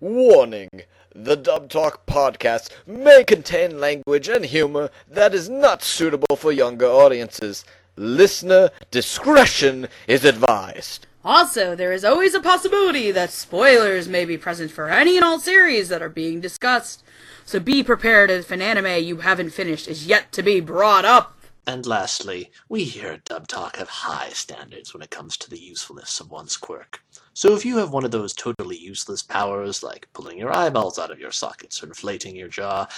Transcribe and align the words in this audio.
Warning! 0.00 0.70
The 1.14 1.36
Dub 1.36 1.68
Talk 1.68 2.06
podcast 2.06 2.70
may 2.86 3.22
contain 3.22 3.78
language 3.78 4.30
and 4.30 4.46
humor 4.46 4.88
that 5.06 5.34
is 5.34 5.50
not 5.50 5.82
suitable 5.82 6.36
for 6.36 6.52
younger 6.52 6.86
audiences. 6.86 7.66
Listener 7.96 8.70
discretion 8.90 9.88
is 10.08 10.24
advised. 10.24 11.06
Also, 11.22 11.76
there 11.76 11.92
is 11.92 12.02
always 12.02 12.32
a 12.32 12.40
possibility 12.40 13.10
that 13.10 13.30
spoilers 13.30 14.08
may 14.08 14.24
be 14.24 14.38
present 14.38 14.70
for 14.70 14.88
any 14.88 15.16
and 15.16 15.24
all 15.24 15.38
series 15.38 15.90
that 15.90 16.00
are 16.00 16.08
being 16.08 16.40
discussed. 16.40 17.04
So 17.44 17.60
be 17.60 17.82
prepared 17.82 18.30
if 18.30 18.50
an 18.50 18.62
anime 18.62 19.04
you 19.04 19.18
haven't 19.18 19.50
finished 19.50 19.86
is 19.86 20.06
yet 20.06 20.32
to 20.32 20.42
be 20.42 20.60
brought 20.60 21.04
up. 21.04 21.36
And 21.66 21.84
lastly, 21.84 22.50
we 22.70 22.84
here 22.84 23.12
at 23.12 23.26
Dub 23.26 23.46
Talk 23.48 23.76
have 23.76 23.88
high 23.88 24.30
standards 24.30 24.94
when 24.94 25.02
it 25.02 25.10
comes 25.10 25.36
to 25.36 25.50
the 25.50 25.60
usefulness 25.60 26.20
of 26.20 26.30
one's 26.30 26.56
quirk. 26.56 27.02
So 27.32 27.54
if 27.54 27.64
you 27.64 27.76
have 27.78 27.92
one 27.92 28.04
of 28.04 28.10
those 28.10 28.34
totally 28.34 28.76
useless 28.76 29.22
powers, 29.22 29.82
like 29.82 30.08
pulling 30.12 30.38
your 30.38 30.54
eyeballs 30.54 30.98
out 30.98 31.10
of 31.10 31.20
your 31.20 31.30
sockets 31.30 31.82
or 31.82 31.86
inflating 31.86 32.34
your 32.36 32.48
jaw, 32.48 32.88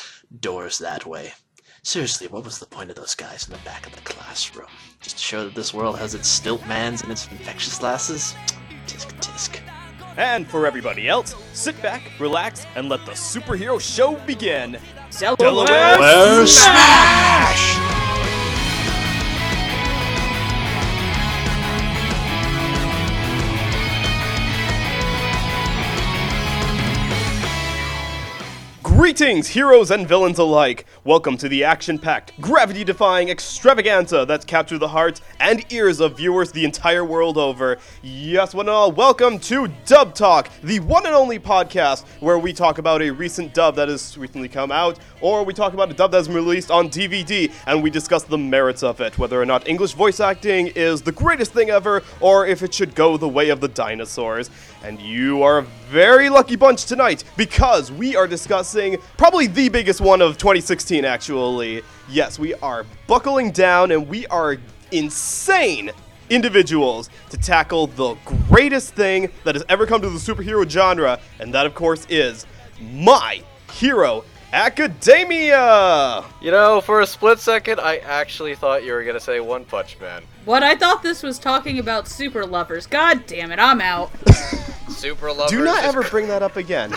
doors 0.40 0.78
that 0.78 1.06
way. 1.06 1.32
Seriously, 1.84 2.28
what 2.28 2.44
was 2.44 2.58
the 2.58 2.66
point 2.66 2.90
of 2.90 2.96
those 2.96 3.14
guys 3.14 3.46
in 3.46 3.52
the 3.52 3.58
back 3.64 3.86
of 3.86 3.94
the 3.94 4.00
classroom? 4.02 4.68
Just 5.00 5.16
to 5.16 5.22
show 5.22 5.44
that 5.44 5.54
this 5.54 5.74
world 5.74 5.98
has 5.98 6.14
its 6.14 6.28
stilt 6.28 6.64
mans 6.66 7.02
and 7.02 7.10
its 7.10 7.26
infectious 7.30 7.82
lasses? 7.82 8.34
Tisk 8.86 9.12
tisk. 9.20 9.60
And 10.16 10.46
for 10.46 10.66
everybody 10.66 11.08
else, 11.08 11.34
sit 11.54 11.80
back, 11.82 12.02
relax, 12.20 12.66
and 12.76 12.88
let 12.88 13.04
the 13.06 13.12
superhero 13.12 13.80
show 13.80 14.14
begin. 14.26 14.78
Delaware 15.10 15.98
Where 15.98 16.46
smash! 16.46 17.81
Greetings, 29.02 29.48
heroes 29.48 29.90
and 29.90 30.06
villains 30.06 30.38
alike! 30.38 30.86
Welcome 31.02 31.36
to 31.38 31.48
the 31.48 31.64
action 31.64 31.98
packed, 31.98 32.40
gravity 32.40 32.84
defying 32.84 33.30
extravaganza 33.30 34.24
that's 34.28 34.44
captured 34.44 34.78
the 34.78 34.86
hearts 34.86 35.20
and 35.40 35.64
ears 35.72 35.98
of 35.98 36.16
viewers 36.16 36.52
the 36.52 36.64
entire 36.64 37.04
world 37.04 37.36
over. 37.36 37.78
Yes, 38.04 38.54
one 38.54 38.66
and 38.66 38.70
all, 38.70 38.92
welcome 38.92 39.40
to 39.40 39.66
Dub 39.86 40.14
Talk, 40.14 40.50
the 40.62 40.78
one 40.78 41.04
and 41.04 41.16
only 41.16 41.40
podcast 41.40 42.06
where 42.20 42.38
we 42.38 42.52
talk 42.52 42.78
about 42.78 43.02
a 43.02 43.10
recent 43.10 43.52
dub 43.54 43.74
that 43.74 43.88
has 43.88 44.16
recently 44.16 44.48
come 44.48 44.70
out, 44.70 45.00
or 45.20 45.44
we 45.44 45.52
talk 45.52 45.72
about 45.72 45.90
a 45.90 45.94
dub 45.94 46.12
that's 46.12 46.28
been 46.28 46.36
released 46.36 46.70
on 46.70 46.88
DVD 46.88 47.52
and 47.66 47.82
we 47.82 47.90
discuss 47.90 48.22
the 48.22 48.38
merits 48.38 48.84
of 48.84 49.00
it, 49.00 49.18
whether 49.18 49.42
or 49.42 49.44
not 49.44 49.66
English 49.66 49.94
voice 49.94 50.20
acting 50.20 50.68
is 50.76 51.02
the 51.02 51.10
greatest 51.10 51.52
thing 51.52 51.70
ever, 51.70 52.04
or 52.20 52.46
if 52.46 52.62
it 52.62 52.72
should 52.72 52.94
go 52.94 53.16
the 53.16 53.28
way 53.28 53.48
of 53.48 53.60
the 53.60 53.66
dinosaurs. 53.66 54.48
And 54.84 55.00
you 55.00 55.42
are 55.42 55.66
very 55.92 56.30
lucky 56.30 56.56
bunch 56.56 56.86
tonight 56.86 57.22
because 57.36 57.92
we 57.92 58.16
are 58.16 58.26
discussing 58.26 58.96
probably 59.18 59.46
the 59.46 59.68
biggest 59.68 60.00
one 60.00 60.22
of 60.22 60.38
2016, 60.38 61.04
actually. 61.04 61.82
Yes, 62.08 62.38
we 62.38 62.54
are 62.54 62.86
buckling 63.06 63.50
down 63.50 63.90
and 63.90 64.08
we 64.08 64.26
are 64.28 64.56
insane 64.90 65.90
individuals 66.30 67.10
to 67.28 67.36
tackle 67.36 67.88
the 67.88 68.14
greatest 68.48 68.94
thing 68.94 69.30
that 69.44 69.54
has 69.54 69.62
ever 69.68 69.84
come 69.84 70.00
to 70.00 70.08
the 70.08 70.18
superhero 70.18 70.66
genre, 70.66 71.20
and 71.40 71.52
that, 71.52 71.66
of 71.66 71.74
course, 71.74 72.06
is 72.08 72.46
My 72.80 73.42
Hero 73.72 74.24
Academia! 74.54 76.24
You 76.40 76.52
know, 76.52 76.80
for 76.80 77.02
a 77.02 77.06
split 77.06 77.38
second, 77.38 77.80
I 77.80 77.98
actually 77.98 78.54
thought 78.54 78.82
you 78.82 78.94
were 78.94 79.04
gonna 79.04 79.20
say 79.20 79.40
One 79.40 79.66
Punch 79.66 80.00
Man. 80.00 80.22
What 80.46 80.62
I 80.62 80.74
thought 80.74 81.02
this 81.02 81.22
was 81.22 81.38
talking 81.38 81.78
about 81.78 82.08
super 82.08 82.46
lovers. 82.46 82.86
God 82.86 83.26
damn 83.26 83.52
it, 83.52 83.58
I'm 83.58 83.82
out. 83.82 84.10
Super 85.02 85.32
Lovers. 85.32 85.50
Do 85.50 85.64
not 85.64 85.82
ever 85.84 86.02
bring 86.04 86.28
that 86.28 86.42
up 86.42 86.56
again. 86.56 86.92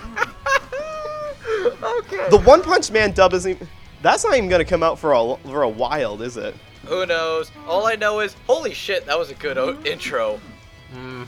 okay. 1.84 2.28
The 2.30 2.42
One 2.46 2.62
Punch 2.62 2.92
Man 2.92 3.12
dub 3.12 3.34
isn't. 3.34 3.52
even- 3.52 3.68
That's 4.02 4.24
not 4.24 4.38
even 4.38 4.50
gonna 4.50 4.66
come 4.66 4.84
out 4.84 5.00
for 5.00 5.14
a 5.14 5.36
for 5.50 5.64
a 5.64 5.70
while, 5.70 6.22
is 6.22 6.38
it? 6.38 6.54
Who 6.86 7.06
knows? 7.08 7.52
All 7.68 7.88
I 7.88 7.96
know 7.96 8.20
is, 8.20 8.36
holy 8.46 8.74
shit, 8.76 9.08
that 9.08 9.18
was 9.18 9.32
a 9.32 9.34
good 9.34 9.58
o- 9.58 9.82
intro. 9.84 10.40
Hmm. 10.94 11.24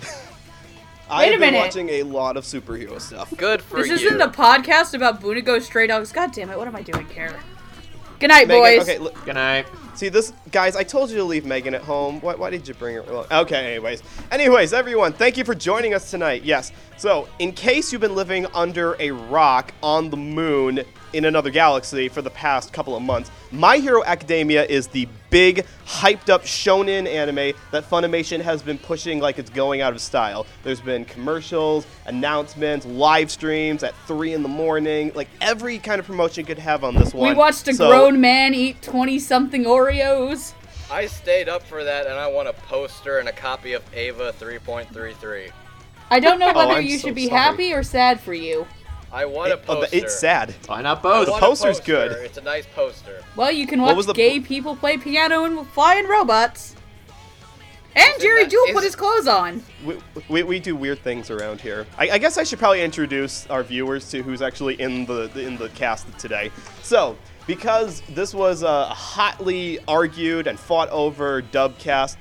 I've 1.10 1.30
a 1.30 1.32
been 1.32 1.40
minute. 1.40 1.58
watching 1.60 1.90
a 1.90 2.04
lot 2.04 2.38
of 2.38 2.44
superhero 2.44 3.02
stuff. 3.02 3.34
Good 3.38 3.62
for 3.62 3.78
This 3.78 3.88
you. 3.88 3.94
This 3.94 4.04
isn't 4.04 4.22
a 4.22 4.28
podcast 4.28 4.94
about 4.94 5.20
Bungo 5.22 5.58
Stray 5.60 5.88
Dogs. 5.88 6.12
God 6.12 6.32
damn 6.32 6.50
it, 6.52 6.58
what 6.58 6.68
am 6.68 6.76
I 6.76 6.84
doing 6.84 7.08
here? 7.08 7.40
Good 8.20 8.30
night, 8.30 8.48
Megan, 8.48 8.62
boys. 8.80 8.82
okay, 8.90 8.98
look, 8.98 9.24
Good 9.26 9.36
night. 9.36 9.68
see 9.96 10.10
this, 10.10 10.34
guys. 10.52 10.76
I 10.76 10.84
told 10.84 11.10
you 11.12 11.18
to 11.18 11.24
leave 11.24 11.46
Megan 11.46 11.76
at 11.76 11.82
home. 11.82 12.20
Why, 12.22 12.36
why 12.36 12.50
did 12.50 12.68
you 12.68 12.74
bring 12.74 12.96
her? 12.96 13.04
well, 13.04 13.28
Okay, 13.32 13.74
anyways, 13.74 14.02
anyways, 14.32 14.74
everyone, 14.74 15.14
thank 15.14 15.38
you 15.38 15.44
for 15.44 15.54
joining 15.54 15.94
us 15.94 16.10
tonight. 16.10 16.44
Yes, 16.44 16.72
so 16.98 17.28
in 17.40 17.52
case 17.52 17.92
you've 17.92 18.02
been 18.02 18.16
living 18.16 18.48
under 18.56 18.96
a 19.00 19.12
rock 19.12 19.72
on 19.84 20.10
the 20.10 20.18
moon 20.18 20.84
in 21.14 21.26
another 21.26 21.50
galaxy 21.50 22.10
for 22.10 22.22
the 22.22 22.30
past 22.30 22.74
couple 22.74 22.96
of 22.96 23.02
months, 23.02 23.32
My 23.52 23.78
Hero 23.78 24.04
Academia 24.04 24.64
is 24.66 24.88
the 24.88 25.08
big, 25.30 25.66
hyped 25.86 26.30
up 26.30 26.44
shonen 26.44 27.08
anime 27.08 27.54
that 27.72 27.90
Funimation 27.90 28.40
has 28.42 28.62
been 28.62 28.78
pushing 28.78 29.20
like 29.20 29.40
it's 29.40 29.50
going 29.50 29.82
out 29.82 29.94
of 29.94 30.02
style. 30.02 30.46
There's 30.64 30.82
been 30.82 31.06
commercials, 31.06 31.86
announcements, 32.06 32.86
live 32.86 33.30
streams 33.32 33.84
at 33.84 33.96
3 34.08 34.34
in 34.34 34.44
the 34.44 34.50
morning, 34.50 35.12
like 35.16 35.28
every 35.42 35.78
kind 35.80 36.00
of 36.00 36.06
promotion 36.06 36.42
you 36.42 36.46
could 36.48 36.60
have 36.60 36.84
on 36.84 36.96
this 36.96 37.14
one. 37.14 37.30
we 37.30 37.36
watched 37.36 37.68
a 37.68 37.74
So- 37.74 37.88
grown 37.90 38.20
man 38.22 38.54
eat 38.54 38.82
20 38.82 39.20
something 39.20 39.64
Oreos. 39.66 40.54
I 40.90 41.06
stayed 41.08 41.50
up 41.50 41.64
for 41.64 41.84
that, 41.84 42.06
and 42.08 42.16
I 42.18 42.28
want 42.28 42.48
a 42.48 42.54
poster 42.54 43.20
and 43.20 43.28
a 43.28 43.34
copy 43.34 43.74
of 43.74 43.84
Eva 43.94 44.34
3.33. 44.40 45.50
I 46.10 46.22
don't 46.22 46.40
know 46.40 46.52
Oh, 46.56 46.58
whether 46.58 46.72
I'm 46.80 46.86
you 46.86 46.98
so 46.98 47.08
should 47.08 47.16
be 47.16 47.28
sorry. 47.28 47.38
happy 47.42 47.74
or 47.74 47.84
sad 47.84 48.22
for 48.22 48.34
you. 48.34 48.66
I 49.12 49.26
want 49.26 49.52
a 49.52 49.54
It- 49.56 49.64
oh, 49.68 49.76
poster. 49.76 49.82
but 49.82 49.94
it's 49.94 50.20
sad. 50.20 50.54
Why 50.66 50.82
not 50.82 51.00
I 51.00 51.02
both? 51.02 51.30
want 51.30 51.42
a 51.42 51.46
poster's 51.46 51.78
poster. 51.80 51.92
good. 52.10 52.12
It's 52.26 52.38
a 52.38 52.42
nice 52.42 52.66
poster. 52.76 53.24
Well, 53.36 53.52
you 53.52 53.66
can 53.66 53.82
What 53.82 53.88
watch 53.90 53.98
was 53.98 54.06
the 54.08 54.14
gay 54.14 54.40
po- 54.40 54.46
people 54.48 54.76
play 54.76 54.98
piano 54.98 55.46
and 55.46 55.66
flying 55.70 56.08
robots. 56.08 56.76
And 57.96 58.14
Jerry 58.22 58.44
that- 58.44 58.52
Jewell 58.52 58.66
is- 58.68 58.74
put 58.74 58.84
his 58.84 58.96
clothes 58.96 59.28
on. 59.28 59.64
We, 59.84 59.98
we, 60.30 60.44
we 60.44 60.60
do 60.60 60.76
weird 60.76 61.00
things 61.00 61.32
around 61.32 61.62
here. 61.62 61.88
I, 61.98 62.12
I 62.12 62.18
guess 62.20 62.38
I 62.38 62.44
should 62.44 62.60
probably 62.60 62.84
introduce 62.84 63.48
our 63.48 63.64
viewers 63.64 64.10
to 64.12 64.22
who's 64.22 64.42
actually 64.42 64.80
in 64.80 65.06
the 65.06 65.32
in 65.40 65.58
the 65.58 65.70
cast 65.70 66.06
today. 66.20 66.52
So, 66.84 67.18
because 67.48 68.02
this 68.10 68.34
was 68.36 68.62
a 68.62 68.86
hotly 68.86 69.80
argued 69.88 70.46
and 70.48 70.60
fought 70.60 70.90
over 70.90 71.42
dub 71.42 71.80
cast, 71.80 72.18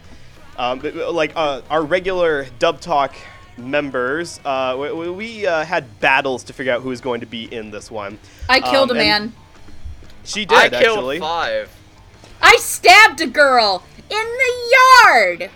um, 0.56 0.78
but, 0.78 0.94
like 1.12 1.32
uh, 1.36 1.60
our 1.68 1.82
regular 1.82 2.46
dub 2.58 2.80
talk 2.80 3.14
members, 3.56 4.40
uh, 4.44 4.76
we, 4.78 4.92
we- 4.92 5.10
we 5.10 5.46
uh, 5.46 5.64
had 5.64 6.00
battles 6.00 6.44
to 6.44 6.52
figure 6.52 6.72
out 6.72 6.82
who 6.82 6.90
was 6.90 7.00
going 7.00 7.20
to 7.20 7.26
be 7.26 7.52
in 7.52 7.70
this 7.70 7.90
one. 7.90 8.18
I 8.48 8.60
killed 8.60 8.90
Um, 8.90 8.96
a 8.96 9.00
man. 9.00 9.32
She 10.24 10.44
did 10.44 10.56
I 10.58 10.68
killed 10.68 10.98
actually. 10.98 11.20
five. 11.20 11.70
I 12.42 12.56
stabbed 12.56 13.20
a 13.20 13.26
girl 13.26 13.82
in 14.10 14.16
the 14.24 14.76
yard. 15.06 15.50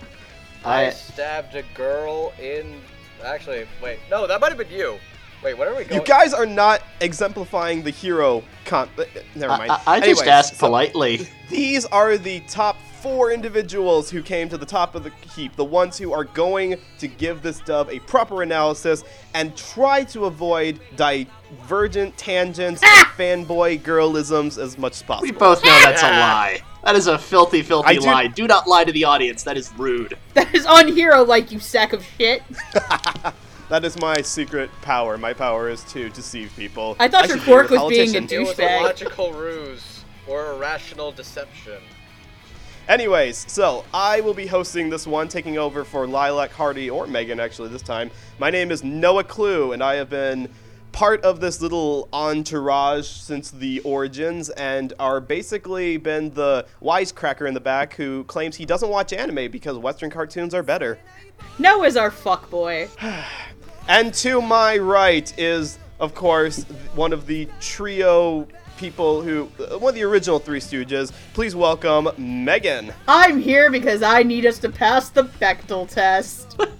I, 0.65 0.87
I- 0.87 0.89
stabbed 0.91 1.55
a 1.55 1.63
girl 1.75 2.33
in. 2.41 2.79
Actually, 3.23 3.67
wait. 3.83 3.99
No, 4.09 4.25
that 4.25 4.41
might 4.41 4.49
have 4.49 4.57
been 4.57 4.71
you. 4.71 4.97
Wait, 5.43 5.57
where 5.57 5.69
are 5.73 5.75
we 5.75 5.83
going? 5.85 5.99
You 6.01 6.05
guys 6.05 6.33
are 6.33 6.45
not 6.45 6.83
exemplifying 6.99 7.81
the 7.83 7.89
hero 7.89 8.43
con. 8.65 8.87
uh, 8.97 9.03
Never 9.35 9.57
mind. 9.57 9.71
I, 9.71 9.75
I, 9.75 9.81
I 9.95 9.99
just 9.99 10.07
Anyways, 10.21 10.27
asked 10.27 10.55
so- 10.57 10.67
politely. 10.67 11.27
These 11.49 11.85
are 11.87 12.17
the 12.17 12.39
top 12.41 12.77
four 13.01 13.31
individuals 13.31 14.09
who 14.11 14.21
came 14.21 14.47
to 14.49 14.57
the 14.57 14.65
top 14.65 14.93
of 14.93 15.03
the 15.03 15.09
heap, 15.35 15.55
the 15.55 15.65
ones 15.65 15.97
who 15.97 16.13
are 16.13 16.23
going 16.23 16.79
to 16.99 17.07
give 17.07 17.41
this 17.41 17.59
dub 17.61 17.89
a 17.89 17.99
proper 18.01 18.43
analysis 18.43 19.03
and 19.33 19.57
try 19.57 20.03
to 20.05 20.25
avoid 20.25 20.79
divergent 20.95 22.15
tangents 22.17 22.81
and 22.83 23.07
fanboy 23.17 23.81
girlisms 23.81 24.61
as 24.61 24.77
much 24.77 24.93
as 24.93 25.03
possible. 25.03 25.23
We 25.23 25.31
both 25.31 25.63
know 25.65 25.79
that's 25.81 26.03
a 26.03 26.05
lie. 26.11 26.59
That 26.83 26.95
is 26.95 27.07
a 27.07 27.17
filthy, 27.17 27.59
I 27.59 27.63
filthy 27.63 27.95
do- 27.95 28.01
lie. 28.05 28.27
Do 28.27 28.47
not 28.47 28.67
lie 28.67 28.83
to 28.83 28.91
the 28.91 29.03
audience. 29.05 29.41
That 29.43 29.57
is 29.57 29.73
rude. 29.73 30.17
That 30.35 30.53
is 30.53 30.65
unhero 30.67 31.27
like 31.27 31.51
you 31.51 31.59
sack 31.59 31.93
of 31.93 32.05
shit. 32.17 32.43
that 33.71 33.85
is 33.85 33.97
my 34.01 34.21
secret 34.21 34.69
power. 34.81 35.17
My 35.17 35.31
power 35.31 35.69
is 35.69 35.85
to 35.85 36.09
deceive 36.09 36.51
people. 36.57 36.97
I 36.99 37.07
thought 37.07 37.29
your 37.29 37.37
should 37.37 37.47
your 37.47 37.63
quirk 37.63 37.71
was 37.71 37.89
being 37.89 38.09
a 38.09 38.19
politician. 38.19 38.41
It 38.41 38.47
was 38.47 38.59
a 38.59 38.83
logical 38.83 39.31
ruse 39.31 40.03
or 40.27 40.47
a 40.47 40.57
rational 40.57 41.13
deception. 41.13 41.81
Anyways, 42.89 43.49
so 43.49 43.85
I 43.93 44.19
will 44.19 44.33
be 44.33 44.45
hosting 44.45 44.89
this 44.89 45.07
one, 45.07 45.29
taking 45.29 45.57
over 45.57 45.85
for 45.85 46.05
Lilac 46.05 46.51
Hardy 46.51 46.89
or 46.89 47.07
Megan 47.07 47.39
actually 47.39 47.69
this 47.69 47.81
time. 47.81 48.11
My 48.39 48.49
name 48.49 48.71
is 48.71 48.83
Noah 48.83 49.23
Clue, 49.23 49.71
and 49.71 49.81
I 49.81 49.95
have 49.95 50.09
been 50.09 50.49
part 50.91 51.23
of 51.23 51.39
this 51.39 51.61
little 51.61 52.09
entourage 52.11 53.07
since 53.07 53.51
the 53.51 53.79
origins, 53.81 54.49
and 54.49 54.91
are 54.99 55.21
basically 55.21 55.95
been 55.95 56.31
the 56.31 56.65
wisecracker 56.81 57.47
in 57.47 57.53
the 57.53 57.61
back 57.61 57.93
who 57.93 58.25
claims 58.25 58.57
he 58.57 58.65
doesn't 58.65 58.89
watch 58.89 59.13
anime 59.13 59.49
because 59.49 59.77
Western 59.77 60.09
cartoons 60.09 60.53
are 60.53 60.63
better. 60.63 60.99
Noah's 61.57 61.95
our 61.95 62.11
fuckboy. 62.11 62.89
And 63.87 64.13
to 64.15 64.41
my 64.41 64.77
right 64.77 65.37
is, 65.37 65.77
of 65.99 66.13
course, 66.15 66.63
one 66.95 67.13
of 67.13 67.27
the 67.27 67.47
trio 67.59 68.47
people 68.77 69.21
who, 69.21 69.49
uh, 69.59 69.77
one 69.77 69.89
of 69.89 69.95
the 69.95 70.03
original 70.03 70.39
Three 70.39 70.59
Stooges. 70.59 71.11
Please 71.33 71.55
welcome 71.55 72.09
Megan. 72.17 72.91
I'm 73.07 73.39
here 73.39 73.69
because 73.69 74.01
I 74.01 74.23
need 74.23 74.45
us 74.45 74.57
to 74.59 74.69
pass 74.69 75.09
the 75.09 75.25
Bechdel 75.25 75.87
test. 75.87 76.59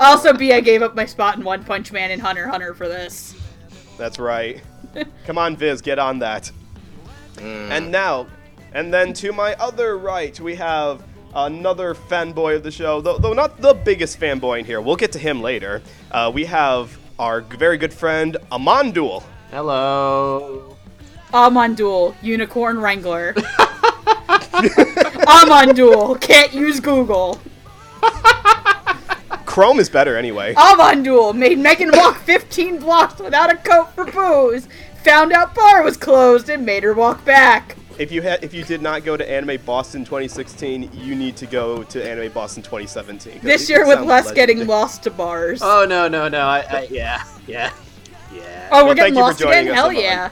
Also, 0.00 0.32
B, 0.32 0.52
I 0.52 0.60
gave 0.60 0.82
up 0.82 0.94
my 0.94 1.06
spot 1.06 1.36
in 1.38 1.44
One 1.44 1.64
Punch 1.64 1.92
Man 1.92 2.10
and 2.10 2.20
Hunter 2.20 2.48
Hunter 2.48 2.74
for 2.74 2.88
this. 2.88 3.34
That's 3.96 4.18
right. 4.18 4.60
Come 5.24 5.38
on, 5.38 5.56
Viz, 5.56 5.80
get 5.80 5.98
on 5.98 6.18
that. 6.18 6.50
And 7.38 7.90
now, 7.90 8.26
and 8.72 8.92
then 8.92 9.12
to 9.14 9.32
my 9.32 9.54
other 9.54 9.96
right, 9.96 10.38
we 10.40 10.56
have 10.56 11.04
another 11.34 11.94
fanboy 11.94 12.56
of 12.56 12.62
the 12.62 12.70
show, 12.70 13.00
though, 13.00 13.18
though 13.18 13.32
not 13.32 13.60
the 13.60 13.74
biggest 13.74 14.20
fanboy 14.20 14.60
in 14.60 14.64
here. 14.64 14.80
We'll 14.80 14.96
get 14.96 15.12
to 15.12 15.18
him 15.18 15.42
later. 15.42 15.82
Uh, 16.10 16.30
we 16.32 16.44
have 16.46 16.98
our 17.18 17.40
very 17.40 17.76
good 17.78 17.92
friend 17.92 18.36
Amandul. 18.50 19.22
Hello. 19.50 20.76
Amandul, 21.32 22.14
Unicorn 22.22 22.78
Wrangler. 22.78 23.32
Amandul, 25.26 26.20
can't 26.20 26.52
use 26.52 26.80
Google. 26.80 27.40
Chrome 29.46 29.78
is 29.80 29.88
better 29.88 30.16
anyway. 30.16 30.54
Amandul 30.54 31.34
made 31.34 31.58
Megan 31.58 31.90
walk 31.94 32.18
15 32.18 32.78
blocks 32.78 33.20
without 33.20 33.52
a 33.52 33.56
coat 33.56 33.92
for 33.94 34.04
booze. 34.04 34.68
Found 35.04 35.32
out 35.32 35.54
bar 35.54 35.82
was 35.82 35.96
closed 35.96 36.48
and 36.48 36.64
made 36.64 36.82
her 36.82 36.94
walk 36.94 37.24
back. 37.24 37.76
If 37.98 38.10
you 38.10 38.22
had, 38.22 38.42
if 38.42 38.52
you 38.52 38.64
did 38.64 38.82
not 38.82 39.04
go 39.04 39.16
to 39.16 39.28
Anime 39.30 39.60
Boston 39.64 40.04
2016, 40.04 40.90
you 40.94 41.14
need 41.14 41.36
to 41.36 41.46
go 41.46 41.82
to 41.84 42.04
Anime 42.08 42.32
Boston 42.32 42.62
2017. 42.62 43.40
This 43.42 43.68
year 43.70 43.86
with 43.86 43.98
sounds 43.98 44.08
less 44.08 44.32
getting 44.32 44.66
lost 44.66 45.04
to 45.04 45.10
bars. 45.10 45.60
Oh 45.62 45.86
no 45.88 46.08
no 46.08 46.28
no! 46.28 46.40
I, 46.40 46.60
I 46.68 46.88
yeah 46.90 47.22
yeah 47.46 47.72
yeah. 48.32 48.68
oh, 48.72 48.82
we're 48.82 48.86
well, 48.86 48.94
getting 48.96 48.96
thank 48.96 49.14
you 49.14 49.20
for 49.20 49.20
lost 49.28 49.38
joining 49.38 49.58
again? 49.60 49.70
us, 49.70 49.76
Hell 49.76 49.92
yeah. 49.92 50.30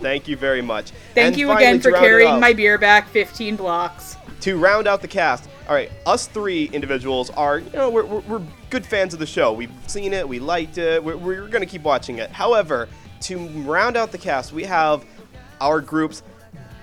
Thank 0.00 0.26
you 0.28 0.36
very 0.36 0.62
much. 0.62 0.90
Thank 1.14 1.28
And 1.28 1.36
you 1.36 1.48
finally, 1.48 1.64
again 1.66 1.80
for 1.80 1.92
carrying 1.92 2.30
off- 2.32 2.40
my 2.40 2.52
beer 2.54 2.78
back 2.78 3.08
15 3.08 3.56
blocks. 3.56 4.16
to 4.40 4.58
round 4.58 4.86
out 4.86 5.02
the 5.02 5.08
cast. 5.08 5.48
All 5.68 5.74
right, 5.74 5.90
us 6.06 6.26
three 6.28 6.66
individuals 6.72 7.28
are, 7.30 7.58
you 7.58 7.70
know, 7.72 7.90
we're, 7.90 8.04
we're, 8.04 8.20
we're 8.20 8.42
good 8.70 8.86
fans 8.86 9.12
of 9.14 9.18
the 9.20 9.26
show. 9.26 9.52
We've 9.52 9.72
seen 9.88 10.12
it, 10.12 10.26
we 10.28 10.38
liked 10.38 10.78
it, 10.78 11.02
we're, 11.02 11.16
we're 11.16 11.48
going 11.48 11.60
to 11.62 11.66
keep 11.66 11.82
watching 11.82 12.18
it. 12.18 12.30
However, 12.30 12.88
to 13.22 13.48
round 13.48 13.96
out 13.96 14.12
the 14.12 14.18
cast, 14.18 14.52
we 14.52 14.62
have 14.62 15.04
our 15.60 15.80
group's 15.80 16.22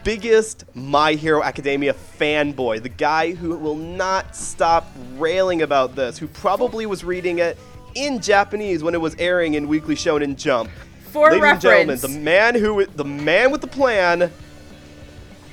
biggest 0.03 0.65
My 0.75 1.13
Hero 1.13 1.43
Academia 1.43 1.93
fanboy, 1.93 2.83
the 2.83 2.89
guy 2.89 3.31
who 3.31 3.57
will 3.57 3.75
not 3.75 4.35
stop 4.35 4.87
railing 5.15 5.61
about 5.61 5.95
this, 5.95 6.17
who 6.17 6.27
probably 6.27 6.85
was 6.85 7.03
reading 7.03 7.39
it 7.39 7.57
in 7.95 8.19
Japanese 8.19 8.83
when 8.83 8.93
it 8.93 9.01
was 9.01 9.15
airing 9.15 9.53
in 9.53 9.67
Weekly 9.67 9.95
Shonen 9.95 10.35
Jump. 10.35 10.69
For 11.11 11.31
Ladies 11.31 11.43
and 11.43 11.61
gentlemen, 11.61 11.87
reference, 11.89 12.01
the 12.01 12.19
man 12.19 12.55
who, 12.55 12.85
the 12.85 13.05
man 13.05 13.51
with 13.51 13.61
the 13.61 13.67
plan, 13.67 14.31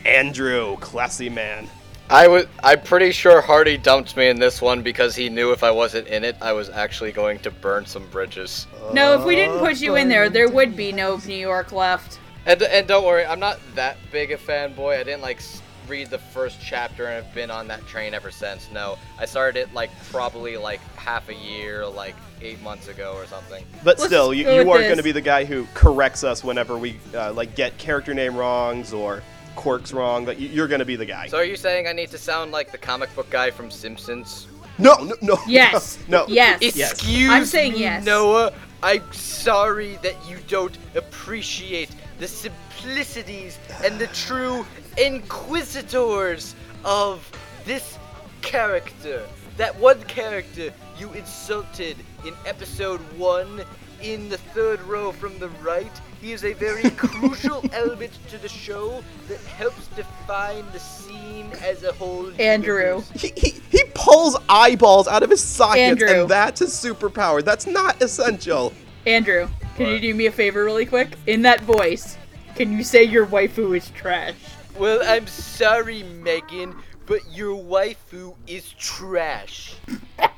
Andrew, 0.06 0.76
classy 0.79 1.29
man. 1.29 1.69
I 2.08 2.26
was. 2.26 2.46
I'm 2.64 2.81
pretty 2.82 3.12
sure 3.12 3.41
Hardy 3.41 3.76
dumped 3.76 4.17
me 4.17 4.29
in 4.29 4.41
this 4.41 4.61
one 4.61 4.82
because 4.82 5.14
he 5.14 5.29
knew 5.29 5.53
if 5.53 5.62
I 5.62 5.70
wasn't 5.70 6.08
in 6.08 6.25
it, 6.25 6.37
I 6.41 6.53
was 6.53 6.69
actually 6.69 7.12
going 7.12 7.38
to 7.41 7.50
burn 7.50 7.87
some 7.87 8.06
bridges. 8.08 8.67
no, 8.93 9.20
if 9.20 9.25
we 9.25 9.37
didn't 9.37 9.61
put 9.61 9.81
you 9.81 9.94
in 9.94 10.08
there, 10.08 10.29
there 10.29 10.49
would 10.49 10.75
be 10.75 10.91
no 10.91 11.20
New 11.25 11.35
York 11.35 11.70
left. 11.73 12.19
And 12.50 12.61
and 12.64 12.88
don't 12.88 13.05
worry, 13.06 13.25
I'm 13.25 13.38
not 13.38 13.61
that 13.76 13.97
big 14.11 14.32
a 14.32 14.37
fanboy. 14.37 14.99
I 14.99 15.05
didn't 15.05 15.23
like 15.23 15.41
read 15.87 16.11
the 16.11 16.19
first 16.19 16.58
chapter 16.61 17.06
and 17.06 17.25
have 17.25 17.32
been 17.32 17.49
on 17.49 17.69
that 17.69 17.87
train 17.87 18.12
ever 18.12 18.32
since. 18.32 18.69
No, 18.73 18.99
I 19.20 19.25
started 19.26 19.61
it 19.61 19.73
like 19.73 19.91
probably 20.11 20.56
like 20.56 20.81
half 20.97 21.29
a 21.29 21.35
year, 21.35 21.87
like 21.87 22.17
eight 22.43 22.61
months 22.61 22.88
ago 22.88 23.12
or 23.17 23.26
something. 23.26 23.64
But 23.85 23.99
Let's 23.99 24.05
still, 24.06 24.35
you, 24.35 24.43
go 24.44 24.52
you 24.52 24.58
with 24.61 24.69
are 24.69 24.79
this. 24.79 24.87
going 24.88 24.97
to 24.97 25.05
be 25.05 25.12
the 25.12 25.20
guy 25.20 25.44
who 25.44 25.64
corrects 25.75 26.25
us 26.25 26.43
whenever 26.43 26.76
we 26.76 26.99
uh, 27.14 27.32
like 27.35 27.55
get 27.55 27.79
character 27.79 28.14
name 28.14 28.35
wrongs 28.35 28.93
or 28.93 29.23
quirks 29.55 29.93
wrong. 29.93 30.25
That 30.25 30.41
you- 30.41 30.49
you're 30.49 30.69
going 30.69 30.81
to 30.81 30.85
be 30.85 30.96
the 30.96 31.06
guy. 31.06 31.29
So 31.29 31.37
are 31.38 31.44
you 31.44 31.56
saying 31.56 31.87
I 31.87 31.93
need 31.93 32.11
to 32.11 32.19
sound 32.19 32.50
like 32.50 32.73
the 32.73 32.79
comic 32.79 33.14
book 33.14 33.31
guy 33.31 33.53
from 33.53 33.70
Simpsons? 33.70 34.49
no, 34.79 34.94
no, 34.96 35.14
no. 35.23 35.38
Yes. 35.46 36.00
no. 36.08 36.25
Yes. 36.29 36.62
Excuse 36.62 37.31
I'm 37.31 37.44
saying 37.44 37.75
me, 37.75 37.81
yes. 37.81 38.05
Noah. 38.05 38.53
I'm 38.82 39.12
sorry 39.12 39.99
that 40.03 40.17
you 40.29 40.38
don't 40.49 40.76
appreciate 40.96 41.91
the 42.20 42.28
simplicities 42.28 43.58
and 43.82 43.99
the 43.99 44.06
true 44.08 44.64
inquisitors 44.99 46.55
of 46.84 47.28
this 47.64 47.99
character. 48.43 49.26
That 49.56 49.75
one 49.81 50.02
character 50.05 50.72
you 50.99 51.11
insulted 51.14 51.96
in 52.25 52.34
episode 52.46 53.00
one 53.19 53.62
in 54.02 54.28
the 54.28 54.37
third 54.37 54.81
row 54.82 55.12
from 55.12 55.38
the 55.38 55.49
right. 55.62 55.90
He 56.20 56.32
is 56.32 56.44
a 56.44 56.52
very 56.52 56.90
crucial 56.96 57.64
element 57.72 58.12
to 58.28 58.37
the 58.37 58.49
show 58.49 59.02
that 59.28 59.40
helps 59.40 59.87
define 59.88 60.64
the 60.72 60.78
scene 60.78 61.50
as 61.62 61.84
a 61.84 61.93
whole. 61.93 62.31
Andrew. 62.38 63.02
He, 63.14 63.32
he, 63.34 63.55
he 63.70 63.84
pulls 63.94 64.37
eyeballs 64.49 65.08
out 65.08 65.22
of 65.22 65.31
his 65.31 65.43
sockets, 65.43 65.78
Andrew. 65.78 66.08
and 66.08 66.28
that's 66.28 66.61
his 66.61 66.72
superpower. 66.72 67.43
That's 67.43 67.67
not 67.67 68.02
essential. 68.02 68.75
Andrew, 69.06 69.49
can 69.81 69.94
you 69.94 70.00
do 70.00 70.15
me 70.15 70.27
a 70.27 70.32
favor 70.32 70.65
really 70.65 70.85
quick? 70.85 71.09
In 71.27 71.43
that 71.43 71.62
voice, 71.62 72.19
can 72.55 72.71
you 72.73 72.85
say 72.85 73.03
your 73.05 73.27
waifu 73.27 73.75
is 73.77 73.88
trash? 73.91 74.35
Well, 74.79 75.00
I'm 75.05 75.27
sorry, 75.27 76.03
Megan, 76.03 76.77
but 77.06 77.21
your 77.32 77.56
waifu 77.56 78.35
is 78.47 78.73
trash. 78.75 79.75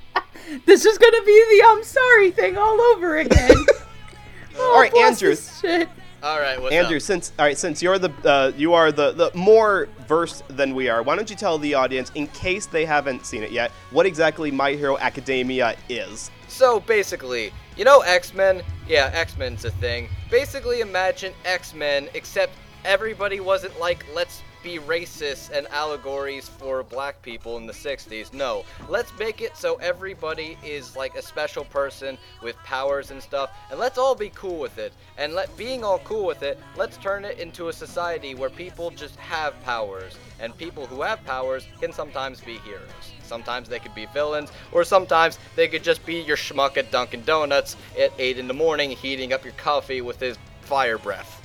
This 0.67 0.85
is 0.85 0.99
gonna 0.99 1.23
be 1.23 1.44
the 1.50 1.65
I'm 1.69 1.85
sorry 1.85 2.31
thing 2.33 2.59
all 2.59 2.81
over 2.81 3.19
again. 3.19 3.50
oh, 4.56 4.73
All 4.75 4.81
right, 4.81 4.94
Andrew. 4.97 5.31
this 5.31 5.61
Shit. 5.61 5.89
All 6.21 6.41
right, 6.41 6.61
what's 6.61 6.75
Andrew, 6.75 6.97
up? 6.97 7.03
since 7.03 7.33
all 7.39 7.44
right, 7.44 7.56
since 7.56 7.81
you're 7.81 7.99
the 7.99 8.11
uh, 8.25 8.53
you 8.56 8.75
are 8.75 8.91
the, 8.91 9.12
the 9.12 9.31
more 9.35 9.89
versed 10.09 10.43
than 10.49 10.75
we 10.75 10.89
are, 10.89 11.03
why 11.03 11.15
don't 11.15 11.31
you 11.31 11.37
tell 11.37 11.59
the 11.59 11.75
audience, 11.75 12.11
in 12.17 12.27
case 12.29 12.67
they 12.67 12.85
haven't 12.85 13.25
seen 13.25 13.43
it 13.43 13.53
yet, 13.53 13.71
what 13.93 14.05
exactly 14.05 14.50
My 14.50 14.73
Hero 14.73 14.99
Academia 14.99 15.77
is? 15.89 16.31
So 16.49 16.81
basically, 16.81 17.53
you 17.76 17.84
know 17.84 18.00
X 18.00 18.34
Men? 18.34 18.62
Yeah, 18.88 19.10
X 19.14 19.36
Men's 19.36 19.64
a 19.64 19.70
thing. 19.70 20.08
Basically, 20.30 20.80
imagine 20.80 21.32
X 21.44 21.74
Men, 21.74 22.08
except 22.14 22.52
everybody 22.84 23.40
wasn't 23.40 23.78
like, 23.78 24.04
let's 24.14 24.42
be 24.62 24.78
racist 24.78 25.50
and 25.50 25.66
allegories 25.69 26.48
for 26.48 26.82
black 26.84 27.20
people 27.22 27.56
in 27.56 27.66
the 27.66 27.72
60s. 27.72 28.32
No, 28.32 28.64
let's 28.88 29.16
make 29.19 29.40
it 29.40 29.56
so 29.56 29.74
everybody 29.76 30.56
is 30.64 30.96
like 30.96 31.16
a 31.16 31.22
special 31.22 31.64
person 31.64 32.16
with 32.42 32.56
powers 32.58 33.10
and 33.10 33.22
stuff, 33.22 33.50
and 33.70 33.78
let's 33.78 33.98
all 33.98 34.14
be 34.14 34.30
cool 34.30 34.58
with 34.58 34.78
it. 34.78 34.92
And 35.19 35.34
let 35.34 35.54
being 35.56 35.82
all 35.84 35.98
cool 36.00 36.26
with 36.26 36.42
it, 36.42 36.60
let's 36.76 36.96
turn 36.96 37.24
it 37.24 37.38
into 37.38 37.69
a 37.69 37.72
society 37.72 38.34
where 38.34 38.50
people 38.50 38.90
just 38.90 39.16
have 39.16 39.60
powers, 39.64 40.16
and 40.40 40.56
people 40.56 40.86
who 40.86 41.02
have 41.02 41.24
powers 41.24 41.66
can 41.80 41.92
sometimes 41.92 42.40
be 42.40 42.58
heroes. 42.58 43.12
Sometimes 43.32 43.67
they 43.67 43.79
could 43.79 43.94
be 43.94 44.05
villains, 44.05 44.52
or 44.73 44.84
sometimes 44.84 45.38
they 45.56 45.67
could 45.67 45.82
just 45.82 46.05
be 46.05 46.17
your 46.17 46.37
schmuck 46.37 46.76
at 46.76 46.90
Dunkin' 46.90 47.25
Donuts 47.25 47.76
at 47.99 48.12
8 48.19 48.37
in 48.37 48.46
the 48.46 48.52
morning 48.52 48.90
heating 48.90 49.32
up 49.32 49.43
your 49.43 49.55
coffee 49.55 50.03
with 50.03 50.20
his 50.20 50.36
fire 50.60 50.98
breath. 50.98 51.43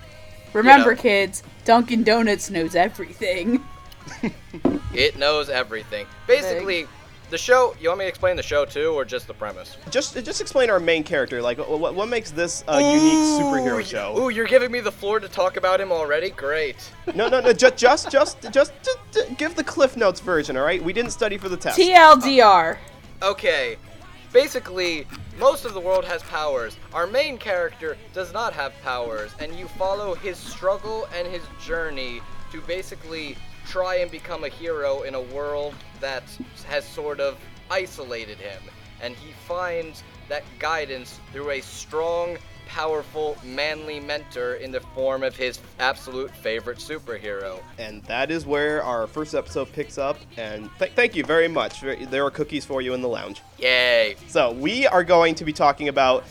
Remember, 0.52 0.96
know. 0.96 1.02
kids, 1.02 1.44
Dunkin' 1.64 2.04
Donuts 2.04 2.50
knows 2.50 2.76
everything. 2.76 3.64
It 4.94 5.18
knows 5.18 5.50
everything. 5.50 6.08
Basically, 6.26 6.88
the 7.30 7.38
show. 7.38 7.76
You 7.80 7.90
want 7.90 8.00
me 8.00 8.06
to 8.06 8.10
explain 8.10 8.36
the 8.36 8.44
show 8.44 8.66
too, 8.66 8.94
or 8.94 9.06
just 9.06 9.28
the 9.28 9.34
premise? 9.34 9.78
Just 9.90 10.14
just 10.24 10.42
explain 10.42 10.70
our 10.70 10.80
main 10.80 11.04
character. 11.04 11.42
Like, 11.42 11.58
what, 11.58 11.96
what 11.96 12.08
makes 12.10 12.32
this 12.32 12.64
a 12.68 12.82
unique 12.82 13.40
superhero 13.40 13.86
show? 13.86 14.18
Ooh, 14.18 14.30
you're 14.30 14.48
giving 14.48 14.72
me 14.72 14.80
the 14.80 14.92
floor 14.92 15.20
to 15.20 15.28
talk 15.28 15.58
about 15.58 15.82
him 15.82 15.92
already? 15.92 16.30
Great. 16.30 16.92
No, 17.16 17.28
no, 17.28 17.40
no. 17.40 17.54
Just, 17.54 17.78
just, 17.78 18.12
just, 18.12 18.42
just, 18.52 18.74
just 18.84 19.38
give 19.38 19.56
the 19.56 19.64
Cliff 19.64 19.98
Notes 19.98 20.20
version. 20.20 20.58
All 20.58 20.64
right. 20.64 20.84
We 20.84 20.94
didn't 20.94 21.12
study 21.12 21.38
for 21.38 21.50
the 21.50 21.58
test. 21.58 21.80
TLDR. 21.80 22.78
Okay, 23.24 23.78
basically, 24.32 25.08
most 25.40 25.66
of 25.66 25.74
the 25.74 25.80
world 25.80 26.06
has 26.06 26.22
powers. 26.24 26.78
Our 26.94 27.08
main 27.08 27.38
character 27.38 27.98
does 28.14 28.32
not 28.32 28.54
have 28.54 28.74
powers, 28.84 29.32
and 29.40 29.56
you 29.56 29.68
follow 29.70 30.14
his 30.14 30.38
struggle 30.38 31.08
and 31.16 31.28
his 31.28 31.42
journey 31.60 32.22
to 32.52 32.62
basically 32.62 33.38
try 33.68 33.96
and 33.96 34.10
become 34.10 34.44
a 34.44 34.50
hero 34.50 35.02
in 35.04 35.16
a 35.16 35.22
world 35.22 35.76
that 36.00 36.24
has 36.68 36.86
sort 36.86 37.20
of 37.20 37.38
isolated 37.70 38.38
him. 38.38 38.62
And 39.02 39.16
he 39.16 39.32
finds 39.48 40.04
that 40.30 40.44
guidance 40.60 41.20
through 41.32 41.52
a 41.52 41.62
strong, 41.62 42.38
powerful, 42.68 43.38
manly 43.44 44.00
mentor 44.00 44.56
in 44.56 44.72
the 44.72 44.80
form 44.80 45.24
of 45.24 45.36
his 45.36 45.60
absolute 45.80 46.32
favorite 46.32 46.80
superhero. 46.80 47.62
And 47.78 48.04
that 48.04 48.32
is 48.32 48.46
where 48.46 48.84
our 48.84 49.06
first 49.08 49.36
episode 49.36 49.72
picks 49.72 49.98
up. 49.98 50.18
And 50.38 50.70
th- 50.80 50.92
thank 50.94 51.16
you 51.16 51.24
very 51.24 51.48
much. 51.48 51.82
There 51.82 52.26
are 52.26 52.32
cookies 52.32 52.66
for 52.66 52.82
you 52.82 52.94
in 52.94 53.02
the 53.02 53.08
lounge. 53.08 53.42
Yay! 53.60 54.16
So 54.28 54.52
we 54.54 54.88
are 54.88 55.04
going 55.04 55.36
to 55.36 55.46
be 55.46 55.54
talking 55.54 55.90
about. 55.90 56.24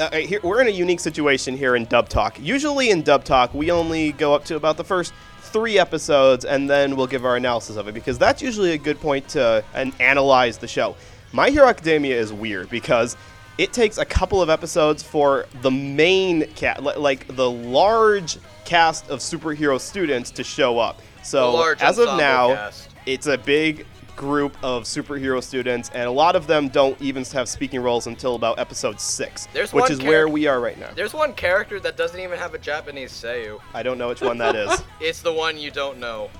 Uh, 0.00 0.10
here, 0.16 0.40
we're 0.42 0.60
in 0.60 0.66
a 0.66 0.72
unique 0.72 0.98
situation 0.98 1.56
here 1.56 1.76
in 1.76 1.84
Dub 1.84 2.08
Talk. 2.08 2.36
Usually 2.40 2.90
in 2.90 3.02
Dub 3.02 3.22
Talk, 3.22 3.54
we 3.54 3.70
only 3.70 4.10
go 4.10 4.34
up 4.34 4.44
to 4.46 4.56
about 4.56 4.76
the 4.76 4.82
first 4.82 5.14
three 5.54 5.78
episodes, 5.78 6.44
and 6.44 6.68
then 6.68 6.96
we'll 6.96 7.06
give 7.06 7.24
our 7.24 7.36
analysis 7.36 7.76
of 7.76 7.86
it 7.86 7.94
because 7.94 8.18
that's 8.18 8.42
usually 8.42 8.72
a 8.72 8.78
good 8.78 9.00
point 9.00 9.28
to 9.28 9.64
and 9.72 9.92
analyze 10.00 10.58
the 10.58 10.66
show. 10.66 10.96
My 11.32 11.48
Hero 11.48 11.68
Academia 11.68 12.18
is 12.18 12.32
weird 12.32 12.68
because 12.70 13.16
it 13.56 13.72
takes 13.72 13.98
a 13.98 14.04
couple 14.04 14.42
of 14.42 14.50
episodes 14.50 15.04
for 15.04 15.46
the 15.62 15.70
main 15.70 16.48
cat, 16.54 16.82
like 16.82 17.36
the 17.36 17.48
large 17.48 18.36
cast 18.64 19.08
of 19.08 19.20
superhero 19.20 19.80
students, 19.80 20.32
to 20.32 20.42
show 20.42 20.80
up. 20.80 21.00
So 21.22 21.74
as 21.80 21.98
of 21.98 22.18
now, 22.18 22.48
cast. 22.48 22.88
it's 23.06 23.28
a 23.28 23.38
big 23.38 23.86
group 24.16 24.56
of 24.62 24.84
superhero 24.84 25.42
students, 25.42 25.90
and 25.94 26.04
a 26.04 26.10
lot 26.10 26.36
of 26.36 26.46
them 26.46 26.68
don't 26.68 27.00
even 27.00 27.24
have 27.26 27.48
speaking 27.48 27.80
roles 27.80 28.06
until 28.06 28.34
about 28.34 28.58
episode 28.58 29.00
six, 29.00 29.46
There's 29.52 29.72
which 29.72 29.82
one 29.82 29.92
is 29.92 30.02
where 30.02 30.28
we 30.28 30.46
are 30.46 30.60
right 30.60 30.78
now. 30.78 30.90
There's 30.94 31.14
one 31.14 31.32
character 31.34 31.80
that 31.80 31.96
doesn't 31.96 32.18
even 32.20 32.38
have 32.38 32.54
a 32.54 32.58
Japanese 32.58 33.12
Seiyu. 33.12 33.60
I 33.72 33.82
don't 33.82 33.98
know 33.98 34.08
which 34.08 34.20
one 34.20 34.38
that 34.38 34.56
is. 34.56 34.82
It's 35.00 35.20
the 35.20 35.32
one 35.32 35.58
you 35.58 35.70
don't 35.70 35.98
know. 35.98 36.30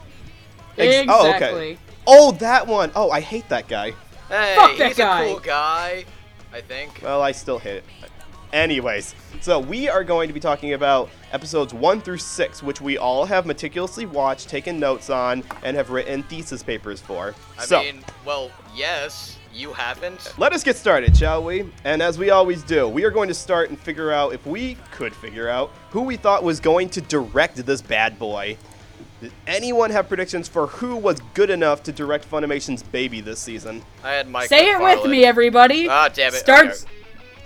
Ex- 0.79 1.07
oh, 1.09 1.27
okay. 1.29 1.35
exactly. 1.35 1.79
Oh, 2.07 2.33
that 2.33 2.67
one. 2.67 2.91
Oh, 2.95 3.11
I 3.11 3.21
hate 3.21 3.49
that 3.49 3.69
guy. 3.69 3.93
Hey, 4.29 4.55
Fuck 4.57 4.79
that 4.79 4.89
he's 4.89 4.97
guy. 4.97 5.25
a 5.25 5.29
cool 5.31 5.41
guy. 5.41 6.05
I 6.53 6.61
think. 6.61 7.01
Well, 7.03 7.21
I 7.21 7.33
still 7.33 7.59
hate 7.59 7.77
it. 7.79 7.85
Anyways, 8.55 9.17
so 9.41 9.59
we 9.59 9.89
are 9.89 10.05
going 10.05 10.29
to 10.29 10.33
be 10.33 10.39
talking 10.39 10.75
about 10.75 11.11
episodes 11.33 11.75
1 11.75 12.01
through 12.03 12.19
6, 12.19 12.63
which 12.63 12.81
we 12.81 12.97
all 12.97 13.25
have 13.25 13.47
meticulously 13.47 14.07
watched, 14.07 14.49
taken 14.49 14.79
notes 14.79 15.11
on, 15.11 15.43
and 15.65 15.77
have 15.77 15.91
written 15.91 16.23
thesis 16.23 16.63
papers 16.63 17.01
for. 17.01 17.35
I 17.59 17.65
so, 17.65 17.83
mean, 17.83 18.05
well, 18.25 18.53
yes, 18.73 19.39
you 19.53 19.73
haven't. 19.73 20.35
let 20.39 20.53
us 20.53 20.63
get 20.63 20.77
started, 20.77 21.17
shall 21.17 21.43
we? 21.43 21.69
And 21.83 22.01
as 22.01 22.17
we 22.17 22.31
always 22.31 22.63
do, 22.63 22.87
we 22.89 23.03
are 23.03 23.11
going 23.11 23.27
to 23.27 23.35
start 23.35 23.71
and 23.71 23.79
figure 23.79 24.13
out, 24.13 24.35
if 24.35 24.47
we 24.47 24.77
could 24.93 25.13
figure 25.17 25.49
out, 25.49 25.73
who 25.91 26.03
we 26.03 26.17
thought 26.17 26.45
was 26.45 26.61
going 26.61 26.91
to 26.91 27.01
direct 27.01 27.57
this 27.57 27.83
bad 27.83 28.21
boy. 28.21 28.57
Did 29.21 29.33
anyone 29.49 29.91
have 29.91 30.07
predictions 30.07 30.47
for 30.47 30.69
who 30.69 30.95
was 30.95 31.19
good 31.35 31.51
enough 31.51 31.83
to 31.85 31.93
direct 31.93 32.31
Funimation's 32.31 32.85
baby 32.85 33.21
this 33.21 33.41
season? 33.41 33.83
I 34.05 34.13
had 34.13 34.29
Mike. 34.29 34.49
Say 34.49 34.71
it 34.71 34.81
with 34.81 35.11
me, 35.11 35.25
everybody. 35.25 35.89
Ah, 35.89 36.09
damn 36.09 36.35
it. 36.35 36.39
Starts 36.39 36.87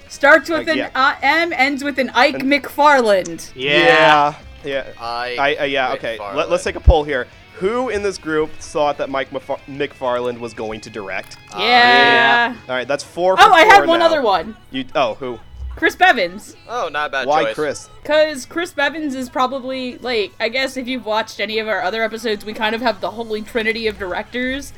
starts 0.09 0.49
with 0.51 0.69
Uh, 0.69 0.73
an 0.73 0.79
yeah. 0.79 0.91
uh, 0.95 1.15
M, 1.23 1.53
ends 1.53 1.83
with 1.85 1.99
an 1.99 2.11
Ike 2.15 2.37
McFarland. 2.37 3.51
Yeah. 3.55 4.35
Yeah. 4.65 4.87
I. 5.01 5.37
I, 5.39 5.57
uh, 5.57 5.65
yeah, 5.65 5.93
okay. 5.95 6.19
McFarland. 6.19 6.35
Let, 6.37 6.51
us 6.53 6.65
take 6.65 6.77
a 6.77 6.81
poll 6.81 7.05
here. 7.05 7.27
Who 7.55 7.89
in 7.89 8.03
this 8.03 8.19
group 8.19 8.53
thought 8.53 8.99
that 8.99 9.11
Mike 9.11 9.33
Mc- 9.33 9.43
McFarland 9.69 10.39
was 10.39 10.55
going 10.55 10.81
to 10.83 10.91
direct? 10.91 11.37
Yeah. 11.57 12.55
All 12.69 12.75
right, 12.75 12.87
that's 12.87 13.03
four. 13.05 13.37
For 13.37 13.43
Oh, 13.43 13.53
I 13.53 13.65
had 13.65 13.87
one 13.87 13.99
now. 14.01 14.07
other 14.07 14.23
one. 14.23 14.57
You? 14.71 14.85
Oh, 14.95 15.15
who? 15.15 15.39
Chris 15.75 15.95
Bevins. 15.97 16.57
Oh, 16.69 16.89
not 16.89 17.09
a 17.09 17.11
bad 17.11 17.27
Why 17.29 17.45
choice. 17.45 17.55
Chris? 17.55 17.89
Because 18.03 18.47
Chris 18.47 18.73
Bevins 18.73 19.15
is 19.15 19.29
probably, 19.29 19.97
like, 19.99 20.33
I 20.41 20.49
guess 20.49 20.77
if 20.77 20.89
you've 20.89 21.07
watched 21.07 21.39
any 21.41 21.59
of 21.61 21.69
our 21.69 21.83
other 21.83 22.03
episodes, 22.03 22.45
we 22.45 22.53
kind 22.53 22.75
of 22.75 22.81
have 22.81 23.01
the 23.01 23.11
holy 23.13 23.43
trinity 23.43 23.87
of 23.87 23.97
directors. 23.99 24.73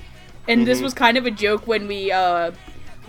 And 0.49 0.67
this 0.67 0.81
was 0.83 0.93
kind 0.95 1.17
of 1.17 1.27
a 1.27 1.31
joke 1.31 1.67
when 1.67 1.87
we, 1.87 2.11
uh, 2.13 2.51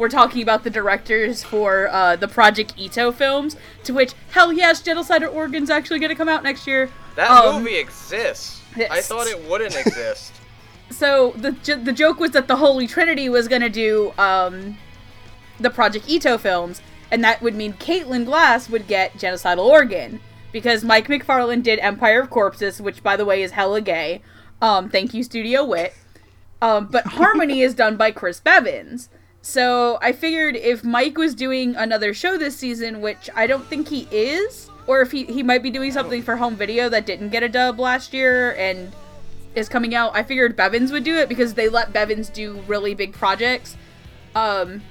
were 0.01 0.09
talking 0.09 0.41
about 0.41 0.63
the 0.63 0.69
directors 0.69 1.43
for, 1.43 1.87
uh, 1.91 2.15
the 2.15 2.27
Project 2.27 2.75
Itoh 2.75 3.13
films, 3.13 3.55
to 3.83 3.93
which, 3.93 4.13
hell 4.31 4.51
yes, 4.51 4.81
Genocidal 4.81 5.31
Organ's 5.33 5.69
actually 5.69 5.99
gonna 5.99 6.15
come 6.15 6.27
out 6.27 6.41
next 6.43 6.65
year. 6.67 6.89
That 7.15 7.29
Um, 7.29 7.61
movie 7.63 7.77
exists. 7.77 8.59
I 8.89 8.99
thought 9.01 9.27
it 9.27 9.39
wouldn't 9.47 9.75
exist. 9.85 10.33
So 10.89 11.33
the 11.37 11.51
j- 11.51 11.75
the 11.75 11.93
joke 11.93 12.19
was 12.19 12.31
that 12.31 12.47
the 12.47 12.55
Holy 12.57 12.87
Trinity 12.87 13.29
was 13.29 13.47
gonna 13.47 13.69
do 13.69 14.11
um, 14.17 14.77
the 15.59 15.69
Project 15.69 16.07
Itoh 16.07 16.39
films, 16.39 16.81
and 17.11 17.23
that 17.23 17.41
would 17.41 17.53
mean 17.55 17.73
Caitlin 17.73 18.25
Glass 18.25 18.69
would 18.69 18.87
get 18.87 19.13
Genocidal 19.13 19.59
Organ 19.65 20.19
because 20.51 20.83
Mike 20.83 21.07
McFarland 21.07 21.61
did 21.63 21.77
Empire 21.79 22.21
of 22.21 22.29
Corpses, 22.31 22.81
which 22.81 23.03
by 23.03 23.15
the 23.15 23.23
way 23.23 23.43
is 23.43 23.51
hella 23.51 23.81
gay. 23.81 24.21
Um, 24.61 24.89
thank 24.89 25.13
you, 25.13 25.23
Studio 25.23 25.63
Wit. 25.63 25.93
Um, 26.61 26.87
but 26.91 27.05
Harmony 27.19 27.61
is 27.61 27.73
done 27.75 27.95
by 27.97 28.09
Chris 28.11 28.39
Bevins. 28.39 29.09
So 29.41 29.97
I 30.01 30.11
figured 30.11 30.55
if 30.55 30.83
Mike 30.83 31.17
was 31.17 31.33
doing 31.33 31.75
another 31.75 32.13
show 32.13 32.37
this 32.37 32.55
season, 32.55 33.01
which 33.01 33.29
I 33.35 33.47
don't 33.47 33.65
think 33.65 33.87
he 33.87 34.07
is, 34.11 34.69
or 34.87 35.01
if 35.01 35.11
he, 35.11 35.25
he 35.25 35.43
might 35.43 35.63
be 35.63 35.71
doing 35.71 35.91
something 35.91 36.21
for 36.21 36.37
home 36.37 36.55
video 36.55 36.89
that 36.89 37.05
didn't 37.05 37.29
get 37.29 37.43
a 37.43 37.49
dub 37.49 37.79
last 37.79 38.13
year 38.13 38.55
and 38.55 38.91
is 39.55 39.67
coming 39.67 39.95
out, 39.95 40.11
I 40.15 40.23
figured 40.23 40.55
Bevins 40.55 40.91
would 40.91 41.03
do 41.03 41.17
it 41.17 41.27
because 41.27 41.55
they 41.55 41.69
let 41.69 41.91
Bevins 41.91 42.29
do 42.29 42.61
really 42.67 42.93
big 42.93 43.13
projects. 43.13 43.75
Um, 44.35 44.81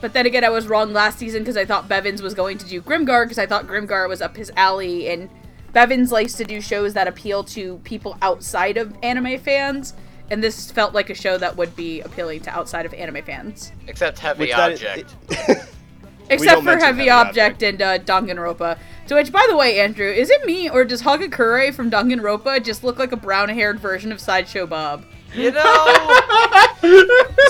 but 0.00 0.12
then 0.12 0.26
again, 0.26 0.44
I 0.44 0.48
was 0.48 0.66
wrong 0.66 0.92
last 0.92 1.18
season 1.18 1.42
because 1.42 1.56
I 1.56 1.64
thought 1.64 1.88
Bevins 1.88 2.22
was 2.22 2.34
going 2.34 2.58
to 2.58 2.66
do 2.66 2.80
Grimgar 2.80 3.24
because 3.24 3.38
I 3.38 3.46
thought 3.46 3.66
Grimgar 3.66 4.08
was 4.08 4.22
up 4.22 4.36
his 4.36 4.50
alley, 4.56 5.08
and 5.08 5.28
Bevins 5.72 6.10
likes 6.10 6.34
to 6.34 6.44
do 6.44 6.60
shows 6.60 6.94
that 6.94 7.06
appeal 7.06 7.44
to 7.44 7.78
people 7.84 8.16
outside 8.22 8.76
of 8.76 8.94
anime 9.02 9.38
fans, 9.38 9.94
and 10.32 10.42
this 10.42 10.70
felt 10.70 10.94
like 10.94 11.10
a 11.10 11.14
show 11.14 11.36
that 11.36 11.56
would 11.56 11.76
be 11.76 12.00
appealing 12.00 12.40
to 12.40 12.50
outside 12.50 12.86
of 12.86 12.94
anime 12.94 13.22
fans. 13.22 13.70
Except 13.86 14.18
Heavy 14.18 14.40
Which 14.40 14.50
that 14.52 14.72
is- 14.72 14.82
Object. 14.82 15.14
Except 16.30 16.62
for 16.62 16.70
Heavy, 16.78 16.82
Heavy 17.06 17.10
Object, 17.10 17.62
and 17.62 17.82
uh, 17.82 17.98
Danganronpa. 17.98 18.78
To 19.08 19.14
which, 19.16 19.30
by 19.30 19.44
the 19.50 19.56
way, 19.56 19.80
Andrew, 19.80 20.08
is 20.10 20.30
it 20.30 20.46
me 20.46 20.70
or 20.70 20.84
does 20.84 21.02
Hagakure 21.02 21.74
from 21.74 21.90
Danganronpa 21.90 22.64
just 22.64 22.82
look 22.82 22.98
like 22.98 23.12
a 23.12 23.16
brown-haired 23.16 23.78
version 23.78 24.10
of 24.12 24.20
Sideshow 24.20 24.66
Bob? 24.66 25.04
you 25.34 25.50
know, 25.50 25.62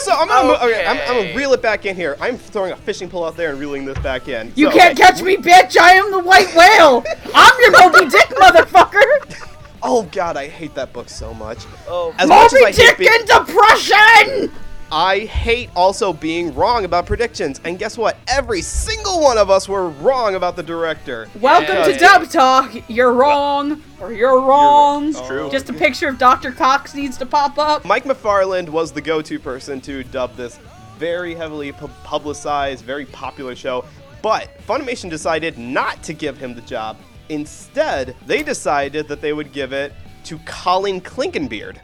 So 0.00 0.12
I'm 0.12 0.28
gonna, 0.28 0.48
mo- 0.48 0.58
okay, 0.62 0.84
I'm, 0.86 0.98
I'm 0.98 1.22
gonna 1.24 1.36
reel 1.36 1.52
it 1.52 1.62
back 1.62 1.86
in 1.86 1.94
here. 1.94 2.16
I'm 2.20 2.36
throwing 2.36 2.72
a 2.72 2.76
fishing 2.76 3.08
pole 3.08 3.24
out 3.24 3.36
there 3.36 3.50
and 3.50 3.60
reeling 3.60 3.84
this 3.84 3.98
back 4.00 4.26
in. 4.28 4.52
You 4.56 4.70
So, 4.70 4.76
can't 4.78 4.98
okay. 4.98 5.10
catch 5.12 5.22
me, 5.22 5.36
bitch! 5.36 5.78
I 5.78 5.92
am 5.92 6.10
the 6.10 6.18
white 6.20 6.52
whale! 6.56 7.04
I'm 7.34 7.52
your 7.60 7.70
Moby 7.72 8.08
Dick, 8.10 8.28
motherfucker! 8.30 9.48
Oh 9.82 10.08
God, 10.12 10.36
I 10.36 10.48
hate 10.48 10.74
that 10.74 10.92
book 10.92 11.08
so 11.08 11.34
much. 11.34 11.58
oh, 11.88 12.14
As 12.18 12.28
much 12.28 12.46
as 12.46 12.52
Moby 12.52 12.64
I 12.64 12.66
hate 12.68 12.76
Dick 12.76 12.98
being- 12.98 13.10
and 13.12 13.26
depression! 13.26 14.52
I 14.94 15.20
hate 15.20 15.70
also 15.74 16.12
being 16.12 16.54
wrong 16.54 16.84
about 16.84 17.06
predictions. 17.06 17.60
And 17.64 17.78
guess 17.78 17.96
what? 17.96 18.18
Every 18.28 18.60
single 18.60 19.22
one 19.22 19.38
of 19.38 19.48
us 19.48 19.66
were 19.66 19.88
wrong 19.88 20.34
about 20.34 20.54
the 20.54 20.62
director. 20.62 21.30
Welcome 21.40 21.76
Yeah. 21.76 21.84
to 21.86 21.98
Dub 21.98 22.28
Talk. 22.30 22.72
You're 22.88 23.12
wrong, 23.14 23.82
or 24.00 24.12
you're 24.12 24.38
wrong. 24.38 25.08
It's 25.08 25.20
true. 25.26 25.48
Just 25.50 25.70
a 25.70 25.72
picture 25.72 26.08
of 26.08 26.18
Dr. 26.18 26.52
Cox 26.52 26.94
needs 26.94 27.16
to 27.18 27.26
pop 27.26 27.58
up. 27.58 27.86
Mike 27.86 28.04
McFarland 28.04 28.68
was 28.68 28.92
the 28.92 29.00
go-to 29.00 29.38
person 29.38 29.80
to 29.80 30.04
dub 30.04 30.36
this 30.36 30.58
very 30.98 31.34
heavily 31.34 31.72
pu- 31.72 31.88
publicized, 32.04 32.84
very 32.84 33.06
popular 33.06 33.56
show. 33.56 33.86
But 34.20 34.50
Funimation 34.68 35.08
decided 35.08 35.56
not 35.58 36.02
to 36.02 36.12
give 36.12 36.36
him 36.36 36.54
the 36.54 36.60
job. 36.60 36.98
Instead, 37.32 38.14
they 38.26 38.42
decided 38.42 39.08
that 39.08 39.22
they 39.22 39.32
would 39.32 39.52
give 39.52 39.72
it 39.72 39.94
to 40.24 40.38
Colleen 40.40 41.00
Clinkenbeard. 41.00 41.78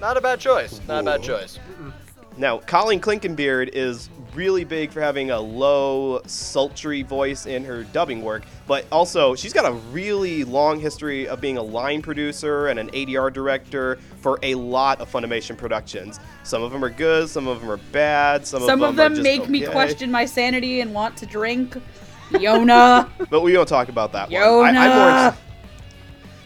not 0.00 0.16
a 0.16 0.20
bad 0.20 0.38
choice. 0.38 0.80
Not 0.86 1.00
a 1.00 1.04
bad 1.04 1.20
Ooh. 1.20 1.26
choice. 1.26 1.58
Now, 2.36 2.58
Colleen 2.58 3.00
Clinkenbeard 3.00 3.70
is 3.72 4.08
really 4.34 4.64
big 4.64 4.90
for 4.90 5.00
having 5.00 5.32
a 5.32 5.38
low, 5.40 6.22
sultry 6.26 7.02
voice 7.02 7.46
in 7.46 7.64
her 7.64 7.82
dubbing 7.84 8.22
work, 8.22 8.44
but 8.66 8.86
also 8.90 9.34
she's 9.34 9.52
got 9.52 9.66
a 9.66 9.72
really 9.90 10.44
long 10.44 10.80
history 10.80 11.28
of 11.28 11.40
being 11.40 11.58
a 11.58 11.62
line 11.62 12.00
producer 12.00 12.68
and 12.68 12.78
an 12.78 12.88
ADR 12.90 13.30
director 13.32 13.98
for 14.20 14.38
a 14.42 14.54
lot 14.54 15.00
of 15.00 15.10
Funimation 15.10 15.58
productions. 15.58 16.20
Some 16.44 16.62
of 16.62 16.70
them 16.72 16.82
are 16.82 16.90
good, 16.90 17.28
some 17.28 17.48
of 17.48 17.60
them 17.60 17.70
are 17.70 17.76
bad, 17.76 18.46
some, 18.46 18.62
Some 18.62 18.82
of 18.82 18.90
of 18.90 18.96
them, 18.96 19.14
them 19.14 19.20
are 19.20 19.24
make 19.24 19.40
just 19.40 19.50
me 19.50 19.66
question 19.66 20.10
my 20.10 20.24
sanity 20.24 20.80
and 20.80 20.94
want 20.94 21.16
to 21.18 21.26
drink. 21.26 21.76
Yona. 22.32 23.08
But 23.30 23.40
we 23.42 23.52
don't 23.52 23.68
talk 23.68 23.88
about 23.88 24.12
that 24.12 24.30
one. 24.30 24.40
Yona. 24.40 24.76
I, 24.76 24.86
am 24.86 24.98
more. 24.98 25.28
ex- 25.28 25.36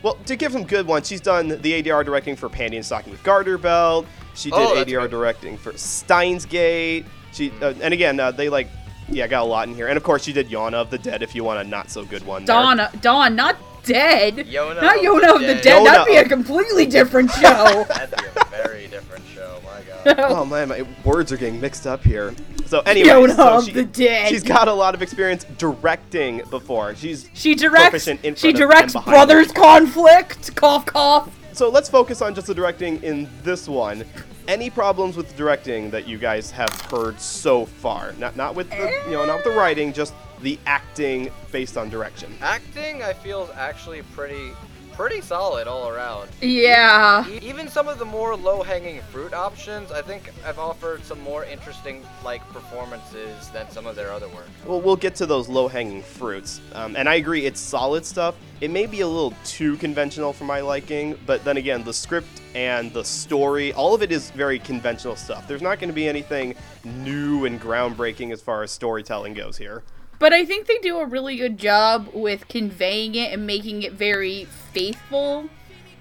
Well, 0.03 0.15
to 0.27 0.37
give 0.37 0.53
some 0.53 0.65
good 0.65 0.87
ones, 0.87 1.07
she's 1.09 1.21
done 1.21 1.49
the 1.49 1.83
ADR 1.83 2.05
directing 2.05 2.37
for 2.37 2.49
Panty 2.49 2.77
and 2.77 2.85
Stocking 2.85 3.11
with 3.13 3.23
Garter 3.23 3.59
Belt. 3.59 4.07
She 4.35 4.51
did 4.51 4.59
Oh, 4.59 4.75
ADR 4.77 5.03
good. 5.03 5.11
directing 5.11 5.57
for 5.57 5.77
Steins 5.77 6.45
Gate. 6.47 7.05
She 7.33 7.51
uh, 7.61 7.75
and 7.83 7.93
again 7.93 8.19
uh, 8.21 8.31
they 8.31 8.49
like 8.49 8.69
yeah 9.09 9.27
got 9.27 9.43
a 9.43 9.45
lot 9.47 9.69
in 9.69 9.75
here. 9.75 9.89
And 9.89 9.97
of 9.97 10.03
course 10.03 10.25
she 10.25 10.33
did 10.33 10.49
Yona 10.49 10.75
of 10.75 10.91
the 10.91 10.99
Dead 10.99 11.23
if 11.23 11.35
you 11.35 11.43
want 11.45 11.61
a 11.61 11.65
not 11.69 11.91
so 11.91 12.05
good 12.05 12.25
one. 12.27 12.45
there. 12.45 12.55
Dawn, 12.57 12.81
Dawn, 13.01 13.35
not 13.37 13.57
dead. 13.85 14.37
Yona 14.37 14.81
not 14.83 14.97
of 14.97 15.03
Yona 15.03 15.21
the 15.21 15.35
of 15.35 15.41
the 15.41 15.47
Dead. 15.47 15.63
Dead. 15.63 15.87
That'd 15.87 16.07
be 16.07 16.17
a 16.17 16.25
completely 16.29 16.87
different 16.87 17.31
show. 17.33 17.85
That'd 17.89 18.17
be 18.19 18.25
a 18.41 18.45
very 18.47 18.87
different 18.89 19.25
show. 19.35 19.61
My 19.65 19.81
God. 19.83 19.96
Oh 20.19 20.45
man, 20.45 20.69
my 20.69 20.87
words 21.05 21.33
are 21.33 21.37
getting 21.37 21.61
mixed 21.61 21.87
up 21.87 22.03
here. 22.03 22.35
So 22.67 22.81
anyway, 22.81 23.09
Yona 23.09 23.37
so 23.37 23.59
of 23.59 23.65
she, 23.65 23.73
the 23.73 23.85
Dead. 23.85 24.29
she's 24.29 24.43
got 24.43 24.69
a 24.69 24.73
lot 24.73 24.95
of 24.95 25.03
experience 25.03 25.45
directing 25.59 26.43
before. 26.51 26.95
She's 26.95 27.29
she 27.35 27.55
directs. 27.55 27.91
proficient 27.91 28.25
in 28.25 28.35
She 28.35 28.53
front 28.53 28.57
of 28.57 28.61
and 28.63 28.71
directs 28.71 28.93
behind 28.93 29.13
Brothers 29.13 29.53
Conflict. 29.53 30.57
Cough, 30.57 30.87
cough. 30.87 31.31
So 31.53 31.69
let's 31.71 31.89
focus 31.89 32.23
on 32.23 32.35
just 32.35 32.47
the 32.49 32.55
directing 32.55 33.03
in 33.03 33.29
this 33.43 33.69
one. 33.69 34.05
Any 34.49 34.71
problems 34.71 35.17
with 35.17 35.29
the 35.31 35.37
directing 35.37 35.91
that 35.91 36.07
you 36.07 36.19
guys 36.19 36.51
have 36.53 36.71
heard 36.91 37.21
so 37.21 37.65
far? 37.67 38.13
Not 38.19 38.37
not 38.37 38.55
with 38.55 38.71
the 38.71 39.03
you 39.07 39.13
know 39.13 39.25
not 39.25 39.37
with 39.37 39.45
the 39.45 39.59
writing, 39.59 39.93
just 39.93 40.13
the 40.43 40.59
acting 40.67 41.31
based 41.53 41.77
on 41.77 41.89
direction. 41.89 42.33
Acting, 42.43 43.03
I 43.03 43.13
feel, 43.13 43.45
is 43.45 43.51
actually 43.57 44.03
pretty, 44.15 44.53
pretty 44.97 45.21
solid 45.21 45.69
all 45.69 45.89
around. 45.89 46.31
Yeah. 46.41 47.29
Even 47.43 47.69
some 47.69 47.87
of 47.87 47.99
the 47.99 48.05
more 48.05 48.35
low-hanging 48.35 49.03
fruit 49.13 49.35
options, 49.35 49.93
I 49.93 50.01
think, 50.01 50.33
I've 50.45 50.59
offered 50.59 51.05
some 51.05 51.21
more 51.21 51.45
interesting, 51.45 52.03
like, 52.25 52.41
performances 52.49 53.49
than 53.51 53.71
some 53.71 53.87
of 53.87 53.95
their 53.95 54.11
other 54.11 54.29
work. 54.29 54.47
Well, 54.65 54.81
we'll 54.81 54.97
get 54.97 55.15
to 55.17 55.27
those 55.27 55.49
low 55.49 55.69
hanging 55.69 56.03
fruits, 56.03 56.63
um, 56.73 56.97
and 56.97 57.09
I 57.09 57.17
agree, 57.17 57.45
it's 57.45 57.61
solid 57.61 58.07
stuff. 58.07 58.37
It 58.63 58.71
may 58.71 58.87
be 58.87 59.03
a 59.03 59.07
little 59.07 59.35
too 59.45 59.77
conventional 59.77 60.33
for 60.33 60.45
my 60.45 60.61
liking, 60.61 61.19
but 61.27 61.45
then 61.45 61.59
again, 61.59 61.85
the 61.85 61.93
script 61.93 62.41
and 62.55 62.91
the 62.95 63.05
story, 63.05 63.75
all 63.75 63.95
of 63.95 64.03
it 64.03 64.11
is 64.11 64.31
very 64.31 64.59
conventional 64.59 65.15
stuff. 65.15 65.47
There's 65.47 65.61
not 65.61 65.79
going 65.79 65.91
to 65.91 65.95
be 65.95 66.09
anything 66.09 66.55
new 66.85 67.45
and 67.45 67.61
groundbreaking 67.61 68.33
as 68.33 68.41
far 68.41 68.63
as 68.63 68.71
storytelling 68.71 69.35
goes 69.35 69.59
here. 69.59 69.83
But 70.19 70.33
I 70.33 70.45
think 70.45 70.67
they 70.67 70.79
do 70.79 70.99
a 70.99 71.07
really 71.07 71.37
good 71.37 71.59
job 71.59 72.09
with 72.13 72.49
conveying 72.49 73.15
it 73.15 73.33
and 73.33 73.47
making 73.47 73.83
it 73.83 73.93
very 73.93 74.45
faithful. 74.73 75.49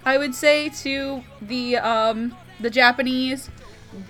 I 0.04 0.18
would 0.18 0.34
say 0.34 0.68
to 0.82 1.22
the 1.42 1.76
um 1.76 2.36
the 2.60 2.70
Japanese. 2.70 3.50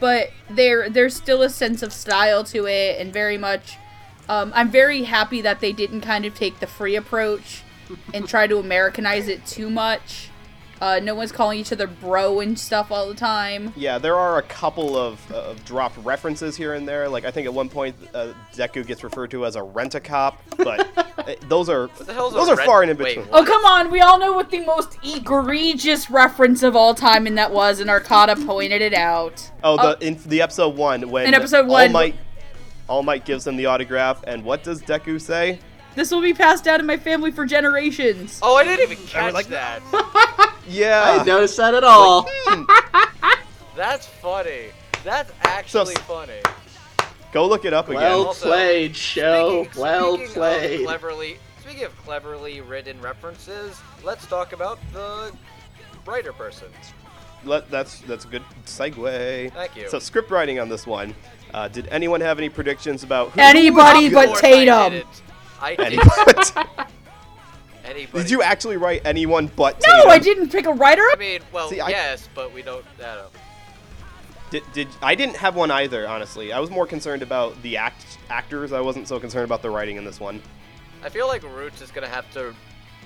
but 0.00 0.30
there 0.50 0.88
there's 0.90 1.14
still 1.14 1.42
a 1.42 1.50
sense 1.50 1.82
of 1.82 1.92
style 1.92 2.44
to 2.44 2.66
it, 2.66 3.00
and 3.00 3.12
very 3.12 3.38
much. 3.38 3.78
Um, 4.28 4.52
I'm 4.56 4.70
very 4.70 5.04
happy 5.04 5.40
that 5.42 5.60
they 5.60 5.72
didn't 5.72 6.00
kind 6.00 6.24
of 6.24 6.34
take 6.34 6.58
the 6.58 6.66
free 6.66 6.96
approach 6.96 7.62
and 8.12 8.28
try 8.28 8.48
to 8.48 8.58
Americanize 8.58 9.28
it 9.28 9.46
too 9.46 9.70
much. 9.70 10.25
Uh, 10.80 11.00
no 11.02 11.14
one's 11.14 11.32
calling 11.32 11.58
each 11.58 11.72
other 11.72 11.86
bro 11.86 12.40
and 12.40 12.58
stuff 12.58 12.90
all 12.92 13.08
the 13.08 13.14
time. 13.14 13.72
Yeah, 13.76 13.96
there 13.98 14.14
are 14.16 14.36
a 14.38 14.42
couple 14.42 14.96
of, 14.96 15.32
of 15.32 15.64
dropped 15.64 15.96
references 16.04 16.54
here 16.56 16.74
and 16.74 16.86
there. 16.86 17.08
Like 17.08 17.24
I 17.24 17.30
think 17.30 17.46
at 17.46 17.54
one 17.54 17.68
point 17.70 17.96
uh, 18.14 18.34
Deku 18.52 18.86
gets 18.86 19.02
referred 19.02 19.30
to 19.30 19.46
as 19.46 19.56
a 19.56 19.62
rent-a-cop, 19.62 20.42
but 20.58 20.86
uh, 21.18 21.34
those 21.48 21.68
are 21.70 21.88
the 22.04 22.12
hell's 22.12 22.34
a 22.34 22.36
those 22.36 22.48
are 22.50 22.56
rent- 22.56 22.66
far 22.66 22.82
and 22.82 22.90
in 22.90 22.96
between. 22.98 23.24
what? 23.26 23.42
Oh 23.42 23.44
come 23.46 23.64
on, 23.64 23.90
we 23.90 24.00
all 24.00 24.18
know 24.18 24.32
what 24.34 24.50
the 24.50 24.60
most 24.66 24.98
egregious 25.02 26.10
reference 26.10 26.62
of 26.62 26.76
all 26.76 26.94
time 26.94 27.26
and 27.26 27.38
that 27.38 27.52
was, 27.52 27.80
and 27.80 27.88
Arcata 27.88 28.36
pointed 28.46 28.82
it 28.82 28.94
out. 28.94 29.50
Oh, 29.64 29.76
the 29.76 30.06
in 30.06 30.18
the 30.26 30.42
episode 30.42 30.76
one 30.76 31.08
when 31.10 31.26
In 31.26 31.34
episode 31.34 31.66
one, 31.66 31.70
All 31.70 31.84
one- 31.86 31.92
Might 31.92 32.14
All 32.88 33.02
Might 33.02 33.24
gives 33.24 33.46
him 33.46 33.56
the 33.56 33.66
autograph, 33.66 34.22
and 34.26 34.44
what 34.44 34.62
does 34.62 34.82
Deku 34.82 35.20
say? 35.20 35.58
This 35.96 36.10
will 36.10 36.20
be 36.20 36.34
passed 36.34 36.62
down 36.64 36.78
in 36.78 36.86
my 36.86 36.98
family 36.98 37.30
for 37.32 37.46
generations. 37.46 38.38
Oh, 38.42 38.54
I 38.56 38.64
didn't 38.64 38.92
even 38.92 39.04
catch 39.06 39.34
like- 39.34 39.48
that. 39.48 39.82
Yeah. 40.68 41.00
I 41.04 41.12
didn't 41.14 41.28
notice 41.28 41.54
that 41.56 41.74
at 41.74 41.84
all. 41.84 42.28
That's 43.76 44.06
funny. 44.06 44.66
That's 45.04 45.32
actually 45.42 45.94
So- 45.94 46.00
funny. 46.02 46.40
Go 47.32 47.46
look 47.46 47.64
it 47.64 47.72
up 47.72 47.88
again. 47.88 48.00
Well 48.02 48.26
Also, 48.28 48.46
played, 48.48 48.96
show. 48.96 49.64
Speaking- 49.64 49.80
well 49.82 50.14
speaking 50.14 50.26
of 50.28 50.34
played. 50.34 50.84
cleverly, 50.86 51.38
speaking 51.60 51.84
of 51.84 51.96
cleverly 52.04 52.60
written 52.62 53.00
references, 53.00 53.76
let's 54.04 54.26
talk 54.26 54.52
about 54.52 54.78
the 54.92 55.32
brighter 56.04 56.32
person. 56.32 56.68
Let, 57.44 57.70
that's 57.70 58.00
that's 58.00 58.24
a 58.24 58.28
good 58.28 58.42
segue. 58.64 59.52
Thank 59.52 59.76
you. 59.76 59.88
So 59.88 59.98
script 60.00 60.30
writing 60.30 60.58
on 60.58 60.68
this 60.68 60.84
one. 60.86 61.14
Uh, 61.54 61.68
did 61.68 61.86
anyone 61.88 62.20
have 62.20 62.38
any 62.38 62.48
predictions 62.48 63.04
about 63.04 63.30
who 63.30 63.40
Anybody 63.40 64.06
Of 64.06 64.12
but 64.14 64.26
course 64.28 64.38
I 64.42 64.50
Tatum. 64.66 65.08
Didn't. 65.60 65.80
I 65.80 65.88
did. 65.88 65.98
Anybody? 65.98 66.90
Anybody. 67.84 68.22
did 68.24 68.30
you 68.30 68.42
actually 68.42 68.76
write 68.76 69.02
anyone 69.04 69.46
but 69.54 69.80
No, 69.86 69.94
Tatum? 69.94 70.10
I 70.10 70.18
didn't 70.18 70.50
pick 70.50 70.66
a 70.66 70.72
writer. 70.72 71.02
I 71.02 71.16
mean, 71.18 71.40
well, 71.52 71.68
See, 71.68 71.80
I- 71.80 71.88
yes, 71.90 72.28
but 72.34 72.52
we 72.52 72.62
don't. 72.62 72.84
I 72.98 73.14
don't. 73.14 73.30
Did, 74.50 74.62
did 74.72 74.88
I 75.02 75.14
didn't 75.14 75.36
have 75.36 75.56
one 75.56 75.70
either, 75.70 76.06
honestly. 76.08 76.52
I 76.52 76.60
was 76.60 76.70
more 76.70 76.86
concerned 76.86 77.22
about 77.22 77.60
the 77.62 77.76
act 77.76 78.18
actors. 78.30 78.72
I 78.72 78.80
wasn't 78.80 79.08
so 79.08 79.18
concerned 79.18 79.44
about 79.44 79.62
the 79.62 79.70
writing 79.70 79.96
in 79.96 80.04
this 80.04 80.20
one. 80.20 80.40
I 81.02 81.08
feel 81.08 81.26
like 81.26 81.42
Roots 81.42 81.80
is 81.80 81.90
gonna 81.90 82.08
have 82.08 82.30
to 82.34 82.54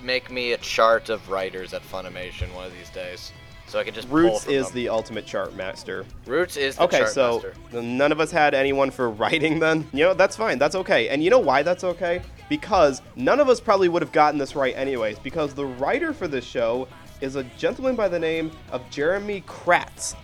make 0.02 0.30
me 0.30 0.52
a 0.52 0.58
chart 0.58 1.08
of 1.08 1.28
writers 1.30 1.72
at 1.74 1.82
Funimation 1.82 2.54
one 2.54 2.66
of 2.66 2.72
these 2.72 2.90
days, 2.90 3.32
so 3.70 3.78
I 3.78 3.84
can 3.84 3.94
just 3.94 4.08
pull 4.08 4.18
Roots 4.18 4.44
from 4.44 4.54
is 4.54 4.66
them. 4.66 4.74
the 4.74 4.88
ultimate 4.88 5.26
chart 5.26 5.54
master. 5.54 6.04
Roots 6.26 6.56
is 6.56 6.76
the 6.76 6.82
Okay, 6.82 6.98
chart 6.98 7.10
so 7.10 7.34
master. 7.34 7.54
then 7.70 7.96
none 7.96 8.12
of 8.12 8.20
us 8.20 8.30
had 8.30 8.52
anyone 8.54 8.90
for 8.90 9.10
writing 9.22 9.58
then. 9.60 9.86
You 9.92 10.04
know, 10.06 10.14
that's 10.14 10.36
fine. 10.36 10.58
That's 10.58 10.74
okay. 10.74 11.08
And 11.08 11.22
you 11.22 11.30
know 11.30 11.38
why 11.38 11.62
that's 11.62 11.84
okay? 11.84 12.22
Because 12.48 13.00
none 13.16 13.38
of 13.40 13.48
us 13.48 13.60
probably 13.60 13.88
would 13.88 14.02
have 14.02 14.12
gotten 14.12 14.38
this 14.38 14.56
right 14.56 14.76
anyways, 14.76 15.18
because 15.20 15.54
the 15.54 15.66
writer 15.66 16.12
for 16.12 16.26
this 16.26 16.44
show 16.44 16.88
is 17.20 17.36
a 17.36 17.44
gentleman 17.58 17.94
by 17.94 18.08
the 18.08 18.18
name 18.18 18.50
of 18.72 18.82
Jeremy 18.90 19.42
Kratz. 19.46 20.14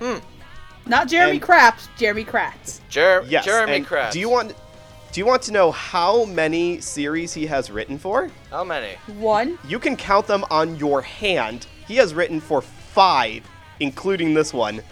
Hmm. 0.00 0.16
Not 0.86 1.08
Jeremy 1.08 1.32
And- 1.32 1.42
Craps, 1.42 1.88
Jeremy 1.96 2.24
Kratz. 2.24 2.80
Jer- 2.88 3.24
Yes. 3.28 3.44
Jeremy 3.44 3.76
and 3.76 3.86
Kratz. 3.86 4.12
Do 4.12 4.20
you 4.20 4.28
want 4.28 4.54
do 5.12 5.20
you 5.20 5.26
want 5.26 5.40
to 5.42 5.52
know 5.52 5.70
how 5.72 6.26
many 6.26 6.78
series 6.80 7.32
he 7.32 7.46
has 7.46 7.70
written 7.70 7.96
for? 7.98 8.28
How 8.50 8.62
many? 8.64 8.96
One. 9.18 9.58
You 9.66 9.78
can 9.78 9.96
count 9.96 10.26
them 10.26 10.44
on 10.50 10.76
your 10.76 11.00
hand. 11.00 11.66
He 11.86 11.96
has 11.96 12.14
written 12.14 12.40
for 12.40 12.60
five, 12.60 13.48
including 13.80 14.34
this 14.34 14.52
one. 14.52 14.82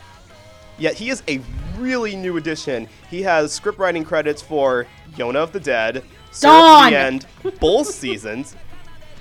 Yet 0.79 0.95
he 0.95 1.11
is 1.11 1.23
a 1.29 1.41
really 1.77 2.17
new 2.17 2.37
addition. 2.37 2.89
He 3.11 3.23
has 3.23 3.53
script 3.53 3.79
writing 3.79 4.05
credits 4.05 4.43
for 4.43 4.87
Yona 5.17 5.37
of 5.37 5.53
the 5.53 5.61
Dead, 5.61 6.05
Dawn! 6.41 6.85
of 6.85 6.91
the 6.91 6.97
End, 6.97 7.27
both 7.61 7.87
seasons. 7.95 8.57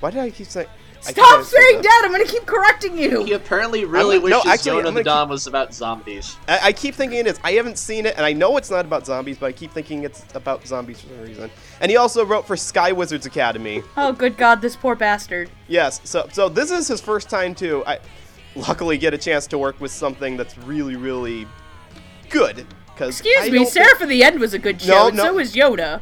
Why 0.00 0.10
did 0.10 0.20
I 0.20 0.30
keep 0.30 0.46
saying? 0.46 0.68
I 1.06 1.12
keep 1.12 1.24
Stop 1.24 1.44
saying 1.44 1.62
saying 1.62 1.76
that. 1.76 1.82
that. 1.82 2.02
I'm 2.04 2.12
gonna 2.12 2.24
keep 2.24 2.46
correcting 2.46 2.96
you. 2.98 3.24
He 3.24 3.32
apparently 3.32 3.84
really 3.84 4.16
I'm- 4.16 4.28
no, 4.30 4.38
wishes 4.38 4.50
actually, 4.52 4.82
Yona 4.82 4.88
I'm 4.88 4.94
the 4.94 5.02
gonna 5.02 5.04
Dawn 5.04 5.28
was 5.28 5.46
about 5.46 5.74
zombies. 5.74 6.36
I, 6.48 6.58
I 6.64 6.72
keep 6.72 6.94
thinking 6.94 7.18
it 7.18 7.26
is. 7.26 7.38
I 7.44 7.52
haven't 7.52 7.78
seen 7.78 8.06
it, 8.06 8.14
and 8.16 8.24
I 8.24 8.32
know 8.32 8.56
it's 8.56 8.70
not 8.70 8.84
about 8.84 9.04
zombies, 9.06 9.36
but 9.38 9.46
I 9.46 9.52
keep 9.52 9.72
thinking 9.72 10.04
it's 10.04 10.24
about 10.34 10.66
zombies 10.66 11.00
for 11.00 11.08
some 11.08 11.20
reason. 11.22 11.50
And 11.80 11.90
he 11.90 11.96
also 11.96 12.24
wrote 12.24 12.46
for 12.46 12.56
Sky 12.56 12.92
Wizards 12.92 13.26
Academy. 13.26 13.82
Oh, 13.96 14.12
good 14.12 14.36
God, 14.36 14.60
this 14.62 14.76
poor 14.76 14.94
bastard. 14.94 15.50
Yes, 15.68 16.00
so 16.04 16.28
so 16.32 16.48
this 16.48 16.70
is 16.70 16.88
his 16.88 17.00
first 17.00 17.28
time 17.28 17.54
to 17.56 17.84
I 17.86 17.98
luckily 18.56 18.96
get 18.98 19.12
a 19.14 19.18
chance 19.18 19.46
to 19.48 19.58
work 19.58 19.80
with 19.80 19.90
something 19.90 20.36
that's 20.36 20.56
really 20.58 20.96
really 20.96 21.46
good. 22.30 22.66
Cause 22.96 23.20
Excuse 23.20 23.36
I 23.40 23.50
me, 23.50 23.58
don't 23.58 23.68
Seraph 23.68 24.00
of 24.00 24.08
the 24.08 24.22
End 24.22 24.38
was 24.38 24.54
a 24.54 24.58
good 24.58 24.80
show, 24.80 24.92
No, 24.94 25.08
and 25.08 25.16
no. 25.16 25.24
so 25.24 25.34
was 25.34 25.52
Yoda. 25.54 26.00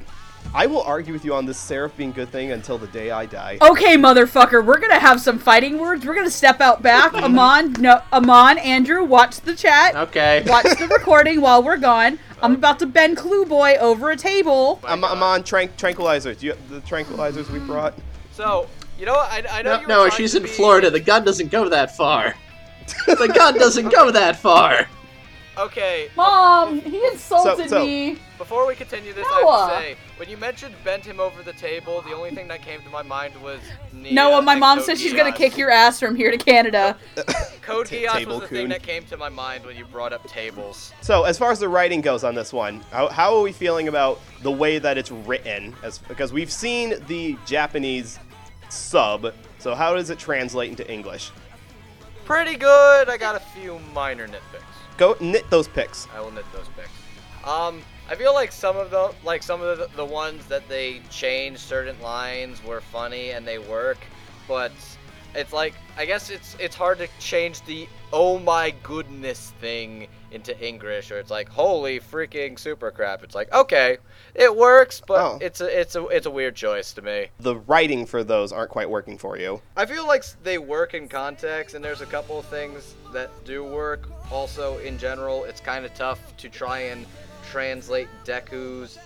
Think- 0.53 0.63
I 0.63 0.67
will 0.67 0.83
argue 0.83 1.13
with 1.13 1.25
you 1.25 1.35
on 1.35 1.47
this 1.47 1.59
Seraph 1.59 1.97
being 1.97 2.13
good 2.13 2.31
thing 2.31 2.53
until 2.53 2.79
the 2.79 2.87
day 2.89 3.11
I 3.11 3.27
die. 3.27 3.59
Okay, 3.63 3.97
motherfucker, 3.97 4.65
we're 4.65 4.79
gonna 4.79 4.99
have 4.99 5.21
some 5.21 5.39
fighting 5.39 5.79
words. 5.79 6.05
We're 6.05 6.15
gonna 6.15 6.31
step 6.31 6.61
out 6.61 6.83
back. 6.83 7.15
Amon, 7.23 7.73
no, 7.75 8.01
Amon, 8.13 8.59
Andrew, 8.59 9.03
watch 9.05 9.41
the 9.41 9.55
chat. 9.55 9.95
Okay. 9.97 10.45
Watch 10.47 10.79
the 10.79 10.89
recording 10.93 11.41
while 11.41 11.63
we're 11.63 11.77
gone. 11.79 12.19
I'm 12.43 12.55
about 12.55 12.79
to 12.81 12.87
bend 12.87 13.17
Clue 13.17 13.45
Boy 13.47 13.77
over 13.81 14.11
a 14.11 14.17
table. 14.17 14.81
I'm, 14.85 15.05
I'm 15.05 15.23
on 15.23 15.43
trank- 15.45 15.77
tranquilizers. 15.77 16.43
You 16.43 16.55
the 16.71 16.81
tranquilizers 16.81 17.49
we 17.51 17.59
brought. 17.61 17.95
So 18.33 18.69
you 18.99 19.07
know, 19.07 19.15
I, 19.15 19.45
I 19.51 19.63
know 19.63 19.77
No, 19.77 19.81
you 19.81 19.87
no, 19.89 20.09
she's 20.11 20.35
in 20.35 20.43
be- 20.43 20.49
Florida. 20.49 20.91
The 20.91 21.01
gun 21.01 21.25
doesn't 21.25 21.51
go 21.51 21.69
that 21.69 21.97
far. 21.97 22.35
the 23.07 23.33
gun 23.35 23.55
doesn't 23.59 23.89
go 23.91 24.11
that 24.11 24.37
far. 24.41 24.89
Okay, 25.59 26.09
Mom, 26.17 26.81
he 26.81 27.05
insulted 27.09 27.69
So- 27.69 27.77
so- 27.79 27.85
me. 27.85 28.19
before 28.39 28.67
we 28.67 28.75
continue 28.75 29.13
this, 29.13 29.27
I 29.31 29.43
Noah. 29.43 29.69
have 29.69 29.71
to 29.79 29.83
say, 29.85 29.97
when 30.23 30.31
you 30.31 30.37
mentioned 30.37 30.73
bend 30.85 31.05
him 31.05 31.19
over 31.19 31.43
the 31.43 31.53
table, 31.55 32.01
the 32.03 32.15
only 32.15 32.31
thing 32.31 32.47
that 32.47 32.63
came 32.63 32.81
to 32.81 32.89
my 32.91 33.03
mind 33.03 33.35
was 33.43 33.59
Nia 33.93 34.13
Noah, 34.13 34.41
my 34.41 34.53
and 34.53 34.61
mom 34.61 34.79
Code 34.79 34.87
said 34.87 34.99
she's 34.99 35.13
gonna 35.13 35.33
Geass. 35.33 35.37
kick 35.37 35.57
your 35.57 35.69
ass 35.69 35.99
from 35.99 36.15
here 36.15 36.31
to 36.31 36.39
Canada. 36.39 36.97
Code 37.61 37.89
Ta- 37.89 37.97
Geass 37.97 38.13
table 38.13 38.39
was 38.39 38.49
the 38.49 38.57
thing 38.57 38.69
that 38.69 38.85
came 38.85 39.03
to 39.07 39.17
my 39.17 39.29
mind 39.29 39.67
when 39.67 39.77
you 39.77 39.85
brought 39.85 40.13
up 40.13 40.25
tables. 40.29 40.93
So 41.01 41.25
as 41.25 41.39
far 41.39 41.51
as 41.51 41.59
the 41.59 41.69
writing 41.69 42.01
goes 42.01 42.23
on 42.23 42.37
this 42.37 42.53
one, 42.53 42.85
how, 42.93 43.09
how 43.09 43.35
are 43.35 43.43
we 43.43 43.51
feeling 43.51 43.89
about 43.89 44.21
the 44.43 44.51
way 44.53 44.79
that 44.79 44.97
it's 44.97 45.11
written? 45.11 45.75
As 45.83 45.99
because 45.99 46.33
we've 46.33 46.53
seen 46.53 47.05
the 47.09 47.37
Japanese 47.45 48.21
sub, 48.69 49.35
so 49.59 49.75
how 49.75 49.93
does 49.93 50.09
it 50.09 50.21
translate 50.21 50.71
into 50.71 50.89
English? 50.89 51.33
Pretty 52.27 52.55
good. 52.55 53.09
I 53.09 53.17
got 53.17 53.35
a 53.35 53.41
few 53.41 53.81
minor 53.93 54.29
nitpicks. 54.29 54.97
Go 54.99 55.17
knit 55.19 55.51
those 55.51 55.67
picks. 55.67 56.07
I 56.15 56.21
will 56.21 56.31
knit 56.31 56.45
those 56.53 56.69
picks. 56.77 56.91
Um, 57.45 57.83
I 58.13 58.15
feel 58.15 58.35
like 58.35 58.53
some 58.53 58.77
of 58.77 58.91
the 58.91 59.11
like 59.25 59.43
some 59.43 59.63
of 59.63 59.79
the, 59.79 59.89
the 59.97 60.05
ones 60.05 60.45
that 60.49 60.69
they 60.69 61.01
changed 61.09 61.61
certain 61.61 61.99
lines 62.03 62.63
were 62.63 62.83
funny 62.83 63.31
and 63.31 63.49
they 63.49 63.59
work, 63.59 63.97
but 64.47 64.71
it's 65.35 65.55
like 65.55 65.73
I 65.97 66.05
guess 66.05 66.29
it's 66.29 66.55
it's 66.61 66.77
hard 66.77 66.99
to 66.99 67.09
change 67.19 67.65
the 67.65 67.89
oh 68.13 68.39
my 68.39 68.75
goodness 68.83 69.55
thing 69.63 70.09
into 70.31 70.53
English 70.63 71.11
or 71.11 71.19
it's 71.19 71.31
like 71.31 71.49
holy 71.49 72.01
freaking 72.01 72.59
super 72.59 72.91
crap. 72.91 73.25
It's 73.25 73.35
like 73.35 73.51
okay, 73.51 73.97
it 74.35 74.55
works, 74.55 75.01
but 75.07 75.19
Oh. 75.23 75.39
it's 75.41 75.63
a 75.63 75.81
it's 75.81 75.95
a 75.97 76.07
it's 76.09 76.27
a 76.27 76.31
weird 76.31 76.55
choice 76.55 76.93
to 76.93 77.01
me. 77.01 77.29
The 77.41 77.57
writing 77.57 78.05
for 78.05 78.23
those 78.23 78.53
aren't 78.53 78.69
quite 78.71 78.91
working 78.91 79.17
for 79.17 79.39
you. 79.39 79.63
I 79.75 79.87
feel 79.87 80.07
like 80.07 80.23
they 80.43 80.59
work 80.59 80.93
in 80.93 81.09
context, 81.09 81.75
and 81.75 81.83
there's 81.83 82.03
a 82.03 82.07
couple 82.07 82.39
of 82.39 82.45
things 82.45 82.95
that 83.15 83.31
do 83.47 83.65
work. 83.65 84.07
Also, 84.31 84.77
in 84.79 84.99
general, 84.99 85.45
it's 85.45 85.63
kind 85.63 85.87
of 85.87 85.95
tough 85.95 86.37
to 86.37 86.51
try 86.51 86.81
and 86.81 87.07
translate 87.53 88.09
Deku's 88.25 88.99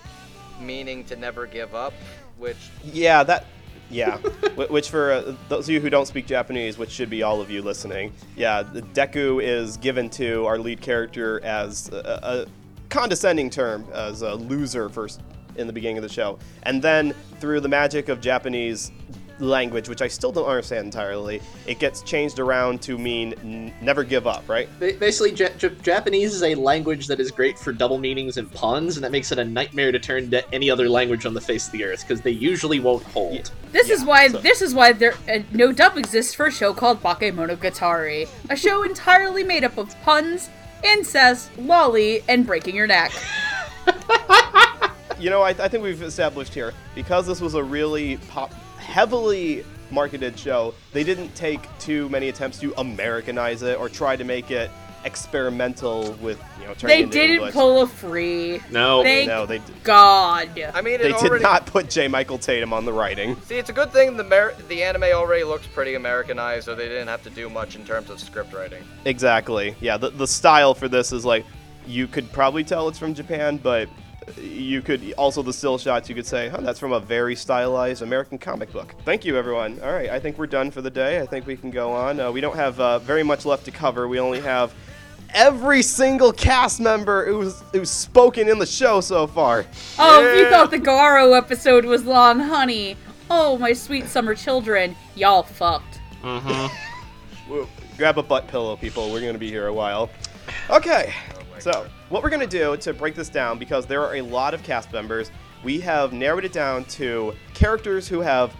meaning 0.61 1.03
to 1.03 1.17
never 1.17 1.45
give 1.45 1.75
up, 1.75 1.93
which 2.37 2.55
Yeah, 2.85 3.21
that. 3.23 3.45
Yeah, 3.89 4.17
which 4.55 4.89
for 4.89 5.11
uh, 5.11 5.35
those 5.49 5.67
of 5.67 5.73
you 5.73 5.81
who 5.81 5.89
don't 5.89 6.07
speak 6.07 6.27
Japanese, 6.27 6.77
which 6.77 6.89
should 6.89 7.09
be 7.09 7.23
all 7.23 7.41
of 7.41 7.51
you 7.51 7.61
listening, 7.61 8.13
yeah, 8.37 8.63
the 8.63 8.81
Deku 8.81 9.43
is 9.43 9.77
given 9.77 10.09
to 10.11 10.45
our 10.45 10.57
lead 10.57 10.81
character 10.81 11.43
as 11.43 11.89
a, 11.89 12.19
a 12.23 12.45
condescending 12.89 13.49
term, 13.49 13.85
as 13.93 14.21
a 14.21 14.35
loser 14.35 14.89
first 14.89 15.21
in 15.57 15.67
the 15.67 15.73
beginning 15.73 15.97
of 15.97 16.03
the 16.03 16.09
show, 16.09 16.39
and 16.63 16.81
then 16.81 17.13
through 17.39 17.59
the 17.59 17.69
magic 17.69 18.07
of 18.09 18.21
Japanese 18.21 18.91
language, 19.39 19.89
which 19.89 20.01
I 20.01 20.07
still 20.07 20.31
don't 20.31 20.45
understand 20.47 20.85
entirely, 20.85 21.41
it 21.65 21.79
gets 21.79 22.01
changed 22.01 22.39
around 22.39 22.81
to 22.83 22.97
mean 22.97 23.33
n- 23.43 23.73
never 23.81 24.03
give 24.03 24.27
up, 24.27 24.47
right? 24.47 24.67
Basically, 24.79 25.31
Ja- 25.33 25.49
Ja- 25.59 25.69
Japanese 25.81 26.33
is 26.33 26.43
a 26.43 26.55
language 26.55 27.07
that 27.07 27.19
is 27.19 27.31
great 27.31 27.57
for 27.59 27.71
double 27.71 27.97
meanings 27.97 28.37
and 28.37 28.51
puns, 28.53 28.97
and 28.97 29.03
that 29.03 29.11
makes 29.11 29.31
it 29.31 29.39
a 29.39 29.45
nightmare 29.45 29.91
to 29.91 29.99
turn 29.99 30.29
to 30.31 30.53
any 30.53 30.69
other 30.69 30.89
language 30.89 31.25
on 31.25 31.33
the 31.33 31.41
face 31.41 31.67
of 31.67 31.71
the 31.73 31.83
earth 31.83 32.01
because 32.01 32.21
they 32.21 32.31
usually 32.31 32.79
won't 32.79 33.03
hold. 33.03 33.51
This 33.71 33.89
is 33.89 34.03
why 34.03 34.29
so- 34.29 34.39
this 34.39 34.61
is 34.61 34.73
why 34.73 34.93
there 34.93 35.13
uh, 35.29 35.39
no 35.51 35.71
dub 35.71 35.97
exists 35.97 36.33
for 36.33 36.47
a 36.47 36.51
show 36.51 36.73
called 36.73 37.01
Bakemonogatari, 37.03 38.27
a 38.49 38.55
show 38.55 38.83
entirely 38.83 39.43
made 39.43 39.63
up 39.63 39.77
of 39.77 39.93
puns, 40.03 40.49
incest, 40.83 41.49
lolly, 41.57 42.23
and 42.27 42.45
breaking 42.45 42.75
your 42.75 42.87
neck. 42.87 43.11
you 45.19 45.29
know, 45.29 45.41
I, 45.41 45.49
I 45.49 45.67
think 45.67 45.83
we've 45.83 46.01
established 46.01 46.53
here 46.53 46.73
because 46.95 47.25
this 47.27 47.41
was 47.41 47.53
a 47.55 47.63
really 47.63 48.17
pop, 48.29 48.53
heavily 48.87 49.63
marketed 49.91 50.37
show. 50.39 50.73
They 50.93 51.03
didn't 51.03 51.35
take 51.35 51.61
too 51.79 52.09
many 52.09 52.29
attempts 52.29 52.57
to 52.59 52.73
Americanize 52.77 53.61
it 53.61 53.77
or 53.77 53.89
try 53.89 54.15
to 54.15 54.23
make 54.23 54.49
it 54.51 54.71
experimental 55.05 56.13
with 56.21 56.41
you 56.59 56.65
know 56.67 56.73
turning 56.73 56.87
They 56.97 57.03
into 57.03 57.13
didn't 57.17 57.35
English. 57.35 57.53
pull 57.53 57.81
a 57.81 57.87
free. 57.87 58.59
No. 58.71 59.03
Thank 59.03 59.27
no, 59.27 59.45
they 59.45 59.59
did. 59.59 59.83
God. 59.83 60.49
I 60.73 60.81
mean, 60.81 60.99
They 61.01 61.09
it 61.11 61.19
did 61.19 61.41
not 61.41 61.65
put 61.65 61.89
J. 61.89 62.07
Michael 62.07 62.37
Tatum 62.37 62.73
on 62.73 62.85
the 62.85 62.91
writing. 62.93 63.39
See, 63.41 63.57
it's 63.57 63.69
a 63.69 63.73
good 63.73 63.91
thing 63.91 64.17
the 64.17 64.23
Mer- 64.23 64.55
the 64.67 64.83
anime 64.83 65.03
already 65.03 65.43
looks 65.43 65.67
pretty 65.67 65.95
Americanized, 65.95 66.65
so 66.65 66.75
they 66.75 66.87
didn't 66.87 67.07
have 67.09 67.23
to 67.23 67.29
do 67.29 67.49
much 67.49 67.75
in 67.75 67.85
terms 67.85 68.09
of 68.09 68.19
script 68.19 68.53
writing. 68.53 68.83
Exactly. 69.05 69.75
Yeah, 69.81 69.97
the, 69.97 70.09
the 70.09 70.27
style 70.27 70.73
for 70.73 70.87
this 70.87 71.11
is 71.11 71.23
like 71.25 71.45
you 71.85 72.07
could 72.07 72.29
probably 72.33 72.63
tell 72.63 72.87
it's 72.89 72.99
from 72.99 73.13
Japan, 73.13 73.57
but 73.57 73.87
you 74.35 74.81
could 74.81 75.13
also 75.17 75.41
the 75.41 75.53
still 75.53 75.77
shots 75.77 76.09
you 76.09 76.15
could 76.15 76.25
say, 76.25 76.49
huh, 76.49 76.61
that's 76.61 76.79
from 76.79 76.91
a 76.93 76.99
very 76.99 77.35
stylized 77.35 78.01
American 78.01 78.37
comic 78.37 78.71
book. 78.71 78.93
Thank 79.05 79.25
you, 79.25 79.37
everyone. 79.37 79.79
All 79.81 79.91
right, 79.91 80.09
I 80.09 80.19
think 80.19 80.37
we're 80.37 80.47
done 80.47 80.71
for 80.71 80.81
the 80.81 80.89
day. 80.89 81.21
I 81.21 81.25
think 81.25 81.47
we 81.47 81.55
can 81.55 81.71
go 81.71 81.91
on. 81.91 82.19
Uh, 82.19 82.31
we 82.31 82.41
don't 82.41 82.55
have 82.55 82.79
uh, 82.79 82.99
very 82.99 83.23
much 83.23 83.45
left 83.45 83.65
to 83.65 83.71
cover. 83.71 84.07
We 84.07 84.19
only 84.19 84.41
have 84.41 84.73
every 85.33 85.81
single 85.81 86.31
cast 86.31 86.79
member 86.79 87.25
who's 87.25 87.61
who's 87.71 87.89
spoken 87.89 88.49
in 88.49 88.59
the 88.59 88.65
show 88.65 89.01
so 89.01 89.27
far. 89.27 89.65
Oh, 89.99 90.25
if 90.25 90.39
you 90.39 90.49
thought 90.49 90.71
the 90.71 90.79
Garo 90.79 91.37
episode 91.37 91.85
was 91.85 92.05
long, 92.05 92.39
honey. 92.39 92.97
Oh, 93.29 93.57
my 93.57 93.73
sweet 93.73 94.07
summer 94.07 94.35
children. 94.35 94.95
Y'all 95.15 95.43
fucked. 95.43 95.99
Whoa. 96.21 97.67
Grab 97.97 98.17
a 98.17 98.23
butt 98.23 98.47
pillow, 98.47 98.75
people. 98.75 99.11
We're 99.11 99.21
to 99.31 99.39
be 99.39 99.49
here 99.49 99.67
a 99.67 99.73
while. 99.73 100.09
Okay. 100.69 101.13
so, 101.59 101.87
what 102.09 102.23
we're 102.23 102.29
going 102.29 102.47
to 102.47 102.47
do 102.47 102.77
to 102.77 102.93
break 102.93 103.15
this 103.15 103.29
down, 103.29 103.57
because 103.57 103.85
there 103.85 104.01
are 104.01 104.15
a 104.15 104.21
lot 104.21 104.53
of 104.53 104.63
cast 104.63 104.91
members, 104.93 105.31
we 105.63 105.79
have 105.81 106.13
narrowed 106.13 106.45
it 106.45 106.53
down 106.53 106.85
to 106.85 107.33
characters 107.53 108.07
who 108.07 108.19
have 108.21 108.53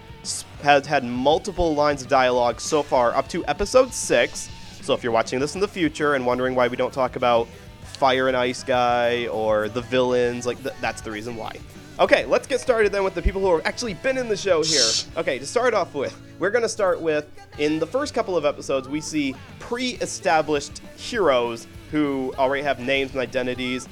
has 0.62 0.84
had 0.84 1.04
multiple 1.04 1.74
lines 1.74 2.02
of 2.02 2.08
dialogue 2.08 2.60
so 2.60 2.82
far, 2.82 3.14
up 3.14 3.28
to 3.28 3.46
episode 3.46 3.92
six. 3.92 4.50
So, 4.82 4.92
if 4.94 5.02
you're 5.02 5.12
watching 5.12 5.38
this 5.38 5.54
in 5.54 5.60
the 5.60 5.68
future 5.68 6.14
and 6.14 6.26
wondering 6.26 6.54
why 6.54 6.68
we 6.68 6.76
don't 6.76 6.92
talk 6.92 7.16
about 7.16 7.46
Fire 7.82 8.28
and 8.28 8.36
Ice 8.36 8.62
Guy 8.62 9.26
or 9.28 9.68
the 9.68 9.80
villains, 9.82 10.46
like 10.46 10.62
th- 10.62 10.74
that's 10.80 11.00
the 11.00 11.10
reason 11.10 11.36
why. 11.36 11.56
Okay, 12.00 12.24
let's 12.26 12.46
get 12.46 12.60
started 12.60 12.92
then 12.92 13.02
with 13.02 13.14
the 13.14 13.22
people 13.22 13.40
who 13.40 13.56
have 13.56 13.66
actually 13.66 13.94
been 13.94 14.18
in 14.18 14.28
the 14.28 14.36
show 14.36 14.62
here. 14.62 14.88
Okay, 15.16 15.38
to 15.38 15.46
start 15.46 15.74
off 15.74 15.94
with, 15.94 16.16
we're 16.38 16.50
going 16.50 16.62
to 16.62 16.68
start 16.68 17.00
with 17.00 17.28
in 17.58 17.80
the 17.80 17.86
first 17.86 18.14
couple 18.14 18.36
of 18.36 18.44
episodes, 18.44 18.88
we 18.88 19.00
see 19.00 19.34
pre 19.58 19.94
established 19.94 20.78
heroes 20.96 21.66
who 21.90 22.32
already 22.38 22.62
have 22.62 22.80
names 22.80 23.12
and 23.12 23.20
identities. 23.20 23.88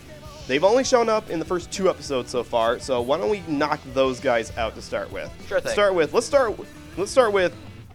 They've 0.46 0.62
only 0.64 0.84
shown 0.84 1.08
up 1.08 1.28
in 1.30 1.38
the 1.38 1.44
first 1.44 1.72
two 1.72 1.88
episodes 1.90 2.30
so 2.30 2.44
far, 2.44 2.78
so 2.78 3.00
why 3.00 3.18
don't 3.18 3.30
we 3.30 3.40
knock 3.48 3.80
those 3.94 4.20
guys 4.20 4.56
out 4.56 4.74
to 4.76 4.82
start 4.82 5.10
with? 5.10 5.30
Sure 5.48 5.60
thing. 5.60 5.72
Start 5.72 5.94
with 5.94 6.12
let's 6.12 6.26
start 6.26 6.58
let's 6.96 7.10
start 7.10 7.32
with 7.32 7.52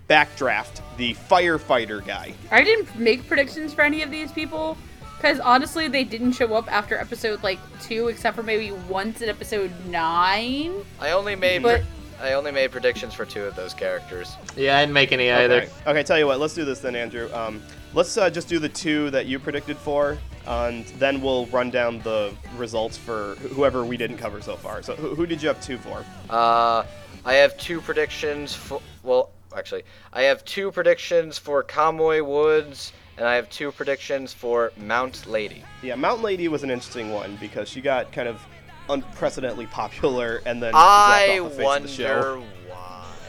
Backdraft, 0.10 0.82
the 0.98 1.14
firefighter 1.14 2.06
guy. 2.06 2.34
I 2.52 2.64
didn't 2.64 3.00
make 3.00 3.26
predictions 3.28 3.74
for 3.74 3.82
any 3.82 4.02
of 4.02 4.12
these 4.12 4.32
people 4.32 4.78
because 5.16 5.40
honestly, 5.40 5.88
they 5.88 6.04
didn't 6.04 6.34
show 6.34 6.54
up 6.56 6.70
after 6.72 6.98
episode 6.98 7.42
like 7.44 7.60
two, 7.82 8.10
except 8.10 8.36
for 8.36 8.44
maybe 8.44 8.72
once 8.90 9.22
in 9.22 9.30
episode 9.30 9.72
nine. 9.86 10.84
I 11.00 11.12
only 11.12 11.36
made 11.36 11.64
But- 11.64 11.82
pre- 11.82 11.88
I 12.28 12.34
only 12.34 12.52
made 12.52 12.72
predictions 12.72 13.16
for 13.16 13.26
two 13.26 13.44
of 13.46 13.56
those 13.56 13.74
characters. 13.74 14.36
Yeah, 14.56 14.78
I 14.78 14.82
didn't 14.82 14.94
make 14.94 15.12
any 15.12 15.32
either. 15.32 15.62
Okay. 15.62 15.70
okay, 15.88 16.04
tell 16.04 16.20
you 16.20 16.28
what, 16.28 16.40
let's 16.40 16.54
do 16.54 16.64
this 16.66 16.80
then, 16.80 16.96
Andrew. 16.96 17.34
Um, 17.34 17.64
let's 17.94 18.18
uh, 18.18 18.30
just 18.30 18.48
do 18.48 18.60
the 18.60 18.70
two 18.70 19.10
that 19.12 19.26
you 19.26 19.40
predicted 19.40 19.78
for, 19.78 20.18
and 20.46 20.86
then 21.00 21.22
we'll 21.22 21.46
run 21.48 21.70
down 21.70 22.00
the 22.00 22.34
results 22.58 22.98
for 22.98 23.36
whoever 23.54 23.86
we 23.86 23.98
didn't 23.98 24.18
cover 24.18 24.42
so 24.42 24.56
far. 24.56 24.82
So, 24.82 24.96
who, 24.96 25.16
who 25.16 25.26
did 25.26 25.42
you 25.42 25.48
have 25.48 25.62
two 25.62 25.78
for? 25.78 26.06
Uh, 26.30 26.86
I 27.26 27.34
have 27.36 27.58
two 27.58 27.82
predictions 27.82 28.54
for. 28.54 28.82
Well, 29.04 29.32
actually, 29.56 29.84
I 30.14 30.24
have 30.24 30.44
two 30.46 30.72
predictions 30.72 31.38
for 31.38 31.64
Kamui 31.64 32.26
Woods, 32.26 32.94
and 33.18 33.28
I 33.28 33.36
have 33.36 33.50
two 33.50 33.72
predictions 33.72 34.34
for 34.34 34.72
Mount 34.78 35.28
Lady. 35.28 35.64
Yeah, 35.84 35.96
Mountain 35.96 36.24
Lady 36.24 36.48
was 36.48 36.64
an 36.64 36.72
interesting 36.72 37.12
one 37.12 37.38
because 37.40 37.70
she 37.70 37.82
got 37.82 38.12
kind 38.12 38.28
of 38.28 38.42
unprecedentedly 38.90 39.68
popular 39.68 40.42
and 40.46 40.62
then 40.62 40.74
I 40.76 41.38
dropped 41.38 41.46
off 41.46 41.52
the 41.52 41.58
face 41.58 41.76
of 41.78 41.82
the 41.84 41.88
show. 41.88 42.40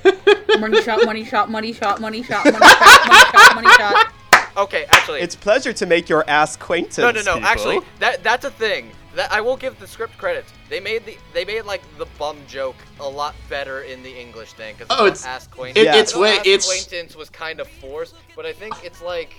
wonder 0.03 0.21
why. 0.49 0.59
Money 0.59 0.83
shot, 0.83 1.05
money 1.05 1.25
shot, 1.25 1.51
money 1.51 1.73
shot, 1.73 2.01
money 2.01 2.23
shot, 2.23 2.45
money 2.45 2.59
shot, 2.59 3.05
money 3.05 3.25
shot, 3.33 3.55
money 3.55 3.69
shot. 3.69 4.13
Okay, 4.57 4.85
actually, 4.91 5.21
It's 5.21 5.35
pleasure 5.35 5.73
to 5.73 5.87
make 5.87 6.09
your 6.09 6.29
ass 6.29 6.57
acquaintance. 6.57 6.99
no, 6.99 7.11
no, 7.11 7.23
no. 7.23 7.35
people. 7.35 7.49
Actually, 7.49 7.81
that 8.01 8.23
that's 8.23 8.45
a 8.45 8.51
thing. 8.51 8.91
That 9.15 9.31
I 9.31 9.41
will 9.43 9.57
give 9.59 9.79
the 9.79 9.87
script 9.87 10.17
credit. 10.17 10.45
They 10.71 10.81
made 10.81 11.05
the 11.05 11.19
they 11.35 11.45
made 11.45 11.63
like 11.63 11.83
the 11.99 12.07
bum 12.19 12.39
joke 12.49 12.77
a 13.01 13.09
lot 13.09 13.35
better 13.51 13.83
in 13.83 14.03
the 14.03 14.11
English 14.11 14.53
thing 14.55 14.75
because 14.79 14.89
Oh, 14.99 15.05
it's- 15.07 15.25
ask 15.27 15.51
it- 15.59 15.77
Yeah. 15.77 15.97
it's 15.97 16.15
way 16.17 16.39
it's 16.45 16.67
acquaintance 16.67 17.15
was 17.15 17.29
kind 17.29 17.61
of 17.61 17.69
forced, 17.69 18.15
but 18.35 18.47
I 18.47 18.53
think 18.55 18.75
it's 18.85 19.03
like 19.03 19.35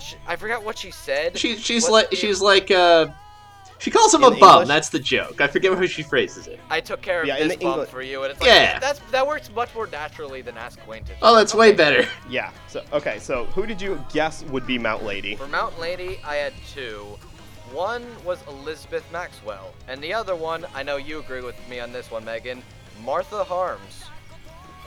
sh 0.00 0.14
I 0.28 0.36
forgot 0.36 0.62
what 0.62 0.78
she 0.78 0.90
said. 0.92 1.36
she, 1.38 1.56
she's 1.56 1.84
What 1.84 1.92
like 1.92 2.10
the- 2.10 2.16
she's 2.16 2.40
like 2.40 2.70
uh 2.70 3.06
she 3.78 3.90
calls 3.90 4.12
him 4.14 4.22
In 4.24 4.32
a 4.32 4.36
bum. 4.38 4.50
English? 4.62 4.68
That's 4.68 4.88
the 4.88 4.98
joke. 4.98 5.40
I 5.40 5.46
forget 5.46 5.72
how 5.76 5.84
she 5.86 6.02
phrases 6.02 6.46
it. 6.46 6.58
I 6.70 6.80
took 6.80 7.02
care 7.02 7.20
of 7.22 7.26
Yeah, 7.26 7.36
in 7.36 7.48
this 7.48 7.56
the 7.58 7.64
bum 7.64 7.80
Engli- 7.80 7.88
for 7.88 8.02
you, 8.02 8.22
and 8.22 8.30
it's 8.32 8.40
like 8.40 8.48
Yeah. 8.48 8.78
that's 8.78 9.00
that 9.10 9.26
works 9.26 9.50
much 9.54 9.74
more 9.74 9.86
naturally 9.86 10.42
than 10.42 10.56
ask 10.56 10.78
acquaintance. 10.78 11.18
Oh, 11.22 11.34
that's 11.36 11.54
way 11.54 11.72
better. 11.72 12.08
Yeah. 12.28 12.50
So 12.68 12.82
okay. 12.92 13.18
So 13.18 13.44
who 13.46 13.66
did 13.66 13.80
you 13.80 14.02
guess 14.12 14.42
would 14.44 14.66
be 14.66 14.78
Mount 14.78 15.04
Lady? 15.04 15.36
For 15.36 15.46
Mount 15.48 15.78
Lady, 15.78 16.18
I 16.24 16.36
had 16.36 16.52
two. 16.72 17.18
One 17.72 18.04
was 18.24 18.38
Elizabeth 18.48 19.04
Maxwell, 19.12 19.74
and 19.88 20.00
the 20.00 20.14
other 20.14 20.36
one, 20.36 20.64
I 20.74 20.82
know 20.84 20.96
you 20.98 21.18
agree 21.18 21.42
with 21.42 21.56
me 21.68 21.80
on 21.80 21.92
this 21.92 22.10
one, 22.12 22.24
Megan, 22.24 22.62
Martha 23.04 23.42
Harms. 23.44 24.04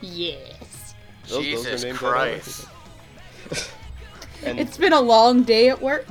yes. 0.00 0.94
Those- 1.28 1.28
those 1.28 1.36
are 1.38 1.42
Jesus 1.42 1.82
names 1.84 1.84
I 1.84 2.06
know. 2.06 2.12
Christ. 2.12 2.66
And 4.44 4.58
It's 4.58 4.76
been 4.76 4.92
a 4.92 5.00
long 5.00 5.42
day 5.42 5.68
at 5.68 5.80
work. 5.80 6.06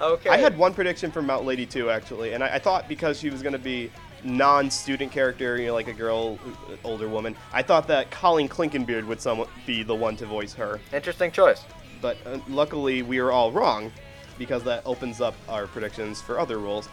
Okay. 0.00 0.30
I 0.30 0.36
had 0.36 0.56
one 0.58 0.74
prediction 0.74 1.10
for 1.10 1.22
Mount 1.22 1.44
Lady 1.44 1.66
too, 1.66 1.90
actually, 1.90 2.32
and 2.32 2.42
I, 2.42 2.54
I 2.54 2.58
thought 2.58 2.88
because 2.88 3.18
she 3.18 3.30
was 3.30 3.42
going 3.42 3.52
to 3.52 3.58
be 3.58 3.90
non-student 4.24 5.12
character, 5.12 5.58
you 5.58 5.68
know, 5.68 5.74
like 5.74 5.88
a 5.88 5.92
girl, 5.92 6.38
uh, 6.68 6.74
older 6.84 7.08
woman, 7.08 7.36
I 7.52 7.62
thought 7.62 7.86
that 7.88 8.10
Colleen 8.10 8.48
Clinkenbeard 8.48 9.06
would 9.06 9.20
somewhat 9.20 9.48
be 9.66 9.82
the 9.82 9.94
one 9.94 10.16
to 10.16 10.26
voice 10.26 10.52
her. 10.54 10.80
Interesting 10.92 11.30
choice. 11.30 11.64
But 12.00 12.16
uh, 12.26 12.38
luckily, 12.48 13.02
we 13.02 13.20
were 13.20 13.32
all 13.32 13.52
wrong 13.52 13.92
because 14.38 14.62
that 14.64 14.82
opens 14.86 15.20
up 15.20 15.34
our 15.48 15.66
predictions 15.66 16.20
for 16.20 16.38
other 16.38 16.58
roles. 16.58 16.88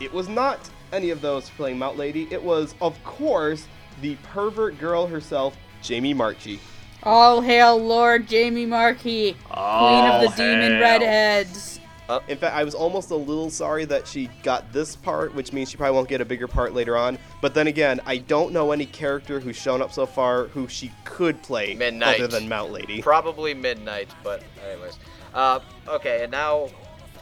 It 0.00 0.12
was 0.12 0.28
not 0.28 0.58
any 0.92 1.10
of 1.10 1.20
those 1.20 1.48
playing 1.50 1.78
Mount 1.78 1.96
Lady. 1.96 2.28
It 2.30 2.42
was, 2.42 2.74
of 2.80 3.02
course, 3.04 3.66
the 4.00 4.16
pervert 4.16 4.78
girl 4.78 5.06
herself, 5.06 5.56
Jamie 5.82 6.14
Marchi. 6.14 6.60
All 7.04 7.40
hail 7.40 7.76
Lord 7.76 8.28
Jamie 8.28 8.66
Marchi, 8.66 9.32
Queen 9.32 10.04
of 10.06 10.20
the 10.20 10.28
All 10.28 10.36
Demon 10.36 10.72
hail. 10.72 10.80
Redheads. 10.80 11.80
In 12.28 12.36
fact, 12.36 12.54
I 12.54 12.62
was 12.62 12.74
almost 12.74 13.10
a 13.10 13.16
little 13.16 13.48
sorry 13.48 13.86
that 13.86 14.06
she 14.06 14.28
got 14.42 14.70
this 14.70 14.94
part, 14.96 15.34
which 15.34 15.54
means 15.54 15.70
she 15.70 15.78
probably 15.78 15.94
won't 15.96 16.08
get 16.08 16.20
a 16.20 16.26
bigger 16.26 16.46
part 16.46 16.74
later 16.74 16.94
on. 16.94 17.16
But 17.40 17.54
then 17.54 17.68
again, 17.68 18.00
I 18.04 18.18
don't 18.18 18.52
know 18.52 18.70
any 18.70 18.84
character 18.84 19.40
who's 19.40 19.56
shown 19.56 19.80
up 19.80 19.92
so 19.92 20.04
far 20.04 20.44
who 20.48 20.68
she 20.68 20.92
could 21.04 21.42
play 21.42 21.74
Midnight. 21.74 22.16
other 22.20 22.26
than 22.28 22.50
Mount 22.50 22.70
Lady. 22.70 23.00
Probably 23.00 23.54
midnight, 23.54 24.10
but 24.22 24.42
anyways. 24.70 24.98
Uh, 25.32 25.60
okay, 25.88 26.22
and 26.22 26.30
now, 26.30 26.68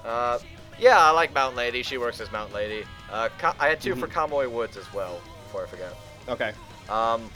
uh, 0.04 0.40
yeah, 0.76 0.98
I 0.98 1.10
like 1.12 1.32
Mount 1.34 1.54
Lady. 1.54 1.84
She 1.84 1.96
works 1.96 2.20
as 2.20 2.32
Mount 2.32 2.52
Lady. 2.52 2.84
Uh, 3.12 3.28
Ka- 3.38 3.54
I 3.60 3.68
had 3.68 3.80
2 3.80 3.94
for 3.94 4.08
Kamui 4.08 4.50
Woods 4.50 4.76
as 4.76 4.92
well, 4.92 5.20
before 5.44 5.62
I 5.62 5.66
forget. 5.68 5.94
Okay. 6.28 6.52
Um, 6.88 7.30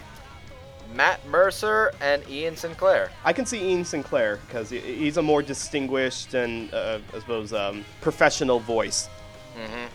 Matt 0.94 1.26
Mercer 1.26 1.92
and 2.00 2.22
Ian 2.28 2.56
Sinclair. 2.56 3.10
I 3.24 3.32
can 3.32 3.46
see 3.46 3.60
Ian 3.70 3.84
Sinclair 3.84 4.38
because 4.46 4.70
he's 4.70 5.16
a 5.16 5.22
more 5.22 5.42
distinguished 5.42 6.34
and, 6.34 6.72
uh, 6.72 6.98
I 7.14 7.18
suppose, 7.18 7.52
um, 7.52 7.84
professional 8.00 8.60
voice, 8.60 9.08
Mm-hmm. 9.56 9.86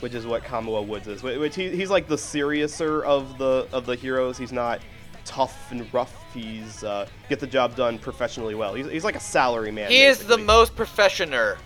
which 0.00 0.14
is 0.14 0.26
what 0.26 0.42
Kamui 0.44 0.86
Woods 0.86 1.06
is. 1.08 1.22
Which 1.22 1.54
he, 1.56 1.68
he's 1.74 1.90
like 1.90 2.08
the 2.08 2.16
seriouser 2.16 3.02
of 3.04 3.36
the 3.38 3.66
of 3.72 3.84
the 3.86 3.94
heroes. 3.96 4.38
He's 4.38 4.52
not 4.52 4.80
tough 5.26 5.70
and 5.72 5.92
rough. 5.92 6.14
He's 6.32 6.82
uh, 6.84 7.06
get 7.28 7.38
the 7.38 7.46
job 7.46 7.76
done 7.76 7.98
professionally 7.98 8.54
well. 8.54 8.72
He's, 8.74 8.86
he's 8.86 9.04
like 9.04 9.16
a 9.16 9.20
salary 9.20 9.70
man. 9.70 9.90
He 9.90 10.02
is 10.04 10.20
the 10.26 10.38
most 10.38 10.74
professioner. 10.74 11.58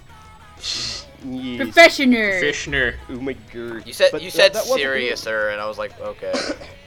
Yes. 0.56 1.06
Professioner. 1.60 2.40
Fishner. 2.40 2.94
Oh 3.08 3.20
my 3.20 3.34
god. 3.54 3.86
You 3.86 3.92
said 3.92 4.10
But 4.10 4.22
you 4.22 4.30
said 4.30 4.52
that 4.54 4.64
wasn't- 4.66 4.80
seriouser, 4.80 5.52
and 5.52 5.60
I 5.60 5.66
was 5.68 5.78
like, 5.78 5.98
okay, 6.00 6.32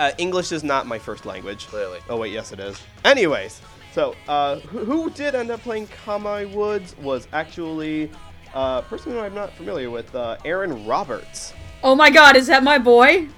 Uh, 0.00 0.12
English 0.16 0.50
is 0.50 0.64
not 0.64 0.86
my 0.86 0.98
first 0.98 1.26
language. 1.26 1.66
clearly. 1.66 2.00
Oh 2.08 2.16
wait, 2.16 2.32
yes 2.32 2.52
it 2.52 2.58
is. 2.58 2.80
Anyways, 3.04 3.60
so 3.92 4.16
uh, 4.28 4.56
who, 4.60 4.78
who 4.86 5.10
did 5.10 5.34
end 5.34 5.50
up 5.50 5.60
playing 5.60 5.88
Kamui 5.88 6.50
Woods 6.54 6.96
was 6.96 7.28
actually 7.34 8.10
uh, 8.54 8.80
a 8.82 8.88
person 8.88 9.12
who 9.12 9.18
I'm 9.18 9.34
not 9.34 9.52
familiar 9.52 9.90
with, 9.90 10.14
uh, 10.14 10.38
Aaron 10.46 10.86
Roberts. 10.86 11.52
Oh 11.84 11.94
my 11.94 12.08
god, 12.08 12.34
is 12.34 12.46
that 12.46 12.62
my 12.62 12.78
boy? 12.78 13.10
You 13.10 13.28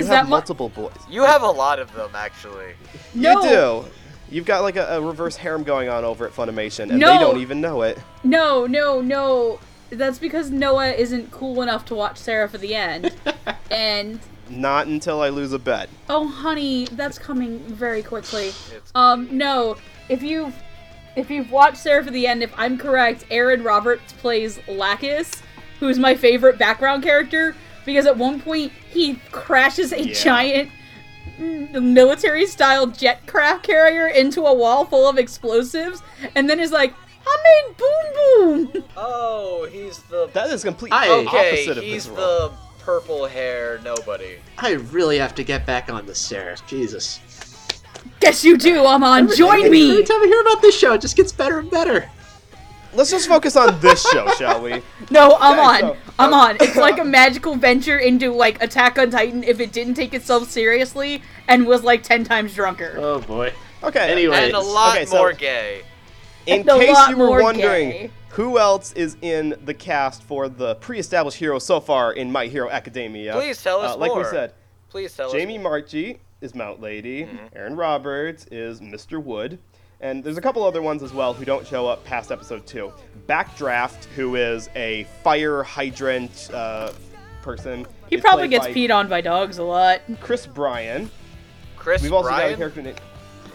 Is 0.00 0.06
have 0.06 0.08
that 0.08 0.24
my- 0.24 0.30
multiple 0.30 0.70
boys. 0.70 0.96
You 1.10 1.22
have 1.24 1.42
a 1.42 1.50
lot 1.50 1.78
of 1.78 1.92
them, 1.94 2.12
actually. 2.14 2.72
No. 3.14 3.42
You 3.42 3.48
do. 3.50 3.84
You've 4.30 4.46
got 4.46 4.62
like 4.62 4.76
a, 4.76 4.86
a 4.96 5.00
reverse 5.02 5.36
harem 5.36 5.64
going 5.64 5.90
on 5.90 6.02
over 6.02 6.26
at 6.26 6.32
Funimation, 6.32 6.88
and 6.90 6.98
No. 6.98 7.12
they 7.12 7.18
don't 7.18 7.40
even 7.40 7.60
know 7.60 7.82
it. 7.82 7.98
No, 8.24 8.66
no, 8.66 9.02
no. 9.02 9.60
That's 9.90 10.18
because 10.18 10.50
Noah 10.50 10.92
isn't 10.92 11.30
cool 11.30 11.60
enough 11.62 11.84
to 11.86 11.94
watch 11.94 12.16
Seraph 12.18 12.54
of 12.54 12.62
the 12.62 12.74
end. 12.74 13.14
and 13.70 14.18
Not 14.50 14.86
until 14.86 15.20
I 15.20 15.28
lose 15.28 15.52
a 15.52 15.58
bet. 15.58 15.88
Oh, 16.08 16.26
honey, 16.28 16.86
that's 16.92 17.18
coming 17.18 17.58
very 17.60 18.02
quickly. 18.02 18.52
Um, 18.94 19.28
no. 19.36 19.76
If 20.08 20.22
you've 20.22 20.54
if 21.16 21.30
you've 21.30 21.50
watched 21.50 21.78
Seraph 21.78 22.06
of 22.06 22.12
the 22.12 22.26
End, 22.26 22.42
if 22.42 22.52
I'm 22.56 22.78
correct, 22.78 23.24
Aaron 23.30 23.62
Roberts 23.62 24.12
plays 24.14 24.58
Lacus, 24.68 25.42
who's 25.80 25.98
my 25.98 26.14
favorite 26.14 26.58
background 26.58 27.02
character 27.02 27.54
because 27.84 28.06
at 28.06 28.16
one 28.16 28.40
point 28.40 28.72
he 28.90 29.16
crashes 29.32 29.92
a 29.92 30.02
Yeah. 30.02 30.14
giant 30.14 30.70
military 31.38 32.46
style 32.46 32.86
jet 32.86 33.26
craft 33.26 33.64
carrier 33.64 34.06
into 34.08 34.42
a 34.46 34.52
wall 34.54 34.84
full 34.84 35.08
of 35.08 35.18
explosives 35.18 36.02
and 36.34 36.48
then 36.48 36.58
is 36.60 36.72
like, 36.72 36.92
I 37.26 37.36
made 37.66 37.76
boom 37.76 38.72
boom. 38.72 38.84
Oh, 38.96 39.68
he's 39.70 39.98
the. 40.04 40.28
That 40.32 40.50
is 40.50 40.64
complete 40.64 40.92
I- 40.92 41.08
okay, 41.10 41.50
opposite 41.50 41.78
of 41.78 41.84
he's 41.84 42.04
his 42.06 42.08
role. 42.08 42.16
the 42.16 42.52
purple 42.88 43.26
hair 43.26 43.78
nobody. 43.84 44.36
I 44.56 44.70
really 44.72 45.18
have 45.18 45.34
to 45.34 45.44
get 45.44 45.66
back 45.66 45.92
on 45.92 46.06
this, 46.06 46.18
Seraph. 46.18 46.66
Jesus. 46.66 47.20
Guess 48.20 48.42
you 48.42 48.56
do, 48.56 48.86
Amon. 48.86 49.28
Join 49.36 49.58
Every 49.66 49.68
me. 49.68 50.02
time 50.04 50.22
I 50.22 50.26
hear 50.26 50.40
about 50.40 50.62
this 50.62 50.74
show, 50.74 50.94
it 50.94 51.02
just 51.02 51.14
gets 51.14 51.30
better 51.30 51.58
and 51.58 51.70
better. 51.70 52.08
Let's 52.94 53.10
just 53.10 53.28
focus 53.28 53.56
on 53.56 53.78
this 53.80 54.08
show, 54.08 54.26
shall 54.38 54.62
we? 54.62 54.80
No, 55.10 55.36
I'm 55.38 55.58
Okay, 55.58 55.86
on. 55.86 55.92
so- 55.92 55.96
I'm 56.18 56.32
on. 56.32 56.56
It's 56.62 56.76
um, 56.76 56.80
like 56.82 56.98
a 56.98 57.04
magical 57.04 57.56
venture 57.56 57.98
into 57.98 58.32
like 58.32 58.62
Attack 58.62 58.96
on 58.98 59.10
Titan 59.10 59.44
if 59.44 59.60
it 59.60 59.70
didn't 59.70 59.92
take 59.92 60.14
itself 60.14 60.48
seriously 60.48 61.20
and 61.46 61.66
was 61.66 61.82
like 61.84 62.02
ten 62.02 62.24
times 62.24 62.54
drunker. 62.54 62.94
Oh 62.96 63.20
boy. 63.20 63.52
Okay. 63.82 64.10
Anyway. 64.10 64.34
And 64.46 64.54
a 64.54 64.60
lot 64.60 64.96
Okay, 64.96 65.04
so- 65.04 65.18
more 65.18 65.34
gay. 65.34 65.82
In 66.46 66.60
And 66.66 66.80
case 66.80 67.08
you 67.10 67.18
were 67.18 67.42
wondering, 67.42 67.90
gay. 67.90 68.10
Who 68.38 68.56
else 68.56 68.92
is 68.92 69.16
in 69.20 69.56
the 69.64 69.74
cast 69.74 70.22
for 70.22 70.48
the 70.48 70.76
pre-established 70.76 71.36
heroes 71.38 71.64
so 71.66 71.80
far 71.80 72.12
in 72.12 72.30
My 72.30 72.46
Hero 72.46 72.70
Academia? 72.70 73.32
Please 73.32 73.60
tell 73.60 73.80
us 73.80 73.96
uh, 73.96 73.98
Like 73.98 74.14
we 74.14 74.22
said, 74.22 74.54
Please 74.90 75.12
tell 75.12 75.32
Jamie 75.32 75.42
us. 75.42 75.48
Jamie 75.54 75.58
Marchi 75.58 76.20
is 76.40 76.54
Mount 76.54 76.80
Lady. 76.80 77.24
Mm-hmm. 77.24 77.46
Aaron 77.56 77.74
Roberts 77.74 78.46
is 78.52 78.80
Mr. 78.80 79.20
Wood. 79.20 79.58
And 80.00 80.22
there's 80.22 80.36
a 80.36 80.40
couple 80.40 80.62
other 80.62 80.80
ones 80.80 81.02
as 81.02 81.12
well 81.12 81.34
who 81.34 81.44
don't 81.44 81.66
show 81.66 81.88
up 81.88 82.04
past 82.04 82.30
episode 82.30 82.64
two. 82.64 82.92
Backdraft, 83.28 84.04
who 84.14 84.36
is 84.36 84.70
a 84.76 85.02
fire 85.24 85.64
hydrant 85.64 86.48
uh, 86.54 86.92
person. 87.42 87.88
He 88.08 88.18
probably 88.18 88.46
gets 88.46 88.68
by 88.68 88.72
peed 88.72 88.94
on 88.94 89.08
by 89.08 89.20
dogs 89.20 89.58
a 89.58 89.64
lot. 89.64 90.00
Chris 90.20 90.46
Bryan. 90.46 91.10
Chris 91.74 92.02
We've 92.02 92.12
also 92.12 92.28
got 92.28 92.36
a 92.36 92.42
Bryan. 92.42 92.56
character 92.56 92.82
named. 92.82 93.00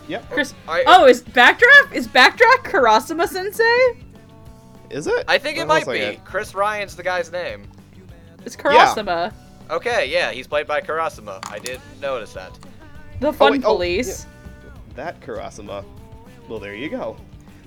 Yep. 0.10 0.30
Chris. 0.30 0.54
I- 0.67 0.84
Oh, 0.86 1.06
is 1.06 1.24
Backdraft? 1.24 1.93
Is 1.93 2.06
Backdraft 2.10 2.65
Karasuma 2.65 3.30
Sensei? 3.30 4.04
Is 4.94 5.08
it? 5.08 5.26
I 5.28 5.40
think 5.40 5.58
it 5.58 5.66
might 5.66 5.88
be. 5.88 6.00
second. 6.00 6.24
Chris 6.24 6.54
Ryan's 6.54 6.96
the 6.96 7.02
guy's 7.02 7.32
name. 7.32 7.68
It's 8.46 8.56
Karasuma. 8.56 9.34
Okay, 9.72 10.12
yeah, 10.12 10.32
he's 10.32 10.46
played 10.46 10.68
by 10.68 10.82
Karasuma. 10.82 11.44
I 11.52 11.58
did 11.58 11.82
notice 12.00 12.34
that. 12.34 12.52
The 13.20 13.34
Fun 13.34 13.54
wait, 13.54 13.66
oh, 13.66 13.76
Police. 13.76 14.28
That 14.96 15.20
Karasuma. 15.20 15.84
Well, 16.48 16.60
there 16.60 16.76
you 16.76 16.90
go. 16.90 17.18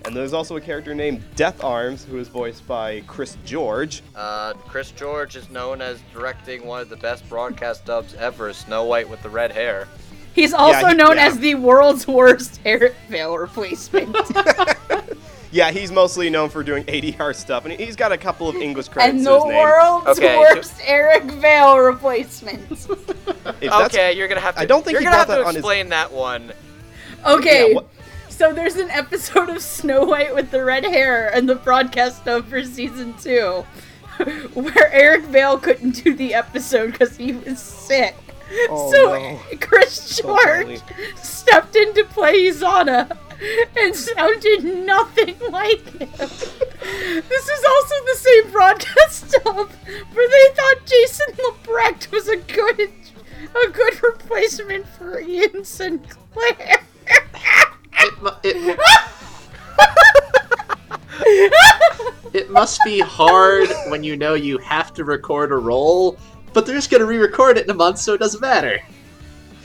And 0.05 0.15
there's 0.15 0.33
also 0.33 0.55
a 0.57 0.61
character 0.61 0.95
named 0.95 1.21
Death 1.35 1.65
Arms, 1.65 2.05
who 2.05 2.19
is 2.19 2.29
voiced 2.29 2.65
by 2.69 3.01
Chris 3.09 3.37
George. 3.45 4.03
Uh, 4.15 4.53
Chris 4.53 4.93
George 4.93 5.35
is 5.35 5.51
known 5.51 5.81
as 5.81 6.01
directing 6.13 6.65
one 6.65 6.81
of 6.81 6.89
the 6.89 6.97
best 6.97 7.29
broadcast 7.29 7.85
dubs 7.85 8.15
ever, 8.15 8.53
Snow 8.53 8.85
White 8.85 9.09
with 9.09 9.21
the 9.23 9.31
red 9.31 9.51
hair. 9.51 9.89
He's 10.33 10.53
also 10.53 10.89
he- 10.89 10.95
known 10.95 11.17
yeah. 11.17 11.27
as 11.27 11.39
the 11.41 11.57
world's 11.57 12.07
worst 12.07 12.61
Eric 12.65 12.95
Vale 13.09 13.37
replacement. 13.37 14.15
Yeah, 15.57 15.71
he's 15.71 15.91
mostly 15.91 16.29
known 16.29 16.51
for 16.51 16.63
doing 16.63 16.85
ADR 16.85 17.35
stuff, 17.35 17.65
and 17.65 17.73
he's 17.73 17.97
got 17.97 18.13
a 18.13 18.19
couple 18.19 18.47
of 18.49 18.57
English 18.69 18.89
credits 18.89 19.17
and 19.17 19.25
to 19.25 19.31
the 19.31 19.35
his 19.37 19.45
name. 19.47 19.57
world's 19.57 20.07
Okay, 20.19 20.39
worst 20.39 20.75
Eric 20.85 21.25
Vale 21.25 21.79
replacement. 21.79 22.87
Okay, 23.63 24.13
you're 24.13 24.29
gonna 24.29 24.41
have 24.41 24.55
to. 24.57 24.61
I 24.61 24.67
don't 24.67 24.85
think 24.85 24.95
you're 24.95 25.03
gonna 25.05 25.17
have 25.17 25.27
brought 25.29 25.37
to 25.37 25.41
that 25.43 25.47
on 25.49 25.55
his- 25.55 25.61
explain 25.61 25.89
that 25.91 26.13
one. 26.13 26.53
Okay. 27.25 27.69
Yeah, 27.71 27.75
what- 27.77 27.89
So 28.29 28.53
there's 28.53 28.77
an 28.77 28.91
episode 28.91 29.49
of 29.49 29.63
Snow 29.63 30.05
White 30.05 30.35
with 30.35 30.51
the 30.51 30.63
red 30.63 30.85
hair 30.85 31.29
and 31.35 31.49
the 31.49 31.55
broadcast 31.55 32.29
of 32.29 32.47
for 32.49 32.63
season 32.65 33.15
two, 33.15 33.65
where 34.55 34.93
Eric 34.93 35.25
Vale 35.25 35.59
couldn't 35.59 36.03
do 36.05 36.15
the 36.15 36.35
episode 36.35 36.93
because 36.93 37.17
he 37.17 37.33
was 37.33 37.61
sick. 37.61 38.15
Oh, 38.69 38.93
so 38.93 39.13
no. 39.15 39.41
Chris 39.59 39.93
So 39.95 40.37
George 40.45 40.81
stepped 41.17 41.75
in 41.77 41.95
to 41.95 42.05
play 42.05 42.45
Izana 42.45 43.17
and 43.77 43.95
sounded 43.95 44.65
nothing 44.65 45.37
like 45.51 45.85
him. 45.99 46.09
This 47.29 47.49
is 47.49 47.65
also 47.69 47.95
the 48.05 48.17
same 48.17 48.51
broadcast 48.51 49.31
dub 49.45 49.71
where 50.13 50.29
they 50.29 50.55
thought 50.55 50.87
Jason 50.87 51.35
Liebrecht 51.35 52.11
was 52.13 52.29
a 52.29 52.37
good 52.37 52.93
a 53.55 53.71
good 53.71 54.03
replacement 54.03 54.87
for 54.89 55.21
Ian 55.21 55.65
Sinclair. 55.65 56.81
It, 57.99 58.23
mu- 58.23 58.31
it, 58.43 58.79
it 62.35 62.51
must 62.51 62.81
be 62.85 63.01
hard 63.01 63.69
when 63.89 64.05
you 64.05 64.17
know 64.17 64.35
you 64.35 64.59
have 64.59 64.93
to 64.95 65.05
record 65.05 65.53
a 65.53 65.57
role, 65.57 66.19
but 66.53 66.67
they're 66.67 66.75
just 66.75 66.91
gonna 66.91 67.07
re-record 67.07 67.57
it 67.57 67.65
in 67.65 67.71
a 67.71 67.75
month, 67.75 67.99
so 67.99 68.15
it 68.15 68.19
doesn't 68.19 68.41
matter. 68.41 68.81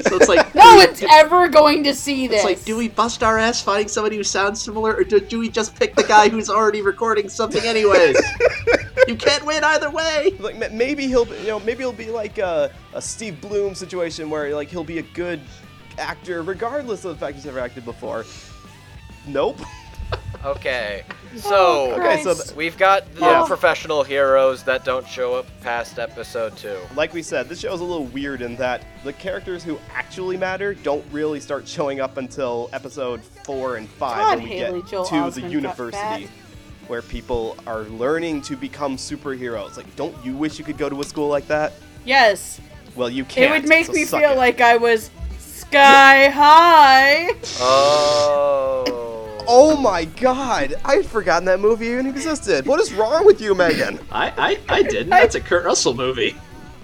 So 0.03 0.15
it's 0.17 0.27
like, 0.27 0.53
No 0.55 0.75
one's 0.77 1.03
ever 1.11 1.47
going 1.47 1.83
to 1.85 1.93
see 1.95 2.27
this. 2.27 2.37
it's 2.37 2.45
like, 2.45 2.63
do 2.65 2.77
we 2.77 2.89
bust 2.89 3.23
our 3.23 3.37
ass 3.37 3.61
finding 3.61 3.87
somebody 3.87 4.17
who 4.17 4.23
sounds 4.23 4.61
similar, 4.61 4.95
or 4.95 5.03
do, 5.03 5.19
do 5.19 5.39
we 5.39 5.49
just 5.49 5.75
pick 5.75 5.95
the 5.95 6.03
guy 6.03 6.29
who's 6.29 6.49
already 6.49 6.81
recording 6.81 7.29
something 7.29 7.63
anyways? 7.63 8.17
you 9.07 9.15
can't 9.15 9.45
win 9.45 9.63
either 9.63 9.89
way. 9.89 10.31
like 10.39 10.71
maybe 10.71 11.07
he'll, 11.07 11.25
be- 11.25 11.37
you 11.37 11.47
know, 11.47 11.59
maybe 11.61 11.79
he'll 11.79 11.93
be 11.93 12.09
like 12.09 12.37
a, 12.37 12.71
a 12.93 13.01
Steve 13.01 13.39
Bloom 13.41 13.75
situation 13.75 14.29
where 14.29 14.53
like 14.55 14.69
he'll 14.69 14.83
be 14.83 14.99
a 14.99 15.03
good 15.03 15.39
actor 15.97 16.41
regardless 16.41 17.03
of 17.05 17.11
the 17.13 17.17
fact 17.25 17.35
he's 17.35 17.45
never 17.45 17.59
acted 17.59 17.85
before. 17.85 18.25
Nope. 19.27 19.59
Okay, 20.43 21.03
so 21.37 21.93
oh, 21.95 21.95
Okay, 21.99 22.23
so 22.23 22.33
th- 22.33 22.51
we've 22.55 22.77
got 22.77 23.11
the 23.15 23.21
Yeah. 23.21 23.43
professional 23.47 24.03
heroes 24.03 24.63
that 24.63 24.83
don't 24.83 25.07
show 25.07 25.35
up 25.35 25.45
past 25.61 25.97
episode 25.99 26.55
two. 26.57 26.77
like 26.95 27.13
we 27.13 27.21
said, 27.23 27.47
this 27.49 27.59
show 27.59 27.73
is 27.73 27.79
a 27.81 27.83
little 27.83 28.05
weird 28.05 28.41
in 28.41 28.55
that 28.57 28.83
the 29.03 29.13
characters 29.13 29.63
who 29.63 29.79
actually 29.95 30.37
matter 30.37 30.73
don't 30.73 31.05
really 31.11 31.39
start 31.39 31.67
showing 31.67 31.99
up 32.01 32.17
until 32.17 32.69
episode 32.73 33.23
four 33.23 33.77
and 33.77 33.87
five 33.89 34.17
God, 34.17 34.37
when 34.39 34.43
we 34.49 34.55
Haley 34.57 34.81
get 34.81 34.91
Joel 34.91 35.05
to 35.05 35.15
Osment 35.15 35.33
the 35.35 35.41
got 35.41 35.51
university. 35.51 35.97
fat. 35.97 36.21
Where 36.87 37.01
people 37.01 37.55
are 37.65 37.83
learning 37.83 38.41
to 38.43 38.57
become 38.57 38.97
superheroes. 38.97 39.77
Like, 39.77 39.95
don't 39.95 40.13
you 40.25 40.35
wish 40.35 40.59
you 40.59 40.65
could 40.65 40.77
go 40.77 40.89
to 40.89 40.99
a 40.99 41.03
school 41.05 41.29
like 41.29 41.47
that? 41.47 41.71
yes, 42.03 42.59
Well, 42.95 43.09
you 43.09 43.23
can't. 43.23 43.45
it 43.49 43.61
would 43.61 43.69
make 43.69 43.85
so 43.85 43.93
me 43.93 44.03
suck 44.03 44.19
feel 44.21 44.31
it. 44.31 44.37
like 44.37 44.59
I 44.59 44.75
was 44.75 45.09
sky 45.39 46.27
high. 46.29 47.29
Oh. 47.61 49.07
Oh 49.47 49.75
my 49.75 50.06
god! 50.06 50.75
I'd 50.86 51.06
forgotten 51.06 51.45
that 51.45 51.60
movie 51.60 51.88
even 51.88 52.08
existed. 52.08 52.65
What 52.65 52.80
is 52.80 52.93
wrong 52.93 53.25
with 53.25 53.41
you, 53.41 53.56
Megan? 53.56 53.99
I, 54.12 54.34
I, 54.38 54.60
I 54.77 54.84
didn't. 54.84 55.10
That's 55.10 55.36
a 55.36 55.41
Kurt 55.41 55.65
Russell 55.65 55.93
movie. 55.93 56.36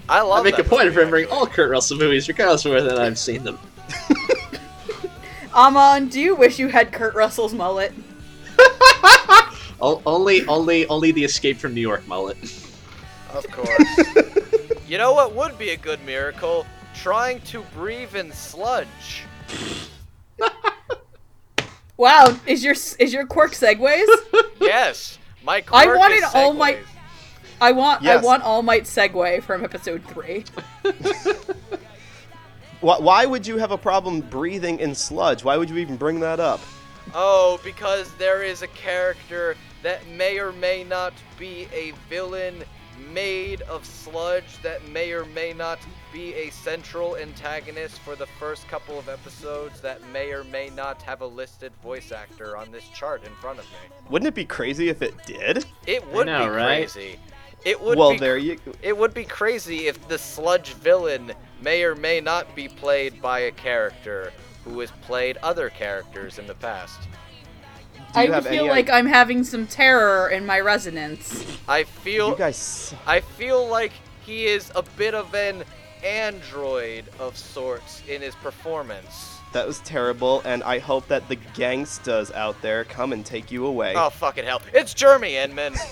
I 0.08 0.22
love 0.22 0.38
it. 0.38 0.40
I 0.40 0.42
make 0.44 0.56
that 0.56 0.66
a 0.66 0.68
point 0.68 0.88
of 0.88 0.96
remembering 0.96 1.26
all 1.30 1.46
Kurt 1.46 1.70
Russell 1.70 1.98
movies, 1.98 2.28
regardless 2.28 2.64
of 2.64 2.72
whether 2.72 3.00
I've 3.00 3.18
seen 3.18 3.44
them. 3.44 3.58
Amon, 5.54 6.08
do 6.08 6.20
you 6.20 6.34
wish 6.34 6.58
you 6.58 6.68
had 6.68 6.92
Kurt 6.92 7.14
Russell's 7.14 7.54
mullet? 7.54 7.92
O- 9.80 10.02
only, 10.06 10.44
only, 10.46 10.86
only 10.88 11.12
the 11.12 11.22
Escape 11.24 11.56
from 11.56 11.72
New 11.72 11.80
York 11.80 12.06
mullet. 12.08 12.36
Of 13.32 13.46
course. 13.52 14.00
you 14.88 14.98
know 14.98 15.12
what 15.12 15.34
would 15.34 15.56
be 15.56 15.70
a 15.70 15.76
good 15.76 16.04
miracle? 16.04 16.66
Trying 16.94 17.40
to 17.42 17.62
breathe 17.74 18.16
in 18.16 18.32
sludge. 18.32 19.22
Wow, 21.98 22.36
is 22.46 22.64
your 22.64 22.74
is 22.98 23.12
your 23.12 23.26
quirk 23.26 23.52
segues? 23.52 24.06
Yes. 24.60 25.18
My 25.44 25.56
I 25.56 25.60
quirk 25.86 25.96
is 25.96 25.98
wanted 25.98 26.24
All 26.34 26.52
Might- 26.54 26.78
segues. 26.78 26.86
I 27.60 27.72
want 27.72 28.02
Yes. 28.02 28.22
I 28.22 28.24
want 28.26 28.42
All 28.44 28.62
Might 28.62 28.84
segue 28.84 29.42
from 29.42 29.64
episode 29.64 30.02
three. 30.04 30.44
Why, 32.80 32.96
why 32.98 33.26
would 33.26 33.44
you 33.44 33.56
have 33.58 33.72
a 33.72 33.76
problem 33.78 34.20
breathing 34.20 34.78
in 34.78 34.94
sludge? 34.94 35.42
Why 35.42 35.56
would 35.56 35.68
you 35.68 35.78
even 35.78 35.96
bring 35.96 36.20
that 36.20 36.38
up? 36.38 36.60
Oh, 37.12 37.58
because 37.64 38.12
there 38.18 38.44
is 38.44 38.62
a 38.62 38.68
character 38.68 39.56
that 39.82 40.06
may 40.06 40.38
or 40.38 40.52
may 40.52 40.84
not 40.84 41.12
be 41.36 41.66
a 41.72 41.92
villain 42.08 42.62
made 43.12 43.62
of 43.62 43.84
sludge 43.84 44.62
that 44.62 44.86
may 44.90 45.10
or 45.10 45.24
may 45.24 45.52
not 45.52 45.80
be 46.12 46.34
a 46.34 46.50
central 46.50 47.16
antagonist 47.16 47.98
for 48.00 48.16
the 48.16 48.26
first 48.26 48.66
couple 48.68 48.98
of 48.98 49.08
episodes 49.08 49.80
that 49.80 50.06
may 50.08 50.32
or 50.32 50.44
may 50.44 50.70
not 50.70 51.02
have 51.02 51.20
a 51.20 51.26
listed 51.26 51.72
voice 51.82 52.12
actor 52.12 52.56
on 52.56 52.70
this 52.70 52.88
chart 52.88 53.24
in 53.24 53.32
front 53.36 53.58
of 53.58 53.64
me. 53.66 53.96
Wouldn't 54.10 54.28
it 54.28 54.34
be 54.34 54.44
crazy 54.44 54.88
if 54.88 55.02
it 55.02 55.14
did? 55.26 55.64
It 55.86 56.06
would 56.12 56.26
know, 56.26 56.44
be 56.44 56.50
right? 56.50 56.90
crazy. 56.90 57.18
It 57.64 57.80
would 57.80 57.98
well, 57.98 58.12
be 58.12 58.18
there 58.18 58.38
you. 58.38 58.58
It 58.82 58.96
would 58.96 59.12
be 59.12 59.24
crazy 59.24 59.88
if 59.88 60.06
the 60.08 60.18
sludge 60.18 60.74
villain 60.74 61.32
may 61.60 61.82
or 61.82 61.94
may 61.94 62.20
not 62.20 62.54
be 62.54 62.68
played 62.68 63.20
by 63.20 63.40
a 63.40 63.50
character 63.50 64.32
who 64.64 64.78
has 64.80 64.90
played 65.02 65.36
other 65.38 65.68
characters 65.70 66.38
in 66.38 66.46
the 66.46 66.54
past. 66.54 67.00
Do 68.14 68.20
you 68.22 68.32
I 68.32 68.34
have 68.34 68.46
feel 68.46 68.64
any 68.64 68.68
like 68.68 68.88
I'm 68.88 69.06
having 69.06 69.44
some 69.44 69.66
terror 69.66 70.30
in 70.30 70.46
my 70.46 70.60
resonance. 70.60 71.44
I 71.68 71.84
feel 71.84 72.30
You 72.30 72.36
guys. 72.36 72.94
I 73.06 73.20
feel 73.20 73.66
like 73.68 73.92
he 74.24 74.46
is 74.46 74.70
a 74.74 74.82
bit 74.82 75.14
of 75.14 75.34
an 75.34 75.64
android 76.04 77.04
of 77.18 77.36
sorts 77.36 78.02
in 78.08 78.22
his 78.22 78.34
performance. 78.36 79.34
That 79.52 79.66
was 79.66 79.80
terrible, 79.80 80.42
and 80.44 80.62
I 80.62 80.78
hope 80.78 81.08
that 81.08 81.26
the 81.28 81.36
gangstas 81.36 82.34
out 82.34 82.60
there 82.60 82.84
come 82.84 83.12
and 83.12 83.24
take 83.24 83.50
you 83.50 83.64
away. 83.66 83.94
Oh 83.96 84.10
fucking 84.10 84.44
hell! 84.44 84.60
It's 84.74 84.94
Jeremy 84.94 85.36
Inman. 85.36 85.74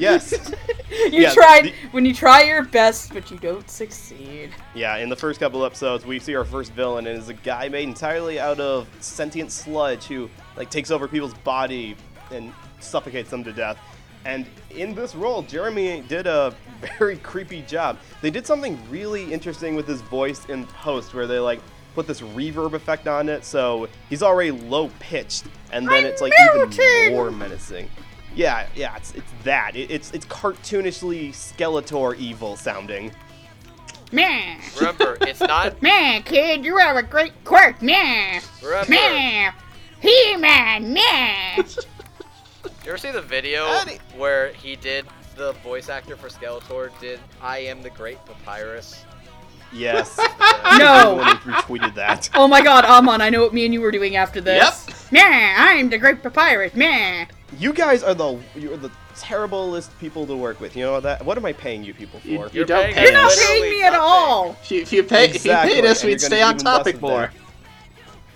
Yes. 0.00 0.32
You 0.90 1.22
Yeah, 1.22 1.34
tried 1.34 1.64
the- 1.66 1.72
when 1.92 2.04
you 2.04 2.14
try 2.14 2.42
your 2.44 2.62
best, 2.64 3.12
but 3.12 3.30
you 3.30 3.36
don't 3.38 3.68
succeed. 3.68 4.50
Yeah, 4.74 4.96
in 4.96 5.08
the 5.08 5.16
first 5.16 5.38
couple 5.40 5.64
episodes, 5.64 6.06
we 6.06 6.18
see 6.18 6.34
our 6.34 6.44
first 6.44 6.72
villain, 6.72 7.06
and 7.06 7.18
it's 7.18 7.28
a 7.28 7.34
guy 7.34 7.68
made 7.68 7.84
entirely 7.84 8.38
out 8.40 8.58
of 8.60 8.88
sentient 9.00 9.52
sludge 9.52 10.04
who 10.04 10.30
like 10.56 10.70
takes 10.70 10.90
over 10.90 11.06
people's 11.06 11.34
body 11.34 11.96
and 12.32 12.52
suffocates 12.80 13.30
them 13.30 13.44
to 13.44 13.52
death. 13.52 13.78
And 14.24 14.46
in 14.70 14.94
this 14.94 15.14
role, 15.14 15.42
Jeremy 15.42 16.02
did 16.08 16.26
a 16.26 16.54
very 16.98 17.16
creepy 17.18 17.62
job. 17.62 17.98
They 18.22 18.30
did 18.30 18.46
something 18.46 18.78
really 18.90 19.32
interesting 19.32 19.74
with 19.74 19.86
his 19.86 20.00
voice 20.02 20.46
in 20.46 20.66
post, 20.66 21.14
where 21.14 21.26
they 21.26 21.38
like 21.38 21.60
put 21.94 22.06
this 22.06 22.20
reverb 22.20 22.72
effect 22.74 23.06
on 23.06 23.28
it, 23.28 23.44
so 23.44 23.88
he's 24.10 24.22
already 24.22 24.50
low 24.50 24.90
pitched, 24.98 25.44
and 25.72 25.88
then 25.88 26.04
it's 26.04 26.20
like 26.20 26.32
even 26.54 27.12
more 27.12 27.30
menacing. 27.30 27.88
Yeah, 28.34 28.66
yeah, 28.74 28.96
it's, 28.96 29.14
it's 29.14 29.32
that. 29.44 29.76
It, 29.76 29.90
it's 29.90 30.10
it's 30.10 30.26
cartoonishly 30.26 31.30
Skeletor 31.30 32.16
evil 32.16 32.56
sounding. 32.56 33.12
Meh. 34.10 34.56
Remember, 34.78 35.16
it's 35.20 35.40
not. 35.40 35.80
Meh, 35.82 36.20
kid, 36.22 36.64
you 36.64 36.76
have 36.78 36.96
a 36.96 37.02
great 37.02 37.32
quirk. 37.44 37.80
Meh. 37.80 38.40
Remember, 38.62 38.90
Meh. 38.90 39.52
He-Man. 40.00 40.92
Meh. 40.92 41.62
you 42.84 42.90
ever 42.90 42.98
see 42.98 43.10
the 43.10 43.22
video 43.22 43.66
Eddie. 43.66 43.98
where 44.16 44.52
he 44.52 44.76
did 44.76 45.06
the 45.36 45.52
voice 45.64 45.88
actor 45.88 46.16
for 46.16 46.28
Skeletor 46.28 46.90
did 47.00 47.18
I 47.42 47.58
am 47.58 47.82
the 47.82 47.90
Great 47.90 48.18
Papyrus? 48.26 49.04
Yes. 49.72 50.18
No. 50.78 51.20
Everyone 51.20 51.36
retweeted 51.36 51.94
that. 51.94 52.28
Oh 52.34 52.48
my 52.48 52.60
god, 52.62 52.84
Amon, 52.84 53.20
I 53.20 53.28
know 53.30 53.42
what 53.42 53.52
me 53.54 53.64
and 53.64 53.72
you 53.74 53.80
were 53.80 53.90
doing 53.92 54.16
after 54.16 54.40
this. 54.40 54.86
Yep. 54.88 55.12
Meh, 55.12 55.54
I'm 55.56 55.88
the 55.90 55.98
great 55.98 56.22
papyrus. 56.22 56.74
Meh. 56.74 57.26
You 57.58 57.72
guys 57.72 58.02
are 58.02 58.14
the 58.14 58.40
you're 58.56 58.76
the 58.78 58.90
terriblest 59.16 59.96
people 60.00 60.26
to 60.26 60.34
work 60.36 60.58
with. 60.60 60.74
You 60.74 60.84
know 60.84 61.00
that? 61.00 61.24
What 61.24 61.36
am 61.36 61.44
I 61.44 61.52
paying 61.52 61.84
you 61.84 61.92
people 61.94 62.18
for? 62.20 62.26
You, 62.28 62.38
you 62.38 62.48
You're 62.52 62.64
don't 62.64 62.82
paying 62.84 62.94
pay 62.94 63.02
You're 63.04 63.12
not 63.12 63.32
paying 63.38 63.70
me 63.70 63.82
at 63.84 63.94
all. 63.94 64.56
If 64.62 64.70
you, 64.70 64.82
if 64.82 64.92
you 64.92 65.02
pay, 65.04 65.26
Exactly, 65.26 65.72
if 65.72 65.76
you 65.76 65.82
paid 65.82 65.88
us, 65.90 66.02
we'd 66.02 66.20
stay 66.20 66.42
on 66.42 66.56
topic 66.56 66.96
of 66.96 67.02
more. 67.02 67.20
that. 67.20 67.32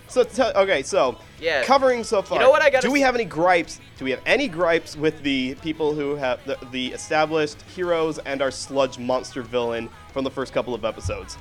So 0.09 0.25
tell 0.25 0.53
okay, 0.57 0.83
so 0.83 1.19
Yeah. 1.41 1.63
covering 1.65 2.03
so 2.03 2.23
far. 2.23 2.39
know 2.41 2.51
what 2.51 2.63
I 2.63 2.71
gotta 2.71 2.87
Do 2.87 2.93
we 2.93 3.01
have 3.03 3.15
any 3.15 3.25
gripes? 3.25 3.81
Do 3.99 4.05
we 4.05 4.11
have 4.11 4.21
any 4.27 4.49
gripes 4.49 4.97
with 4.97 5.23
the 5.23 5.55
people 5.57 5.95
who 5.95 6.17
have 6.17 6.45
the, 6.47 6.59
the 6.71 6.89
established 6.89 7.61
heroes 7.75 8.19
and 8.19 8.41
our 8.43 8.51
sludge 8.51 8.99
monster 8.99 9.43
villain 9.43 9.89
from 10.13 10.25
the 10.25 10.31
first 10.31 10.53
couple 10.53 10.75
of 10.75 10.85
episodes? 10.85 11.37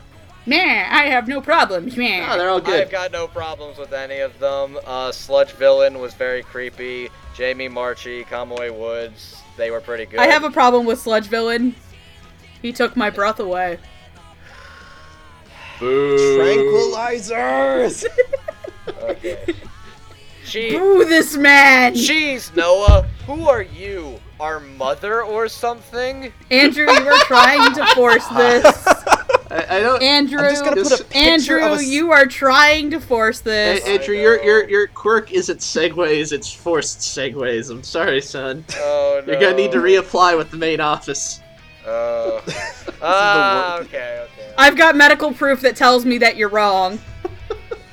Meh, 0.46 0.88
I 0.90 1.08
have 1.08 1.28
no 1.28 1.42
problems. 1.42 1.98
Meh. 1.98 2.26
No, 2.26 2.38
they're 2.38 2.50
all 2.50 2.62
good. 2.62 2.82
I've 2.82 2.90
got 2.92 3.12
no 3.12 3.28
problems 3.28 3.78
with 3.78 3.92
any 3.92 4.20
of 4.20 4.40
them. 4.40 4.80
Uh, 4.86 5.12
Sludge 5.12 5.52
Villain 5.52 6.00
was 6.00 6.14
very 6.14 6.42
creepy. 6.42 7.10
Jamie 7.36 7.68
Marchi, 7.68 8.24
Kamui 8.24 8.74
Woods, 8.74 9.42
they 9.58 9.72
were 9.72 9.82
pretty 9.82 10.06
good. 10.06 10.22
I 10.22 10.28
have 10.28 10.46
a 10.46 10.50
problem 10.50 10.86
with 10.86 11.00
Sludge 11.00 11.28
Villain. 11.28 11.76
He 12.62 12.72
took 12.72 12.96
my 12.96 13.10
breath 13.10 13.42
away. 13.42 13.78
Boo. 15.80 16.18
Tranquilizers. 16.40 18.06
Okay. 19.04 19.56
She. 20.44 20.72
Boo 20.72 21.04
this 21.06 21.36
man! 21.36 21.94
Jeez, 21.94 22.56
Noah, 22.56 23.06
who 23.26 23.50
are 23.50 23.62
you? 23.62 24.20
Our 24.40 24.60
mother 24.60 25.24
or 25.24 25.48
something? 25.50 26.32
Andrew, 26.52 26.86
you 26.86 27.08
are 27.08 27.20
trying 27.26 27.74
to 27.74 27.86
force 27.96 28.26
this. 28.28 28.88
I, 29.50 29.66
I 29.70 29.80
don't. 29.80 30.02
Andrew, 30.04 30.40
I'm 30.40 30.50
just 30.52 30.64
gonna 30.64 30.84
put 30.84 30.92
a 31.00 31.04
picture 31.04 31.18
Andrew, 31.18 31.66
of 31.66 31.72
a 31.72 31.76
s- 31.82 31.88
you 31.88 32.12
are 32.12 32.26
trying 32.28 32.92
to 32.92 33.00
force 33.02 33.40
Hey, 33.42 33.80
this. 33.80 33.86
Andrew, 33.86 34.16
your 34.16 34.42
your 34.44 34.70
your 34.70 34.88
quirk 34.88 35.32
isn't 35.32 35.60
segways; 35.60 36.32
it's 36.32 36.52
forced 36.54 37.00
segways. 37.00 37.72
I'm 37.72 37.84
sorry, 37.84 38.22
son. 38.22 38.64
Oh 38.76 39.22
no. 39.26 39.32
You're 39.34 39.42
gonna 39.42 39.56
need 39.56 39.72
to 39.72 39.80
reapply 39.80 40.38
with 40.38 40.52
the 40.52 40.58
main 40.58 40.80
office. 40.80 41.42
Oh. 41.86 42.42
Ah, 43.00 43.76
wor- 43.76 43.86
okay, 43.86 44.22
okay. 44.24 44.54
I've 44.58 44.76
got 44.76 44.96
medical 44.96 45.32
proof 45.32 45.62
that 45.62 45.76
tells 45.76 46.04
me 46.04 46.18
that 46.18 46.36
you're 46.36 46.50
wrong. 46.50 47.00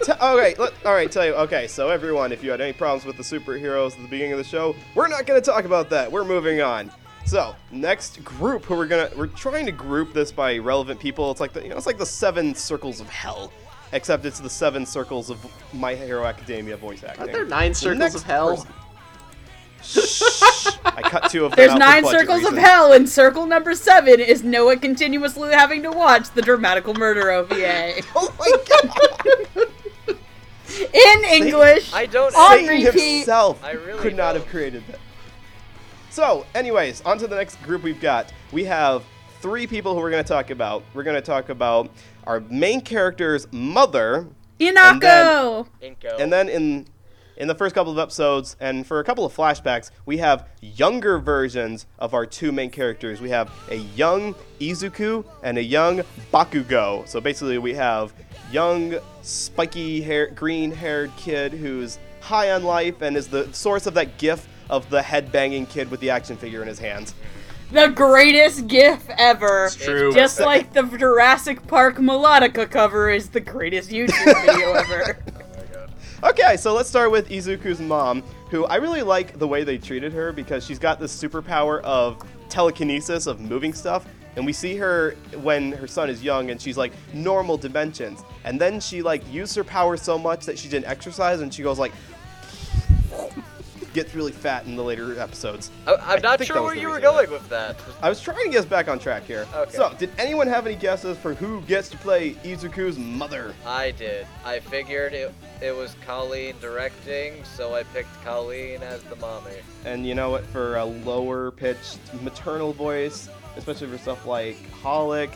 T- 0.05 0.13
okay, 0.13 0.55
let, 0.59 0.73
all 0.85 0.95
right. 0.95 1.11
Tell 1.11 1.25
you. 1.25 1.35
Okay, 1.35 1.67
so 1.67 1.89
everyone, 1.89 2.33
if 2.33 2.45
you 2.45 2.51
had 2.51 2.61
any 2.61 2.73
problems 2.73 3.05
with 3.05 3.17
the 3.17 3.23
superheroes 3.23 3.93
at 3.93 4.03
the 4.03 4.09
beginning 4.09 4.33
of 4.33 4.39
the 4.39 4.45
show, 4.45 4.77
we're 4.95 5.09
not 5.09 5.27
going 5.27 5.41
to 5.41 5.45
talk 5.45 5.65
about 5.65 5.89
that. 5.91 6.11
We're 6.11 6.25
moving 6.25 6.61
on. 6.61 6.91
So 7.25 7.57
next 7.71 8.23
group, 8.23 8.65
who 8.65 8.77
we're 8.77 8.87
gonna 8.87 9.11
we're 9.17 9.29
trying 9.29 9.65
to 9.67 9.73
group 9.73 10.13
this 10.13 10.31
by 10.31 10.59
relevant 10.59 11.01
people. 11.01 11.31
It's 11.31 11.41
like 11.41 11.55
the 11.55 11.63
you 11.63 11.71
know 11.71 11.77
it's 11.77 11.87
like 11.87 11.97
the 11.97 12.05
seven 12.05 12.55
circles 12.55 13.01
of 13.01 13.09
hell, 13.09 13.51
except 13.93 14.27
it's 14.27 14.41
the 14.41 14.51
seven 14.51 14.85
circles 14.85 15.31
of 15.31 15.45
My 15.73 15.95
Hero 15.95 16.27
Academia 16.27 16.77
voice 16.77 17.03
acting. 17.03 17.29
Are 17.29 17.33
there 17.33 17.47
nine 17.47 17.73
circles 17.73 17.99
next 17.99 18.15
of 18.17 18.23
hell? 18.25 18.67
Shh. 19.83 20.23
I 20.85 21.03
cut 21.03 21.31
two 21.31 21.45
of 21.45 21.53
them 21.53 21.57
There's 21.57 21.71
out 21.71 21.79
nine 21.79 22.03
budget 22.03 22.21
circles 22.21 22.45
of 22.45 22.57
hell, 22.57 22.93
and 22.93 23.09
circle 23.09 23.47
number 23.47 23.75
seven 23.75 24.21
is 24.21 24.43
Noah 24.43 24.77
continuously 24.77 25.51
having 25.53 25.83
to 25.83 25.91
watch 25.91 26.31
the 26.31 26.43
dramatical 26.43 26.95
murder 26.95 27.31
OVA. 27.31 28.03
Oh 28.15 28.35
my 28.39 28.51
god! 28.69 29.69
In 30.81 31.25
English. 31.25 31.93
I 31.93 32.07
don't. 32.07 32.35
On 32.35 32.59
Satan 32.59 32.85
repeat. 32.85 33.17
himself 33.19 33.63
I 33.65 33.73
really 33.73 34.01
could 34.01 34.17
not 34.17 34.33
don't. 34.33 34.43
have 34.43 34.51
created 34.51 34.83
that. 34.89 34.99
So, 36.11 36.47
anyways, 36.55 37.01
on 37.03 37.19
to 37.19 37.27
the 37.27 37.37
next 37.37 37.61
group 37.63 37.83
we've 37.83 38.01
got. 38.01 38.33
We 38.53 38.65
have 38.65 39.03
three 39.41 39.67
people 39.67 39.95
who 39.95 40.01
we're 40.01 40.11
going 40.11 40.23
to 40.23 40.29
talk 40.29 40.51
about. 40.51 40.85
We're 40.95 41.03
going 41.03 41.17
to 41.17 41.23
talk 41.23 41.49
about 41.49 41.91
our 42.25 42.41
main 42.41 42.81
character's 42.81 43.47
mother, 43.53 44.29
Inako. 44.61 45.67
Inko. 45.83 46.21
and 46.21 46.33
then 46.33 46.49
in 46.49 46.87
in 47.37 47.49
the 47.49 47.55
first 47.55 47.75
couple 47.75 47.93
of 47.93 47.99
episodes 47.99 48.57
and 48.61 48.87
for 48.87 49.01
a 49.01 49.05
couple 49.05 49.25
of 49.25 49.35
flashbacks, 49.35 49.91
we 50.07 50.19
have 50.19 50.49
younger 50.61 51.19
versions 51.19 51.85
of 51.99 52.15
our 52.15 52.25
two 52.25 52.53
main 52.53 52.71
characters. 52.71 53.21
We 53.21 53.31
have 53.31 53.51
a 53.71 53.77
young 53.77 54.37
Izuku 54.61 55.25
and 55.43 55.59
a 55.59 55.63
young 55.63 56.03
Bakugo. 56.33 57.07
So 57.09 57.21
basically, 57.21 57.59
we 57.59 57.75
have 57.75 58.15
young, 58.55 58.95
spiky 59.23 60.01
hair, 60.01 60.29
green-haired 60.29 61.11
kid 61.17 61.53
who's 61.53 61.99
high 62.21 62.53
on 62.53 62.63
life 62.63 63.03
and 63.03 63.17
is 63.17 63.27
the 63.27 63.53
source 63.53 63.87
of 63.87 63.95
that 63.95 64.17
gif 64.17 64.47
of 64.71 64.89
the 64.91 65.03
head-banging 65.03 65.67
kid 65.67 65.91
with 65.91 65.99
the 65.99 66.09
action 66.09 66.37
figure 66.37 66.63
in 66.63 66.69
his 66.69 66.79
hands. 66.79 67.15
The 67.73 67.89
greatest 67.89 68.69
GIF 68.69 69.11
ever. 69.19 69.65
It's 69.65 69.75
true. 69.75 70.13
Just 70.13 70.39
like 70.39 70.73
the 70.73 70.83
Jurassic 70.83 71.67
Park 71.67 71.97
Melodica 71.97 72.71
cover 72.71 73.11
is 73.11 73.29
the 73.29 73.41
greatest 73.41 73.91
YouTube 73.91 74.25
video 74.47 74.73
ever. 74.75 75.19
Okay, 76.23 76.57
so 76.57 76.75
let's 76.75 76.89
start 76.89 77.11
with 77.11 77.29
Izuku's 77.31 77.81
mom, 77.81 78.23
who 78.51 78.67
I 78.67 78.77
really 78.77 79.03
like 79.03 79.37
the 79.39 79.49
way 79.49 79.65
they 79.65 79.79
treated 79.79 80.13
her 80.13 80.33
because 80.33 80.65
she's 80.65 80.79
got 80.79 81.01
this 81.01 81.13
superpower 81.21 81.83
of 81.83 82.23
telekinesis, 82.49 83.27
of 83.27 83.41
moving 83.41 83.75
stuff. 83.75 84.07
And 84.37 84.45
we 84.45 84.53
see 84.53 84.77
her 84.77 85.17
when 85.43 85.73
her 85.73 85.87
son 85.87 86.11
is 86.11 86.23
young 86.23 86.51
and 86.51 86.61
she's 86.61 86.77
like 86.77 86.93
normal 87.13 87.57
dimensions. 87.57 88.25
And 88.45 88.61
then 88.61 88.81
she 88.81 89.03
like 89.03 89.23
used 89.33 89.55
her 89.57 89.65
power 89.65 89.97
so 89.97 90.19
much 90.19 90.47
that 90.47 90.59
she 90.59 90.69
didn't 90.69 90.87
exercise 90.87 91.41
and 91.41 91.53
she 91.53 91.63
goes 91.63 91.79
like 91.79 91.93
gets 93.95 94.15
really 94.15 94.33
fat 94.33 94.67
in 94.67 94.77
the 94.77 94.83
later 94.83 95.19
episodes. 95.19 95.71
I, 95.87 95.95
I'm 95.95 96.21
not 96.21 96.45
sure 96.45 96.61
where 96.63 96.75
you 96.75 96.91
were 96.91 97.01
going 97.01 97.31
with 97.31 97.49
that. 97.49 97.77
I 98.03 98.09
was 98.09 98.21
trying 98.21 98.45
to 98.45 98.51
get 98.51 98.59
us 98.59 98.65
back 98.67 98.89
on 98.89 98.99
track 98.99 99.23
here. 99.23 99.47
Okay. 99.55 99.77
So, 99.77 99.95
did 99.99 100.11
anyone 100.19 100.49
have 100.49 100.67
any 100.67 100.75
guesses 100.75 101.17
for 101.17 101.33
who 101.33 101.63
gets 101.63 101.89
to 101.91 101.97
play 101.97 102.33
Izuku's 102.43 102.99
mother? 102.99 103.55
I 103.65 103.93
did. 103.93 104.27
I 104.45 104.59
figured 104.59 105.15
it, 105.15 105.33
it 105.63 105.75
was 105.75 105.95
Colleen 106.05 106.57
directing, 106.61 107.45
so 107.45 107.75
I 107.75 107.85
picked 107.85 108.13
Colleen 108.25 108.83
as 108.83 109.03
the 109.05 109.17
mommy. 109.17 109.53
And 109.85 110.05
you 110.05 110.15
know 110.15 110.31
what? 110.31 110.45
For 110.47 110.77
a 110.77 110.85
lower 110.85 111.53
pitched 111.53 112.01
maternal 112.23 112.73
voice, 112.73 113.29
especially 113.57 113.89
for 113.89 113.99
stuff 113.99 114.27
like 114.27 114.57
Holic, 114.83 115.31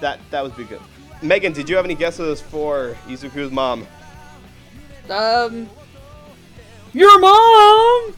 that 0.00 0.18
that 0.30 0.42
would 0.42 0.56
be 0.56 0.64
good. 0.64 0.80
Megan, 1.22 1.52
did 1.52 1.68
you 1.68 1.76
have 1.76 1.84
any 1.84 1.94
guesses 1.94 2.40
for 2.40 2.96
Izuku's 3.06 3.50
mom? 3.50 3.86
Um, 5.08 5.68
your 6.92 7.18
mom. 7.20 8.14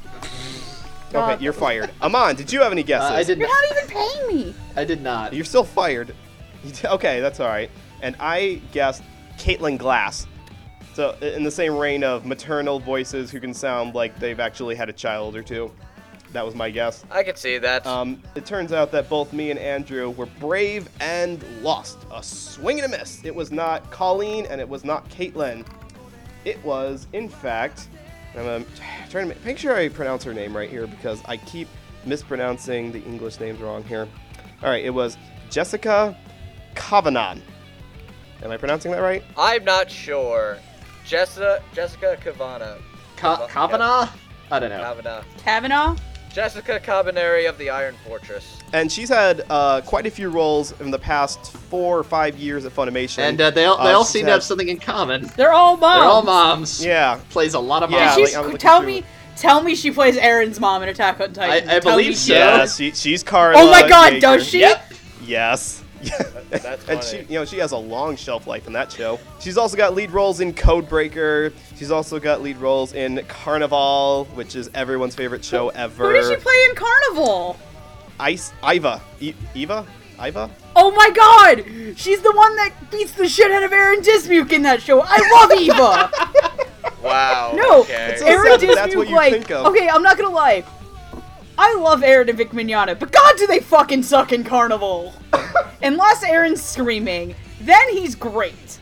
Okay, 1.14 1.42
you're 1.42 1.52
fired. 1.52 1.90
Amon, 2.02 2.36
did 2.36 2.52
you 2.52 2.60
have 2.60 2.72
any 2.72 2.82
Uh, 2.82 2.86
guesses? 2.86 3.10
I 3.12 3.22
did. 3.22 3.38
You're 3.38 3.48
Not, 3.48 3.64
not 3.70 3.78
even 3.78 3.90
paying 3.90 4.28
me. 4.46 4.54
I 4.76 4.84
did 4.84 5.00
not. 5.02 5.32
You're 5.32 5.44
still 5.44 5.64
fired. 5.64 6.14
You 6.64 6.70
d- 6.82 6.88
Okay, 6.88 7.20
that's 7.20 7.40
all 7.40 7.46
right. 7.48 7.70
And 8.02 8.14
I 8.20 8.60
guessed 8.72 9.02
Caitlin 9.38 9.78
Glass. 9.78 10.26
So 10.94 11.16
i- 11.22 11.26
in 11.26 11.44
the 11.44 11.50
same 11.50 11.76
reign 11.76 12.02
of 12.04 12.26
maternal 12.26 12.78
voices 12.78 13.30
who 13.30 13.40
can 13.40 13.54
sound 13.54 13.94
like 13.94 14.18
they've 14.18 14.40
actually 14.40 14.74
had 14.74 14.88
a 14.88 14.92
child 14.92 15.34
or 15.36 15.42
two. 15.42 15.70
That 16.32 16.44
was 16.44 16.54
my 16.54 16.70
guess. 16.70 17.04
I 17.10 17.22
could 17.22 17.38
see 17.38 17.58
that. 17.58 17.86
Um, 17.86 18.22
it 18.34 18.44
turns 18.44 18.72
out 18.72 18.90
that 18.92 19.08
both 19.08 19.32
me 19.32 19.50
and 19.50 19.58
Andrew 19.58 20.10
were 20.10 20.26
brave 20.26 20.88
and 21.00 21.42
lost. 21.62 21.98
A 22.12 22.22
swing 22.22 22.80
and 22.80 22.92
a 22.92 22.98
miss. 22.98 23.24
It 23.24 23.34
was 23.34 23.50
not 23.50 23.90
Colleen 23.90 24.46
and 24.50 24.60
it 24.60 24.68
was 24.68 24.84
not 24.84 25.08
Caitlin. 25.08 25.66
It 26.44 26.62
was, 26.64 27.06
in 27.12 27.28
fact, 27.28 27.88
I'm 28.36 28.66
trying 29.10 29.28
to 29.28 29.34
make, 29.34 29.44
make 29.44 29.58
sure 29.58 29.74
I 29.74 29.88
pronounce 29.88 30.22
her 30.24 30.34
name 30.34 30.56
right 30.56 30.68
here 30.68 30.86
because 30.86 31.20
I 31.24 31.38
keep 31.38 31.66
mispronouncing 32.04 32.92
the 32.92 33.02
English 33.04 33.40
names 33.40 33.60
wrong 33.60 33.82
here. 33.84 34.06
All 34.62 34.68
right, 34.68 34.84
it 34.84 34.90
was 34.90 35.16
Jessica 35.50 36.16
Cavanagh. 36.74 37.38
Am 38.42 38.50
I 38.50 38.56
pronouncing 38.56 38.92
that 38.92 39.00
right? 39.00 39.24
I'm 39.36 39.64
not 39.64 39.90
sure. 39.90 40.58
Jessica 41.04 41.62
Jessica 41.72 42.18
Kavana. 42.22 42.78
Ka- 43.16 43.46
Kavanaugh? 43.48 44.08
I 44.50 44.58
don't 44.60 44.70
know. 44.70 44.78
Kavanaugh. 44.78 45.22
Kavanaugh? 45.38 45.96
Jessica 46.38 46.78
Cabaneri 46.78 47.48
of 47.48 47.58
the 47.58 47.68
Iron 47.68 47.96
Fortress. 48.06 48.60
And 48.72 48.92
she's 48.92 49.08
had 49.08 49.44
uh, 49.50 49.80
quite 49.80 50.06
a 50.06 50.10
few 50.12 50.28
roles 50.30 50.72
in 50.80 50.92
the 50.92 50.98
past 50.98 51.50
four 51.50 51.98
or 51.98 52.04
five 52.04 52.38
years 52.38 52.64
at 52.64 52.70
Funimation. 52.70 53.18
And 53.18 53.40
uh, 53.40 53.50
they 53.50 53.64
all, 53.64 53.76
they 53.82 53.90
all 53.90 54.04
she's 54.04 54.12
seem 54.12 54.26
to 54.26 54.30
have 54.30 54.44
something 54.44 54.68
in 54.68 54.78
common. 54.78 55.28
They're 55.36 55.52
all 55.52 55.76
moms. 55.76 55.98
They're 55.98 56.08
all 56.08 56.22
moms. 56.22 56.84
Yeah, 56.84 57.18
Plays 57.30 57.54
a 57.54 57.58
lot 57.58 57.82
of 57.82 57.90
Yeah, 57.90 58.04
moms. 58.04 58.14
She's, 58.14 58.36
like, 58.36 58.58
tell 58.60 58.78
through- 58.82 58.86
me, 58.86 59.04
tell 59.36 59.64
me 59.64 59.74
she 59.74 59.90
plays 59.90 60.16
Eren's 60.16 60.60
mom 60.60 60.84
in 60.84 60.90
Attack 60.90 61.18
on 61.18 61.32
Titan. 61.32 61.68
I- 61.68 61.78
I 61.78 61.80
believe 61.80 62.16
so. 62.16 62.26
she 62.26 62.32
yeah, 62.34 62.58
does. 62.58 62.76
she, 62.76 62.92
she's 62.92 63.24
Carla. 63.24 63.60
Oh 63.60 63.68
my 63.72 63.88
God, 63.88 64.12
Jaeger. 64.12 64.20
does 64.20 64.46
she? 64.48 64.60
Yep. 64.60 64.92
Yes. 65.24 65.82
That's 66.50 66.88
and 66.88 67.02
she, 67.02 67.18
you 67.32 67.38
know, 67.38 67.44
she 67.44 67.58
has 67.58 67.72
a 67.72 67.76
long 67.76 68.16
shelf 68.16 68.46
life 68.46 68.66
in 68.66 68.72
that 68.74 68.90
show. 68.92 69.18
She's 69.40 69.56
also 69.58 69.76
got 69.76 69.94
lead 69.94 70.10
roles 70.10 70.40
in 70.40 70.52
Codebreaker. 70.52 71.52
She's 71.76 71.90
also 71.90 72.18
got 72.20 72.42
lead 72.42 72.56
roles 72.58 72.92
in 72.92 73.22
Carnival, 73.28 74.26
which 74.34 74.54
is 74.56 74.70
everyone's 74.74 75.14
favorite 75.14 75.44
show 75.44 75.68
ever. 75.70 76.06
Who 76.08 76.12
did 76.12 76.28
she 76.38 76.42
play 76.42 76.66
in 76.70 76.74
Carnival? 76.76 77.58
Ice 78.20 78.52
Iva. 78.64 79.00
E- 79.20 79.34
Eva? 79.54 79.86
Iva? 80.24 80.50
Oh 80.74 80.90
my 80.92 81.10
god! 81.10 81.64
She's 81.96 82.20
the 82.20 82.32
one 82.32 82.56
that 82.56 82.72
beats 82.90 83.12
the 83.12 83.28
shit 83.28 83.50
out 83.52 83.62
of 83.62 83.72
Aaron 83.72 84.00
Dismuke 84.00 84.52
in 84.52 84.62
that 84.62 84.82
show. 84.82 85.00
I 85.04 85.18
love 85.48 85.52
Eva! 85.60 86.10
Wow. 87.02 87.52
No, 87.54 87.80
Okay. 87.82 88.16
Aaron 88.24 88.58
sad 88.58 88.60
that 88.68 88.74
that's 88.74 88.96
what 88.96 89.06
Dismuke, 89.06 89.10
you 89.10 89.16
like, 89.16 89.32
think 89.32 89.50
of. 89.52 89.66
okay, 89.66 89.88
I'm 89.88 90.02
not 90.02 90.16
gonna 90.18 90.34
lie. 90.34 90.64
I 91.56 91.74
love 91.76 92.02
Aaron 92.04 92.28
and 92.28 92.38
Vic 92.38 92.50
Mignogna, 92.50 92.98
but 92.98 93.10
god 93.12 93.34
do 93.36 93.46
they 93.46 93.60
fucking 93.60 94.02
suck 94.04 94.32
in 94.32 94.42
Carnival. 94.44 95.12
Unless 95.82 96.22
Aaron's 96.24 96.62
screaming, 96.62 97.34
then 97.60 97.88
he's 97.90 98.14
great. 98.14 98.78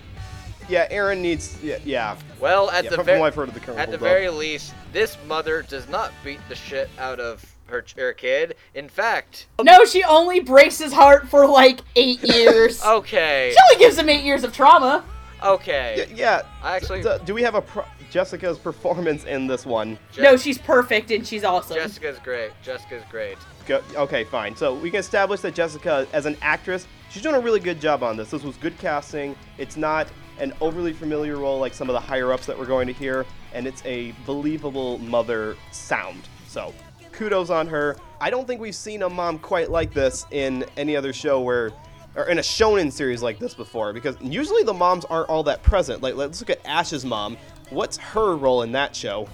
Yeah, 0.69 0.87
Aaron 0.91 1.23
needs. 1.23 1.63
Yeah, 1.63 1.79
yeah. 1.85 2.17
Well, 2.41 2.71
at 2.71 2.85
Yeah, 2.85 2.91
the 2.91 2.97
from 2.97 3.07
very 3.07 3.21
heard 3.31 3.49
of 3.49 3.55
the 3.55 3.79
at 3.79 3.91
the 3.91 3.99
very 3.99 4.29
least, 4.31 4.75
this 4.93 5.17
mother 5.27 5.63
does 5.63 5.89
not 5.89 6.13
beat 6.25 6.41
the 6.49 6.57
shit 6.57 6.91
out 6.99 7.21
of 7.21 7.45
her, 7.67 7.85
her 7.97 8.13
kid. 8.13 8.57
In 8.75 8.89
fact, 8.89 9.47
No, 9.63 9.85
she 9.85 10.03
only 10.05 10.41
breaks 10.41 10.79
his 10.79 10.93
heart 10.93 11.29
for 11.29 11.47
like 11.47 11.81
eight 11.95 12.23
years. 12.35 12.83
okay, 12.85 13.53
She 13.55 13.59
only 13.73 13.85
gives 13.85 13.97
him 13.99 14.09
eight 14.09 14.25
years 14.25 14.43
of 14.45 14.53
trauma. 14.53 15.05
okay. 15.43 16.07
Yeah, 16.11 16.15
yeah. 16.17 16.43
I 16.63 16.77
actually, 16.77 17.03
So, 17.03 17.19
do 17.25 17.33
we 17.35 17.43
have 17.43 17.55
a 17.55 17.63
pro- 17.63 17.85
Jessica's 18.21 18.59
performance 18.59 19.25
in 19.25 19.47
this 19.47 19.67
one? 19.67 19.99
Je- 20.11 20.23
No, 20.23 20.39
she's 20.39 20.57
perfect 20.57 21.11
and 21.11 21.27
she's 21.27 21.45
awesome. 21.45 21.77
Jessica's 21.77 22.19
great. 22.25 22.51
Jessica's 22.63 23.03
great. 23.11 23.37
Go- 23.67 23.83
okay, 23.95 24.25
fine. 24.25 24.57
So 24.57 24.73
we 24.75 24.91
can 24.91 25.01
establish 25.01 25.41
that 25.43 25.55
Jessica, 25.55 26.07
as 26.15 26.25
an 26.25 26.35
actress, 26.41 26.87
she's 27.11 27.23
doing 27.23 27.35
a 27.35 27.41
really 27.41 27.61
good 27.61 27.79
job 27.79 28.03
on 28.03 28.17
this. 28.17 28.31
This 28.31 28.43
was 28.43 28.57
good 28.57 28.79
casting. 28.79 29.37
It's 29.59 29.77
not 29.77 30.09
an 30.39 30.55
overly 30.63 30.95
familiar 30.95 31.37
role 31.37 31.59
like 31.61 31.75
some 31.75 31.91
of 31.91 31.93
the 31.93 32.01
higher 32.01 32.33
ups 32.33 32.47
that 32.47 32.59
we're 32.59 32.65
going 32.65 32.87
to 32.87 32.95
hear, 32.95 33.27
and 33.53 33.67
it's 33.67 33.85
a 33.85 34.13
believable 34.25 34.97
mother 34.97 35.55
sound. 35.71 36.23
So 36.49 36.73
kudos 37.13 37.51
on 37.51 37.67
her. 37.67 37.99
I 38.19 38.31
don't 38.31 38.47
think 38.47 38.63
we've 38.63 38.75
seen 38.75 39.03
a 39.03 39.11
mom 39.11 39.39
quite 39.39 39.71
like 39.71 39.93
this 39.93 40.25
in 40.31 40.65
any 40.79 40.97
other 40.97 41.13
show 41.13 41.43
where. 41.43 41.71
Or 42.19 42.31
in 42.31 42.39
a 42.39 42.41
shonen 42.41 42.91
series 42.91 43.23
like 43.23 43.39
this 43.39 43.53
before, 43.53 43.93
because 43.93 44.17
usually 44.23 44.63
the 44.63 44.73
moms 44.73 45.05
aren't 45.05 45.29
all 45.29 45.43
that 45.43 45.63
present. 45.63 46.01
Like, 46.03 46.15
let's 46.15 46.41
look 46.41 46.49
at 46.49 46.61
Ash's 46.65 47.05
mom. 47.05 47.37
What's 47.71 47.97
her 47.99 48.37
role 48.37 48.63
in 48.63 48.73
that 48.73 48.95
show? 48.95 49.29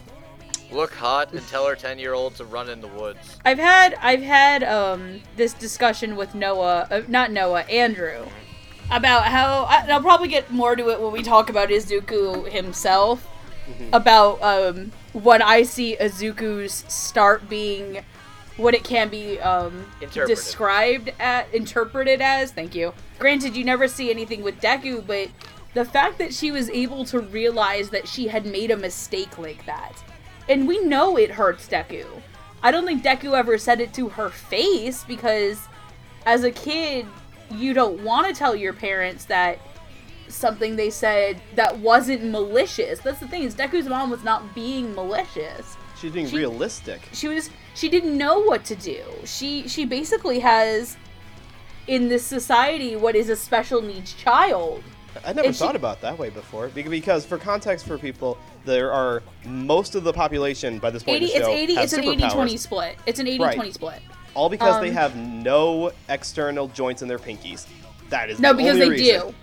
Look 0.70 0.92
hot 0.94 1.32
and 1.32 1.46
tell 1.48 1.66
her 1.66 1.76
ten-year-old 1.76 2.36
to 2.36 2.44
run 2.44 2.70
in 2.70 2.80
the 2.80 2.88
woods. 2.88 3.38
I've 3.44 3.58
had 3.58 3.94
I've 4.00 4.22
had 4.22 4.62
um 4.62 5.20
this 5.36 5.52
discussion 5.52 6.16
with 6.16 6.34
Noah, 6.34 6.88
uh, 6.90 7.02
not 7.08 7.30
Noah, 7.30 7.62
Andrew, 7.62 8.26
about 8.90 9.26
how 9.26 9.64
I, 9.64 9.86
I'll 9.90 10.00
probably 10.00 10.28
get 10.28 10.50
more 10.50 10.74
to 10.74 10.88
it 10.88 11.00
when 11.00 11.12
we 11.12 11.22
talk 11.22 11.50
about 11.50 11.68
Izuku 11.68 12.50
himself. 12.50 13.28
About 13.92 14.42
um 14.42 14.92
what 15.12 15.40
I 15.40 15.62
see 15.62 15.96
Izuku's 15.96 16.84
start 16.88 17.48
being, 17.48 18.02
what 18.56 18.74
it 18.74 18.82
can 18.82 19.08
be 19.08 19.38
um 19.40 19.86
described 20.26 21.12
at 21.20 21.52
interpreted 21.54 22.20
as. 22.20 22.50
Thank 22.50 22.74
you. 22.74 22.92
Granted, 23.20 23.54
you 23.54 23.64
never 23.64 23.86
see 23.86 24.10
anything 24.10 24.42
with 24.42 24.60
Deku, 24.60 25.06
but 25.06 25.28
the 25.74 25.84
fact 25.84 26.18
that 26.18 26.34
she 26.34 26.50
was 26.50 26.68
able 26.70 27.04
to 27.06 27.20
realize 27.20 27.90
that 27.90 28.06
she 28.06 28.28
had 28.28 28.44
made 28.46 28.70
a 28.70 28.76
mistake 28.76 29.38
like 29.38 29.64
that 29.66 30.02
and 30.48 30.66
we 30.66 30.80
know 30.84 31.16
it 31.16 31.30
hurts 31.30 31.68
Deku. 31.68 32.04
I 32.62 32.70
don't 32.70 32.84
think 32.86 33.02
Deku 33.02 33.36
ever 33.36 33.58
said 33.58 33.80
it 33.80 33.92
to 33.94 34.08
her 34.10 34.28
face 34.28 35.04
because 35.04 35.60
as 36.26 36.44
a 36.44 36.50
kid, 36.50 37.06
you 37.50 37.74
don't 37.74 38.02
want 38.02 38.26
to 38.26 38.34
tell 38.34 38.54
your 38.54 38.72
parents 38.72 39.24
that 39.26 39.58
something 40.28 40.76
they 40.76 40.90
said 40.90 41.40
that 41.54 41.78
wasn't 41.78 42.24
malicious. 42.30 43.00
That's 43.00 43.20
the 43.20 43.28
thing 43.28 43.42
is 43.42 43.54
Deku's 43.54 43.88
mom 43.88 44.10
was 44.10 44.24
not 44.24 44.54
being 44.54 44.94
malicious. 44.94 45.76
She's 46.00 46.12
being 46.12 46.28
She- 46.28 46.36
realistic. 46.36 47.08
She 47.12 47.28
was 47.28 47.50
she 47.74 47.88
didn't 47.88 48.16
know 48.16 48.40
what 48.40 48.64
to 48.66 48.74
do. 48.76 49.02
She 49.24 49.68
she 49.68 49.84
basically 49.84 50.40
has 50.40 50.96
in 51.86 52.08
this 52.08 52.24
society 52.24 52.96
what 52.96 53.14
is 53.14 53.28
a 53.28 53.36
special 53.36 53.82
needs 53.82 54.12
child. 54.14 54.82
I 55.24 55.32
never 55.32 55.48
And 55.48 55.54
she- 55.54 55.58
thought 55.60 55.76
about 55.76 56.00
that 56.02 56.18
way 56.18 56.30
before. 56.30 56.68
Because 56.68 57.24
for 57.26 57.38
context 57.38 57.86
for 57.86 57.98
people, 57.98 58.38
there 58.64 58.92
are 58.92 59.22
most 59.44 59.94
of 59.94 60.04
the 60.04 60.12
population 60.12 60.78
by 60.78 60.90
this 60.90 61.02
point 61.02 61.22
80 61.22 61.24
in 61.24 61.30
the 61.30 61.36
it's 61.38 61.46
show 61.46 61.52
80 61.52 61.74
has 61.74 61.84
it's 61.84 61.92
an 61.92 62.02
superpowers, 62.04 62.30
80-20 62.32 62.58
split. 62.58 62.96
It's 63.06 63.20
an 63.20 63.26
80-20 63.26 63.40
Right. 63.58 63.74
split. 63.74 64.02
all 64.34 64.48
because 64.48 64.80
they 64.80 64.88
um, 64.88 64.94
have 64.94 65.16
no 65.16 65.92
external 66.08 66.68
joints 66.68 67.02
in 67.02 67.08
their 67.08 67.18
pinkies. 67.18 67.66
That 68.08 68.30
is 68.30 68.38
No, 68.40 68.50
the 68.52 68.58
because 68.58 68.74
only 68.74 68.84
they 68.86 68.90
reason. 68.90 69.26
do. 69.28 69.34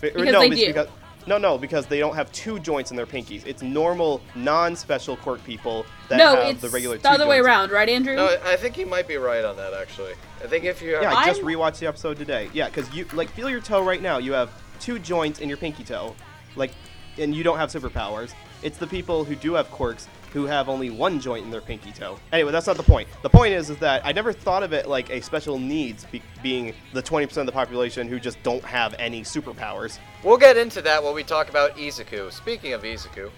Fi- 0.00 0.10
Because 0.10 0.32
no, 0.32 0.40
they 0.40 0.50
do. 0.50 0.66
Because, 0.68 0.88
no, 1.26 1.38
no, 1.38 1.58
because 1.58 1.86
they 1.86 1.98
don't 1.98 2.14
have 2.14 2.30
two 2.30 2.60
joints 2.60 2.92
in 2.92 2.96
their 2.96 3.06
pinkies. 3.06 3.44
It's 3.44 3.62
normal, 3.62 4.20
non-special 4.36 5.16
quirk 5.16 5.42
people 5.44 5.84
that 6.08 6.18
no, 6.18 6.36
have 6.36 6.46
it's 6.54 6.60
the 6.62 6.68
regular. 6.68 6.96
the 6.98 7.02
two 7.02 7.08
other 7.08 7.26
way 7.26 7.38
around, 7.40 7.72
right, 7.72 7.88
Andrew? 7.88 8.14
No, 8.14 8.36
I 8.44 8.54
think 8.54 8.78
you 8.78 8.86
might 8.86 9.08
be 9.08 9.16
right 9.16 9.44
on 9.44 9.56
that. 9.56 9.74
Actually, 9.74 10.12
I 10.44 10.46
think 10.46 10.64
if 10.64 10.80
you 10.80 10.92
Yeah, 10.92 11.12
I 11.12 11.26
just 11.26 11.40
I'm- 11.40 11.48
rewatched 11.48 11.78
the 11.80 11.86
episode 11.88 12.16
today. 12.16 12.48
Yeah, 12.52 12.68
because 12.68 12.92
you 12.94 13.06
like 13.14 13.28
feel 13.30 13.50
your 13.50 13.60
toe 13.60 13.82
right 13.82 14.00
now. 14.00 14.18
You 14.18 14.32
have 14.34 14.50
two 14.80 14.98
joints 14.98 15.40
in 15.40 15.48
your 15.48 15.58
pinky 15.58 15.84
toe, 15.84 16.14
like, 16.56 16.72
and 17.18 17.34
you 17.34 17.42
don't 17.42 17.58
have 17.58 17.70
superpowers. 17.70 18.32
It's 18.62 18.78
the 18.78 18.86
people 18.86 19.24
who 19.24 19.34
do 19.34 19.54
have 19.54 19.70
quirks 19.70 20.08
who 20.32 20.44
have 20.44 20.68
only 20.68 20.90
one 20.90 21.18
joint 21.18 21.44
in 21.44 21.50
their 21.50 21.60
pinky 21.62 21.92
toe. 21.92 22.18
Anyway, 22.32 22.52
that's 22.52 22.66
not 22.66 22.76
the 22.76 22.82
point. 22.82 23.08
The 23.22 23.30
point 23.30 23.54
is, 23.54 23.70
is 23.70 23.78
that 23.78 24.04
I 24.04 24.12
never 24.12 24.32
thought 24.34 24.62
of 24.62 24.72
it 24.74 24.86
like 24.86 25.08
a 25.08 25.20
special 25.22 25.58
needs 25.58 26.04
be- 26.06 26.20
being 26.42 26.74
the 26.92 27.02
20% 27.02 27.36
of 27.38 27.46
the 27.46 27.52
population 27.52 28.06
who 28.06 28.20
just 28.20 28.42
don't 28.42 28.62
have 28.64 28.94
any 28.98 29.22
superpowers. 29.22 29.98
we'll 30.22 30.36
get 30.36 30.56
into 30.58 30.82
that 30.82 31.02
when 31.02 31.14
we 31.14 31.22
talk 31.22 31.48
about 31.48 31.74
Izuku. 31.76 32.30
Speaking 32.30 32.74
of 32.74 32.82
Izuku, 32.82 33.30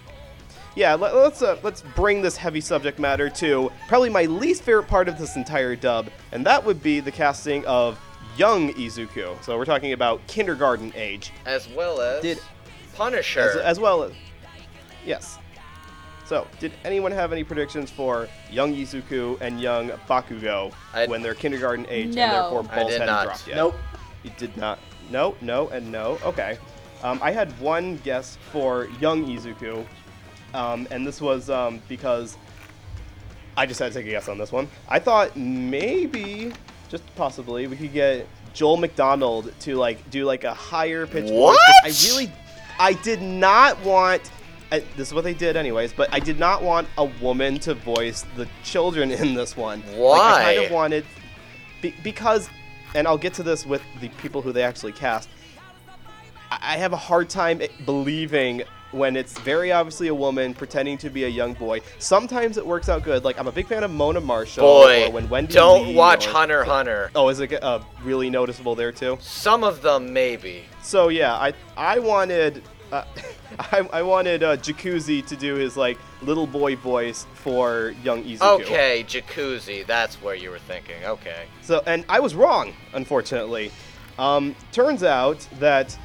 Yeah, 0.75 0.95
let, 0.95 1.15
let's 1.15 1.41
uh, 1.43 1.59
let's 1.63 1.83
bring 1.95 2.21
this 2.23 2.37
heavy 2.37 2.61
subject 2.61 2.99
matter 2.99 3.29
to 3.31 3.71
probably 3.87 4.11
my 4.11 4.25
least 4.25 4.63
favorite 4.63 4.89
part 4.89 5.09
of 5.09 5.19
this 5.19 5.37
entire 5.37 5.77
dub, 5.77 6.09
and 6.33 6.45
that 6.47 6.65
would 6.65 6.83
be 6.83 6.99
the 7.01 7.13
casting 7.13 7.65
of 7.67 7.99
young 8.39 8.73
Izuku. 8.75 9.43
So 9.43 9.59
we're 9.59 9.65
talking 9.67 9.93
about 9.93 10.25
kindergarten 10.27 10.93
age. 10.97 11.33
as 11.45 11.69
well 11.69 12.01
as 12.01 12.23
Did- 12.23 12.41
Punisher. 12.95 13.41
as, 13.41 13.57
as 13.57 13.81
well 13.81 14.03
as 14.05 14.13
yes. 15.05 15.39
So, 16.27 16.47
did 16.61 16.73
anyone 16.85 17.11
have 17.13 17.33
any 17.33 17.43
predictions 17.43 17.91
for 17.91 18.29
young 18.51 18.75
Izuku 18.75 19.41
and 19.41 19.61
young 19.61 19.89
Bakugo 20.09 20.73
I- 20.93 21.07
when 21.07 21.23
they're 21.23 21.35
kindergarten 21.35 21.87
age 21.89 22.07
and 22.07 22.17
No. 22.17 22.29
therefore 22.33 22.67
I 22.71 22.77
balls 22.77 22.91
did 22.91 23.01
hadn't 23.01 23.07
not. 23.15 23.25
dropped 23.25 23.47
yet? 23.49 23.57
Nope. 23.57 23.75
You 24.25 24.31
did 24.37 24.57
not. 24.57 24.79
No, 25.11 25.35
no, 25.41 25.69
and 25.69 25.91
no. 25.91 26.19
Okay. 26.25 26.59
Um, 27.03 27.19
I 27.23 27.31
had 27.31 27.59
one 27.61 27.97
guess 27.99 28.37
for 28.53 28.89
young 29.01 29.25
Izuku, 29.25 29.87
um, 30.53 30.87
and 30.91 31.07
this 31.07 31.21
was 31.23 31.49
um, 31.49 31.81
because 31.89 32.37
I 33.57 33.65
just 33.65 33.81
had 33.81 33.93
to 33.93 33.99
take 33.99 34.07
a 34.07 34.11
guess 34.11 34.29
on 34.29 34.37
this 34.37 34.53
one. 34.53 34.69
I 34.89 34.99
thought 34.99 35.35
maybe, 35.37 36.53
just 36.89 37.05
possibly, 37.17 37.67
we 37.67 37.77
could 37.77 37.93
get 37.93 38.27
Joel 38.55 38.77
McDonald 38.77 39.53
to 39.61 39.77
like 39.77 40.11
do 40.11 40.25
like 40.25 40.45
a 40.45 40.55
higher 40.55 41.07
pitch 41.07 41.31
What? 41.31 41.59
voice. 41.85 42.07
I 42.07 42.13
really, 42.13 42.33
I 42.79 42.93
did 42.95 43.23
not 43.23 43.83
want. 43.85 44.31
I, 44.71 44.81
this 44.97 45.09
is 45.09 45.15
what 45.15 45.25
they 45.25 45.35
did, 45.35 45.57
anyways. 45.57 45.93
But 45.93 46.13
I 46.13 46.21
did 46.21 46.39
not 46.39 46.63
want 46.63 46.89
a 46.99 47.05
woman 47.05 47.59
to 47.61 47.75
voice 47.75 48.25
the 48.37 48.47
children 48.65 49.11
in 49.11 49.35
this 49.35 49.57
one. 49.57 49.83
Like, 49.97 50.21
I 50.21 50.55
kind 50.55 50.67
of 50.67 50.73
wanted 50.73 51.05
be, 51.81 51.95
because, 52.03 52.51
and 52.95 53.07
I'll 53.07 53.19
get 53.19 53.35
to 53.35 53.43
this 53.43 53.65
with 53.65 53.83
the 54.01 54.09
people 54.11 54.43
who 54.43 54.53
they 54.53 54.63
actually 54.63 54.93
cast. 54.93 55.29
I, 56.51 56.75
I 56.75 56.77
have 56.77 56.93
a 56.93 56.97
hard 56.99 57.31
time 57.31 57.63
believing 57.87 58.63
when 58.93 59.17
it's 59.17 59.39
very 59.41 59.71
obviously 59.73 60.09
a 60.09 60.15
woman 60.15 60.55
pretending 60.55 60.97
to 60.99 61.11
be 61.11 61.25
a 61.25 61.29
young 61.29 61.55
boy. 61.55 61.81
Sometimes 61.99 62.57
it 62.57 62.67
works 62.67 62.89
out 62.89 63.03
good. 63.03 63.25
Like 63.25 63.39
I'm 63.39 63.47
a 63.49 63.53
big 63.53 63.67
fan 63.67 63.85
of 63.85 63.91
Mona 63.91 64.21
Marshall. 64.21 64.63
Boy, 64.63 65.11
when 65.11 65.29
Wendy 65.29 65.53
don't 65.55 65.89
Lee 65.89 65.95
watch 65.95 66.27
or- 66.27 66.31
Hunter 66.31 66.65
Hunter. 66.65 67.11
Oh, 67.15 67.29
is 67.29 67.41
it 67.41 67.53
uh, 67.63 67.81
really 68.03 68.31
noticeable 68.31 68.75
there 68.75 68.93
too? 68.93 69.19
Some 69.21 69.65
of 69.65 69.83
them 69.83 70.13
maybe. 70.13 70.65
So 70.83 71.09
yeah, 71.09 71.35
I 71.35 71.53
I 71.77 71.99
wanted 71.99 72.63
uh, 72.93 73.05
I, 73.59 73.89
I 73.93 74.03
wanted 74.03 74.43
uh, 74.43 74.57
Jacuzzi 74.57 75.27
to 75.27 75.37
do 75.37 75.55
his 75.57 75.77
like 75.77 75.99
little 76.23 76.47
boy 76.47 76.77
voice 76.77 77.27
for 77.35 77.95
young 78.03 78.25
Izuku. 78.25 78.61
Okay, 78.63 79.05
Jacuzzi. 79.07 79.87
That's 79.87 80.17
where 80.23 80.35
you 80.35 80.51
were 80.51 80.59
thinking. 80.59 81.05
Okay. 81.05 81.45
So 81.63 81.83
and 81.87 82.05
I 82.09 82.21
was 82.21 82.35
wrong, 82.35 82.73
unfortunately. 82.95 83.71
Um, 84.19 84.57
turns 84.73 85.03
out 85.05 85.47
that 85.61 85.97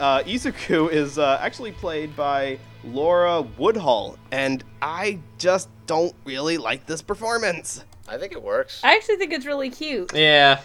uh, 0.00 0.22
Izuku 0.22 0.90
is 0.90 1.18
uh, 1.18 1.38
actually 1.40 1.72
played 1.72 2.14
by 2.16 2.58
Laura 2.84 3.42
Woodhull, 3.42 4.16
and 4.30 4.62
I 4.80 5.18
just 5.38 5.68
don't 5.86 6.14
really 6.24 6.58
like 6.58 6.86
this 6.86 7.02
performance. 7.02 7.84
I 8.06 8.16
think 8.16 8.32
it 8.32 8.42
works. 8.42 8.80
I 8.84 8.94
actually 8.94 9.16
think 9.16 9.32
it's 9.32 9.46
really 9.46 9.70
cute. 9.70 10.14
Yeah, 10.14 10.60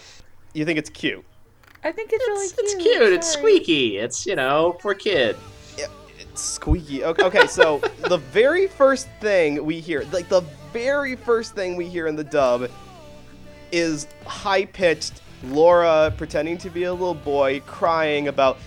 You 0.54 0.64
think 0.64 0.78
it's 0.78 0.90
cute? 0.90 1.24
I 1.82 1.92
think 1.92 2.10
it's 2.12 2.26
really 2.26 2.44
it's, 2.46 2.52
cute. 2.54 2.64
it's 2.64 2.82
cute. 2.82 3.12
It's 3.12 3.32
squeaky. 3.32 3.98
It's 3.98 4.26
you 4.26 4.36
know 4.36 4.78
for 4.80 4.94
kid. 4.94 5.36
Yeah, 5.76 5.86
it's 6.18 6.42
squeaky. 6.42 7.04
Okay, 7.04 7.24
okay 7.24 7.46
so 7.46 7.78
the 8.08 8.16
very 8.18 8.66
first 8.68 9.08
thing 9.20 9.64
we 9.64 9.80
hear, 9.80 10.04
like 10.12 10.28
the 10.28 10.42
very 10.72 11.16
first 11.16 11.54
thing 11.54 11.76
we 11.76 11.86
hear 11.86 12.06
in 12.06 12.16
the 12.16 12.24
dub, 12.24 12.70
is 13.72 14.06
high 14.24 14.64
pitched 14.64 15.20
Laura 15.48 16.12
pretending 16.16 16.56
to 16.58 16.70
be 16.70 16.84
a 16.84 16.92
little 16.92 17.14
boy 17.14 17.60
crying 17.66 18.28
about, 18.28 18.58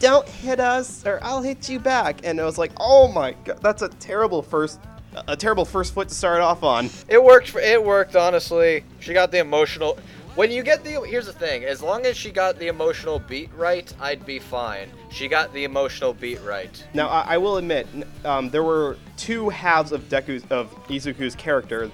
"Don't 0.00 0.28
hit 0.28 0.60
us, 0.60 1.04
or 1.06 1.18
I'll 1.22 1.42
hit 1.42 1.68
you 1.68 1.78
back." 1.78 2.20
And 2.24 2.40
I 2.40 2.44
was 2.44 2.58
like, 2.58 2.72
"Oh 2.78 3.08
my 3.08 3.32
god, 3.44 3.60
that's 3.62 3.82
a 3.82 3.88
terrible 3.88 4.42
first, 4.42 4.80
a 5.28 5.36
terrible 5.36 5.64
first 5.64 5.94
foot 5.94 6.08
to 6.08 6.14
start 6.14 6.40
off 6.40 6.62
on." 6.62 6.90
It 7.08 7.22
worked. 7.22 7.50
For, 7.50 7.60
it 7.60 7.82
worked 7.82 8.16
honestly. 8.16 8.84
She 9.00 9.12
got 9.12 9.30
the 9.30 9.38
emotional. 9.38 9.98
When 10.34 10.50
you 10.50 10.62
get 10.62 10.84
the 10.84 11.00
here's 11.06 11.24
the 11.26 11.32
thing. 11.32 11.64
As 11.64 11.80
long 11.80 12.04
as 12.04 12.14
she 12.14 12.30
got 12.30 12.58
the 12.58 12.68
emotional 12.68 13.18
beat 13.18 13.50
right, 13.56 13.90
I'd 13.98 14.26
be 14.26 14.38
fine. 14.38 14.90
She 15.10 15.28
got 15.28 15.52
the 15.54 15.64
emotional 15.64 16.12
beat 16.12 16.42
right. 16.42 16.84
Now, 16.92 17.08
I, 17.08 17.34
I 17.34 17.38
will 17.38 17.56
admit, 17.56 17.86
um, 18.22 18.50
there 18.50 18.62
were 18.62 18.98
two 19.16 19.48
halves 19.48 19.92
of 19.92 20.10
Deku's 20.10 20.44
of 20.50 20.70
Izuku's 20.88 21.34
character. 21.34 21.90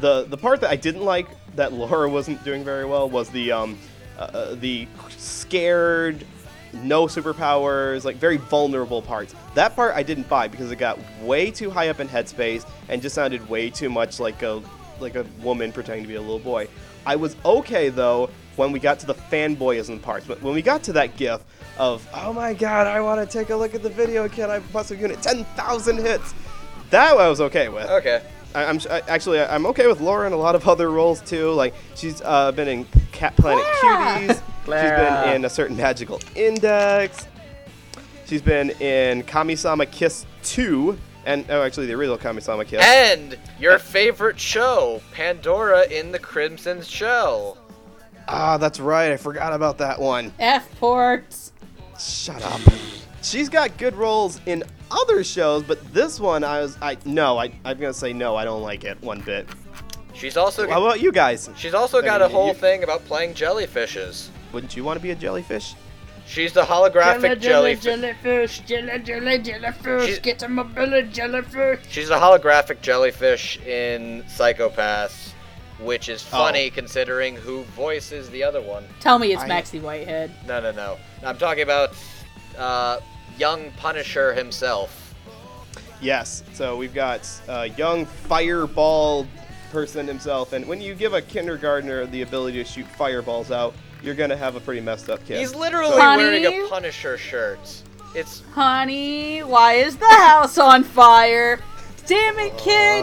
The 0.00 0.24
the 0.24 0.38
part 0.38 0.62
that 0.62 0.70
I 0.70 0.76
didn't 0.76 1.04
like 1.04 1.26
that 1.56 1.74
Laura 1.74 2.08
wasn't 2.08 2.42
doing 2.44 2.64
very 2.64 2.86
well 2.86 3.10
was 3.10 3.28
the 3.28 3.52
um, 3.52 3.78
uh, 4.18 4.22
uh, 4.22 4.54
the 4.54 4.88
scared, 5.18 6.24
no 6.72 7.06
superpowers, 7.06 8.04
like 8.04 8.16
very 8.16 8.36
vulnerable 8.36 9.02
parts. 9.02 9.34
That 9.54 9.74
part 9.74 9.94
I 9.94 10.02
didn't 10.02 10.28
buy 10.28 10.48
because 10.48 10.70
it 10.70 10.76
got 10.76 10.98
way 11.22 11.50
too 11.50 11.70
high 11.70 11.88
up 11.88 12.00
in 12.00 12.08
headspace 12.08 12.68
and 12.88 13.00
just 13.02 13.14
sounded 13.14 13.48
way 13.48 13.70
too 13.70 13.88
much 13.88 14.20
like 14.20 14.42
a 14.42 14.62
like 15.00 15.14
a 15.14 15.26
woman 15.42 15.72
pretending 15.72 16.04
to 16.04 16.08
be 16.08 16.14
a 16.14 16.20
little 16.20 16.38
boy. 16.38 16.68
I 17.04 17.16
was 17.16 17.36
okay 17.44 17.88
though 17.88 18.30
when 18.56 18.72
we 18.72 18.80
got 18.80 18.98
to 19.00 19.06
the 19.06 19.14
fanboyism 19.14 20.00
parts, 20.02 20.26
but 20.26 20.42
when 20.42 20.54
we 20.54 20.62
got 20.62 20.82
to 20.84 20.92
that 20.94 21.16
gif 21.16 21.42
of 21.78 22.08
oh 22.14 22.32
my 22.32 22.54
god, 22.54 22.86
I 22.86 23.00
want 23.00 23.28
to 23.28 23.38
take 23.38 23.50
a 23.50 23.56
look 23.56 23.74
at 23.74 23.82
the 23.82 23.90
video, 23.90 24.28
can 24.28 24.50
I 24.50 24.58
bust 24.58 24.90
a 24.90 24.96
unit? 24.96 25.22
Ten 25.22 25.44
thousand 25.56 25.98
hits. 25.98 26.34
That 26.90 27.16
I 27.16 27.28
was 27.28 27.40
okay 27.40 27.68
with. 27.68 27.88
Okay. 27.90 28.22
I, 28.56 28.64
I'm 28.64 28.80
I, 28.90 29.02
actually 29.06 29.38
I'm 29.38 29.66
okay 29.66 29.86
with 29.86 30.00
Laura 30.00 30.26
in 30.26 30.32
a 30.32 30.36
lot 30.36 30.54
of 30.54 30.66
other 30.66 30.90
roles 30.90 31.20
too. 31.20 31.50
Like 31.52 31.74
she's 31.94 32.22
uh, 32.22 32.52
been 32.52 32.68
in 32.68 32.86
Cat 33.12 33.36
Planet 33.36 33.64
Clara! 33.80 34.18
Cuties. 34.18 34.28
She's 34.28 34.42
Clara. 34.64 35.24
been 35.24 35.34
in 35.36 35.44
a 35.44 35.50
certain 35.50 35.76
magical 35.76 36.20
index. 36.34 37.28
She's 38.24 38.42
been 38.42 38.70
in 38.80 39.22
Kamisama 39.22 39.88
Kiss 39.88 40.26
2, 40.42 40.98
and 41.26 41.44
oh, 41.48 41.62
actually 41.62 41.86
the 41.86 41.92
original 41.92 42.18
Kamisama 42.18 42.66
Kiss. 42.66 42.82
And 42.82 43.38
your 43.60 43.78
favorite 43.78 44.40
show, 44.40 45.00
Pandora 45.12 45.86
in 45.86 46.10
the 46.10 46.18
Crimson 46.18 46.82
Shell. 46.82 47.58
ah, 48.26 48.56
that's 48.56 48.80
right. 48.80 49.12
I 49.12 49.16
forgot 49.16 49.52
about 49.52 49.78
that 49.78 50.00
one. 50.00 50.32
F 50.40 50.68
ports. 50.80 51.52
Shut 52.00 52.42
up. 52.42 52.60
She's 53.22 53.48
got 53.48 53.76
good 53.76 53.94
roles 53.94 54.40
in 54.46 54.64
other 54.90 55.24
shows, 55.24 55.62
but 55.62 55.92
this 55.92 56.18
one 56.20 56.44
I 56.44 56.60
was 56.60 56.76
I 56.80 56.96
no 57.04 57.38
I 57.38 57.52
I'm 57.64 57.78
gonna 57.78 57.92
say 57.94 58.12
no. 58.12 58.36
I 58.36 58.44
don't 58.44 58.62
like 58.62 58.84
it 58.84 59.00
one 59.02 59.20
bit. 59.20 59.48
She's 60.14 60.36
also 60.36 60.68
How 60.68 60.84
about 60.84 61.00
you 61.00 61.12
guys? 61.12 61.50
she's 61.56 61.74
also 61.74 61.98
I 61.98 62.02
got 62.02 62.20
mean, 62.20 62.30
a 62.30 62.32
whole 62.32 62.48
you- 62.48 62.54
thing 62.54 62.82
about 62.84 63.04
playing 63.04 63.34
jellyfishes. 63.34 64.28
Wouldn't 64.52 64.76
you 64.76 64.84
want 64.84 64.98
to 64.98 65.02
be 65.02 65.10
a 65.10 65.14
jellyfish? 65.14 65.74
She's 66.26 66.52
the 66.52 66.62
holographic 66.62 67.38
jellyfish. 67.40 67.84
jellyfish, 67.84 68.60
jelly, 68.60 68.98
jelly, 69.00 69.38
jellyfish. 69.38 70.06
She's- 70.06 70.18
Get 70.18 70.38
to 70.40 70.48
my 70.48 70.62
belly, 70.64 71.02
jellyfish. 71.04 71.80
She's 71.88 72.10
a 72.10 72.16
holographic 72.18 72.80
jellyfish 72.80 73.58
in 73.60 74.24
Psycho-Pass, 74.28 75.34
which 75.80 76.08
is 76.08 76.22
funny 76.22 76.70
considering 76.70 77.36
who 77.36 77.62
voices 77.76 78.28
the 78.30 78.42
other 78.42 78.60
one. 78.60 78.84
Tell 79.00 79.18
me 79.20 79.32
it's 79.32 79.42
I- 79.42 79.46
Maxey 79.46 79.78
Whitehead. 79.78 80.32
No, 80.48 80.60
no, 80.60 80.72
no. 80.72 80.96
I'm 81.24 81.38
talking 81.38 81.62
about 81.62 81.90
uh, 82.58 82.98
young 83.38 83.70
Punisher 83.72 84.34
himself. 84.34 85.14
Yes. 86.00 86.42
So 86.52 86.76
we've 86.76 86.94
got 86.94 87.28
a 87.48 87.68
young 87.70 88.06
fireball 88.06 89.26
person 89.70 90.06
himself, 90.06 90.52
and 90.52 90.66
when 90.66 90.80
you 90.80 90.94
give 90.94 91.14
a 91.14 91.22
kindergartner 91.22 92.06
the 92.06 92.22
ability 92.22 92.58
to 92.58 92.64
shoot 92.64 92.86
fireballs 92.86 93.50
out, 93.50 93.74
you're 94.02 94.14
gonna 94.14 94.36
have 94.36 94.56
a 94.56 94.60
pretty 94.60 94.80
messed 94.80 95.10
up 95.10 95.24
kid. 95.26 95.38
He's 95.38 95.54
literally 95.54 96.00
Honey? 96.00 96.22
wearing 96.22 96.46
a 96.46 96.68
Punisher 96.68 97.18
shirt. 97.18 97.82
It's 98.14 98.42
Honey, 98.52 99.40
why 99.40 99.74
is 99.74 99.96
the 99.96 100.06
house 100.06 100.58
on 100.58 100.84
fire? 100.84 101.60
Damn 102.06 102.38
it, 102.38 102.56
kid! 102.56 103.02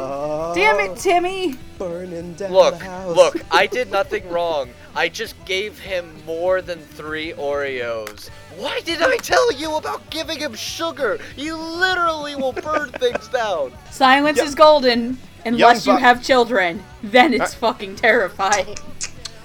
Damn 0.55 0.79
it, 0.79 0.91
uh, 0.91 0.95
Timmy! 0.95 1.55
Burning 1.77 2.33
down 2.35 2.53
look, 2.53 2.79
the 2.79 2.85
house. 2.85 3.15
look. 3.15 3.35
I 3.51 3.67
did 3.67 3.91
nothing 3.91 4.29
wrong. 4.29 4.69
I 4.95 5.09
just 5.09 5.33
gave 5.45 5.79
him 5.79 6.13
more 6.25 6.61
than 6.61 6.79
three 6.79 7.33
Oreos. 7.33 8.29
Why 8.57 8.79
did 8.81 9.01
I 9.01 9.17
tell 9.17 9.51
you 9.53 9.75
about 9.75 10.07
giving 10.11 10.37
him 10.39 10.53
sugar? 10.53 11.19
You 11.35 11.55
literally 11.57 12.35
will 12.35 12.53
burn 12.53 12.89
things 12.99 13.27
down. 13.29 13.73
Silence 13.89 14.37
Yeah. 14.37 14.43
is 14.45 14.55
golden 14.55 15.17
unless 15.45 15.85
Young 15.85 15.95
you 15.95 15.99
Bu- 15.99 16.05
have 16.05 16.23
children. 16.23 16.83
Then 17.01 17.33
it's 17.33 17.53
Uh, 17.55 17.57
fucking 17.57 17.95
terrifying. 17.95 18.75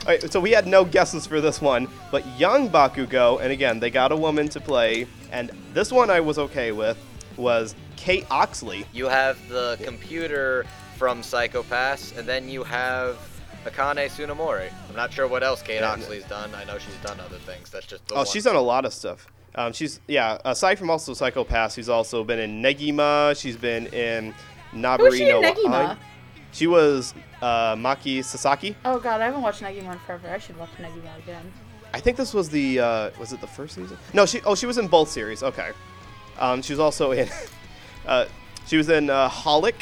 Alright, 0.02 0.30
so 0.30 0.38
we 0.40 0.50
had 0.52 0.66
no 0.66 0.84
guesses 0.84 1.26
for 1.26 1.40
this 1.40 1.60
one, 1.60 1.88
but 2.10 2.24
young 2.38 2.68
Bakugo, 2.70 3.40
and 3.42 3.50
again, 3.52 3.80
they 3.80 3.90
got 3.90 4.12
a 4.12 4.16
woman 4.16 4.48
to 4.50 4.60
play, 4.60 5.06
and 5.32 5.50
this 5.74 5.90
one 5.92 6.08
I 6.10 6.20
was 6.20 6.38
okay 6.38 6.72
with, 6.72 6.96
was 7.36 7.74
Kate 7.96 8.26
Oxley. 8.30 8.86
You 8.92 9.06
have 9.06 9.36
the 9.48 9.78
computer 9.82 10.64
from 10.96 11.22
Psycho-Pass, 11.22 12.12
and 12.16 12.26
then 12.26 12.48
you 12.48 12.64
have 12.64 13.16
Akane 13.64 14.06
Tsunemori. 14.08 14.70
I'm 14.88 14.96
not 14.96 15.12
sure 15.12 15.26
what 15.26 15.42
else 15.42 15.62
Kate 15.62 15.76
Yeah, 15.80 15.92
Oxley's 15.92 16.24
done. 16.24 16.54
I 16.54 16.64
know 16.64 16.78
she's 16.78 16.94
done 16.96 17.18
other 17.20 17.38
things. 17.38 17.70
That's 17.70 17.86
just 17.86 18.06
the 18.08 18.14
Oh, 18.14 18.18
one. 18.18 18.26
she's 18.26 18.44
done 18.44 18.56
a 18.56 18.60
lot 18.60 18.84
of 18.84 18.92
stuff. 18.92 19.26
Um, 19.54 19.72
she's 19.72 20.00
yeah. 20.06 20.38
Aside 20.44 20.78
from 20.78 20.90
also 20.90 21.14
Psycho-Pass, 21.14 21.74
she's 21.74 21.88
also 21.88 22.22
been 22.24 22.38
in 22.38 22.62
Negima. 22.62 23.38
She's 23.38 23.56
been 23.56 23.86
in 23.88 24.34
Nabari 24.72 24.98
Who's 24.98 25.16
she 25.18 25.28
in 25.28 25.42
Negima? 25.42 25.70
Ai. 25.90 25.96
She 26.52 26.66
was 26.66 27.14
uh, 27.42 27.74
Maki 27.76 28.24
Sasaki. 28.24 28.76
Oh 28.84 28.98
god, 29.00 29.20
I 29.20 29.26
haven't 29.26 29.42
watched 29.42 29.62
Negima 29.62 29.92
in 29.92 29.98
forever. 30.00 30.28
I 30.30 30.38
should 30.38 30.56
watch 30.58 30.70
Negima 30.78 31.16
again. 31.18 31.52
I 31.92 32.00
think 32.00 32.16
this 32.16 32.34
was 32.34 32.48
the 32.50 32.78
uh, 32.80 33.10
was 33.18 33.32
it 33.32 33.40
the 33.40 33.46
first 33.46 33.74
season? 33.74 33.96
No, 34.12 34.26
she 34.26 34.40
oh 34.42 34.54
she 34.54 34.66
was 34.66 34.78
in 34.78 34.86
both 34.88 35.08
series. 35.08 35.42
Okay. 35.42 35.70
Um, 36.38 36.62
she 36.62 36.72
was 36.72 36.80
also 36.80 37.10
in 37.12 37.28
uh, 38.06 38.26
she 38.66 38.76
was 38.76 38.88
in 38.88 39.10
uh, 39.10 39.28
Holic 39.28 39.74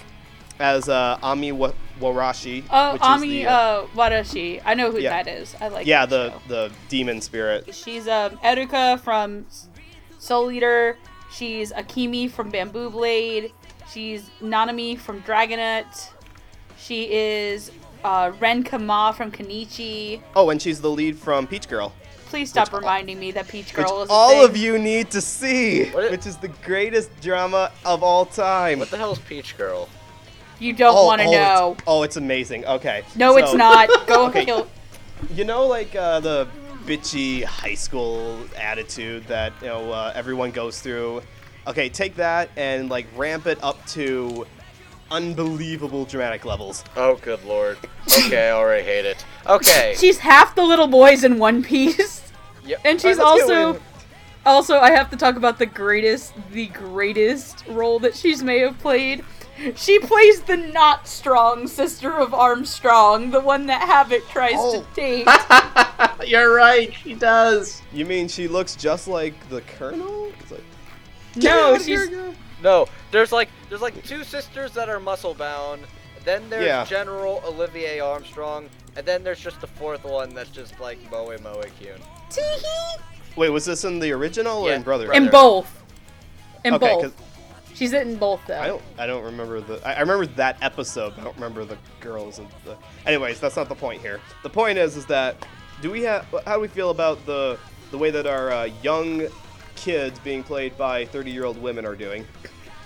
as 0.59 0.89
uh, 0.89 1.19
Ami 1.23 1.53
Wa- 1.53 1.73
Warashi. 2.01 2.65
Oh, 2.71 2.93
which 2.95 3.03
is 3.03 3.07
Ami 3.09 3.29
the, 3.29 3.47
uh, 3.47 3.53
uh, 3.53 3.87
Wadashi. 3.95 4.61
I 4.65 4.75
know 4.75 4.91
who 4.91 4.99
yeah. 5.01 5.23
that 5.23 5.29
is. 5.29 5.55
I 5.61 5.69
like 5.69 5.87
yeah 5.87 6.07
the 6.07 6.31
show. 6.31 6.41
the 6.49 6.73
demon 6.89 7.21
spirit. 7.21 7.75
She's 7.75 8.07
um, 8.09 8.33
Eruka 8.39 9.01
from 9.01 9.47
Soul 10.19 10.51
Eater. 10.51 10.97
She's 11.33 11.73
Akimi 11.73 12.31
from 12.31 12.51
Bamboo 12.51 12.91
Blade. 12.91 13.53
She's 13.93 14.31
Nanami 14.41 14.99
from 14.99 15.23
Dragonaut. 15.23 16.11
She 16.79 17.13
is 17.13 17.71
uh, 18.05 18.33
Ren 18.41 18.63
Kama 18.63 19.13
from 19.17 19.31
Kanichi. 19.33 20.21
Oh, 20.35 20.51
and 20.51 20.61
she's 20.61 20.81
the 20.81 20.91
lead 20.91 21.17
from 21.19 21.47
Peach 21.47 21.69
Girl. 21.69 21.93
Please 22.27 22.51
stop 22.51 22.73
Which- 22.73 22.81
reminding 22.81 23.19
me 23.21 23.31
that 23.33 23.49
Peach 23.49 23.77
Which 23.77 23.87
Girl 23.87 24.03
is 24.03 24.09
a 24.09 24.13
all 24.13 24.31
thing. 24.31 24.45
of 24.45 24.57
you 24.57 24.79
need 24.79 25.11
to 25.13 25.21
see, 25.21 25.91
What 25.91 26.05
i- 26.05 26.11
which 26.11 26.27
is 26.27 26.37
the 26.37 26.49
greatest 26.49 27.11
drama 27.21 27.71
of 27.85 28.03
all 28.03 28.27
time. 28.27 28.79
What 28.81 28.91
the 28.91 28.97
hell's 28.97 29.19
Peach 29.21 29.57
Girl? 29.57 29.89
You 30.59 30.73
don't 30.73 30.97
Oh, 30.97 31.05
want 31.07 31.21
to 31.21 31.27
oh, 31.27 31.31
it's- 31.33 31.59
know. 31.61 31.77
Oh, 31.87 32.03
it's 32.03 32.17
amazing. 32.17 32.65
Okay. 32.65 33.05
No, 33.15 33.37
it's 33.37 33.53
not. 33.55 33.89
Go 34.07 34.27
Okay. 34.29 34.45
kill. 34.45 34.69
You 35.35 35.45
know, 35.45 35.67
like 35.67 35.95
uh, 35.95 36.21
the 36.21 36.49
bitchy 36.85 37.43
high 37.45 37.75
school 37.75 38.39
attitude 38.57 39.27
that 39.27 39.53
you 39.61 39.67
know 39.69 39.91
uh, 39.93 40.13
everyone 40.15 40.51
goes 40.51 40.81
through. 40.81 41.23
Okay, 41.67 41.89
take 41.89 42.15
that 42.17 42.49
and 42.57 42.89
like 42.89 43.07
ramp 43.17 43.47
it 43.47 43.59
up 43.63 43.85
to 43.89 44.47
unbelievable 45.11 46.05
dramatic 46.05 46.45
levels. 46.45 46.85
Oh, 46.97 47.17
good 47.17 47.43
lord. 47.45 47.79
Okay, 48.07 48.49
I 48.49 48.53
already 48.53 48.85
hate 48.85 49.05
it. 49.05 49.25
Okay. 49.47 49.95
She's 49.99 50.19
half 50.19 50.55
the 50.55 50.63
little 50.63 50.87
boys 50.89 51.25
in 51.25 51.39
One 51.39 51.63
Piece. 51.63 52.23
Yep. 52.67 52.81
And 52.85 53.01
she's 53.01 53.21
Alright, 53.21 53.43
also 53.43 53.81
also 54.45 54.79
I 54.81 54.91
have 54.91 55.09
to 55.11 55.17
talk 55.17 55.37
about 55.37 55.57
the 55.61 55.67
greatest 55.67 56.33
the 56.51 56.67
greatest 56.67 57.65
role 57.69 58.01
that 58.01 58.17
she's 58.17 58.43
may 58.43 58.59
have 58.59 58.77
played. 58.81 59.25
She 59.75 59.99
plays 59.99 60.43
the 60.43 60.57
not 60.57 61.09
strong 61.09 61.67
sister 61.67 62.13
of 62.13 62.35
Armstrong, 62.35 63.31
the 63.31 63.41
one 63.41 63.67
that 63.67 63.83
Havoc 63.83 64.29
tries 64.29 64.55
Oh. 64.57 64.83
to 64.83 64.87
date. 64.95 65.27
You're 66.29 66.55
right. 66.55 66.93
She 67.03 67.15
does. 67.15 67.81
You 67.93 68.05
mean 68.05 68.29
she 68.29 68.49
looks 68.49 68.77
just 68.77 69.09
like 69.09 69.35
the 69.49 69.63
Colonel? 69.63 70.31
It's 70.41 70.51
like, 70.51 70.63
no, 71.37 71.77
she's 71.79 71.87
here. 72.09 72.35
No, 72.63 72.87
there's 73.11 73.33
like 73.33 73.49
there's 73.69 73.83
like 73.83 74.03
two 74.05 74.25
sisters 74.25 74.73
that 74.73 74.89
are 74.89 75.01
muscle 75.01 75.35
bound. 75.35 75.83
Then 76.25 76.49
there's 76.51 76.67
Yeah. 76.67 76.85
General 76.85 77.43
Olivier 77.47 78.01
Armstrong. 78.01 78.69
And 78.97 79.05
then 79.07 79.23
there's 79.23 79.41
just 79.41 79.61
the 79.61 79.67
fourth 79.67 80.05
one 80.05 80.35
that's 80.35 80.51
just 80.51 80.79
like 80.81 80.99
Moe 81.11 81.27
Moe 81.43 81.63
Kyun. 81.81 82.01
Teehee. 82.31 83.01
Wait, 83.37 83.51
was 83.51 83.65
this 83.67 83.85
in 83.85 83.99
the 83.99 84.11
original 84.13 84.63
or 84.65 84.71
Yeah, 84.71 84.77
in 84.77 84.83
Brother? 84.83 85.07
Brother. 85.07 85.23
In 85.25 85.31
both. 85.31 85.83
In 86.65 86.75
okay, 86.75 86.95
both. 87.03 87.36
'Cause 87.79 87.79
She's 87.79 87.93
in 87.93 88.17
both 88.17 88.41
though. 88.47 88.61
I 88.61 88.67
don't. 88.67 88.83
I 88.99 89.07
don't 89.07 89.23
remember 89.25 89.61
the. 89.61 89.87
I, 89.87 89.95
I 89.95 90.01
remember 90.01 90.27
that 90.27 90.57
episode. 90.63 91.11
But 91.15 91.21
I 91.21 91.25
don't 91.25 91.35
remember 91.37 91.65
the 91.65 91.79
girls 92.01 92.39
and 92.39 92.49
the. 92.65 92.77
Anyways, 93.07 93.39
that's 93.41 93.57
not 93.57 93.69
the 93.69 93.75
point 93.75 94.01
here. 94.01 94.21
The 94.43 94.51
point 94.51 94.79
is, 94.79 94.97
is 94.97 95.07
that 95.07 95.47
do 95.83 95.91
we 95.91 96.03
have? 96.03 96.27
How 96.47 96.55
do 96.57 96.61
we 96.61 96.69
feel 96.69 96.91
about 96.91 97.25
the 97.27 97.59
the 97.91 97.99
way 97.99 98.11
that 98.11 98.27
our 98.27 98.51
uh, 98.51 98.65
young 98.83 99.27
kids 99.77 100.19
being 100.21 100.43
played 100.43 100.77
by 100.79 101.05
30 101.07 101.31
year 101.31 101.45
old 101.45 101.61
women 101.61 101.85
are 101.85 101.95
doing? 101.95 102.27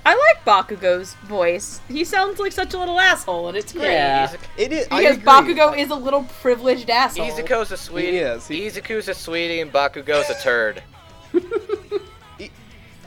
I 0.05 0.15
like 0.15 0.45
Bakugo's 0.47 1.13
voice. 1.27 1.81
He 1.87 2.05
sounds 2.05 2.39
like 2.41 2.53
such 2.53 2.73
a 2.73 2.79
little 2.79 2.99
asshole, 2.99 3.49
and 3.49 3.57
it's 3.57 3.73
great. 3.73 3.93
Yeah. 3.93 4.27
Izuku- 4.29 4.39
It 4.57 4.73
is 4.73 4.89
I 4.91 5.01
Because 5.03 5.17
agree. 5.19 5.55
Bakugo 5.55 5.79
is 5.79 5.91
a 5.91 5.95
little 5.95 6.23
privileged 6.41 6.89
asshole. 6.89 7.27
Izuku's 7.31 7.71
a 7.71 7.77
sweetie. 7.77 8.13
He 8.13 8.17
is, 8.19 8.49
he- 8.49 8.67
Izuku's 8.67 9.09
a 9.09 9.15
sweetie 9.15 9.61
and 9.61 9.71
Bakugo's 9.71 10.31
a 10.31 10.43
turd. 10.43 10.83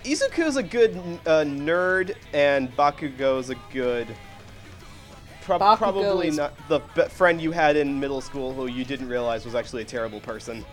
Izuku's 0.04 0.58
a 0.58 0.64
good 0.64 0.95
uh, 1.26 1.43
nerd, 1.45 2.16
and 2.34 2.76
Bakugo's 2.76 3.49
a 3.49 3.56
good. 3.72 4.08
Prob- 5.41 5.62
Bakugo 5.62 5.78
probably 5.78 6.28
is- 6.30 6.38
not 6.38 6.54
the 6.70 6.80
be- 6.95 7.04
friend 7.10 7.41
you 7.41 7.51
had 7.51 7.76
in 7.76 7.99
middle 7.99 8.22
school 8.22 8.54
who 8.54 8.68
you 8.68 8.84
didn't 8.86 9.08
realize 9.10 9.45
was 9.45 9.56
actually 9.56 9.82
a 9.82 9.86
terrible 9.86 10.20
person. 10.20 10.66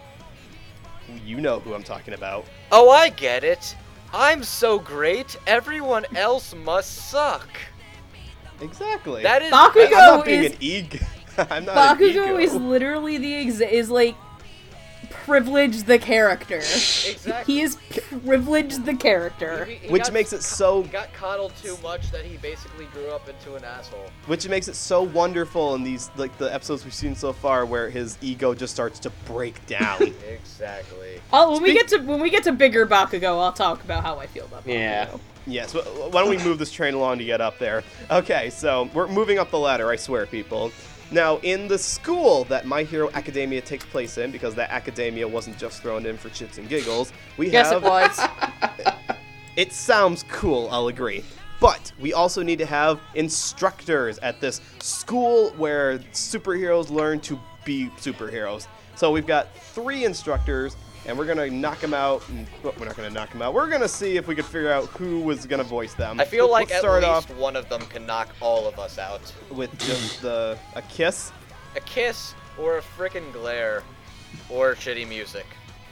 You 1.24 1.40
know 1.40 1.58
who 1.60 1.74
I'm 1.74 1.82
talking 1.82 2.14
about. 2.14 2.44
Oh, 2.70 2.88
I 2.90 3.08
get 3.08 3.42
it. 3.44 3.74
I'm 4.12 4.42
so 4.42 4.78
great, 4.78 5.36
everyone 5.46 6.04
else 6.16 6.54
must 6.54 7.10
suck. 7.10 7.48
Exactly. 8.60 9.22
That 9.22 9.42
is 9.42 9.52
Bakugo 9.52 9.76
I, 9.94 10.10
am 10.10 10.16
not 10.16 10.24
being 10.24 10.44
is- 10.44 10.52
an 10.52 10.58
ego. 10.60 10.98
I'm 11.38 11.64
not 11.64 11.76
an 11.76 11.98
Bakugo 11.98 12.08
ego. 12.26 12.38
is 12.38 12.54
literally 12.54 13.18
the 13.18 13.32
exa- 13.46 13.70
is 13.70 13.90
like 13.90 14.16
privilege 15.24 15.82
the 15.84 15.98
character. 15.98 16.56
exactly. 16.58 17.54
He 17.54 17.60
is 17.62 17.76
privilege 18.24 18.76
the 18.84 18.94
character. 18.94 19.64
He- 19.64 19.74
he 19.76 19.88
which 19.88 20.04
got- 20.04 20.12
makes 20.12 20.32
it 20.32 20.42
so 20.42 20.82
he 20.82 20.88
got 20.88 21.12
coddled 21.12 21.52
too 21.62 21.76
much 21.82 22.10
that 22.10 22.24
he 22.24 22.36
basically 22.38 22.86
grew 22.86 23.08
up 23.10 23.28
into 23.28 23.54
an 23.54 23.64
asshole. 23.64 24.10
which 24.26 24.48
makes 24.48 24.68
it 24.68 24.76
so 24.76 25.02
wonderful 25.02 25.74
in 25.74 25.82
these 25.84 26.10
like 26.16 26.36
the 26.38 26.52
episodes 26.52 26.84
we've 26.84 26.94
seen 26.94 27.14
so 27.14 27.32
far 27.32 27.64
where 27.66 27.90
his 27.90 28.18
ego 28.20 28.54
just 28.54 28.72
starts 28.74 28.98
to 29.00 29.10
break 29.26 29.64
down. 29.66 29.98
Exactly. 30.28 31.20
Oh, 31.32 31.52
when 31.52 31.62
we 31.62 31.72
get 31.72 31.88
to 31.88 31.98
when 31.98 32.20
we 32.20 32.30
get 32.30 32.44
to 32.44 32.52
bigger 32.52 32.86
Bakugo, 32.86 33.40
I'll 33.40 33.52
talk 33.52 33.82
about 33.82 34.02
how 34.04 34.18
I 34.18 34.26
feel 34.26 34.44
about 34.46 34.64
Bakugo. 34.66 34.72
Yeah. 34.74 35.08
yes. 35.46 35.74
Why 35.74 36.10
don't 36.20 36.30
we 36.30 36.38
move 36.38 36.58
this 36.58 36.70
train 36.72 36.94
along 36.94 37.18
to 37.18 37.24
get 37.24 37.40
up 37.40 37.58
there? 37.58 37.82
Okay, 38.10 38.50
so 38.50 38.88
we're 38.94 39.06
moving 39.08 39.38
up 39.38 39.50
the 39.50 39.58
ladder. 39.58 39.88
I 39.90 39.96
swear, 39.96 40.26
people. 40.26 40.70
Now, 41.12 41.38
in 41.38 41.66
the 41.66 41.78
school 41.78 42.44
that 42.44 42.66
My 42.66 42.84
Hero 42.84 43.10
Academia 43.14 43.60
takes 43.60 43.84
place 43.84 44.16
in, 44.16 44.30
because 44.30 44.54
that 44.54 44.70
academia 44.70 45.26
wasn't 45.26 45.58
just 45.58 45.82
thrown 45.82 46.06
in 46.06 46.16
for 46.16 46.28
shits 46.28 46.58
and 46.58 46.68
giggles, 46.68 47.12
we 47.36 47.50
Yes, 47.50 47.72
have 47.72 47.82
it 47.82 47.88
was. 47.88 48.20
It 49.56 49.72
sounds 49.72 50.24
cool, 50.30 50.68
I'll 50.70 50.88
agree. 50.88 51.24
But 51.60 51.92
we 52.00 52.14
also 52.14 52.42
need 52.42 52.58
to 52.60 52.66
have 52.66 53.00
instructors 53.14 54.16
at 54.18 54.40
this 54.40 54.60
school 54.80 55.50
where 55.56 55.98
superheroes 56.12 56.88
learn 56.88 57.20
to 57.20 57.38
be 57.64 57.88
superheroes. 57.98 58.68
So 58.94 59.10
we've 59.10 59.26
got 59.26 59.54
three 59.54 60.04
instructors, 60.04 60.76
and 61.06 61.16
we're 61.18 61.26
gonna 61.26 61.48
knock 61.50 61.80
them 61.80 61.94
out. 61.94 62.26
And, 62.28 62.46
well, 62.62 62.74
we're 62.78 62.86
not 62.86 62.96
gonna 62.96 63.10
knock 63.10 63.30
them 63.30 63.42
out. 63.42 63.54
We're 63.54 63.68
gonna 63.70 63.88
see 63.88 64.16
if 64.16 64.26
we 64.28 64.34
could 64.34 64.44
figure 64.44 64.72
out 64.72 64.86
who 64.86 65.20
was 65.20 65.46
gonna 65.46 65.64
voice 65.64 65.94
them. 65.94 66.20
I 66.20 66.24
feel 66.24 66.44
Let's 66.50 66.70
like 66.70 66.72
at 66.72 66.80
start 66.80 67.02
least 67.02 67.30
off 67.30 67.36
one 67.36 67.56
of 67.56 67.68
them 67.68 67.82
can 67.82 68.06
knock 68.06 68.28
all 68.40 68.66
of 68.68 68.78
us 68.78 68.98
out. 68.98 69.32
with 69.50 69.76
just 69.78 70.22
the 70.22 70.58
a 70.74 70.82
kiss. 70.82 71.32
A 71.76 71.80
kiss 71.80 72.34
or 72.58 72.78
a 72.78 72.82
frickin' 72.82 73.32
glare 73.32 73.82
or 74.48 74.74
shitty 74.74 75.08
music. 75.08 75.46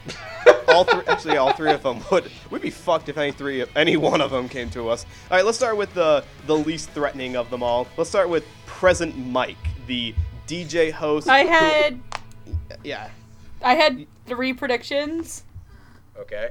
All 0.69 0.83
three, 0.85 1.01
actually, 1.07 1.37
all 1.37 1.51
three 1.53 1.71
of 1.71 1.83
them 1.83 1.99
would. 2.11 2.31
We'd 2.49 2.61
be 2.61 2.69
fucked 2.69 3.09
if 3.09 3.17
any 3.17 3.31
three, 3.31 3.65
any 3.75 3.97
one 3.97 4.21
of 4.21 4.31
them 4.31 4.47
came 4.47 4.69
to 4.71 4.89
us. 4.89 5.05
All 5.29 5.35
right, 5.37 5.45
let's 5.45 5.57
start 5.57 5.77
with 5.77 5.93
the 5.93 6.23
the 6.47 6.55
least 6.55 6.91
threatening 6.91 7.35
of 7.35 7.49
them 7.49 7.61
all. 7.63 7.87
Let's 7.97 8.09
start 8.09 8.29
with 8.29 8.45
Present 8.65 9.17
Mike, 9.17 9.57
the 9.87 10.13
DJ 10.47 10.91
host. 10.91 11.27
I 11.27 11.41
who- 11.43 11.49
had 11.49 11.99
yeah. 12.83 13.09
I 13.61 13.75
had 13.75 14.05
three 14.25 14.53
predictions. 14.53 15.43
Okay. 16.17 16.49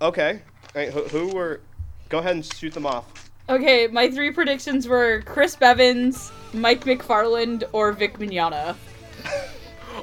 Okay. 0.00 0.40
All 0.74 0.82
right, 0.82 0.92
who, 0.92 1.02
who 1.04 1.28
were? 1.34 1.60
Go 2.08 2.18
ahead 2.18 2.36
and 2.36 2.44
shoot 2.44 2.72
them 2.72 2.86
off. 2.86 3.30
Okay, 3.48 3.86
my 3.88 4.10
three 4.10 4.30
predictions 4.30 4.86
were 4.86 5.22
Chris 5.22 5.56
Bevins, 5.56 6.30
Mike 6.52 6.84
McFarland, 6.84 7.64
or 7.72 7.92
Vic 7.92 8.18
Mignogna. 8.18 8.76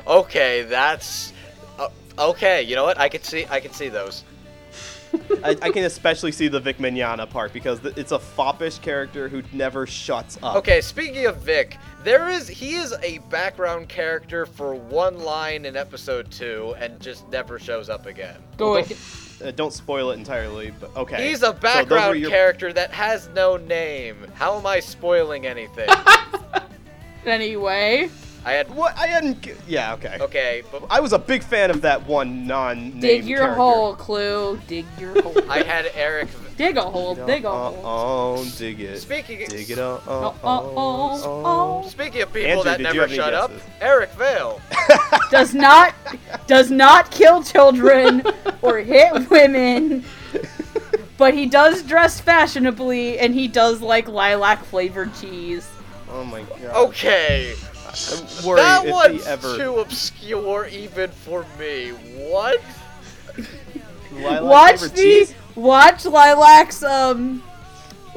Okay, 0.06 0.64
that's 0.64 1.34
uh, 1.80 1.90
okay. 2.18 2.62
You 2.62 2.76
know 2.76 2.84
what? 2.84 2.98
I 2.98 3.10
can 3.10 3.22
see. 3.24 3.46
I 3.50 3.60
can 3.60 3.74
see 3.74 3.90
those. 3.90 4.24
I, 5.44 5.58
I 5.62 5.70
can 5.70 5.84
especially 5.84 6.32
see 6.32 6.48
the 6.48 6.60
Vic 6.60 6.78
Mignogna 6.78 7.30
part 7.30 7.52
because 7.52 7.84
it's 7.84 8.12
a 8.12 8.20
foppish 8.20 8.80
character 8.80 9.28
who 9.28 9.44
never 9.52 9.86
shuts 9.86 10.38
up. 10.44 10.56
Okay, 10.58 10.82
speaking 10.82 11.26
of 11.26 11.38
Vic, 11.38 11.78
there 12.08 12.30
is 12.30 12.48
he 12.48 12.76
is 12.76 12.94
a 13.04 13.18
background 13.30 13.90
character 13.90 14.46
for 14.46 14.74
one 14.74 15.20
line 15.20 15.66
in 15.66 15.76
episode 15.76 16.32
two 16.32 16.74
and 16.80 16.98
just 17.02 17.28
never 17.30 17.60
shows 17.60 17.90
up 17.90 18.06
again. 18.06 18.38
Good. 18.56 18.96
Uh, 19.44 19.52
don't 19.52 19.74
spoil 19.74 20.12
it 20.12 20.14
entirely, 20.14 20.72
but 20.80 20.96
okay. 20.96 21.28
He's 21.28 21.40
a 21.40 21.48
those 21.48 21.54
were 21.56 21.60
background 21.60 22.20
your- 22.22 22.30
character 22.30 22.72
that 22.72 22.92
has 22.92 23.28
no 23.36 23.58
name. 23.58 24.26
How 24.36 24.58
am 24.58 24.66
I 24.66 24.80
spoiling 24.80 25.46
anything? 25.46 25.90
Anyway, 27.26 28.10
I 28.46 28.54
had 28.54 28.74
What? 28.74 28.98
I 28.98 29.08
hadn't. 29.08 29.46
Yeah. 29.68 29.94
Okay. 29.96 30.18
okay, 30.22 30.64
but 30.72 30.84
I 30.90 31.02
was 31.02 31.12
a 31.12 31.20
big 31.20 31.44
fan 31.44 31.70
of 31.72 31.82
that 31.82 32.06
one 32.08 32.48
non-named 32.48 33.02
dig 33.02 33.26
your 33.26 33.40
character. 33.40 33.62
hole, 33.62 33.96
Clue. 33.96 34.62
Dig 34.68 34.86
your 34.98 35.22
hole. 35.22 35.52
I 35.52 35.62
had 35.64 35.92
Eric. 35.94 36.30
Dig 36.58 36.78
a 36.78 36.82
hole. 36.82 37.16
Dig 37.16 37.46
a 37.46 37.50
hole. 37.50 37.82
Oh, 37.84 38.46
dig 38.58 38.80
it. 38.80 39.00
Speaking 39.00 39.48
Dig 39.48 39.70
it. 39.70 39.78
Oh, 39.80 40.02
oh, 40.08 40.36
Oh, 40.44 40.74
oh, 40.76 41.22
oh, 41.24 41.44
oh. 41.84 41.88
speaking 41.90 42.22
of 42.22 42.34
people 42.34 42.50
Andrew, 42.52 42.64
that 42.64 42.82
never 42.82 43.02
have 43.02 43.10
any 43.10 43.18
shut 43.18 43.34
up. 43.34 43.52
Eric 43.82 44.12
Vale. 44.14 44.60
Does 45.32 45.54
not 45.54 45.94
does 46.48 46.72
not 46.72 47.12
kill 47.12 47.44
children 47.44 48.24
or 48.62 48.78
hit 48.80 49.30
women. 49.30 50.04
But 51.18 51.34
he 51.34 51.46
does 51.48 51.84
dress 51.84 52.20
fashionably 52.22 53.20
and 53.20 53.34
he 53.34 53.48
does 53.48 53.82
like 53.82 54.08
lilac 54.08 54.64
flavored 54.66 55.14
cheese. 55.16 55.70
Oh 56.10 56.24
my 56.24 56.44
god. 56.44 56.88
Okay, 56.88 57.54
I'm 57.88 58.46
worried 58.46 58.60
that 58.60 58.86
if 58.86 58.92
one's 58.92 59.26
he 59.26 59.30
ever. 59.32 59.58
too 59.58 59.80
obscure 59.80 60.68
even 60.68 61.10
for 61.12 61.46
me. 61.60 61.90
What? 61.90 62.62
Lilac 64.14 64.44
watch 64.44 64.78
flavored 64.78 64.92
the 64.96 65.02
cheese? 65.02 65.36
Watch 65.58 66.06
Lilac's 66.06 66.84
um 66.84 67.44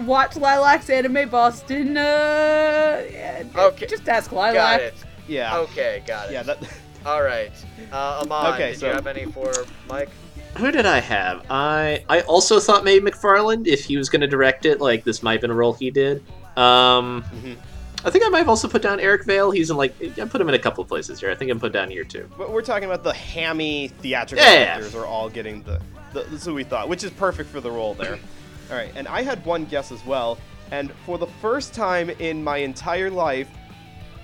watch 0.01 0.36
Lilac's 0.36 0.88
anime 0.91 1.28
Boston 1.28 1.97
uh 1.97 3.03
yeah, 3.11 3.43
Okay, 3.57 3.86
just 3.86 4.09
ask 4.09 4.30
Lilac. 4.30 4.55
Got 4.55 4.80
it. 4.80 4.95
Yeah. 5.26 5.57
Okay, 5.59 6.03
got 6.07 6.28
it. 6.28 6.32
Yeah. 6.32 6.43
That. 6.43 6.59
All 7.07 7.22
right. 7.22 7.53
Uh, 7.93 8.20
Amon, 8.22 8.55
Okay, 8.55 8.70
did 8.72 8.78
so- 8.80 8.88
you 8.88 8.93
have 8.93 9.07
any 9.07 9.24
for 9.26 9.53
Mike? 9.88 10.11
Who 10.57 10.70
did 10.72 10.84
I 10.84 10.99
have? 11.01 11.47
I 11.49 12.05
I 12.09 12.20
also 12.22 12.59
thought 12.61 12.82
maybe 12.84 13.09
McFarland, 13.09 13.66
if 13.68 13.84
he 13.84 13.97
was 13.97 14.09
going 14.11 14.20
to 14.20 14.26
direct 14.26 14.66
it, 14.66 14.80
like 14.80 15.05
this 15.05 15.22
might 15.22 15.32
have 15.34 15.41
been 15.43 15.51
a 15.53 15.55
role 15.55 15.72
he 15.74 15.91
did. 15.93 16.24
Um, 16.57 17.22
Mhm. 17.34 17.57
I 18.05 18.11
think 18.11 18.24
I 18.24 18.28
might 18.30 18.38
have 18.38 18.49
also 18.49 18.66
put 18.66 18.82
down 18.82 18.99
Eric 18.99 19.24
Vale. 19.26 19.51
He's 19.53 19.70
in 19.70 19.76
like 19.76 19.95
I 20.18 20.24
put 20.24 20.41
him 20.41 20.49
in 20.49 20.55
a 20.55 20.59
couple 20.59 20.82
of 20.82 20.88
places 20.88 21.20
here. 21.20 21.30
I 21.30 21.34
think 21.36 21.51
I'm 21.53 21.61
put 21.61 21.72
down 21.72 21.88
here 21.91 22.03
too. 22.03 22.28
But 22.36 22.51
we're 22.51 22.62
talking 22.62 22.84
about 22.86 23.05
the 23.05 23.12
hammy 23.12 23.88
theatrical 24.01 24.45
Yeah, 24.45 24.53
yeah, 24.55 24.61
yeah. 24.61 24.66
actors 24.74 24.95
are 24.97 25.07
all 25.07 25.28
getting 25.30 25.62
the, 25.62 25.72
the. 25.72 25.80
That's 26.13 26.47
what 26.47 26.55
we 26.55 26.65
thought, 26.65 26.89
which 26.89 27.05
is 27.05 27.11
perfect 27.11 27.51
for 27.51 27.61
the 27.61 27.71
role 27.71 27.95
there. 27.95 28.19
all 28.71 28.77
right, 28.77 28.93
and 28.97 29.07
I 29.09 29.23
had 29.23 29.45
one 29.45 29.65
guess 29.65 29.93
as 29.93 30.05
well, 30.05 30.39
and 30.71 30.91
for 31.07 31.19
the 31.19 31.27
first 31.27 31.75
time 31.75 32.11
in 32.11 32.43
my 32.43 32.59
entire 32.59 33.11
life, 33.11 33.49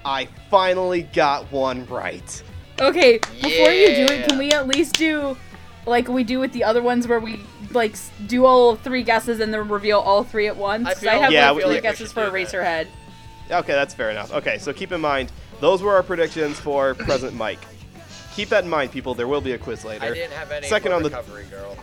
I 0.05 0.29
finally 0.51 1.03
got 1.03 1.51
one 1.53 1.87
right. 1.87 2.43
Okay, 2.81 3.19
before 3.43 3.71
you 3.73 3.87
do 3.89 4.13
it, 4.13 4.29
can 4.29 4.39
we 4.39 4.51
at 4.53 4.69
least 4.69 4.95
do 4.97 5.37
like 5.87 6.09
we 6.09 6.25
do 6.25 6.39
with 6.41 6.53
the 6.53 6.65
other 6.65 6.83
ones 6.83 7.07
where 7.09 7.21
we 7.21 7.41
like 7.73 7.95
do 8.27 8.45
all 8.45 8.77
three 8.77 9.03
guesses 9.03 9.41
and 9.41 9.53
then 9.55 9.69
reveal 9.69 9.99
all 10.01 10.23
three 10.25 10.47
at 10.47 10.57
once? 10.57 10.87
I 10.87 10.93
'Cause 10.93 11.01
feel- 11.01 11.11
I 11.11 11.15
have 11.15 11.33
Yeah, 11.33 11.51
like 11.51 11.57
we- 11.57 11.63
three 11.63 11.75
we 11.77 11.81
guesses 11.81 12.13
for 12.13 12.25
do 12.27 12.31
that. 12.31 12.33
Eraserhead. 12.53 12.87
Okay, 13.51 13.73
that's 13.73 13.95
fair 13.95 14.11
enough. 14.11 14.33
Okay, 14.33 14.59
so 14.59 14.73
keep 14.73 14.93
in 14.93 15.01
mind 15.01 15.33
those 15.61 15.83
were 15.83 15.95
our 15.95 16.03
predictions 16.03 16.59
for 16.61 16.95
Present 16.95 17.35
Mike. 17.35 17.61
Keep 18.37 18.51
that 18.51 18.65
in 18.65 18.71
mind, 18.71 18.93
people. 18.93 19.15
There 19.15 19.27
will 19.27 19.41
be 19.41 19.53
a 19.53 19.59
quiz 19.59 19.85
I 19.85 19.89
later. 19.89 20.15
didn't 20.15 20.33
have 20.33 20.51
any 20.53 20.67
Second 20.69 20.91
for 20.91 20.97
on 20.97 21.03
the- 21.03 21.09
Recovery 21.09 21.45
Girl. 21.45 21.77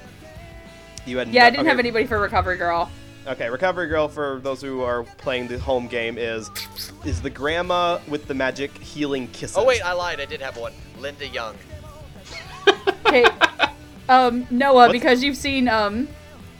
You 1.05 1.17
had 1.17 1.27
Yeah, 1.29 1.41
no- 1.41 1.47
I 1.47 1.49
didn't 1.49 1.59
okay. 1.61 1.69
have 1.69 1.79
anybody 1.79 2.05
for 2.05 2.19
Recovery 2.19 2.57
Girl. 2.57 2.91
Okay, 3.25 3.49
Recovery 3.49 3.87
Girl 3.87 4.07
for 4.07 4.39
those 4.43 4.61
who 4.61 4.81
are 4.83 5.03
playing 5.17 5.47
the 5.47 5.57
home 5.57 5.87
game 5.87 6.17
is 6.17 6.51
is 7.05 7.21
the 7.21 7.29
grandma 7.29 7.97
with 8.07 8.27
the 8.27 8.33
magic 8.33 8.77
healing 8.77 9.27
kisses. 9.29 9.57
Oh 9.57 9.63
wait, 9.65 9.81
I 9.83 9.93
lied. 9.93 10.19
I 10.21 10.25
did 10.25 10.41
have 10.41 10.55
one. 10.57 10.73
Linda 10.99 11.27
Young. 11.27 11.55
Okay, 13.05 13.25
um, 14.09 14.47
Noah, 14.49 14.73
What's- 14.75 14.91
because 14.93 15.23
you've 15.23 15.37
seen 15.37 15.67
um, 15.67 16.07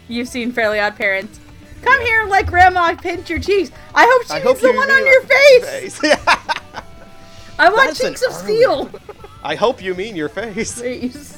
you've 0.08 0.28
seen 0.28 0.52
Fairly 0.52 0.80
Odd 0.80 0.96
Parents. 0.96 1.40
Come 1.82 2.02
here 2.02 2.22
and 2.22 2.30
let 2.30 2.46
Grandma 2.48 2.96
pinch 2.96 3.30
your 3.30 3.40
cheeks. 3.40 3.72
I 3.94 4.06
hope 4.10 4.26
she 4.28 4.34
I 4.34 4.36
means 4.44 4.48
hope 4.48 4.72
the 4.72 4.72
one 4.78 4.90
on 4.90 5.06
your 5.06 5.22
face. 5.22 6.00
face. 6.00 6.16
I 7.60 7.70
want 7.70 7.88
That's 7.90 8.00
cheeks 8.02 8.22
of 8.26 8.34
steel. 8.34 8.90
I 9.44 9.56
hope 9.56 9.84
you 9.84 9.94
mean 9.94 10.16
your 10.16 10.30
face. 10.30 10.80
Please. 10.80 11.38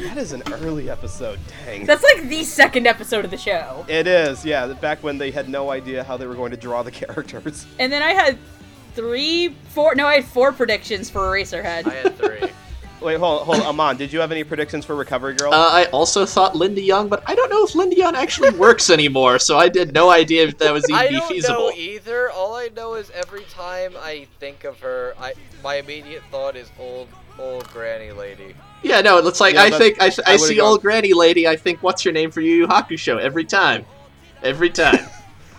That 0.00 0.18
is 0.18 0.32
an 0.32 0.42
early 0.52 0.90
episode. 0.90 1.38
Dang. 1.64 1.86
That's 1.86 2.02
like 2.02 2.28
the 2.28 2.44
second 2.44 2.86
episode 2.86 3.24
of 3.24 3.30
the 3.30 3.38
show. 3.38 3.84
It 3.88 4.06
is, 4.06 4.44
yeah. 4.44 4.66
Back 4.74 5.02
when 5.02 5.18
they 5.18 5.30
had 5.30 5.48
no 5.48 5.70
idea 5.70 6.04
how 6.04 6.16
they 6.16 6.26
were 6.26 6.34
going 6.34 6.50
to 6.50 6.56
draw 6.56 6.82
the 6.82 6.90
characters. 6.92 7.66
And 7.78 7.92
then 7.92 8.02
I 8.02 8.12
had 8.12 8.38
three, 8.94 9.48
four. 9.70 9.94
No, 9.94 10.06
I 10.06 10.16
had 10.16 10.24
four 10.24 10.52
predictions 10.52 11.10
for 11.10 11.20
Eraserhead. 11.20 11.86
I 11.86 11.94
had 11.94 12.16
three. 12.16 12.50
Wait, 13.00 13.18
hold, 13.18 13.42
hold, 13.42 13.60
Amon. 13.60 13.96
Did 13.98 14.12
you 14.12 14.20
have 14.20 14.32
any 14.32 14.42
predictions 14.42 14.84
for 14.86 14.94
Recovery 14.96 15.34
Girl? 15.34 15.52
Uh, 15.52 15.56
I 15.70 15.84
also 15.92 16.24
thought 16.24 16.56
Linda 16.56 16.80
Young, 16.80 17.08
but 17.08 17.22
I 17.26 17.34
don't 17.34 17.50
know 17.50 17.62
if 17.64 17.74
Linda 17.74 17.94
Young 17.96 18.16
actually 18.16 18.50
works 18.50 18.88
anymore, 18.88 19.38
so 19.38 19.58
I 19.58 19.64
had 19.64 19.92
no 19.92 20.10
idea 20.10 20.44
if 20.48 20.58
that 20.58 20.72
was 20.72 20.84
even 20.88 20.98
I 21.00 21.10
don't 21.10 21.28
feasible. 21.28 21.54
know 21.68 21.72
either. 21.72 22.30
All 22.30 22.54
I 22.54 22.68
know 22.74 22.94
is 22.94 23.10
every 23.10 23.42
time 23.44 23.92
I 23.98 24.26
think 24.40 24.64
of 24.64 24.80
her, 24.80 25.14
I 25.20 25.34
my 25.62 25.76
immediate 25.76 26.22
thought 26.30 26.56
is 26.56 26.70
old 26.78 27.08
old 27.38 27.68
granny 27.68 28.12
lady. 28.12 28.54
Yeah, 28.82 29.02
no, 29.02 29.18
it 29.18 29.24
looks 29.24 29.40
like 29.40 29.54
Yeah, 29.54 29.64
I 29.64 29.70
think 29.70 30.00
I, 30.00 30.06
I 30.06 30.12
I, 30.26 30.36
see 30.36 30.56
gone- 30.56 30.66
old 30.66 30.82
granny 30.82 31.12
lady. 31.12 31.46
I 31.46 31.54
think 31.56 31.82
what's 31.82 32.02
your 32.04 32.14
name 32.14 32.30
for 32.30 32.40
Yu 32.40 32.56
Yu 32.56 32.66
Hakusho 32.66 33.20
every 33.20 33.44
time, 33.44 33.84
every 34.42 34.70
time. 34.70 34.98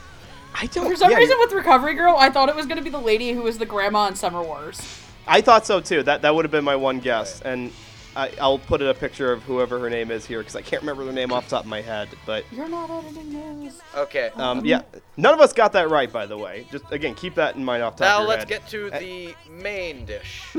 I 0.60 0.66
don't. 0.66 0.90
For 0.90 0.96
some 0.96 1.12
yeah, 1.12 1.18
reason, 1.18 1.38
you're- 1.38 1.46
with 1.46 1.54
Recovery 1.54 1.94
Girl, 1.94 2.16
I 2.18 2.32
thought 2.32 2.50
it 2.50 2.56
was 2.56 2.66
going 2.66 2.78
to 2.80 2.84
be 2.84 2.90
the 2.90 2.98
lady 2.98 3.32
who 3.34 3.44
was 3.44 3.60
the 3.60 3.66
grandma 3.68 4.08
in 4.08 4.16
Summer 4.16 4.42
Wars. 4.42 4.82
I 5.28 5.42
thought 5.42 5.66
so 5.66 5.80
too. 5.82 6.04
That 6.04 6.22
that 6.22 6.34
would 6.36 6.46
have 6.46 6.52
been 6.52 6.64
my 6.64 6.76
one 6.76 7.00
guess, 7.00 7.42
and 7.42 7.72
I, 8.16 8.32
I'll 8.42 8.58
put 8.60 8.82
in 8.82 8.88
a 8.88 8.94
picture 8.94 9.32
of 9.32 9.44
whoever 9.44 9.78
her 9.80 9.90
name 9.90 10.10
is 10.10 10.26
here 10.26 10.40
because 10.40 10.56
I 10.56 10.62
can't 10.62 10.82
remember 10.82 11.04
their 11.04 11.14
name 11.14 11.32
off 11.32 11.44
the 11.46 11.52
top 11.58 11.66
of 11.66 11.70
my 11.70 11.82
head. 11.82 12.10
But 12.26 12.46
You're 12.52 12.68
not 12.68 12.90
editing 12.90 13.64
this. 13.64 13.80
Okay. 13.96 14.32
um, 14.36 14.66
yeah, 14.66 14.82
none 15.18 15.34
of 15.34 15.40
us 15.40 15.54
got 15.54 15.74
that 15.74 15.90
right, 15.90 16.12
by 16.12 16.26
the 16.26 16.38
way. 16.38 16.66
Just 16.72 16.86
again, 16.92 17.14
keep 17.16 17.36
that 17.36 17.56
in 17.56 17.64
mind 17.64 17.84
off 17.84 17.98
the 17.98 18.06
top 18.06 18.12
now 18.12 18.18
of 18.18 18.22
your 18.24 18.30
let's 18.30 18.40
head. 18.42 18.62
get 18.62 18.68
to 18.70 18.92
Uh, 18.92 19.00
the 19.00 19.36
main 19.52 20.06
dish. 20.06 20.44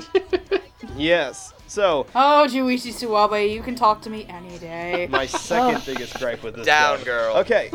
Yes. 0.97 1.53
So 1.67 2.07
Oh, 2.15 2.47
Junichi 2.49 2.93
Suwabe, 2.93 3.53
you 3.53 3.63
can 3.63 3.75
talk 3.75 4.01
to 4.03 4.11
me 4.11 4.25
any 4.29 4.59
day. 4.59 5.07
my 5.11 5.27
second 5.27 5.83
biggest 5.85 6.17
gripe 6.19 6.43
with 6.45 6.55
this. 6.55 6.67
Down, 6.67 7.01
show. 7.01 7.05
girl. 7.05 7.37
Okay. 7.39 7.73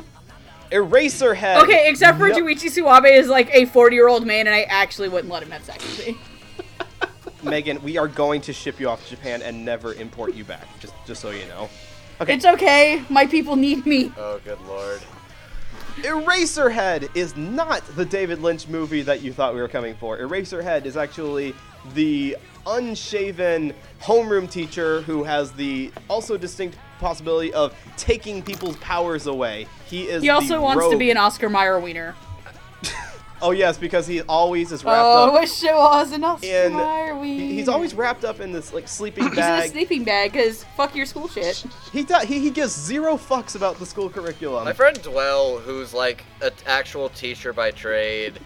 Eraserhead. 0.71 1.61
Okay, 1.63 1.89
except 1.89 2.17
for 2.17 2.29
No- 2.29 2.35
Junichi 2.35 2.69
Suwabe 2.71 3.11
is 3.11 3.27
like 3.27 3.53
a 3.53 3.65
40 3.65 3.95
year 3.95 4.07
old 4.07 4.25
man, 4.25 4.47
and 4.47 4.55
I 4.55 4.61
actually 4.63 5.09
wouldn't 5.09 5.31
let 5.31 5.43
him 5.43 5.51
have 5.51 5.63
sex 5.63 5.83
with 5.85 6.07
me. 6.07 6.17
Megan, 7.43 7.81
we 7.83 7.97
are 7.97 8.07
going 8.07 8.41
to 8.41 8.53
ship 8.53 8.79
you 8.79 8.89
off 8.89 9.03
to 9.03 9.15
Japan 9.15 9.41
and 9.41 9.63
never 9.63 9.93
import 9.93 10.33
you 10.33 10.43
back. 10.43 10.67
Just 10.79 10.93
just 11.05 11.21
so 11.21 11.31
you 11.31 11.45
know. 11.47 11.69
Okay. 12.21 12.35
It's 12.35 12.45
okay, 12.45 13.03
my 13.09 13.25
people 13.25 13.55
need 13.55 13.85
me. 13.85 14.11
Oh, 14.17 14.39
good 14.43 14.61
lord. 14.61 15.01
Eraserhead 15.97 17.15
is 17.15 17.35
not 17.35 17.83
the 17.95 18.05
David 18.05 18.41
Lynch 18.41 18.67
movie 18.67 19.03
that 19.03 19.21
you 19.21 19.31
thought 19.31 19.53
we 19.53 19.61
were 19.61 19.67
coming 19.67 19.95
for. 19.95 20.17
Eraserhead 20.17 20.85
is 20.85 20.97
actually 20.97 21.53
the 21.93 22.37
unshaven 22.65 23.73
homeroom 24.01 24.49
teacher 24.49 25.01
who 25.01 25.23
has 25.23 25.51
the 25.51 25.91
also 26.09 26.37
distinct 26.37 26.77
possibility 26.99 27.53
of 27.53 27.75
taking 27.97 28.41
people's 28.41 28.77
powers 28.77 29.27
away. 29.27 29.67
He 29.85 30.03
is 30.03 30.23
He 30.23 30.29
also 30.29 30.55
the 30.55 30.61
wants 30.61 30.87
to 30.89 30.97
be 30.97 31.11
an 31.11 31.17
Oscar 31.17 31.49
Mayer 31.49 31.79
wiener. 31.79 32.15
Oh 33.45 33.51
yes, 33.51 33.77
because 33.77 34.07
he 34.07 34.21
always 34.21 34.71
is 34.71 34.85
wrapped 34.85 34.97
Oh, 35.03 35.25
I 35.25 35.27
up 35.27 35.33
wish 35.41 35.63
it 35.63 35.75
was 35.75 36.11
an 36.13 36.23
Oscar 36.23 36.47
in 36.47 36.73
Mayer 36.75 37.15
wiener. 37.15 37.43
he- 37.43 37.53
he's 37.55 37.67
always 37.67 37.93
wrapped 37.93 38.23
up 38.23 38.39
in 38.39 38.51
this 38.53 38.71
like 38.73 38.87
sleeping 38.87 39.25
bag. 39.25 39.33
He's 39.35 39.45
in 39.45 39.53
a 39.53 39.57
bag. 39.57 39.71
sleeping 39.71 40.03
bag, 40.05 40.31
because 40.31 40.63
fuck 40.77 40.95
your 40.95 41.05
school 41.05 41.27
shit. 41.27 41.65
he, 41.91 42.03
do- 42.03 42.19
he 42.25 42.39
he 42.39 42.49
gives 42.49 42.71
zero 42.73 43.17
fucks 43.17 43.55
about 43.55 43.77
the 43.79 43.85
school 43.85 44.09
curriculum. 44.09 44.63
My 44.63 44.71
friend 44.73 44.99
Dwell, 45.01 45.59
who's 45.59 45.93
like 45.93 46.23
an 46.41 46.51
actual 46.65 47.09
teacher 47.09 47.51
by 47.53 47.71
trade, 47.71 48.39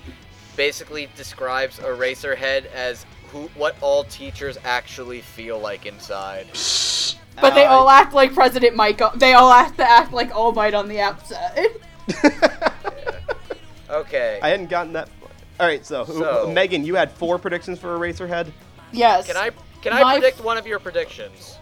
basically 0.55 1.07
describes 1.15 1.77
Eraserhead 1.79 2.65
as 2.67 3.05
who 3.31 3.49
what 3.55 3.75
all 3.81 4.03
teachers 4.05 4.57
actually 4.65 5.21
feel 5.21 5.59
like 5.59 5.85
inside. 5.85 6.47
But 7.39 7.53
they 7.53 7.65
all 7.65 7.87
act 7.87 8.13
like 8.15 8.33
President 8.33 8.75
Mike. 8.75 8.99
They 9.15 9.33
all 9.33 9.51
have 9.51 9.77
to 9.77 9.87
act 9.87 10.11
like 10.11 10.35
All 10.35 10.53
Might 10.53 10.73
on 10.73 10.87
the 10.87 10.99
outside. 11.01 11.67
Okay. 13.89 14.39
I 14.41 14.49
hadn't 14.49 14.69
gotten 14.69 14.93
that. 14.93 15.09
All 15.59 15.65
right, 15.65 15.85
so, 15.85 16.05
So- 16.05 16.51
Megan, 16.53 16.85
you 16.85 16.95
had 16.95 17.11
four 17.11 17.37
predictions 17.39 17.79
for 17.79 17.97
Eraserhead. 17.97 18.51
yes. 18.91 19.25
Can 19.27 19.37
I 19.37 19.51
can 19.81 19.93
I 19.93 20.01
My- 20.03 20.19
predict 20.19 20.43
one 20.43 20.57
of 20.57 20.65
your 20.67 20.79
predictions? 20.79 21.57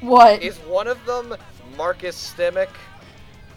What? 0.00 0.42
Is 0.42 0.56
one 0.58 0.86
of 0.86 1.04
them 1.06 1.34
Marcus 1.76 2.32
Stimac? 2.36 2.68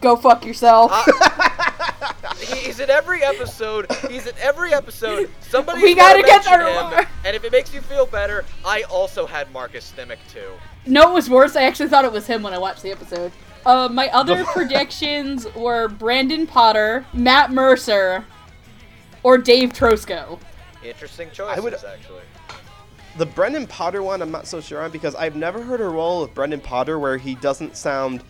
Go 0.02 0.16
fuck 0.18 0.46
yourself. 0.46 0.92
Uh, 0.94 2.14
he- 2.40 2.56
he's 2.68 2.80
in 2.80 2.90
every 2.90 3.24
episode. 3.24 3.90
He's 4.10 4.28
in 4.28 4.34
every 4.42 4.74
episode. 4.74 5.30
Somebody 5.42 5.82
We 5.82 5.96
gotta 5.96 6.22
get 6.22 6.44
mention 6.46 6.60
there. 6.60 7.00
him. 7.02 7.08
And 7.26 7.36
if 7.36 7.44
it 7.46 7.52
makes 7.54 7.74
you 7.74 7.80
feel 7.82 8.06
better, 8.06 8.44
I 8.66 8.84
also 8.84 9.26
had 9.26 9.52
Marcus 9.54 9.94
Stimac 9.96 10.18
too. 10.32 10.52
no, 10.86 11.10
it 11.12 11.14
was 11.14 11.30
worse. 11.30 11.56
I 11.56 11.64
actually 11.64 11.88
thought 11.90 12.04
it 12.04 12.12
was 12.12 12.28
him 12.28 12.44
when 12.44 12.54
I 12.54 12.58
watched 12.58 12.82
the 12.82 12.92
episode. 12.92 13.32
Uh, 13.66 13.90
my 13.92 14.10
other 14.10 14.44
predictions 14.54 15.48
were 15.56 15.88
Brandon 15.88 16.46
Potter, 16.48 17.06
Matt 17.14 17.52
Mercer, 17.52 18.26
or 19.24 19.38
Dave 19.38 19.74
Trosko. 19.74 20.40
Interesting 20.84 21.30
choices, 21.32 21.64
would- 21.64 21.74
actually. 21.74 22.22
The 23.18 23.26
Brandon 23.28 23.68
Potter 23.68 24.02
one, 24.02 24.24
I'm 24.24 24.32
not 24.32 24.48
so 24.48 24.60
sure 24.60 24.82
on 24.82 24.90
because 24.90 25.14
I've 25.14 25.36
never 25.36 25.62
heard 25.62 25.82
a 25.82 25.88
role 25.88 26.24
of 26.24 26.34
Brandon 26.34 26.60
Potter 26.60 26.98
where 26.98 27.18
he 27.18 27.36
doesn't 27.36 27.78
sound 27.78 28.24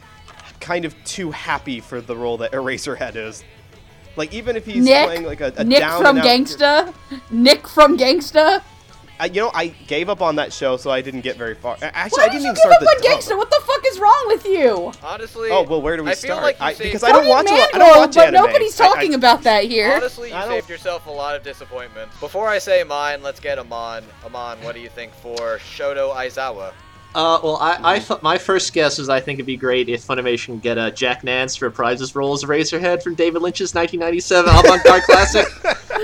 kind 0.59 0.83
of 0.83 0.93
too 1.05 1.31
happy 1.31 1.79
for 1.79 2.01
the 2.01 2.15
role 2.17 2.37
that 2.39 2.51
Eraserhead 2.51 3.15
is. 3.15 3.45
Like 4.17 4.33
even 4.33 4.57
if 4.57 4.65
he's 4.65 4.83
Nick, 4.83 5.05
playing 5.05 5.23
like 5.23 5.39
a, 5.39 5.53
a 5.55 5.63
Nick 5.63 5.79
down 5.79 6.01
from 6.01 6.17
and 6.17 6.27
out- 6.27 6.93
Gangsta, 6.93 6.93
Nick 7.31 7.65
from 7.67 7.97
Gangsta. 7.97 8.61
I, 9.19 9.25
you 9.27 9.41
know, 9.41 9.51
I 9.53 9.67
gave 9.67 10.09
up 10.09 10.21
on 10.21 10.35
that 10.37 10.51
show, 10.51 10.75
so 10.75 10.89
I 10.91 11.01
didn't 11.01 11.21
get 11.21 11.37
very 11.37 11.55
far. 11.55 11.77
Actually, 11.81 12.17
Why 12.17 12.23
I 12.23 12.27
did 12.27 12.31
didn't 12.33 12.33
you 12.33 12.39
even 12.51 12.53
give 12.55 12.57
start 12.57 12.73
up 12.73 12.79
the 12.81 12.87
on 12.87 13.01
dub. 13.01 13.19
Gangsta? 13.21 13.37
What 13.37 13.49
the 13.51 13.61
fuck 13.65 13.81
is 13.87 13.99
wrong 13.99 14.23
with 14.27 14.45
you? 14.45 14.91
Honestly. 15.03 15.49
Oh 15.51 15.61
well, 15.63 15.81
where 15.81 15.95
do 15.97 16.03
we 16.03 16.09
I 16.11 16.13
start? 16.15 16.41
Like 16.43 16.59
I, 16.59 16.73
saved- 16.73 16.89
because 16.89 17.03
I 17.03 17.11
don't 17.11 17.27
watch. 17.27 17.47
a 17.49 17.53
lot- 17.53 17.69
I 17.75 17.77
don't 17.77 17.79
Mango, 17.87 17.99
watch 17.99 18.15
but 18.15 18.27
anime. 18.27 18.45
nobody's 18.45 18.79
I- 18.81 18.85
I- 18.85 18.87
talking 18.87 19.13
about 19.13 19.43
that 19.43 19.65
here. 19.65 19.93
Honestly, 19.93 20.29
you 20.29 20.35
I 20.35 20.47
saved 20.47 20.69
yourself 20.69 21.05
a 21.07 21.11
lot 21.11 21.35
of 21.35 21.43
disappointment. 21.43 22.09
Before 22.19 22.47
I 22.47 22.57
say 22.57 22.83
mine, 22.83 23.21
let's 23.21 23.39
get 23.39 23.59
Amon. 23.59 24.03
Amon, 24.25 24.57
what 24.63 24.73
do 24.75 24.81
you 24.81 24.89
think 24.89 25.13
for 25.13 25.57
Shota 25.59 26.13
Aizawa? 26.15 26.73
Uh, 27.15 27.39
well, 27.43 27.57
I, 27.57 27.95
I 27.95 27.99
thought 27.99 28.23
my 28.23 28.39
first 28.39 28.73
guess 28.73 28.97
is 28.97 29.07
I 29.07 29.19
think 29.19 29.37
it'd 29.37 29.45
be 29.45 29.55
great 29.55 29.87
if 29.87 30.05
Funimation 30.05 30.53
could 30.53 30.61
get 30.63 30.77
uh, 30.79 30.89
Jack 30.89 31.23
Nance 31.23 31.57
to 31.57 31.65
reprise 31.65 31.99
his 31.99 32.15
role 32.15 32.33
as 32.33 32.43
Razorhead 32.43 33.03
from 33.03 33.13
David 33.13 33.43
Lynch's 33.43 33.75
1997 33.75 34.49
avant-garde 34.65 35.03
classic. 35.03 35.45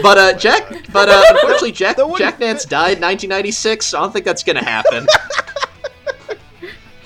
But 0.04 0.18
uh, 0.20 0.34
Jack, 0.34 0.92
but 0.94 1.10
uh, 1.10 1.24
unfortunately, 1.30 1.72
Jack 1.72 1.98
Jack 2.18 2.40
Nance 2.40 2.64
died 2.66 2.98
in 2.98 3.04
1996. 3.04 3.88
So 3.88 3.98
I 3.98 4.02
don't 4.02 4.14
think 4.14 4.26
that's 4.26 4.44
gonna 4.44 4.64
happen. 4.64 5.08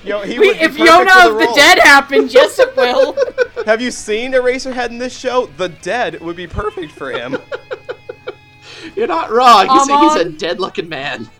Yo, 0.04 0.20
he 0.20 0.38
We, 0.38 0.48
would 0.48 0.58
be 0.58 0.62
if 0.64 0.76
Yona 0.76 1.26
of 1.26 1.38
the 1.38 1.44
role. 1.46 1.54
Dead 1.54 1.78
happened, 1.78 2.32
yes 2.32 2.58
it 2.58 2.76
will. 2.76 3.16
Have 3.64 3.80
you 3.80 3.90
seen 3.90 4.32
Eraserhead 4.32 4.90
in 4.90 4.98
this 4.98 5.18
show? 5.18 5.46
The 5.56 5.70
Dead 5.70 6.20
would 6.20 6.36
be 6.36 6.46
perfect 6.46 6.92
for 6.92 7.10
him. 7.10 7.38
You're 8.94 9.06
not 9.06 9.30
wrong. 9.30 9.66
He's, 9.66 9.88
a, 9.88 9.98
he's 9.98 10.16
a 10.16 10.38
dead-looking 10.38 10.90
man. 10.90 11.30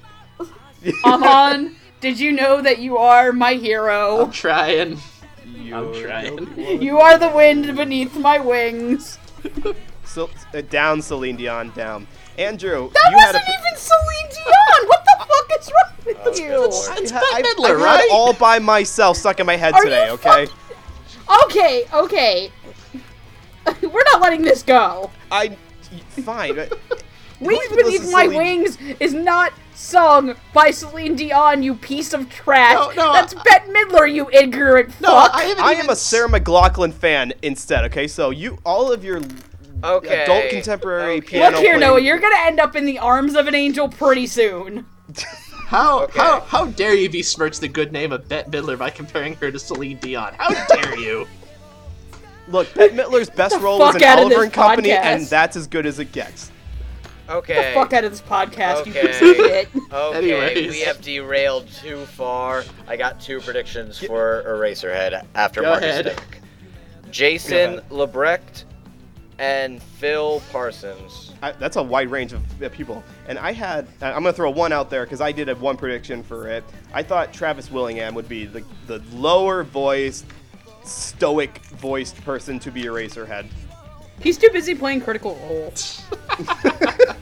Amon, 1.04 1.76
did 2.05 2.20
you 2.20 2.32
know 2.32 2.61
that 2.61 2.80
you 2.80 2.98
are 2.98 3.32
my 3.32 3.55
hero? 3.55 4.26
I'm 4.26 4.30
trying. 4.30 4.98
You're 5.46 5.94
trying. 6.02 6.36
the 6.36 6.44
one. 6.44 6.82
You 6.82 6.98
are 6.98 7.16
the 7.18 7.30
wind 7.30 7.74
beneath 7.78 8.14
my 8.14 8.38
wings. 8.38 9.18
So, 10.05 10.28
uh, 10.52 10.61
down, 10.61 11.00
Celine 11.00 11.36
Dion, 11.36 11.70
down. 11.70 12.07
Andrew, 12.36 12.90
That 12.92 13.09
you 13.11 13.16
had 13.18 13.26
wasn't 13.28 13.44
a. 13.48 13.52
even 13.59 13.76
Celine 13.78 14.30
Dion. 14.34 14.88
What 14.88 15.05
the 15.07 15.16
fuck 15.26 15.59
is 15.59 15.72
wrong 15.72 15.92
with 16.05 16.18
Oh, 16.26 16.42
you? 16.42 16.48
good. 16.48 16.66
It's 16.66 16.88
I, 17.11 17.20
Bette 17.20 17.26
I, 17.32 17.42
Midler, 17.42 17.64
I 17.64 17.68
had 17.68 17.82
right? 18.00 18.09
all 18.12 18.34
by 18.34 18.59
myself 18.59 19.16
stuck 19.16 19.40
in 19.40 19.46
my 19.46 19.57
head 19.57 19.72
Are 19.72 19.82
today. 19.82 20.07
you 20.09 20.12
Okay, 20.12 20.46
Okay, 21.44 21.84
okay. 21.94 22.52
We're 23.82 24.05
not 24.12 24.20
letting 24.20 24.42
this 24.42 24.62
go. 24.62 25.11
I 25.32 25.57
fine. 26.22 26.68
But- 27.41 27.49
Wings 27.49 27.68
Beneath 27.76 28.12
My 28.12 28.24
Celine- 28.24 28.37
Wings 28.37 28.78
is 29.01 29.12
not 29.14 29.53
sung 29.74 30.35
by 30.53 30.70
Celine 30.70 31.16
Dion, 31.16 31.62
you 31.62 31.74
piece 31.74 32.12
of 32.12 32.30
trash. 32.30 32.74
No, 32.74 32.91
no, 33.07 33.12
That's 33.12 33.35
I- 33.35 33.43
Bette 33.43 33.72
Midler, 33.72 34.12
you 34.12 34.28
ignorant 34.32 34.99
No, 35.01 35.09
fuck. 35.11 35.32
I 35.35 35.43
haven't 35.45 35.64
I 35.64 35.72
even 35.72 35.85
am 35.87 35.91
a 35.91 35.97
Sarah 35.97 36.28
McLachlan 36.28 36.93
fan 36.95 37.32
instead. 37.43 37.85
Okay, 37.87 38.07
so 38.07 38.30
you 38.30 38.59
all 38.64 38.93
of 38.93 39.05
your 39.05 39.20
Okay. 39.82 40.22
adult 40.22 40.49
contemporary 40.51 41.16
okay. 41.18 41.26
piano. 41.26 41.51
Look 41.57 41.61
here, 41.64 41.74
playing- 41.76 41.80
Noah, 41.80 42.01
you're 42.01 42.18
gonna 42.20 42.37
end 42.45 42.61
up 42.61 42.76
in 42.76 42.87
the 42.87 42.99
arms 43.01 43.35
of 43.35 43.47
an 43.49 43.55
angel 43.55 43.89
pretty 43.89 44.26
soon. 44.26 44.87
How 45.66 46.03
Okay. 46.05 46.20
how 46.20 46.41
how 46.41 46.66
dare 46.66 46.95
you 46.95 47.09
besmirch 47.11 47.59
the 47.59 47.66
good 47.68 47.91
name 47.91 48.12
of 48.12 48.28
Bette 48.28 48.51
Midler 48.51 48.78
by 48.78 48.91
comparing 48.91 49.35
her 49.37 49.51
to 49.51 49.59
Celine 49.59 49.97
Dion? 49.97 50.35
How 50.39 50.51
dare 50.66 50.97
you? 50.99 51.26
Look, 52.49 52.72
Bette 52.74 52.95
Midler's 52.95 53.30
best 53.30 53.59
role 53.61 53.78
was 53.78 53.97
in 53.97 54.03
out 54.05 54.18
Oliver 54.18 54.43
and 54.45 54.53
Company, 54.53 54.91
podcast. 54.91 55.03
and 55.03 55.26
that's 55.26 55.57
as 55.57 55.66
good 55.66 55.87
as 55.87 55.99
it 55.99 56.12
gets. 56.12 56.51
Okay. 57.29 57.72
Fuck 57.75 57.93
out 57.93 58.05
of 58.05 58.11
this 58.11 58.20
podcast, 58.20 58.85
you 58.87 58.93
Okay. 58.93 59.07
piece 59.07 59.20
of 59.22 59.37
shit. 59.37 59.68
Okay, 59.93 60.18
Anyways. 60.35 60.70
we 60.72 60.81
have 60.81 61.01
derailed 61.01 61.68
too 61.70 62.05
far. 62.07 62.64
I 62.89 62.97
got 62.97 63.20
two 63.20 63.41
predictions 63.41 63.99
for 63.99 64.43
Eraserhead 64.47 65.25
after 65.35 65.62
Go 65.62 65.70
Marcus 65.70 65.89
ahead. 65.89 66.07
Stick. 66.12 66.41
Jason 67.11 67.81
Liebrecht 67.91 68.64
and 69.39 69.81
Phil 69.83 70.43
Parsons. 70.53 71.33
I, 71.43 71.53
that's 71.53 71.77
a 71.77 71.83
wide 71.83 72.11
range 72.11 72.33
of 72.33 72.62
uh, 72.62 72.68
people. 72.70 73.03
And 73.29 73.39
I 73.39 73.53
had, 73.53 73.87
uh, 74.03 74.07
I'm 74.07 74.22
going 74.22 74.27
to 74.27 74.33
throw 74.33 74.51
one 74.51 74.72
out 74.72 74.91
there 74.91 75.05
because 75.05 75.20
I 75.20 75.33
did 75.33 75.49
have 75.49 75.61
one 75.61 75.77
prediction 75.77 76.22
for 76.22 76.49
it. 76.49 76.64
I 76.93 77.03
thought 77.03 77.33
Travis 77.33 77.70
Willingham 77.70 78.14
would 78.14 78.29
be 78.29 78.47
the, 78.47 78.64
the 78.87 79.01
lower 79.12 79.62
voiced, 79.64 80.27
stoic 80.85 81.59
voiced 81.79 82.22
person 82.25 82.59
to 82.61 82.70
be 82.70 82.83
Eraserhead. 82.85 83.47
He's 84.20 84.38
too 84.38 84.48
busy 84.52 84.74
playing 84.74 85.00
Critical 85.02 85.34
Role. 85.36 85.72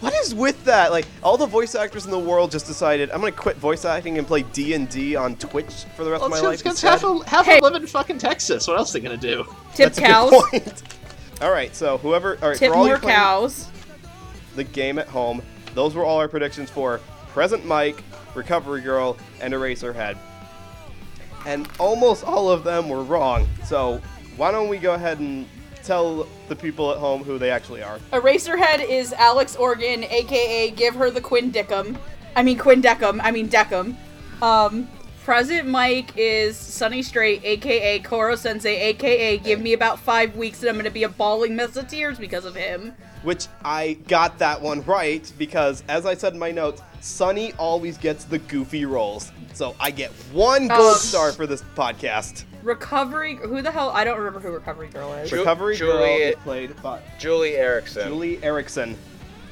What 0.00 0.14
is 0.14 0.34
with 0.34 0.64
that? 0.64 0.92
Like 0.92 1.04
all 1.22 1.36
the 1.36 1.44
voice 1.44 1.74
actors 1.74 2.06
in 2.06 2.10
the 2.10 2.18
world 2.18 2.50
just 2.50 2.66
decided 2.66 3.10
I'm 3.10 3.20
gonna 3.20 3.32
quit 3.32 3.58
voice 3.58 3.84
acting 3.84 4.16
and 4.16 4.26
play 4.26 4.44
D 4.44 4.72
and 4.72 4.88
D 4.88 5.14
on 5.14 5.36
Twitch 5.36 5.84
for 5.94 6.04
the 6.04 6.10
rest 6.10 6.22
Well, 6.22 6.26
of 6.28 6.30
my 6.30 6.36
it's 6.38 6.42
life. 6.44 6.58
because 6.62 6.80
half, 6.80 7.02
instead. 7.04 7.26
a, 7.26 7.28
half 7.28 7.44
Hey. 7.44 7.58
a 7.58 7.62
live 7.62 7.74
in 7.74 7.86
fucking 7.86 8.16
Texas. 8.16 8.66
What 8.66 8.78
else 8.78 8.94
are 8.94 8.98
they 8.98 9.04
gonna 9.06 9.18
do? 9.18 9.44
Tip 9.74 9.92
That's 9.92 9.98
a 9.98 10.00
cows. 10.00 10.30
good 10.30 10.40
point. 10.62 10.82
all 11.42 11.50
right, 11.50 11.76
so 11.76 11.98
whoever, 11.98 12.38
all 12.40 12.48
right, 12.48 12.56
Tip 12.58 12.70
for 12.72 12.78
all 12.78 12.84
you 12.86 12.92
more 12.92 12.98
cows. 12.98 13.68
the 14.56 14.64
game 14.64 14.98
at 14.98 15.06
home, 15.06 15.42
those 15.74 15.94
were 15.94 16.04
all 16.06 16.16
our 16.18 16.28
predictions 16.28 16.70
for 16.70 16.98
Present 17.28 17.66
Mike, 17.66 18.02
Recovery 18.34 18.80
Girl, 18.80 19.18
and 19.42 19.52
Eraserhead. 19.52 20.16
And 21.44 21.68
almost 21.78 22.24
all 22.24 22.50
of 22.50 22.64
them 22.64 22.88
were 22.88 23.02
wrong. 23.02 23.46
So 23.66 24.00
why 24.38 24.50
don't 24.50 24.68
we 24.70 24.78
go 24.78 24.94
ahead 24.94 25.18
and 25.18 25.46
tell 25.84 26.26
the 26.48 26.56
people 26.56 26.90
at 26.92 26.98
home 26.98 27.24
who 27.24 27.38
they 27.38 27.50
actually 27.50 27.82
are? 27.82 27.98
Eraserhead 28.12 28.86
is 28.88 29.12
Alex 29.12 29.56
Organ, 29.56 30.04
aka 30.04 30.70
Give 30.70 30.94
Her 30.94 31.10
the 31.10 31.20
Quinn 31.20 31.50
Dickum. 31.52 31.96
I 32.36 32.42
mean 32.42 32.58
Quinn 32.58 32.80
Deckum. 32.82 33.20
I 33.22 33.30
mean 33.30 33.48
Deckum. 33.48 33.96
Um, 34.42 34.88
Present 35.24 35.68
Mike 35.68 36.12
is 36.16 36.56
Sonny 36.56 37.02
Strait, 37.02 37.44
aka 37.44 37.98
Koro 38.00 38.34
Sensei, 38.36 38.80
aka 38.88 39.38
Give 39.38 39.60
me 39.60 39.74
about 39.74 39.98
five 40.00 40.34
weeks 40.34 40.60
and 40.60 40.70
I'm 40.70 40.76
gonna 40.76 40.90
be 40.90 41.04
a 41.04 41.08
bawling 41.08 41.54
mess 41.54 41.76
of 41.76 41.88
tears 41.88 42.18
because 42.18 42.44
of 42.44 42.54
him. 42.54 42.94
Which 43.22 43.48
I 43.64 43.98
got 44.08 44.38
that 44.38 44.60
one 44.62 44.82
right 44.84 45.30
because, 45.38 45.84
as 45.88 46.06
I 46.06 46.14
said 46.14 46.32
in 46.32 46.38
my 46.38 46.50
notes, 46.50 46.80
Sonny 47.02 47.52
always 47.58 47.98
gets 47.98 48.24
the 48.24 48.38
goofy 48.38 48.86
roles. 48.86 49.30
So 49.52 49.76
I 49.78 49.90
get 49.90 50.10
one 50.32 50.68
gold 50.68 50.80
Um, 50.80 50.94
star 50.94 51.32
for 51.32 51.46
this 51.46 51.62
podcast. 51.76 52.44
Recovery. 52.62 53.36
Who 53.36 53.62
the 53.62 53.70
hell? 53.70 53.90
I 53.90 54.04
don't 54.04 54.18
remember 54.18 54.40
who 54.40 54.50
Recovery 54.52 54.88
Girl 54.88 55.12
is. 55.14 55.30
Ju- 55.30 55.38
Recovery 55.38 55.76
Girl 55.76 55.98
Julie- 55.98 56.08
is 56.22 56.36
played 56.36 56.82
by 56.82 57.00
Juli 57.18 57.56
Erickson. 57.56 58.08
Juli 58.08 58.42
Erickson. 58.42 58.96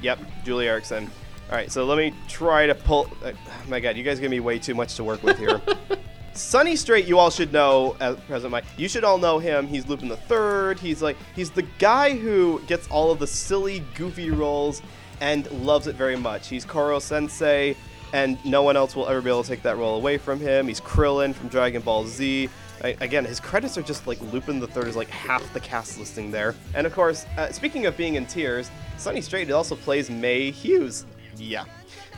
Yep, 0.03 0.19
Juli 0.45 0.69
Erickson. 0.69 1.11
All 1.51 1.57
right, 1.57 1.73
so 1.73 1.85
let 1.87 1.97
me 1.99 2.13
try 2.29 2.67
to 2.67 2.75
pull. 2.75 3.09
Uh, 3.25 3.33
my 3.69 3.81
God, 3.81 3.97
you 3.97 4.03
guys 4.05 4.21
give 4.21 4.31
me 4.31 4.41
way 4.41 4.59
too 4.59 4.75
much 4.75 4.95
to 4.97 5.05
work 5.05 5.23
with 5.23 5.39
here. 5.39 5.61
Sonny 6.35 6.77
Strait, 6.77 7.07
you 7.07 7.19
all 7.19 7.31
should 7.31 7.53
know 7.53 7.97
as 8.01 8.17
President 8.29 8.53
Mike. 8.53 8.65
You 8.77 8.87
should 8.89 9.03
all 9.03 9.19
know 9.19 9.39
him. 9.41 9.67
He's 9.67 9.89
Lupin 9.89 10.09
the 10.09 10.17
Third. 10.17 10.79
He's 10.79 11.03
like 11.03 11.17
he's 11.35 11.51
the 11.51 11.63
guy 11.79 12.17
who 12.17 12.61
gets 12.67 12.87
all 12.89 13.11
of 13.11 13.19
the 13.19 13.27
silly, 13.27 13.83
goofy 13.97 14.31
roles 14.31 14.83
and 15.21 15.51
loves 15.51 15.87
it 15.89 15.97
very 15.97 16.15
much. 16.17 16.47
He's 16.49 16.65
Koro 16.65 17.01
Sensei, 17.01 17.75
and 18.13 18.39
no 18.45 18.63
one 18.63 18.77
else 18.77 18.95
will 18.95 19.09
ever 19.09 19.21
be 19.21 19.31
able 19.31 19.43
to 19.43 19.49
take 19.49 19.63
that 19.63 19.79
role 19.79 19.97
away 19.97 20.17
from 20.17 20.39
him. 20.39 20.69
He's 20.69 20.81
Krillin 20.81 21.35
from 21.35 21.49
Dragon 21.49 21.83
Ball 21.83 22.07
Z. 22.07 22.49
I, 22.83 22.97
again, 23.01 23.25
his 23.25 23.41
credits 23.41 23.77
are 23.77 23.83
just 23.83 24.07
like 24.07 24.21
Lupin 24.33 24.61
the 24.61 24.67
Third 24.67 24.87
is 24.89 24.97
like 24.97 25.09
half 25.09 25.53
the 25.53 25.61
cast 25.61 25.99
listing 25.99 26.31
there. 26.31 26.55
And 26.75 26.87
of 26.87 26.93
course, 26.93 27.27
uh, 27.37 27.51
speaking 27.51 27.87
of 27.87 27.97
being 27.97 28.15
in 28.15 28.27
tears, 28.27 28.71
Sonny 28.97 29.21
Strait 29.21 29.51
also 29.51 29.77
plays 29.77 30.11
Maes 30.11 30.55
Hughes. 30.55 31.07
Yeah. 31.37 31.65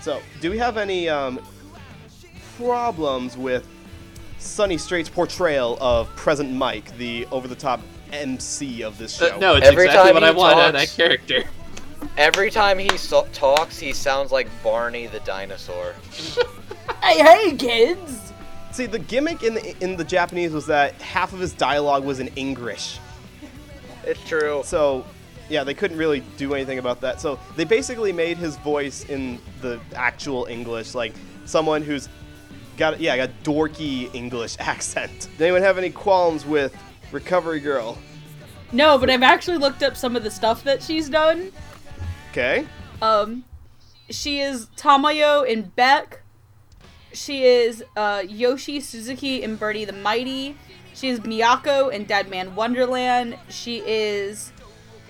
So, 0.01 0.21
do 0.41 0.51
we 0.51 0.59
have 0.59 0.77
any 0.77 1.09
um, 1.09 1.41
problems 2.57 3.37
with 3.37 3.67
Sonny 4.39 4.79
Strait's 4.79 5.09
portrayal 5.09 5.77
of 5.81 6.09
Present 6.17 6.51
Mike, 6.53 6.97
the 6.97 7.27
over-the-top 7.31 7.81
MC 8.13 8.83
of 8.83 8.97
this 8.99 9.17
show? 9.17 9.35
Uh, 9.35 9.39
no, 9.39 9.55
it's 9.57 9.67
Every 9.67 9.85
exactly 9.85 10.13
time 10.13 10.15
what 10.15 10.23
he 10.23 10.29
I 10.29 10.33
want 10.33 10.59
out 10.59 10.75
of 10.75 10.81
that 10.81 10.89
character. 10.89 11.45
Every 12.17 12.51
time 12.51 12.79
he 12.79 12.97
so- 12.97 13.29
talks, 13.33 13.79
he 13.79 13.93
sounds 13.93 14.33
like 14.33 14.49
Barney 14.63 15.07
the 15.07 15.21
dinosaur. 15.21 15.95
Hey, 17.03 17.23
hey, 17.23 17.57
kids! 17.57 18.30
See, 18.73 18.87
the 18.87 18.99
gimmick 18.99 19.43
in 19.43 19.55
the 19.55 19.77
in 19.83 19.97
the 19.97 20.05
Japanese 20.05 20.53
was 20.53 20.67
that 20.67 20.95
half 21.03 21.33
of 21.33 21.41
his 21.41 21.53
dialogue 21.53 22.05
was 22.05 22.21
in 22.21 22.29
English. 22.29 22.99
It's 24.05 24.23
true. 24.27 24.63
So, 24.65 25.05
yeah, 25.49 25.65
they 25.65 25.75
couldn't 25.75 25.99
really 25.99 26.21
do 26.37 26.55
anything 26.55 26.79
about 26.79 27.01
that. 27.01 27.21
So 27.21 27.39
they 27.57 27.65
basically 27.65 28.13
made 28.13 28.39
his 28.39 28.57
voice 28.59 29.05
in 29.05 29.39
the 29.61 29.81
actual 29.95 30.47
English, 30.47 30.95
like 30.95 31.13
someone 31.45 31.83
who's 31.83 32.09
got 32.77 33.01
yeah, 33.01 33.17
got 33.17 33.31
dorky 33.43 34.13
English 34.15 34.57
accent. 34.61 35.29
Does 35.33 35.41
anyone 35.41 35.63
have 35.63 35.79
any 35.79 35.91
qualms 35.91 36.47
with 36.47 36.77
Recovery 37.13 37.61
Girl? 37.61 37.99
No, 38.73 38.99
but 38.99 39.11
I've 39.11 39.23
actually 39.23 39.59
looked 39.59 39.83
up 39.83 39.97
some 39.97 40.15
of 40.15 40.23
the 40.23 40.31
stuff 40.31 40.63
that 40.65 40.83
she's 40.83 41.09
done. 41.09 41.51
Okay. 42.31 42.67
Um, 43.03 43.45
she 44.11 44.41
is 44.41 44.67
Tamayo 44.77 45.47
in 45.47 45.63
Beck. 45.63 46.20
She 47.13 47.45
is 47.45 47.85
uh, 47.97 48.23
Yoshi 48.27 48.81
Suzuki 48.81 49.43
in 49.43 49.57
Birdie 49.57 49.85
the 49.85 49.93
Mighty. 49.93 50.57
She 50.95 51.09
is 51.09 51.21
Miyako 51.21 51.93
in 51.93 52.05
Deadman 52.05 52.55
Wonderland. 52.55 53.37
She 53.49 53.83
is 53.87 54.53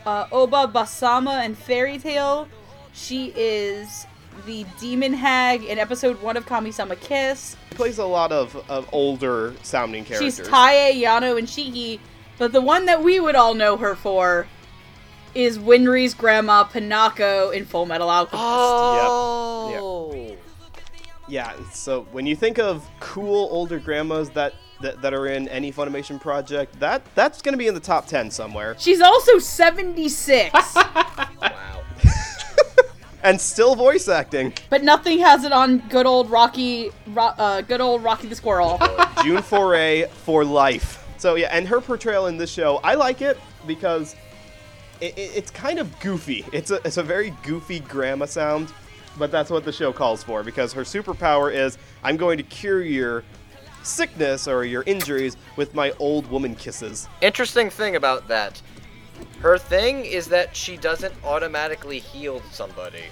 uh, 0.06 0.26
Oba 0.32 0.70
Basama 0.72 1.44
in 1.44 1.54
Fairy 1.54 1.98
Tail. 1.98 2.48
She 2.92 3.32
is 3.36 4.06
the 4.46 4.64
Demon 4.78 5.12
Hag 5.12 5.64
in 5.64 5.78
episode 5.78 6.20
one 6.22 6.36
of 6.36 6.46
Kami-sama 6.46 6.96
Kiss. 6.96 7.56
He 7.70 7.74
plays 7.74 7.98
a 7.98 8.04
lot 8.04 8.32
of, 8.32 8.56
of 8.70 8.88
older 8.92 9.54
sounding 9.62 10.04
characters. 10.04 10.36
She's 10.36 10.48
Tae, 10.48 10.92
Yano, 11.02 11.38
and 11.38 11.46
Shiki. 11.46 12.00
But 12.38 12.52
the 12.52 12.60
one 12.60 12.86
that 12.86 13.02
we 13.02 13.20
would 13.20 13.34
all 13.34 13.54
know 13.54 13.76
her 13.76 13.94
for 13.94 14.46
is 15.34 15.58
Winry's 15.58 16.14
grandma 16.14 16.64
Pinako 16.64 17.52
in 17.54 17.64
Full 17.64 17.86
Metal 17.86 18.08
Alchemist. 18.08 18.42
Oh. 18.42 20.36
Yeah, 21.30 21.52
so 21.72 22.02
when 22.10 22.26
you 22.26 22.34
think 22.34 22.58
of 22.58 22.84
cool 22.98 23.48
older 23.52 23.78
grandmas 23.78 24.30
that, 24.30 24.52
that, 24.80 25.00
that 25.00 25.14
are 25.14 25.28
in 25.28 25.46
any 25.48 25.72
Funimation 25.72 26.20
project, 26.20 26.78
that 26.80 27.02
that's 27.14 27.40
going 27.40 27.52
to 27.52 27.56
be 27.58 27.68
in 27.68 27.74
the 27.74 27.78
top 27.78 28.06
10 28.08 28.32
somewhere. 28.32 28.74
She's 28.78 29.00
also 29.00 29.38
76, 29.38 30.52
Wow. 30.74 31.82
And 33.22 33.38
still 33.40 33.74
voice 33.76 34.08
acting. 34.08 34.54
but 34.70 34.82
nothing 34.82 35.18
has 35.20 35.44
it 35.44 35.52
on 35.52 35.78
good 35.90 36.06
old 36.06 36.30
Rocky, 36.30 36.90
Ro- 37.08 37.34
uh, 37.36 37.60
good 37.60 37.80
old 37.82 38.02
Rocky 38.02 38.26
the 38.28 38.34
Squirrel. 38.34 38.80
June 39.22 39.42
Foray 39.42 40.06
for 40.24 40.42
life. 40.44 41.06
So 41.18 41.34
yeah, 41.36 41.48
and 41.52 41.68
her 41.68 41.80
portrayal 41.82 42.26
in 42.26 42.38
this 42.38 42.50
show, 42.50 42.78
I 42.82 42.94
like 42.94 43.20
it 43.20 43.38
because 43.66 44.16
it, 45.02 45.18
it, 45.18 45.32
it's 45.36 45.50
kind 45.50 45.78
of 45.78 46.00
goofy. 46.00 46.46
It's 46.50 46.70
a 46.70 46.80
it's 46.86 46.96
a 46.96 47.02
very 47.02 47.34
goofy 47.42 47.80
grandma 47.80 48.24
sound, 48.24 48.72
but 49.20 49.30
that's 49.30 49.50
what 49.50 49.64
the 49.64 49.70
show 49.70 49.92
calls 49.92 50.24
for 50.24 50.42
because 50.42 50.72
her 50.72 50.82
superpower 50.82 51.54
is 51.54 51.78
I'm 52.02 52.16
going 52.16 52.38
to 52.38 52.42
cure 52.42 52.82
your 52.82 53.22
sickness 53.82 54.48
or 54.48 54.64
your 54.64 54.82
injuries 54.86 55.36
with 55.56 55.74
my 55.74 55.92
old 55.98 56.26
woman 56.28 56.56
kisses. 56.56 57.06
Interesting 57.20 57.70
thing 57.70 57.96
about 57.96 58.26
that. 58.28 58.60
Her 59.40 59.58
thing 59.58 60.06
is 60.06 60.26
that 60.28 60.56
she 60.56 60.78
doesn't 60.78 61.14
automatically 61.22 61.98
heal 61.98 62.42
somebody. 62.50 63.04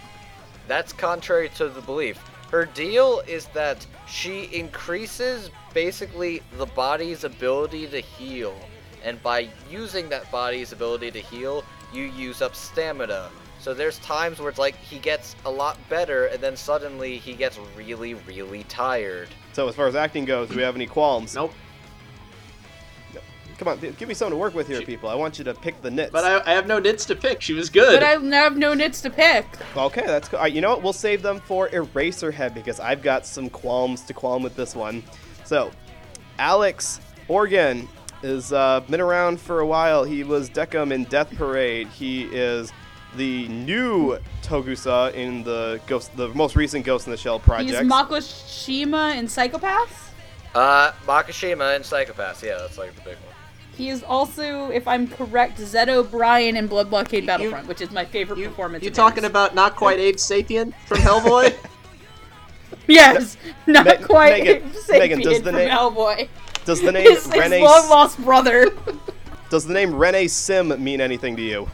That's 0.66 0.92
contrary 0.92 1.50
to 1.56 1.68
the 1.68 1.82
belief. 1.82 2.18
Her 2.50 2.64
deal 2.64 3.22
is 3.26 3.46
that 3.48 3.86
she 4.06 4.44
increases 4.44 5.50
basically 5.74 6.42
the 6.56 6.66
body's 6.66 7.24
ability 7.24 7.86
to 7.88 8.00
heal. 8.00 8.58
And 9.04 9.22
by 9.22 9.50
using 9.70 10.08
that 10.08 10.30
body's 10.30 10.72
ability 10.72 11.10
to 11.10 11.20
heal, 11.20 11.64
you 11.92 12.04
use 12.04 12.40
up 12.40 12.54
stamina. 12.54 13.28
So 13.60 13.74
there's 13.74 13.98
times 13.98 14.38
where 14.40 14.48
it's 14.48 14.58
like 14.58 14.76
he 14.76 14.98
gets 14.98 15.34
a 15.44 15.50
lot 15.50 15.76
better 15.88 16.26
and 16.26 16.40
then 16.40 16.56
suddenly 16.56 17.18
he 17.18 17.34
gets 17.34 17.58
really, 17.76 18.14
really 18.14 18.62
tired. 18.64 19.28
So 19.52 19.68
as 19.68 19.74
far 19.74 19.86
as 19.88 19.96
acting 19.96 20.24
goes, 20.24 20.48
do 20.48 20.56
we 20.56 20.62
have 20.62 20.76
any 20.76 20.86
qualms? 20.86 21.34
Nope. 21.34 21.52
Come 23.58 23.66
on, 23.66 23.80
give 23.80 24.06
me 24.06 24.14
something 24.14 24.34
to 24.34 24.40
work 24.40 24.54
with 24.54 24.68
here, 24.68 24.78
She- 24.78 24.84
people. 24.86 25.08
I 25.08 25.16
want 25.16 25.36
you 25.38 25.44
to 25.44 25.52
pick 25.52 25.82
the 25.82 25.90
nits. 25.90 26.12
But 26.12 26.24
I, 26.24 26.52
I 26.52 26.54
have 26.54 26.68
no 26.68 26.78
nits 26.78 27.04
to 27.06 27.16
pick. 27.16 27.42
She 27.42 27.54
was 27.54 27.68
good. 27.68 27.92
but 27.98 28.04
I 28.04 28.10
have 28.10 28.56
no 28.56 28.72
nits 28.72 29.00
to 29.02 29.10
pick. 29.10 29.44
Okay, 29.76 30.06
that's 30.06 30.28
cool. 30.28 30.38
All 30.38 30.44
right, 30.44 30.52
you 30.52 30.60
know 30.60 30.70
what? 30.70 30.82
We'll 30.84 30.92
save 30.92 31.22
them 31.22 31.40
for 31.40 31.68
Eraserhead 31.70 32.54
because 32.54 32.78
I've 32.78 33.02
got 33.02 33.26
some 33.26 33.50
qualms 33.50 34.02
to 34.02 34.14
qualm 34.14 34.44
with 34.44 34.54
this 34.54 34.76
one. 34.76 35.02
So, 35.44 35.72
Alex 36.38 37.00
Organ 37.26 37.88
has 38.22 38.52
uh, 38.52 38.78
been 38.88 39.00
around 39.00 39.40
for 39.40 39.58
a 39.58 39.66
while. 39.66 40.04
He 40.04 40.22
was 40.22 40.48
Decim 40.50 40.92
in 40.92 41.02
Death 41.04 41.34
Parade. 41.34 41.88
He 41.88 42.26
is 42.26 42.72
the 43.16 43.48
new 43.48 44.18
Togusa 44.42 45.12
in 45.14 45.42
the 45.44 45.80
Ghost, 45.86 46.16
the 46.16 46.28
most 46.28 46.56
recent 46.56 46.84
Ghost 46.84 47.06
in 47.06 47.10
the 47.10 47.16
Shell 47.16 47.40
project. 47.40 47.70
He's 47.70 47.80
Makoshima 47.90 49.16
in 49.16 49.28
Psycho-Pass. 49.28 50.10
Uh, 50.54 50.92
Makashima 51.06 51.76
and 51.76 51.84
Psycho-Pass, 51.84 52.42
yeah, 52.42 52.58
that's 52.58 52.78
like 52.78 52.94
the 52.94 53.00
big 53.02 53.14
one. 53.16 53.34
He 53.76 53.90
is 53.90 54.02
also, 54.02 54.70
if 54.70 54.88
I'm 54.88 55.06
correct, 55.06 55.58
Zed 55.58 55.88
O'Brien 55.88 56.56
in 56.56 56.66
Blood 56.66 56.90
Blockade 56.90 57.22
You- 57.22 57.26
Battlefront, 57.28 57.68
which 57.68 57.80
is 57.80 57.90
my 57.92 58.04
favorite 58.04 58.38
you 58.38 58.48
performance. 58.48 58.82
you 58.82 58.90
of 58.90 58.96
talking 58.96 59.22
his. 59.22 59.30
about 59.30 59.54
not 59.54 59.76
quite 59.76 60.00
aged 60.00 60.18
Sapien 60.18 60.72
from 60.86 60.98
Hellboy? 60.98 61.54
Yes, 62.86 63.36
not 63.66 63.84
Me- 63.86 63.96
quite 64.04 64.42
Megan- 64.44 64.70
Sapien 64.70 64.98
Megan, 64.98 65.20
does 65.20 65.38
the 65.42 65.50
from 65.50 65.54
name- 65.56 65.68
Hellboy. 65.70 66.28
does 66.64 66.80
the 66.80 66.92
name 66.92 67.04
His, 67.10 67.30
his 67.32 67.50
long 67.62 67.88
lost 67.90 68.18
brother. 68.24 68.70
does 69.50 69.66
the 69.66 69.74
name 69.74 69.94
Rene 69.94 70.26
Sim 70.28 70.82
mean 70.82 71.00
anything 71.00 71.36
to 71.36 71.42
you? 71.42 71.68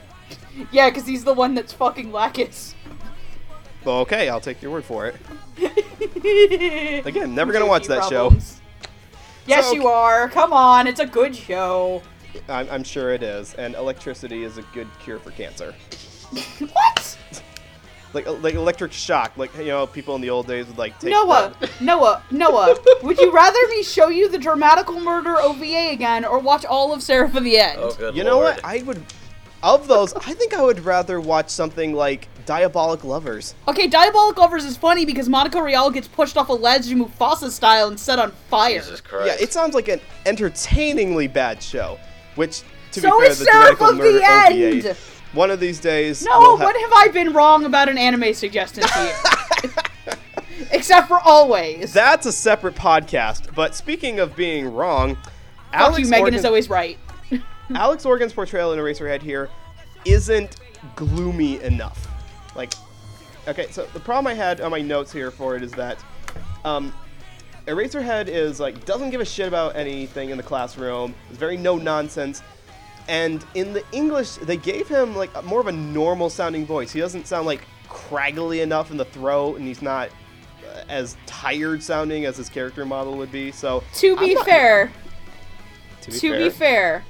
Yeah, 0.71 0.91
because 0.91 1.07
he's 1.07 1.25
the 1.25 1.35
one 1.35 1.55
that's 1.55 1.73
fucking 1.73 2.13
Lacus. 2.13 2.75
Well, 3.85 3.99
okay, 4.01 4.29
I'll 4.29 4.41
take 4.41 4.63
your 4.63 4.71
word 4.71 4.85
for 4.85 5.07
it. 5.07 5.17
Again, 7.07 7.35
never 7.35 7.53
gonna 7.53 7.67
watch 7.67 7.87
that 7.87 8.09
show. 8.09 8.33
Yes, 9.47 9.67
So- 9.67 9.75
you 9.75 9.87
are. 9.89 10.29
Come 10.29 10.53
on, 10.53 10.87
it's 10.87 11.01
a 11.01 11.07
good 11.07 11.37
show. 11.37 12.03
I'm, 12.49 12.69
I'm 12.71 12.85
sure 12.85 13.13
it 13.13 13.23
is, 13.23 13.55
and 13.55 13.75
electricity 13.75 14.43
is 14.43 14.59
a 14.59 14.63
good 14.73 14.89
cure 15.01 15.19
for 15.19 15.31
cancer. 15.33 15.75
What? 16.59 17.19
Like 18.15 18.43
like 18.43 18.55
electric 18.55 18.93
shock, 18.93 19.33
like 19.37 19.57
you 19.59 19.67
know, 19.67 19.89
people 19.89 20.15
in 20.15 20.21
the 20.21 20.31
old 20.31 20.47
days 20.47 20.69
would 20.69 20.79
like 20.79 20.99
take 21.01 21.11
Noah, 21.11 21.53
Noah, 21.81 22.23
Noah, 22.31 22.77
would 23.03 23.19
you 23.19 23.33
rather 23.33 23.59
me 23.71 23.83
show 23.83 24.09
you 24.09 24.29
the 24.29 24.39
dramatical 24.39 25.01
murder 25.01 25.37
OVA 25.37 25.91
again 25.91 26.25
or 26.25 26.39
watch 26.39 26.65
all 26.65 26.93
of 26.93 27.03
Seraph 27.03 27.35
of 27.35 27.43
the 27.43 27.59
End? 27.59 27.79
Oh, 27.81 27.93
good 27.93 28.15
You 28.15 28.23
know 28.23 28.39
what? 28.39 28.65
I 28.65 28.83
would, 28.83 29.03
of 29.65 29.89
those, 29.89 30.13
I 30.15 30.35
think 30.35 30.53
I 30.55 30.63
would 30.63 30.81
rather 30.85 31.21
watch 31.21 31.49
something 31.49 31.95
like 31.95 32.29
Diabolik 32.47 33.03
Lovers. 33.05 33.55
Okay, 33.67 33.89
Diabolik 33.89 34.37
Lovers 34.37 34.65
is 34.65 34.77
funny 34.77 35.07
because 35.07 35.29
Monica 35.29 35.63
Rial 35.63 35.91
gets 35.91 36.07
pushed 36.07 36.37
off 36.37 36.51
a 36.51 36.53
ledge 36.53 36.87
Mufasa 36.89 37.51
style 37.51 37.89
and 37.89 37.99
set 37.99 38.19
on 38.19 38.31
fire. 38.51 38.79
Jesus 38.81 39.01
Christ. 39.01 39.27
Yeah, 39.39 39.43
it 39.45 39.53
sounds 39.53 39.75
like 39.75 39.89
an 39.89 40.01
entertainingly 40.27 41.27
bad 41.29 41.63
show. 41.63 41.99
Which, 42.35 42.63
to 42.93 43.01
So 43.01 43.11
be 43.19 43.23
fair, 43.25 43.31
is 43.33 43.39
the 43.39 43.45
Seraph 43.47 43.79
Dramatical 43.79 43.89
of 43.89 43.97
the 43.97 44.03
Murder 44.03 44.25
End! 44.25 44.87
OVA. 44.87 44.97
One 45.33 45.51
of 45.51 45.59
these 45.61 45.81
days, 45.81 46.25
No, 46.25 46.39
we'll 46.39 46.57
ha- 46.59 46.67
when 46.67 46.81
have 46.81 46.93
I 46.95 47.09
been 47.09 47.33
wrong 47.33 47.65
about 47.65 47.89
an 47.89 47.99
anime 47.99 48.35
suggestion 48.35 48.85
to 48.85 49.15
you? 49.63 49.71
Except 50.71 51.09
for 51.09 51.19
always. 51.19 51.93
That's 51.93 52.27
a 52.27 52.33
separate 52.33 52.75
podcast. 52.77 53.53
But 53.55 53.75
speaking 53.75 54.21
of 54.21 54.37
being 54.37 54.73
wrong, 54.73 55.17
Alex 55.73 56.01
you, 56.01 56.07
Megan 56.07 56.25
Organ's, 56.27 56.41
is 56.41 56.45
always 56.45 56.69
right. 56.71 56.99
Alex 57.75 58.05
Organ's 58.05 58.33
portrayal 58.33 58.73
in 58.73 58.79
Eraserhead 58.79 59.23
here 59.23 59.49
isn't 60.05 60.57
gloomy 60.97 61.61
enough. 61.63 62.07
Like, 62.55 62.75
okay, 63.49 63.67
so 63.71 63.87
the 63.95 64.01
problem 64.01 64.27
I 64.27 64.35
had 64.35 64.61
on 64.61 64.71
my 64.71 64.81
notes 64.81 65.11
here 65.13 65.31
for 65.31 65.57
it 65.57 65.63
is 65.63 65.73
that 65.73 65.99
um, 66.65 66.93
Eraserhead 67.67 68.29
is 68.29 68.61
like 68.61 68.85
doesn't 68.85 69.11
give 69.11 69.21
a 69.21 69.25
shit 69.25 69.49
about 69.49 69.77
anything 69.77 70.31
in 70.31 70.37
the 70.37 70.43
classroom. 70.43 71.15
It's 71.31 71.39
very 71.39 71.57
no 71.57 71.77
nonsense. 71.77 72.43
And 73.09 73.45
in 73.55 73.73
the 73.75 73.85
English, 73.93 74.37
they 74.37 74.57
gave 74.57 74.89
him 74.89 75.15
like 75.17 75.43
more 75.45 75.61
of 75.61 75.67
a 75.67 75.73
normal 75.73 76.31
sounding 76.31 76.65
voice. 76.67 76.91
He 76.93 77.01
doesn't 77.01 77.27
sound 77.27 77.47
like 77.47 77.63
craggly 77.89 78.63
enough 78.63 78.91
in 78.91 78.97
the 78.97 79.05
throat, 79.05 79.57
and 79.59 79.67
he's 79.67 79.83
not 79.83 80.09
uh, 80.67 80.83
as 80.89 81.17
tired 81.27 81.83
sounding 81.83 82.25
as 82.25 82.37
his 82.39 82.49
character 82.49 82.85
model 82.87 83.17
would 83.19 83.31
be. 83.33 83.53
So 83.53 83.83
To 83.97 84.17
I'm 84.17 84.25
be 84.25 84.35
not- 84.35 84.45
fair, 84.47 84.93
to 86.03 86.11
be 86.11 86.19
to 86.19 86.29
fair, 86.31 86.39
be 86.39 86.51
fair, 86.51 87.05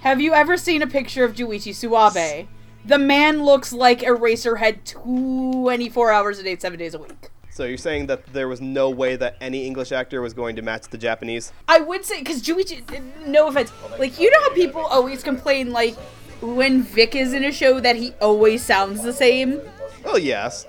have 0.00 0.20
you 0.20 0.32
ever 0.32 0.56
seen 0.56 0.82
a 0.82 0.86
picture 0.86 1.24
of 1.24 1.34
Junichi 1.34 1.72
Suwabe? 1.72 2.46
The 2.84 2.98
man 2.98 3.42
looks 3.44 3.72
like 3.72 4.00
Eraserhead 4.00 4.84
24 4.84 6.10
hours 6.12 6.38
a 6.38 6.42
day, 6.42 6.56
7 6.56 6.78
days 6.78 6.94
a 6.94 6.98
week. 6.98 7.28
So 7.50 7.64
you're 7.64 7.76
saying 7.76 8.06
that 8.06 8.26
there 8.32 8.48
was 8.48 8.60
no 8.60 8.88
way 8.88 9.16
that 9.16 9.36
any 9.40 9.66
English 9.66 9.92
actor 9.92 10.22
was 10.22 10.32
going 10.32 10.56
to 10.56 10.62
match 10.62 10.88
the 10.88 10.96
Japanese? 10.96 11.52
I 11.68 11.80
would 11.80 12.04
say, 12.04 12.20
because 12.20 12.42
Junichi, 12.42 12.82
no 13.26 13.48
offense, 13.48 13.72
like, 13.98 14.18
you 14.18 14.30
know 14.30 14.40
how 14.40 14.54
people 14.54 14.80
always 14.82 15.22
complain, 15.22 15.72
like, 15.72 15.94
when 16.40 16.82
Vic 16.82 17.14
is 17.14 17.34
in 17.34 17.44
a 17.44 17.52
show 17.52 17.80
that 17.80 17.96
he 17.96 18.12
always 18.22 18.62
sounds 18.64 19.02
the 19.02 19.12
same? 19.12 19.60
Well, 20.04 20.18
yes. 20.18 20.66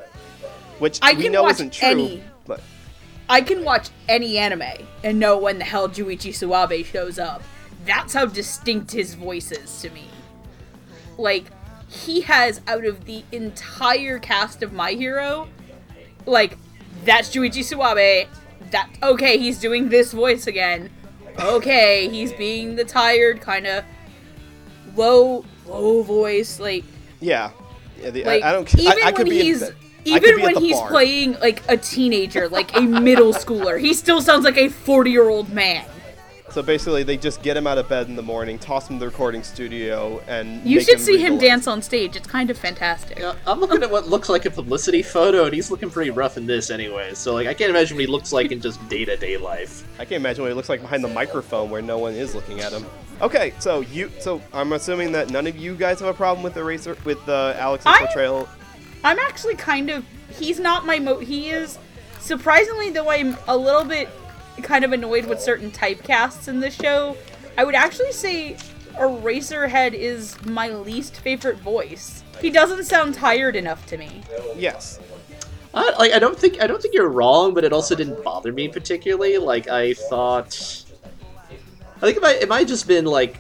Which 0.80 1.00
I 1.02 1.14
we 1.14 1.30
know 1.30 1.48
isn't 1.48 1.72
true. 1.72 1.88
any- 1.88 2.24
But 2.46 2.60
I 3.30 3.40
can 3.40 3.64
watch 3.64 3.88
any 4.10 4.38
anime 4.38 4.64
and 5.04 5.18
know 5.20 5.38
when 5.38 5.60
the 5.60 5.64
hell 5.64 5.88
Junichi 5.88 6.32
Suwabe 6.34 6.84
shows 6.84 7.18
up. 7.18 7.42
That's 7.86 8.14
how 8.14 8.26
distinct 8.26 8.92
his 8.92 9.16
voice 9.16 9.52
is 9.52 9.82
to 9.82 9.90
me. 9.90 10.06
Like, 11.18 11.46
he 11.90 12.22
has 12.22 12.62
out 12.68 12.86
of 12.86 13.06
the 13.06 13.24
entire 13.32 14.20
cast 14.20 14.64
of 14.64 14.72
My 14.72 14.92
Hero, 14.92 15.48
like, 16.26 16.58
that's 17.04 17.30
Junichi 17.34 17.60
Suwabe. 17.64 18.28
That 18.70 18.90
okay, 19.04 19.38
he's 19.38 19.60
doing 19.60 19.90
this 19.90 20.14
voice 20.14 20.48
again. 20.48 20.90
Okay, 21.40 22.08
he's 22.08 22.32
being 22.32 22.76
the 22.76 22.86
tired 22.86 23.42
kind 23.42 23.66
of 23.68 23.84
low 24.96 25.44
low 25.66 26.04
voice 26.04 26.60
like 26.60 26.84
yeah, 27.20 27.52
yeah 28.02 28.10
the, 28.12 28.24
like 28.24 28.44
I, 28.44 28.50
I 28.50 28.52
don't. 28.54 28.74
even 28.78 29.04
I, 29.04 29.08
I 29.08 29.12
could 29.12 29.28
when 29.28 29.38
be 29.38 29.42
he's 29.42 29.62
the- 29.62 29.68
I 29.68 30.20
could 30.20 30.30
even 30.30 30.42
when 30.42 30.56
he's 30.58 30.78
bar. 30.78 30.88
playing 30.90 31.34
like 31.40 31.64
a 31.70 31.76
teenager, 31.78 32.48
like 32.48 32.76
a 32.78 32.82
middle 32.82 33.34
schooler, 33.34 33.80
he 33.80 33.94
still 33.94 34.22
sounds 34.22 34.46
like 34.46 34.58
a 34.58 34.70
forty-year-old 34.70 35.50
man. 35.50 35.86
So 36.52 36.62
basically, 36.62 37.04
they 37.04 37.16
just 37.16 37.42
get 37.42 37.56
him 37.56 37.66
out 37.66 37.78
of 37.78 37.88
bed 37.88 38.08
in 38.08 38.18
the 38.18 38.22
morning, 38.22 38.60
toss 38.60 38.90
him 38.90 38.98
to 38.98 39.00
the 39.00 39.06
recording 39.06 39.42
studio, 39.42 40.22
and 40.28 40.62
You 40.66 40.78
make 40.78 40.86
should 40.86 41.00
see 41.00 41.18
him 41.18 41.38
the 41.38 41.48
dance 41.48 41.66
on 41.66 41.82
stage. 41.82 42.18
It's 42.18 42.28
kind 42.28 42.50
of 42.50 42.58
fantastic. 42.58 43.20
Yeah, 43.20 43.36
I'm 43.48 43.62
looking 43.62 43.82
at 43.84 43.90
what 43.90 44.10
looks 44.10 44.28
like 44.28 44.46
a 44.46 44.52
publicity 44.52 45.02
photo, 45.02 45.46
and 45.46 45.54
he's 45.54 45.72
looking 45.72 45.90
pretty 45.90 46.12
rough 46.12 46.36
in 46.36 46.46
this 46.46 46.70
anyway. 46.70 47.14
So 47.14 47.34
like, 47.34 47.48
I 47.48 47.54
can't 47.54 47.70
imagine 47.70 47.96
what 47.96 48.02
he 48.02 48.08
looks 48.08 48.34
like 48.34 48.52
in 48.52 48.60
just 48.60 48.86
day-to-day 48.90 49.38
life. 49.38 49.88
I 49.98 50.04
can't 50.04 50.20
imagine 50.20 50.44
what 50.44 50.50
he 50.50 50.54
looks 50.54 50.68
like 50.68 50.82
behind 50.82 51.06
the 51.06 51.08
microphone 51.08 51.70
where 51.70 51.82
no 51.82 51.98
one 51.98 52.16
is 52.16 52.36
looking 52.36 52.60
at 52.60 52.74
him. 52.74 52.86
Okay, 53.22 53.54
so 53.60 53.80
you, 53.82 54.12
so 54.20 54.42
I'm 54.52 54.74
assuming 54.74 55.14
that 55.14 55.30
none 55.30 55.48
of 55.48 55.56
you 55.56 55.74
guys 55.76 56.02
have 56.02 56.10
a 56.10 56.14
problem 56.14 56.44
with 56.44 56.54
the 56.54 56.64
racer 56.66 56.98
with 57.06 57.30
uh, 57.30 57.54
Alex's 57.58 57.88
I- 57.88 58.06
portrayal. 58.06 58.50
I'm 59.06 59.20
actually 59.20 59.56
kind 59.56 59.90
of. 59.90 60.06
He's 60.38 60.60
not 60.60 60.86
my 60.86 61.00
mo. 61.00 61.20
He 61.20 61.50
is 61.50 61.78
surprisingly, 62.20 62.90
though. 62.90 63.10
I'm 63.10 63.38
a 63.48 63.56
little 63.56 63.84
bit 63.84 64.10
kind 64.62 64.84
of 64.86 64.92
annoyed 64.94 65.26
with 65.26 65.42
certain 65.42 65.72
typecasts 65.72 66.48
in 66.48 66.60
this 66.60 66.76
show. 66.76 67.18
I 67.58 67.64
would 67.64 67.76
actually 67.76 68.12
say 68.12 68.58
Eraserhead 68.94 69.94
is 69.94 70.42
my 70.46 70.70
least 70.70 71.18
favorite 71.18 71.58
voice. 71.58 72.24
He 72.40 72.50
doesn't 72.50 72.86
sound 72.86 73.14
tired 73.16 73.56
enough 73.56 73.86
to 73.88 73.98
me. 73.98 74.22
Yes. 74.56 75.00
I, 75.74 75.94
like, 75.98 76.12
I 76.12 76.20
don't 76.20 76.38
think 76.38 76.62
I 76.62 76.68
don't 76.68 76.82
think 76.82 76.94
you're 76.94 77.08
wrong, 77.10 77.54
but 77.54 77.64
it 77.64 77.72
also 77.72 77.96
didn't 77.96 78.24
bother 78.24 78.52
me 78.52 78.68
particularly. 78.68 79.38
Like, 79.38 79.70
I 79.70 79.94
thought, 79.94 80.84
I 81.98 82.00
think 82.02 82.18
it 82.18 82.22
might 82.22 82.42
it 82.42 82.50
might 82.50 82.68
just 82.68 82.88
been 82.88 83.06
like, 83.06 83.38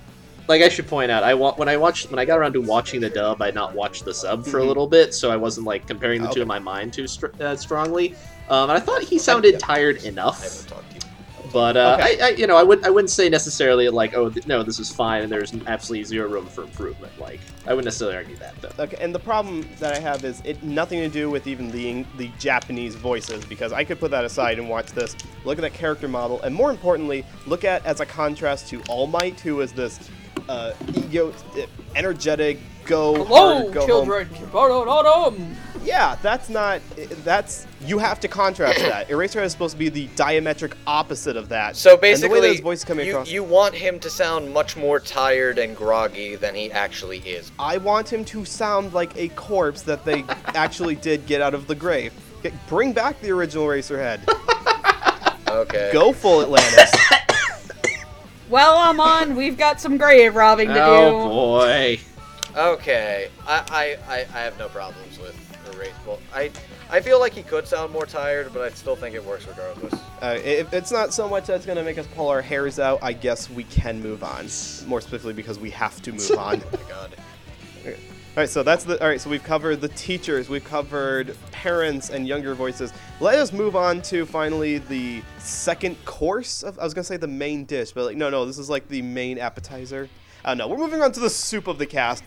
like 0.47 0.61
I 0.61 0.69
should 0.69 0.88
point 0.88 1.11
out, 1.11 1.24
I 1.24 1.34
wa- 1.34 1.53
when 1.55 1.67
I 1.67 1.76
watched 1.78 2.09
when 2.09 2.19
I 2.19 2.26
got 2.26 2.39
around 2.39 2.53
to 2.53 2.61
watching 2.61 3.01
the 3.01 3.09
dub, 3.09 3.41
I 3.41 3.51
not 3.51 3.74
watched 3.76 4.05
the 4.05 4.13
sub 4.13 4.45
for 4.45 4.59
a 4.59 4.63
Mhm. 4.63 4.67
little 4.67 4.88
bit, 4.88 5.13
so 5.13 5.30
I 5.30 5.36
wasn't 5.36 5.67
like 5.67 5.88
comparing 5.88 6.22
the 6.22 6.28
Okay. 6.30 6.36
two 6.36 6.41
in 6.43 6.47
my 6.47 6.59
mind 6.59 6.93
too 6.93 7.07
str- 7.07 7.28
uh, 7.41 7.55
strongly. 7.57 8.15
Um, 8.49 8.69
and 8.69 8.78
I 8.78 8.80
thought 8.80 9.01
he 9.01 9.17
sounded 9.17 9.53
yeah. 9.53 9.57
tired 9.59 9.95
I 9.95 9.99
haven't 9.99 10.11
enough. 10.13 10.39
Talked 11.52 11.74
to 11.74 11.80
you. 11.80 11.84
But 11.84 12.02
uh, 12.02 12.04
Okay. 12.04 12.22
I, 12.22 12.28
I, 12.28 12.30
you 12.32 12.47
know, 12.47 12.58
I 12.58 12.64
wouldn't, 12.64 12.86
I 12.86 12.89
wouldn't 12.89 13.10
say 13.10 13.30
necessarily 13.30 13.89
like, 13.89 14.14
oh, 14.16 14.30
th- 14.30 14.47
no, 14.47 14.64
this 14.64 14.80
is 14.80 14.91
fine, 14.91 15.24
and 15.24 15.32
there's 15.32 15.54
absolutely 15.68 16.04
zero 16.06 16.30
room 16.30 16.45
for 16.45 16.64
improvement. 16.64 17.18
Like, 17.20 17.39
I 17.66 17.74
wouldn't 17.74 17.86
necessarily 17.86 18.18
argue 18.18 18.36
that 18.38 18.59
though. 18.62 18.84
Okay, 18.84 18.97
and 18.99 19.14
the 19.14 19.20
problem 19.20 19.68
that 19.80 19.95
I 19.95 19.99
have 19.99 20.24
is 20.24 20.41
it 20.43 20.64
nothing 20.64 20.99
to 20.99 21.09
do 21.09 21.30
with 21.30 21.45
even 21.45 21.70
the 21.70 22.05
the 22.18 22.30
Japanese 22.39 22.95
voices 22.95 23.45
because 23.45 23.72
I 23.72 23.84
could 23.84 23.99
put 23.99 24.12
that 24.12 24.26
aside 24.26 24.57
and 24.57 24.68
watch 24.68 24.88
this, 24.88 25.16
look 25.45 25.57
at 25.59 25.62
that 25.62 25.74
character 25.74 26.07
model, 26.07 26.41
and 26.41 26.55
more 26.55 26.72
importantly, 26.72 27.24
look 27.45 27.64
at 27.64 27.86
as 27.86 27.99
a 27.99 28.05
contrast 28.05 28.68
to 28.70 28.82
All 28.89 29.05
Might, 29.05 29.39
who 29.39 29.62
is 29.62 29.74
this 29.74 30.09
uh, 30.49 30.74
ego, 30.95 31.34
energetic, 31.95 32.59
go 32.86 33.24
Hello, 33.24 33.62
hard, 33.62 33.74
go 33.74 33.80
home. 33.82 33.88
children. 33.88 34.30
Ba-da-da-dum. 34.51 35.55
Yeah, 35.84 36.16
that's 36.22 36.49
not. 36.49 36.82
That's 37.24 37.66
you 37.86 37.97
have 37.97 38.20
to 38.20 38.28
contrast 38.28 38.80
that. 38.80 39.07
Eraserhead 39.09 39.43
is 39.43 39.51
supposed 39.51 39.74
to 39.74 39.80
be 39.80 39.89
the 39.89 40.07
diametric 40.09 40.74
opposite 40.86 41.36
of 41.36 41.49
that. 41.49 41.76
So 41.76 41.91
and 41.91 41.97
the 41.97 42.01
way 42.01 42.12
basically, 42.12 42.41
that 42.41 42.47
his 42.49 42.59
voice 42.59 42.84
coming 42.84 43.07
you, 43.07 43.14
across, 43.14 43.30
you 43.30 43.43
want 43.43 43.74
him 43.74 43.99
to 43.99 44.09
sound 44.09 44.53
much 44.53 44.78
more 44.78 44.99
tired 44.99 45.57
and 45.57 45.76
groggy 45.76 46.36
than 46.36 46.53
he 46.53 46.72
actually 46.72 47.20
is. 47.20 47.51
I 47.62 47.78
want 47.78 48.12
him 48.12 48.26
to 48.26 48.43
sound 48.43 48.91
like 48.91 49.16
a 49.16 49.28
corpse 49.30 49.84
that 49.84 50.03
they 50.03 50.24
actually 50.47 50.95
did 50.95 51.28
get 51.28 51.41
out 51.41 51.53
of 51.53 51.68
the 51.68 51.76
grave. 51.76 52.12
Get, 52.41 52.53
bring 52.68 52.91
back 52.91 53.22
the 53.22 53.30
original 53.32 53.66
Eraserhead. 53.66 54.22
Okay. 55.47 55.89
Go 55.91 56.14
full 56.14 56.41
Atlantis. 56.41 56.91
Well, 58.49 58.78
I'm 58.78 58.99
on. 58.99 59.38
We've 59.38 59.57
got 59.57 59.80
some 59.80 59.97
grave 59.97 60.36
robbing 60.36 60.68
to 60.68 60.74
do. 60.74 60.80
Oh 60.82 61.30
boy. 61.30 61.99
Okay. 62.53 63.30
I, 63.47 63.97
I, 64.07 64.14
I, 64.14 64.20
I 64.20 64.39
have 64.43 64.59
no 64.59 64.68
problems 64.68 65.18
with 65.20 65.38
the 65.72 65.78
race. 65.78 65.93
Well, 66.05 66.20
I 66.34 66.51
I 66.89 66.99
feel 66.99 67.22
like 67.22 67.32
he 67.32 67.43
could 67.43 67.66
sound 67.66 67.93
more 67.93 68.05
tired, 68.05 68.51
but 68.51 68.62
I 68.62 68.70
still 68.72 68.97
think 68.97 69.16
it 69.16 69.24
works 69.24 69.47
regardless. 69.47 69.93
Uh, 70.22 70.38
if 70.43 70.74
it's 70.74 70.91
not 70.91 71.14
so 71.14 71.30
much 71.30 71.47
that's 71.47 71.66
going 71.66 71.78
to 71.78 71.84
make 71.84 71.97
us 71.97 72.07
pull 72.07 72.28
our 72.28 72.41
hairs 72.41 72.78
out, 72.78 72.99
I 73.01 73.14
guess 73.14 73.49
we 73.49 73.64
can 73.64 74.01
move 74.01 74.22
on. 74.22 74.47
More 74.86 74.99
specifically, 74.99 75.34
because 75.34 75.57
we 75.57 75.70
have 75.70 76.01
to 76.01 76.12
move 76.12 76.32
on. 76.32 76.62
Oh 76.62 76.78
my 76.78 76.89
god. 76.89 77.16
All 77.86 77.93
right, 78.38 78.49
so 78.49 78.63
that's 78.63 78.86
the. 78.86 79.01
All 79.01 79.07
right, 79.07 79.19
so 79.19 79.29
we've 79.29 79.43
covered 79.43 79.82
the 79.82 79.89
teachers, 79.89 80.47
we've 80.47 80.63
covered 80.63 81.36
parents 81.51 82.09
and 82.09 82.25
younger 82.27 82.55
voices. 82.55 82.93
Let 83.19 83.38
us 83.39 83.51
move 83.51 83.75
on 83.75 84.01
to 84.03 84.25
finally 84.25 84.77
the 84.77 85.21
second 85.38 85.97
course 86.05 86.63
of. 86.63 86.79
I 86.79 86.84
was 86.84 86.93
gonna 86.93 87.03
say 87.03 87.17
the 87.17 87.27
main 87.27 87.65
dish, 87.65 87.91
but 87.91 88.05
like 88.05 88.15
no, 88.17 88.29
no, 88.29 88.45
this 88.45 88.57
is 88.57 88.69
like 88.69 88.88
the 88.88 89.01
main 89.01 89.38
appetizer. 89.38 90.07
Uh, 90.45 90.53
no, 90.53 90.67
we're 90.67 90.77
moving 90.77 91.01
on 91.01 91.11
to 91.11 91.19
the 91.19 91.29
soup 91.29 91.67
of 91.67 91.77
the 91.77 91.86
cast. 91.86 92.23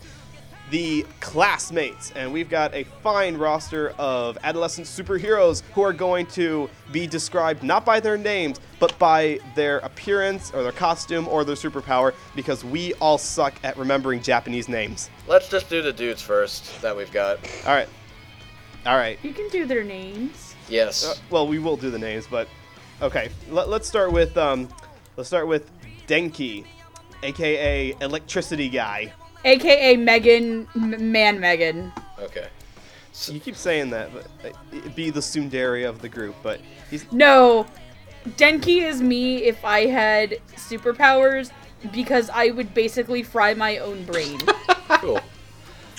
the 0.71 1.05
classmates, 1.19 2.11
and 2.15 2.31
we've 2.31 2.49
got 2.49 2.73
a 2.73 2.83
fine 3.03 3.37
roster 3.37 3.89
of 3.97 4.37
adolescent 4.43 4.87
superheroes 4.87 5.61
who 5.73 5.81
are 5.81 5.93
going 5.93 6.25
to 6.27 6.69
be 6.91 7.05
described 7.05 7.63
not 7.63 7.85
by 7.85 7.99
their 7.99 8.17
names, 8.17 8.59
but 8.79 8.97
by 8.97 9.39
their 9.55 9.77
appearance 9.79 10.51
or 10.53 10.63
their 10.63 10.71
costume 10.71 11.27
or 11.27 11.43
their 11.43 11.55
superpower, 11.55 12.13
because 12.35 12.63
we 12.63 12.93
all 12.95 13.17
suck 13.17 13.53
at 13.63 13.77
remembering 13.77 14.21
Japanese 14.21 14.67
names. 14.67 15.09
Let's 15.27 15.49
just 15.49 15.69
do 15.69 15.81
the 15.81 15.91
dudes 15.93 16.21
first 16.21 16.81
that 16.81 16.95
we've 16.95 17.11
got. 17.11 17.39
All 17.65 17.73
right, 17.73 17.89
all 18.85 18.95
right. 18.97 19.17
You 19.23 19.33
can 19.33 19.49
do 19.49 19.65
their 19.65 19.83
names. 19.83 20.55
Yes. 20.69 21.05
Uh, 21.05 21.15
well, 21.29 21.47
we 21.47 21.57
will 21.59 21.77
do 21.77 21.89
the 21.89 21.97
names, 21.99 22.27
but 22.29 22.47
okay. 23.01 23.29
Let, 23.49 23.69
let's 23.69 23.87
start 23.87 24.11
with 24.11 24.37
um, 24.37 24.69
let's 25.17 25.27
start 25.27 25.47
with 25.47 25.69
Denki, 26.07 26.65
aka 27.23 27.95
Electricity 28.01 28.69
Guy. 28.69 29.11
AKA 29.43 29.97
Megan, 29.97 30.67
M- 30.75 31.11
Man 31.11 31.39
Megan. 31.39 31.91
okay. 32.19 32.47
You 33.27 33.39
keep 33.39 33.55
saying 33.55 33.91
that, 33.91 34.09
but 34.13 34.53
uh, 34.53 34.89
be 34.95 35.09
the 35.09 35.21
tsundere 35.21 35.87
of 35.87 36.01
the 36.01 36.09
group, 36.09 36.35
but 36.43 36.59
he's 36.89 37.09
No, 37.13 37.65
Denki 38.31 38.81
is 38.81 39.01
me 39.01 39.37
if 39.43 39.63
I 39.63 39.85
had 39.85 40.37
superpowers 40.55 41.49
because 41.91 42.29
I 42.29 42.49
would 42.51 42.73
basically 42.73 43.23
fry 43.23 43.53
my 43.53 43.77
own 43.77 44.03
brain. 44.05 44.39
Cool. 44.87 45.19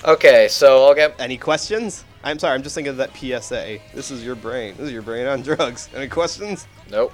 Okay, 0.05 0.47
so 0.47 0.85
I'll 0.85 0.93
get. 0.95 1.13
any 1.19 1.37
questions? 1.37 2.05
I'm 2.23 2.39
sorry, 2.39 2.53
I'm 2.55 2.63
just 2.63 2.73
thinking 2.73 2.91
of 2.91 2.97
that 2.97 3.15
PSA. 3.15 3.79
This 3.93 4.11
is 4.11 4.23
your 4.23 4.35
brain. 4.35 4.75
This 4.77 4.87
is 4.87 4.91
your 4.93 5.01
brain 5.01 5.27
on 5.27 5.41
drugs. 5.41 5.89
Any 5.93 6.07
questions? 6.07 6.67
Nope. 6.89 7.11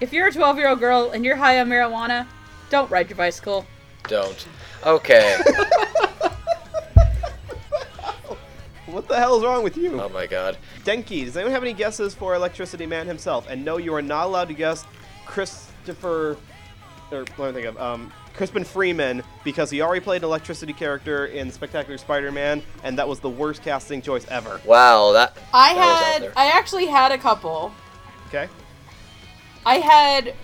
if 0.00 0.12
you're 0.12 0.28
a 0.28 0.32
12 0.32 0.56
year 0.58 0.68
old 0.68 0.78
girl 0.78 1.10
and 1.12 1.24
you're 1.24 1.36
high 1.36 1.58
on 1.60 1.68
marijuana, 1.68 2.26
don't 2.70 2.90
ride 2.90 3.08
your 3.08 3.16
bicycle. 3.16 3.64
Don't. 4.08 4.46
Okay. 4.84 5.38
What 8.86 9.08
the 9.08 9.16
hell 9.16 9.36
is 9.36 9.44
wrong 9.44 9.64
with 9.64 9.76
you? 9.76 10.00
oh 10.00 10.08
my 10.08 10.26
god. 10.26 10.56
Denki, 10.84 11.24
does 11.24 11.36
anyone 11.36 11.52
have 11.52 11.62
any 11.62 11.72
guesses 11.74 12.14
for 12.14 12.34
Electricity 12.34 12.86
Man 12.86 13.06
himself? 13.06 13.46
And 13.50 13.64
no, 13.64 13.76
you 13.78 13.92
are 13.94 14.00
not 14.00 14.26
allowed 14.26 14.48
to 14.48 14.54
guess 14.54 14.86
Christopher, 15.26 16.36
or 17.10 17.24
let 17.38 17.54
me 17.54 17.62
think 17.62 17.66
of, 17.66 17.80
um, 17.80 18.12
Crispin 18.34 18.64
Freeman, 18.64 19.22
because 19.44 19.70
he 19.70 19.80
already 19.80 20.00
played 20.00 20.22
an 20.22 20.24
electricity 20.28 20.72
character 20.72 21.26
in 21.26 21.50
Spectacular 21.50 21.96
Spider-Man, 21.96 22.62
and 22.84 22.98
that 22.98 23.08
was 23.08 23.20
the 23.20 23.30
worst 23.30 23.62
casting 23.62 24.02
choice 24.02 24.26
ever. 24.28 24.60
Wow, 24.64 25.12
that. 25.12 25.36
I 25.54 25.74
That 25.74 25.78
was 25.80 25.86
out 25.88 26.12
had, 26.12 26.22
there. 26.22 26.32
I 26.36 26.46
actually 26.48 26.86
had 26.86 27.12
a 27.12 27.18
couple. 27.18 27.72
Okay? 28.28 28.48
I 29.64 29.76
had 29.76 30.34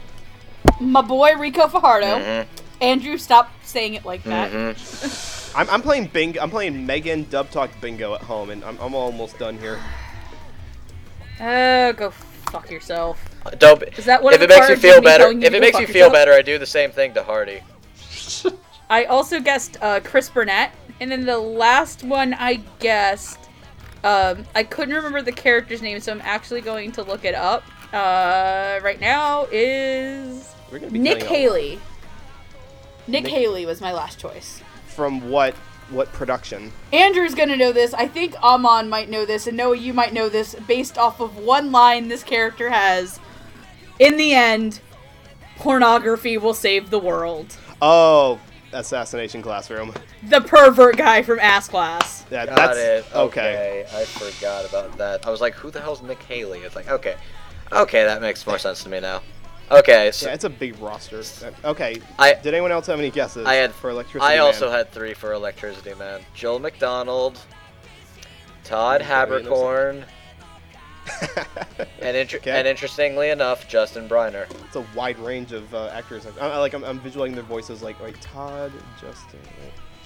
my 0.81 1.03
boy 1.03 1.35
Ricco 1.37 1.69
Fajardo. 1.69 2.07
Mhm. 2.19 2.47
Andrew, 2.81 3.19
stop 3.19 3.51
saying 3.63 3.95
it 3.95 4.05
like 4.05 4.25
that. 4.25 4.51
Mhm. 4.53 5.53
I'm, 5.57 5.69
I'm 5.69 5.83
playing 5.83 6.07
Bing. 6.07 6.41
I'm 6.41 6.51
playing 6.51 6.87
Megan 6.87 7.25
Dub 7.29 7.51
Talk 7.51 7.71
Bingo 7.81 8.15
at 8.15 8.23
home, 8.23 8.49
and 8.51 8.65
I'm, 8.65 8.79
I'm 8.81 8.95
almost 8.95 9.39
done 9.39 9.59
here. 9.59 9.79
Uh, 11.39 11.93
go 11.93 12.11
fuck 12.53 12.71
yourself. 12.71 13.19
Don't. 13.59 13.83
Is 13.99 14.05
that 14.05 14.23
one 14.23 14.35
if 14.35 14.43
it 14.43 14.49
makes 14.51 14.69
you 14.69 14.77
feel 14.77 15.01
better, 15.01 15.33
you 15.33 15.41
if 15.41 15.55
it 15.55 15.61
makes 15.61 15.81
you 15.81 15.87
feel 15.87 15.97
yourself? 15.97 16.13
better, 16.13 16.33
I 16.33 16.43
do 16.43 16.59
the 16.59 16.67
same 16.67 16.93
thing 16.93 17.15
to 17.15 17.23
Hardy. 17.23 17.63
I 18.91 19.05
also 19.05 19.41
guessed 19.41 19.79
uh, 19.81 20.01
Chris 20.01 20.29
Burnett, 20.29 20.73
and 21.01 21.11
then 21.11 21.25
the 21.25 21.39
last 21.39 22.05
one 22.05 22.35
I 22.35 22.57
guessed, 22.79 23.39
um, 24.05 24.45
I 24.55 24.65
couldn't 24.65 24.95
remember 24.95 25.23
the 25.23 25.33
character's 25.33 25.81
name, 25.81 25.99
so 25.99 26.13
I'm 26.13 26.21
actually 26.21 26.61
going 26.61 26.93
to 26.93 27.03
look 27.03 27.25
it 27.25 27.35
up. 27.35 27.65
Uh, 27.93 28.81
right 28.83 29.01
now 29.01 29.47
is 29.51 30.55
We're 30.71 30.81
be 30.81 30.99
Nick 30.99 31.23
Haley. 31.23 31.81
Nick, 33.07 33.25
Nick- 33.25 33.33
Haley 33.33 33.67
was 33.67 33.81
my 33.81 33.93
last 33.93 34.19
choice. 34.19 34.63
From 34.87 35.31
what 35.31 35.55
what 35.93 36.13
production? 36.13 36.73
Andrew's 36.93 37.35
gonna 37.35 37.57
know 37.57 37.73
this. 37.73 37.95
I 37.95 38.09
think 38.09 38.35
Amon 38.43 38.89
might 38.89 39.09
know 39.11 39.25
this, 39.25 39.47
and 39.47 39.57
Noah, 39.57 39.77
you 39.77 39.93
might 39.93 40.13
know 40.13 40.29
this 40.29 40.55
based 40.67 40.99
off 40.99 41.21
of 41.21 41.37
one 41.37 41.71
line 41.73 42.09
this 42.09 42.23
character 42.23 42.71
has. 42.71 43.21
In 43.99 44.17
the 44.17 44.33
end, 44.33 44.81
pornography 45.57 46.39
will 46.39 46.55
save 46.55 46.91
the 46.91 46.99
world. 46.99 47.57
Oh, 47.81 48.41
Assassination 48.73 49.43
Classroom. 49.43 49.93
The 50.23 50.41
pervert 50.41 50.97
guy 50.97 51.23
from 51.23 51.39
Ass 51.41 51.69
Class. 51.69 52.25
Yeah, 52.31 52.47
Got 52.47 52.57
that's 52.57 52.79
it. 52.79 53.07
okay. 53.15 53.85
I 53.95 54.05
forgot 54.05 54.65
about 54.69 54.97
that. 54.99 55.27
I 55.27 55.31
was 55.31 55.41
like, 55.41 55.55
who 55.55 55.71
the 55.71 55.81
hell's 55.81 56.03
Nick 56.03 56.23
Haley? 56.23 56.61
It's 56.61 56.75
like, 56.75 56.89
okay. 56.89 57.17
Okay, 57.71 58.05
that 58.05 58.21
makes 58.23 58.47
more 58.47 58.59
sense 58.59 58.83
to 58.85 58.89
me 58.89 59.01
now. 59.01 59.23
Okay, 59.73 60.11
so 60.13 60.27
Yeah, 60.27 60.35
it's 60.35 60.45
a 60.45 60.51
big 60.51 60.79
roster. 60.79 61.23
Okay. 61.65 62.01
I- 62.19 62.35
did 62.35 62.53
anyone 62.55 62.73
else 62.73 62.87
have 62.87 62.99
any 62.99 63.11
guesses 63.11 63.47
I 63.47 63.55
had 63.55 63.73
for 63.73 63.91
Electricity 63.91 64.25
I 64.33 64.37
Man? 64.37 64.41
also 64.41 64.71
had 64.71 64.91
three 64.93 65.15
for 65.15 65.33
Electricity 65.33 65.95
Man. 65.95 66.21
Joel 66.35 66.59
McDonald, 66.59 67.39
Todd 68.65 69.03
Very 69.03 69.43
Haberkorn, 69.43 70.05
and 72.01 72.17
inter- 72.17 72.37
Okay. 72.37 72.51
and 72.51 72.69
interestingly 72.69 73.31
enough, 73.31 73.67
Justin 73.69 74.09
Briner. 74.09 74.47
it's 74.67 74.77
a 74.77 74.85
wide 74.95 75.19
range 75.19 75.53
of 75.53 75.73
uh, 75.75 75.89
actors. 75.93 76.27
I, 76.41 76.49
I 76.49 76.59
like 76.59 76.75
I'm, 76.75 76.85
I'm 76.85 77.01
visualizing 77.01 77.35
their 77.35 77.43
voices 77.45 77.83
like 77.83 77.99
like 78.01 78.17
Todd, 78.21 78.73
Justin. 79.01 79.41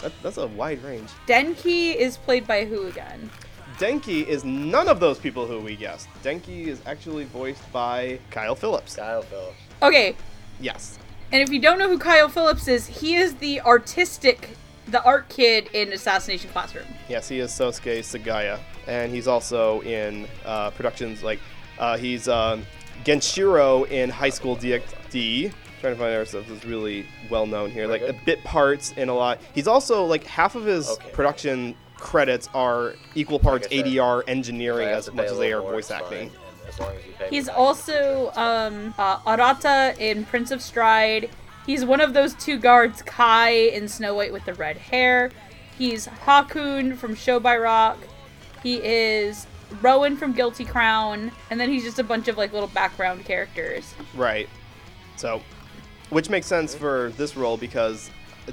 That, 0.00 0.12
that's 0.22 0.36
a 0.36 0.46
wide 0.46 0.82
range. 0.84 1.08
Denki 1.26 1.94
is 1.96 2.16
played 2.18 2.46
by 2.46 2.64
who 2.66 2.86
again? 2.86 3.30
Denki 3.78 4.26
is 4.26 4.44
none 4.44 4.88
of 4.88 5.00
those 5.00 5.18
people 5.18 5.46
who 5.46 5.60
we 5.60 5.76
guessed. 5.76 6.08
Denki 6.22 6.66
is 6.66 6.80
actually 6.86 7.24
voiced 7.24 7.70
by 7.72 8.18
Kyle 8.30 8.54
Phillips. 8.54 8.96
Kyle 8.96 9.22
Phillips. 9.22 9.56
Okay, 9.82 10.16
Yes. 10.60 10.98
and 11.32 11.42
if 11.42 11.50
you 11.50 11.60
don't 11.60 11.78
know 11.78 11.88
who 11.88 11.98
Kyle 11.98 12.28
Phillips 12.30 12.68
is, 12.68 12.86
he 12.86 13.16
is 13.16 13.34
the 13.34 13.60
artistic, 13.60 14.50
the 14.88 15.02
art 15.04 15.28
kid 15.28 15.68
in 15.74 15.92
Assassination 15.92 16.48
Classroom. 16.50 16.86
Yes, 17.08 17.28
he 17.28 17.38
is 17.40 17.50
Sosuke 17.50 17.98
Sugaya, 17.98 18.58
and 18.86 19.12
he's 19.12 19.28
also 19.28 19.82
in 19.82 20.26
uh, 20.46 20.70
productions 20.70 21.22
like 21.22 21.40
uh, 21.78 21.98
he's 21.98 22.28
um, 22.28 22.64
Genshiro 23.04 23.86
in 23.90 24.08
High 24.08 24.30
School 24.30 24.56
DxD. 24.56 25.52
Trying 25.82 25.92
to 25.92 25.98
find 26.00 26.14
ourselves 26.14 26.48
is 26.50 26.64
really 26.64 27.04
well 27.28 27.44
known 27.44 27.70
here, 27.70 27.86
like 27.86 28.00
Very 28.00 28.16
a 28.16 28.20
bit 28.24 28.42
parts 28.44 28.92
in 28.96 29.10
a 29.10 29.14
lot. 29.14 29.38
He's 29.54 29.68
also 29.68 30.04
like 30.06 30.24
half 30.24 30.54
of 30.54 30.64
his 30.64 30.88
Okay. 30.88 31.10
production 31.10 31.74
credits 31.98 32.48
are 32.54 32.94
equal 33.14 33.38
parts 33.38 33.66
I 33.70 33.76
said, 33.76 33.86
ADR 33.86 34.22
If 34.22 34.28
engineering 34.28 34.88
as 34.88 35.12
much 35.12 35.26
as 35.28 35.38
they 35.38 35.52
are 35.52 35.60
voice 35.62 35.90
it's 35.90 35.90
acting. 35.90 36.30
fine, 36.30 36.38
and 36.60 36.68
as 36.68 36.80
long 36.80 36.94
as 36.94 37.06
you 37.06 37.12
pay 37.12 37.24
me 37.24 37.30
He's 37.30 37.48
also 37.48 38.30
um, 38.36 38.94
uh, 38.98 39.18
Arata 39.20 39.98
in 39.98 40.24
Prince 40.24 40.50
of 40.50 40.60
Stride. 40.62 41.30
He's 41.66 41.84
one 41.84 42.00
of 42.00 42.14
those 42.14 42.34
two 42.34 42.58
guards, 42.58 43.02
Kai 43.02 43.50
in 43.50 43.88
Snow 43.88 44.14
White 44.14 44.32
with 44.32 44.44
the 44.44 44.54
red 44.54 44.76
hair. 44.76 45.30
He's 45.76 46.06
Hakun 46.06 46.96
from 46.96 47.14
Show 47.14 47.40
by 47.40 47.56
Rock. 47.56 47.98
He 48.62 48.76
is 48.76 49.46
Rowan 49.82 50.16
from 50.16 50.32
Guilty 50.32 50.64
Crown, 50.64 51.32
and 51.50 51.58
then 51.58 51.68
he's 51.68 51.82
just 51.82 51.98
a 51.98 52.04
bunch 52.04 52.28
of 52.28 52.38
like 52.38 52.52
little 52.52 52.68
background 52.68 53.24
characters. 53.24 53.94
Right. 54.14 54.48
So, 55.16 55.42
which 56.10 56.30
makes 56.30 56.46
sense 56.46 56.74
for 56.74 57.12
this 57.16 57.36
role 57.36 57.56
because 57.56 58.10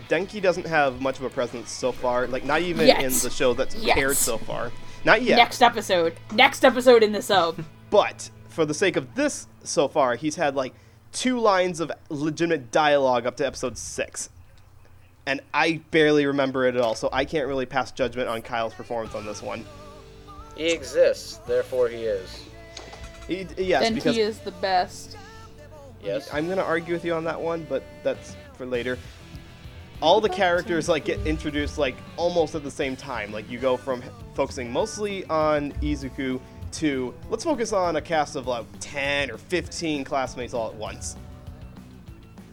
Denki 0.09 0.41
doesn't 0.41 0.65
have 0.67 1.01
much 1.01 1.19
of 1.19 1.25
a 1.25 1.29
presence 1.29 1.69
so 1.71 1.91
far. 1.91 2.27
Like, 2.27 2.43
not 2.45 2.61
even 2.61 2.87
Yet. 2.87 3.03
in 3.03 3.11
the 3.11 3.29
show 3.29 3.53
that's 3.53 3.75
Yes. 3.75 3.97
aired 3.97 4.17
so 4.17 4.37
far. 4.37 4.71
Not 5.05 5.21
yet. 5.21 5.35
Next 5.35 5.61
episode. 5.61 6.15
Next 6.33 6.63
episode 6.63 7.03
in 7.03 7.11
the 7.11 7.21
sub. 7.21 7.63
But 7.89 8.29
for 8.49 8.65
the 8.65 8.73
sake 8.73 8.95
of 8.95 9.13
this 9.15 9.47
so 9.63 9.87
far, 9.87 10.15
he's 10.15 10.35
had 10.35 10.55
like 10.55 10.73
two 11.11 11.39
lines 11.39 11.79
of 11.79 11.91
legitimate 12.09 12.71
dialogue 12.71 13.25
up 13.27 13.37
to 13.37 13.45
episode 13.45 13.77
six. 13.77 14.29
And 15.25 15.41
I 15.53 15.81
barely 15.91 16.25
remember 16.25 16.65
it 16.65 16.75
at 16.75 16.81
all, 16.81 16.95
so 16.95 17.09
I 17.13 17.23
can't 17.25 17.47
really 17.47 17.65
pass 17.65 17.91
judgment 17.91 18.27
on 18.27 18.41
Kyle's 18.41 18.73
performance 18.73 19.15
on 19.15 19.25
this 19.25 19.41
one. 19.41 19.65
He 20.57 20.69
exists, 20.71 21.37
therefore 21.47 21.87
he 21.87 22.03
is. 22.03 22.43
He, 23.27 23.47
yes, 23.57 23.83
then 23.83 23.95
because 23.95 24.15
he 24.15 24.21
is 24.21 24.39
the 24.39 24.51
best. 24.51 25.17
Yes. 26.03 26.29
I'm 26.33 26.49
gonna 26.49 26.61
argue 26.63 26.93
with 26.93 27.05
you 27.05 27.13
on 27.13 27.23
that 27.23 27.39
one, 27.39 27.65
but 27.69 27.83
that's 28.03 28.35
for 28.57 28.65
later. 28.65 28.97
All 30.03 30.19
the 30.19 30.27
characters 30.27 30.89
like 30.89 31.05
get 31.05 31.25
introduced 31.25 31.77
like 31.77 31.95
almost 32.17 32.55
at 32.55 32.63
the 32.63 32.69
same 32.69 32.97
time. 32.97 33.31
Like 33.31 33.49
you 33.49 33.57
go 33.57 33.77
from 33.77 34.03
focusing 34.33 34.69
mostly 34.69 35.23
on 35.27 35.71
Izuku 35.81 36.41
to 36.73 37.13
let's 37.29 37.45
focus 37.45 37.71
on 37.71 37.95
a 37.95 38.01
cast 38.01 38.35
of 38.35 38.45
like 38.45 38.65
10 38.81 39.31
or 39.31 39.37
15 39.37 40.03
classmates 40.03 40.53
all 40.53 40.67
at 40.67 40.75
once. 40.75 41.15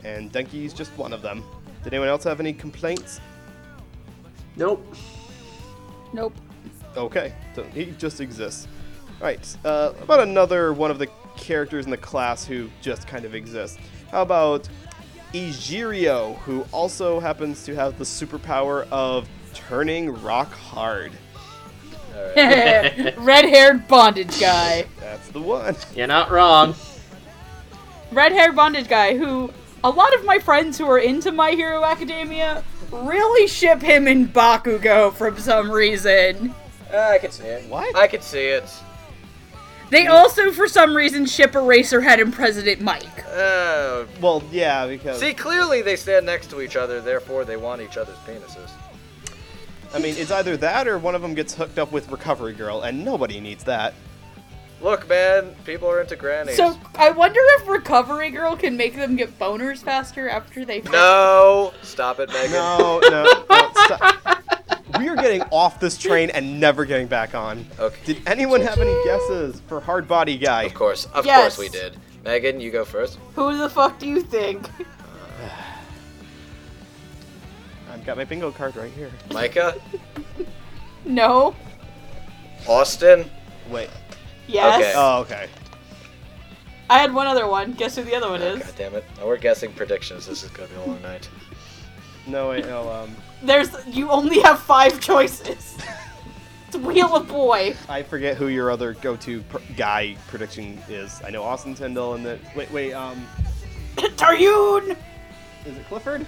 And 0.05 0.31
Denki's 0.31 0.72
just 0.72 0.97
one 0.97 1.12
of 1.12 1.22
them. 1.22 1.43
Did 1.82 1.93
anyone 1.93 2.09
else 2.09 2.22
have 2.22 2.39
any 2.39 2.52
complaints? 2.52 3.20
Nope. 4.55 4.94
Nope. 6.12 6.36
Okay, 6.97 7.35
so 7.56 7.64
he 7.64 7.86
just 7.98 8.20
exists. 8.20 8.68
All 9.20 9.27
right, 9.27 9.56
uh, 9.64 9.93
about 10.01 10.20
another 10.20 10.72
one 10.72 10.93
of 10.93 11.01
the 11.01 11.09
characters 11.36 11.85
in 11.85 11.90
the 11.90 11.97
class 11.97 12.44
who 12.44 12.70
just 12.81 13.09
kind 13.09 13.24
of 13.24 13.35
exists. 13.35 13.77
How 14.12 14.22
about 14.22 14.68
Eijiro, 15.32 16.36
who 16.39 16.66
also 16.73 17.20
happens 17.20 17.65
to 17.65 17.74
have 17.74 17.98
the 17.98 18.05
superpower 18.05 18.86
of 18.90 19.28
turning 19.55 20.11
rock 20.23 20.52
hard? 20.52 21.12
Alright. 22.16 23.16
Red 23.19 23.44
haired 23.44 23.86
bondage 23.89 24.40
guy. 24.40 24.86
That's 24.98 25.28
the 25.28 25.40
one. 25.40 25.77
You're 25.94 26.07
not 26.07 26.31
wrong. 26.31 26.74
red 28.12 28.32
haired 28.32 28.57
bondage 28.57 28.89
guy 28.89 29.16
who 29.16 29.51
a 29.85 29.90
lot 29.90 30.12
of 30.15 30.24
my 30.24 30.39
friends 30.39 30.77
who 30.77 30.86
are 30.90 30.98
into 30.98 31.32
My 31.32 31.52
Hero 31.52 31.85
Academia 31.85 32.62
really 32.90 33.47
ship 33.47 33.81
him 33.81 34.07
and 34.07 34.32
Bakugo 34.32 35.12
for 35.15 35.35
some 35.39 35.70
reason. 35.70 36.55
I 36.93 37.19
can 37.19 37.31
see 37.31 37.44
it. 37.44 37.69
What? 37.69 37.94
I 37.97 38.07
can 38.09 38.20
see 38.20 38.47
it. 38.48 38.69
They 39.90 40.06
also, 40.06 40.52
for 40.52 40.68
some 40.68 40.96
reason, 40.96 41.26
ship 41.26 41.52
Eraserhead 41.52 42.20
and 42.20 42.32
Present 42.32 42.80
Mic. 42.80 43.26
Uh, 43.26 44.04
Well, 44.20 44.42
yeah, 44.52 44.86
because 44.86 45.18
see, 45.18 45.34
clearly 45.34 45.82
they 45.82 45.96
stand 45.96 46.26
next 46.26 46.48
to 46.50 46.60
each 46.60 46.76
other, 46.76 47.00
therefore 47.00 47.44
they 47.44 47.56
want 47.56 47.82
each 47.82 47.96
other's 47.96 48.16
penises. 48.18 48.70
I 49.92 49.98
mean, 49.98 50.14
it's 50.16 50.30
either 50.30 50.56
that 50.58 50.86
or 50.86 50.98
one 50.98 51.16
of 51.16 51.22
them 51.22 51.34
gets 51.34 51.54
hooked 51.54 51.78
up 51.78 51.90
with 51.90 52.08
Recovery 52.10 52.52
Girl, 52.52 52.82
and 52.82 53.04
nobody 53.04 53.40
needs 53.40 53.64
that. 53.64 53.94
Look, 54.80 55.08
man, 55.08 55.54
people 55.64 55.88
are 55.90 56.00
into 56.00 56.16
grannies. 56.16 56.56
So 56.56 56.78
I 56.94 57.10
wonder 57.10 57.40
if 57.58 57.68
Recovery 57.68 58.30
Girl 58.30 58.56
can 58.56 58.76
make 58.76 58.94
them 58.96 59.16
get 59.16 59.38
boners 59.38 59.82
faster 59.82 60.28
after 60.28 60.64
they. 60.64 60.80
no, 60.82 61.74
stop 61.82 62.20
it, 62.20 62.28
Megan. 62.32 62.52
No, 62.52 63.00
no, 63.10 63.24
no, 63.50 63.70
stop. 63.84 64.42
We 64.98 65.08
are 65.08 65.16
getting 65.16 65.42
off 65.50 65.78
this 65.80 65.96
train 65.98 66.30
and 66.30 66.58
never 66.60 66.84
getting 66.84 67.06
back 67.06 67.34
on. 67.34 67.64
Okay. 67.78 67.96
Did 68.04 68.22
anyone 68.26 68.60
have 68.62 68.78
any 68.78 68.94
guesses 69.04 69.60
for 69.66 69.80
Hard 69.80 70.08
Body 70.08 70.36
Guy? 70.38 70.64
Of 70.64 70.74
course, 70.74 71.06
of 71.14 71.24
Yes. 71.26 71.56
course 71.56 71.58
we 71.58 71.68
did. 71.68 71.96
Megan, 72.24 72.60
you 72.60 72.70
go 72.70 72.84
first. 72.84 73.18
Who 73.34 73.56
the 73.56 73.70
fuck 73.70 73.98
do 73.98 74.06
you 74.06 74.20
think? 74.20 74.68
I've 77.92 78.04
got 78.04 78.16
my 78.16 78.24
bingo 78.24 78.50
card 78.50 78.76
right 78.76 78.92
here. 78.92 79.10
Micah, 79.32 79.74
No. 81.04 81.54
Austin. 82.68 83.30
Wait. 83.70 83.90
Yes. 84.46 84.78
Okay. 84.80 84.92
Oh, 84.96 85.20
okay. 85.20 85.48
I 86.88 86.98
had 86.98 87.14
one 87.14 87.26
other 87.26 87.46
one. 87.48 87.72
Guess 87.72 87.96
who 87.96 88.02
the 88.02 88.14
other 88.16 88.28
one 88.28 88.42
is? 88.42 88.58
God 88.62 88.74
damn 88.76 88.94
it! 88.96 89.04
Now 89.16 89.26
we're 89.26 89.36
guessing 89.38 89.72
predictions. 89.72 90.26
This 90.26 90.42
is 90.42 90.50
gonna 90.50 90.68
be 90.68 90.74
a 90.74 90.80
long 90.84 91.00
night. 91.02 91.28
No, 92.26 92.50
wait, 92.50 92.66
no, 92.66 92.90
um, 92.90 93.14
There's. 93.42 93.70
You 93.86 94.10
only 94.10 94.40
have 94.40 94.58
five 94.60 95.00
choices. 95.00 95.76
it's 96.68 96.76
Wheel 96.76 97.16
of 97.16 97.26
Boy. 97.28 97.74
I 97.88 98.02
forget 98.02 98.36
who 98.36 98.48
your 98.48 98.70
other 98.70 98.94
go-to 98.94 99.42
pr- 99.42 99.58
guy 99.76 100.16
prediction 100.28 100.78
is. 100.88 101.20
I 101.24 101.30
know 101.30 101.42
Austin 101.42 101.74
Tyndall 101.74 102.14
and 102.14 102.24
then, 102.24 102.38
wait, 102.54 102.70
wait, 102.70 102.92
um, 102.92 103.26
Taryoon. 103.96 104.96
is 105.66 105.76
it 105.76 105.86
Clifford? 105.88 106.26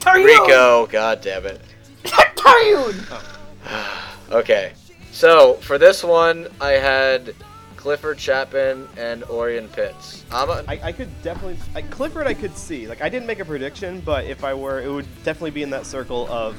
Taryoon. 0.00 0.24
Ricco, 0.24 0.86
god 0.86 1.20
damn 1.20 1.46
it. 1.46 1.60
Taryoon. 2.04 3.20
Okay, 4.30 4.72
so 5.12 5.54
for 5.54 5.76
this 5.78 6.02
one, 6.02 6.48
I 6.60 6.72
had 6.72 7.34
Clifford 7.84 8.16
Chapman 8.16 8.88
and 8.96 9.24
Orion 9.24 9.68
Pitts. 9.68 10.24
I'm 10.32 10.48
a, 10.48 10.64
I, 10.66 10.80
I 10.84 10.90
could 10.90 11.10
definitely, 11.22 11.58
I, 11.74 11.82
Clifford 11.82 12.26
I 12.26 12.32
could 12.32 12.56
see. 12.56 12.88
Like, 12.88 13.02
I 13.02 13.10
didn't 13.10 13.26
make 13.26 13.40
a 13.40 13.44
prediction, 13.44 14.00
but 14.00 14.24
if 14.24 14.42
I 14.42 14.54
were, 14.54 14.80
it 14.80 14.90
would 14.90 15.04
definitely 15.22 15.50
be 15.50 15.62
in 15.62 15.68
that 15.68 15.84
circle 15.84 16.26
of 16.32 16.58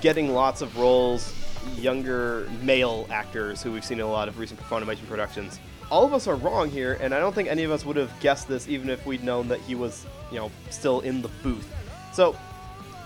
getting 0.00 0.32
lots 0.32 0.62
of 0.62 0.78
roles, 0.78 1.34
younger 1.76 2.48
male 2.62 3.06
actors 3.10 3.62
who 3.62 3.72
we've 3.72 3.84
seen 3.84 3.98
in 3.98 4.06
a 4.06 4.10
lot 4.10 4.26
of 4.26 4.38
recent 4.38 4.58
Funimation 4.60 5.06
productions. 5.06 5.60
All 5.90 6.06
of 6.06 6.14
us 6.14 6.26
are 6.26 6.36
wrong 6.36 6.70
here, 6.70 6.96
and 6.98 7.14
I 7.14 7.18
don't 7.18 7.34
think 7.34 7.50
any 7.50 7.64
of 7.64 7.70
us 7.70 7.84
would 7.84 7.96
have 7.96 8.10
guessed 8.20 8.48
this 8.48 8.68
even 8.68 8.88
if 8.88 9.04
we'd 9.04 9.22
known 9.22 9.48
that 9.48 9.60
he 9.60 9.74
was, 9.74 10.06
you 10.32 10.38
know, 10.38 10.50
still 10.70 11.00
in 11.00 11.20
the 11.20 11.28
booth. 11.42 11.70
So, 12.14 12.32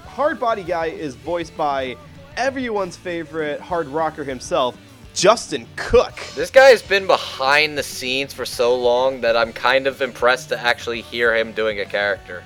Hard 0.06 0.38
Body 0.38 0.62
Guy 0.62 0.86
is 0.86 1.16
voiced 1.16 1.56
by 1.56 1.96
everyone's 2.36 2.96
favorite 2.96 3.58
hard 3.58 3.88
rocker 3.88 4.22
himself, 4.22 4.78
Justin 5.14 5.66
Cook. 5.76 6.14
this 6.34 6.50
guy 6.50 6.70
has 6.70 6.82
been 6.82 7.06
behind 7.06 7.76
the 7.76 7.82
scenes 7.82 8.32
for 8.32 8.44
so 8.44 8.74
long 8.74 9.20
that 9.20 9.36
I'm 9.36 9.52
kind 9.52 9.86
of 9.86 10.00
impressed 10.00 10.48
to 10.50 10.58
actually 10.58 11.02
hear 11.02 11.34
him 11.34 11.52
doing 11.52 11.80
a 11.80 11.84
character. 11.84 12.42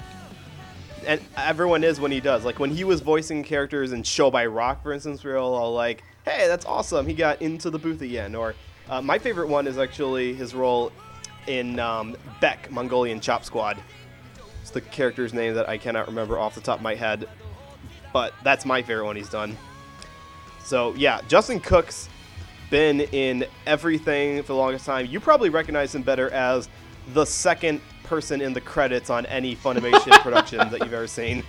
and 1.07 1.21
everyone 1.37 1.85
is 1.85 2.01
when 2.01 2.11
he 2.11 2.21
does. 2.21 2.45
Like 2.45 2.59
when 2.59 2.71
he 2.71 2.83
was 2.83 3.01
voicing 3.01 3.45
characters 3.45 3.93
in 3.93 4.03
Show 4.03 4.31
by 4.31 4.47
Rock, 4.47 4.83
for 4.83 4.93
instance, 4.93 5.23
we 5.23 5.31
were 5.31 5.37
all, 5.37 5.55
all 5.55 5.73
like, 5.73 6.03
"Hey, 6.25 6.49
that's 6.49 6.67
awesome! 6.67 7.07
He 7.07 7.15
got 7.15 7.41
into 7.41 7.71
the 7.71 7.79
booth 7.79 8.03
again." 8.03 8.35
Or 8.35 8.55
uh, 8.89 9.01
my 9.01 9.19
favorite 9.19 9.49
one 9.49 9.69
is 9.69 9.79
actually 9.79 10.35
his 10.35 10.53
role 10.55 10.91
in 11.47 11.79
um, 11.79 12.17
Beck 12.41 12.71
Mongolian 12.73 13.21
Chop 13.21 13.45
Squad. 13.45 13.79
It's 14.63 14.71
the 14.73 14.81
character's 14.81 15.33
name 15.33 15.55
that 15.55 15.69
I 15.69 15.79
cannot 15.79 16.09
remember 16.09 16.39
off 16.41 16.57
the 16.57 16.61
top 16.61 16.79
of 16.79 16.83
my 16.83 16.97
head, 16.97 17.29
but 18.13 18.35
that's 18.43 18.65
my 18.67 18.83
favorite 18.83 19.05
one 19.07 19.15
he's 19.15 19.31
done. 19.31 19.57
So 20.65 20.93
yeah, 20.95 21.21
Justin 21.29 21.61
Cook's 21.61 22.09
been 22.71 23.01
in 23.01 23.47
everything 23.67 24.43
for 24.43 24.49
the 24.49 24.55
longest 24.55 24.87
time. 24.87 25.07
You 25.07 25.21
probably 25.21 25.51
recognize 25.51 25.95
him 25.95 26.03
better 26.03 26.31
as 26.31 26.69
the 27.13 27.25
second 27.25 27.81
person 28.05 28.41
in 28.41 28.53
the 28.53 28.61
credits 28.61 29.11
on 29.11 29.27
any 29.27 29.55
Funimation 29.57 30.13
production 30.23 30.59
that 30.59 30.81
you've 30.81 30.93
ever 30.93 31.07
seen. 31.07 31.43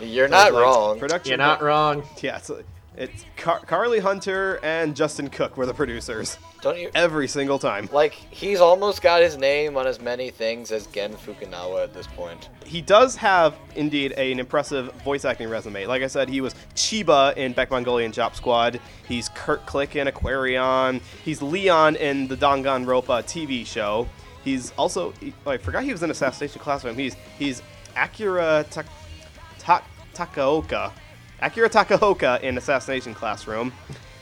You're 0.00 0.28
So 0.28 0.32
not 0.32 0.52
like 0.52 0.62
wrong. 0.62 0.98
Production. 0.98 1.30
You're 1.30 1.38
not 1.38 1.62
wrong. 1.62 2.02
Yeah, 2.22 2.38
it's, 2.38 2.50
it's 2.96 3.24
Car- 3.36 3.60
Carly 3.60 4.00
Hunter 4.00 4.60
and 4.62 4.94
Justin 4.94 5.28
Cook 5.30 5.56
were 5.56 5.64
the 5.66 5.72
producers 5.72 6.36
Don't 6.60 6.78
you? 6.78 6.90
every 6.94 7.26
single 7.26 7.58
time. 7.58 7.88
Like 7.92 8.12
he's 8.12 8.60
almost 8.60 9.00
got 9.02 9.22
his 9.22 9.36
name 9.36 9.76
on 9.76 9.86
as 9.86 10.00
many 10.00 10.30
things 10.30 10.70
as 10.70 10.86
Gen 10.88 11.14
Fukunaga 11.14 11.84
at 11.84 11.94
this 11.94 12.06
point. 12.06 12.50
He 12.66 12.82
does 12.82 13.16
have 13.16 13.54
indeed 13.76 14.12
an 14.12 14.38
impressive 14.38 14.92
voice 15.04 15.24
acting 15.24 15.48
resume. 15.48 15.86
Like 15.86 16.02
I 16.02 16.06
said, 16.06 16.28
he 16.28 16.40
was 16.40 16.54
Chiba 16.74 17.36
in 17.36 17.52
Beck 17.52 17.70
Mongolian 17.70 18.12
Chop 18.12 18.36
Squad. 18.36 18.78
He's 19.08 19.30
Kurt 19.30 19.64
Click 19.66 19.96
in 19.96 20.06
Aquarion. 20.06 21.00
He's 21.24 21.40
Leon 21.40 21.96
in 21.96 22.28
the 22.28 22.36
Danganronpa 22.36 23.24
TV 23.24 23.66
show. 23.66 24.06
He's 24.44 24.72
also 24.72 25.14
oh, 25.46 25.50
I 25.50 25.56
forgot 25.56 25.84
he 25.84 25.92
was 25.92 26.02
in 26.02 26.10
Assassination 26.10 26.60
Classroom. 26.60 26.96
He's 26.96 27.14
he's 27.38 27.62
Akira 27.96 28.66
Ta- 28.70 28.84
Ta- 29.58 29.84
Takaoka. 30.14 30.92
Akira 31.42 31.68
Takaoka 31.68 32.40
in 32.40 32.56
Assassination 32.56 33.14
Classroom. 33.14 33.72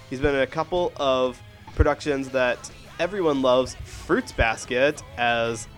He's 0.09 0.21
been 0.21 0.35
in 0.35 0.41
a 0.41 0.47
couple 0.47 0.91
of 0.97 1.41
productions 1.75 2.31
that 2.31 2.71
everyone 2.99 3.43
loves. 3.43 3.75
Fruits 3.85 4.33
Basket 4.33 5.03
as 5.19 5.69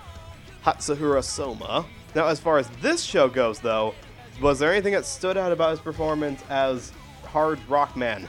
Hatsuhiro 0.64 1.22
Soma. 1.22 1.84
Now, 2.14 2.28
as 2.28 2.38
far 2.38 2.58
as 2.58 2.68
this 2.80 3.02
show 3.02 3.28
goes, 3.28 3.58
though, 3.58 3.92
was 4.40 4.60
there 4.60 4.70
anything 4.70 4.92
that 4.92 5.04
stood 5.04 5.36
out 5.36 5.50
about 5.50 5.72
his 5.72 5.80
performance 5.80 6.40
as 6.48 6.92
Hard 7.26 7.58
Rock 7.68 7.96
Man? 7.96 8.28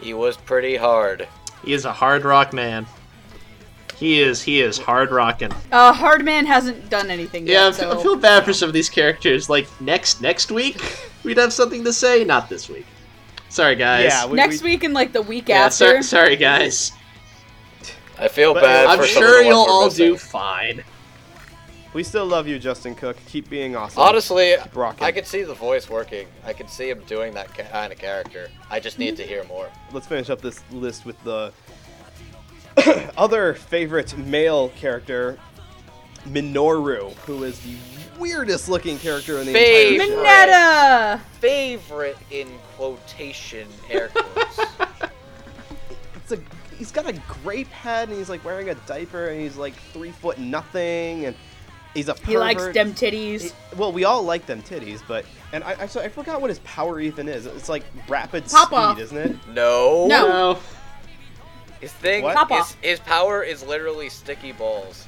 He 0.00 0.14
was 0.14 0.36
pretty 0.36 0.76
hard. 0.76 1.26
He 1.64 1.72
is 1.72 1.84
a 1.84 1.92
hard 1.92 2.24
rock 2.24 2.52
man. 2.52 2.86
He 4.02 4.20
is. 4.20 4.42
He 4.42 4.60
is 4.60 4.78
hard 4.78 5.12
rocking. 5.12 5.52
Uh, 5.70 5.92
Hardman 5.92 6.44
hasn't 6.44 6.90
done 6.90 7.08
anything 7.08 7.46
Yeah, 7.46 7.60
I 7.62 7.66
yet. 7.66 7.74
feel, 7.76 7.90
I 7.92 8.02
feel 8.02 8.16
bad 8.16 8.44
for 8.44 8.52
some 8.52 8.68
of 8.68 8.72
these 8.72 8.88
characters. 8.90 9.48
Like 9.48 9.68
next 9.80 10.20
next 10.20 10.50
week, 10.50 10.82
we'd 11.22 11.36
have 11.38 11.52
something 11.52 11.84
to 11.84 11.92
say. 11.92 12.24
Not 12.24 12.48
this 12.48 12.68
week. 12.68 12.84
Sorry, 13.48 13.76
guys. 13.76 14.06
Yeah, 14.06 14.26
we- 14.26 14.34
Next 14.36 14.60
we- 14.64 14.70
week 14.70 14.82
and 14.82 14.92
like 14.92 15.12
the 15.12 15.22
week 15.22 15.48
Yeah, 15.48 15.66
after. 15.66 15.72
sor- 15.76 16.02
sorry, 16.02 16.34
guys. 16.34 16.90
I 18.18 18.26
feel 18.26 18.54
But, 18.54 18.62
bad 18.64 18.86
I'm 18.86 18.98
for 18.98 19.06
some 19.06 19.22
of 19.22 19.28
sure 19.28 19.42
you'll 19.44 19.58
all 19.58 19.84
missing. 19.84 20.06
do 20.14 20.18
fine. 20.18 20.82
We 21.94 22.02
still 22.02 22.26
love 22.26 22.48
you, 22.48 22.58
Justin 22.58 22.96
Cook. 22.96 23.16
Keep 23.26 23.48
being 23.50 23.76
awesome. 23.76 24.02
Honestly, 24.02 24.56
Keep. 24.64 25.02
I 25.02 25.12
could 25.12 25.26
see 25.28 25.44
the 25.44 25.54
voice 25.54 25.88
working. 25.88 26.26
I 26.44 26.52
could 26.54 26.68
see 26.70 26.90
him 26.90 27.02
doing 27.06 27.34
that 27.34 27.54
kind 27.56 27.92
of 27.92 27.98
character. 28.00 28.48
I 28.68 28.80
just 28.80 28.98
need 28.98 29.16
to 29.18 29.22
hear 29.22 29.44
more. 29.44 29.68
Let's 29.92 30.08
finish 30.08 30.28
up 30.28 30.40
this 30.40 30.60
list 30.72 31.04
with 31.06 31.22
the 31.22 31.52
other 33.16 33.54
favorite 33.54 34.16
male 34.16 34.70
character, 34.70 35.38
Minoru, 36.28 37.12
who 37.26 37.44
is 37.44 37.58
the 37.60 37.74
weirdest 38.18 38.68
looking 38.68 38.98
character 38.98 39.38
in 39.38 39.46
the 39.46 39.52
Favorite. 39.52 40.08
entire 40.08 40.16
show. 40.16 40.22
Minetta! 40.22 41.20
Favorite 41.40 42.16
in 42.30 42.48
quotation 42.76 43.66
air 43.90 44.08
quotes. 44.08 44.60
It's 46.14 46.30
a, 46.32 46.38
he's 46.76 46.92
got 46.92 47.08
a 47.08 47.14
grape 47.42 47.66
head 47.68 48.08
and 48.08 48.16
he's 48.16 48.28
like 48.30 48.44
wearing 48.44 48.68
a 48.68 48.74
diaper 48.86 49.26
and 49.26 49.40
he's 49.40 49.56
like 49.56 49.74
three 49.92 50.12
foot 50.12 50.38
nothing 50.38 51.24
and 51.26 51.34
he's 51.94 52.08
a 52.08 52.14
pervert. 52.14 52.28
He 52.28 52.38
likes 52.38 52.66
them 52.68 52.94
titties. 52.94 53.42
He- 53.42 53.50
well, 53.76 53.90
we 53.92 54.04
all 54.04 54.22
like 54.22 54.46
them 54.46 54.62
titties, 54.62 55.02
but 55.08 55.24
and 55.52 55.64
I, 55.64 55.76
I, 55.80 55.86
so 55.86 56.00
I 56.00 56.08
forgot 56.08 56.40
what 56.40 56.48
his 56.48 56.60
power 56.60 57.00
even 57.00 57.26
is. 57.28 57.46
It's 57.46 57.68
like 57.68 57.82
rapid 58.08 58.46
Papa. 58.46 58.92
speed, 58.94 59.02
isn't 59.02 59.16
it? 59.18 59.36
no. 59.48 60.06
No. 60.06 60.58
No. 61.82 61.88
His 61.88 61.92
thing, 61.92 62.22
What? 62.22 62.36
Papa. 62.36 62.58
his, 62.58 62.76
his 62.80 63.00
power 63.00 63.42
is 63.42 63.64
literally 63.64 64.08
sticky 64.08 64.52
balls. 64.52 65.06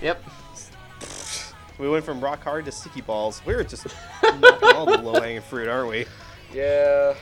Yep. 0.00 0.22
We 1.78 1.88
went 1.88 2.04
from 2.04 2.20
rock 2.20 2.42
hard 2.42 2.64
to 2.66 2.72
sticky 2.72 3.00
balls. 3.02 3.40
We're 3.46 3.64
just 3.64 3.86
knocking 4.22 4.68
all 4.76 4.86
the 4.86 4.98
low 4.98 5.20
hanging 5.20 5.40
fruit, 5.42 5.68
aren't 5.68 5.88
we? 5.88 6.06
Yeah. 6.52 7.14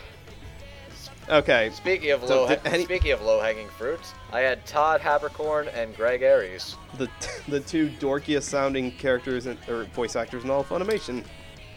Okay. 1.29 1.71
Speaking 1.75 2.11
of 2.11 2.27
So 2.27 2.43
low, 2.43 2.49
did 2.49 2.61
any- 2.65 2.85
speaking 2.85 3.13
of 3.13 3.23
low 3.23 3.41
hanging 3.41 3.69
fruits, 3.69 4.13
I 4.33 4.41
had 4.41 4.65
Todd 4.67 5.01
Haberkorn 5.01 5.73
and 5.75 5.95
Greg 5.97 6.23
Ayres. 6.23 6.77
The 6.99 7.09
the 7.49 7.61
two 7.61 7.91
dorkiest 8.01 8.45
sounding 8.45 8.91
characters 8.93 9.47
and, 9.47 9.59
or 9.69 9.85
voice 9.85 10.17
actors 10.17 10.43
in 10.45 10.51
all 10.51 10.61
of 10.63 10.69
Funimation. 10.69 11.23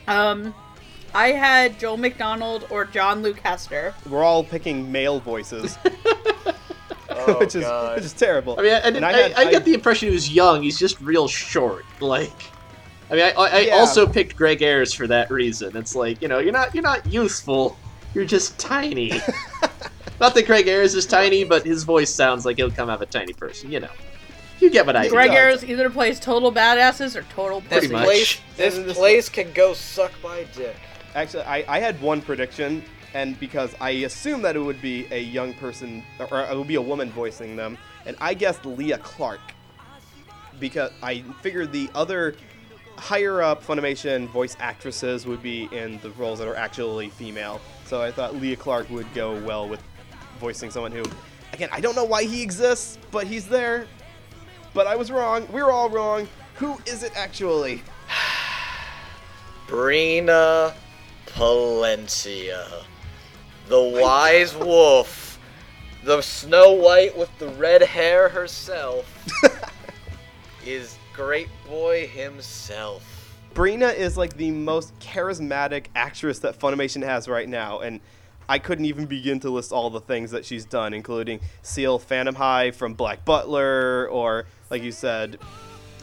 Um, 0.07 0.53
I 1.13 1.27
had 1.33 1.77
Joel 1.79 1.97
McDonald 1.97 2.65
or 2.71 2.85
Jean-Luc 2.85 3.39
Hester. 3.39 3.93
We're 4.09 4.23
all 4.23 4.43
picking 4.43 4.91
male 4.91 5.19
voices, 5.19 5.77
Oh 7.27 7.39
which 7.39 7.55
is 7.55 7.63
god. 7.63 7.95
which 7.95 8.05
is 8.05 8.13
terrible. 8.13 8.59
I 8.59 8.63
mean, 8.63 8.71
I, 8.73 8.75
I, 8.75 8.79
And 8.87 9.05
I, 9.05 9.11
had- 9.13 9.33
I 9.33 9.51
get 9.51 9.65
the 9.65 9.73
impression 9.73 10.09
he 10.09 10.13
was 10.13 10.29
young. 10.31 10.63
He's 10.63 10.77
just 10.79 10.99
real 11.01 11.27
short. 11.27 11.85
Like, 11.99 12.31
I 13.11 13.15
mean, 13.15 13.23
I, 13.23 13.31
I, 13.31 13.47
I 13.49 13.59
Yeah. 13.61 13.75
also 13.75 14.05
picked 14.07 14.35
Greg 14.35 14.61
Ayres 14.61 14.93
for 14.93 15.07
that 15.07 15.29
reason. 15.31 15.75
It's 15.77 15.95
like 15.95 16.21
you 16.21 16.27
know, 16.27 16.39
you're 16.39 16.53
not 16.53 16.73
you're 16.73 16.83
not 16.83 17.05
youthful, 17.05 17.77
you're 18.13 18.25
just 18.25 18.57
tiny. 18.59 19.09
not 20.19 20.33
that 20.35 20.45
Greg 20.45 20.67
Ayres 20.67 20.95
is 20.95 21.05
tiny, 21.05 21.43
but 21.43 21.63
his 21.65 21.83
voice 21.83 22.09
sounds 22.13 22.45
like 22.45 22.57
he'll 22.57 22.71
come 22.71 22.89
out 22.89 22.95
of 22.95 23.01
a 23.01 23.05
tiny 23.11 23.33
person. 23.33 23.71
You 23.71 23.81
know, 23.81 23.89
you 24.59 24.69
get 24.69 24.85
what 24.85 24.95
I 24.95 25.03
mean. 25.03 25.11
Greg 25.11 25.29
mean. 25.31 25.37
Ayres 25.39 25.63
either 25.63 25.89
plays 25.89 26.19
total 26.19 26.51
badasses 26.51 27.15
or 27.15 27.23
total 27.33 27.59
This 27.61 27.69
Pretty 27.79 27.87
much. 27.93 28.05
place, 28.05 28.39
this 28.57 28.75
This- 28.77 28.97
place 28.97 29.29
can 29.29 29.51
go 29.53 29.73
suck 29.73 30.11
my 30.23 30.45
dick. 30.55 30.75
Actually, 31.15 31.43
I, 31.43 31.63
I 31.67 31.79
had 31.79 32.01
one 32.01 32.21
prediction, 32.21 32.83
and 33.13 33.39
because 33.39 33.75
I 33.79 33.91
assumed 33.91 34.43
that 34.45 34.55
it 34.55 34.59
would 34.59 34.81
be 34.81 35.07
a 35.11 35.21
young 35.21 35.53
person, 35.53 36.03
or 36.19 36.41
it 36.41 36.57
would 36.57 36.67
be 36.67 36.75
a 36.75 36.81
woman 36.81 37.11
voicing 37.11 37.55
them, 37.55 37.77
and 38.05 38.17
I 38.19 38.33
guessed 38.33 38.65
Leah 38.65 38.97
Clark. 38.99 39.39
Because 40.59 40.91
I 41.01 41.21
figured 41.41 41.71
the 41.71 41.89
other 41.95 42.35
higher 42.97 43.41
up 43.41 43.63
Funimation 43.63 44.27
voice 44.27 44.55
actresses 44.59 45.25
would 45.25 45.41
be 45.41 45.67
in 45.71 45.99
the 45.99 46.11
roles 46.11 46.39
that 46.39 46.47
are 46.47 46.55
actually 46.55 47.09
female. 47.09 47.59
So 47.85 48.01
I 48.01 48.11
thought 48.11 48.35
Leah 48.35 48.55
Clark 48.55 48.89
would 48.89 49.11
go 49.13 49.39
well 49.43 49.67
with 49.67 49.81
voicing 50.39 50.71
someone 50.71 50.91
who, 50.91 51.03
again, 51.53 51.69
I 51.71 51.81
don't 51.81 51.95
know 51.95 52.05
why 52.05 52.23
he 52.23 52.41
exists, 52.41 52.97
but 53.11 53.27
he's 53.27 53.47
there. 53.47 53.87
But 54.73 54.87
I 54.87 54.95
was 54.95 55.11
wrong. 55.11 55.47
We 55.51 55.61
were 55.61 55.71
all 55.71 55.89
wrong. 55.89 56.27
Who 56.55 56.77
is 56.85 57.03
it 57.03 57.11
actually? 57.15 57.83
Brina 59.67 60.73
Palencia. 61.27 62.83
The 63.67 63.81
wise 63.81 64.55
wolf. 64.55 65.39
The 66.03 66.21
Snow 66.21 66.73
White 66.73 67.17
with 67.17 67.29
the 67.39 67.47
red 67.49 67.81
hair 67.81 68.27
herself. 68.29 69.09
is 70.65 70.97
Great 71.13 71.49
Boy 71.67 72.07
himself. 72.07 73.09
Brina 73.53 73.95
is 73.95 74.17
like 74.17 74.35
the 74.35 74.51
most 74.51 74.97
charismatic 74.99 75.85
actress 75.95 76.39
that 76.39 76.59
Funimation 76.59 77.03
has 77.03 77.27
right 77.27 77.47
now, 77.47 77.79
and 77.79 77.99
I 78.49 78.59
couldn't 78.59 78.85
even 78.85 79.05
begin 79.05 79.39
to 79.41 79.49
list 79.49 79.71
all 79.71 79.89
the 79.89 80.01
things 80.01 80.31
that 80.31 80.43
she's 80.43 80.65
done, 80.65 80.93
including 80.93 81.39
Ciel 81.61 81.99
Phantomhive 81.99 82.75
from 82.75 82.93
Black 82.95 83.23
Butler, 83.25 84.09
or 84.09 84.45
like 84.69 84.81
you 84.81 84.91
said, 84.91 85.37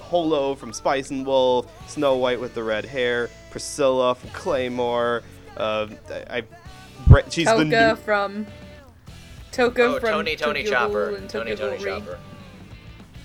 Holo 0.00 0.54
from 0.54 0.72
Spice 0.72 1.10
and 1.10 1.26
Wolf, 1.26 1.66
Snow 1.88 2.16
White 2.16 2.40
with 2.40 2.54
the 2.54 2.62
red 2.62 2.84
hair, 2.84 3.28
Priscilla 3.50 4.14
from 4.14 4.30
Claymore. 4.30 5.22
Uh, 5.56 5.88
I, 6.08 6.38
I 6.38 6.42
Bre- 7.06 7.20
she's 7.30 7.46
the 7.46 7.52
Toka 7.52 7.64
new. 7.64 7.96
from 7.96 8.46
Toka 9.52 9.82
Oh, 9.82 10.00
from 10.00 10.10
Tony 10.10 10.36
Tony 10.36 10.62
Tokyo 10.62 10.70
Chopper. 10.70 11.16
And 11.16 11.28
Tony 11.30 11.56
Tony 11.56 11.78
Chopper. 11.82 12.18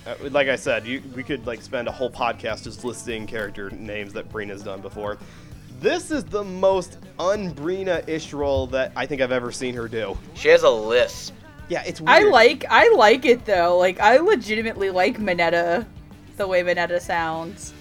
Uh, 0.08 0.16
like 0.30 0.48
I 0.48 0.56
said, 0.56 0.86
you, 0.86 1.02
we 1.16 1.24
could 1.24 1.46
like 1.48 1.62
spend 1.62 1.88
a 1.88 1.92
whole 1.92 2.12
podcast 2.12 2.64
just 2.64 2.84
listing 2.84 3.26
character 3.26 3.70
names 3.72 4.14
that 4.14 4.32
Brina's 4.32 4.62
done 4.64 4.82
before. 4.82 5.18
This 5.82 6.10
is 6.12 6.24
the 6.24 6.44
most 6.44 7.00
un-Brina-ish 7.20 8.32
role 8.34 8.68
that 8.68 8.92
I 8.96 9.06
think 9.06 9.22
I've 9.22 9.32
ever 9.32 9.52
seen 9.52 9.76
her 9.76 9.88
do. 9.88 10.18
She 10.36 10.48
has 10.50 10.64
a 10.64 10.70
lisp. 10.70 11.34
Yeah, 11.68 11.84
it's 11.86 12.00
weird. 12.00 12.10
I 12.10 12.30
like 12.30 12.66
I 12.70 12.90
like 12.90 13.26
it 13.26 13.46
though. 13.46 13.78
Like 13.78 14.00
I 14.00 14.18
legitimately 14.18 14.92
like 14.92 15.20
Minetta, 15.20 15.86
the 16.38 16.48
way 16.48 16.62
Minetta 16.64 17.00
sounds. 17.00 17.74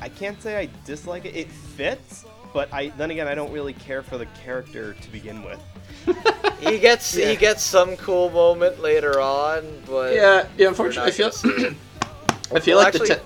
I 0.00 0.10
can't 0.10 0.40
say 0.42 0.58
I 0.58 0.68
dislike 0.84 1.24
it. 1.24 1.34
It 1.34 1.50
fits, 1.50 2.26
but 2.54 2.72
I 2.72 2.88
then 2.96 3.10
again 3.10 3.28
I 3.28 3.34
don't 3.34 3.52
really 3.52 3.74
care 3.74 4.02
for 4.02 4.16
the 4.16 4.24
character 4.42 4.94
to 4.94 5.10
begin 5.10 5.44
with. 5.44 5.60
He 6.60 6.78
gets 6.78 7.14
Yeah. 7.14 7.28
he 7.28 7.36
gets 7.36 7.62
some 7.62 7.94
cool 7.98 8.30
moment 8.30 8.80
later 8.80 9.20
on, 9.20 9.82
but 9.86 10.14
Yeah, 10.14 10.46
yeah. 10.56 10.68
Unfortunately, 10.68 11.10
I 11.10 11.14
feel 11.14 11.30
gonna 11.30 11.58
see 11.58 11.64
it. 11.66 11.74
I 12.54 12.60
feel 12.60 12.76
Well, 12.78 12.84
like 12.86 12.94
actually- 12.94 13.08
the 13.08 13.14
te- 13.16 13.20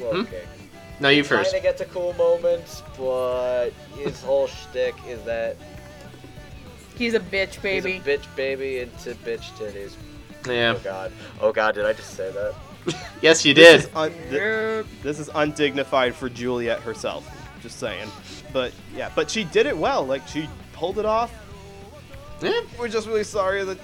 Well, 0.00 0.12
Hmm? 0.14 0.20
okay. 0.22 0.42
no, 1.00 1.08
you 1.10 1.22
first. 1.22 1.52
Kinda 1.52 1.68
gets 1.68 1.82
a 1.82 1.84
cool 1.86 2.14
moment, 2.14 2.82
but 2.96 3.70
his 3.98 4.22
whole 4.22 4.46
shtick 4.46 4.94
is 5.06 5.20
that 5.24 5.56
He's 6.96 7.12
a 7.12 7.20
bitch, 7.20 7.60
baby. 7.60 7.94
he's 7.94 8.02
a 8.02 8.04
bitch 8.18 8.36
baby 8.36 8.78
into 8.78 9.14
bitch 9.16 9.50
titties. 9.58 9.92
Yeah. 10.48 10.74
Oh 10.76 10.80
god. 10.82 11.12
Oh 11.42 11.52
god, 11.52 11.74
did 11.74 11.84
I 11.84 11.92
just 11.92 12.14
say 12.14 12.30
that? 12.32 12.54
Yes, 13.20 13.44
you 13.44 13.52
This 13.52 13.82
did. 13.82 13.90
is, 13.90 13.96
un- 13.96 14.12
thi- 14.30 14.36
Yep. 14.36 14.86
this 15.02 15.18
is 15.18 15.28
undignified 15.34 16.14
for 16.14 16.30
Juliet 16.30 16.80
herself. 16.80 17.28
Just 17.60 17.78
saying. 17.80 18.08
But 18.56 18.72
yeah, 18.96 19.10
but 19.14 19.30
she 19.30 19.44
did 19.44 19.66
it 19.66 19.76
well. 19.76 20.06
Like 20.06 20.26
she 20.26 20.48
pulled 20.72 20.98
it 20.98 21.04
off. 21.04 21.30
Yeah. 22.40 22.62
We're 22.78 22.88
just 22.88 23.06
really 23.06 23.22
sorry 23.22 23.62
that 23.64 23.76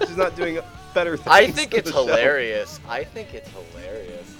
she's 0.00 0.16
not 0.16 0.34
doing 0.34 0.58
better 0.94 1.16
things. 1.18 1.28
I 1.28 1.50
think 1.50 1.74
it's 1.74 1.90
the 1.90 1.96
show. 1.98 2.06
hilarious. 2.06 2.80
I 2.88 3.04
think 3.04 3.34
it's 3.34 3.50
hilarious. 3.50 4.34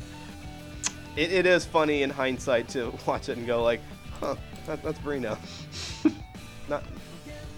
It, 1.15 1.31
it 1.31 1.45
is 1.45 1.67
funny 1.67 2.05
in 2.05 2.09
hindsight 2.09 2.71
to 2.71 2.91
watch 3.07 3.29
it 3.29 3.37
and 3.37 3.47
go 3.47 3.63
like, 3.63 3.83
huh, 4.19 4.37
that, 4.67 4.83
that's 4.83 4.99
Brina. 5.01 5.37
not, 6.71 6.83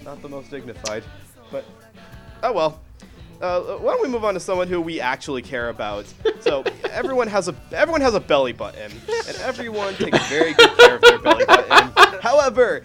not 0.05 0.21
the 0.21 0.29
most 0.29 0.51
dignified, 0.51 1.05
but 1.53 1.65
oh 2.43 2.53
well. 2.53 2.81
Uh, 3.41 3.61
why 3.77 3.93
don't 3.93 4.03
we 4.03 4.09
move 4.09 4.25
on 4.25 4.35
to 4.35 4.41
someone 4.41 4.67
who 4.67 4.81
we 4.81 5.01
actually 5.01 5.43
care 5.43 5.69
about? 5.69 6.07
So 6.41 6.65
everyone 6.91 7.29
has 7.29 7.49
a 7.49 7.55
everyone 7.73 8.01
has 8.01 8.15
a 8.15 8.21
belly 8.21 8.53
button, 8.53 8.91
and 9.09 9.37
everyone 9.39 9.95
takes 9.95 10.27
very 10.29 10.55
good 10.55 10.77
care 10.79 10.97
of 10.97 11.03
their 11.03 11.19
belly 11.19 11.45
button. 11.47 12.21
However, 12.21 12.83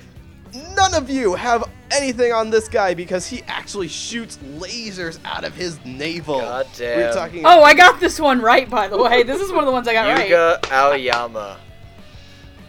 none 0.75 0.93
of 0.93 1.09
you 1.09 1.33
have 1.33 1.63
anything 1.89 2.31
on 2.31 2.51
this 2.51 2.67
guy 2.69 2.93
because 2.93 3.25
he 3.25 3.41
actually 3.47 3.87
shoots 3.87 4.37
lasers 4.57 5.17
out 5.25 5.43
of 5.43 5.55
his 5.55 5.83
navel. 5.85 6.39
God 6.39 6.67
We're 6.79 6.97
damn. 7.07 7.13
talking. 7.15 7.45
Oh, 7.45 7.63
I 7.63 7.73
got 7.73 7.99
this 7.99 8.19
one 8.19 8.39
right, 8.39 8.69
by 8.69 8.87
the 8.87 8.97
way. 9.01 9.23
This 9.23 9.41
is 9.41 9.49
one 9.51 9.59
of 9.59 9.65
the 9.65 9.71
ones 9.71 9.87
I 9.87 9.93
got 9.93 10.07
right. 10.07 10.29
Yuga 10.29 10.59
Aoyama. 10.71 11.57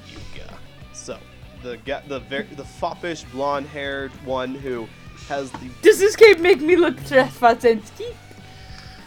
Yuga. 0.09 0.55
So, 0.95 1.19
the 1.63 1.77
ga- 1.79 2.03
the 2.09 2.21
ver- 2.21 2.47
the 2.57 2.65
foppish 2.65 3.25
blonde-haired 3.25 4.11
one 4.25 4.55
who 4.55 4.89
has 5.29 5.51
the 5.53 5.71
Does 5.83 5.99
this 5.99 6.17
game 6.17 6.41
make 6.43 6.61
me 6.61 6.77
look 6.77 6.97
Trefazensky? 6.97 8.15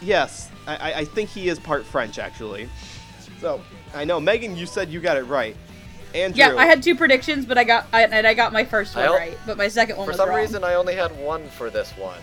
yes, 0.00 0.50
I, 0.66 0.76
I 0.76 0.94
I 1.00 1.04
think 1.04 1.30
he 1.30 1.48
is 1.48 1.58
part 1.58 1.84
French 1.84 2.18
actually. 2.18 2.68
So 3.40 3.60
I 3.94 4.04
know 4.04 4.20
Megan, 4.20 4.56
you 4.56 4.66
said 4.66 4.88
you 4.90 5.00
got 5.00 5.16
it 5.16 5.24
right. 5.24 5.56
Andrew, 6.14 6.38
Yeah, 6.38 6.54
I 6.56 6.64
had 6.64 6.82
two 6.82 6.94
predictions, 6.94 7.44
but 7.44 7.58
I 7.58 7.64
got 7.64 7.86
I, 7.92 8.04
and 8.04 8.26
I 8.26 8.34
got 8.34 8.52
my 8.52 8.64
first 8.64 8.96
one 8.96 9.10
right, 9.10 9.36
but 9.46 9.56
my 9.58 9.68
second 9.68 9.96
one 9.96 10.06
For 10.06 10.12
some 10.14 10.28
wrong. 10.30 10.38
reason, 10.38 10.64
I 10.64 10.74
only 10.74 10.94
had 10.94 11.16
one 11.18 11.46
for 11.50 11.68
this 11.70 11.90
one. 11.92 12.18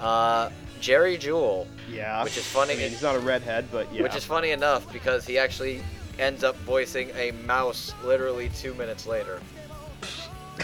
Uh, 0.00 0.50
Jerry 0.80 1.16
Jewell, 1.16 1.66
yeah, 1.90 2.22
which 2.22 2.36
is 2.36 2.44
funny- 2.46 2.74
I 2.74 2.76
mean, 2.76 2.90
he's 2.90 3.02
not 3.02 3.16
a 3.16 3.18
redhead, 3.18 3.66
but 3.72 3.92
yeah, 3.92 4.02
which 4.02 4.14
is 4.14 4.24
funny 4.24 4.50
enough 4.50 4.92
because 4.92 5.26
he 5.26 5.38
actually 5.38 5.82
ends 6.18 6.44
up 6.44 6.56
voicing 6.58 7.10
a 7.16 7.30
mouse 7.46 7.94
literally 8.04 8.50
two 8.50 8.74
minutes 8.74 9.06
later. 9.06 9.40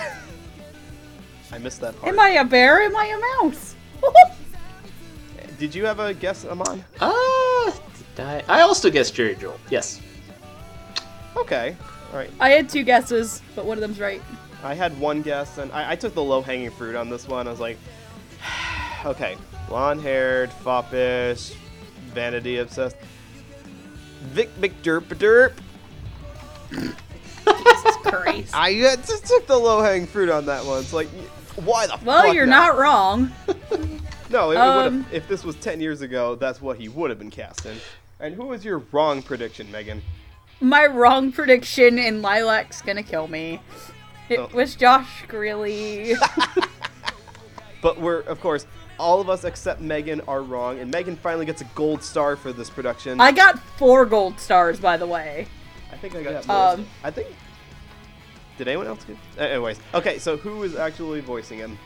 I 1.53 1.59
missed 1.59 1.81
that 1.81 1.99
part. 2.01 2.13
Am 2.13 2.19
I 2.19 2.31
a 2.31 2.45
bear? 2.45 2.81
Am 2.81 2.97
I 2.97 3.07
a 3.07 3.45
mouse? 3.45 3.75
Did 5.59 5.75
you 5.75 5.85
have 5.85 6.01
a 6.01 6.13
guess, 6.15 6.45
Amon? 6.45 6.85
Ah, 7.01 7.79
did 8.17 8.27
I, 8.27 8.43
I 8.49 8.61
also 8.63 8.91
guessed 8.91 9.15
Jerry 9.15 9.37
Jewell. 9.37 9.59
Yes. 9.71 10.01
Okay, 11.37 11.77
all 12.13 12.19
right. 12.19 12.31
I 12.41 12.51
had 12.51 12.69
two 12.69 12.83
guesses, 12.83 13.41
but 13.55 13.65
one 13.65 13.79
of 13.79 13.81
them's 13.81 14.01
right. 14.01 14.21
I 14.65 14.75
had 14.75 14.99
one 14.99 15.23
guess, 15.23 15.59
and 15.59 15.71
I, 15.73 15.93
I 15.93 15.97
took 15.97 16.15
the 16.15 16.23
low-hanging 16.23 16.71
fruit 16.73 16.97
on 16.97 17.09
this 17.09 17.29
one. 17.29 17.47
I 17.47 17.51
was 17.51 17.61
like, 17.61 17.79
okay, 19.05 19.37
blonde-haired, 19.69 20.51
foppish, 20.51 21.55
vanity 22.13 22.59
obsessed. 22.59 22.97
Vic 24.23 24.49
Vic 24.59 24.73
Derp 24.83 25.03
Derp. 25.05 25.53
Jesus 26.71 27.97
Christ. 28.03 28.55
I 28.55 28.81
uh, 28.85 28.97
just 28.97 29.27
took 29.27 29.47
the 29.47 29.57
low-hanging 29.57 30.07
fruit 30.07 30.29
on 30.29 30.47
that 30.47 30.65
one. 30.65 30.81
It's 30.81 30.93
like, 30.93 31.09
y- 31.17 31.25
why 31.57 31.87
the 31.87 31.99
Well, 32.05 32.23
fuck 32.25 32.35
you're 32.35 32.47
not 32.47 32.77
wrong. 32.79 33.33
No, 34.31 34.51
it, 34.51 34.57
Um, 34.57 34.97
would've, 35.01 35.13
if 35.15 35.29
this 35.29 35.45
was 35.45 35.57
10 35.57 35.79
years 35.83 36.01
ago, 36.01 36.37
that's 36.37 36.63
what 36.63 36.79
he 36.79 36.89
would 36.89 37.11
have 37.11 37.19
been 37.19 37.31
cast 37.31 37.67
in. 37.67 37.77
And 38.19 38.35
who 38.35 38.47
was 38.47 38.65
your 38.65 38.79
wrong 38.91 39.21
prediction, 39.21 39.71
Megan? 39.71 40.01
My 40.59 40.87
wrong 40.87 41.33
prediction 41.33 41.99
in 41.99 42.23
Lilac's 42.23 42.81
gonna 42.81 43.03
kill 43.03 43.29
me. 43.29 43.61
It 44.31 44.39
Oh. 44.39 44.49
was 44.55 44.75
Josh 44.75 45.25
Grelle. 45.29 46.17
But 47.83 48.01
we're, 48.01 48.21
of 48.21 48.41
course, 48.41 48.65
all 48.99 49.21
of 49.21 49.29
us 49.29 49.45
except 49.45 49.81
Megan 49.81 50.21
are 50.29 50.41
wrong, 50.43 50.79
and 50.79 50.91
Megan 50.91 51.17
finally 51.17 51.45
gets 51.45 51.61
a 51.61 51.67
gold 51.75 52.03
star 52.03 52.37
for 52.37 52.53
this 52.53 52.71
production. 52.71 53.21
I 53.21 53.33
got 53.33 53.59
four 53.77 54.07
gold 54.07 54.39
stars, 54.39 54.79
by 54.79 54.97
the 54.97 55.07
way. 55.07 55.47
I 55.93 55.97
think 55.97 56.15
I 56.15 56.23
got 56.23 56.49
Um. 56.49 56.87
I 57.03 57.11
think. 57.11 57.29
Did 58.63 58.69
anyone 58.69 58.87
else 58.87 59.03
get? 59.03 59.17
Uh, 59.37 59.43
anyways, 59.43 59.81
okay. 59.93 60.21
So 60.21 60.37
who 60.37 60.63
is 60.63 60.77
actually 60.77 61.21
voicing 61.21 61.59
him? 61.59 61.77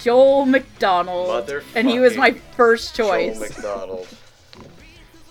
Joel 0.00 0.44
McDonald. 0.44 1.48
And 1.76 1.88
he 1.88 2.00
was 2.00 2.16
my 2.16 2.32
first 2.56 2.96
choice. 2.96 3.38
Joel 3.38 3.48
McDonald. 3.48 4.08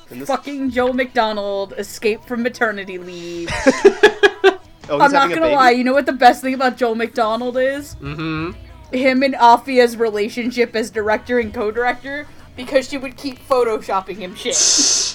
This- 0.09 0.29
Fucking 0.29 0.69
Joel 0.69 0.93
McDonald 0.93 1.73
escaped 1.77 2.25
from 2.25 2.41
maternity 2.41 2.97
leave. 2.97 3.49
oh, 3.65 4.59
I'm 4.89 5.11
not 5.11 5.29
gonna 5.29 5.49
lie, 5.49 5.71
you 5.71 5.83
know 5.83 5.91
what 5.91 6.05
the 6.05 6.13
best 6.13 6.41
thing 6.41 6.53
about 6.53 6.77
Joel 6.77 6.95
McDonald 6.95 7.57
is? 7.57 7.95
Mm-hmm. 7.95 8.51
Him 8.95 9.23
and 9.23 9.33
Apphia's 9.35 9.97
relationship 9.97 10.73
as 10.73 10.89
director 10.89 11.37
and 11.39 11.53
co-director 11.53 12.27
because 12.55 12.87
she 12.87 12.97
would 12.97 13.17
keep 13.17 13.45
photoshopping 13.45 14.15
him 14.19 14.35
shit. 14.35 14.55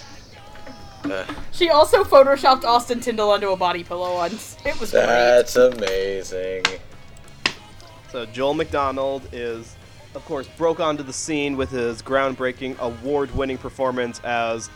Uh, 1.05 1.25
She 1.53 1.71
also 1.71 2.03
photoshopped 2.05 2.65
Austin 2.65 3.01
Tyndall 3.01 3.31
onto 3.31 3.51
a 3.51 3.57
body 3.57 3.85
pillow 3.85 4.15
once. 4.15 4.57
It 4.65 4.79
was 4.81 4.91
great. 4.91 5.07
that's 5.07 5.57
amazing. 5.57 6.65
So 8.11 8.27
Joel 8.27 8.55
McDonald 8.55 9.23
is, 9.33 9.75
of 10.15 10.25
course, 10.25 10.47
broke 10.57 10.81
onto 10.81 11.03
the 11.03 11.13
scene 11.13 11.57
with 11.57 11.71
his 11.71 12.01
groundbreaking, 12.03 12.79
award-winning 12.79 13.59
performance 13.59 14.21
as 14.25 14.71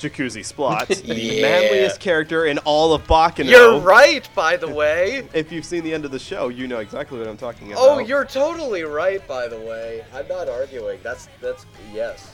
Jacuzzi 0.00 0.40
Splot, 0.44 0.88
the 1.06 1.14
Yeah. 1.14 1.42
manliest 1.42 2.00
character 2.00 2.44
in 2.46 2.58
all 2.58 2.92
of 2.92 3.06
Baccano. 3.06 3.48
You're 3.50 3.78
right, 3.80 4.28
by 4.34 4.56
the 4.56 4.68
way. 4.68 5.26
If 5.32 5.50
you've 5.52 5.64
seen 5.64 5.84
the 5.84 5.94
end 5.94 6.04
of 6.04 6.10
the 6.10 6.18
show, 6.18 6.48
you 6.48 6.66
know 6.66 6.80
exactly 6.80 7.18
what 7.18 7.28
I'm 7.28 7.36
talking 7.38 7.72
about. 7.72 7.82
Oh, 7.82 7.98
you're 7.98 8.24
totally 8.26 8.82
right, 8.82 9.26
by 9.26 9.48
the 9.48 9.58
way. 9.60 10.04
I'm 10.12 10.28
not 10.28 10.48
arguing. 10.50 10.98
That's 11.02 11.28
that's 11.40 11.64
yes. 11.94 12.32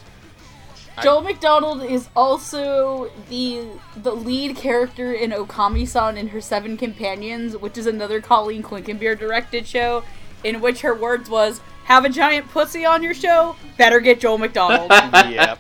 Joel 1.01 1.23
McDonald 1.23 1.83
is 1.83 2.09
also 2.15 3.11
the 3.31 3.67
the 3.97 4.13
lead 4.13 4.57
character 4.57 5.13
in 5.13 5.31
Okami-san 5.31 6.19
and 6.19 6.31
her 6.31 6.41
Seven 6.41 6.77
Companions, 6.77 7.57
which 7.57 7.79
is 7.79 7.87
another 7.87 8.21
Colleen 8.21 8.63
Clinkenbeard 8.63 9.19
directed 9.19 9.67
show, 9.67 10.03
in 10.45 10.61
which 10.61 10.83
her 10.83 10.95
words 10.95 11.31
was, 11.31 11.61
"Have 11.85 12.05
a 12.05 12.09
giant 12.11 12.51
pussy 12.51 12.85
on 12.85 13.03
your 13.03 13.15
show? 13.15 13.57
Better 13.79 14.01
get 14.01 14.21
Joel 14.21 14.39
McDonald." 14.39 14.91
yep. 15.31 15.59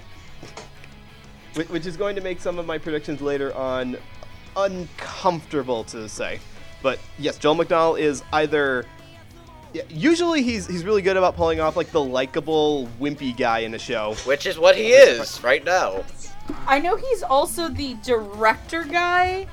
Which 1.68 1.86
is 1.86 1.96
going 1.96 2.16
to 2.16 2.22
make 2.22 2.40
some 2.40 2.58
of 2.58 2.66
my 2.66 2.78
predictions 2.78 3.20
later 3.20 3.54
on 3.54 3.96
uncomfortable 4.56 5.84
to 5.84 6.08
say. 6.08 6.40
But 6.82 6.98
yes, 7.18 7.38
Joel 7.38 7.54
McDonald 7.54 7.98
is 7.98 8.22
either. 8.32 8.84
Yeah, 9.72 9.82
usually 9.88 10.42
he's 10.42 10.66
he's 10.66 10.84
really 10.84 11.02
good 11.02 11.16
about 11.16 11.34
pulling 11.34 11.60
off 11.60 11.76
like 11.76 11.90
the 11.90 12.02
likable 12.02 12.88
wimpy 13.00 13.36
guy 13.36 13.60
in 13.60 13.74
a 13.74 13.78
show. 13.78 14.14
Which 14.24 14.46
is 14.46 14.58
what 14.58 14.76
he 14.76 14.88
is 14.88 15.42
right 15.42 15.64
now. 15.64 16.04
I 16.66 16.78
know 16.78 16.96
he's 16.96 17.22
also 17.22 17.68
the 17.68 17.94
director 18.02 18.84
guy 18.84 19.46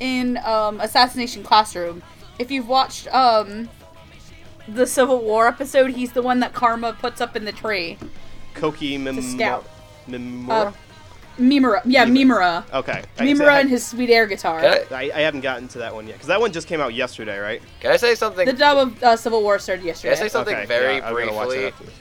in 0.00 0.38
um, 0.38 0.80
Assassination 0.80 1.42
Classroom. 1.42 2.02
If 2.38 2.50
you've 2.50 2.68
watched 2.68 3.06
um, 3.14 3.68
the 4.66 4.86
Civil 4.86 5.22
War 5.22 5.46
episode, 5.46 5.90
he's 5.92 6.12
the 6.12 6.22
one 6.22 6.40
that 6.40 6.52
Karma 6.52 6.94
puts 6.94 7.20
up 7.20 7.36
in 7.36 7.44
the 7.44 7.52
tree. 7.52 7.98
Koki 8.54 8.98
Mim- 8.98 9.20
scout. 9.22 9.68
Mimura? 10.08 10.48
Uh, 10.68 10.72
Mimura. 11.40 11.80
Yeah, 11.84 12.06
Mimura. 12.06 12.64
okay. 12.72 13.02
I- 13.18 13.22
Mimura 13.24 13.48
I, 13.48 13.60
and 13.60 13.70
his 13.70 13.86
sweet 13.86 14.10
air 14.10 14.26
guitar. 14.26 14.60
Can 14.60 14.84
I, 14.92 14.94
I, 14.94 15.10
I 15.14 15.20
haven't 15.20 15.40
gotten 15.40 15.68
to 15.68 15.78
that 15.78 15.94
one 15.94 16.06
yet 16.06 16.14
because 16.14 16.28
that 16.28 16.40
one 16.40 16.52
just 16.52 16.68
came 16.68 16.80
out 16.80 16.94
yesterday, 16.94 17.38
right? 17.38 17.62
can 17.80 17.92
I 17.92 17.96
say 17.96 18.14
something? 18.14 18.46
The 18.46 18.52
dub 18.52 18.78
of 18.78 19.02
uh, 19.02 19.16
Civil 19.16 19.42
War 19.42 19.58
started 19.58 19.84
yesterday. 19.84 20.14
Can 20.14 20.22
I 20.22 20.24
yesterday. 20.24 20.28
say 20.28 20.32
something 20.32 20.56
okay, 20.56 20.66
very 20.66 20.96
yeah, 20.98 21.08
I'm 21.08 21.34
watch 21.34 21.48
that 21.50 21.76
briefly? 21.78 21.94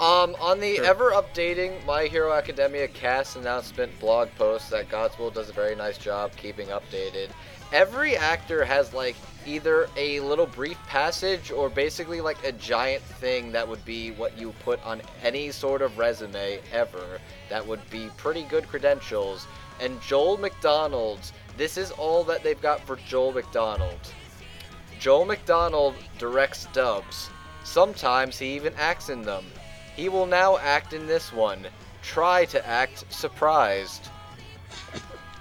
Um, 0.00 0.34
on 0.40 0.58
the 0.58 0.76
Sure. 0.76 0.84
ever 0.84 1.10
updating 1.12 1.84
My 1.86 2.04
Hero 2.04 2.32
Academia 2.32 2.88
cast 2.88 3.36
announcement 3.36 3.98
blog 4.00 4.28
post 4.36 4.70
that 4.70 4.88
Godswill 4.88 5.32
does 5.32 5.48
a 5.48 5.52
very 5.52 5.76
nice 5.76 5.98
job 5.98 6.32
keeping 6.36 6.66
updated. 6.68 7.28
Every 7.72 8.16
actor 8.16 8.64
has 8.64 8.92
like 8.92 9.14
either 9.46 9.88
a 9.96 10.20
little 10.20 10.46
brief 10.46 10.78
passage 10.88 11.50
or 11.50 11.68
basically 11.68 12.20
like 12.20 12.42
a 12.44 12.52
giant 12.52 13.02
thing 13.02 13.52
that 13.52 13.66
would 13.66 13.84
be 13.84 14.10
what 14.12 14.36
you 14.38 14.52
put 14.64 14.84
on 14.84 15.00
any 15.22 15.50
sort 15.50 15.80
of 15.80 15.96
resume 15.96 16.60
ever. 16.72 17.20
That 17.54 17.64
would 17.68 17.88
be 17.88 18.10
pretty 18.16 18.42
good 18.42 18.66
credentials. 18.66 19.46
And 19.78 20.02
Joel 20.02 20.38
McDonald's, 20.38 21.32
this 21.56 21.78
is 21.78 21.92
all 21.92 22.24
that 22.24 22.42
they've 22.42 22.60
got 22.60 22.80
for 22.80 22.96
Joel 22.96 23.30
McDonald. 23.30 24.00
Joel 24.98 25.24
McDonald 25.24 25.94
directs 26.18 26.66
dubs. 26.72 27.30
Sometimes 27.62 28.40
he 28.40 28.56
even 28.56 28.74
acts 28.76 29.08
in 29.08 29.22
them. 29.22 29.44
He 29.94 30.08
will 30.08 30.26
now 30.26 30.58
act 30.58 30.94
in 30.94 31.06
this 31.06 31.32
one. 31.32 31.64
Try 32.02 32.44
to 32.46 32.66
act 32.66 33.04
surprised. 33.08 34.08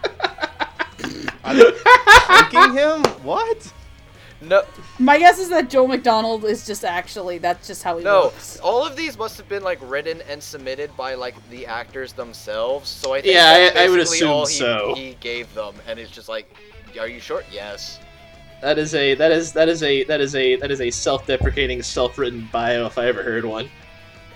Thanking 1.43 2.73
him? 2.73 3.03
What? 3.23 3.73
No, 4.47 4.63
My 4.99 5.17
guess 5.19 5.39
is 5.39 5.49
that 5.49 5.69
Joe 5.69 5.87
McDonald 5.87 6.43
is 6.45 6.65
just 6.65 6.83
actually 6.83 7.37
that's 7.37 7.67
just 7.67 7.83
how 7.83 7.97
he 7.97 8.03
no. 8.03 8.23
looks. 8.23 8.59
All 8.59 8.85
of 8.85 8.95
these 8.95 9.17
must 9.17 9.37
have 9.37 9.47
been 9.47 9.63
like 9.63 9.79
written 9.81 10.21
and 10.29 10.41
submitted 10.41 10.95
by 10.97 11.13
like 11.15 11.35
the 11.49 11.65
actors 11.65 12.13
themselves. 12.13 12.89
So 12.89 13.13
I 13.13 13.21
think 13.21 13.33
Yeah, 13.33 13.57
that's 13.59 13.77
I- 13.77 13.83
I 13.85 13.89
would 13.89 13.99
assume 13.99 14.29
all 14.29 14.45
he, 14.45 14.53
so. 14.55 14.93
he 14.95 15.15
gave 15.19 15.53
them, 15.53 15.75
and 15.87 15.97
it's 15.99 16.11
just 16.11 16.29
like, 16.29 16.53
are 16.99 17.07
you 17.07 17.19
sure? 17.19 17.43
Yes. 17.51 17.99
That 18.61 18.77
is 18.77 18.95
a 18.95 19.13
that 19.15 19.31
is 19.31 19.51
that 19.53 19.67
is 19.69 19.83
a 19.83 20.03
that 20.05 20.21
is 20.21 20.35
a 20.35 20.55
that 20.57 20.71
is 20.71 20.81
a 20.81 20.89
self-deprecating, 20.89 21.81
self-written 21.83 22.49
bio 22.51 22.85
if 22.85 22.97
I 22.97 23.07
ever 23.07 23.21
heard 23.23 23.45
one. 23.45 23.69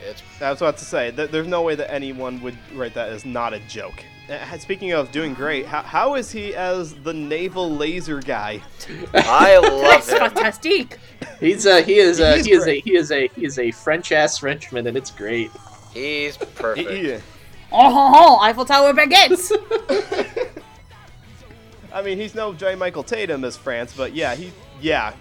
It's 0.06 0.22
I 0.42 0.52
was 0.52 0.62
about 0.62 0.78
to 0.78 0.86
say, 0.86 1.12
th- 1.12 1.32
there's 1.32 1.48
no 1.48 1.62
way 1.62 1.76
that 1.76 1.92
anyone 1.92 2.42
would 2.42 2.58
write 2.74 2.94
that 2.94 3.10
as 3.10 3.26
not 3.26 3.54
a 3.54 3.60
joke. 3.68 4.04
Uh, 4.30 4.58
Speaking 4.58 4.92
of 4.92 5.12
doing 5.12 5.34
great, 5.34 5.66
how, 5.66 5.82
how 5.82 6.16
is 6.16 6.32
he 6.32 6.54
as 6.54 6.94
the 6.96 7.14
naval 7.14 7.74
laser 7.76 8.20
guy? 8.20 8.62
I 9.14 9.58
love 9.64 9.82
That's 9.82 10.10
him. 10.10 10.18
fantastic. 10.20 11.00
He's 11.40 11.66
uh 11.66 11.82
he 11.84 11.98
is 12.00 12.20
uh 12.20 12.36
He's 12.36 12.46
he 12.46 12.52
is 12.54 12.68
a 12.68 12.80
he 12.82 12.96
is 12.96 13.12
a 13.12 13.28
he 13.30 13.46
is 13.46 13.60
a 13.60 13.72
French 13.72 14.12
ass 14.12 14.40
Frenchman 14.40 14.88
and 14.88 14.98
it's 14.98 15.12
great. 15.12 15.50
He's 15.94 16.36
perfect. 16.38 16.92
Yeah. 16.92 17.20
Oh, 17.72 17.92
ho, 17.92 18.12
ho, 18.14 18.38
Eiffel 18.42 18.66
Tower 18.66 18.94
baguettes. 18.94 19.52
I 21.94 22.02
mean, 22.02 22.18
he's 22.18 22.36
no 22.36 22.54
J. 22.54 22.76
Michael 22.76 23.04
Tatum 23.04 23.44
as 23.44 23.56
France, 23.58 23.94
but 23.96 24.14
yeah, 24.14 24.36
he 24.36 24.52
yeah, 24.82 25.14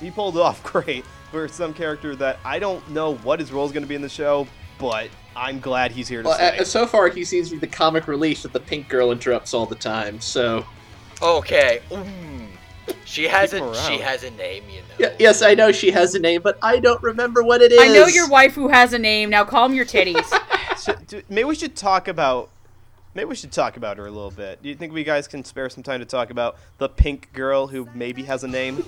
he 0.00 0.10
pulled 0.10 0.36
it 0.36 0.40
off 0.40 0.62
great 0.72 1.04
for 1.30 1.48
some 1.48 1.74
character 1.74 2.16
that 2.16 2.38
I 2.44 2.58
don't 2.58 2.88
know 2.90 3.16
what 3.16 3.40
his 3.40 3.52
role 3.52 3.66
is 3.66 3.72
going 3.72 3.82
to 3.82 3.88
be 3.88 3.94
in 3.94 4.02
the 4.02 4.08
show, 4.08 4.46
but 4.78 5.08
I'm 5.36 5.58
glad 5.60 5.90
he's 5.92 6.08
here 6.08 6.22
to 6.22 6.28
Well, 6.28 6.36
stay. 6.36 6.58
uh, 6.58 6.64
so 6.64 6.86
far 6.86 7.08
he 7.08 7.24
seems 7.24 7.48
to 7.50 7.54
be 7.56 7.60
the 7.60 7.66
comic 7.66 8.06
relief 8.08 8.42
that 8.42 8.52
the 8.52 8.60
pink 8.60 8.88
girl 8.88 9.10
interrupts 9.12 9.52
all 9.54 9.66
the 9.66 9.74
time. 9.74 10.20
So 10.20 10.64
Okay. 11.22 11.80
Mm. 11.90 12.48
She 13.04 13.24
has 13.24 13.52
Keep 13.52 13.62
a 13.62 13.74
she 13.86 13.98
has 13.98 14.24
a 14.24 14.30
name, 14.32 14.64
you 14.68 14.80
know. 14.80 14.84
yeah, 14.98 15.14
yes, 15.18 15.40
I 15.42 15.54
know 15.54 15.72
she 15.72 15.90
has 15.90 16.14
a 16.14 16.18
name, 16.18 16.42
but 16.42 16.58
I 16.62 16.78
don't 16.80 17.02
remember 17.02 17.42
what 17.42 17.62
it 17.62 17.72
is. 17.72 17.80
I 17.80 17.88
know 17.88 18.06
your 18.06 18.28
wife 18.28 18.54
who 18.54 18.68
has 18.68 18.92
a 18.92 18.98
name. 18.98 19.30
Now 19.30 19.44
calm 19.44 19.72
your 19.74 19.86
titties. 19.86 20.26
Should- 20.84 21.06
do- 21.06 21.22
maybe 21.28 21.44
we 21.44 21.54
should 21.54 21.76
talk 21.76 22.08
about 22.08 22.50
maybe 23.14 23.26
we 23.26 23.34
should 23.36 23.52
talk 23.52 23.76
about 23.78 23.96
her 23.96 24.06
a 24.06 24.10
little 24.10 24.30
bit. 24.32 24.62
Do 24.62 24.68
you 24.68 24.74
think 24.74 24.92
we 24.92 25.02
guys 25.04 25.26
can 25.28 25.44
spare 25.44 25.70
some 25.70 25.82
time 25.82 26.00
to 26.00 26.06
talk 26.06 26.30
about 26.30 26.56
the 26.78 26.88
pink 26.88 27.32
girl 27.32 27.66
who 27.68 27.88
maybe 27.94 28.22
has 28.24 28.44
a 28.44 28.48
name? 28.48 28.84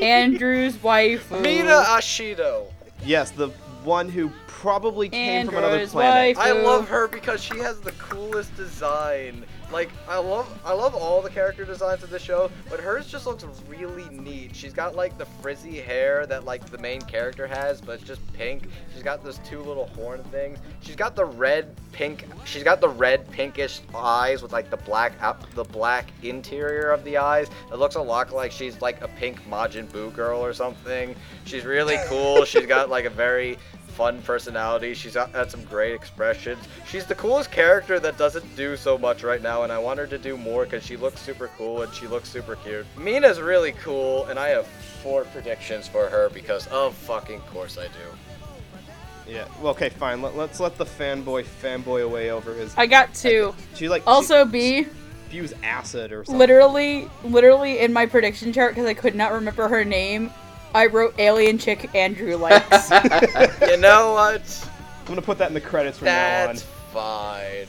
Andrew's 0.00 0.82
wife. 0.82 1.30
Mina 1.30 1.84
Ashido. 1.86 2.66
yes, 3.04 3.30
the 3.30 3.50
one 3.84 4.08
who 4.08 4.30
probably 4.46 5.08
came 5.08 5.46
from 5.46 5.56
another 5.56 5.86
planet. 5.86 6.36
wife. 6.36 6.46
I 6.46 6.52
love 6.52 6.88
her 6.88 7.08
because 7.08 7.42
she 7.42 7.58
has 7.58 7.80
the 7.80 7.92
coolest 7.92 8.54
design. 8.56 9.44
Like 9.72 9.90
I 10.08 10.18
love 10.18 10.48
I 10.64 10.72
love 10.72 10.94
all 10.94 11.22
the 11.22 11.30
character 11.30 11.64
designs 11.64 12.02
of 12.02 12.10
the 12.10 12.18
show, 12.18 12.50
but 12.68 12.80
hers 12.80 13.06
just 13.06 13.26
looks 13.26 13.44
really 13.68 14.08
neat. 14.10 14.54
She's 14.54 14.72
got 14.72 14.96
like 14.96 15.16
the 15.16 15.26
frizzy 15.40 15.80
hair 15.80 16.26
that 16.26 16.44
like 16.44 16.66
the 16.66 16.78
main 16.78 17.00
character 17.02 17.46
has, 17.46 17.80
but 17.80 17.92
it's 17.92 18.04
just 18.04 18.20
pink. 18.32 18.68
She's 18.92 19.02
got 19.02 19.22
those 19.22 19.38
two 19.38 19.62
little 19.62 19.86
horn 19.88 20.24
things. 20.24 20.58
She's 20.80 20.96
got 20.96 21.14
the 21.14 21.24
red 21.24 21.74
pink. 21.92 22.26
She's 22.44 22.64
got 22.64 22.80
the 22.80 22.88
red 22.88 23.30
pinkish 23.30 23.80
eyes 23.94 24.42
with 24.42 24.52
like 24.52 24.70
the 24.70 24.76
black 24.76 25.12
out 25.20 25.48
the 25.54 25.64
black 25.64 26.06
interior 26.22 26.90
of 26.90 27.04
the 27.04 27.16
eyes. 27.16 27.48
It 27.72 27.76
looks 27.76 27.94
a 27.94 28.02
lot 28.02 28.32
like 28.32 28.50
she's 28.50 28.80
like 28.80 29.00
a 29.02 29.08
pink 29.08 29.40
Majin 29.48 29.86
Buu 29.86 30.12
girl 30.12 30.44
or 30.44 30.52
something. 30.52 31.14
She's 31.44 31.64
really 31.64 31.96
cool. 32.06 32.44
she's 32.44 32.66
got 32.66 32.90
like 32.90 33.04
a 33.04 33.10
very 33.10 33.56
fun 33.90 34.22
personality. 34.22 34.94
She's 34.94 35.14
got, 35.14 35.30
had 35.32 35.50
some 35.50 35.64
great 35.64 35.94
expressions. 35.94 36.64
She's 36.86 37.04
the 37.04 37.14
coolest 37.14 37.50
character 37.50 38.00
that 38.00 38.16
doesn't 38.16 38.56
do 38.56 38.76
so 38.76 38.96
much 38.96 39.22
right 39.22 39.42
now, 39.42 39.64
and 39.64 39.72
I 39.72 39.78
want 39.78 39.98
her 39.98 40.06
to 40.06 40.18
do 40.18 40.36
more 40.36 40.64
because 40.64 40.84
she 40.84 40.96
looks 40.96 41.20
super 41.20 41.50
cool 41.58 41.82
and 41.82 41.92
she 41.92 42.06
looks 42.06 42.28
super 42.28 42.56
cute. 42.56 42.86
Mina's 42.96 43.40
really 43.40 43.72
cool, 43.72 44.24
and 44.26 44.38
I 44.38 44.48
have 44.48 44.66
four 45.02 45.24
predictions 45.24 45.88
for 45.88 46.08
her 46.08 46.30
because 46.30 46.66
of 46.68 46.94
fucking 46.94 47.40
course 47.52 47.78
I 47.78 47.84
do. 47.86 49.30
Yeah. 49.30 49.46
Well, 49.60 49.70
okay, 49.72 49.90
fine. 49.90 50.22
Let, 50.22 50.34
us 50.34 50.60
let 50.60 50.76
the 50.76 50.84
fanboy 50.84 51.44
fanboy 51.62 52.04
away 52.04 52.30
over 52.30 52.52
his. 52.54 52.74
I 52.76 52.86
got 52.86 53.14
two. 53.14 53.54
She 53.74 53.88
like 53.88 54.02
Also, 54.06 54.44
B, 54.44 54.84
she 54.84 54.90
spews 55.28 55.54
acid 55.62 56.10
or 56.12 56.24
something. 56.24 56.38
literally, 56.38 57.08
literally 57.22 57.78
in 57.78 57.92
my 57.92 58.06
prediction 58.06 58.52
chart 58.52 58.72
because 58.74 58.86
I 58.86 58.94
could 58.94 59.14
not 59.14 59.32
remember 59.32 59.68
her 59.68 59.84
name. 59.84 60.32
I 60.74 60.86
wrote 60.86 61.14
alien 61.18 61.58
chick 61.58 61.94
Andrew 61.94 62.36
likes. 62.36 62.90
You 63.60 63.76
know 63.76 64.12
what? 64.12 64.68
I'm 65.00 65.06
gonna 65.06 65.22
put 65.22 65.38
that 65.38 65.48
in 65.48 65.54
the 65.54 65.60
credits 65.60 65.98
from 65.98 66.06
now 66.06 66.42
on. 66.42 66.46
That's 66.48 66.62
fine. 66.92 67.66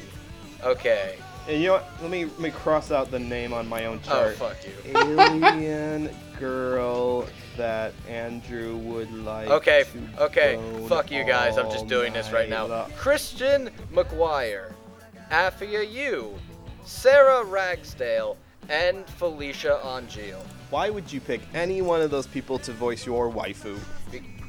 Okay. 0.64 1.18
And 1.48 1.60
you 1.62 1.68
know 1.68 1.74
what? 1.74 1.90
Let 2.02 2.12
me 2.12 2.26
let 2.26 2.40
me 2.40 2.52
cross 2.52 2.92
out 2.92 3.10
the 3.12 3.20
name 3.20 3.54
on 3.54 3.68
my 3.68 3.86
own 3.86 4.02
chart. 4.02 4.38
Oh, 4.40 4.46
chart. 4.46 4.58
fuck 4.58 4.66
you. 4.66 4.98
Alien 5.20 6.10
girl 6.40 7.28
that 7.58 7.94
Andrew 8.08 8.78
would 8.78 9.12
like. 9.12 9.50
Okay, 9.50 9.84
to 9.92 10.24
okay, 10.24 10.56
bone 10.56 10.88
fuck 10.88 11.12
you 11.12 11.24
guys. 11.24 11.58
I'm 11.58 11.72
just 11.72 11.88
doing 11.88 12.14
this 12.14 12.32
right 12.32 12.50
now. 12.50 12.68
night. 12.68 12.96
Kristen 12.96 13.70
McGuire, 13.94 14.74
Apphia 15.32 15.90
Yu, 15.90 16.34
Sarah 16.84 17.44
Ragsdale, 17.44 18.38
and 18.70 19.06
Felecia 19.08 19.84
Angelle. 19.86 20.46
Why 20.72 20.90
would 20.90 21.12
you 21.12 21.20
pick 21.20 21.42
any 21.54 21.82
one 21.82 22.02
of 22.02 22.12
those 22.12 22.26
people 22.26 22.58
to 22.60 22.72
voice 22.72 23.06
your 23.06 23.30
waifu? 23.30 23.78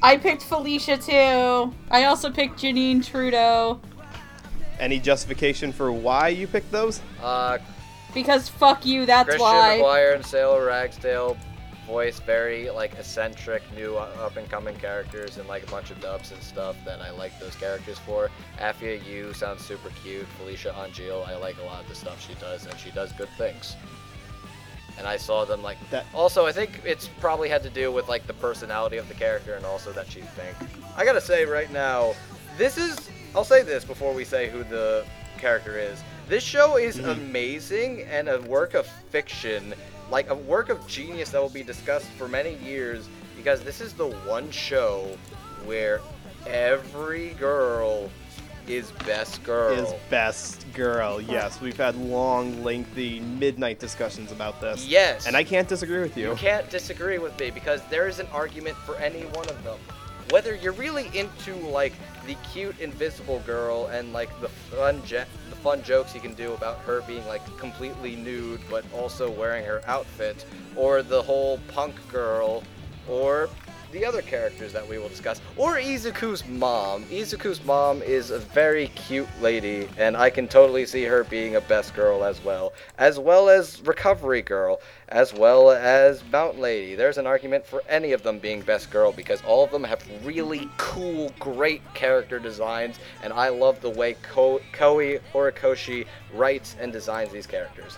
I 0.01 0.15
picked 0.17 0.41
Felecia 0.41 0.97
too. 1.05 1.75
I 1.91 2.05
also 2.05 2.31
picked 2.31 2.59
Jeannie 2.59 2.95
Tirado. 2.95 3.79
Any 4.79 4.99
justification 4.99 5.71
for 5.73 5.91
why 5.91 6.29
you 6.29 6.47
picked 6.47 6.71
those? 6.71 7.01
Uh, 7.21 7.57
Because 8.13 8.47
fuck 8.47 8.85
you, 8.85 9.05
that's 9.05 9.27
Kristen 9.27 9.41
why. 9.45 9.79
McGuire 9.81 10.15
and 10.15 10.25
Sailor 10.25 10.65
Ragsdale 10.65 11.37
voice 11.85 12.21
very 12.21 12.69
like 12.69 12.93
eccentric 12.93 13.61
new 13.75 13.97
up 13.97 14.37
and 14.37 14.49
coming 14.49 14.77
characters 14.77 15.37
and 15.37 15.47
like 15.49 15.63
a 15.63 15.71
bunch 15.71 15.91
of 15.91 15.99
dubs 15.99 16.31
and 16.31 16.41
stuff 16.41 16.77
that 16.85 17.01
I 17.01 17.11
like 17.11 17.37
those 17.41 17.55
characters 17.55 17.99
for. 17.99 18.29
Apphia 18.59 19.05
Yu 19.05 19.33
sounds 19.33 19.65
super 19.65 19.89
cute. 20.01 20.25
Felecia 20.39 20.73
Angelle, 20.81 21.25
I 21.27 21.35
like 21.35 21.57
a 21.57 21.63
lot 21.65 21.83
of 21.83 21.89
the 21.89 21.95
stuff 21.95 22.25
she 22.25 22.33
does 22.35 22.65
and 22.65 22.79
she 22.79 22.91
does 22.91 23.11
good 23.13 23.29
things. 23.37 23.75
And 24.97 25.07
I 25.07 25.17
saw 25.17 25.45
them 25.45 25.63
like 25.63 25.77
That- 25.89 26.05
Also, 26.13 26.45
I 26.45 26.51
think 26.51 26.81
it's 26.85 27.07
probably 27.19 27.49
had 27.49 27.63
to 27.63 27.69
do 27.69 27.91
with 27.91 28.07
like 28.07 28.27
the 28.27 28.33
personality 28.33 28.97
of 28.97 29.07
the 29.07 29.13
character 29.13 29.55
and 29.55 29.65
also 29.65 29.91
that 29.93 30.11
she's 30.11 30.25
pink. 30.35 30.55
I 30.95 31.05
gotta 31.05 31.21
say 31.21 31.45
right 31.45 31.71
now, 31.71 32.13
this 32.57 32.77
is. 32.77 33.09
I'll 33.35 33.43
say 33.43 33.63
this 33.63 33.83
before 33.83 34.13
we 34.13 34.23
say 34.23 34.49
who 34.49 34.63
the 34.63 35.05
character 35.39 35.77
is. 35.77 36.01
This 36.29 36.43
show 36.43 36.77
is 36.77 36.97
mm-hmm. 36.97 37.09
amazing 37.09 38.03
and 38.03 38.29
a 38.29 38.39
work 38.41 38.75
of 38.75 38.85
fiction, 39.09 39.73
like 40.09 40.29
a 40.29 40.35
work 40.35 40.69
of 40.69 40.87
genius 40.87 41.31
that 41.31 41.41
will 41.41 41.49
be 41.49 41.63
discussed 41.63 42.05
for 42.17 42.27
many 42.27 42.55
years 42.57 43.09
because 43.35 43.61
this 43.61 43.81
is 43.81 43.93
the 43.93 44.07
one 44.07 44.49
show 44.51 45.17
where 45.65 45.99
every 46.47 47.29
girl 47.31 48.09
is 48.67 48.91
best 49.05 49.43
girl. 49.43 49.73
Is 49.73 49.93
best 50.09 50.65
girl. 50.73 51.21
Yes, 51.21 51.61
we've 51.61 51.77
had 51.77 51.95
long, 51.95 52.63
lengthy, 52.63 53.19
midnight 53.19 53.79
discussions 53.79 54.31
about 54.31 54.59
this. 54.61 54.85
Yes. 54.85 55.27
And 55.27 55.35
I 55.35 55.43
can't 55.43 55.67
disagree 55.67 55.99
with 55.99 56.17
you. 56.17 56.29
You 56.29 56.35
can't 56.35 56.69
disagree 56.69 57.17
with 57.17 57.39
me 57.39 57.51
because 57.51 57.81
there 57.89 58.07
is 58.07 58.19
an 58.19 58.27
argument 58.31 58.75
for 58.77 58.95
any 58.97 59.21
one 59.21 59.47
of 59.49 59.63
them. 59.63 59.77
Whether 60.29 60.55
you're 60.55 60.73
really 60.73 61.11
into 61.17 61.53
like 61.55 61.93
the 62.25 62.35
cute 62.51 62.79
invisible 62.79 63.39
girl 63.39 63.87
and 63.87 64.13
like 64.13 64.29
the 64.41 64.47
fun 64.47 65.01
je- 65.05 65.25
the 65.49 65.55
fun 65.57 65.83
jokes 65.83 66.15
you 66.15 66.21
can 66.21 66.33
do 66.33 66.53
about 66.53 66.79
her 66.79 67.01
being 67.01 67.25
like 67.27 67.41
completely 67.57 68.15
nude 68.15 68.61
but 68.69 68.85
also 68.93 69.29
wearing 69.29 69.65
her 69.65 69.81
outfit, 69.85 70.45
or 70.75 71.03
the 71.03 71.21
whole 71.21 71.59
punk 71.67 71.95
girl, 72.09 72.63
or 73.09 73.49
the 73.93 74.03
other 74.03 74.23
characters 74.23 74.73
that 74.73 74.85
we 74.87 74.97
will 74.97 75.07
discuss, 75.07 75.39
or 75.55 75.75
Izuku's 75.75 76.45
mom. 76.47 77.03
Izuku's 77.05 77.63
mom 77.63 78.01
is 78.01 78.31
a 78.31 78.39
very 78.39 78.87
cute 78.89 79.29
lady, 79.39 79.87
and 79.97 80.17
I 80.17 80.31
can 80.31 80.47
totally 80.47 80.85
see 80.85 81.03
her 81.03 81.23
being 81.23 81.55
a 81.55 81.61
best 81.61 81.93
girl 81.93 82.23
as 82.23 82.43
well, 82.43 82.73
as 82.97 83.19
well 83.19 83.49
as 83.49 83.81
Recovery 83.85 84.41
Girl, 84.41 84.81
as 85.09 85.31
well 85.31 85.69
as 85.69 86.23
Mountain 86.31 86.59
Lady. 86.59 86.95
There's 86.95 87.19
an 87.19 87.27
argument 87.27 87.65
for 87.65 87.83
any 87.87 88.13
of 88.13 88.23
them 88.23 88.39
being 88.39 88.61
best 88.61 88.89
girl 88.89 89.11
because 89.11 89.43
all 89.43 89.63
of 89.63 89.71
them 89.71 89.83
have 89.83 90.03
really 90.23 90.67
cool, 90.77 91.31
great 91.39 91.81
character 91.93 92.39
designs, 92.39 92.97
and 93.21 93.31
I 93.31 93.49
love 93.49 93.79
the 93.79 93.91
way 93.91 94.15
Ko- 94.23 94.61
Kohei 94.73 95.21
Horikoshi 95.31 96.07
writes 96.33 96.75
and 96.79 96.91
designs 96.91 97.31
these 97.31 97.47
characters. 97.47 97.97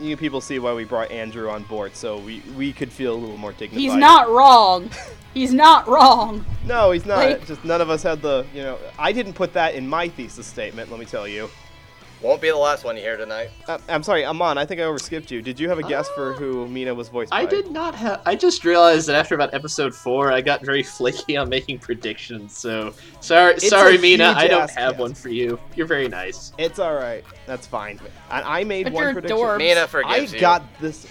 You 0.00 0.16
people 0.16 0.40
see 0.40 0.58
why 0.58 0.72
we 0.74 0.84
brought 0.84 1.10
Andrew 1.10 1.48
on 1.50 1.62
board, 1.64 1.94
so 1.96 2.18
we, 2.18 2.40
we 2.56 2.72
could 2.72 2.90
feel 2.92 3.14
a 3.14 3.18
little 3.18 3.36
more 3.36 3.52
dignified. 3.52 3.80
He's 3.80 3.94
not 3.94 4.28
wrong. 4.28 4.90
He's 5.34 5.52
not 5.54 5.88
wrong. 5.88 6.44
No, 6.66 6.90
he's 6.90 7.06
not. 7.06 7.16
Like- 7.16 7.46
Just 7.46 7.64
none 7.64 7.80
of 7.80 7.88
us 7.88 8.02
had 8.02 8.20
the, 8.20 8.44
you 8.54 8.62
know, 8.62 8.78
I 8.98 9.12
didn't 9.12 9.32
put 9.32 9.54
that 9.54 9.74
in 9.74 9.88
my 9.88 10.08
thesis 10.08 10.46
statement, 10.46 10.90
let 10.90 11.00
me 11.00 11.06
tell 11.06 11.26
you. 11.26 11.48
Won't 12.22 12.40
be 12.40 12.50
the 12.50 12.56
last 12.56 12.84
one 12.84 12.96
you 12.96 13.02
hear 13.02 13.16
tonight. 13.16 13.50
Uh, 13.66 13.78
I'm 13.88 14.04
sorry, 14.04 14.24
Amon, 14.24 14.56
I 14.56 14.64
think 14.64 14.80
I 14.80 14.84
overskipped 14.84 15.32
you. 15.32 15.42
Did 15.42 15.58
you 15.58 15.68
have 15.68 15.80
a 15.80 15.82
guess 15.82 16.08
for 16.10 16.32
who 16.34 16.68
Mina 16.68 16.94
was 16.94 17.08
voiced 17.08 17.32
by? 17.32 17.38
I 17.40 17.46
did 17.46 17.72
not 17.72 17.96
have. 17.96 18.22
I 18.24 18.36
just 18.36 18.64
realized 18.64 19.08
that 19.08 19.16
after 19.16 19.34
about 19.34 19.52
episode 19.52 19.92
four, 19.92 20.30
I 20.30 20.40
got 20.40 20.64
very 20.64 20.82
flaky 20.84 21.36
on 21.36 21.48
making 21.48 21.80
predictions. 21.80 22.56
So 22.56 22.94
sorry, 23.20 23.54
It's 23.54 23.68
sorry, 23.68 23.98
Mina. 23.98 24.34
I 24.36 24.46
don't 24.46 24.70
have 24.70 24.92
guess. 24.92 25.00
one 25.00 25.14
for 25.14 25.30
you. 25.30 25.58
You're 25.74 25.86
very 25.88 26.06
nice. 26.06 26.52
It's 26.58 26.78
alright. 26.78 27.24
That's 27.46 27.66
fine. 27.66 27.98
And 28.30 28.44
I 28.44 28.62
made 28.62 28.84
But 28.84 28.92
one 28.92 29.02
you're 29.02 29.12
prediction. 29.14 29.36
dork. 29.38 29.58
Mina 29.58 29.80
I 29.82 29.86
forgives 29.86 30.32
you. 30.32 30.38
got 30.40 30.62
this. 30.80 31.08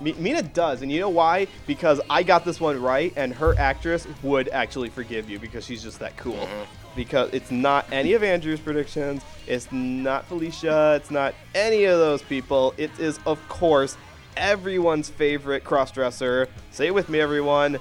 Mina 0.00 0.42
does, 0.42 0.80
and 0.82 0.90
you 0.90 0.98
know 0.98 1.10
why? 1.10 1.46
Because 1.66 2.00
I 2.08 2.22
got 2.22 2.42
this 2.44 2.58
one 2.58 2.80
right, 2.82 3.12
and 3.16 3.34
her 3.34 3.54
actress 3.58 4.08
would 4.22 4.48
actually 4.48 4.88
forgive 4.88 5.28
you 5.28 5.38
because 5.38 5.64
she's 5.64 5.82
just 5.82 5.98
that 6.00 6.16
cool. 6.16 6.48
Because 6.96 7.30
it's 7.32 7.50
not 7.50 7.86
any 7.92 8.14
of 8.14 8.22
Andrew's 8.22 8.60
predictions, 8.60 9.22
it's 9.46 9.70
not 9.70 10.28
Felecia, 10.28 10.96
it's 10.96 11.10
not 11.10 11.34
any 11.54 11.84
of 11.84 11.98
those 11.98 12.20
people. 12.22 12.74
It 12.76 12.90
is, 12.98 13.20
of 13.26 13.38
course, 13.48 13.96
everyone's 14.36 15.08
favorite 15.08 15.62
crossdresser. 15.64 16.48
Say 16.72 16.88
it 16.88 16.94
with 16.94 17.08
me, 17.08 17.20
everyone. 17.20 17.78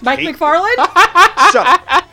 Mike 0.00 0.20
Kate- 0.20 0.36
McFarland? 0.36 0.76
Shut 1.52 1.66
up. 1.88 2.04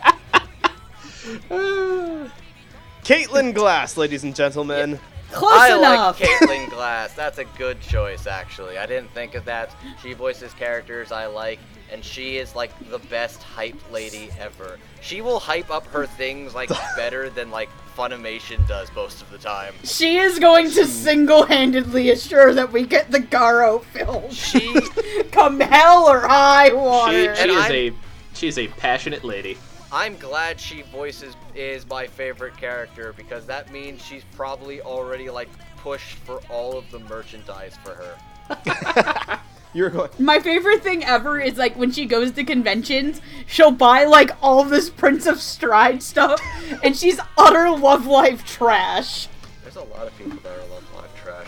Caitlin 3.03 3.53
Glass, 3.53 3.97
ladies 3.97 4.23
and 4.23 4.35
gentlemen. 4.35 4.99
Close 5.31 5.53
I 5.53 5.77
enough. 5.77 6.19
like 6.19 6.29
Caitlin 6.29 6.69
Glass. 6.71 7.13
That's 7.13 7.37
a 7.37 7.45
good 7.57 7.81
choice, 7.81 8.25
actually. 8.25 8.77
I 8.77 8.85
didn't 8.85 9.11
think 9.11 9.35
of 9.35 9.45
that. 9.45 9.69
She 10.01 10.13
voices 10.13 10.53
characters 10.53 11.11
I 11.11 11.25
like, 11.27 11.59
and 11.91 12.03
she 12.03 12.37
is 12.37 12.55
like 12.55 12.71
the 12.89 12.99
best 12.99 13.41
hype 13.43 13.75
lady 13.91 14.29
ever. 14.39 14.77
She 15.01 15.21
will 15.21 15.39
hype 15.39 15.69
up 15.69 15.85
her 15.87 16.05
things 16.05 16.53
like 16.55 16.69
better 16.95 17.29
than 17.29 17.51
like 17.51 17.69
Funimation 17.95 18.67
does 18.67 18.89
most 18.93 19.21
of 19.21 19.31
the 19.31 19.37
time. 19.37 19.73
She 19.83 20.17
is 20.17 20.37
going 20.37 20.69
to 20.71 20.85
single-handedly 20.85 22.09
assure 22.09 22.53
that 22.53 22.71
we 22.73 22.85
get 22.85 23.09
the 23.09 23.19
Garo 23.19 23.83
film. 23.85 24.29
She 24.31 24.73
Come 25.31 25.61
hell 25.61 26.03
or 26.09 26.19
high 26.21 26.73
water. 26.73 27.13
she 27.35 27.41
And 27.41 27.51
is 27.51 27.57
I'm- 27.57 27.71
a 27.71 27.91
she 28.35 28.47
is 28.49 28.57
a 28.57 28.67
passionate 28.67 29.23
lady. 29.23 29.57
I'm 29.93 30.17
glad 30.17 30.59
she 30.59 30.81
voices 30.81 31.35
is 31.55 31.87
my 31.87 32.05
favorite 32.05 32.57
character 32.57 33.13
because 33.15 33.45
that 33.45 33.71
means 33.71 34.01
she's 34.03 34.23
probably 34.35 34.81
already 34.81 35.29
like 35.29 35.47
pushed 35.77 36.15
for 36.17 36.41
all 36.49 36.77
of 36.77 36.89
the 36.91 36.99
merchandise 36.99 37.77
for 37.81 37.93
her. 37.93 39.39
You're 39.75 39.89
going. 39.89 40.09
My 40.19 40.39
favorite 40.39 40.81
thing 40.81 41.03
ever 41.03 41.37
is 41.37 41.57
like 41.57 41.75
when 41.75 41.91
she 41.91 42.05
goes 42.05 42.31
to 42.31 42.45
conventions, 42.45 43.19
she'll 43.45 43.71
buy 43.71 44.05
like 44.05 44.31
all 44.41 44.63
this 44.63 44.89
Prince 44.89 45.27
of 45.27 45.41
Stride 45.41 46.01
stuff, 46.01 46.41
and 46.81 46.95
she's 46.95 47.19
utter 47.37 47.69
Love 47.69 48.07
Live 48.07 48.45
trash. 48.45 49.27
There's 49.63 49.75
a 49.75 49.81
lot 49.81 50.07
of 50.07 50.17
people 50.17 50.37
that 50.43 50.57
are 50.57 50.65
Love 50.69 50.85
Live 50.95 51.15
trash. 51.21 51.47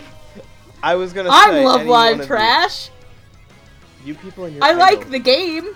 I 0.82 0.94
was 0.96 1.14
gonna 1.14 1.30
say. 1.30 1.34
I'm 1.36 1.64
love 1.64 1.80
any 1.80 1.88
one 1.90 2.10
live 2.12 2.18
you- 2.20 2.26
trash. 2.26 2.90
You 4.04 4.14
people 4.14 4.44
in 4.44 4.54
your 4.54 4.62
I 4.64 4.72
like 4.72 4.98
idol. 4.98 5.10
the 5.10 5.18
game. 5.18 5.74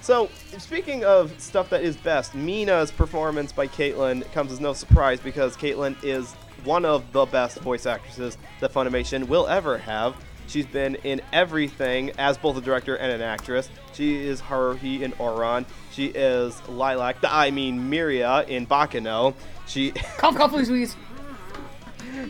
So, 0.00 0.30
speaking 0.58 1.04
of 1.04 1.38
stuff 1.38 1.68
that 1.70 1.82
is 1.82 1.96
best, 1.96 2.34
Mina's 2.34 2.90
performance 2.90 3.52
by 3.52 3.66
Caitlin 3.66 4.30
comes 4.32 4.50
as 4.50 4.60
no 4.60 4.72
surprise 4.72 5.20
because 5.20 5.56
Caitlin 5.56 5.96
is 6.02 6.32
one 6.64 6.86
of 6.86 7.12
the 7.12 7.26
best 7.26 7.58
voice 7.58 7.84
actresses 7.84 8.38
that 8.60 8.72
Funimation 8.72 9.28
will 9.28 9.46
ever 9.46 9.76
have. 9.78 10.16
She's 10.46 10.66
been 10.66 10.94
in 10.96 11.20
everything 11.32 12.12
as 12.18 12.38
both 12.38 12.56
a 12.56 12.60
director 12.60 12.96
and 12.96 13.10
an 13.12 13.20
actress. 13.22 13.68
She 13.92 14.16
is 14.26 14.40
Haruhi 14.40 15.00
in 15.02 15.12
Ouran. 15.12 15.64
She 15.92 16.06
is 16.06 16.60
Lilac, 16.68 17.16
I 17.24 17.50
mean 17.50 17.90
Miria 17.90 18.46
in 18.48 18.66
Baccano. 18.66 19.34
She, 19.66 19.90
Cough, 20.18 20.36
cough, 20.36 20.50
please, 20.52 20.68
please. 20.68 20.96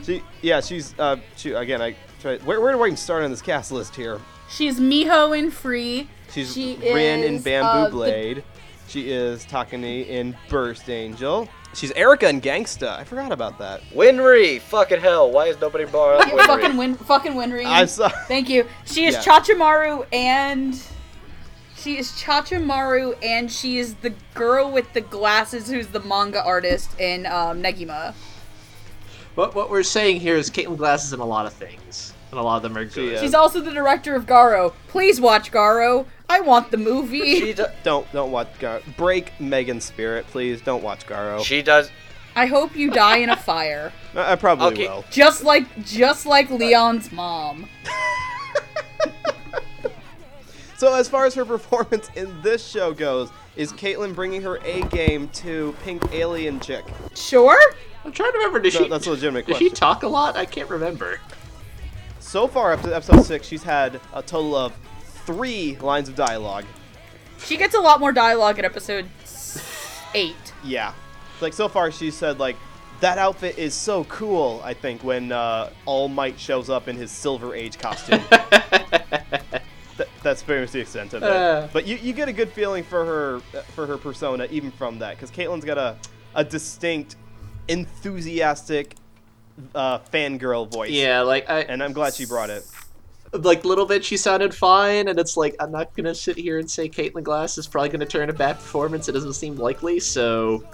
she, 0.04 0.22
yeah, 0.42 0.60
she's. 0.60 0.94
Uh, 0.98 1.16
she 1.36 1.52
again. 1.52 1.82
I 1.82 1.94
try. 2.20 2.38
Where, 2.38 2.60
where 2.60 2.72
do 2.72 2.82
I 2.82 2.86
even 2.86 2.96
start 2.96 3.24
on 3.24 3.30
this 3.30 3.42
cast 3.42 3.72
list 3.72 3.94
here? 3.94 4.20
She's 4.48 4.80
Miho 4.80 5.36
in 5.38 5.50
Free. 5.50 6.08
She's 6.32 6.52
She 6.52 6.76
Rin 6.76 7.24
in 7.24 7.40
Bamboo 7.42 7.68
uh, 7.68 7.84
the- 7.84 7.90
Blade. 7.90 8.44
She 8.88 9.10
is 9.10 9.44
Takani 9.46 10.06
in 10.06 10.36
Burst 10.48 10.88
Angel. 10.88 11.48
She's 11.76 11.92
Erica 11.92 12.26
and 12.26 12.42
Gangsta. 12.42 12.88
I 12.98 13.04
forgot 13.04 13.32
about 13.32 13.58
that. 13.58 13.82
Winry! 13.94 14.60
Fucking 14.62 14.98
hell, 15.00 15.30
why 15.30 15.48
is 15.48 15.60
nobody 15.60 15.84
borrowing 15.84 16.26
Winry? 16.28 16.46
fucking 16.46 16.76
win, 16.78 16.94
fucking 16.94 17.32
Winry. 17.34 17.66
I'm 17.66 17.86
sorry. 17.86 18.14
Thank 18.26 18.48
you. 18.48 18.66
She 18.86 19.04
is 19.04 19.14
Yeah. 19.14 19.22
Chachamaru 19.22 20.06
and 20.10 20.80
she 21.76 21.98
is 21.98 22.12
Chachamaru 22.12 23.14
and 23.22 23.52
she 23.52 23.76
is 23.76 23.94
the 23.96 24.14
girl 24.32 24.70
with 24.70 24.90
the 24.94 25.02
glasses 25.02 25.68
who's 25.70 25.88
the 25.88 26.00
manga 26.00 26.42
artist 26.42 26.98
in 26.98 27.26
um, 27.26 27.62
Negima. 27.62 28.14
What 29.34 29.54
what 29.54 29.68
we're 29.68 29.82
saying 29.82 30.20
here 30.20 30.34
is 30.36 30.48
Caitlin 30.50 30.78
Glass 30.78 31.04
is 31.04 31.12
in 31.12 31.20
a 31.20 31.26
lot 31.26 31.44
of 31.44 31.52
things, 31.52 32.14
and 32.30 32.40
a 32.40 32.42
lot 32.42 32.56
of 32.56 32.62
them 32.62 32.76
are 32.76 32.88
She 32.88 33.10
good. 33.10 33.20
She's 33.20 33.34
also 33.34 33.60
the 33.60 33.72
director 33.72 34.14
of 34.14 34.26
Garo. 34.26 34.72
Please 34.88 35.20
watch 35.20 35.50
Garo. 35.52 36.06
I 36.28 36.40
want 36.40 36.70
the 36.70 36.76
movie. 36.76 37.40
She, 37.40 37.52
do- 37.52 37.66
Don't 37.84 38.10
don't 38.12 38.30
watch 38.32 38.48
Garo. 38.58 38.82
Break 38.96 39.38
Megan's 39.40 39.84
spirit, 39.84 40.26
please. 40.28 40.60
Don't 40.60 40.82
watch 40.82 41.06
Garo. 41.06 41.44
she 41.44 41.62
does. 41.62 41.90
I 42.34 42.46
hope 42.46 42.76
you 42.76 42.90
die 42.90 43.18
in 43.18 43.30
a 43.30 43.36
fire. 43.36 43.92
I, 44.14 44.32
I 44.32 44.36
probably 44.36 44.66
Okay. 44.66 44.88
will. 44.88 45.04
Just 45.10 45.44
like 45.44 45.84
just 45.84 46.26
like 46.26 46.50
Leon's 46.50 47.10
mom. 47.12 47.68
So 50.78 50.92
as 50.94 51.08
far 51.08 51.24
as 51.24 51.32
her 51.36 51.46
performance 51.46 52.10
in 52.16 52.42
this 52.42 52.62
show 52.66 52.92
goes, 52.92 53.30
is 53.56 53.72
Caitlin 53.72 54.14
bringing 54.14 54.42
her 54.42 54.58
A 54.58 54.82
game 54.88 55.28
to 55.28 55.74
Pink 55.82 56.02
Alien 56.12 56.60
Chick? 56.60 56.84
Sure? 57.14 57.58
I'm 58.04 58.12
trying 58.12 58.32
to 58.32 58.36
remember. 58.36 58.60
Does 58.60 58.74
No, 58.74 58.82
she? 58.82 58.88
that's 58.90 59.06
a 59.06 59.10
legitimate 59.12 59.46
Does 59.46 59.56
question. 59.56 59.68
she 59.70 59.74
talk 59.74 60.02
a 60.02 60.06
lot? 60.08 60.36
I 60.36 60.44
can't 60.44 60.68
remember. 60.68 61.18
So 62.26 62.48
far, 62.48 62.72
up 62.72 62.82
to 62.82 62.94
episode 62.94 63.22
six, 63.22 63.46
she's 63.46 63.62
had 63.62 64.00
a 64.12 64.20
total 64.20 64.56
of 64.56 64.76
three 65.24 65.76
lines 65.76 66.08
of 66.08 66.16
dialogue. 66.16 66.64
She 67.38 67.56
gets 67.56 67.76
a 67.76 67.80
lot 67.80 68.00
more 68.00 68.10
dialogue 68.10 68.58
in 68.58 68.64
episode 68.64 69.08
8. 70.12 70.34
Yeah. 70.64 70.92
Like 71.40 71.52
so 71.52 71.68
far, 71.68 71.92
she 71.92 72.10
said 72.10 72.40
like 72.40 72.56
that 73.00 73.18
outfit 73.18 73.58
is 73.58 73.74
so 73.74 74.02
cool. 74.04 74.60
I 74.64 74.74
think 74.74 75.04
when 75.04 75.30
uh, 75.30 75.70
All 75.84 76.08
Might 76.08 76.36
shows 76.36 76.68
up 76.68 76.88
in 76.88 76.96
his 76.96 77.12
Silver 77.12 77.54
Age 77.54 77.78
costume. 77.78 78.20
Th- 79.96 80.08
that's 80.24 80.42
very 80.42 80.62
much 80.62 80.72
the 80.72 80.80
extent 80.80 81.14
of 81.14 81.22
it. 81.22 81.30
Uh. 81.30 81.68
but 81.72 81.86
you, 81.86 81.94
you 81.94 82.12
get 82.12 82.28
a 82.28 82.32
good 82.32 82.50
feeling 82.50 82.82
for 82.82 83.04
her 83.04 83.62
for 83.76 83.86
her 83.86 83.96
persona 83.96 84.48
even 84.50 84.72
from 84.72 84.98
that 84.98 85.14
because 85.14 85.30
Caitlin's 85.30 85.64
got 85.64 85.78
a 85.78 85.96
a 86.34 86.42
distinct, 86.42 87.14
enthusiastic, 87.68 88.96
uh, 89.74 89.98
fangirl 90.12 90.70
voice. 90.70 90.90
Yeah, 90.90 91.22
like 91.22 91.48
I 91.48 91.60
and 91.60 91.82
I'm 91.82 91.92
glad 91.92 92.14
she 92.14 92.26
brought 92.26 92.50
it. 92.50 92.64
like 93.32 93.64
little 93.64 93.86
bit 93.86 94.04
she 94.04 94.16
sounded 94.16 94.54
fine, 94.54 95.08
and 95.08 95.18
it's 95.18 95.36
like 95.36 95.54
I'm 95.60 95.72
not 95.72 95.94
gonna 95.96 96.14
sit 96.14 96.36
here 96.36 96.58
and 96.58 96.70
say 96.70 96.88
Caitlin 96.88 97.22
Glass 97.22 97.58
is 97.58 97.66
probably 97.66 97.88
gonna 97.90 98.06
turn 98.06 98.30
a 98.30 98.32
bad 98.32 98.56
performance. 98.56 99.08
It 99.08 99.12
doesn't 99.12 99.34
seem 99.34 99.56
likely, 99.56 100.00
so 100.00 100.64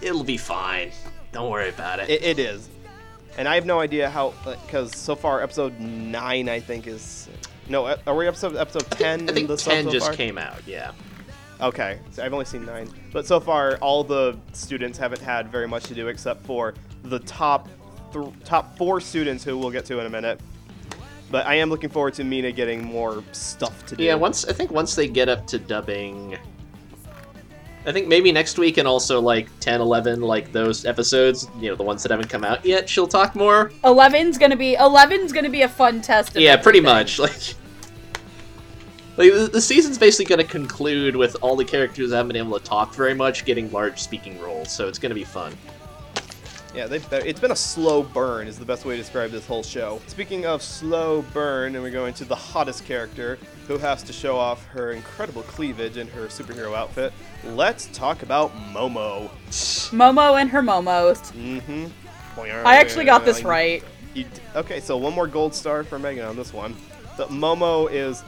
it'll 0.00 0.24
be 0.24 0.36
fine. 0.36 0.92
Don't 1.32 1.50
worry 1.50 1.68
about 1.68 2.00
it. 2.00 2.08
It, 2.10 2.22
it 2.22 2.38
is, 2.38 2.68
and 3.36 3.48
I 3.48 3.54
have 3.54 3.66
no 3.66 3.80
idea 3.80 4.08
how 4.08 4.32
because 4.44 4.94
so 4.96 5.14
far 5.14 5.42
episode 5.42 5.78
nine 5.80 6.48
I 6.48 6.60
think 6.60 6.86
is 6.86 7.28
no 7.68 7.86
uh, 7.86 7.96
are 8.06 8.14
we 8.14 8.26
episode 8.28 8.56
episode 8.56 8.90
ten 8.92 9.22
I 9.28 9.32
think 9.32 9.38
in 9.44 9.46
the 9.48 9.58
sub 9.58 9.72
ten 9.72 9.84
so 9.84 9.90
just 9.90 10.06
far? 10.06 10.14
came 10.14 10.38
out. 10.38 10.60
Yeah. 10.66 10.92
Okay, 11.58 11.98
so 12.10 12.22
I've 12.22 12.34
only 12.34 12.44
seen 12.44 12.66
nine, 12.66 12.90
but 13.12 13.26
so 13.26 13.40
far 13.40 13.76
all 13.78 14.04
the 14.04 14.36
students 14.52 14.98
haven't 14.98 15.22
had 15.22 15.50
very 15.50 15.66
much 15.66 15.84
to 15.84 15.94
do 15.94 16.08
except 16.08 16.44
for 16.44 16.74
the 17.02 17.18
top 17.20 17.66
th- 18.24 18.34
top 18.44 18.76
four 18.76 19.00
students 19.00 19.44
who 19.44 19.56
we'll 19.58 19.70
get 19.70 19.84
to 19.86 20.00
in 20.00 20.06
a 20.06 20.10
minute. 20.10 20.40
But 21.30 21.46
I 21.46 21.54
am 21.54 21.70
looking 21.70 21.90
forward 21.90 22.14
to 22.14 22.24
Mina 22.24 22.52
getting 22.52 22.84
more 22.84 23.22
stuff 23.32 23.84
to 23.86 23.96
do. 23.96 24.04
Yeah, 24.04 24.14
once 24.14 24.44
I 24.44 24.52
think 24.52 24.70
once 24.70 24.94
they 24.94 25.08
get 25.08 25.28
up 25.28 25.46
to 25.48 25.58
dubbing 25.58 26.38
I 27.86 27.92
think 27.92 28.08
maybe 28.08 28.32
next 28.32 28.58
week 28.58 28.78
and 28.78 28.88
also 28.88 29.20
like 29.20 29.48
10, 29.60 29.80
11, 29.80 30.20
like 30.20 30.50
those 30.50 30.84
episodes, 30.84 31.48
you 31.60 31.68
know, 31.70 31.76
the 31.76 31.84
ones 31.84 32.02
that 32.02 32.10
haven't 32.10 32.28
come 32.28 32.42
out 32.42 32.64
yet, 32.64 32.88
she'll 32.88 33.06
talk 33.06 33.36
more. 33.36 33.70
11's 33.84 34.38
gonna 34.38 34.56
be 34.56 34.74
11's 34.74 35.32
gonna 35.32 35.48
be 35.48 35.62
a 35.62 35.68
fun 35.68 36.02
test. 36.02 36.34
Yeah, 36.34 36.56
pretty 36.56 36.80
everything. 36.80 36.96
much. 36.96 37.18
Like 37.26 37.56
like 39.16 39.32
the, 39.32 39.48
the 39.50 39.60
season's 39.60 39.96
basically 39.96 40.26
going 40.26 40.46
to 40.46 40.50
conclude 40.50 41.16
with 41.16 41.36
all 41.40 41.56
the 41.56 41.64
characters 41.64 42.10
that 42.10 42.16
haven't 42.16 42.28
been 42.34 42.46
able 42.46 42.58
to 42.58 42.64
talk 42.64 42.94
very 42.94 43.14
much 43.14 43.46
getting 43.46 43.72
large 43.72 43.98
speaking 43.98 44.38
roles, 44.40 44.70
so 44.70 44.88
it's 44.88 44.98
going 44.98 45.08
to 45.08 45.14
be 45.14 45.24
fun. 45.24 45.56
Yeah, 46.76 46.86
they've, 46.86 47.10
it's 47.10 47.40
been 47.40 47.52
a 47.52 47.56
slow 47.56 48.02
burn, 48.02 48.46
is 48.46 48.58
the 48.58 48.66
best 48.66 48.84
way 48.84 48.96
to 48.96 49.02
describe 49.02 49.30
this 49.30 49.46
whole 49.46 49.62
show. 49.62 49.98
Speaking 50.08 50.44
of 50.44 50.60
slow 50.60 51.22
burn, 51.32 51.74
and 51.74 51.82
we're 51.82 51.90
going 51.90 52.12
to 52.14 52.26
the 52.26 52.34
hottest 52.34 52.84
character 52.84 53.38
who 53.66 53.78
has 53.78 54.02
to 54.02 54.12
show 54.12 54.36
off 54.36 54.62
her 54.66 54.92
incredible 54.92 55.40
cleavage 55.44 55.96
in 55.96 56.06
her 56.08 56.26
superhero 56.26 56.74
outfit, 56.74 57.14
let's 57.44 57.86
talk 57.94 58.22
about 58.22 58.54
Momo. 58.74 59.30
Momo 59.48 60.38
and 60.38 60.50
her 60.50 60.60
Momos. 60.60 61.32
Mm-hmm. 61.32 61.86
I 62.38 62.76
actually 62.76 63.06
got 63.06 63.24
this 63.24 63.42
right. 63.42 63.82
You 64.12 64.26
okay, 64.54 64.80
so 64.80 64.98
one 64.98 65.14
more 65.14 65.26
gold 65.26 65.54
star 65.54 65.82
for 65.82 65.98
Megan 65.98 66.26
on 66.26 66.36
this 66.36 66.52
one. 66.52 66.76
The 67.16 67.24
Momo 67.28 67.90
is. 67.90 68.22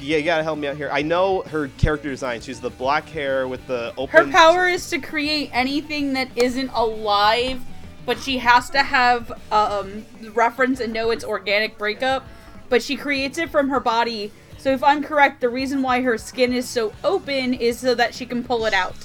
Yeah, 0.00 0.18
you 0.18 0.24
gotta 0.24 0.42
help 0.42 0.58
me 0.58 0.66
out 0.66 0.76
here. 0.76 0.90
I 0.92 1.02
know 1.02 1.42
her 1.42 1.68
character 1.78 2.08
design. 2.08 2.40
She's 2.40 2.60
the 2.60 2.70
black 2.70 3.08
hair 3.08 3.46
with 3.46 3.66
the 3.66 3.92
open. 3.96 4.26
Her 4.26 4.32
power 4.32 4.68
is 4.68 4.90
to 4.90 4.98
create 4.98 5.50
anything 5.52 6.14
that 6.14 6.28
isn't 6.36 6.70
alive, 6.74 7.62
but 8.04 8.18
she 8.18 8.38
has 8.38 8.70
to 8.70 8.82
have 8.82 9.32
um, 9.52 10.04
reference 10.32 10.80
and 10.80 10.92
know 10.92 11.10
its 11.10 11.24
organic 11.24 11.78
breakup. 11.78 12.26
But 12.68 12.82
she 12.82 12.96
creates 12.96 13.38
it 13.38 13.50
from 13.50 13.68
her 13.68 13.80
body. 13.80 14.32
So 14.58 14.70
if 14.70 14.82
I'm 14.82 15.02
correct, 15.02 15.40
the 15.40 15.48
reason 15.48 15.82
why 15.82 16.00
her 16.00 16.16
skin 16.18 16.52
is 16.52 16.68
so 16.68 16.92
open 17.04 17.54
is 17.54 17.78
so 17.78 17.94
that 17.94 18.14
she 18.14 18.26
can 18.26 18.42
pull 18.42 18.64
it 18.64 18.72
out. 18.72 18.96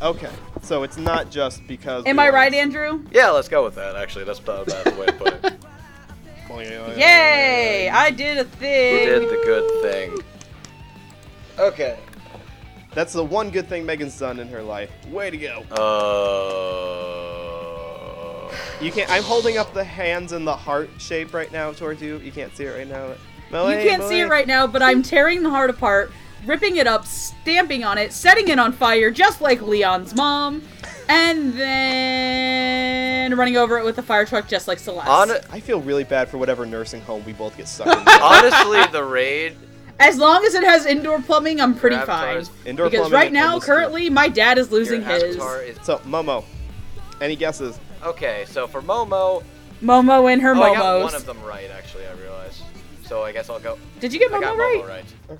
Okay, 0.00 0.30
so 0.62 0.82
it's 0.82 0.96
not 0.96 1.30
just 1.30 1.66
because. 1.66 2.06
Am 2.06 2.18
I 2.18 2.28
right, 2.30 2.52
Andrew? 2.52 3.04
Yeah, 3.12 3.30
let's 3.30 3.48
go 3.48 3.64
with 3.64 3.74
that. 3.76 3.96
Actually, 3.96 4.24
that's 4.24 4.44
not 4.46 4.62
a 4.62 4.70
bad 4.70 4.98
way 4.98 5.06
to 5.06 5.12
put 5.12 5.44
it. 5.44 5.54
Yay! 6.60 7.88
I 7.88 8.10
did 8.10 8.38
a 8.38 8.44
thing. 8.44 9.00
You 9.00 9.06
did 9.06 9.22
the 9.28 9.42
good 9.44 9.82
thing. 9.82 10.18
Okay. 11.58 11.98
That's 12.94 13.12
the 13.12 13.24
one 13.24 13.50
good 13.50 13.68
thing 13.68 13.86
Megan's 13.86 14.18
done 14.18 14.38
in 14.38 14.48
her 14.48 14.62
life. 14.62 14.90
Way 15.08 15.30
to 15.30 15.36
go. 15.38 15.62
Uh. 15.70 16.12
You 18.82 18.90
can't. 18.92 19.10
I'm 19.10 19.22
holding 19.22 19.56
up 19.58 19.72
the 19.72 19.84
hands 19.84 20.32
in 20.32 20.44
the 20.44 20.56
heart 20.56 20.90
shape 20.98 21.32
right 21.32 21.50
now 21.52 21.72
towards 21.72 22.02
you. 22.02 22.18
You 22.18 22.32
can't 22.32 22.54
see 22.56 22.64
it 22.64 22.70
right 22.70 22.88
now. 22.88 23.14
You 23.52 23.88
can't 23.88 24.02
see 24.04 24.20
it 24.20 24.28
right 24.28 24.46
now, 24.46 24.66
but 24.66 24.82
I'm 24.82 25.02
tearing 25.02 25.42
the 25.42 25.50
heart 25.50 25.70
apart, 25.70 26.10
ripping 26.46 26.76
it 26.76 26.86
up, 26.86 27.06
stamping 27.06 27.84
on 27.84 27.98
it, 27.98 28.12
setting 28.12 28.48
it 28.48 28.58
on 28.58 28.72
fire, 28.72 29.10
just 29.10 29.40
like 29.40 29.60
Leon's 29.62 30.14
mom, 30.14 30.62
and 31.08 31.52
then 31.54 33.36
running 33.36 33.56
over 33.56 33.78
it 33.78 33.84
with 33.84 33.98
a 33.98 34.02
fire 34.02 34.24
truck, 34.24 34.48
just 34.48 34.68
like 34.68 34.78
Celeste. 34.78 35.06
Hon- 35.08 35.30
I 35.50 35.60
feel 35.60 35.80
really 35.80 36.04
bad 36.04 36.28
for 36.28 36.38
whatever 36.38 36.66
nursing 36.66 37.00
home 37.02 37.24
we 37.24 37.32
both 37.32 37.56
get 37.56 37.68
stuck 37.68 37.86
in. 38.00 38.08
honestly, 38.22 38.80
the 38.92 39.04
raid. 39.04 39.56
as 40.00 40.18
long 40.18 40.44
as 40.44 40.54
it 40.54 40.64
has 40.64 40.86
indoor 40.86 41.20
plumbing, 41.20 41.60
I'm 41.60 41.74
pretty 41.74 41.96
fine. 41.96 42.08
avatar's- 42.08 42.50
Indoor 42.64 42.86
because 42.86 43.08
plumbing 43.08 43.18
right 43.18 43.32
now, 43.32 43.58
currently, 43.60 44.10
my 44.10 44.28
dad 44.28 44.58
is 44.58 44.70
losing 44.70 45.02
his. 45.02 45.22
avatar 45.36 45.62
is- 45.62 45.78
So 45.82 45.98
Momo, 45.98 46.44
any 47.20 47.36
guesses? 47.36 47.78
Okay, 48.02 48.44
so 48.48 48.66
for 48.66 48.82
Momo, 48.82 49.44
Momo 49.82 50.32
and 50.32 50.40
her 50.42 50.54
oh, 50.54 50.62
I 50.62 50.74
got 50.74 51.02
one 51.02 51.14
of 51.14 51.26
them 51.26 51.42
right. 51.42 51.70
Actually, 51.70 52.06
I 52.06 52.12
realized. 52.14 52.62
So 53.06 53.22
I 53.24 53.32
guess 53.32 53.50
I'll 53.50 53.60
go. 53.60 53.78
Did 54.00 54.12
you 54.12 54.18
get 54.20 54.32
I 54.32 54.36
Momo 54.36 54.40
got 54.40 54.56
right? 54.58 54.82
Momo 54.84 54.88
right. 54.88 55.38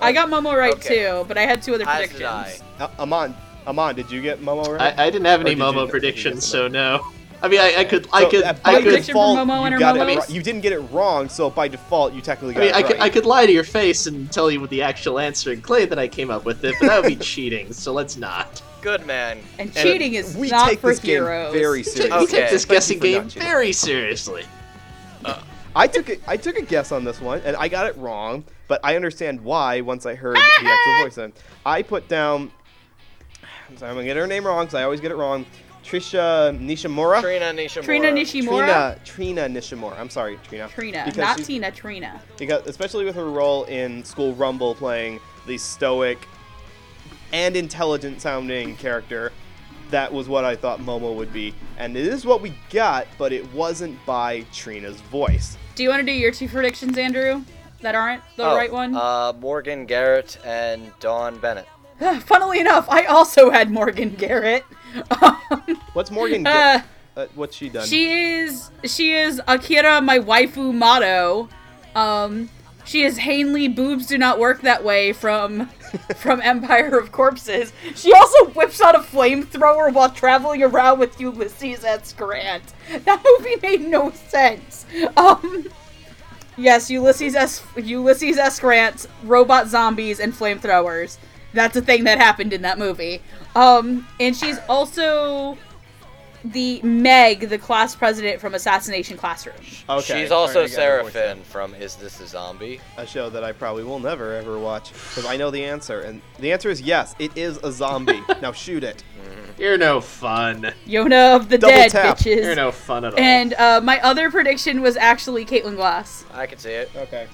I 0.00 0.12
got 0.12 0.28
Momo 0.28 0.56
right 0.56 0.74
Okay. 0.74 1.06
too, 1.06 1.24
but 1.28 1.36
I 1.38 1.42
had 1.42 1.62
two 1.62 1.74
other 1.74 1.84
As 1.88 2.08
predictions. 2.08 2.18
did 2.18 2.26
I. 2.26 2.84
Uh, 2.84 2.90
Amon, 3.00 3.34
Amon, 3.66 3.94
did 3.96 4.10
you 4.10 4.20
get 4.22 4.40
Momo 4.40 4.78
right? 4.78 4.96
I, 4.98 5.06
I 5.06 5.10
didn't 5.10 5.26
have 5.26 5.40
any 5.40 5.50
did 5.50 5.58
you- 5.58 5.64
Momo 5.64 5.84
you 5.84 5.88
predictions, 5.90 6.46
so 6.46 6.68
no. 6.68 7.04
I 7.40 7.46
mean, 7.46 7.60
I, 7.60 7.72
I 7.78 7.84
could, 7.84 8.08
I 8.12 8.24
could, 8.24 8.42
uh, 8.42 8.54
I 8.64 8.74
could, 8.74 8.82
prediction 8.84 9.12
for 9.14 9.36
default, 9.36 9.38
Momo 9.48 9.62
and 9.64 9.66
you 9.66 9.72
her 9.74 9.78
got 9.78 9.96
it 9.96 10.00
momos? 10.00 10.16
right. 10.22 10.30
You 10.30 10.42
didn't 10.42 10.60
get 10.60 10.72
it 10.72 10.80
wrong, 10.90 11.28
so 11.28 11.48
by 11.48 11.68
default, 11.68 12.12
you 12.12 12.20
technically 12.20 12.56
I 12.56 12.58
got 12.58 12.60
mean, 12.60 12.68
it 12.70 12.72
I 12.74 12.80
right. 12.80 12.86
could, 12.86 13.00
I 13.00 13.08
could 13.10 13.26
lie 13.26 13.46
to 13.46 13.52
your 13.52 13.62
face 13.62 14.06
and 14.08 14.30
tell 14.32 14.50
you 14.50 14.60
what 14.60 14.70
the 14.70 14.82
actual 14.82 15.20
answer 15.20 15.52
and 15.52 15.62
claim 15.62 15.88
that 15.90 16.00
I 16.00 16.08
came 16.08 16.30
up 16.32 16.44
with 16.44 16.64
it, 16.64 16.74
but 16.80 16.88
that 16.88 17.00
would 17.02 17.08
be 17.08 17.14
cheating. 17.24 17.72
So 17.72 17.92
let's 17.92 18.16
not. 18.16 18.60
Good 18.82 19.06
man. 19.06 19.38
And 19.60 19.68
And 19.68 19.72
cheating 19.76 20.14
is 20.14 20.36
we 20.36 20.48
not 20.50 20.68
take 20.68 20.80
for 20.80 20.90
this 20.90 20.98
game 20.98 21.22
very 21.24 21.78
We 21.78 21.82
take, 21.84 21.92
seriously. 21.92 22.18
we 22.20 22.26
take 22.26 22.50
this 22.50 22.64
Thank 22.64 22.72
guessing 22.76 22.98
game 22.98 23.22
not 23.24 23.32
very 23.34 23.72
seriously. 23.72 24.44
I 25.76 25.86
took 25.86 26.08
a, 26.08 26.16
I 26.26 26.36
took 26.36 26.56
a 26.56 26.62
guess 26.62 26.90
on 26.90 27.04
this 27.04 27.20
one, 27.20 27.40
and 27.44 27.54
I 27.56 27.68
got 27.68 27.86
it 27.86 27.96
wrong, 27.98 28.42
but 28.68 28.80
I 28.84 28.94
understand 28.94 29.40
why 29.40 29.80
once 29.80 30.06
I 30.06 30.14
heard 30.14 30.36
the 30.62 30.68
actual 30.68 31.02
voice. 31.02 31.18
In. 31.18 31.32
I 31.66 31.82
put 31.82 32.08
down. 32.08 32.52
I'm 33.68 33.76
sorry, 33.76 33.90
I'm 33.90 33.96
gonna 33.96 34.06
get 34.06 34.16
her 34.16 34.26
name 34.26 34.46
wrong 34.46 34.64
because 34.64 34.74
I 34.74 34.84
always 34.84 35.00
get 35.00 35.10
it 35.10 35.16
wrong. 35.16 35.44
Trisha 35.84 36.56
Nishimura. 36.58 37.20
Trina 37.22 37.46
Nishimura. 37.46 37.82
Trina 37.82 38.08
Nishimura. 38.08 39.04
Trina, 39.04 39.46
Trina 39.46 39.48
Nishimura. 39.48 39.98
I'm 39.98 40.10
sorry, 40.10 40.38
Trina. 40.46 40.68
Trina, 40.68 41.02
Because 41.06 41.18
not 41.18 41.38
Tina. 41.38 41.70
Trina. 41.70 42.20
Because 42.36 42.66
especially 42.66 43.04
with 43.04 43.14
her 43.16 43.30
role 43.30 43.64
in 43.64 44.04
School 44.04 44.34
Rumble, 44.34 44.74
playing 44.74 45.18
the 45.46 45.56
stoic 45.56 46.18
and 47.32 47.56
intelligent 47.56 48.20
sounding 48.20 48.76
character, 48.76 49.32
that 49.90 50.12
was 50.12 50.28
what 50.28 50.44
I 50.44 50.56
thought 50.56 50.80
Momo 50.80 51.14
would 51.14 51.32
be, 51.32 51.54
and 51.78 51.96
it 51.96 52.06
is 52.06 52.26
what 52.26 52.42
we 52.42 52.52
got, 52.70 53.06
but 53.16 53.32
it 53.32 53.50
wasn't 53.52 54.04
by 54.04 54.42
Trina's 54.52 55.00
voice. 55.02 55.56
Do 55.74 55.82
you 55.82 55.88
want 55.88 56.00
to 56.00 56.06
do 56.06 56.12
your 56.12 56.32
two 56.32 56.48
predictions, 56.48 56.98
Andrew? 56.98 57.42
That 57.80 57.94
aren't 57.94 58.22
the 58.36 58.44
Oh, 58.44 58.56
right 58.56 58.72
one. 58.72 58.94
Uh, 58.94 59.32
Morgan 59.38 59.86
Garrett 59.86 60.38
and 60.44 60.90
Dawn 61.00 61.38
Bennett. 61.38 61.66
Funnily 62.22 62.60
enough, 62.60 62.88
I 62.88 63.04
also 63.04 63.50
had 63.50 63.70
Morgan 63.70 64.10
Garrett. 64.10 64.64
Um, 65.22 65.36
What's 65.92 66.10
Morgan? 66.10 66.46
uh, 66.46 66.82
uh, 67.16 67.26
what's 67.34 67.56
she 67.56 67.68
done? 67.68 67.84
she 67.86 68.12
is 68.12 68.70
she 68.84 69.12
is 69.12 69.40
Akira, 69.48 70.00
my 70.00 70.18
waifu 70.20 70.72
motto. 70.72 71.48
Um, 71.96 72.48
she 72.84 73.02
is 73.02 73.18
Hanley. 73.18 73.66
Boobs 73.68 74.06
do 74.06 74.16
not 74.16 74.38
work 74.38 74.62
that 74.62 74.84
way 74.84 75.12
from 75.12 75.66
from 76.16 76.40
Empire 76.40 76.96
of 76.96 77.10
Corpses. 77.10 77.72
She 77.96 78.12
also 78.12 78.46
whips 78.50 78.80
out 78.80 78.94
a 78.94 79.00
flamethrower 79.00 79.92
while 79.92 80.10
traveling 80.10 80.62
around 80.62 81.00
with 81.00 81.20
Ulysses 81.20 81.84
S. 81.84 82.12
Grant. 82.12 82.62
That 83.04 83.22
movie 83.24 83.56
made 83.62 83.80
no 83.88 84.10
sense. 84.12 84.86
Um. 85.16 85.66
Yes, 86.58 86.90
Ulysses 86.90 87.36
S. 87.36 87.62
Ulysses 87.76 88.36
S. 88.36 88.58
Grant, 88.58 89.06
robot 89.22 89.68
zombies, 89.68 90.18
and 90.18 90.34
flamethrowers. 90.34 91.16
That's 91.54 91.76
a 91.76 91.80
thing 91.80 92.04
that 92.04 92.18
happened 92.18 92.52
in 92.52 92.62
that 92.62 92.78
movie. 92.78 93.22
Um, 93.54 94.06
and 94.18 94.36
she's 94.36 94.58
also 94.68 95.56
the 96.44 96.80
Meg, 96.82 97.48
the 97.48 97.58
class 97.58 97.94
president 97.96 98.40
from 98.40 98.54
Assassination 98.54 99.16
Classroom. 99.16 99.56
okay. 99.88 100.22
She's 100.22 100.30
also 100.30 100.60
alright, 100.60 100.72
I 100.72 100.76
got 100.76 100.82
her 100.82 101.02
voice 101.02 101.12
Seraphine 101.12 101.42
from 101.44 101.74
Is 101.74 101.96
This 101.96 102.20
a 102.20 102.26
Zombie? 102.26 102.80
A 102.96 103.06
show 103.06 103.28
that 103.30 103.42
I 103.44 103.52
probably 103.52 103.84
will 103.84 103.98
never 103.98 104.34
ever 104.34 104.58
watch 104.58 104.92
because 104.92 105.26
I 105.26 105.36
know 105.36 105.50
the 105.50 105.64
answer, 105.64 106.00
and 106.00 106.22
the 106.38 106.52
answer 106.52 106.70
is 106.70 106.80
yes. 106.80 107.14
It 107.18 107.36
is 107.36 107.58
a 107.58 107.72
zombie. 107.72 108.22
now 108.42 108.52
shoot 108.52 108.84
it. 108.84 109.02
You're 109.58 109.78
no 109.78 110.00
fun. 110.00 110.72
Yona 110.86 111.34
of 111.36 111.48
the 111.48 111.58
Double 111.58 111.72
Dead, 111.74 111.90
tap. 111.90 112.18
bitches. 112.18 112.42
You're 112.44 112.54
no 112.54 112.70
fun 112.70 113.04
at 113.04 113.14
all. 113.14 113.18
and 113.20 113.54
uh, 113.54 113.80
my 113.82 114.00
other 114.02 114.30
prediction 114.30 114.80
was 114.80 114.96
actually 114.96 115.44
Caitlin 115.44 115.74
Glass. 115.76 116.24
I 116.32 116.46
can 116.46 116.58
see 116.58 116.70
it. 116.70 116.90
Okay. 116.94 117.26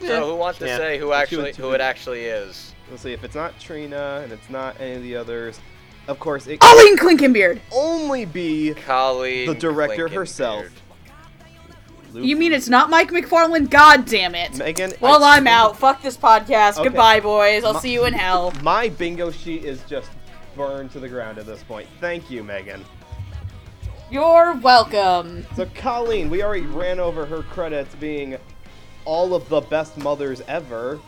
So 0.00 0.26
who 0.28 0.36
wants 0.36 0.58
to 0.60 0.66
Yeah. 0.66 0.76
say 0.76 0.98
who 0.98 1.12
actually 1.12 1.52
who 1.54 1.70
it 1.72 1.80
actually 1.80 2.24
is? 2.24 2.74
let's 2.90 3.02
see 3.02 3.12
if 3.12 3.22
it's 3.24 3.34
not 3.34 3.58
Trina 3.60 4.20
and 4.22 4.32
it's 4.32 4.48
not 4.48 4.80
any 4.80 4.94
of 4.94 5.02
the 5.02 5.16
others. 5.16 5.60
Of 6.08 6.18
course, 6.18 6.46
it 6.46 6.60
Colleen 6.60 6.96
Clinkenbeard. 6.96 7.60
only 7.70 8.24
be 8.24 8.74
Colleen. 8.74 9.46
The 9.46 9.54
director 9.54 10.08
Clinkenbeard. 10.08 10.14
herself. 10.14 10.66
You 12.14 12.34
mean 12.36 12.52
it's 12.54 12.70
not 12.70 12.88
Mike 12.88 13.10
McFarland? 13.10 13.68
God 13.68 14.06
damn 14.06 14.34
it. 14.34 14.56
Megan? 14.56 14.92
Well, 15.00 15.22
I- 15.22 15.36
I'm 15.36 15.46
out. 15.46 15.78
Fuck 15.78 16.00
this 16.02 16.16
podcast. 16.16 16.74
Okay. 16.78 16.84
Goodbye, 16.84 17.20
boys. 17.20 17.62
I'll 17.64 17.74
Ma- 17.74 17.80
see 17.80 17.92
you 17.92 18.06
in 18.06 18.14
hell. 18.14 18.52
My 18.62 18.88
bingo 18.88 19.30
sheet 19.30 19.64
is 19.64 19.82
just 19.82 20.10
burned 20.56 20.90
to 20.92 21.00
the 21.00 21.08
ground 21.08 21.36
at 21.38 21.44
this 21.46 21.62
point. 21.62 21.86
Thank 22.00 22.30
you, 22.30 22.42
Megan. 22.42 22.82
You're 24.10 24.54
welcome. 24.54 25.44
So 25.54 25.66
Colleen, 25.74 26.30
we 26.30 26.42
already 26.42 26.64
ran 26.64 26.98
over 26.98 27.26
her 27.26 27.42
credits 27.42 27.94
being 27.96 28.38
all 29.04 29.34
of 29.34 29.46
the 29.50 29.60
best 29.60 29.98
mothers 29.98 30.40
ever, 30.48 30.98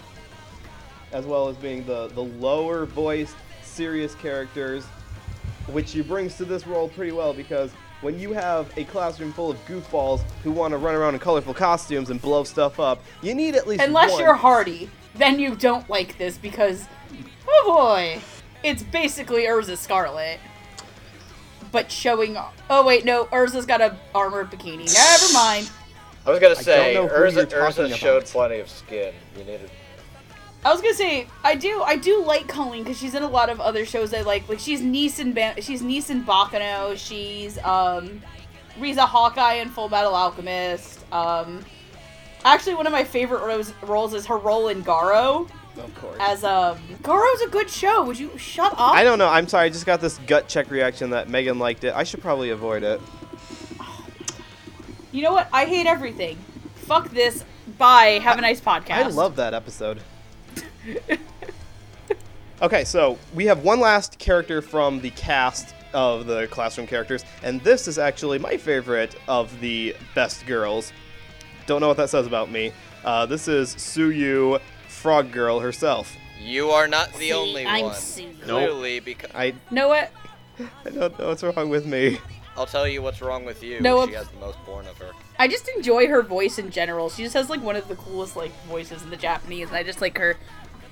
as 1.13 1.25
well 1.25 1.49
as 1.49 1.57
being 1.57 1.87
the 1.87 2.09
the 2.09 2.23
lower 2.23 2.85
voiced 2.85 3.37
serious 3.81 4.15
characters, 4.17 4.85
which 5.69 5.89
she 5.89 6.03
brings 6.03 6.37
to 6.37 6.45
this 6.45 6.67
role 6.67 6.91
pretty 6.91 7.13
well 7.13 7.33
because 7.33 7.73
when 8.03 8.19
you 8.19 8.35
have 8.35 8.71
a 8.77 8.85
classroom 8.85 9.33
full 9.33 9.51
of 9.51 9.57
goofballs 9.65 10.21
who 10.45 10.53
want 10.53 10.73
to 10.73 10.77
run 10.77 10.95
around 10.95 11.15
in 11.15 11.21
colorful 11.21 11.55
costumes 11.55 12.11
and 12.11 12.21
blow 12.21 12.45
stuff 12.45 12.79
up, 12.79 13.03
you 13.23 13.35
need 13.35 13.55
at 13.55 13.67
least 13.67 13.83
Unless 13.83 14.13
one. 14.13 14.21
you're 14.21 14.35
Hardy, 14.35 14.91
then 15.15 15.39
you 15.39 15.55
don't 15.55 15.89
like 15.89 16.19
this 16.19 16.37
because, 16.37 16.85
oh 17.49 17.63
boy, 17.67 18.21
it's 18.63 18.83
basically 18.83 19.45
Erza 19.45 19.79
Scarlet. 19.79 20.41
But 21.73 21.91
showing. 21.91 22.37
off. 22.37 22.55
Oh 22.69 22.85
wait, 22.85 23.07
no, 23.07 23.25
Erza's 23.27 23.65
got 23.65 23.81
a 23.81 23.97
armored 24.15 24.51
bikini. 24.51 24.93
Never 24.93 25.33
mind. 25.33 25.71
I 26.27 26.31
was 26.31 26.39
gonna 26.39 26.55
say, 26.55 26.93
know 26.93 27.09
who 27.09 27.15
Erza, 27.15 27.47
Erza 27.47 27.97
showed 27.97 28.27
plenty 28.27 28.59
of 28.59 28.69
skin. 28.69 29.15
You 29.39 29.45
needed. 29.45 29.71
I 30.65 30.73
was 30.73 30.81
gonna 30.83 30.95
say 30.95 31.27
I 31.43 31.55
do 31.55 31.83
I 31.83 31.97
do 31.97 32.23
like 32.25 32.47
Colleen 32.47 32.83
because 32.85 32.99
she's 32.99 33.15
in 33.15 33.23
a 33.23 33.29
lot 33.29 33.49
of 33.49 33.61
other 33.61 33.85
shows 33.87 34.13
I 34.13 34.21
like. 34.23 34.49
Like 34.49 34.59
she's 34.59 34.81
niece 34.81 35.19
in 35.19 35.33
ba- 35.33 35.61
she's 35.63 35.83
niece 35.83 36.11
in 36.11 36.25
Baccano. 36.25 36.97
She's 36.97 37.57
um 37.59 38.21
Riza 38.79 39.07
Hawkeye 39.07 39.55
in 39.55 39.69
Full 39.69 39.89
Metal 39.89 40.15
Alchemist. 40.15 41.01
Um, 41.13 41.65
actually, 42.45 42.75
one 42.75 42.87
of 42.87 42.93
my 42.93 43.05
favorite 43.05 43.45
roles, 43.45 43.73
roles 43.83 44.15
is 44.15 44.27
her 44.27 44.37
role 44.37 44.69
in 44.69 44.83
Garo. 44.83 45.49
of 45.77 45.95
course. 45.97 46.17
As 46.21 46.45
um, 46.45 46.79
Garo's 47.03 47.41
a 47.43 47.49
good 47.49 47.69
show. 47.69 48.05
Would 48.05 48.19
you 48.19 48.37
shut 48.39 48.73
up? 48.73 48.79
I 48.95 49.05
don't 49.05 49.19
know. 49.19 49.29
I'm 49.29 49.49
sorry. 49.49 49.67
I 49.67 49.69
just 49.69 49.87
got 49.87 50.01
this 50.01 50.19
gut 50.27 50.49
check 50.49 50.71
reaction 50.71 51.11
that 51.11 51.29
Megan 51.29 51.59
liked 51.59 51.85
it. 51.85 51.95
I 51.95 52.05
should 52.05 52.23
probably 52.23 52.51
avoid 52.51 52.83
it. 52.83 53.01
You 55.13 55.23
know 55.23 55.33
what? 55.33 55.49
I 55.53 55.65
hate 55.65 55.87
everything. 55.87 56.39
Fuck 56.77 57.11
this. 57.11 57.45
Bye. 57.79 58.21
Have 58.23 58.39
a 58.39 58.41
nice 58.41 58.61
podcast. 58.61 58.91
I 58.91 59.07
love 59.09 59.37
that 59.37 59.55
episode. 59.55 60.01
okay, 62.63 62.85
so 62.85 63.19
we 63.35 63.47
have 63.47 63.65
one 63.65 63.81
last 63.81 64.19
character 64.19 64.63
from 64.63 65.01
the 65.01 65.11
cast 65.11 65.75
of 65.93 66.27
the 66.27 66.47
classroom 66.49 66.87
characters, 66.87 67.25
and 67.43 67.61
this 67.63 67.89
is 67.89 67.99
actually 67.99 68.39
my 68.39 68.57
favorite 68.57 69.17
of 69.29 69.61
the 69.61 69.97
best 70.15 70.47
girls. 70.47 70.93
Don't 71.67 71.81
know 71.81 71.89
what 71.89 71.97
that 71.97 72.11
says 72.11 72.27
about 72.27 72.51
me. 72.51 72.73
Uh, 73.05 73.27
this 73.27 73.49
is 73.49 73.75
Tsuyu, 73.75 74.61
Frog 74.89 75.33
Girl 75.33 75.61
herself. 75.61 76.17
You 76.43 76.71
are 76.71 76.89
not 76.89 77.13
the 77.13 77.19
See, 77.19 77.33
only 77.33 77.67
I'm 77.67 77.87
one. 77.87 77.95
Sue. 77.95 78.33
Clearly, 78.43 79.01
because 79.01 79.31
I 79.35 79.55
Know 79.71 79.89
what? 79.89 80.11
I 80.85 80.91
don't 80.91 81.19
know 81.19 81.29
what's 81.29 81.43
wrong 81.43 81.69
with 81.69 81.87
me. 81.87 82.19
I'll 82.57 82.67
tell 82.67 82.87
you 82.87 83.01
what's 83.01 83.23
wrong 83.23 83.45
with 83.45 83.63
you. 83.63 83.81
No, 83.81 84.07
she 84.07 84.15
has 84.15 84.29
the 84.29 84.39
most 84.39 84.59
born 84.67 84.87
of 84.87 84.99
her. 84.99 85.13
I 85.39 85.49
just 85.49 85.69
enjoy 85.69 86.09
her 86.09 86.23
voice 86.23 86.59
in 86.59 86.71
general. 86.71 87.09
She 87.09 87.23
just 87.23 87.35
has 87.35 87.49
like 87.49 87.63
one 87.63 87.77
of 87.77 87.89
the 87.89 87.97
coolest 87.97 88.37
like 88.37 88.53
voices 88.65 89.03
in 89.03 89.11
the 89.11 89.17
Japanese, 89.17 89.69
and 89.69 89.77
I 89.77 89.83
just 89.83 90.01
like 90.01 90.19
her 90.19 90.37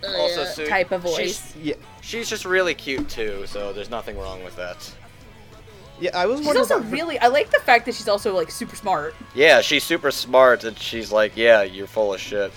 uh, 0.04 0.12
Also, 0.16 0.44
Sue, 0.44 0.66
type 0.66 0.92
of 0.92 1.02
voice. 1.02 1.16
she's- 1.16 1.54
Yeah, 1.62 1.74
She's 2.00 2.28
just 2.28 2.44
really 2.44 2.74
cute 2.74 3.08
too, 3.08 3.44
so 3.46 3.72
there's 3.72 3.90
nothing 3.90 4.16
wrong 4.18 4.42
with 4.42 4.56
that. 4.56 4.76
yeah. 6.00 6.10
I 6.14 6.26
was 6.26 6.38
She's 6.40 6.56
also 6.56 6.78
about 6.78 6.90
really. 6.90 7.18
I 7.18 7.26
like 7.26 7.50
the 7.50 7.58
fact 7.60 7.84
that 7.86 7.94
she's 7.94 8.08
also 8.08 8.34
like 8.34 8.50
super 8.50 8.76
smart. 8.76 9.14
Yeah, 9.34 9.60
she's 9.60 9.84
super 9.84 10.10
smart, 10.10 10.64
and 10.64 10.78
she's 10.78 11.12
like, 11.12 11.36
yeah, 11.36 11.62
you're 11.62 11.86
full 11.86 12.14
of 12.14 12.20
shit. 12.20 12.52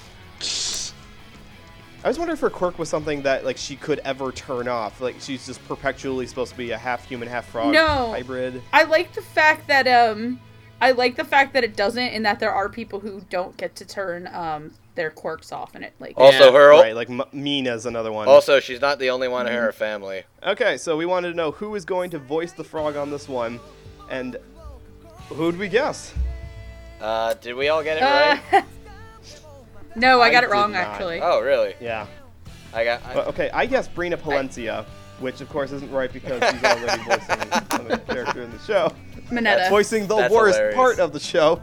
I 2.04 2.08
was 2.08 2.18
wondering 2.18 2.36
if 2.36 2.40
her 2.42 2.50
quirk 2.50 2.80
was 2.80 2.90
something 2.90 3.22
that 3.24 3.46
like 3.46 3.58
she 3.58 3.76
could 3.76 4.00
ever 4.06 4.32
turn 4.32 4.68
off. 4.68 5.02
Like 5.02 5.18
she's 5.20 5.46
just 5.46 5.64
perpetually 5.68 6.26
supposed 6.26 6.52
to 6.54 6.58
be 6.58 6.72
a 6.72 6.78
half 6.78 7.06
human, 7.06 7.28
half 7.28 7.48
frog 7.50 7.74
No. 7.74 8.12
hybrid. 8.12 8.62
I 8.74 8.84
like 8.84 9.14
the 9.14 9.22
fact 9.22 9.68
that 9.68 9.88
um, 9.88 10.40
I 10.82 10.92
like 10.92 11.16
the 11.16 11.24
fact 11.24 11.54
that 11.54 11.64
it 11.64 11.76
doesn't, 11.76 12.02
and 12.08 12.26
that 12.26 12.40
there 12.40 12.52
are 12.52 12.70
people 12.70 13.00
who 13.02 13.22
don't 13.30 13.56
get 13.58 13.76
to 13.76 13.86
turn 13.86 14.28
um 14.34 14.72
their 14.96 15.10
quirks 15.10 15.52
off 15.52 15.76
in 15.76 15.84
it. 15.84 15.94
Like 16.00 16.14
Also, 16.18 16.46
Yeah, 16.46 16.52
her. 16.52 16.70
Right, 16.72 16.96
like 16.96 17.10
M- 17.10 17.24
Mina's 17.34 17.86
another 17.86 18.12
one. 18.12 18.28
Also, 18.28 18.60
she's 18.60 18.82
not 18.82 19.00
the 19.00 19.10
only 19.10 19.28
one 19.28 19.48
in 19.48 19.54
her 19.54 19.72
family. 19.72 20.24
Okay, 20.46 20.78
so 20.78 20.98
we 20.98 21.06
wanted 21.06 21.30
to 21.30 21.36
know 21.36 21.52
who 21.52 21.76
is 21.76 21.86
going 21.86 22.10
to 22.12 22.20
voice 22.20 22.52
the 22.52 22.64
frog 22.64 22.96
on 22.96 23.10
this 23.10 23.30
one, 23.30 23.60
and 24.10 24.38
who'd 25.30 25.58
we 25.58 25.68
guess? 25.70 26.14
Uh, 27.00 27.34
did 27.36 27.54
we 27.56 27.70
all 27.70 27.84
get 27.84 27.98
it 27.98 28.04
Uh, 28.04 28.38
right? 28.52 28.66
no, 29.96 30.20
I 30.22 30.28
I 30.28 30.32
got 30.32 30.44
it 30.44 30.50
wrong 30.50 30.72
not. 30.74 30.82
actually. 30.88 31.20
Oh, 31.22 31.40
really? 31.42 31.74
Yeah. 31.80 32.08
I 32.74 32.84
got. 32.84 33.04
I, 33.06 33.16
Well, 33.16 33.26
okay, 33.30 33.50
I 33.54 33.66
guess 33.66 33.88
Brina 33.88 34.18
Palencia, 34.18 34.86
which 35.20 35.42
of 35.42 35.50
course 35.50 35.72
isn't 35.72 35.92
right 35.92 36.12
because 36.12 36.42
she's 36.52 36.64
already 36.64 37.04
voicing 37.08 37.42
another 37.72 37.98
character 37.98 38.42
in 38.44 38.52
the 38.52 38.60
show. 38.60 38.94
Minetta. 39.32 39.70
Voicing 39.70 40.08
the 40.08 40.16
worst 40.32 40.56
hilarious. 40.58 40.76
part 40.76 41.00
of 41.00 41.14
the 41.14 41.20
show, 41.20 41.62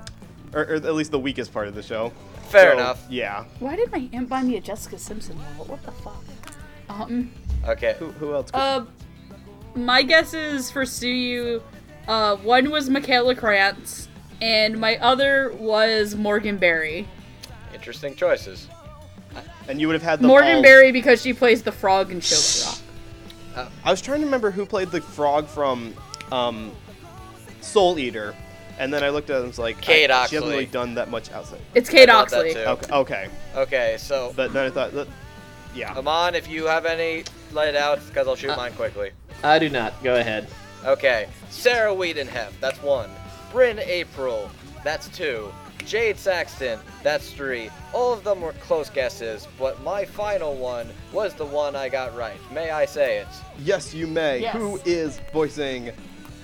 or, 0.54 0.62
or 0.62 0.74
at 0.74 0.94
least 0.94 1.10
the 1.10 1.18
weakest 1.18 1.52
part 1.52 1.68
of 1.68 1.74
the 1.74 1.82
show. 1.82 2.12
Fair 2.48 2.72
So, 2.72 2.78
enough. 2.78 3.06
Yeah. 3.10 3.44
Why 3.60 3.76
did 3.76 3.90
my 3.92 4.08
aunt 4.12 4.28
buy 4.28 4.42
me 4.42 4.56
a 4.56 4.60
Jessica 4.60 4.98
Simpson 4.98 5.38
wallet? 5.56 5.68
What 5.70 5.82
the 5.84 5.92
fuck? 5.92 6.24
Um. 6.88 7.30
Okay. 7.66 7.94
Who, 7.98 8.10
who 8.12 8.34
else? 8.34 8.50
Could, 8.50 8.58
Uh, 8.58 8.84
my 9.74 10.02
guesses 10.02 10.70
for 10.70 10.82
Tsuyu, 10.84 11.62
uh, 12.08 12.36
one 12.36 12.70
was 12.70 12.88
Michaela 12.88 13.34
Krantz, 13.34 14.08
and 14.40 14.78
my 14.80 14.96
other 14.98 15.52
was 15.58 16.14
Morgan 16.14 16.56
Berry. 16.56 17.06
Interesting 17.74 18.14
choices. 18.14 18.66
and 19.68 19.78
you 19.80 19.86
would 19.86 19.94
have 19.94 20.02
had 20.02 20.18
them 20.20 20.28
Morgan 20.28 20.56
all- 20.56 20.62
Berry 20.62 20.90
because 20.92 21.20
she 21.20 21.34
plays 21.34 21.62
the 21.62 21.70
frog 21.72 22.10
in 22.10 22.20
Shogun 22.20 22.72
Rock. 23.54 23.70
I 23.84 23.90
was 23.90 24.00
trying 24.00 24.20
to 24.20 24.24
remember 24.24 24.50
who 24.50 24.64
played 24.64 24.90
the 24.90 25.00
frog 25.02 25.46
from 25.48 25.92
um, 26.32 26.72
Soul 27.60 27.98
Eater, 27.98 28.34
and 28.78 28.92
then 28.92 29.02
I 29.04 29.08
looked 29.10 29.30
at 29.30 29.36
it 29.36 29.38
and 29.40 29.48
was 29.48 29.58
like, 29.58 29.80
Kate 29.80 30.10
I, 30.10 30.26
she 30.26 30.36
hasn't 30.36 30.44
Oxley. 30.44 30.50
really 30.52 30.66
done 30.66 30.94
that 30.94 31.10
much 31.10 31.30
outside. 31.32 31.60
It's 31.74 31.88
Kate 31.90 32.08
I 32.08 32.12
thought 32.12 32.30
that 32.30 32.38
Oxley. 32.46 32.54
too. 32.54 32.60
Okay, 32.60 32.92
okay, 32.94 33.28
Okay, 33.56 33.96
so 33.98 34.32
but 34.36 34.52
then 34.52 34.66
I 34.66 34.70
thought, 34.70 34.92
that, 34.92 35.08
yeah, 35.74 35.94
Amon, 35.96 36.34
if 36.34 36.48
you 36.48 36.66
have 36.66 36.86
any 36.86 37.24
laid 37.52 37.76
out, 37.76 37.98
because 38.06 38.26
I'll 38.28 38.36
shoot 38.36 38.50
Uh, 38.50 38.56
mine 38.56 38.72
quickly. 38.74 39.10
I 39.44 39.58
do 39.58 39.68
not. 39.68 40.02
Go 40.02 40.16
ahead. 40.16 40.48
Okay, 40.84 41.28
Sarah 41.50 41.92
Wiedenheft, 41.94 42.52
that's 42.60 42.80
one. 42.82 43.10
Bryn 43.52 43.78
April, 43.80 44.50
that's 44.84 45.08
two. 45.08 45.52
Jade 45.86 46.18
Saxton, 46.18 46.78
that's 47.02 47.32
three. 47.32 47.70
All 47.94 48.12
of 48.12 48.22
them 48.22 48.42
were 48.42 48.52
close 48.54 48.90
guesses, 48.90 49.48
but 49.58 49.82
my 49.82 50.04
final 50.04 50.54
one 50.54 50.88
was 51.12 51.32
the 51.34 51.46
one 51.46 51.74
I 51.74 51.88
got 51.88 52.14
right. 52.14 52.36
May 52.52 52.70
I 52.70 52.84
say 52.84 53.18
it? 53.18 53.28
yes, 53.60 53.94
you 53.94 54.06
may. 54.06 54.40
Yes. 54.40 54.54
Who 54.54 54.78
is 54.84 55.18
voicing 55.32 55.90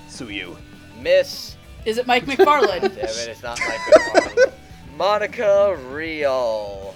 Tsuyu? 0.09 0.56
Miss. 1.01 1.53
Is 1.85 1.98
it 1.98 2.06
Mike 2.06 2.24
McFarland? 2.27 2.81
Damn 2.81 2.93
it, 2.94 3.28
it's 3.28 3.43
not 3.43 3.59
Mike 3.61 3.78
McFarland. 3.78 4.52
Monica 4.97 5.77
Rial. 5.90 6.94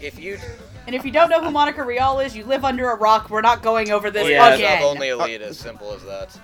If 0.00 0.18
you 0.18 0.38
and 0.86 0.94
if 0.94 1.04
you 1.04 1.10
don't 1.12 1.28
know 1.28 1.42
who 1.42 1.50
Monica 1.50 1.82
Rial 1.82 2.20
is, 2.20 2.36
you 2.36 2.44
live 2.44 2.64
under 2.64 2.90
a 2.90 2.96
rock. 2.96 3.28
We're 3.30 3.42
not 3.42 3.62
going 3.62 3.90
over 3.90 4.10
this 4.10 4.28
Yeah, 4.28 4.54
again. 4.54 4.80
sub 4.80 4.88
only 4.88 5.08
elite, 5.10 5.42
as 5.42 5.58
simple 5.58 5.92
as 5.92 6.02
that. 6.04 6.38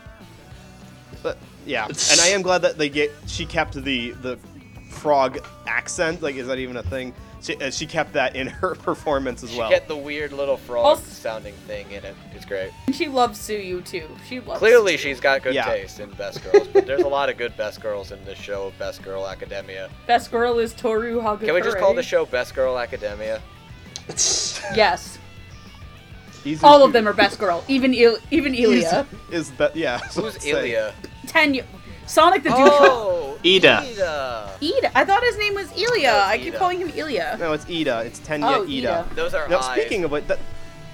But 1.22 1.38
yeah, 1.64 1.86
and 1.86 2.20
I 2.20 2.28
am 2.28 2.42
glad 2.42 2.62
that 2.62 2.76
they 2.78 2.88
get 2.88 3.12
she 3.26 3.46
kept 3.46 3.74
the 3.82 4.10
the 4.10 4.38
frog 4.90 5.38
accent. 5.66 6.22
Like, 6.22 6.36
is 6.36 6.46
that 6.48 6.58
even 6.58 6.76
a 6.76 6.82
thing? 6.82 7.14
She, 7.46 7.54
uh, 7.56 7.70
she 7.70 7.86
kept 7.86 8.12
that 8.14 8.34
in 8.34 8.48
her 8.48 8.74
performance 8.88 9.44
as 9.44 9.52
She 9.52 9.58
well. 9.58 9.70
get 9.70 9.86
the 9.86 9.96
weird 9.96 10.32
little 10.32 10.56
frog 10.56 10.84
Also- 10.84 11.04
sounding 11.04 11.54
thing 11.68 11.88
in 11.92 12.04
it. 12.04 12.16
It's 12.34 12.44
great. 12.44 12.72
And 12.86 12.94
she 12.96 13.06
loves 13.06 13.38
Tsuyu 13.38 13.84
too. 13.84 14.08
She 14.28 14.40
loves. 14.40 14.58
Clearly, 14.58 14.94
Tsuyu. 14.94 14.98
she's 14.98 15.20
got 15.20 15.42
good 15.44 15.54
Yeah. 15.54 15.66
taste 15.66 16.00
in 16.00 16.10
Best 16.12 16.42
Girls, 16.42 16.66
but 16.68 16.86
there's 16.86 17.02
a 17.02 17.08
lot 17.08 17.28
of 17.28 17.36
good 17.38 17.56
Best 17.56 17.80
Girls 17.80 18.10
in 18.10 18.24
this 18.24 18.38
show, 18.38 18.72
Best 18.80 19.02
Girl 19.02 19.28
Academia. 19.28 19.88
best 20.08 20.30
girl 20.32 20.58
is 20.58 20.72
Toru 20.74 21.20
Hagakure. 21.20 21.44
Can 21.46 21.54
we 21.54 21.60
just 21.60 21.78
call 21.78 21.94
the 21.94 22.02
show 22.02 22.26
Best 22.26 22.54
Girl 22.54 22.78
Academia? 22.78 23.40
Yes, 24.74 25.18
Izuku 26.44 26.62
all 26.62 26.84
of 26.84 26.92
them 26.92 27.08
are 27.08 27.12
best 27.12 27.38
girl. 27.38 27.64
Even 27.68 27.92
Il- 27.94 28.18
even 28.30 28.54
Ilya. 28.54 29.06
is, 29.30 29.48
is 29.48 29.50
be- 29.50 29.80
yeah. 29.80 30.00
I 30.02 30.06
was 30.06 30.14
Who's 30.14 30.34
about 30.36 30.40
to. 30.42 30.48
Ilya? 30.60 30.94
Tenya. 31.26 31.64
Sonic 32.06 32.42
the 32.42 32.50
Dude. 32.50 32.58
Oh, 32.60 33.38
Iida. 33.42 33.82
Iida. 33.82 34.48
Iida. 34.60 34.90
I 34.94 35.04
thought 35.04 35.22
his 35.22 35.36
name 35.38 35.54
was 35.54 35.70
Ilya. 35.76 36.12
No, 36.12 36.18
I 36.20 36.38
keep 36.38 36.54
Iida. 36.54 36.58
calling 36.58 36.78
him 36.80 36.90
Ilya. 36.94 37.36
No, 37.38 37.52
it's 37.52 37.64
Iida. 37.66 38.04
It's 38.04 38.20
Tenya 38.20 38.56
Oh, 38.58 38.64
Iida. 38.66 39.04
Iida. 39.08 39.14
Those 39.14 39.34
are 39.34 39.48
Now, 39.48 39.58
eyes. 39.58 39.78
speaking 39.80 40.04
of 40.04 40.12
it, 40.14 40.26
that, 40.28 40.38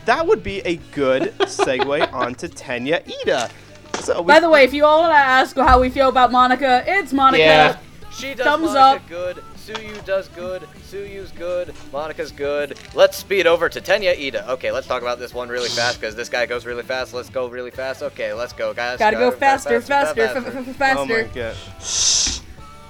that 0.06 0.26
would 0.26 0.42
be 0.42 0.60
a 0.60 0.76
good 0.92 1.34
segue 1.40 2.12
onto 2.14 2.48
Tenya 2.48 3.04
Iida. 3.04 3.50
So 4.00 4.22
we, 4.22 4.26
By 4.28 4.40
the 4.40 4.48
way, 4.50 4.64
if 4.64 4.72
you 4.72 4.84
all 4.84 5.00
want 5.02 5.12
to 5.12 5.16
ask 5.18 5.54
how 5.56 5.80
we 5.80 5.90
feel 5.90 6.08
about 6.08 6.32
Monica, 6.32 6.82
it's 6.86 7.12
Monica. 7.12 7.42
Yeah. 7.42 7.78
She 8.12 8.34
does 8.34 8.44
Thumbs 8.46 8.72
Monica 8.74 8.80
up. 9.02 9.08
good. 9.08 9.44
Tsuyu 9.66 10.04
does 10.04 10.26
good. 10.28 10.62
Tsuyu's 10.90 11.30
good. 11.32 11.72
Monica's 11.92 12.32
good. 12.32 12.76
Let's 12.94 13.16
speed 13.16 13.46
over 13.46 13.68
to 13.68 13.80
Tenya 13.80 14.16
Iida. 14.16 14.48
Okay, 14.48 14.72
let's 14.72 14.86
talk 14.88 15.02
about 15.02 15.18
this 15.20 15.32
one 15.32 15.48
really 15.48 15.68
fast 15.68 16.00
because 16.00 16.16
this 16.16 16.28
guy 16.28 16.46
goes 16.46 16.66
really 16.66 16.82
fast. 16.82 17.14
Let's 17.14 17.30
go 17.30 17.46
really 17.48 17.70
fast. 17.70 18.02
Okay, 18.02 18.32
let's 18.32 18.52
go, 18.52 18.74
guys. 18.74 18.98
Gotta 18.98 19.16
go 19.16 19.30
Go 19.30 19.36
faster, 19.36 19.80
faster, 19.80 20.22
Oh 20.36 20.72
faster. 20.74 21.30
god. 21.32 21.56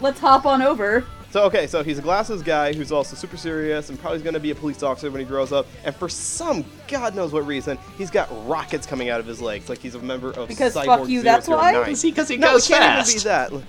Let's 0.01 0.19
hop 0.19 0.47
on 0.47 0.63
over. 0.63 1.05
So 1.31 1.45
okay, 1.45 1.67
so 1.67 1.83
he's 1.83 1.99
a 1.99 2.03
glasses 2.03 2.43
guy 2.43 2.73
who's 2.75 2.91
also 2.93 3.17
super 3.17 3.37
serious 3.37 3.89
and 3.89 3.99
probably 3.99 4.21
going 4.21 4.35
to 4.35 4.41
be 4.41 4.51
a 4.51 4.55
police 4.55 4.83
officer 4.83 5.11
when 5.11 5.21
he 5.21 5.27
grows 5.27 5.51
up. 5.53 5.67
And 5.85 5.95
for 5.95 6.09
some 6.09 6.65
god 6.89 7.15
knows 7.15 7.33
what 7.33 7.47
reason, 7.47 7.79
he's 7.97 8.11
got 8.11 8.29
rockets 8.47 8.87
coming 8.87 9.09
out 9.09 9.19
of 9.21 9.27
his 9.27 9.41
legs, 9.41 9.69
like 9.71 9.79
he's 9.79 9.95
a 9.95 9.99
member 9.99 10.31
of 10.33 10.49
Because 10.49 10.75
Cyborg 10.75 10.85
fuck 10.85 11.09
you, 11.09 11.23
that's 11.23 11.49
why? 11.49 11.73
009. 11.73 11.97
See, 11.97 12.11
because 12.11 12.29
he 12.29 12.37
No, 12.37 12.53
goes 12.53 12.69
it 12.69 12.73
can't 12.75 12.85
fast. 12.85 13.11
even 13.11 13.21
be 13.21 13.25
that. 13.25 13.67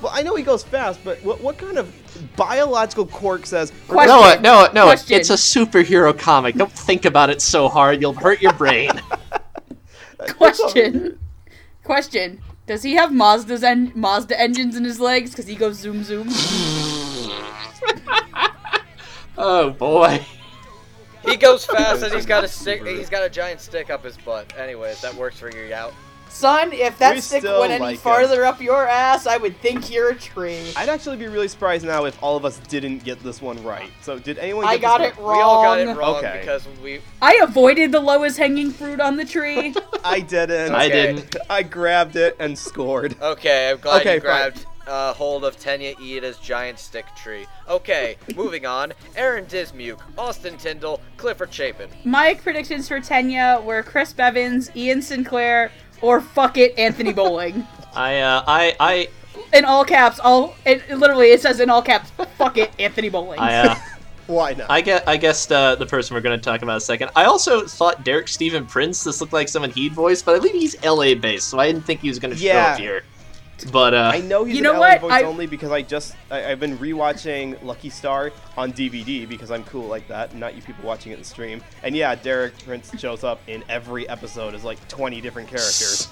Well, 0.00 0.12
I 0.14 0.22
know 0.22 0.34
he 0.34 0.42
goes 0.42 0.62
fast, 0.62 1.00
but 1.04 1.22
what, 1.22 1.40
what 1.40 1.58
kind 1.58 1.76
of 1.76 1.92
biological 2.36 3.06
quirk 3.06 3.44
says? 3.46 3.72
Question. 3.86 4.42
No, 4.42 4.64
no, 4.66 4.72
no. 4.72 4.84
Question. 4.86 5.20
It's 5.20 5.30
a 5.30 5.34
superhero 5.34 6.18
comic. 6.18 6.54
Don't 6.54 6.72
think 6.72 7.04
about 7.04 7.28
it 7.28 7.42
so 7.42 7.68
hard. 7.68 8.00
You'll 8.00 8.14
hurt 8.14 8.40
your 8.40 8.54
brain. 8.54 8.90
Question. 10.36 11.18
Question. 11.84 12.40
Does 12.66 12.82
he 12.82 12.94
have 12.94 13.12
Mazda's 13.12 13.62
en- 13.64 13.92
Mazda 13.94 14.40
engines 14.40 14.76
in 14.76 14.84
his 14.84 15.00
legs? 15.00 15.30
Because 15.30 15.46
he 15.46 15.56
goes 15.56 15.76
zoom 15.76 16.04
zoom. 16.04 16.28
oh 19.36 19.70
boy. 19.70 20.24
He 21.24 21.36
goes 21.36 21.66
fast 21.66 22.02
and 22.02 22.14
he's 22.14 22.26
got 22.26 22.44
a 22.44 22.48
stick. 22.60 22.86
He's 22.86 23.10
got 23.10 23.24
a 23.24 23.28
giant 23.28 23.60
stick 23.60 23.90
up 23.90 24.04
his 24.04 24.16
butt. 24.18 24.56
Anyways, 24.56 25.00
that 25.02 25.14
works 25.14 25.38
for 25.38 25.50
you 25.50 25.74
out. 25.74 25.92
Son, 26.30 26.72
if 26.72 26.96
that 26.98 27.16
We 27.16 27.20
stick 27.20 27.42
went 27.42 27.72
any 27.72 27.80
like 27.80 27.94
him. 27.96 28.00
farther 28.00 28.44
up 28.44 28.60
your 28.62 28.86
ass, 28.86 29.26
I 29.26 29.36
would 29.36 29.56
think 29.60 29.90
you're 29.90 30.10
a 30.10 30.14
tree. 30.14 30.72
I'd 30.76 30.88
actually 30.88 31.16
be 31.16 31.26
really 31.26 31.48
surprised 31.48 31.84
now 31.84 32.04
if 32.04 32.20
all 32.22 32.36
of 32.36 32.44
us 32.44 32.58
didn't 32.68 33.04
get 33.04 33.22
this 33.22 33.42
one 33.42 33.62
right. 33.64 33.90
So 34.00 34.18
did 34.18 34.38
anyone? 34.38 34.64
I 34.64 34.78
got 34.78 34.98
this 34.98 35.12
it 35.12 35.16
one? 35.18 35.26
wrong. 35.26 35.36
We 35.36 35.42
all 35.42 35.62
got 35.62 35.78
it 35.80 35.96
wrong 35.96 36.16
Okay. 36.16 36.38
because 36.40 36.66
we. 36.82 37.00
I 37.20 37.40
avoided 37.42 37.90
the 37.92 38.00
lowest 38.00 38.38
hanging 38.38 38.70
fruit 38.70 39.00
on 39.00 39.16
the 39.16 39.24
tree. 39.24 39.74
I 40.04 40.20
didn't. 40.20 40.74
I 40.74 40.88
didn't. 40.88 41.36
I 41.50 41.62
grabbed 41.64 42.16
it 42.16 42.36
and 42.38 42.56
scored. 42.56 43.16
Okay, 43.20 43.70
I'm 43.70 43.78
glad 43.78 44.00
Okay, 44.02 44.14
you 44.14 44.20
fine. 44.20 44.26
grabbed 44.26 44.66
uh, 44.86 45.12
hold 45.12 45.44
of 45.44 45.56
Tenya 45.56 45.94
Iida's 45.96 46.38
giant 46.38 46.78
stick 46.78 47.04
tree. 47.16 47.46
Okay, 47.68 48.16
moving 48.36 48.66
on. 48.66 48.92
Aaron 49.14 49.44
Dismuke, 49.46 50.00
Austin 50.16 50.56
Tyndall, 50.56 51.00
Clifford 51.16 51.52
Chapin. 51.52 51.90
My 52.04 52.34
predictions 52.34 52.88
for 52.88 52.98
Tenya 53.00 53.62
were 53.62 53.82
Chris 53.82 54.12
Bevins, 54.12 54.70
Ian 54.74 55.02
Sinclair, 55.02 55.70
or 56.00 56.20
fuck 56.20 56.56
it, 56.58 56.78
Anthony 56.78 57.12
Bowling. 57.12 57.66
I, 57.94 58.20
uh, 58.20 58.44
I, 58.46 58.76
I, 58.78 59.08
in 59.52 59.64
all 59.64 59.84
caps, 59.84 60.20
all 60.20 60.54
it, 60.64 60.88
literally 60.90 61.32
it 61.32 61.40
says 61.40 61.60
in 61.60 61.70
all 61.70 61.82
caps, 61.82 62.10
fuck 62.38 62.56
it, 62.58 62.70
Anthony 62.78 63.08
Bowling. 63.08 63.38
I, 63.40 63.54
uh, 63.56 63.74
Why 64.26 64.52
not? 64.54 64.70
I 64.70 64.80
guess, 64.80 65.02
I 65.08 65.16
guessed 65.16 65.50
uh, 65.50 65.74
the 65.74 65.86
person 65.86 66.14
we're 66.14 66.20
going 66.20 66.38
to 66.38 66.44
talk 66.44 66.62
about 66.62 66.76
a 66.76 66.80
second. 66.80 67.10
I 67.16 67.24
also 67.24 67.66
thought 67.66 68.04
Derek 68.04 68.28
Stephen 68.28 68.64
Prince. 68.64 69.02
This 69.02 69.20
looked 69.20 69.32
like 69.32 69.48
someone 69.48 69.72
he'd 69.72 69.92
voice, 69.92 70.22
but 70.22 70.36
I 70.36 70.38
believe 70.38 70.54
he's 70.54 70.80
LA 70.84 71.14
based, 71.16 71.48
so 71.48 71.58
I 71.58 71.66
didn't 71.66 71.84
think 71.84 72.00
he 72.00 72.08
was 72.08 72.20
going 72.20 72.30
to 72.32 72.36
show 72.38 72.46
Yeah. 72.46 72.72
up 72.74 72.78
here. 72.78 73.02
But 73.64 73.94
uh, 73.94 74.10
I 74.14 74.20
know 74.20 74.44
he's 74.44 74.54
You 74.56 74.60
an 74.60 74.64
know 74.74 74.80
LA 74.80 74.88
what? 74.88 75.00
voice 75.02 75.12
I- 75.12 75.22
only 75.22 75.46
because 75.46 75.70
I 75.70 75.82
just 75.82 76.14
I, 76.30 76.50
I've 76.52 76.60
been 76.60 76.76
rewatching 76.78 77.62
Lucky 77.62 77.90
Star 77.90 78.32
on 78.56 78.72
DVD 78.72 79.28
because 79.28 79.50
I'm 79.50 79.64
cool 79.64 79.86
like 79.86 80.06
that, 80.08 80.34
not 80.34 80.54
you 80.54 80.62
people 80.62 80.84
watching 80.84 81.12
it 81.12 81.18
in 81.18 81.24
stream. 81.24 81.62
And 81.82 81.94
yeah, 81.96 82.14
Derek 82.14 82.58
Prince 82.64 82.90
shows 82.98 83.24
up 83.24 83.40
in 83.46 83.64
every 83.68 84.08
episode 84.08 84.54
as 84.54 84.64
like 84.64 84.86
20 84.88 85.20
different 85.20 85.48
characters. 85.48 86.08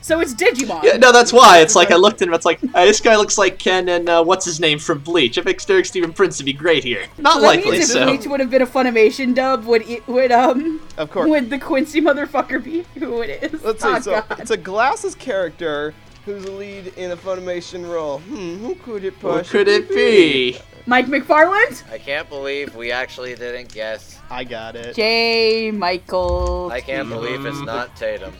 so 0.00 0.20
it's 0.20 0.32
Digimon. 0.34 0.82
Yeah, 0.84 0.96
no, 0.96 1.10
that's 1.12 1.32
why. 1.32 1.58
It's 1.60 1.74
like 1.74 1.90
I 1.90 1.96
looked 1.96 2.22
at 2.22 2.28
him. 2.28 2.34
It's 2.34 2.44
like 2.46 2.60
uh, 2.74 2.84
this 2.84 3.00
guy 3.00 3.16
looks 3.16 3.36
like 3.36 3.58
Ken 3.58 3.88
and 3.88 4.08
uh, 4.08 4.22
what's 4.24 4.44
his 4.44 4.60
name 4.60 4.78
from 4.78 5.00
Bleach. 5.00 5.36
I 5.38 5.42
think 5.42 5.64
Derek 5.66 5.86
Stephen 5.86 6.12
Prince 6.12 6.38
would 6.38 6.46
be 6.46 6.52
great 6.52 6.84
here. 6.84 7.04
Not 7.18 7.34
so 7.34 7.40
that 7.40 7.46
likely. 7.48 7.72
means 7.72 7.84
if 7.90 7.90
So 7.90 8.04
Bleach 8.06 8.26
would 8.26 8.40
have 8.40 8.48
been 8.50 8.62
a 8.62 8.66
Funimation 8.66 9.34
dub, 9.34 9.64
would 9.64 9.82
it, 9.82 10.06
would 10.06 10.30
um 10.32 10.80
Of 10.96 11.10
course. 11.10 11.28
would 11.28 11.50
the 11.50 11.58
Quincy 11.58 12.00
motherfucker 12.00 12.62
be 12.62 12.84
who 12.98 13.22
it 13.22 13.42
is? 13.52 13.62
Let's 13.64 13.82
see. 13.82 13.88
oh, 13.88 14.00
so 14.00 14.10
God. 14.28 14.38
it's 14.40 14.52
a 14.52 14.56
glasses 14.56 15.14
character 15.16 15.94
who's 16.28 16.44
the 16.44 16.50
lead 16.52 16.88
in 16.98 17.12
a 17.12 17.16
Funimation 17.16 17.90
role. 17.90 18.18
Hmm, 18.18 18.56
who 18.58 18.74
could 18.74 19.02
it 19.02 19.14
what 19.22 19.44
possibly 19.44 19.64
could 19.64 19.68
it 19.68 19.88
be? 19.88 20.58
Mike 20.84 21.06
McFarland, 21.06 21.90
I 21.90 21.96
can't 21.96 22.28
believe 22.28 22.74
we 22.76 22.92
actually 22.92 23.34
didn't 23.34 23.72
guess. 23.72 24.18
I 24.30 24.44
got 24.44 24.76
it. 24.76 24.94
J. 24.94 25.70
Michael. 25.70 26.68
I 26.70 26.80
can't 26.82 27.08
believe 27.08 27.46
it's 27.46 27.60
not 27.60 27.96
Tatum. 27.96 28.34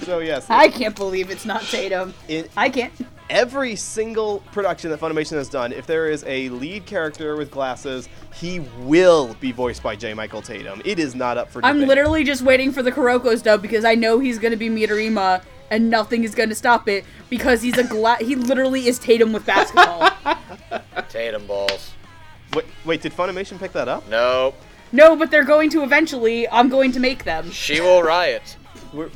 So 0.00 0.18
yes, 0.18 0.46
I 0.50 0.68
can't 0.68 0.94
believe 0.94 1.30
it's 1.30 1.46
not 1.46 1.62
Tatum. 1.62 2.12
in 2.28 2.46
I 2.58 2.68
can't. 2.68 2.92
every 3.30 3.74
single 3.74 4.40
production 4.52 4.90
that 4.90 5.00
Funimation 5.00 5.32
has 5.32 5.48
done, 5.48 5.72
if 5.72 5.86
there 5.86 6.10
is 6.10 6.24
a 6.26 6.50
lead 6.50 6.84
character 6.84 7.36
with 7.36 7.50
glasses, 7.50 8.08
he 8.34 8.60
will 8.80 9.34
be 9.40 9.50
voiced 9.50 9.82
by 9.82 9.96
J. 9.96 10.12
Michael 10.12 10.42
Tatum. 10.42 10.82
It 10.84 10.98
is 10.98 11.14
not 11.14 11.38
up 11.38 11.48
for 11.48 11.62
debate. 11.62 11.70
I'm 11.70 11.88
literally 11.88 12.22
just 12.22 12.42
waiting 12.42 12.70
for 12.70 12.82
the 12.82 12.92
Kuroko's 12.92 13.40
dub 13.40 13.62
because 13.62 13.86
I 13.86 13.94
know 13.94 14.18
he's 14.18 14.38
gonna 14.38 14.58
be 14.58 14.68
Midorima 14.68 15.42
and 15.70 15.90
nothing 15.90 16.24
is 16.24 16.34
gonna 16.34 16.54
stop 16.54 16.88
it 16.88 17.04
because 17.30 17.62
he's 17.62 17.78
a 17.78 17.84
gla- 17.84 18.18
he 18.20 18.34
literally 18.36 18.86
is 18.86 18.98
Tatum 18.98 19.32
with 19.32 19.44
basketball. 19.46 20.10
Tatum 21.08 21.46
balls. 21.46 21.92
Wait, 22.54 22.64
wait, 22.84 23.02
did 23.02 23.12
Funimation 23.12 23.58
pick 23.58 23.72
that 23.72 23.88
up? 23.88 24.08
Nope. 24.08 24.54
no, 24.92 25.16
but 25.16 25.30
they're 25.30 25.44
going 25.44 25.70
to 25.70 25.82
eventually. 25.82 26.48
I'm 26.48 26.68
going 26.68 26.92
to 26.92 27.00
make 27.00 27.24
them. 27.24 27.50
She 27.50 27.80
will 27.80 28.02
riot. 28.02 28.56
We're, 28.92 29.10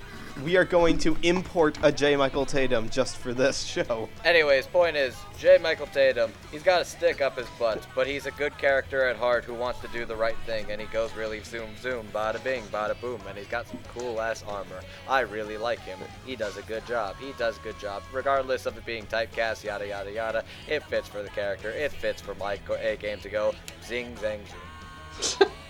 we 0.44 0.56
are 0.56 0.64
going 0.64 0.96
to 0.98 1.16
import 1.22 1.78
a 1.82 1.90
J. 1.90 2.14
Michael 2.16 2.46
Tatum 2.46 2.88
just 2.90 3.16
for 3.16 3.34
this 3.34 3.64
show. 3.64 4.08
Anyways, 4.24 4.66
point 4.66 4.96
is, 4.96 5.16
J. 5.38 5.58
Michael 5.58 5.86
Tatum, 5.86 6.32
he's 6.52 6.62
got 6.62 6.80
a 6.80 6.84
stick 6.84 7.20
up 7.20 7.36
his 7.36 7.48
butt, 7.58 7.86
but 7.94 8.06
he's 8.06 8.26
a 8.26 8.30
good 8.32 8.56
character 8.56 9.04
at 9.04 9.16
heart 9.16 9.44
who 9.44 9.54
wants 9.54 9.80
to 9.80 9.88
do 9.88 10.04
the 10.04 10.14
right 10.14 10.36
thing, 10.46 10.70
and 10.70 10.80
he 10.80 10.86
goes 10.88 11.14
really 11.14 11.42
zoom 11.42 11.70
zoom, 11.80 12.06
bada 12.12 12.42
bing, 12.44 12.62
bada 12.64 12.98
boom, 13.00 13.20
and 13.28 13.36
he's 13.36 13.48
got 13.48 13.66
some 13.66 13.80
cool 13.94 14.20
ass 14.20 14.44
armor. 14.46 14.80
I 15.08 15.20
really 15.20 15.56
like 15.56 15.80
him. 15.80 15.98
He 16.24 16.36
does 16.36 16.56
a 16.56 16.62
good 16.62 16.86
job. 16.86 17.16
He 17.18 17.32
does 17.38 17.58
a 17.58 17.60
good 17.60 17.78
job, 17.78 18.02
regardless 18.12 18.66
of 18.66 18.76
it 18.76 18.86
being 18.86 19.06
typecast, 19.06 19.64
yada 19.64 19.88
yada 19.88 20.12
yada. 20.12 20.44
It 20.68 20.84
fits 20.84 21.08
for 21.08 21.22
the 21.22 21.30
character. 21.30 21.70
It 21.70 21.92
fits 21.92 22.20
for 22.20 22.34
my 22.36 22.58
A 22.80 22.96
game 22.96 23.18
to 23.20 23.28
go. 23.28 23.54
Zing 23.84 24.14
zang 24.16 24.40
zoom. 25.20 25.50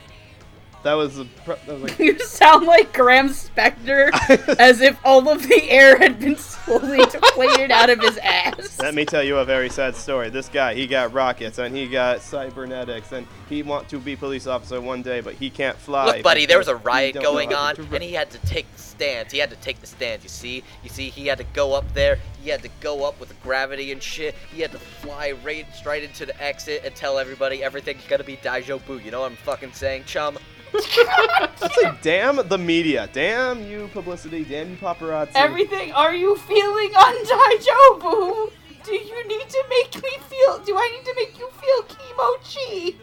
That 0.85 0.95
was 0.95 1.19
a. 1.19 1.25
Pro- 1.45 1.57
that 1.67 1.81
was 1.81 1.83
like, 1.83 1.99
You 1.99 2.19
sound 2.21 2.67
like 2.67 2.93
Graham 2.93 3.29
Spector, 3.29 4.11
as 4.59 4.81
if 4.81 4.99
all 5.05 5.29
of 5.29 5.43
the 5.49 5.69
air 5.71 5.99
had 5.99 6.21
been 6.21 6.37
slowly 6.37 6.99
deflated 6.99 7.71
out 7.71 7.91
of 7.91 8.01
his 8.01 8.17
ass. 8.23 8.79
let 8.79 8.95
me 8.95 9.05
tell 9.05 9.23
you 9.23 9.39
a 9.39 9.45
very 9.45 9.69
sad 9.69 9.97
story. 9.97 10.31
This 10.31 10.49
guy, 10.49 10.75
he 10.75 10.87
got 10.87 11.13
rockets 11.13 11.59
and 11.59 11.75
he 11.77 11.89
got 11.89 12.21
cybernetics 12.23 13.13
and 13.13 13.27
he 13.49 13.63
want 13.63 13.89
to 13.89 13.99
be 13.99 14.15
police 14.15 14.47
officer 14.47 14.81
one 14.81 15.03
day, 15.03 15.21
but 15.21 15.35
he 15.35 15.51
can't 15.51 15.77
fly. 15.77 16.07
Look, 16.07 16.23
buddy, 16.23 16.47
there 16.47 16.59
was 16.59 16.69
a 16.69 16.77
riot 16.77 17.15
going 17.15 17.53
on, 17.53 17.75
to 17.75 17.83
and 17.93 18.03
he 18.03 18.13
had 18.13 18.31
to 18.31 18.39
take 18.47 18.71
the 18.75 18.81
stands. 18.81 19.33
He 19.33 19.39
had 19.39 19.51
to 19.51 19.57
take 19.57 19.81
the 19.81 19.87
stands. 19.87 20.23
You 20.25 20.29
see, 20.31 20.63
you 20.85 20.91
see, 20.91 21.11
he 21.11 21.27
had 21.27 21.39
to 21.39 21.47
go 21.55 21.75
up 21.75 21.93
there. 21.93 22.19
He 22.43 22.51
had 22.51 22.63
to 22.63 22.71
go 22.81 23.05
up 23.05 23.19
with 23.19 23.31
the 23.31 23.35
gravity 23.43 23.91
and 23.91 24.03
shit. 24.03 24.35
He 24.55 24.63
had 24.63 24.71
to 24.73 24.79
fly 24.79 25.33
right 25.45 25.67
straight 25.75 26.05
into 26.05 26.25
the 26.25 26.41
exit 26.43 26.83
and 26.85 26.95
tell 26.95 27.19
everybody 27.19 27.65
everything's 27.65 28.05
gonna 28.07 28.25
be 28.25 28.37
Daijo 28.37 28.85
Bu. 28.87 28.99
You 28.99 29.11
know 29.11 29.21
what 29.21 29.33
I'm 29.33 29.37
fucking 29.39 29.73
saying, 29.73 30.05
chum? 30.05 30.39
It's 30.75 31.77
like, 31.83 32.03
damn 32.03 32.47
the 32.49 32.59
media, 32.59 33.09
damn 33.13 33.63
you 33.69 33.89
publicity, 33.93 34.45
damn 34.45 34.71
you 34.71 34.77
paparazzi. 34.77 35.33
Everything. 35.35 35.93
Are 35.93 36.15
you 36.15 36.37
feeling 36.37 36.91
undaijobu? 36.91 38.51
Do 38.85 38.95
you 38.95 39.29
need 39.29 39.49
to 39.49 39.65
make 39.69 39.95
me 40.03 40.11
feel? 40.29 40.59
Do 40.61 40.77
I 40.77 40.89
need 40.97 41.05
to 41.05 41.15
make 41.15 41.39
you 41.39 41.51
feel 41.61 41.83
kimochi? 41.83 42.97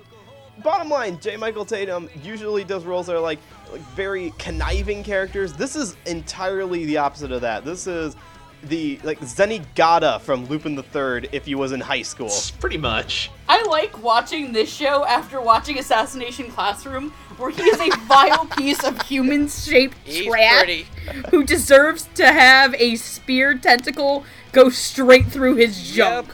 Bottom 0.63 0.89
line, 0.89 1.19
J. 1.19 1.37
Michael 1.37 1.65
Tatum 1.65 2.09
usually 2.23 2.63
does 2.63 2.85
roles 2.85 3.07
that 3.07 3.15
are 3.15 3.19
like, 3.19 3.39
like 3.71 3.81
very 3.95 4.33
conniving 4.37 5.03
characters. 5.03 5.53
This 5.53 5.75
is 5.75 5.95
entirely 6.05 6.85
the 6.85 6.97
opposite 6.97 7.31
of 7.31 7.41
that. 7.41 7.65
This 7.65 7.87
is 7.87 8.15
the 8.63 8.99
like 9.03 9.19
Zenigata 9.19 10.19
from 10.21 10.45
Lupin 10.47 10.75
the 10.75 10.81
Third 10.81 11.29
if 11.31 11.45
he 11.45 11.55
was 11.55 11.71
in 11.71 11.81
high 11.81 12.01
school. 12.01 12.31
Pretty 12.59 12.77
much. 12.77 13.29
I 13.47 13.61
like 13.63 14.01
watching 14.01 14.53
this 14.53 14.73
show 14.73 15.05
after 15.05 15.39
watching 15.39 15.77
Assassination 15.77 16.49
Classroom, 16.49 17.13
where 17.37 17.51
he 17.51 17.61
is 17.63 17.79
a 17.79 17.97
vile 18.07 18.45
piece 18.45 18.83
of 18.83 19.01
human-shaped 19.03 19.97
He's 20.03 20.25
trash 20.25 20.83
who 21.31 21.43
deserves 21.43 22.07
to 22.15 22.25
have 22.25 22.73
a 22.75 22.95
spear 22.95 23.57
tentacle 23.57 24.23
go 24.51 24.69
straight 24.69 25.27
through 25.27 25.55
his 25.55 25.91
junk. 25.91 26.27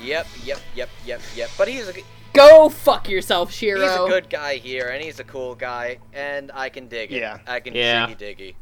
Yep, 0.00 0.26
yep, 0.44 0.60
yep, 0.74 0.88
yep, 1.04 1.20
yep. 1.36 1.50
But 1.58 1.68
he's 1.68 1.88
a 1.88 1.94
Go 2.32 2.68
fuck 2.68 3.08
yourself, 3.08 3.50
Shiro. 3.52 3.80
he's 3.80 3.90
a 3.90 4.06
good 4.08 4.30
guy 4.30 4.56
here, 4.56 4.88
and 4.88 5.02
he's 5.02 5.18
a 5.18 5.24
cool 5.24 5.54
guy, 5.54 5.98
and 6.12 6.52
I 6.54 6.68
can 6.68 6.86
dig 6.86 7.10
it. 7.10 7.20
Yeah. 7.20 7.38
I 7.46 7.58
can 7.60 7.74
Yeah. 7.74 8.06
diggy 8.06 8.16
diggy. 8.18 8.54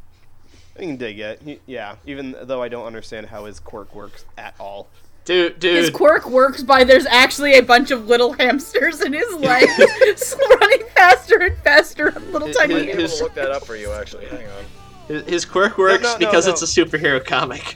I 0.77 0.81
can 0.81 0.97
dig 0.97 1.19
it. 1.19 1.43
He- 1.45 1.61
yeah, 1.67 1.97
even 2.07 2.35
though 2.43 2.63
I 2.63 2.69
don't 2.69 2.87
understand 2.87 3.27
how 3.27 3.45
his 3.45 3.61
quirk 3.61 3.95
works 3.95 4.25
at 4.39 4.55
all. 4.59 4.89
Dude, 5.27 5.61
His 5.61 5.91
quirk 5.91 6.31
works 6.31 6.63
by 6.63 6.85
there's 6.85 7.05
actually 7.07 7.55
a 7.59 7.63
bunch 7.63 7.91
of 7.91 8.07
little 8.07 8.33
hamsters 8.35 9.01
in 9.01 9.13
his 9.13 9.35
legs, 9.35 9.73
running 10.61 10.87
faster 10.95 11.43
and 11.43 11.59
faster 11.59 12.15
on 12.17 12.33
little 12.33 12.47
His- 12.49 12.57
tiny 12.57 12.75
I'm 12.75 12.81
his- 12.81 12.89
able 12.89 13.01
hamsters. 13.01 13.21
look 13.23 13.35
that 13.35 13.51
up 13.51 13.67
for 13.67 13.75
you, 13.77 13.91
actually. 13.93 14.27
Hang 14.27 14.47
on. 14.47 14.65
His, 15.09 15.25
his 15.25 15.45
quirk 15.45 15.79
works 15.79 16.03
no, 16.05 16.13
no, 16.13 16.19
because 16.19 16.47
no. 16.47 16.53
it's 16.53 16.63
a 16.63 16.67
superhero 16.67 17.25
comic. 17.25 17.75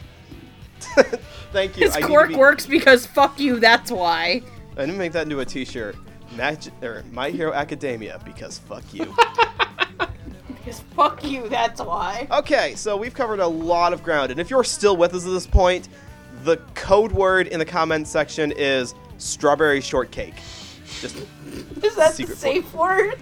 Thank 1.52 1.76
you. 1.76 1.86
His 1.86 1.96
I 1.96 2.00
need 2.00 2.06
quirk 2.06 2.28
be- 2.28 2.36
works 2.36 2.66
because 2.66 3.04
fuck 3.06 3.38
you, 3.40 3.58
that's 3.58 3.90
why. 3.90 4.42
I 4.76 4.86
need 4.86 4.92
to 4.92 4.98
make 4.98 5.12
that 5.12 5.24
into 5.24 5.40
a 5.40 5.44
T-shirt. 5.44 5.96
Mag- 6.36 6.70
or 6.82 7.02
My 7.10 7.30
Hero 7.30 7.52
Academia 7.52 8.20
because 8.24 8.58
fuck 8.60 8.84
you. 8.94 9.12
Because 10.48 10.80
fuck 10.94 11.24
you, 11.24 11.48
that's 11.48 11.80
why. 11.80 12.28
okay, 12.30 12.74
so 12.76 12.96
we've 12.96 13.14
covered 13.14 13.40
a 13.40 13.46
lot 13.46 13.92
of 13.92 14.02
ground, 14.04 14.30
and 14.30 14.38
if 14.38 14.50
you're 14.50 14.62
still 14.62 14.96
with 14.96 15.14
us 15.14 15.24
at 15.26 15.30
this 15.32 15.46
point, 15.46 15.88
the 16.44 16.56
code 16.74 17.12
word 17.12 17.48
in 17.48 17.58
the 17.58 17.64
comments 17.64 18.10
section 18.10 18.52
is 18.52 18.94
strawberry 19.18 19.80
shortcake. 19.80 20.34
Just 21.00 21.16
Is 21.82 21.96
that 21.96 22.16
the 22.16 22.26
safe 22.26 22.72
word? 22.74 23.18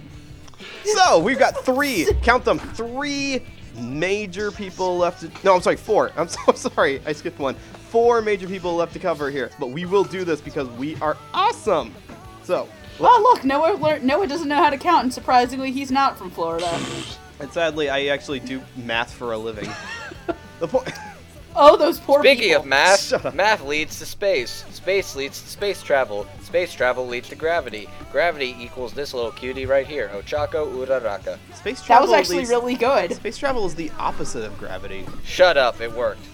so 0.83 1.19
we've 1.19 1.39
got 1.39 1.63
three. 1.65 2.07
Count 2.23 2.45
them. 2.45 2.59
Three 2.59 3.41
major 3.77 4.51
people 4.51 4.97
left. 4.97 5.21
To, 5.21 5.31
no, 5.45 5.55
I'm 5.55 5.61
sorry, 5.61 5.75
four. 5.77 6.11
I'm 6.17 6.27
so 6.27 6.51
sorry. 6.53 7.01
I 7.05 7.13
skipped 7.13 7.39
one. 7.39 7.55
Four 7.89 8.21
major 8.21 8.47
people 8.47 8.75
left 8.75 8.93
to 8.93 8.99
cover 8.99 9.29
here, 9.31 9.49
but 9.59 9.67
we 9.67 9.85
will 9.85 10.03
do 10.03 10.23
this 10.23 10.41
because 10.41 10.67
we 10.69 10.95
are 10.97 11.17
awesome. 11.33 11.93
So, 12.43 12.67
Oh 12.99 13.31
look, 13.33 13.43
Noah 13.45 13.77
learned, 13.77 14.03
Noah 14.03 14.27
doesn't 14.27 14.47
know 14.47 14.57
how 14.57 14.69
to 14.69 14.77
count, 14.77 15.03
and 15.03 15.13
surprisingly, 15.13 15.71
he's 15.71 15.89
not 15.91 16.17
from 16.17 16.29
Florida. 16.29 16.69
and 17.39 17.51
sadly, 17.51 17.89
I 17.89 18.07
actually 18.07 18.41
do 18.41 18.61
math 18.75 19.13
for 19.13 19.31
a 19.31 19.37
living. 19.37 19.69
the 20.59 20.67
point. 20.67 20.89
Oh, 21.61 21.75
those 21.77 21.99
poor 21.99 22.21
Speaking 22.21 22.49
people. 22.49 22.61
of 22.61 22.67
math, 22.67 23.33
math 23.35 23.63
leads 23.65 23.99
to 23.99 24.05
space. 24.05 24.63
Space 24.71 25.15
leads 25.15 25.41
to 25.41 25.49
space 25.49 25.81
travel. 25.83 26.25
Space 26.41 26.73
travel 26.73 27.05
leads 27.07 27.27
to 27.29 27.35
gravity. 27.35 27.87
Gravity 28.11 28.55
equals 28.59 28.93
this 28.93 29.13
little 29.13 29.31
cutie 29.31 29.65
right 29.65 29.85
here, 29.85 30.09
Ochako 30.13 30.71
Uraraka. 30.73 31.37
Space 31.55 31.81
travel 31.83 31.83
That 31.83 31.85
travel 31.85 32.07
was 32.07 32.13
actually 32.13 32.37
leads- 32.37 32.49
really 32.49 32.75
good. 32.75 33.13
Space 33.13 33.37
travel 33.37 33.65
is 33.65 33.75
the 33.75 33.91
opposite 33.99 34.43
of 34.45 34.57
gravity. 34.57 35.05
Shut 35.25 35.57
up, 35.57 35.81
it 35.81 35.91
worked. 35.91 36.25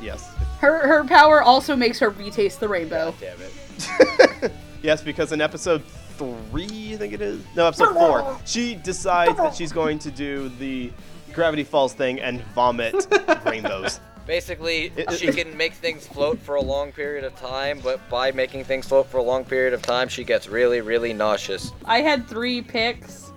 Yes. 0.00 0.28
Her 0.58 0.86
her 0.88 1.04
power 1.04 1.42
also 1.42 1.76
makes 1.76 1.98
her 1.98 2.10
retaste 2.10 2.58
the 2.60 2.68
rainbow. 2.68 3.14
Damn 3.20 3.36
it. 3.40 4.52
Yes, 4.82 5.00
because 5.00 5.32
in 5.32 5.40
episode 5.40 5.82
three, 6.18 6.92
I 6.92 6.96
think 6.98 7.14
it 7.14 7.22
is. 7.22 7.42
No, 7.56 7.66
episode 7.68 7.94
four, 7.94 8.38
she 8.44 8.74
decides 8.74 9.34
that 9.38 9.54
she's 9.54 9.72
going 9.72 9.98
to 10.00 10.10
do 10.10 10.50
the 10.58 10.92
Gravity 11.32 11.64
Falls 11.64 11.94
thing 11.94 12.20
and 12.20 12.42
vomit 12.54 13.06
rainbows. 13.46 14.00
Basically, 14.26 14.90
she 15.16 15.32
can 15.32 15.54
make 15.56 15.74
things 15.74 16.06
float 16.06 16.38
for 16.38 16.54
a 16.54 16.60
long 16.60 16.92
period 16.92 17.24
of 17.24 17.36
time, 17.36 17.80
but 17.82 18.08
by 18.08 18.32
making 18.32 18.64
things 18.64 18.86
float 18.88 19.06
for 19.08 19.18
a 19.18 19.22
long 19.22 19.44
period 19.44 19.74
of 19.74 19.82
time, 19.82 20.08
she 20.08 20.24
gets 20.24 20.48
really, 20.48 20.80
really 20.80 21.12
nauseous. 21.12 21.72
I 21.84 22.00
had 22.00 22.26
three 22.26 22.62
picks, 22.62 23.32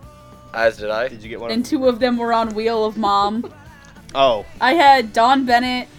As 0.54 0.78
did 0.78 0.90
I. 0.90 1.10
Did 1.10 1.22
you 1.22 1.30
get 1.30 1.42
one? 1.42 1.52
and 1.52 1.66
two 1.66 1.88
of 1.88 2.00
them 2.00 2.18
were 2.18 2.32
on 2.32 2.54
Wheel 2.56 2.86
of 2.86 2.96
Mom. 2.98 3.52
oh, 4.16 4.46
I 4.62 4.76
had 4.76 5.12
Dawn 5.12 5.46
Bennett, 5.46 5.90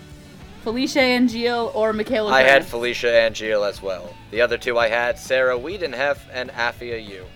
Felecia 0.64 1.02
Angelle, 1.02 1.70
or 1.74 1.92
Michaela. 1.92 2.32
I 2.32 2.40
had 2.40 2.62
Bennett. 2.62 2.68
Felecia 2.68 3.12
Angelle 3.26 3.64
as 3.64 3.82
well. 3.82 4.14
The 4.30 4.40
other 4.40 4.56
two 4.56 4.78
I 4.78 4.88
had 4.88 5.18
Sarah 5.18 5.58
Wiedenheft 5.58 6.22
and 6.32 6.48
Apphia 6.50 7.06
Yu. 7.06 7.26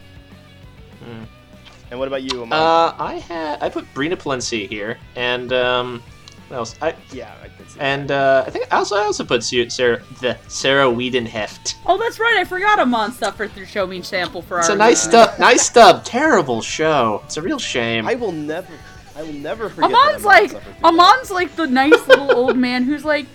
and 1.90 1.98
what 1.98 2.08
about 2.08 2.22
you, 2.22 2.42
Amon? 2.44 2.52
Uh, 2.52 2.94
I 2.98 3.14
had 3.16 3.62
I 3.62 3.68
put 3.68 3.84
Brina 3.92 4.16
Palencia 4.16 4.66
here, 4.66 4.96
and 5.16 5.52
um, 5.52 5.98
what 5.98 6.11
else? 6.54 6.76
I 6.82 6.94
yeah, 7.12 7.34
I 7.42 7.48
could 7.48 7.70
see. 7.70 7.80
and 7.80 8.10
uh, 8.10 8.44
I 8.46 8.50
think 8.50 8.66
I 8.72 8.76
also 8.76 8.96
I 8.96 9.00
also 9.04 9.24
put 9.24 9.42
Su- 9.44 9.68
Sarah 9.70 10.02
the 10.20 10.36
Sarah 10.48 10.86
Wiedenheft. 10.86 11.74
Oh, 11.86 11.98
that's 11.98 12.18
right. 12.18 12.36
I 12.38 12.44
forgot 12.44 12.78
Amon 12.78 13.12
suffered 13.12 13.52
through 13.52 13.66
Show 13.66 13.86
Me 13.86 14.02
Sample 14.02 14.42
for 14.42 14.58
It's 14.58 14.68
our. 14.68 14.74
a 14.74 14.78
nice 14.78 15.06
review. 15.06 15.20
stub, 15.24 15.38
nice 15.38 15.62
stub. 15.66 16.04
Terrible 16.04 16.62
show. 16.62 17.22
It's 17.24 17.36
a 17.36 17.42
real 17.42 17.58
shame. 17.58 18.06
I 18.06 18.14
will 18.14 18.32
never, 18.32 18.72
I 19.16 19.22
will 19.22 19.32
never 19.32 19.68
forget. 19.68 19.90
that 19.90 20.06
Amon's 20.08 20.24
like 20.24 20.50
suffered. 20.50 20.74
Amon's 20.84 21.30
like 21.30 21.54
the 21.56 21.66
nice 21.66 22.06
little 22.08 22.32
old 22.34 22.56
man 22.56 22.84
who's 22.84 23.04
like, 23.04 23.26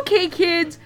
okay, 0.00 0.28
kids, 0.28 0.78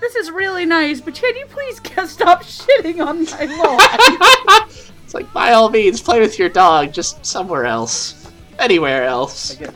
this 0.00 0.14
is 0.16 0.30
really 0.30 0.64
nice, 0.66 1.00
but 1.00 1.14
can 1.14 1.36
you 1.36 1.46
please 1.46 1.76
stop 2.10 2.42
shitting 2.42 3.04
on 3.04 3.24
my 3.24 3.44
lawn? 3.56 4.68
It's 5.04 5.14
like 5.14 5.30
by 5.34 5.52
all 5.52 5.68
means, 5.68 6.00
play 6.00 6.20
with 6.20 6.38
your 6.38 6.48
dog, 6.48 6.90
just 6.90 7.26
somewhere 7.26 7.66
else, 7.66 8.30
anywhere 8.58 9.04
else. 9.04 9.50
Again. 9.52 9.74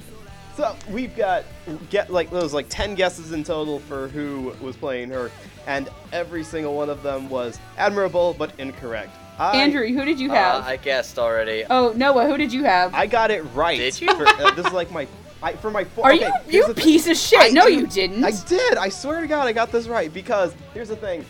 So 0.57 0.75
we've 0.91 1.15
got 1.15 1.45
get 1.91 2.11
like 2.11 2.31
those 2.31 2.55
like 2.55 2.67
ten 2.71 2.95
guesses 2.95 3.33
in 3.33 3.45
total 3.45 3.79
for 3.81 4.09
who 4.09 4.55
was 4.63 4.75
playing 4.77 5.11
her, 5.11 5.31
and 5.67 5.89
every 6.13 6.43
single 6.45 6.75
one 6.75 6.89
of 6.89 7.03
them 7.03 7.29
was 7.29 7.59
admirable 7.77 8.35
but 8.39 8.53
incorrect. 8.59 9.11
I, 9.39 9.59
Andrew, 9.59 9.87
who 9.93 10.05
did 10.07 10.19
you 10.19 10.31
Uh, 10.33 10.35
have? 10.35 10.65
I 10.65 10.77
guessed 10.79 11.19
already. 11.19 11.65
oh, 11.69 11.93
Noah, 11.95 12.27
who 12.27 12.39
did 12.39 12.53
you 12.55 12.65
have? 12.65 12.95
I 12.95 13.07
got 13.07 13.31
it 13.31 13.43
right. 13.55 13.77
Did 13.79 14.01
you? 14.01 14.15
For, 14.17 14.27
uh, 14.27 14.51
this 14.55 14.65
is 14.65 14.73
like 14.73 14.91
my, 14.91 15.07
I, 15.43 15.53
for 15.53 15.71
my. 15.71 15.85
Four, 15.85 16.07
Are 16.07 16.13
okay, 16.15 16.25
you 16.25 16.33
here's 16.47 16.55
you 16.55 16.67
the 16.69 16.75
thing. 16.75 16.85
piece 16.85 17.07
of 17.07 17.19
shit? 17.19 17.39
I 17.41 17.49
no, 17.49 17.67
did- 17.67 17.75
you 17.79 17.87
didn't. 17.87 18.25
I 18.25 18.31
did. 18.31 18.79
I 18.79 18.89
swear 18.89 19.21
to 19.21 19.27
God, 19.27 19.47
I 19.47 19.53
got 19.53 19.71
this 19.71 19.89
right 19.89 20.11
because 20.13 20.55
here's 20.73 20.89
the 20.89 20.97
thing: 20.97 21.23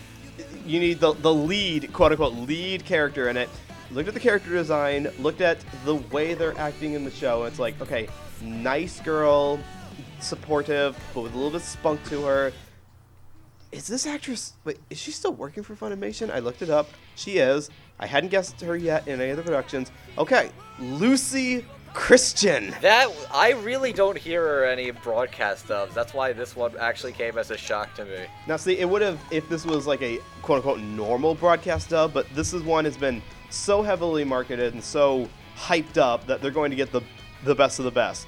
you 0.65 0.79
need 0.79 1.01
the 1.01 1.11
the 1.15 1.33
lead, 1.33 1.91
quote 1.91 2.11
unquote, 2.13 2.33
lead 2.33 2.85
character 2.85 3.27
in 3.27 3.35
it. 3.35 3.49
Looked 3.91 4.07
at 4.07 4.13
the 4.13 4.19
character 4.21 4.51
design, 4.51 5.09
looked 5.19 5.41
at 5.41 5.57
the 5.83 5.95
way 5.95 6.33
they're 6.33 6.57
acting 6.57 6.93
in 6.93 7.03
the 7.03 7.11
show. 7.11 7.43
And 7.43 7.51
it's 7.51 7.59
like, 7.59 7.79
okay, 7.81 8.07
nice 8.41 8.99
girl, 8.99 9.59
supportive, 10.19 10.97
but 11.13 11.21
with 11.21 11.33
a 11.33 11.35
little 11.35 11.51
bit 11.51 11.61
of 11.61 11.67
spunk 11.67 12.03
to 12.09 12.23
her. 12.23 12.51
Is 13.71 13.87
this 13.87 14.05
actress? 14.07 14.53
Wait, 14.63 14.79
is 14.89 14.97
she 14.97 15.11
still 15.11 15.33
working 15.33 15.63
for 15.63 15.75
Funimation? 15.75 16.31
I 16.31 16.39
looked 16.39 16.61
it 16.61 16.69
up. 16.69 16.89
She 17.15 17.37
is. 17.37 17.69
I 17.99 18.05
hadn't 18.05 18.29
guessed 18.29 18.61
her 18.61 18.77
yet 18.77 19.07
in 19.07 19.19
any 19.19 19.31
of 19.31 19.37
the 19.37 19.43
productions. 19.43 19.91
Okay, 20.17 20.49
Lucy 20.79 21.65
Christian. 21.93 22.75
That 22.81 23.09
I 23.33 23.53
really 23.53 23.91
don't 23.91 24.17
hear 24.17 24.41
her 24.41 24.65
any 24.65 24.91
broadcast 24.91 25.67
dubs. 25.67 25.95
That's 25.95 26.13
why 26.13 26.31
this 26.31 26.55
one 26.55 26.77
actually 26.79 27.11
came 27.11 27.37
as 27.37 27.49
a 27.51 27.57
shock 27.57 27.93
to 27.95 28.05
me. 28.05 28.25
Now, 28.47 28.55
see, 28.57 28.77
it 28.77 28.87
would 28.87 29.01
have 29.01 29.19
if 29.31 29.49
this 29.49 29.65
was 29.65 29.87
like 29.87 30.01
a 30.01 30.19
quote 30.43 30.57
unquote 30.57 30.79
normal 30.79 31.35
broadcast 31.35 31.89
dub, 31.89 32.13
but 32.13 32.27
this 32.35 32.53
is 32.53 32.61
one 32.61 32.85
has 32.85 32.95
been 32.97 33.21
so 33.49 33.81
heavily 33.81 34.23
marketed 34.23 34.73
and 34.73 34.83
so 34.83 35.27
hyped 35.57 35.97
up 35.97 36.27
that 36.27 36.41
they're 36.41 36.51
going 36.51 36.69
to 36.69 36.77
get 36.77 36.91
the 36.91 37.01
the 37.43 37.55
best 37.55 37.79
of 37.79 37.85
the 37.85 37.91
best. 37.91 38.27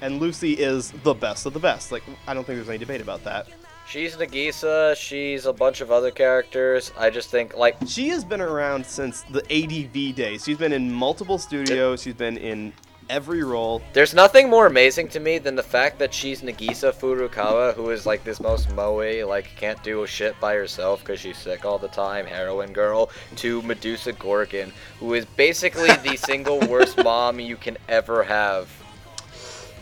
And 0.00 0.20
Lucy 0.20 0.52
is 0.54 0.90
the 1.02 1.14
best 1.14 1.46
of 1.46 1.52
the 1.52 1.60
best. 1.60 1.92
Like, 1.92 2.02
I 2.26 2.34
don't 2.34 2.44
think 2.44 2.58
there's 2.58 2.68
any 2.68 2.78
debate 2.78 3.00
about 3.00 3.24
that. 3.24 3.46
She's 3.86 4.16
Nagisa. 4.16 4.96
She's 4.96 5.44
a 5.46 5.52
bunch 5.52 5.80
of 5.80 5.90
other 5.90 6.10
characters. 6.10 6.90
I 6.98 7.10
just 7.10 7.30
think 7.30 7.54
like 7.56 7.76
She 7.86 8.08
has 8.08 8.24
been 8.24 8.40
around 8.40 8.86
since 8.86 9.22
the 9.22 9.42
ADV 9.50 10.14
days. 10.14 10.44
She's 10.44 10.56
been 10.56 10.72
in 10.72 10.90
multiple 10.90 11.38
studios. 11.38 12.02
She's 12.02 12.14
been 12.14 12.38
in 12.38 12.72
every 13.08 13.42
role. 13.42 13.82
There's 13.92 14.14
nothing 14.14 14.48
more 14.48 14.66
amazing 14.66 15.08
to 15.08 15.20
me 15.20 15.38
than 15.38 15.56
the 15.56 15.62
fact 15.62 15.98
that 15.98 16.12
she's 16.12 16.42
Nagisa 16.42 16.92
Furukawa, 16.92 17.74
who 17.74 17.90
is 17.90 18.06
like 18.06 18.24
this 18.24 18.40
most 18.40 18.72
moe, 18.74 19.26
like 19.26 19.46
can't 19.56 19.82
do 19.82 20.02
a 20.02 20.06
shit 20.06 20.38
by 20.40 20.54
herself 20.54 21.00
because 21.00 21.20
she's 21.20 21.38
sick 21.38 21.64
all 21.64 21.78
the 21.78 21.88
time, 21.88 22.26
heroin 22.26 22.72
girl, 22.72 23.10
to 23.36 23.62
Medusa 23.62 24.12
Gorgon, 24.12 24.72
who 24.98 25.14
is 25.14 25.24
basically 25.24 25.88
the 25.88 26.16
single 26.24 26.60
worst 26.60 27.02
mom 27.02 27.40
you 27.40 27.56
can 27.56 27.76
ever 27.88 28.22
have. 28.22 28.68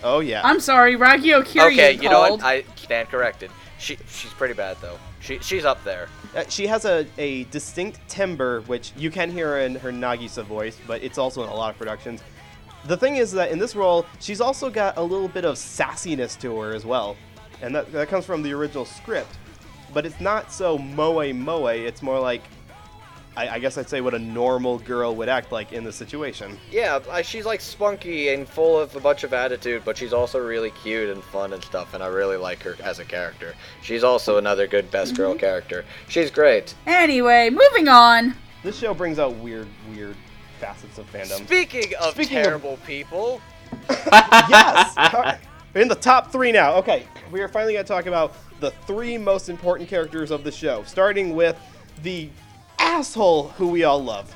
Oh 0.04 0.20
yeah. 0.20 0.42
I'm 0.44 0.60
sorry, 0.60 0.96
Ragyo 0.96 1.42
Kiryu 1.42 1.72
okay, 1.72 1.92
you 1.92 2.08
know 2.08 2.20
what? 2.20 2.42
I 2.42 2.64
stand 2.76 3.08
corrected. 3.08 3.50
She 3.78 3.96
she's 4.08 4.32
pretty 4.32 4.54
bad 4.54 4.76
though. 4.80 4.98
She 5.20 5.38
she's 5.38 5.64
up 5.64 5.82
there. 5.84 6.08
Uh, 6.34 6.44
she 6.48 6.66
has 6.66 6.84
a, 6.84 7.06
a 7.18 7.44
distinct 7.44 8.00
timbre, 8.08 8.62
which 8.62 8.92
you 8.96 9.10
can 9.10 9.30
hear 9.30 9.58
in 9.58 9.74
her 9.76 9.92
Nagisa 9.92 10.44
voice, 10.44 10.78
but 10.86 11.02
it's 11.02 11.18
also 11.18 11.42
in 11.42 11.48
a 11.48 11.54
lot 11.54 11.70
of 11.70 11.78
productions. 11.78 12.22
The 12.86 12.96
thing 12.96 13.16
is 13.16 13.30
that 13.32 13.50
in 13.50 13.58
this 13.58 13.76
role, 13.76 14.06
she's 14.18 14.40
also 14.40 14.68
got 14.68 14.96
a 14.96 15.02
little 15.02 15.28
bit 15.28 15.44
of 15.44 15.54
sassiness 15.56 16.38
to 16.40 16.58
her 16.60 16.74
as 16.74 16.84
well. 16.84 17.16
And 17.60 17.74
that, 17.74 17.92
that 17.92 18.08
comes 18.08 18.26
from 18.26 18.42
the 18.42 18.52
original 18.52 18.84
script. 18.84 19.38
But 19.94 20.04
it's 20.04 20.20
not 20.20 20.52
so 20.52 20.78
moe 20.78 21.32
moe, 21.32 21.66
it's 21.66 22.02
more 22.02 22.18
like, 22.18 22.42
I, 23.36 23.48
I 23.50 23.58
guess 23.60 23.78
I'd 23.78 23.88
say 23.88 24.00
what 24.00 24.14
a 24.14 24.18
normal 24.18 24.78
girl 24.78 25.14
would 25.16 25.28
act 25.28 25.52
like 25.52 25.72
in 25.72 25.84
the 25.84 25.92
situation. 25.92 26.58
Yeah, 26.70 26.98
I, 27.10 27.22
she's 27.22 27.44
like 27.44 27.60
spunky 27.60 28.30
and 28.30 28.48
full 28.48 28.78
of 28.78 28.96
a 28.96 29.00
bunch 29.00 29.22
of 29.22 29.32
attitude, 29.32 29.82
but 29.84 29.96
she's 29.96 30.12
also 30.12 30.38
really 30.40 30.70
cute 30.70 31.10
and 31.10 31.22
fun 31.22 31.52
and 31.52 31.62
stuff, 31.62 31.94
and 31.94 32.02
I 32.02 32.08
really 32.08 32.36
like 32.36 32.62
her 32.62 32.76
as 32.82 32.98
a 32.98 33.04
character. 33.04 33.54
She's 33.82 34.02
also 34.02 34.38
another 34.38 34.66
good 34.66 34.90
best 34.90 35.16
girl 35.16 35.30
mm-hmm. 35.30 35.40
character. 35.40 35.84
She's 36.08 36.30
great. 36.30 36.74
Anyway, 36.86 37.50
moving 37.50 37.86
on. 37.88 38.34
This 38.64 38.78
show 38.78 38.94
brings 38.94 39.18
out 39.18 39.34
weird, 39.36 39.68
weird 39.90 40.16
facets 40.62 40.96
of 40.96 41.12
fandom. 41.12 41.44
Speaking 41.44 41.92
of 42.00 42.14
Speaking 42.14 42.38
of- 42.38 42.44
terrible 42.44 42.78
people, 42.86 43.40
yes! 43.90 44.94
Tar- 44.94 45.38
We're 45.74 45.80
in 45.82 45.88
the 45.88 45.94
top 45.96 46.30
three 46.30 46.52
now. 46.52 46.74
Okay, 46.76 47.04
we 47.32 47.40
are 47.40 47.48
finally 47.48 47.72
going 47.72 47.84
to 47.84 47.88
talk 47.88 48.06
about 48.06 48.34
the 48.60 48.70
three 48.86 49.18
most 49.18 49.48
important 49.48 49.88
characters 49.88 50.30
of 50.30 50.44
the 50.44 50.52
show, 50.52 50.84
starting 50.84 51.34
with 51.34 51.58
the 52.04 52.28
asshole 52.78 53.48
who 53.50 53.66
we 53.68 53.82
all 53.82 54.02
love. 54.02 54.32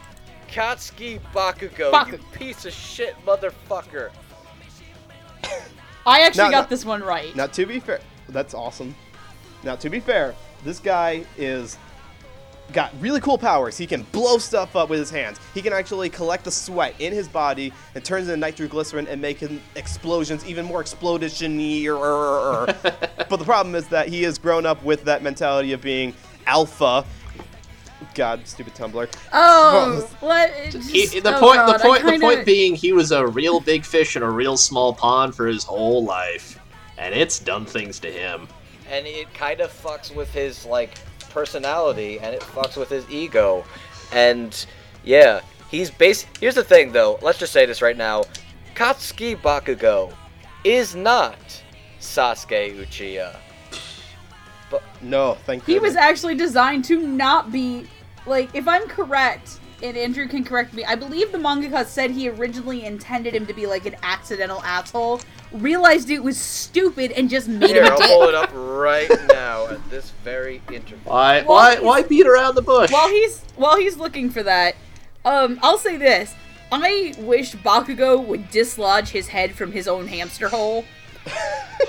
Katsuki 0.50 1.20
Bakugo, 1.32 1.92
Baku- 1.92 2.12
you 2.12 2.18
piece 2.32 2.64
of 2.64 2.72
shit 2.72 3.14
motherfucker. 3.24 4.10
I 6.06 6.22
actually 6.22 6.44
No, 6.46 6.50
got 6.50 6.62
no. 6.64 6.70
this 6.70 6.84
one 6.84 7.02
right. 7.04 7.34
Now, 7.36 7.46
to 7.46 7.66
be 7.66 7.78
fair, 7.78 8.00
that's 8.30 8.52
awesome. 8.54 8.94
Now, 9.62 9.76
to 9.76 9.88
be 9.90 10.00
fair, 10.00 10.34
this 10.64 10.80
guy 10.80 11.24
is 11.36 11.78
got 12.72 12.92
really 13.00 13.20
cool 13.20 13.38
powers. 13.38 13.76
He 13.76 13.86
can 13.86 14.02
blow 14.12 14.38
stuff 14.38 14.76
up 14.76 14.88
with 14.88 14.98
his 14.98 15.10
hands. 15.10 15.38
He 15.54 15.62
can 15.62 15.72
actually 15.72 16.10
collect 16.10 16.44
the 16.44 16.50
sweat 16.50 16.94
in 16.98 17.12
his 17.12 17.28
body 17.28 17.72
and 17.94 18.04
turns 18.04 18.28
it 18.28 18.32
into 18.32 18.40
nitroglycerin 18.40 19.06
and 19.08 19.20
make 19.20 19.42
explosions 19.74 20.44
even 20.46 20.64
more 20.64 20.80
explodation 20.80 21.56
But 23.28 23.36
the 23.36 23.44
problem 23.44 23.74
is 23.74 23.88
that 23.88 24.08
he 24.08 24.22
has 24.22 24.38
grown 24.38 24.66
up 24.66 24.82
with 24.82 25.04
that 25.04 25.22
mentality 25.22 25.72
of 25.72 25.80
being 25.80 26.14
alpha. 26.46 27.04
God, 28.14 28.46
stupid 28.46 28.74
Tumblr. 28.74 29.08
Oh, 29.32 30.08
what? 30.20 30.50
He, 30.50 31.20
the 31.20 31.36
oh 31.36 31.40
point, 31.40 31.56
God, 31.56 31.78
the 31.78 31.82
point, 31.82 32.02
kinda... 32.02 32.18
the 32.18 32.20
point 32.20 32.46
being, 32.46 32.74
he 32.74 32.92
was 32.92 33.12
a 33.12 33.26
real 33.26 33.60
big 33.60 33.84
fish 33.84 34.16
in 34.16 34.22
a 34.22 34.30
real 34.30 34.56
small 34.56 34.94
pond 34.94 35.34
for 35.34 35.46
his 35.46 35.64
whole 35.64 36.04
life, 36.04 36.58
and 36.98 37.14
it's 37.14 37.38
done 37.38 37.66
things 37.66 37.98
to 38.00 38.10
him. 38.10 38.48
And 38.90 39.06
it 39.06 39.32
kind 39.34 39.60
of 39.60 39.70
fucks 39.70 40.14
with 40.14 40.32
his 40.32 40.64
like 40.64 40.94
personality, 41.36 42.18
and 42.18 42.34
it 42.34 42.40
fucks 42.40 42.78
with 42.78 42.88
his 42.88 43.04
ego, 43.10 43.62
and 44.10 44.64
yeah, 45.04 45.42
he's 45.70 45.90
base. 45.90 46.24
Here's 46.40 46.54
the 46.54 46.64
thing, 46.64 46.92
though. 46.92 47.18
Let's 47.20 47.38
just 47.38 47.52
say 47.52 47.66
this 47.66 47.82
right 47.82 47.96
now: 47.96 48.24
Katsuki 48.74 49.36
Bakugo 49.36 50.14
is 50.64 50.96
not 50.96 51.36
Sasuke 52.00 52.74
Uchiha. 52.80 53.36
But 54.70 54.82
no, 55.02 55.36
thank 55.44 55.68
you. 55.68 55.74
He 55.74 55.78
was 55.78 55.94
actually 55.94 56.36
designed 56.36 56.86
to 56.86 56.98
not 57.06 57.52
be 57.52 57.86
like. 58.24 58.48
If 58.54 58.66
I'm 58.66 58.88
correct, 58.88 59.60
and 59.82 59.96
Andrew 59.96 60.26
can 60.28 60.44
correct 60.44 60.72
me, 60.74 60.84
I 60.84 60.94
believe 60.94 61.32
the 61.32 61.38
mangaka 61.38 61.84
said 61.86 62.10
he 62.10 62.28
originally 62.28 62.84
intended 62.84 63.34
him 63.34 63.46
to 63.46 63.52
be 63.54 63.66
like 63.66 63.86
an 63.86 63.96
accidental 64.02 64.62
asshole, 64.62 65.20
realized 65.52 66.10
it 66.10 66.22
was 66.22 66.38
stupid, 66.38 67.12
and 67.12 67.28
just 67.28 67.48
made 67.48 67.70
Here, 67.70 67.84
him. 67.84 67.92
I'll 67.92 67.98
pull 67.98 68.22
it 68.28 68.34
up 68.34 68.50
right 68.54 69.10
now 69.28 69.66
at 69.68 69.90
this 69.90 70.10
very 70.24 70.62
interview. 70.68 70.96
Why? 71.04 71.42
why? 71.42 71.78
Why 71.80 72.02
beat 72.02 72.26
around 72.26 72.54
the 72.54 72.62
bush? 72.62 72.90
While 72.90 73.08
he's 73.08 73.40
while 73.56 73.76
he's 73.76 73.96
looking 73.96 74.30
for 74.30 74.42
that, 74.42 74.76
um, 75.24 75.58
I'll 75.62 75.78
say 75.78 75.96
this: 75.96 76.34
I 76.72 77.14
wish 77.18 77.52
Bakugo 77.56 78.24
would 78.24 78.50
dislodge 78.50 79.10
his 79.10 79.28
head 79.28 79.54
from 79.54 79.72
his 79.72 79.86
own 79.88 80.06
hamster 80.08 80.48
hole 80.48 80.84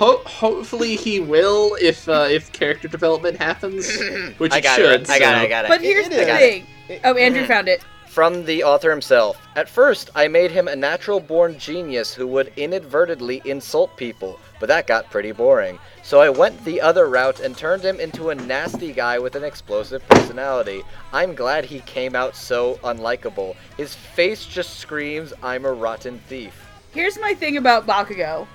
Ho- 0.00 0.22
hopefully 0.26 0.96
he 0.96 1.20
will 1.20 1.76
if 1.80 2.08
uh, 2.08 2.26
if 2.30 2.52
character 2.52 2.88
development 2.88 3.36
happens, 3.38 3.90
which 4.38 4.52
I 4.52 4.60
got 4.60 4.76
should. 4.76 5.02
it. 5.02 5.10
I 5.10 5.18
got 5.18 5.34
it. 5.36 5.38
I 5.38 5.46
got 5.48 5.64
it. 5.64 5.68
But 5.68 5.80
here's 5.80 6.06
It 6.06 6.10
the 6.10 6.20
is. 6.20 6.38
thing. 6.38 6.66
Oh, 7.04 7.16
Andrew 7.16 7.46
found 7.46 7.68
it. 7.68 7.82
From 8.06 8.44
the 8.46 8.64
author 8.64 8.90
himself. 8.90 9.40
At 9.54 9.68
first, 9.68 10.10
I 10.14 10.28
made 10.28 10.50
him 10.50 10.66
a 10.66 10.74
natural 10.74 11.20
born 11.20 11.58
genius 11.58 12.14
who 12.14 12.26
would 12.28 12.52
inadvertently 12.56 13.42
insult 13.44 13.96
people, 13.96 14.40
but 14.58 14.66
that 14.68 14.86
got 14.86 15.10
pretty 15.10 15.30
boring. 15.32 15.78
So 16.02 16.20
I 16.20 16.30
went 16.30 16.64
the 16.64 16.80
other 16.80 17.08
route 17.08 17.40
and 17.40 17.56
turned 17.56 17.84
him 17.84 18.00
into 18.00 18.30
a 18.30 18.34
nasty 18.34 18.92
guy 18.92 19.18
with 19.18 19.36
an 19.36 19.44
explosive 19.44 20.06
personality. 20.08 20.82
I'm 21.12 21.34
glad 21.34 21.66
he 21.66 21.80
came 21.80 22.16
out 22.16 22.34
so 22.34 22.76
unlikable. 22.82 23.56
His 23.76 23.94
face 23.94 24.46
just 24.46 24.80
screams, 24.80 25.34
I'm 25.42 25.66
a 25.66 25.72
rotten 25.72 26.18
thief. 26.28 26.66
Here's 26.92 27.20
my 27.20 27.34
thing 27.34 27.58
about 27.58 27.86
Bakugo. 27.86 28.46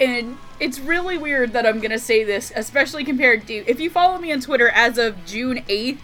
And 0.00 0.36
it's 0.58 0.80
really 0.80 1.16
weird 1.16 1.52
that 1.52 1.64
I'm 1.64 1.78
gonna 1.78 1.98
say 1.98 2.24
this, 2.24 2.52
especially 2.56 3.04
compared 3.04 3.46
to 3.46 3.54
if 3.68 3.78
you 3.78 3.88
follow 3.88 4.18
me 4.18 4.32
on 4.32 4.40
Twitter 4.40 4.68
as 4.70 4.98
of 4.98 5.24
June 5.24 5.62
8th, 5.68 6.00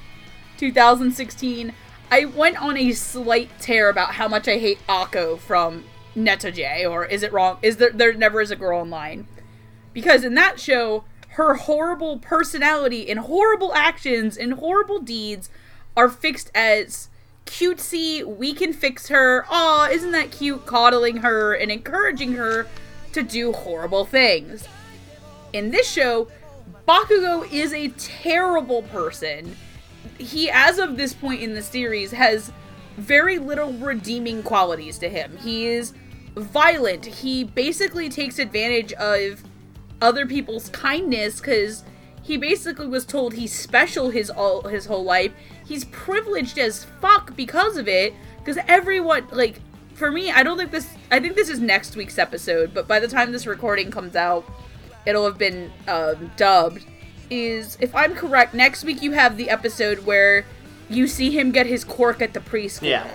2016, 0.59 1.73
I 2.11 2.25
went 2.25 2.61
on 2.61 2.77
a 2.77 2.93
slight 2.93 3.51
tear 3.61 3.89
about 3.89 4.15
how 4.15 4.29
much 4.29 4.49
I 4.49 4.59
hate 4.59 4.79
Akko 4.89 5.39
from 5.39 5.85
Netoge, 6.17 6.89
or 6.91 7.05
is 7.05 7.23
it 7.23 7.33
wrong? 7.33 7.59
Is 7.63 7.77
there 7.77 7.91
there 7.91 8.13
never 8.13 8.41
is 8.41 8.51
a 8.51 8.57
girl 8.57 8.81
online? 8.81 9.27
Because 9.93 10.25
in 10.25 10.35
that 10.35 10.61
show, 10.61 11.05
her 11.31 11.55
horrible 11.55 12.19
personality 12.19 13.09
and 13.11 13.21
horrible 13.21 13.73
actions 13.75 14.37
and 14.37 14.55
horrible 14.55 15.01
deeds 15.01 15.49
are 15.97 16.09
fixed 16.09 16.51
as 16.55 17.09
cutesy, 17.47 18.25
we 18.25 18.53
can 18.53 18.73
fix 18.73 19.09
her, 19.09 19.45
aw, 19.49 19.89
isn't 19.91 20.13
that 20.13 20.31
cute, 20.31 20.67
coddling 20.67 21.19
her 21.19 21.55
and 21.55 21.71
encouraging 21.71 22.33
her 22.33 22.67
to 23.13 23.23
do 23.23 23.53
horrible 23.53 24.05
things. 24.05 24.69
In 25.53 25.71
this 25.71 25.91
show, 25.91 26.29
Bakugo 26.87 27.51
is 27.51 27.73
a 27.73 27.89
terrible 27.89 28.83
person. 28.83 29.57
He, 30.19 30.51
as 30.51 30.79
of 30.79 30.97
this 30.97 31.15
point 31.15 31.41
in 31.43 31.55
the 31.55 31.63
series, 31.63 32.11
has 32.13 32.53
very 32.97 33.39
little 33.39 33.73
redeeming 33.75 34.43
qualities 34.43 34.99
to 34.99 35.09
him. 35.09 35.37
He 35.37 35.67
is 35.67 35.95
violent. 36.37 37.07
He 37.07 37.45
basically 37.45 38.09
takes 38.09 38.39
advantage 38.39 38.93
of 38.95 39.43
other 40.01 40.27
people's 40.27 40.69
kindness 40.71 41.41
because 41.41 41.85
he 42.23 42.37
basically 42.37 42.87
was 42.87 43.07
told 43.07 43.35
he's 43.35 43.59
special 43.59 44.11
his 44.11 44.31
all 44.31 44.63
his 44.63 44.87
whole 44.87 45.05
life. 45.05 45.33
He's 45.65 45.85
privileged 45.87 46.59
as 46.59 46.85
fuck 47.01 47.35
because 47.37 47.77
of 47.77 47.89
it. 47.89 48.15
Because 48.39 48.59
everyone 48.69 49.27
like 49.31 49.61
for 49.95 50.13
me, 50.13 50.31
I 50.31 50.43
don't 50.43 50.57
think 50.57 50.71
this. 50.71 50.89
I 51.11 51.21
think 51.21 51.35
this 51.35 51.49
is 51.49 51.59
next 51.59 51.97
week's 51.97 52.19
episode, 52.19 52.73
but 52.73 52.87
by 52.87 53.01
the 53.01 53.09
time 53.09 53.33
this 53.33 53.47
recording 53.47 53.91
comes 53.91 54.15
out, 54.15 54.45
it'll 55.07 55.27
have 55.27 55.39
been 55.39 55.71
um, 55.87 56.31
dubbed. 56.37 56.85
Is 57.31 57.77
if 57.81 57.95
I'm 57.95 58.15
correct, 58.15 58.55
next 58.55 58.85
week 58.85 59.03
you 59.03 59.13
have 59.13 59.37
the 59.37 59.51
episode 59.51 60.07
where 60.07 60.47
you 60.89 61.07
see 61.07 61.31
him 61.31 61.51
get 61.51 61.67
his 61.67 61.85
quirk 61.85 62.23
at 62.23 62.33
the 62.33 62.41
preschool. 62.41 62.89
Yeah. 62.89 63.07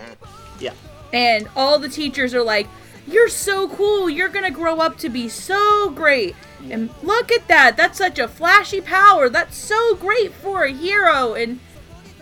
Yeah. 0.59 0.73
And 1.11 1.47
all 1.55 1.79
the 1.79 1.89
teachers 1.89 2.33
are 2.33 2.43
like, 2.43 2.67
"You're 3.07 3.29
so 3.29 3.67
cool. 3.69 4.09
You're 4.09 4.29
gonna 4.29 4.51
grow 4.51 4.77
up 4.77 4.97
to 4.99 5.09
be 5.09 5.29
so 5.29 5.89
great." 5.89 6.35
And 6.69 6.89
look 7.01 7.31
at 7.31 7.47
that. 7.47 7.75
That's 7.75 7.97
such 7.97 8.19
a 8.19 8.27
flashy 8.27 8.81
power. 8.81 9.29
That's 9.29 9.57
so 9.57 9.95
great 9.95 10.33
for 10.33 10.63
a 10.63 10.71
hero. 10.71 11.33
And 11.33 11.59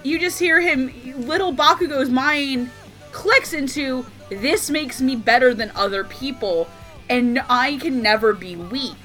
you 0.04 0.18
just 0.18 0.40
hear 0.40 0.60
him, 0.62 0.92
little 1.16 1.54
Bakugo's 1.54 2.10
mind 2.10 2.72
clicks 3.12 3.54
into 3.54 4.06
this 4.30 4.70
makes 4.70 5.02
me 5.02 5.16
better 5.16 5.54
than 5.54 5.72
other 5.76 6.04
people, 6.04 6.70
and 7.10 7.42
I 7.50 7.78
can 7.78 8.02
never 8.02 8.34
be 8.34 8.56
weak. 8.56 8.96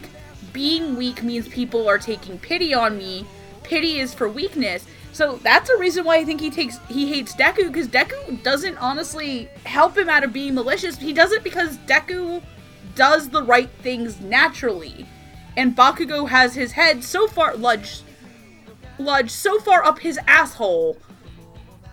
Being 0.56 0.96
weak 0.96 1.22
means 1.22 1.46
people 1.48 1.86
are 1.86 1.98
taking 1.98 2.38
pity 2.38 2.72
on 2.72 2.96
me. 2.96 3.26
Pity 3.62 4.00
is 4.00 4.14
for 4.14 4.26
weakness. 4.26 4.86
So 5.12 5.36
that's 5.42 5.68
a 5.68 5.76
reason 5.76 6.02
why 6.02 6.16
I 6.16 6.24
think 6.24 6.40
he 6.40 6.48
takes 6.48 6.78
he 6.88 7.12
hates 7.12 7.36
Deku 7.36 7.70
because 7.70 7.88
Deku 7.88 8.42
doesn't 8.42 8.78
honestly 8.78 9.50
help 9.66 9.98
him 9.98 10.08
out 10.08 10.24
of 10.24 10.32
being 10.32 10.54
malicious. 10.54 10.96
He 10.96 11.12
does 11.12 11.32
it 11.32 11.44
because 11.44 11.76
Deku 11.80 12.42
does 12.94 13.28
the 13.28 13.42
right 13.42 13.68
things 13.82 14.18
naturally. 14.22 15.06
And 15.58 15.76
Bakugo 15.76 16.26
has 16.26 16.54
his 16.54 16.72
head 16.72 17.04
so 17.04 17.26
far 17.26 17.54
lodged 17.54 18.04
lodged 18.98 19.32
so 19.32 19.60
far 19.60 19.84
up 19.84 19.98
his 19.98 20.18
asshole 20.26 20.96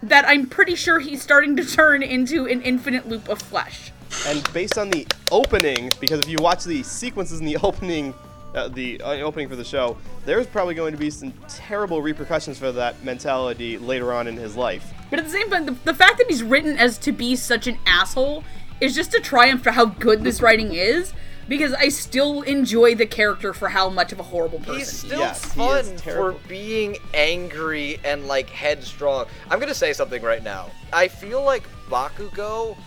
that 0.02 0.23
I'm 0.26 0.48
pretty 0.48 0.76
sure 0.76 0.99
he's 0.99 1.22
starting 1.22 1.57
to 1.57 1.65
turn 1.65 2.02
into 2.02 2.45
an 2.45 2.61
infinite 2.61 3.10
loop 3.10 3.27
of 3.27 3.41
flesh. 3.41 3.91
And 4.26 4.41
based 4.53 4.77
on 4.77 4.90
the 4.90 5.06
opening, 5.34 5.91
because 5.99 6.22
if 6.22 6.30
you 6.30 6.38
watch 6.40 6.64
the 6.64 6.81
sequences 6.84 7.41
in 7.41 7.45
the 7.45 7.57
opening, 7.61 8.14
uh, 8.54 8.68
the 8.68 9.02
uh, 9.02 9.14
opening 9.18 9.50
for 9.50 9.56
the 9.56 9.64
show, 9.64 9.98
there's 10.26 10.48
probably 10.48 10.76
going 10.76 10.94
to 10.94 10.98
be 10.98 11.10
some 11.10 11.34
terrible 11.48 12.02
repercussions 12.02 12.58
for 12.58 12.72
that 12.72 13.04
mentality 13.04 13.78
later 13.78 14.14
on 14.14 14.28
in 14.28 14.38
his 14.38 14.56
life. 14.56 14.94
But 15.10 15.20
at 15.20 15.26
the 15.26 15.32
same 15.32 15.50
time, 15.50 15.66
the, 15.66 15.72
the 15.84 15.94
fact 15.94 16.18
that 16.18 16.28
he's 16.28 16.44
written 16.44 16.78
as 16.78 16.98
to 17.00 17.12
be 17.12 17.36
such 17.36 17.68
an 17.68 17.78
asshole 17.86 18.44
is 18.82 18.96
just 18.96 19.14
a 19.14 19.20
triumph 19.20 19.64
for 19.64 19.72
how 19.72 19.86
good 19.86 20.24
this 20.24 20.42
writing 20.42 20.74
is. 20.74 21.14
Because 21.46 21.74
I 21.74 21.90
still 21.90 22.42
enjoy 22.44 22.96
the 22.96 23.06
character 23.06 23.54
for 23.54 23.68
how 23.68 23.90
much 23.90 24.14
of 24.14 24.20
a 24.22 24.24
horrible 24.24 24.60
person 24.60 24.76
He's 24.76 25.02
he 25.02 25.08
still 25.10 25.20
Yes, 25.20 25.44
he 25.52 25.60
fun 25.60 25.86
is 25.86 26.02
for 26.02 26.32
being 26.48 26.96
angry 27.14 28.00
and 28.06 28.28
like 28.28 28.50
headstrong. 28.50 29.26
I'm 29.50 29.60
gonna 29.60 29.74
say 29.74 29.92
something 29.92 30.24
right 30.24 30.42
now. 30.42 30.72
I 30.94 31.10
feel 31.10 31.44
like 31.44 31.64
Bakugo 31.90 32.78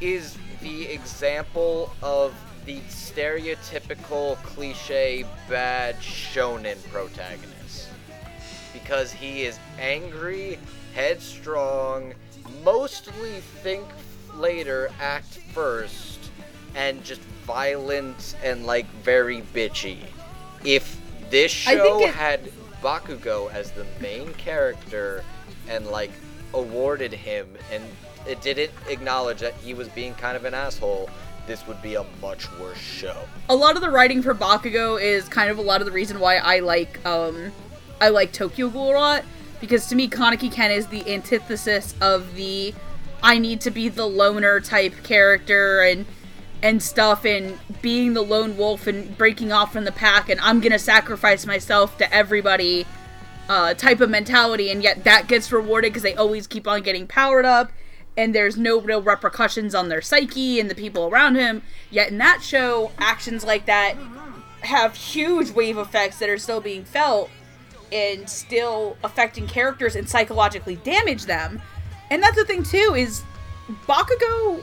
is 0.00 0.38
the 0.62 0.86
example 0.86 1.94
of 2.02 2.34
the 2.66 2.80
stereotypical 2.90 4.36
cliche 4.42 5.24
bad 5.48 5.96
shonen 6.00 6.76
protagonist. 6.90 7.88
Because 8.72 9.12
he 9.12 9.44
is 9.44 9.58
angry, 9.78 10.58
headstrong, 10.94 12.12
mostly 12.62 13.40
think 13.62 13.84
later, 14.34 14.90
act 15.00 15.38
first, 15.54 16.30
and 16.74 17.02
just 17.04 17.20
violent 17.46 18.36
and 18.42 18.66
like 18.66 18.86
very 19.02 19.42
bitchy. 19.54 19.98
If 20.64 20.98
this 21.30 21.52
show 21.52 22.00
it- 22.02 22.10
had 22.10 22.50
Bakugo 22.82 23.50
as 23.52 23.70
the 23.70 23.86
main 24.00 24.34
character 24.34 25.24
and 25.68 25.86
like 25.86 26.10
awarded 26.52 27.12
him 27.12 27.48
and 27.72 27.82
it 28.28 28.40
didn't 28.42 28.72
acknowledge 28.88 29.40
that 29.40 29.54
he 29.54 29.72
was 29.72 29.88
being 29.88 30.14
kind 30.14 30.36
of 30.36 30.44
an 30.44 30.54
asshole, 30.54 31.08
this 31.46 31.66
would 31.66 31.80
be 31.82 31.94
a 31.94 32.04
much 32.20 32.50
worse 32.58 32.78
show. 32.78 33.16
a 33.48 33.54
lot 33.54 33.76
of 33.76 33.82
the 33.82 33.90
writing 33.90 34.22
for 34.22 34.34
Bakugo 34.34 35.00
is 35.00 35.28
kind 35.28 35.50
of 35.50 35.58
a 35.58 35.62
lot 35.62 35.80
of 35.80 35.86
the 35.86 35.92
reason 35.92 36.20
why 36.20 36.36
I 36.36 36.60
like 36.60 37.04
um 37.06 37.52
I 38.00 38.08
like 38.08 38.32
Tokyo 38.32 38.68
Ghoul 38.68 38.92
a 38.92 38.94
lot 38.94 39.24
because 39.60 39.86
to 39.86 39.94
me 39.94 40.08
Kaneki 40.08 40.50
Ken 40.52 40.70
is 40.70 40.88
the 40.88 41.12
antithesis 41.12 41.94
of 42.00 42.34
the 42.34 42.74
I 43.22 43.38
need 43.38 43.60
to 43.62 43.70
be 43.70 43.88
the 43.88 44.06
loner 44.06 44.60
type 44.60 45.02
character 45.02 45.82
and 45.82 46.06
and 46.62 46.82
stuff 46.82 47.24
and 47.24 47.58
being 47.82 48.14
the 48.14 48.22
lone 48.22 48.56
wolf 48.56 48.86
and 48.86 49.16
breaking 49.16 49.52
off 49.52 49.72
from 49.72 49.84
the 49.84 49.92
pack 49.92 50.28
and 50.28 50.40
I'm 50.40 50.60
to 50.60 50.78
sacrifice 50.78 51.46
myself 51.46 51.96
to 51.98 52.12
everybody 52.12 52.86
uh, 53.48 53.74
type 53.74 54.00
of 54.00 54.10
mentality, 54.10 54.70
and 54.70 54.82
yet 54.82 55.04
that 55.04 55.28
gets 55.28 55.52
rewarded 55.52 55.92
because 55.92 56.02
they 56.02 56.14
always 56.14 56.46
keep 56.46 56.66
on 56.66 56.82
getting 56.82 57.06
powered 57.06 57.44
up, 57.44 57.72
and 58.16 58.34
there's 58.34 58.56
no 58.56 58.80
real 58.80 59.02
repercussions 59.02 59.74
on 59.74 59.88
their 59.88 60.00
psyche 60.00 60.58
and 60.58 60.70
the 60.70 60.74
people 60.74 61.08
around 61.08 61.36
him. 61.36 61.62
Yet 61.90 62.10
in 62.10 62.18
that 62.18 62.42
show, 62.42 62.92
actions 62.98 63.44
like 63.44 63.66
that 63.66 63.96
have 64.60 64.94
huge 64.94 65.50
wave 65.50 65.78
effects 65.78 66.18
that 66.18 66.28
are 66.28 66.38
still 66.38 66.60
being 66.60 66.84
felt 66.84 67.30
and 67.92 68.28
still 68.28 68.96
affecting 69.04 69.46
characters 69.46 69.94
and 69.94 70.08
psychologically 70.08 70.76
damage 70.76 71.26
them. 71.26 71.60
And 72.10 72.22
that's 72.22 72.36
the 72.36 72.44
thing 72.44 72.62
too 72.62 72.94
is 72.96 73.22
Bakugo 73.86 74.62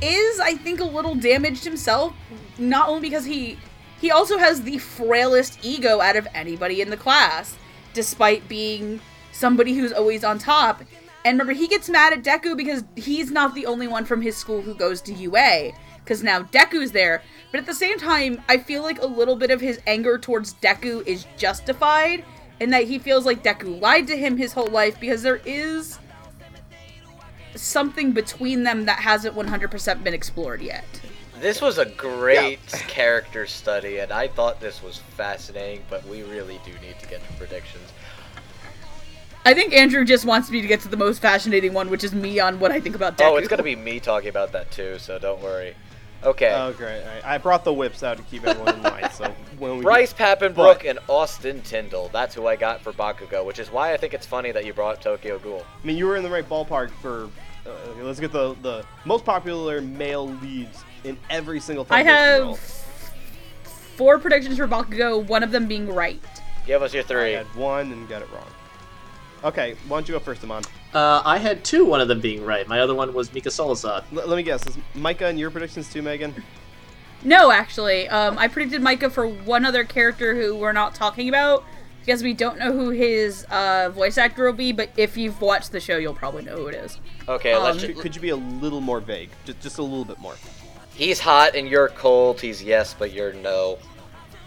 is 0.00 0.40
I 0.40 0.54
think 0.54 0.80
a 0.80 0.84
little 0.84 1.14
damaged 1.14 1.64
himself 1.64 2.14
not 2.58 2.88
only 2.88 3.00
because 3.00 3.24
he 3.24 3.58
he 4.00 4.10
also 4.10 4.36
has 4.36 4.62
the 4.62 4.78
frailest 4.78 5.64
ego 5.64 6.00
out 6.00 6.16
of 6.16 6.26
anybody 6.34 6.80
in 6.80 6.90
the 6.90 6.96
class 6.96 7.56
despite 7.94 8.48
being 8.48 9.00
somebody 9.32 9.74
who's 9.74 9.92
always 9.92 10.24
on 10.24 10.38
top. 10.38 10.82
And 11.24 11.38
remember 11.38 11.52
he 11.52 11.68
gets 11.68 11.88
mad 11.88 12.12
at 12.12 12.22
Deku 12.22 12.56
because 12.56 12.84
he's 12.96 13.30
not 13.30 13.54
the 13.54 13.66
only 13.66 13.86
one 13.86 14.04
from 14.04 14.22
his 14.22 14.36
school 14.36 14.62
who 14.62 14.74
goes 14.74 15.00
to 15.02 15.12
UA 15.12 15.72
because 16.04 16.22
now 16.22 16.42
Deku's 16.42 16.92
there. 16.92 17.22
But 17.50 17.60
at 17.60 17.66
the 17.66 17.74
same 17.74 17.98
time, 17.98 18.42
I 18.48 18.58
feel 18.58 18.82
like 18.82 19.00
a 19.00 19.06
little 19.06 19.36
bit 19.36 19.50
of 19.50 19.60
his 19.60 19.80
anger 19.86 20.18
towards 20.18 20.54
Deku 20.54 21.06
is 21.06 21.26
justified 21.36 22.24
in 22.60 22.70
that 22.70 22.84
he 22.84 22.98
feels 22.98 23.24
like 23.24 23.42
Deku 23.42 23.80
lied 23.80 24.06
to 24.08 24.16
him 24.16 24.36
his 24.36 24.52
whole 24.52 24.68
life 24.68 24.98
because 24.98 25.22
there 25.22 25.40
is 25.44 25.98
something 27.54 28.12
between 28.12 28.62
them 28.64 28.86
that 28.86 28.98
hasn't 28.98 29.36
100% 29.36 30.04
been 30.04 30.14
explored 30.14 30.60
yet. 30.60 30.84
This 31.40 31.60
was 31.60 31.78
a 31.78 31.86
great 31.86 32.64
character 32.68 33.46
study, 33.46 33.98
and 33.98 34.12
I 34.12 34.28
thought 34.28 34.60
this 34.60 34.80
was 34.80 34.98
fascinating, 34.98 35.82
but 35.90 36.06
we 36.06 36.22
really 36.22 36.60
do 36.64 36.72
need 36.74 36.98
to 37.00 37.08
get 37.08 37.26
to 37.26 37.32
predictions. 37.34 37.92
I 39.44 39.54
think 39.54 39.72
Andrew 39.72 40.04
just 40.04 40.24
wants 40.24 40.50
me 40.50 40.60
to 40.60 40.68
get 40.68 40.80
to 40.80 40.88
the 40.88 40.96
most 40.96 41.20
fascinating 41.20 41.72
one, 41.72 41.90
which 41.90 42.04
is 42.04 42.14
me 42.14 42.38
on 42.38 42.60
what 42.60 42.70
I 42.70 42.80
think 42.80 42.94
about 42.94 43.18
Deku. 43.18 43.26
Oh, 43.26 43.36
it's 43.36 43.48
gonna 43.48 43.62
be 43.62 43.74
me 43.74 43.98
talking 43.98 44.28
about 44.28 44.52
that 44.52 44.70
too, 44.70 44.98
so 44.98 45.18
don't 45.18 45.42
worry. 45.42 45.74
Okay. 46.24 46.52
Oh, 46.54 46.72
great. 46.72 47.02
I, 47.24 47.34
I 47.34 47.38
brought 47.38 47.64
the 47.64 47.72
whips 47.72 48.04
out 48.04 48.16
to 48.16 48.22
keep 48.24 48.46
everyone 48.46 48.76
in 48.76 48.82
line. 48.84 49.10
So 49.10 49.34
when 49.58 49.78
we 49.78 49.82
Bryce 49.82 50.12
Papenbrook 50.12 50.88
and 50.88 51.00
Austin 51.08 51.60
Tyndall. 51.62 52.10
That's 52.12 52.34
who 52.34 52.46
I 52.46 52.54
got 52.54 52.80
for 52.80 52.92
Bakugo, 52.92 53.44
which 53.44 53.58
is 53.58 53.72
why 53.72 53.92
I 53.92 53.96
think 53.96 54.14
it's 54.14 54.26
funny 54.26 54.52
that 54.52 54.64
you 54.64 54.72
brought 54.72 55.02
Tokyo 55.02 55.38
Ghoul. 55.40 55.66
I 55.82 55.86
mean, 55.86 55.96
you 55.96 56.06
were 56.06 56.16
in 56.16 56.22
the 56.22 56.30
right 56.30 56.48
ballpark 56.48 56.90
for. 56.90 57.28
Uh, 57.66 57.70
okay, 57.70 58.02
let's 58.02 58.20
get 58.20 58.32
the 58.32 58.54
the 58.62 58.84
most 59.04 59.24
popular 59.24 59.80
male 59.80 60.28
leads 60.28 60.84
in 61.02 61.18
every 61.30 61.58
single. 61.58 61.86
I 61.90 62.04
Funimation 62.04 62.40
role. 62.40 62.54
have 62.54 62.60
four 63.96 64.18
predictions 64.18 64.56
for 64.56 64.68
Bakugo, 64.68 65.26
one 65.26 65.42
of 65.42 65.50
them 65.50 65.66
being 65.66 65.92
right. 65.92 66.22
Give 66.66 66.82
us 66.82 66.94
your 66.94 67.02
three. 67.02 67.34
I 67.34 67.38
had 67.38 67.54
one 67.56 67.90
and 67.90 68.08
got 68.08 68.22
it 68.22 68.30
wrong. 68.32 68.46
Okay, 69.44 69.74
why 69.88 69.96
don't 69.96 70.08
you 70.08 70.12
go 70.14 70.20
first, 70.20 70.42
Amon? 70.44 70.62
Uh, 70.94 71.20
I 71.24 71.38
had 71.38 71.64
two, 71.64 71.84
one 71.84 72.00
of 72.00 72.08
them 72.08 72.20
being 72.20 72.44
right. 72.44 72.66
My 72.68 72.80
other 72.80 72.94
one 72.94 73.12
was 73.12 73.32
Micah 73.34 73.48
Solusod. 73.48 74.04
L- 74.16 74.28
let 74.28 74.36
me 74.36 74.42
guess. 74.42 74.64
Is 74.66 74.78
Micah 74.94 75.26
and 75.26 75.38
your 75.38 75.50
predictions 75.50 75.92
too, 75.92 76.00
Megan? 76.02 76.34
No, 77.24 77.50
actually, 77.50 78.08
um, 78.08 78.38
I 78.38 78.48
predicted 78.48 78.82
Micah 78.82 79.10
for 79.10 79.26
one 79.26 79.64
other 79.64 79.84
character 79.84 80.34
who 80.34 80.56
we're 80.56 80.72
not 80.72 80.94
talking 80.94 81.28
about 81.28 81.64
because 82.00 82.22
we 82.22 82.34
don't 82.34 82.58
know 82.58 82.72
who 82.72 82.90
his 82.90 83.44
uh, 83.50 83.90
voice 83.94 84.18
actor 84.18 84.44
will 84.46 84.52
be. 84.52 84.72
But 84.72 84.90
if 84.96 85.16
you've 85.16 85.40
watched 85.40 85.72
the 85.72 85.80
show, 85.80 85.96
you'll 85.98 86.14
probably 86.14 86.42
know 86.44 86.56
who 86.56 86.66
it 86.66 86.74
is. 86.74 86.98
Okay, 87.28 87.56
let's. 87.56 87.76
Um, 87.76 87.80
ju- 87.80 87.94
Could, 87.94 88.02
could 88.02 88.14
you 88.16 88.20
be 88.22 88.30
a 88.30 88.36
little 88.36 88.80
more 88.80 89.00
vague? 89.00 89.30
Just 89.44 89.60
just 89.60 89.78
a 89.78 89.82
little 89.82 90.04
bit 90.04 90.18
more. 90.20 90.34
he's 90.94 91.18
hot 91.20 91.54
and 91.56 91.68
you're 91.68 91.88
cold. 91.88 92.40
He's 92.40 92.62
yes, 92.62 92.94
but 92.96 93.12
you're 93.12 93.32
no. 93.32 93.78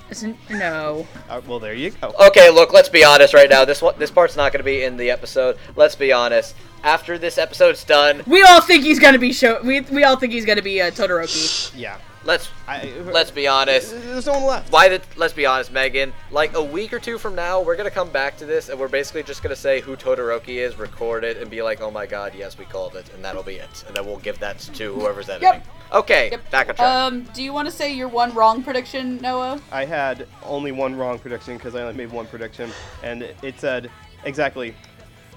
Isn't 0.09 0.37
no. 0.49 1.07
Uh, 1.29 1.41
well, 1.47 1.59
there 1.59 1.73
you 1.73 1.89
go. 1.91 2.13
Okay, 2.27 2.49
look, 2.51 2.71
let's 2.73 2.89
be 2.89 3.03
honest 3.03 3.33
right 3.33 3.49
now. 3.49 3.65
This 3.65 3.81
one, 3.81 3.95
this 3.97 4.11
part's 4.11 4.35
not 4.35 4.51
going 4.51 4.59
to 4.59 4.63
be 4.63 4.83
in 4.83 4.97
the 4.97 5.09
episode. 5.09 5.57
Let's 5.75 5.95
be 5.95 6.11
honest. 6.11 6.55
After 6.83 7.17
this 7.17 7.39
episode's 7.39 7.83
done, 7.83 8.21
We 8.27 8.43
all 8.43 8.61
think 8.61 8.83
he's 8.83 8.99
gonna 8.99 9.17
be 9.17 9.33
show. 9.33 9.59
We 9.63 9.81
we 9.81 10.03
all 10.03 10.17
think 10.17 10.33
he's 10.33 10.45
gonna 10.45 10.61
be 10.61 10.79
uh, 10.81 10.91
Todoroki. 10.91 11.71
Yeah. 11.75 11.97
Let's 12.25 12.49
I, 12.67 12.91
let's 13.05 13.29
be 13.29 13.47
honest. 13.47 13.91
There's 13.91 14.25
no 14.25 14.33
one 14.33 14.45
left. 14.45 14.71
Why 14.71 14.89
did? 14.89 15.03
Let's 15.15 15.33
be 15.33 15.45
honest, 15.45 15.71
Megan. 15.71 16.11
Like 16.31 16.55
a 16.55 16.63
week 16.63 16.91
or 16.91 16.99
two 16.99 17.19
from 17.19 17.35
now, 17.35 17.61
we're 17.61 17.75
gonna 17.75 17.91
come 17.91 18.09
back 18.09 18.35
to 18.39 18.45
this, 18.47 18.69
and 18.69 18.79
we're 18.79 18.87
basically 18.87 19.21
just 19.21 19.43
gonna 19.43 19.55
say 19.55 19.79
who 19.79 19.95
Todoroki 19.95 20.55
is, 20.57 20.75
record 20.77 21.23
it, 21.23 21.37
and 21.37 21.51
be 21.51 21.61
like, 21.61 21.81
"Oh 21.81 21.91
my 21.91 22.07
God, 22.07 22.33
yes, 22.35 22.57
we 22.57 22.65
called 22.65 22.95
it," 22.95 23.07
and 23.13 23.23
that'll 23.23 23.43
be 23.43 23.57
it. 23.57 23.83
And 23.87 23.95
then 23.95 24.07
we'll 24.07 24.17
give 24.17 24.39
that 24.39 24.57
to 24.59 24.93
whoever's 24.95 25.29
editing. 25.29 25.53
Yep. 25.53 25.67
Okay, 25.93 26.31
Yep. 26.31 26.49
back 26.49 26.69
on 26.69 26.75
track. 26.75 26.87
Um, 26.87 27.21
do 27.35 27.43
you 27.43 27.53
want 27.53 27.67
to 27.67 27.71
say 27.71 27.93
your 27.93 28.07
one 28.07 28.33
wrong 28.33 28.63
prediction, 28.63 29.17
Noah? 29.21 29.61
I 29.71 29.85
had 29.85 30.27
only 30.43 30.71
one 30.71 30.95
wrong 30.95 31.19
prediction 31.19 31.57
because 31.57 31.75
I 31.75 31.81
only 31.83 31.93
made 31.93 32.11
one 32.11 32.25
prediction, 32.25 32.71
and 33.03 33.21
it 33.21 33.59
said 33.59 33.91
exactly 34.23 34.75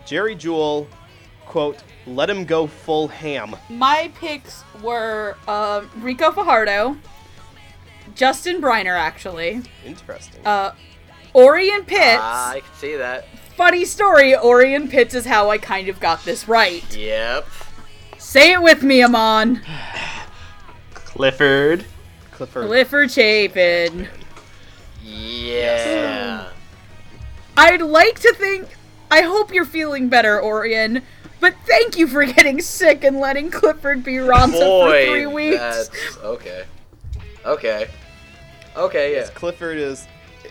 Jerry 0.06 0.34
Jewell, 0.34 0.88
quote, 1.44 1.82
let 2.14 2.28
him 2.30 2.44
go 2.44 2.66
full 2.66 3.08
ham. 3.08 3.54
My 3.68 4.10
picks 4.18 4.62
were 4.82 5.36
um, 5.46 5.90
Ricco 5.96 6.32
Fajardo, 6.32 6.96
Justin 8.14 8.60
Briner, 8.60 8.96
actually, 8.98 9.62
Interesting. 9.84 10.44
uh, 10.46 10.72
Orion 11.34 11.84
Pitts. 11.84 12.18
Ah, 12.20 12.50
I 12.52 12.60
can 12.60 12.74
see 12.74 12.96
that. 12.96 13.26
Funny 13.56 13.84
story, 13.84 14.36
Orion 14.36 14.88
Pitts 14.88 15.14
is 15.14 15.24
how 15.26 15.50
I 15.50 15.58
kind 15.58 15.88
of 15.88 16.00
got 16.00 16.24
this 16.24 16.48
right. 16.48 16.96
Yep. 16.96 17.46
Say 18.18 18.52
it 18.52 18.62
with 18.62 18.82
me, 18.82 19.02
Amon. 19.02 19.60
Clifford. 20.94 21.84
Clifford. 22.30 22.66
Clifford 22.66 23.10
Chapin. 23.10 24.08
Yeah. 25.02 26.50
I'd 27.56 27.82
like 27.82 28.20
to 28.20 28.32
think. 28.34 28.68
I 29.10 29.22
hope 29.22 29.52
you're 29.52 29.64
feeling 29.64 30.08
better, 30.08 30.40
Orion. 30.42 31.02
But 31.40 31.54
thank 31.66 31.96
you 31.96 32.06
for 32.06 32.24
getting 32.24 32.60
sick 32.60 33.04
and 33.04 33.18
letting 33.18 33.50
Clifford 33.50 34.02
be 34.02 34.14
Ronsa 34.14 34.58
for 34.58 34.90
three 35.10 35.26
weeks. 35.26 35.58
that's 35.58 35.90
okay. 36.18 36.64
Okay. 37.44 37.88
Okay. 38.76 39.14
Yeah. 39.14 39.26
Clifford 39.34 39.78
is 39.78 40.06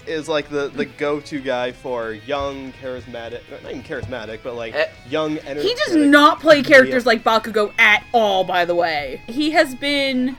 is 0.06 0.30
like 0.30 0.50
the, 0.50 0.70
the 0.70 0.86
go-to 0.86 1.42
guy 1.42 1.72
for 1.74 2.14
young, 2.14 2.72
charismatic, 2.82 3.42
not 3.62 3.70
even 3.70 3.84
charismatic, 3.84 4.40
but 4.42 4.56
like 4.56 4.74
Eh. 4.74 4.88
young, 5.10 5.38
energetic. 5.40 5.64
He 5.64 5.76
does 5.86 5.96
not 5.98 6.40
play 6.40 6.64
characters 6.64 7.06
like 7.06 7.24
Bakugo 7.26 7.74
at 7.78 8.06
all, 8.14 8.46
by 8.46 8.64
the 8.64 8.74
way. 8.74 9.22
He 9.28 9.52
has 9.52 9.76
been 9.76 10.38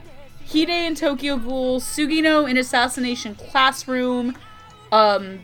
Hide 0.51 0.70
in 0.70 0.95
Tokyo 0.95 1.37
Ghoul, 1.37 1.81
Sugino 1.81 2.49
in 2.49 2.57
Assassination 2.57 3.35
Classroom, 3.35 4.39
um, 4.91 5.41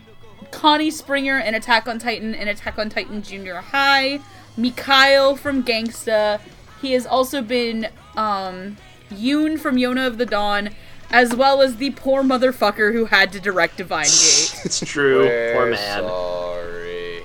Connie 0.51 0.91
Springer 0.91 1.39
in 1.41 1.55
Attack 1.55 1.87
on 1.87 1.99
Titan 1.99 2.35
and 2.35 2.49
Attack 2.49 2.79
on 2.79 2.89
Titan 2.89 3.21
Junior 3.23 3.57
High, 3.57 4.21
Mikhail 4.57 5.37
from 5.37 5.63
Gangsta. 5.63 6.41
He 6.81 6.93
has 6.93 7.07
also 7.07 7.43
been 7.43 7.89
um, 8.17 8.77
Yoon 9.11 9.59
from 9.59 9.77
Yona 9.77 10.07
of 10.07 10.19
the 10.19 10.27
Dawn, 10.27 10.71
as 11.11 11.35
well 11.35 11.63
as 11.63 11.77
the 11.77 11.91
poor 11.91 12.23
motherfucker 12.23 12.93
who 12.93 13.07
had 13.07 13.33
to 13.33 13.41
direct 13.41 13.77
Divine 13.77 14.05
Gate. 14.05 14.61
It's 14.65 14.81
true. 14.81 15.21
Poor 15.21 15.65
We're 15.65 15.71
man. 15.71 16.03
Sorry. 16.03 17.23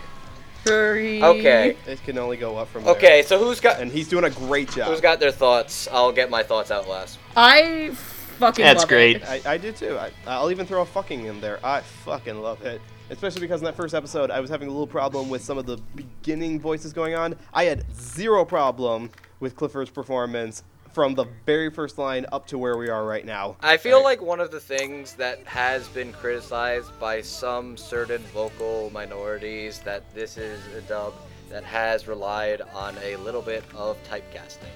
Hurry. 0.65 1.23
Okay. 1.23 1.77
It 1.87 2.03
can 2.03 2.17
only 2.17 2.37
go 2.37 2.57
up 2.57 2.67
from 2.69 2.83
there. 2.83 2.95
Okay. 2.95 3.23
So 3.23 3.39
who's 3.39 3.59
got 3.59 3.79
And 3.79 3.91
he's 3.91 4.07
doing 4.07 4.25
a 4.25 4.29
great 4.29 4.69
job. 4.71 4.89
who's 4.89 5.01
got 5.01 5.19
their 5.19 5.31
thoughts? 5.31 5.87
I'll 5.91 6.11
get 6.11 6.29
my 6.29 6.43
thoughts 6.43 6.69
out 6.69 6.87
last. 6.87 7.17
I 7.35 7.91
fucking 8.39 8.63
That's 8.63 8.79
love 8.81 8.89
great. 8.89 9.17
It. 9.17 9.45
I, 9.45 9.53
I 9.53 9.57
do 9.57 9.71
too. 9.71 9.97
I, 9.97 10.11
I'll 10.27 10.51
even 10.51 10.65
throw 10.65 10.81
a 10.81 10.85
fucking 10.85 11.25
in 11.25 11.41
there. 11.41 11.59
I 11.63 11.81
fucking 11.81 12.41
love 12.41 12.61
it. 12.63 12.81
Especially 13.09 13.41
because 13.41 13.61
in 13.61 13.65
that 13.65 13.75
first 13.75 13.95
episode, 13.95 14.29
I 14.29 14.39
was 14.39 14.49
having 14.49 14.67
a 14.67 14.71
little 14.71 14.85
problem 14.87 15.29
with 15.29 15.43
some 15.43 15.57
of 15.57 15.65
the 15.65 15.77
beginning 15.95 16.59
voices 16.59 16.93
going 16.93 17.15
on. 17.15 17.35
I 17.53 17.63
had 17.65 17.83
zero 17.93 18.45
problem 18.45 19.09
with 19.39 19.55
Clifford's 19.55 19.89
performance 19.89 20.63
from 20.93 21.15
the 21.15 21.25
very 21.45 21.69
first 21.69 21.97
line 21.97 22.25
up 22.31 22.45
to 22.47 22.57
where 22.57 22.77
we 22.77 22.89
are 22.89 23.05
right 23.05 23.25
now. 23.25 23.55
I 23.61 23.77
feel 23.77 23.97
Right. 23.97 24.05
like 24.05 24.21
one 24.21 24.39
of 24.39 24.51
the 24.51 24.59
things 24.59 25.13
that 25.15 25.39
has 25.45 25.87
been 25.87 26.13
criticized 26.13 26.91
by 26.99 27.21
some 27.21 27.77
certain 27.77 28.21
vocal 28.33 28.89
minorities 28.91 29.79
that 29.79 30.13
this 30.13 30.37
is 30.37 30.59
a 30.75 30.81
dub 30.81 31.13
that 31.49 31.63
has 31.63 32.07
relied 32.07 32.61
on 32.75 32.95
a 33.03 33.15
little 33.17 33.41
bit 33.41 33.63
of 33.75 33.97
typecasting, 34.03 34.69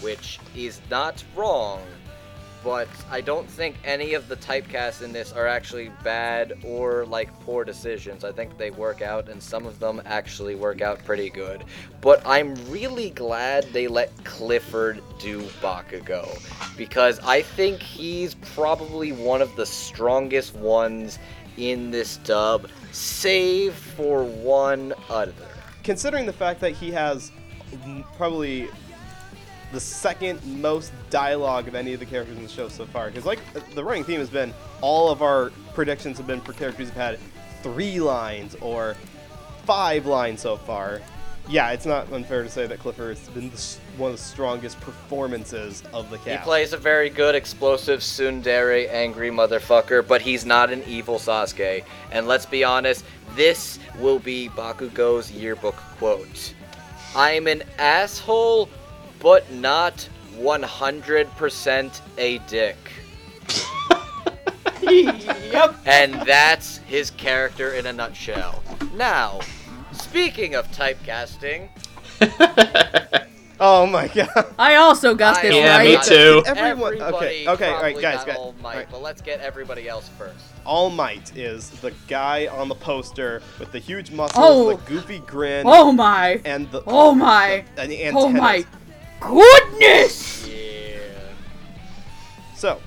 which 0.00 0.38
is 0.54 0.80
not 0.90 1.22
wrong, 1.34 1.80
but 2.64 2.88
I 3.10 3.20
don't 3.20 3.48
think 3.48 3.76
any 3.84 4.14
of 4.14 4.28
the 4.28 4.36
typecasts 4.36 5.02
in 5.02 5.12
this 5.12 5.32
are 5.32 5.46
actually 5.46 5.90
bad 6.04 6.54
or 6.64 7.04
like 7.06 7.28
poor 7.40 7.64
decisions. 7.64 8.24
I 8.24 8.32
think 8.32 8.56
they 8.56 8.70
work 8.70 9.02
out, 9.02 9.28
and 9.28 9.42
some 9.42 9.66
of 9.66 9.78
them 9.78 10.00
actually 10.04 10.54
work 10.54 10.80
out 10.80 11.04
pretty 11.04 11.30
good. 11.30 11.64
But 12.00 12.22
I'm 12.26 12.54
really 12.70 13.10
glad 13.10 13.64
they 13.72 13.88
let 13.88 14.12
Clifford 14.24 15.02
do 15.18 15.42
Bakugo 15.60 16.28
because 16.76 17.18
I 17.20 17.42
think 17.42 17.80
he's 17.80 18.34
probably 18.34 19.12
one 19.12 19.42
of 19.42 19.54
the 19.56 19.66
strongest 19.66 20.54
ones 20.54 21.18
in 21.56 21.90
this 21.90 22.16
dub, 22.18 22.68
save 22.92 23.74
for 23.74 24.24
one 24.24 24.94
other. 25.10 25.32
Considering 25.82 26.26
the 26.26 26.32
fact 26.32 26.60
that 26.60 26.72
he 26.72 26.90
has 26.90 27.32
probably 28.16 28.68
the 29.72 29.80
second 29.80 30.44
most 30.60 30.92
dialogue 31.10 31.66
of 31.66 31.74
any 31.74 31.94
of 31.94 32.00
the 32.00 32.06
characters 32.06 32.36
in 32.36 32.42
the 32.42 32.48
show 32.48 32.68
so 32.68 32.86
far. 32.86 33.08
Because, 33.08 33.24
like, 33.24 33.40
the 33.74 33.82
running 33.82 34.04
theme 34.04 34.20
has 34.20 34.30
been 34.30 34.52
all 34.80 35.10
of 35.10 35.22
our 35.22 35.50
predictions 35.74 36.18
have 36.18 36.26
been 36.26 36.40
for 36.40 36.52
characters 36.52 36.88
who've 36.88 36.96
had 36.96 37.18
three 37.62 38.00
lines 38.00 38.54
or 38.60 38.96
five 39.64 40.06
lines 40.06 40.40
so 40.40 40.56
far. 40.56 41.00
Yeah, 41.48 41.72
it's 41.72 41.86
not 41.86 42.12
unfair 42.12 42.44
to 42.44 42.48
say 42.48 42.68
that 42.68 42.78
Clifford 42.78 43.16
has 43.16 43.28
been 43.30 43.50
the, 43.50 43.76
one 43.96 44.12
of 44.12 44.16
the 44.16 44.22
strongest 44.22 44.80
performances 44.80 45.82
of 45.92 46.08
the 46.08 46.18
cast. 46.18 46.28
He 46.28 46.36
plays 46.44 46.72
a 46.72 46.76
very 46.76 47.10
good, 47.10 47.34
explosive, 47.34 47.98
tsundere, 47.98 48.88
angry 48.88 49.30
motherfucker, 49.30 50.06
but 50.06 50.22
he's 50.22 50.46
not 50.46 50.70
an 50.70 50.84
evil 50.86 51.16
Sasuke. 51.16 51.84
And 52.12 52.28
let's 52.28 52.46
be 52.46 52.62
honest, 52.62 53.04
this 53.34 53.80
will 53.98 54.20
be 54.20 54.50
Bakugo's 54.50 55.32
yearbook 55.32 55.74
quote. 55.98 56.54
I'm 57.16 57.48
an 57.48 57.64
asshole, 57.78 58.68
but 59.22 59.50
not 59.52 60.06
100% 60.36 62.00
a 62.18 62.38
dick. 62.48 62.76
yep. 64.82 65.74
And 65.86 66.14
that's 66.26 66.78
his 66.78 67.10
character 67.12 67.72
in 67.74 67.86
a 67.86 67.92
nutshell. 67.92 68.62
Now, 68.94 69.40
speaking 69.92 70.54
of 70.56 70.66
typecasting, 70.72 71.68
Oh 73.64 73.86
my 73.86 74.08
god. 74.08 74.28
I 74.58 74.74
also 74.74 75.14
got 75.14 75.36
I 75.38 75.42
this 75.42 75.54
Yeah, 75.54 75.76
right. 75.76 75.88
me 75.90 75.98
too. 76.02 76.42
Everyone, 76.46 76.94
everybody 76.94 77.14
okay, 77.46 77.48
okay, 77.48 77.68
all 77.68 77.80
right, 77.82 77.94
guys, 78.00 78.16
got 78.16 78.26
guys. 78.26 78.36
All 78.36 78.54
Might, 78.60 78.70
all 78.72 78.76
right. 78.78 78.88
but 78.90 79.02
let's 79.02 79.20
get 79.22 79.38
everybody 79.40 79.88
else 79.88 80.08
first. 80.18 80.34
All 80.66 80.90
Might 80.90 81.36
is 81.36 81.70
the 81.70 81.92
guy 82.08 82.48
on 82.48 82.68
the 82.68 82.74
poster 82.74 83.40
with 83.60 83.70
the 83.70 83.78
huge 83.78 84.10
muscles, 84.10 84.44
Oh. 84.44 84.74
the 84.76 84.82
goofy 84.90 85.20
grin, 85.20 85.62
Oh 85.64 85.92
my. 85.92 86.40
and 86.44 86.68
the 86.72 86.82
Oh 86.88 87.14
my. 87.14 87.64
and 87.76 87.88
the 87.88 88.08
Oh 88.10 88.28
my 88.28 88.56
antennas. 88.56 88.66
Goodness! 89.22 90.46
Yeah. 90.48 90.98
So, 92.54 92.80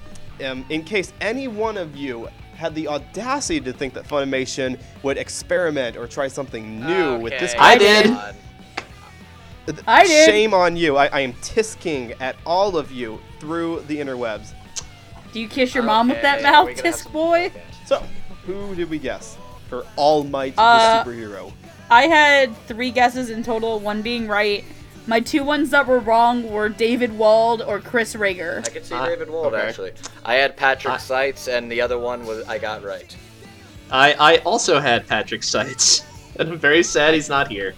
um, 0.45 0.65
in 0.69 0.83
case 0.83 1.13
any 1.21 1.47
one 1.47 1.77
of 1.77 1.95
you 1.95 2.27
had 2.55 2.73
the 2.73 2.87
audacity 2.87 3.59
to 3.61 3.73
think 3.73 3.93
that 3.93 4.07
Funimation 4.07 4.79
would 5.03 5.17
experiment 5.17 5.97
or 5.97 6.07
try 6.07 6.27
something 6.27 6.79
new 6.79 7.17
with 7.19 7.33
this 7.39 7.53
I 7.59 7.77
did. 7.77 8.07
I 9.87 10.05
did. 10.05 10.25
Shame 10.25 10.53
on 10.53 10.77
you. 10.77 10.95
I, 10.95 11.07
I 11.07 11.19
am 11.21 11.33
tisking 11.33 12.15
at 12.21 12.35
all 12.45 12.77
of 12.77 12.91
you 12.91 13.19
through 13.39 13.81
the 13.87 13.97
interwebs. 13.97 14.53
Do 15.33 15.41
you 15.41 15.47
kiss 15.49 15.75
your 15.75 15.83
mom 15.83 16.07
with 16.07 16.21
that 16.21 16.41
mouth, 16.43 16.67
we're 16.67 16.75
gonna 16.75 16.87
have 16.91 16.95
Tisk 16.95 17.11
boy? 17.11 17.51
So, 17.85 18.01
who 18.45 18.73
did 18.75 18.89
we 18.89 18.99
guess 18.99 19.37
for 19.69 19.85
All 19.95 20.23
Might 20.23 20.53
Uh, 20.57 21.03
the 21.03 21.11
superhero? 21.11 21.51
I 21.89 22.03
had 22.03 22.55
three 22.67 22.89
guesses 22.89 23.29
in 23.29 23.43
total, 23.43 23.79
one 23.79 24.01
being 24.01 24.27
right. 24.27 24.63
My 25.07 25.19
two 25.19 25.43
ones 25.43 25.69
that 25.69 25.85
were 25.87 25.99
wrong 25.99 26.49
were 26.51 26.67
David 26.69 27.15
Wald 27.17 27.61
or 27.61 27.79
Chris 27.79 28.15
Rager. 28.15 28.65
I 28.65 28.69
could 28.69 28.85
see 28.85 28.95
Uh, 28.95 29.05
David 29.07 29.29
Wald 29.29 29.53
okay. 29.53 29.67
actually. 29.67 29.91
I 30.23 30.35
had 30.35 30.57
Patrick 30.57 30.95
I- 30.95 30.97
Seitz, 30.97 31.47
and 31.47 31.71
the 31.71 31.81
other 31.81 31.99
one 31.99 32.25
was 32.25 32.47
I 32.47 32.57
got 32.57 32.83
right. 32.83 33.15
I, 33.91 34.13
I 34.13 34.37
also 34.39 34.79
had 34.79 35.07
Patrick 35.07 35.43
Seitz, 35.43 36.03
and 36.39 36.49
I'm 36.49 36.57
very 36.57 36.81
sad 36.83 37.13
he's 37.13 37.29
not 37.29 37.47
here. 37.49 37.73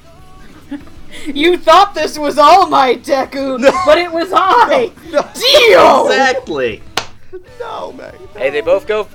You 1.25 1.55
thought 1.57 1.95
this 1.95 2.19
was 2.19 2.37
all 2.37 2.67
my 2.67 2.95
Deku, 2.95 3.61
but 3.85 3.97
it 3.97 4.11
was 4.11 4.29
I! 4.33 4.91
No, 5.09 5.21
Dio! 5.33 6.05
Exactly. 6.05 6.83
no, 7.61 7.93
man. 7.93 8.13
Hey, 8.35 8.49
they 8.49 8.59
both 8.59 8.85
go. 8.87 9.07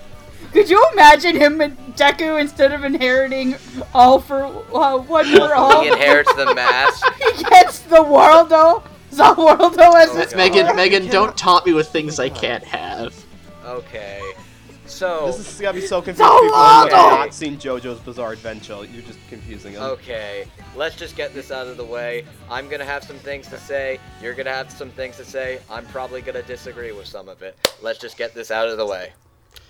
Could 0.52 0.68
you 0.68 0.84
imagine 0.92 1.34
him 1.36 1.60
and 1.60 1.76
Deku 1.96 2.40
instead 2.40 2.72
of 2.72 2.84
inheriting 2.84 3.56
all 3.94 4.20
for 4.20 4.44
uh, 4.44 4.98
one 4.98 5.24
for 5.34 5.54
all? 5.54 5.82
He 5.82 5.88
inherits 5.88 6.32
the 6.34 6.54
mask. 6.54 7.04
he 7.36 7.42
gets 7.44 7.80
the 7.80 7.96
Worldo. 7.96 8.82
Worldo 9.12 9.94
as 9.94 10.10
Oh, 10.10 10.16
his 10.16 10.32
God. 10.32 10.36
Megan, 10.36 10.76
Megan, 10.76 11.06
don't 11.08 11.36
taunt 11.36 11.66
me 11.66 11.72
with 11.72 11.88
things 11.88 12.18
I 12.18 12.28
can't 12.28 12.64
have. 12.64 13.14
Okay. 13.64 14.20
So. 14.86 15.26
This 15.26 15.54
is 15.54 15.60
gonna 15.60 15.74
be 15.80 15.86
so 15.86 16.02
confusing. 16.02 16.26
So 16.26 16.40
People 16.42 16.58
who 16.58 16.62
have 16.62 16.90
not 16.90 17.32
seen 17.34 17.56
JoJo's 17.56 18.00
Bizarre 18.00 18.32
Adventure. 18.32 18.84
You're 18.84 19.02
just 19.02 19.18
confusing 19.28 19.72
them. 19.72 19.82
Okay, 19.82 20.44
let's 20.76 20.96
just 20.96 21.16
get 21.16 21.32
this 21.32 21.50
out 21.50 21.66
of 21.66 21.78
the 21.78 21.84
way. 21.84 22.24
I'm 22.50 22.68
gonna 22.68 22.84
have 22.84 23.04
some 23.04 23.16
things 23.16 23.48
to 23.48 23.58
say. 23.58 23.98
You're 24.20 24.34
gonna 24.34 24.52
have 24.52 24.70
some 24.70 24.90
things 24.90 25.16
to 25.16 25.24
say. 25.24 25.60
I'm 25.70 25.86
probably 25.86 26.20
gonna 26.20 26.42
disagree 26.42 26.92
with 26.92 27.06
some 27.06 27.28
of 27.30 27.40
it. 27.42 27.56
Let's 27.80 27.98
just 27.98 28.18
get 28.18 28.34
this 28.34 28.50
out 28.50 28.68
of 28.68 28.76
the 28.76 28.86
way. 28.86 29.12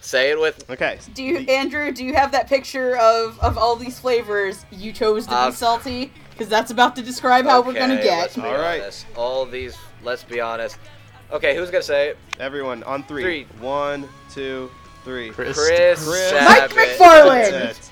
Say 0.01 0.31
it 0.31 0.41
with. 0.41 0.69
Okay. 0.69 0.99
Do 1.15 1.23
you, 1.23 1.39
Andrew? 1.39 1.93
Do 1.93 2.05
you 2.05 2.15
have 2.15 2.33
that 2.33 2.49
picture 2.49 2.97
of 2.97 3.39
of 3.41 3.57
all 3.57 3.77
these 3.77 3.99
flavors 4.01 4.65
you 4.73 4.93
chose 4.93 5.27
to 5.29 5.35
Uh, 5.35 5.51
be 5.51 5.55
salty? 5.57 6.13
Because 6.31 6.49
that's 6.49 6.71
about 6.71 6.97
to 6.97 7.03
describe 7.03 7.45
how 7.45 7.61
we're 7.63 7.73
gonna 7.75 8.03
get. 8.03 8.19
Let's 8.19 8.35
be 8.37 8.43
All 8.43 8.55
right. 8.55 8.81
honest. 8.83 9.07
All 9.17 9.47
these. 9.47 9.77
Let's 10.03 10.25
be 10.25 10.41
honest. 10.41 10.77
Okay, 11.31 11.55
who's 11.55 11.71
gonna 11.71 11.83
say 11.83 12.09
it? 12.09 12.19
Everyone 12.41 12.83
on 12.83 13.05
three. 13.05 13.23
Three. 13.23 13.47
One, 13.61 14.09
two, 14.33 14.71
three. 15.05 15.31
Chris. 15.31 15.57
Chris. 15.57 16.05
Chris. 16.09 16.33
Mike 16.33 16.71
Sabat. 16.71 16.71
McFarland! 16.99 17.51
That's 17.53 17.79
it. 17.79 17.91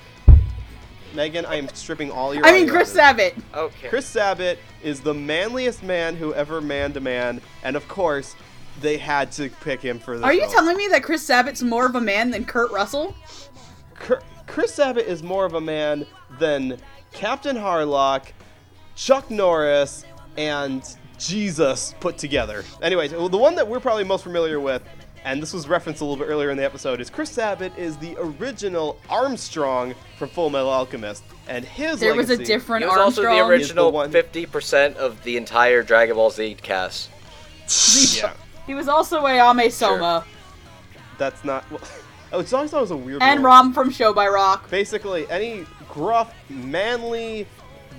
Megan, 1.13 1.45
I 1.45 1.55
am 1.55 1.67
stripping 1.73 2.11
all 2.11 2.33
your. 2.33 2.45
I 2.45 2.51
mean, 2.51 2.67
Chris 2.69 2.95
out 2.97 3.11
of 3.11 3.17
this. 3.17 3.33
Sabat. 3.33 3.57
Okay. 3.57 3.87
Chris 3.89 4.05
Sabat 4.05 4.57
is 4.83 5.01
the 5.01 5.13
manliest 5.13 5.83
man 5.83 6.15
who 6.15 6.33
ever 6.33 6.61
man 6.61 6.93
to 6.93 6.99
man, 6.99 7.41
and 7.63 7.75
of 7.75 7.87
course, 7.87 8.35
they 8.79 8.97
had 8.97 9.31
to 9.33 9.49
pick 9.61 9.81
him 9.81 9.99
for 9.99 10.15
this. 10.17 10.23
Are 10.23 10.33
you 10.33 10.43
role. 10.43 10.51
telling 10.51 10.77
me 10.77 10.87
that 10.91 11.03
Chris 11.03 11.21
Sabat's 11.21 11.61
more 11.61 11.85
of 11.85 11.95
a 11.95 12.01
man 12.01 12.31
than 12.31 12.45
Kurt 12.45 12.71
Russell? 12.71 13.15
Cur- 13.95 14.21
Chris 14.47 14.73
Sabat 14.73 15.05
is 15.05 15.21
more 15.23 15.45
of 15.45 15.53
a 15.53 15.61
man 15.61 16.05
than 16.39 16.77
Captain 17.13 17.55
Harlock, 17.55 18.31
Chuck 18.95 19.29
Norris, 19.29 20.05
and 20.37 20.83
Jesus 21.17 21.93
put 21.99 22.17
together. 22.17 22.63
Anyways, 22.81 23.11
well, 23.11 23.29
the 23.29 23.37
one 23.37 23.55
that 23.55 23.67
we're 23.67 23.79
probably 23.79 24.03
most 24.03 24.23
familiar 24.23 24.59
with, 24.59 24.81
and 25.23 25.41
this 25.41 25.53
was 25.53 25.67
referenced 25.67 26.01
a 26.01 26.05
little 26.05 26.17
bit 26.17 26.29
earlier 26.31 26.49
in 26.49 26.57
the 26.57 26.65
episode, 26.65 26.99
is 26.99 27.09
Chris 27.09 27.29
Sabat 27.29 27.77
is 27.77 27.95
the 27.97 28.15
original 28.19 28.99
Armstrong 29.09 29.93
from 30.17 30.29
Full 30.29 30.49
Metal 30.49 30.69
Alchemist, 30.69 31.23
and 31.47 31.63
his 31.63 31.99
There 31.99 32.15
was 32.15 32.29
a 32.29 32.33
legacy- 32.33 32.45
different 32.45 32.83
He 32.83 32.89
was 32.89 32.97
also 32.97 33.21
the 33.21 33.45
original 33.45 33.91
50% 33.91 34.95
of 34.95 35.21
the 35.23 35.37
entire 35.37 35.83
Dragon 35.83 36.15
Ball 36.15 36.31
Z 36.31 36.55
cast. 36.61 37.09
Yeah, 38.17 38.33
He 38.71 38.75
was 38.75 38.87
also 38.87 39.23
Ayame 39.23 39.69
Soma 39.69 40.23
that's 41.21 41.45
not. 41.45 41.69
Well, 41.71 41.81
oh, 42.33 42.39
it's 42.39 42.51
always 42.51 42.71
thought 42.71 42.81
was 42.81 42.91
a 42.91 42.97
weird. 42.97 43.21
and 43.21 43.43
role. 43.43 43.53
Rom 43.53 43.73
from 43.73 43.91
Show 43.91 44.13
by 44.13 44.27
Rock. 44.27 44.69
basically 44.69 45.29
any 45.29 45.65
gruff, 45.87 46.33
manly, 46.49 47.47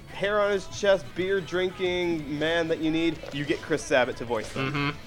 hair 0.08 0.40
on 0.40 0.50
his 0.50 0.66
chest, 0.68 1.06
beer 1.14 1.40
drinking 1.40 2.38
man 2.38 2.68
that 2.68 2.80
you 2.80 2.90
need, 2.90 3.18
you 3.32 3.44
get 3.44 3.62
Chris 3.62 3.82
Sabat 3.82 4.16
to 4.16 4.24
voice 4.24 4.52
them. 4.52 4.72
Mm-hmm. 4.72 4.98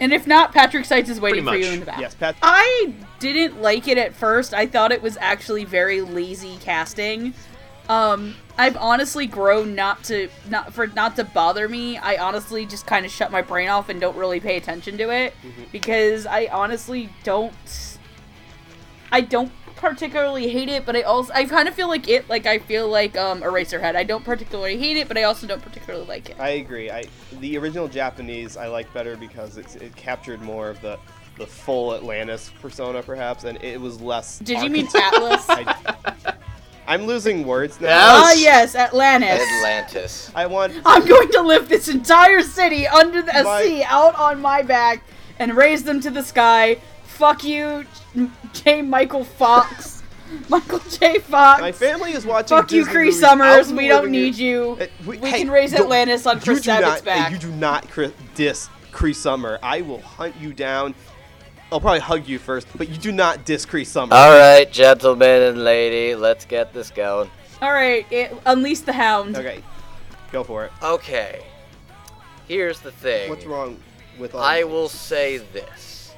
And 0.00 0.12
if 0.14 0.26
not, 0.26 0.54
Patrick 0.54 0.86
Seitz 0.86 1.10
is 1.10 1.20
waiting 1.20 1.44
for 1.44 1.56
you 1.56 1.66
in 1.66 1.80
the 1.80 1.86
back. 1.86 2.00
Yes, 2.00 2.14
Pat. 2.14 2.34
I 2.40 2.94
didn't 3.18 3.60
like 3.60 3.86
it 3.86 3.98
at 3.98 4.14
first. 4.14 4.54
I 4.54 4.66
thought 4.66 4.92
it 4.92 5.02
was 5.02 5.18
actually 5.18 5.66
very 5.66 6.00
lazy 6.00 6.56
casting. 6.62 7.34
Um, 7.90 8.36
I've 8.56 8.76
honestly 8.76 9.26
grown 9.26 9.74
not 9.74 10.04
to 10.04 10.28
not 10.48 10.72
for 10.72 10.86
not 10.86 11.16
to 11.16 11.24
bother 11.24 11.68
me. 11.68 11.98
I 11.98 12.18
honestly 12.18 12.64
just 12.64 12.86
kind 12.86 13.04
of 13.04 13.10
shut 13.10 13.32
my 13.32 13.42
brain 13.42 13.68
off 13.68 13.88
and 13.88 14.00
don't 14.00 14.16
really 14.16 14.38
pay 14.38 14.56
attention 14.56 14.96
to 14.98 15.10
it 15.10 15.34
because 15.72 16.24
I 16.24 16.46
honestly 16.52 17.10
don't. 17.24 17.98
I 19.10 19.22
don't 19.22 19.50
particularly 19.74 20.48
hate 20.48 20.68
it, 20.68 20.86
but 20.86 20.94
I 20.94 21.02
also 21.02 21.32
I 21.32 21.46
kind 21.46 21.66
of 21.66 21.74
feel 21.74 21.88
like 21.88 22.08
it. 22.08 22.28
Like 22.28 22.46
I 22.46 22.60
feel 22.60 22.88
like 22.88 23.16
um 23.16 23.42
Eraserhead. 23.42 23.96
I 23.96 24.04
don't 24.04 24.24
particularly 24.24 24.78
hate 24.78 24.96
it, 24.96 25.08
but 25.08 25.18
I 25.18 25.24
also 25.24 25.48
don't 25.48 25.62
particularly 25.62 26.06
like 26.06 26.30
it. 26.30 26.38
I 26.38 26.50
agree. 26.50 26.92
I 26.92 27.06
the 27.40 27.58
original 27.58 27.88
Japanese 27.88 28.56
I 28.56 28.68
like 28.68 28.92
better 28.94 29.16
because 29.16 29.56
it's, 29.56 29.74
it 29.74 29.96
captured 29.96 30.40
more 30.42 30.68
of 30.70 30.80
the 30.80 30.96
the 31.38 31.46
full 31.46 31.92
Atlantis 31.92 32.52
persona, 32.60 33.02
perhaps, 33.02 33.42
and 33.42 33.60
it 33.64 33.80
was 33.80 34.00
less. 34.00 34.38
Did 34.38 34.62
you 34.62 34.70
mean 34.70 34.86
Atlas? 34.94 35.44
I, 35.48 36.36
I'm 36.90 37.06
losing 37.06 37.46
words 37.46 37.80
now. 37.80 37.86
Yeah. 37.86 37.96
Ah, 38.02 38.32
yes, 38.32 38.74
Atlantis. 38.74 39.40
Atlantis. 39.40 40.30
I 40.34 40.46
want. 40.46 40.72
I'm 40.84 41.06
going 41.06 41.30
to 41.30 41.40
lift 41.42 41.68
this 41.68 41.86
entire 41.88 42.42
city 42.42 42.84
under 42.88 43.22
the 43.22 43.32
My- 43.44 43.62
sea 43.62 43.84
out 43.84 44.16
on 44.16 44.40
my 44.40 44.62
back 44.62 45.04
and 45.38 45.56
raise 45.56 45.84
them 45.84 46.00
to 46.00 46.10
the 46.10 46.22
sky. 46.24 46.78
Fuck 47.04 47.44
you, 47.44 47.86
J. 48.52 48.82
Michael 48.82 49.22
Fox. 49.24 50.02
Michael 50.48 50.80
J. 50.80 51.20
Fox. 51.20 51.60
My 51.60 51.70
family 51.70 52.10
is 52.12 52.26
watching. 52.26 52.56
Fuck 52.56 52.72
you, 52.72 52.80
Disney 52.80 52.92
Cree 52.92 53.04
movies 53.06 53.20
Summers. 53.20 53.70
out 53.70 53.76
We 53.76 53.86
don't 53.88 54.04
the 54.06 54.10
need 54.10 54.34
living 54.36 54.46
you. 54.46 54.78
Uh, 54.80 54.86
We 55.06 55.16
hey, 55.30 55.38
can 55.42 55.50
raise 55.50 55.70
don't- 55.70 55.82
Atlantis 55.82 56.26
on 56.26 56.38
you 56.38 56.42
Chris 56.42 56.58
do 56.58 56.64
Sabat's 56.64 57.04
not, 57.04 57.04
back. 57.04 57.30
You 57.32 57.38
do 57.38 57.52
not 57.52 57.88
cri- 57.88 58.12
diss 58.34 58.68
Cree 58.90 59.12
Summer. 59.12 59.60
I 59.62 59.82
will 59.82 60.00
hunt 60.00 60.34
you 60.40 60.52
down. 60.52 60.96
I'll 61.72 61.80
probably 61.80 62.00
hug 62.00 62.26
you 62.26 62.38
first, 62.38 62.66
but 62.76 62.88
you 62.88 62.96
do 62.96 63.12
not 63.12 63.44
diss 63.44 63.64
Cree 63.64 63.84
Summer. 63.84 64.14
All 64.14 64.36
right, 64.36 64.70
gentlemen 64.70 65.42
and 65.42 65.64
lady, 65.64 66.16
let's 66.16 66.44
get 66.44 66.72
this 66.72 66.90
going. 66.90 67.30
All 67.62 67.72
right, 67.72 68.04
it, 68.10 68.32
unleash 68.46 68.80
the 68.80 68.92
hound. 68.92 69.36
okay, 69.36 69.62
go 70.32 70.42
for 70.42 70.64
it. 70.64 70.72
Okay. 70.82 71.42
Here's 72.48 72.80
the 72.80 72.90
thing. 72.90 73.30
What's 73.30 73.44
wrong 73.46 73.78
with 74.18 74.34
all 74.34 74.40
I 74.40 74.64
will 74.64 74.88
say 74.88 75.38
this. 75.38 76.12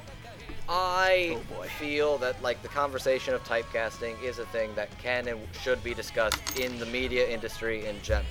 I 0.67 1.37
Oh, 1.59 1.63
feel 1.77 2.17
that 2.19 2.41
like 2.41 2.61
the 2.63 2.69
conversation 2.69 3.35
of 3.35 3.43
typecasting 3.43 4.21
is 4.23 4.39
a 4.39 4.45
thing 4.47 4.73
that 4.73 4.89
can 4.97 5.27
and 5.27 5.39
should 5.61 5.83
be 5.83 5.93
discussed 5.93 6.57
in 6.59 6.79
the 6.79 6.85
media 6.87 7.27
industry 7.27 7.85
in 7.85 8.01
general. 8.01 8.25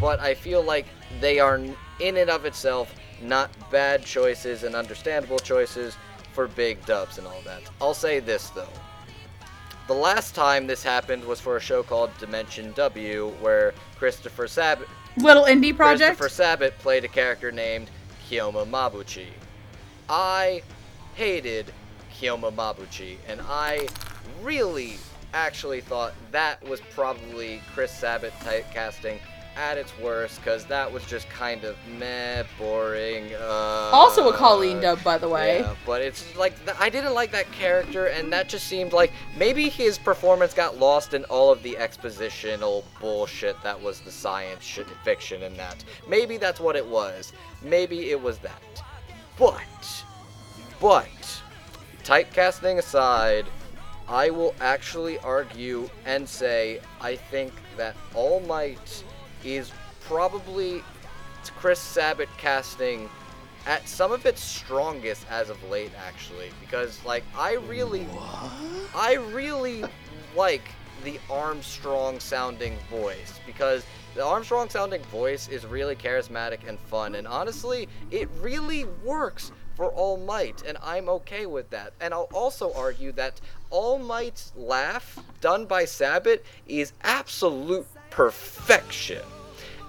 But 0.00 0.20
I 0.20 0.32
feel 0.34 0.62
like 0.62 0.86
they 1.20 1.40
are 1.40 1.56
in 1.56 2.16
and 2.16 2.30
of 2.30 2.44
itself 2.46 2.94
not 3.20 3.50
bad 3.70 4.04
choices 4.06 4.62
and 4.62 4.74
understandable 4.74 5.40
choices 5.40 5.96
for 6.38 6.46
big 6.46 6.86
dubs 6.86 7.18
and 7.18 7.26
all 7.26 7.40
that. 7.44 7.62
I'll 7.80 7.92
say 7.92 8.20
this 8.20 8.50
though. 8.50 8.68
The 9.88 9.92
last 9.92 10.36
time 10.36 10.68
this 10.68 10.84
happened 10.84 11.24
was 11.24 11.40
for 11.40 11.56
a 11.56 11.60
show 11.60 11.82
called 11.82 12.16
Dimension 12.20 12.70
W, 12.76 13.30
where 13.40 13.74
Christopher 13.96 14.46
Sabat 14.46 14.86
Little 15.16 15.46
indie 15.46 15.74
project. 15.76 16.16
Christopher 16.16 16.28
Sabat 16.28 16.78
played 16.78 17.04
a 17.04 17.08
character 17.08 17.50
named 17.50 17.90
Kyoma 18.30 18.70
Mabuchi. 18.70 19.26
I 20.08 20.62
hated 21.16 21.72
Kyoma 22.16 22.54
Mabuchi, 22.54 23.16
and 23.26 23.40
I 23.48 23.88
really 24.40 24.98
actually 25.34 25.80
thought 25.80 26.14
that 26.30 26.62
was 26.68 26.80
probably 26.94 27.60
Chris 27.74 27.90
Sabat 27.90 28.30
typecasting 28.44 29.18
at 29.58 29.76
its 29.76 29.92
worst, 29.98 30.36
because 30.36 30.64
that 30.66 30.90
was 30.90 31.04
just 31.04 31.28
kind 31.28 31.64
of 31.64 31.76
meh, 31.98 32.44
boring. 32.58 33.34
Uh, 33.34 33.90
Also 33.92 34.28
a 34.28 34.32
Colleen 34.32 34.80
dub, 34.80 35.02
by 35.02 35.18
the 35.18 35.28
way. 35.28 35.58
Yeah, 35.58 35.74
but 35.84 36.00
it's 36.00 36.36
like 36.36 36.54
th- 36.64 36.76
I 36.78 36.88
didn't 36.88 37.12
like 37.14 37.32
that 37.32 37.50
character, 37.50 38.06
and 38.06 38.32
that 38.32 38.48
just 38.48 38.68
seemed 38.68 38.92
like 38.92 39.12
maybe 39.36 39.68
his 39.68 39.98
performance 39.98 40.54
got 40.54 40.78
lost 40.78 41.12
in 41.12 41.24
all 41.24 41.50
of 41.50 41.62
the 41.64 41.74
expositional 41.74 42.84
bullshit 43.00 43.60
that 43.62 43.80
was 43.80 44.00
the 44.00 44.12
science 44.12 44.78
fiction 45.02 45.42
in 45.42 45.56
that. 45.56 45.84
Maybe 46.08 46.36
that's 46.36 46.60
what 46.60 46.76
it 46.76 46.86
was. 46.86 47.32
Maybe 47.60 48.10
it 48.10 48.22
was 48.22 48.38
that. 48.38 48.62
But, 49.36 50.04
but, 50.80 51.42
typecasting 52.04 52.78
aside, 52.78 53.46
I 54.08 54.30
will 54.30 54.54
actually 54.60 55.18
argue 55.18 55.90
and 56.06 56.28
say 56.28 56.80
I 57.00 57.16
think 57.16 57.52
that 57.76 57.96
All 58.14 58.40
Might 58.40 59.04
is 59.44 59.72
probably 60.02 60.82
Chris 61.56 61.78
Sabat 61.78 62.28
casting 62.38 63.08
at 63.66 63.88
some 63.88 64.12
of 64.12 64.26
its 64.26 64.42
strongest 64.42 65.26
as 65.30 65.50
of 65.50 65.62
late 65.70 65.92
actually 66.06 66.50
because 66.60 67.04
like 67.04 67.24
I 67.36 67.54
really 67.54 68.06
I 68.94 69.14
really 69.32 69.84
like 70.36 70.62
the 71.04 71.18
Armstrong 71.30 72.20
sounding 72.20 72.76
voice 72.90 73.40
because 73.46 73.84
the 74.14 74.24
Armstrong 74.24 74.68
sounding 74.68 75.02
voice 75.04 75.48
is 75.48 75.66
really 75.66 75.96
charismatic 75.96 76.66
and 76.66 76.78
fun 76.80 77.14
and 77.14 77.26
honestly 77.26 77.88
it 78.10 78.28
really 78.40 78.84
works 79.04 79.52
for 79.78 79.92
All 79.92 80.16
Might 80.16 80.64
and 80.66 80.76
I'm 80.82 81.08
okay 81.08 81.46
with 81.46 81.70
that. 81.70 81.92
And 82.00 82.12
I'll 82.12 82.28
also 82.34 82.74
argue 82.74 83.12
that 83.12 83.40
All 83.70 83.96
Might's 83.96 84.52
laugh 84.56 85.20
done 85.40 85.66
by 85.66 85.84
Sabat 85.84 86.42
is 86.66 86.92
absolute 87.02 87.86
perfection. 88.18 89.22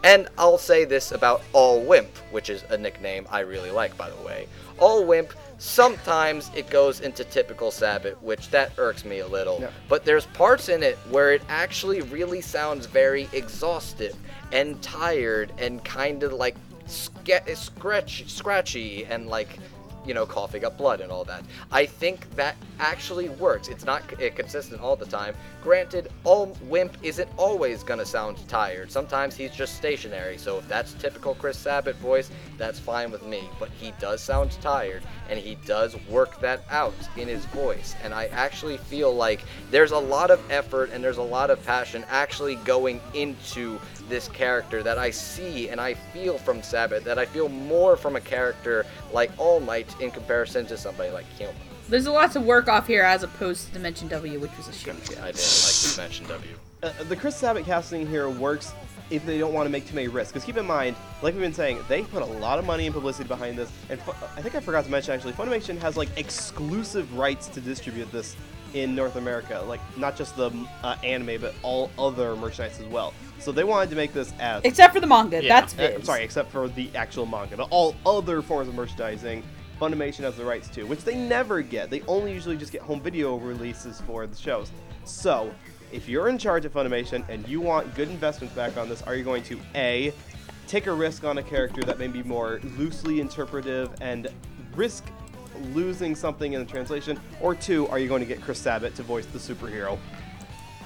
And 0.04 0.28
I'll 0.38 0.60
say 0.60 0.86
this 0.86 1.12
about 1.12 1.42
All 1.52 1.82
Wimp, 1.82 2.16
which 2.30 2.52
is 2.52 2.64
a 2.70 2.78
nickname 2.78 3.26
I 3.32 3.40
really 3.40 3.72
like, 3.72 3.98
by 3.98 4.12
the 4.12 4.22
way. 4.22 4.48
All 4.78 5.04
Wimp, 5.04 5.34
sometimes 5.58 6.52
it 6.56 6.70
goes 6.70 7.00
into 7.00 7.24
typical 7.24 7.72
Sabat, 7.72 8.22
which 8.22 8.52
that 8.52 8.72
irks 8.78 9.04
me 9.04 9.18
a 9.22 9.28
little. 9.28 9.58
Yeah. 9.60 9.72
But 9.88 10.06
there's 10.06 10.28
parts 10.28 10.70
in 10.70 10.84
it 10.84 10.96
where 11.10 11.34
it 11.34 11.42
actually 11.50 12.02
really 12.02 12.40
sounds 12.40 12.86
very 12.86 13.28
exhausted 13.34 14.16
and 14.52 14.80
tired 14.84 15.52
and 15.58 15.84
kind 15.84 16.22
of 16.22 16.32
like 16.32 16.56
ske- 16.86 17.56
scratchy, 17.56 18.28
scratchy 18.28 19.06
and 19.06 19.26
like 19.26 19.58
you 20.06 20.14
know, 20.14 20.26
coughing 20.26 20.66
up 20.66 20.78
blood 20.78 21.02
and 21.02 21.12
all 21.12 21.24
that. 21.26 21.44
I 21.72 21.86
think 21.86 22.30
that 22.36 22.56
actually 22.80 23.30
works. 23.30 23.68
It's 23.68 23.86
not 23.86 24.02
uh, 24.14 24.30
consistent 24.36 24.82
all 24.82 24.96
the 24.96 25.06
time. 25.06 25.36
Granted, 25.62 26.10
all 26.24 26.56
Wimp 26.64 26.98
isn't 27.04 27.30
always 27.38 27.84
gonna 27.84 28.06
sound 28.06 28.38
tired. 28.48 28.92
Sometimes 28.92 29.36
he's 29.36 29.52
just 29.52 29.76
stationary. 29.76 30.38
So 30.38 30.60
if 30.60 30.68
that's 30.68 30.94
typical 30.94 31.36
Chris 31.36 31.58
Sabat 31.58 31.96
voice, 31.96 32.32
that's 32.58 32.80
fine 32.80 33.12
with 33.12 33.24
me. 33.26 33.44
But 33.60 33.70
he 33.80 33.94
does 34.00 34.22
sound 34.22 34.52
tired, 34.62 35.04
and 35.30 35.40
he 35.40 35.56
does 35.66 35.96
work 36.08 36.40
that 36.42 36.64
out 36.70 36.94
in 37.18 37.28
his 37.28 37.46
voice. 37.46 37.96
And 38.04 38.14
I 38.14 38.26
actually 38.28 38.78
feel 38.78 39.14
like 39.14 39.44
there's 39.72 39.92
a 39.92 39.98
lot 39.98 40.32
of 40.32 40.40
effort 40.52 40.92
and 40.92 41.04
there's 41.04 41.18
a 41.18 41.24
lot 41.24 41.50
of 41.50 41.64
passion 41.66 42.06
actually 42.10 42.56
going 42.56 43.02
into 43.14 43.80
this 44.10 44.28
character 44.28 44.84
that 44.84 44.98
I 44.98 45.12
see 45.12 45.70
and 45.70 45.80
I 45.80 45.94
feel 45.94 46.38
from 46.38 46.62
Sabat, 46.62 47.04
that 47.06 47.18
I 47.20 47.26
feel 47.26 47.48
more 47.48 47.96
from 47.96 48.16
a 48.16 48.22
character 48.22 48.86
like 49.14 49.32
All 49.38 49.60
Might 49.60 50.00
in 50.02 50.12
comparison 50.12 50.66
to 50.68 50.78
somebody 50.78 51.12
like 51.12 51.26
Kyoma. 51.38 51.54
There's 51.88 52.06
a 52.06 52.12
lot 52.12 52.32
to 52.34 52.42
work 52.42 52.68
off 52.68 52.88
here 52.88 53.04
as 53.04 53.24
opposed 53.24 53.68
to 53.68 53.74
Dimension 53.74 54.08
W, 54.10 54.40
which 54.40 54.56
was 54.58 54.68
a 54.68 54.74
shit. 54.74 54.94
I 54.94 55.32
didn't 55.32 55.64
like 55.64 55.96
Dimension 55.96 56.28
W. 56.28 56.56
Uh, 56.84 56.92
the 57.08 57.16
Chris 57.16 57.36
Sabat 57.36 57.66
casting 57.66 58.08
here 58.08 58.30
works 58.30 58.72
if 59.10 59.26
they 59.26 59.40
don't 59.40 59.54
want 59.54 59.66
to 59.66 59.72
make 59.72 59.88
too 59.88 59.96
many 59.96 60.08
risks. 60.08 60.32
Because 60.32 60.46
keep 60.46 60.58
in 60.58 60.68
mind, 60.68 60.96
like 61.22 61.34
we've 61.34 61.42
been 61.42 61.54
saying, 61.54 61.80
they 61.88 62.04
put 62.04 62.22
a 62.22 62.26
lot 62.26 62.60
of 62.60 62.66
money 62.66 62.86
and 62.86 62.94
publicity 62.94 63.28
behind 63.28 63.58
this. 63.58 63.72
And 63.90 64.00
Fu- 64.02 64.12
I 64.12 64.42
think 64.42 64.56
I 64.56 64.60
forgot 64.60 64.86
to 64.86 64.92
mention 64.92 65.14
actually, 65.14 65.34
Funimation 65.34 65.80
has 65.80 65.98
like 65.98 66.10
exclusive 66.16 67.18
rights 67.18 67.48
to 67.48 67.62
distribute 67.62 68.12
this 68.12 68.36
in 68.74 68.96
North 68.96 69.16
America. 69.16 69.64
Like 69.68 69.80
not 69.98 70.16
just 70.16 70.36
the 70.36 70.52
uh, 70.84 70.96
anime, 71.04 71.42
but 71.42 71.54
all 71.64 71.92
other 71.98 72.36
merchandise 72.36 72.80
as 72.80 72.86
well. 72.88 73.14
So 73.40 73.52
they 73.52 73.64
wanted 73.64 73.90
to 73.92 73.96
make 73.96 74.14
this 74.14 74.34
as 74.40 74.64
Except 74.66 74.94
for 74.94 75.00
the 75.00 75.08
manga, 75.08 75.42
Yeah. 75.42 75.62
that's 75.62 75.78
uh, 75.80 75.94
I'm 75.96 76.04
sorry, 76.04 76.24
except 76.24 76.52
for 76.52 76.68
the 76.68 76.90
actual 76.96 77.26
manga. 77.26 77.56
But 77.58 77.70
all 77.72 77.96
other 78.06 78.42
forms 78.42 78.68
of 78.68 78.76
merchandising, 78.76 79.44
Funimation 79.80 80.20
has 80.20 80.36
the 80.36 80.44
rights 80.44 80.68
to, 80.70 80.84
which 80.84 81.06
they 81.06 81.16
never 81.16 81.62
get. 81.62 81.90
They 81.90 82.02
only 82.02 82.34
usually 82.34 82.58
just 82.58 82.74
get 82.74 82.82
home 82.82 83.00
video 83.00 83.38
releases 83.38 84.02
for 84.02 84.28
the 84.28 84.36
shows. 84.36 84.72
So, 85.06 85.54
if 85.94 86.10
you're 86.10 86.28
in 86.28 86.38
charge 86.38 86.66
of 86.66 86.74
Funimation 86.74 87.24
and 87.30 87.48
you 87.48 87.62
want 87.62 87.96
good 87.96 88.10
investments 88.10 88.54
back 88.56 88.76
on 88.76 88.90
this, 88.90 89.02
are 89.04 89.16
you 89.16 89.24
going 89.24 89.42
to 89.44 89.58
A, 89.76 90.14
take 90.68 90.88
a 90.88 90.92
risk 90.94 91.24
on 91.24 91.38
a 91.38 91.44
character 91.44 91.82
that 91.84 91.98
may 91.98 92.08
be 92.10 92.22
more 92.24 92.60
loosely 92.78 93.22
interpretive 93.22 93.90
and 94.02 94.28
risk 94.76 95.06
losing 95.74 96.16
something 96.16 96.54
in 96.54 96.60
the 96.60 96.70
translation, 96.70 97.20
or 97.42 97.56
two, 97.56 97.88
are 97.88 98.00
you 98.00 98.08
going 98.08 98.22
to 98.22 98.26
get 98.28 98.42
Chris 98.42 98.60
Sabat 98.60 98.96
to 98.96 99.04
voice 99.04 99.26
the 99.28 99.40
superhero? 99.40 99.98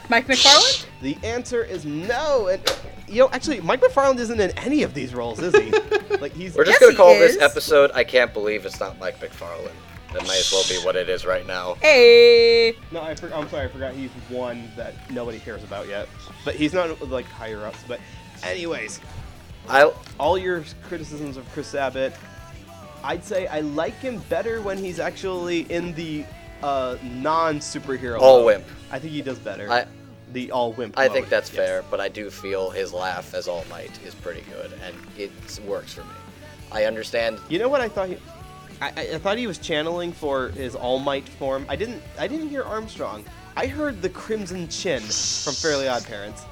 Mike 0.10 0.28
McFarland? 0.28 0.86
The 1.02 1.18
answer 1.24 1.64
is 1.64 1.86
no. 1.86 2.48
And 2.48 2.62
you 3.08 3.20
know, 3.22 3.30
actually, 3.32 3.62
Mike 3.62 3.82
McFarland 3.82 4.18
isn't 4.20 4.40
in 4.40 4.52
any 4.58 4.84
of 4.84 4.94
these 4.94 5.14
roles, 5.16 5.40
is 5.40 5.56
he? 5.56 5.72
like 6.18 6.34
he's 6.34 6.56
We're 6.56 6.66
just 6.66 6.82
Yes, 6.82 6.90
gonna 6.90 6.96
call 6.96 7.14
this 7.14 7.38
episode 7.40 7.92
I 7.94 8.04
Can't 8.04 8.34
Believe 8.34 8.66
It's 8.66 8.80
Not 8.80 9.00
Mike 9.00 9.20
McFarland." 9.20 9.72
That 10.14 10.28
might 10.28 10.38
as 10.38 10.52
well 10.52 10.64
be 10.70 10.76
what 10.86 10.96
it 10.96 11.10
is 11.10 11.26
right 11.26 11.46
now. 11.48 11.74
Hey! 11.82 12.76
no. 12.92 13.02
I 13.02 13.16
for, 13.16 13.34
I'm 13.34 13.50
sorry, 13.50 13.66
I 13.66 13.68
forgot 13.70 13.96
he's 13.96 14.12
one 14.30 14.70
that 14.76 14.94
nobody 15.10 15.40
cares 15.40 15.64
about 15.64 15.88
yet. 15.88 16.08
But 16.46 16.54
he's 16.56 16.72
not 16.72 17.02
like 17.10 17.26
higher 17.26 17.66
ups. 17.66 17.80
But 17.88 18.00
anyways, 18.44 19.00
I 19.68 19.92
all 20.20 20.38
your 20.38 20.64
criticisms 20.88 21.36
of 21.36 21.52
Chris 21.52 21.68
Sabat, 21.68 22.16
I'd 23.04 23.24
say 23.24 23.48
I 23.48 23.60
like 23.62 23.96
him 24.00 24.20
better 24.30 24.62
when 24.62 24.78
he's 24.78 25.00
actually 25.00 25.62
in 25.72 25.94
the 25.94 26.26
uh, 26.62 26.98
non-superhero. 27.04 28.20
All 28.20 28.38
mode. 28.38 28.46
Wimp. 28.46 28.66
I 28.92 29.00
think 29.00 29.14
he 29.14 29.22
does 29.22 29.40
better. 29.40 29.70
I 29.70 29.86
the 30.32 30.52
all 30.52 30.74
wimp. 30.74 30.98
I 30.98 31.08
think 31.08 31.30
that's 31.30 31.50
yes. 31.54 31.58
fair, 31.58 31.84
but 31.92 32.00
I 32.00 32.10
do 32.10 32.30
feel 32.30 32.72
his 32.72 32.92
laugh 32.92 33.34
as 33.34 33.48
All 33.48 33.64
Might 33.70 34.04
is 34.04 34.16
pretty 34.16 34.42
good, 34.50 34.74
and 34.84 34.96
it 35.18 35.32
works 35.66 35.94
for 35.94 36.02
me. 36.02 36.16
I 36.72 36.86
understand. 36.86 37.40
You 37.50 37.60
know 37.60 37.70
what 37.70 37.82
I 37.82 37.88
thought 37.88 38.10
he, 38.10 38.18
I, 38.82 38.92
I 38.98 39.02
I 39.14 39.18
thought 39.20 39.38
he 39.38 39.48
was 39.48 39.60
channeling 39.60 40.12
for 40.12 40.50
his 40.50 40.76
All 40.76 41.00
Might 41.00 41.28
form. 41.28 41.66
I 41.70 41.76
didn't 41.76 42.02
I 42.18 42.28
didn't 42.28 42.50
hear 42.50 42.64
Armstrong. 42.64 43.24
I 43.56 43.68
heard 43.68 44.02
the 44.02 44.10
Crimson 44.10 44.68
Chin 44.68 45.02
from 45.02 45.54
Fairly 45.54 45.88
Odd 45.88 46.04
Parents. 46.06 46.44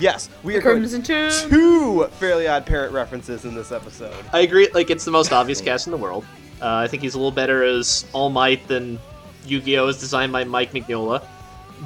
Yes, 0.00 0.30
we 0.42 0.56
are 0.56 0.62
going 0.62 0.78
Crimson 0.78 1.02
Tomb. 1.02 1.30
two 1.50 2.06
Fairly 2.18 2.48
Odd 2.48 2.64
Parent 2.64 2.94
references 2.94 3.44
in 3.44 3.54
this 3.54 3.70
episode. 3.70 4.14
I 4.32 4.40
agree. 4.40 4.68
Like 4.72 4.88
it's 4.88 5.04
the 5.04 5.10
most 5.10 5.30
obvious 5.30 5.60
cast 5.60 5.86
in 5.86 5.90
the 5.90 5.98
world. 5.98 6.24
Uh, 6.60 6.76
I 6.76 6.88
think 6.88 7.02
he's 7.02 7.14
a 7.14 7.18
little 7.18 7.30
better 7.30 7.62
as 7.62 8.06
All 8.14 8.30
Might 8.30 8.66
than 8.66 8.98
Yu-Gi-Oh 9.44 9.88
is 9.88 10.00
designed 10.00 10.32
by 10.32 10.44
Mike 10.44 10.72
Mignola. 10.72 11.22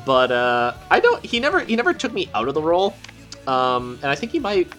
But 0.07 0.31
uh, 0.31 0.75
I 0.91 1.01
don't. 1.01 1.25
He 1.25 1.41
never. 1.41 1.61
He 1.61 1.75
never 1.75 1.93
took 1.93 2.13
me 2.13 2.31
out 2.35 2.47
of 2.47 2.55
the 2.55 2.63
role. 2.63 2.95
Um, 3.49 3.99
and 4.03 4.11
I 4.11 4.15
think 4.15 4.31
he 4.31 4.39
might. 4.39 4.73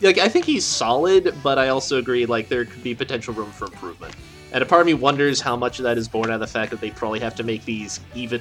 Like 0.00 0.16
I 0.16 0.30
think 0.30 0.46
he's 0.46 0.64
solid, 0.64 1.34
but 1.42 1.58
I 1.58 1.68
also 1.68 1.98
agree 1.98 2.24
like 2.24 2.48
there 2.48 2.64
could 2.64 2.82
be 2.82 2.94
potential 2.94 3.34
room 3.34 3.50
for 3.50 3.66
improvement. 3.66 4.14
And 4.52 4.62
a 4.62 4.66
part 4.66 4.80
of 4.80 4.86
me 4.86 4.94
wonders 4.94 5.40
how 5.40 5.54
much 5.54 5.78
of 5.78 5.82
that 5.82 5.98
is 5.98 6.08
born 6.08 6.30
out 6.30 6.34
of 6.34 6.40
the 6.40 6.46
fact 6.46 6.70
that 6.70 6.80
they 6.80 6.90
probably 6.90 7.20
have 7.20 7.34
to 7.36 7.42
make 7.42 7.64
these 7.66 8.00
even 8.14 8.40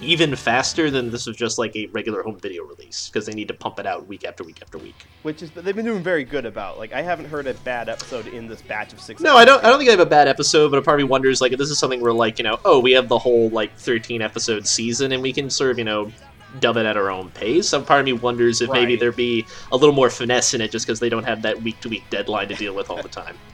even 0.00 0.36
faster 0.36 0.90
than 0.90 1.10
this 1.10 1.26
was 1.26 1.36
just 1.36 1.58
like 1.58 1.74
a 1.74 1.86
regular 1.86 2.22
home 2.22 2.38
video 2.38 2.64
release 2.64 3.08
because 3.08 3.24
they 3.26 3.32
need 3.32 3.48
to 3.48 3.54
pump 3.54 3.78
it 3.78 3.86
out 3.86 4.06
week 4.06 4.24
after 4.24 4.44
week 4.44 4.60
after 4.60 4.76
week. 4.78 4.94
Which 5.22 5.42
is 5.42 5.50
they've 5.52 5.74
been 5.74 5.86
doing 5.86 6.02
very 6.02 6.24
good 6.24 6.44
about. 6.44 6.78
Like 6.78 6.92
I 6.92 7.02
haven't 7.02 7.26
heard 7.26 7.46
a 7.46 7.54
bad 7.54 7.88
episode 7.88 8.26
in 8.26 8.46
this 8.46 8.60
batch 8.62 8.92
of 8.92 9.00
six. 9.00 9.20
No, 9.22 9.36
I 9.36 9.44
don't. 9.44 9.64
I 9.64 9.68
don't 9.70 9.78
think 9.78 9.88
I 9.88 9.92
have 9.92 10.00
a 10.00 10.06
bad 10.06 10.28
episode, 10.28 10.70
but 10.70 10.78
a 10.78 10.82
part 10.82 11.00
of 11.00 11.04
me 11.06 11.10
wonders 11.10 11.40
like 11.40 11.52
if 11.52 11.58
this 11.58 11.70
is 11.70 11.78
something 11.78 12.00
where 12.00 12.12
like 12.12 12.38
you 12.38 12.44
know, 12.44 12.58
oh, 12.64 12.78
we 12.78 12.92
have 12.92 13.08
the 13.08 13.18
whole 13.18 13.48
like 13.50 13.74
thirteen 13.76 14.20
episode 14.22 14.66
season, 14.66 15.12
and 15.12 15.22
we 15.22 15.32
can 15.32 15.48
sort 15.48 15.70
of 15.70 15.78
you 15.78 15.84
know 15.84 16.12
dub 16.60 16.76
it 16.76 16.86
at 16.86 16.96
our 16.96 17.10
own 17.10 17.30
pace. 17.30 17.68
Some 17.68 17.84
part 17.84 18.00
of 18.00 18.06
me 18.06 18.12
wonders 18.12 18.60
if 18.60 18.70
maybe 18.70 18.92
Right. 18.92 19.00
there 19.00 19.12
be 19.12 19.44
a 19.72 19.76
little 19.76 19.94
more 19.94 20.10
finesse 20.10 20.54
in 20.54 20.60
it, 20.60 20.70
just 20.70 20.86
because 20.86 21.00
they 21.00 21.08
don't 21.08 21.24
have 21.24 21.42
that 21.42 21.62
week 21.62 21.80
to 21.80 21.88
week 21.88 22.04
deadline 22.10 22.48
to 22.48 22.54
deal 22.54 22.74
with 22.74 22.90
all 22.90 23.02
the 23.02 23.08
time. 23.08 23.36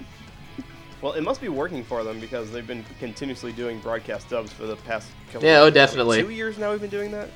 Well, 1.02 1.12
it 1.14 1.22
must 1.22 1.40
be 1.40 1.48
working 1.48 1.82
for 1.84 2.04
them 2.04 2.20
because 2.20 2.50
they've 2.52 2.66
been 2.66 2.84
continuously 3.00 3.52
doing 3.52 3.80
broadcast 3.80 4.28
dubs 4.30 4.52
for 4.52 4.66
the 4.66 4.76
past. 4.76 5.08
Couple 5.32 5.48
Yeah, 5.48 5.60
oh, 5.60 5.68
definitely. 5.70 6.22
Two 6.22 6.30
years 6.30 6.56
now 6.58 6.70
we've 6.70 6.80
been 6.80 6.90
doing 6.90 7.10
that. 7.10 7.28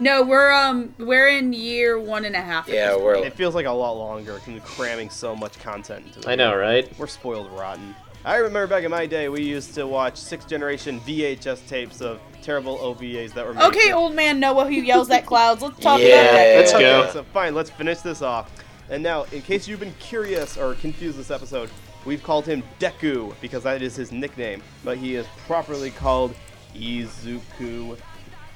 No, 0.00 0.22
we're 0.22 0.52
um 0.52 0.94
we're 0.98 1.28
in 1.28 1.52
year 1.52 1.98
one 1.98 2.24
and 2.24 2.36
a 2.36 2.40
half. 2.40 2.68
Yeah, 2.68 2.94
we're- 2.96 3.20
It 3.26 3.32
feels 3.32 3.54
like 3.56 3.66
a 3.66 3.70
lot 3.72 3.92
longer, 3.94 4.34
'cause 4.38 4.46
we're 4.54 4.60
cramming 4.60 5.10
so 5.10 5.34
much 5.34 5.58
content 5.58 6.06
into 6.06 6.20
it. 6.20 6.28
I 6.28 6.36
know, 6.36 6.54
right? 6.54 6.88
We're 6.98 7.08
spoiled 7.08 7.50
rotten. 7.50 7.96
I 8.24 8.36
remember 8.36 8.66
back 8.68 8.84
in 8.84 8.90
my 8.90 9.06
day, 9.06 9.28
we 9.28 9.42
used 9.42 9.74
to 9.74 9.86
watch 9.86 10.16
sixth 10.16 10.46
generation 10.48 11.00
VHS 11.00 11.62
tapes 11.66 12.00
of 12.00 12.20
terrible 12.42 12.78
OVAs 12.78 13.32
that 13.34 13.44
were 13.46 13.54
made. 13.54 13.64
Okay, 13.64 13.88
for- 13.90 13.96
old 13.96 14.14
man 14.14 14.38
Noah 14.38 14.66
who 14.66 14.72
yells 14.72 15.10
at 15.10 15.24
clouds. 15.26 15.62
Let's 15.62 15.80
talk 15.80 15.98
Yeah. 15.98 16.06
about 16.06 16.32
that. 16.32 16.48
Yeah. 16.52 16.58
Let's 16.58 16.74
Okay, 16.74 16.82
go. 16.82 17.10
So 17.12 17.24
fine, 17.32 17.54
let's 17.54 17.70
finish 17.70 17.98
this 17.98 18.22
off. 18.22 18.50
And 18.90 19.02
now, 19.02 19.24
in 19.32 19.42
case 19.42 19.66
you've 19.66 19.80
been 19.80 19.94
curious 19.98 20.56
or 20.56 20.74
confused 20.74 21.18
this 21.18 21.30
episode, 21.30 21.70
we've 22.08 22.22
called 22.22 22.46
him 22.46 22.62
Deku 22.80 23.34
because 23.42 23.62
that 23.64 23.82
is 23.82 23.94
his 23.94 24.10
nickname, 24.10 24.62
but 24.82 24.96
he 24.96 25.14
is 25.14 25.26
properly 25.46 25.90
called 25.90 26.34
Izuku. 26.74 27.98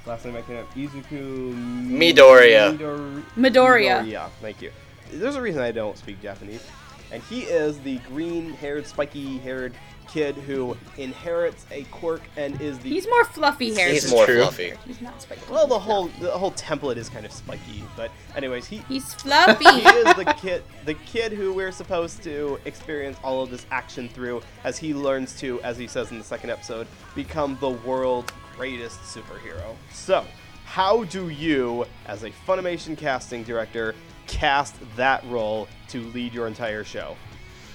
Last 0.07 0.24
name 0.24 0.37
I 0.37 0.41
can 0.41 0.57
have 0.57 0.69
Izuku 0.74 1.55
Midoriya. 1.87 2.77
Midor- 2.77 3.23
Midoriya. 3.37 4.03
Midoriya. 4.05 4.31
Thank 4.41 4.62
you. 4.62 4.73
There's 5.12 5.37
a 5.37 5.43
reason 5.43 5.61
I 5.61 5.70
don't 5.70 5.99
speak 5.99 6.23
Japanese, 6.23 6.66
and 7.12 7.23
he 7.24 7.43
is 7.43 7.79
the 7.81 7.99
green-haired, 7.99 8.87
spiky-haired 8.87 9.74
kid 10.12 10.34
who 10.36 10.76
inherits 10.98 11.64
a 11.70 11.84
quirk 11.84 12.20
and 12.36 12.60
is 12.60 12.78
the 12.80 12.90
He's 12.90 13.06
more 13.09 13.24
fluffy 13.24 13.74
hair. 13.74 13.89
He's 13.89 14.10
more 14.10 14.26
true. 14.26 14.43
fluffy. 14.43 14.74
He's 14.86 15.01
not 15.01 15.20
spiky. 15.22 15.40
well, 15.51 15.66
the 15.66 15.78
whole 15.78 16.09
the 16.20 16.30
whole 16.30 16.52
template 16.52 16.97
is 16.97 17.09
kind 17.09 17.24
of 17.24 17.32
spiky, 17.32 17.82
but 17.97 18.10
anyways, 18.36 18.66
he 18.66 18.78
He's 18.89 19.14
fluffy. 19.14 19.64
he 19.70 19.89
is 19.89 20.14
the 20.16 20.34
kid 20.39 20.62
the 20.84 20.94
kid 20.94 21.32
who 21.32 21.52
we're 21.52 21.72
supposed 21.72 22.22
to 22.24 22.59
experience 22.64 23.16
all 23.24 23.43
of 23.43 23.51
this 23.51 23.66
action 23.70 24.09
through 24.09 24.43
as 24.64 24.76
he 24.78 24.93
learns 24.94 25.34
to 25.40 25.60
as 25.62 25.78
he 25.78 25.86
says 25.86 26.10
in 26.10 26.18
the 26.18 26.24
second 26.24 26.51
episode 26.51 26.86
become 27.14 27.56
the 27.60 27.70
world's 27.70 28.32
greatest 28.56 29.01
superhero 29.01 29.74
so 29.93 30.24
how 30.64 31.05
do 31.05 31.28
you 31.30 31.84
as 32.06 32.22
a 32.24 32.30
funimation 32.47 32.97
casting 32.97 33.43
director 33.43 33.94
cast 34.26 34.74
that 34.97 35.24
role 35.30 35.66
to 35.89 36.01
lead 36.10 36.34
your 36.34 36.47
entire 36.47 36.84
show 36.84 37.16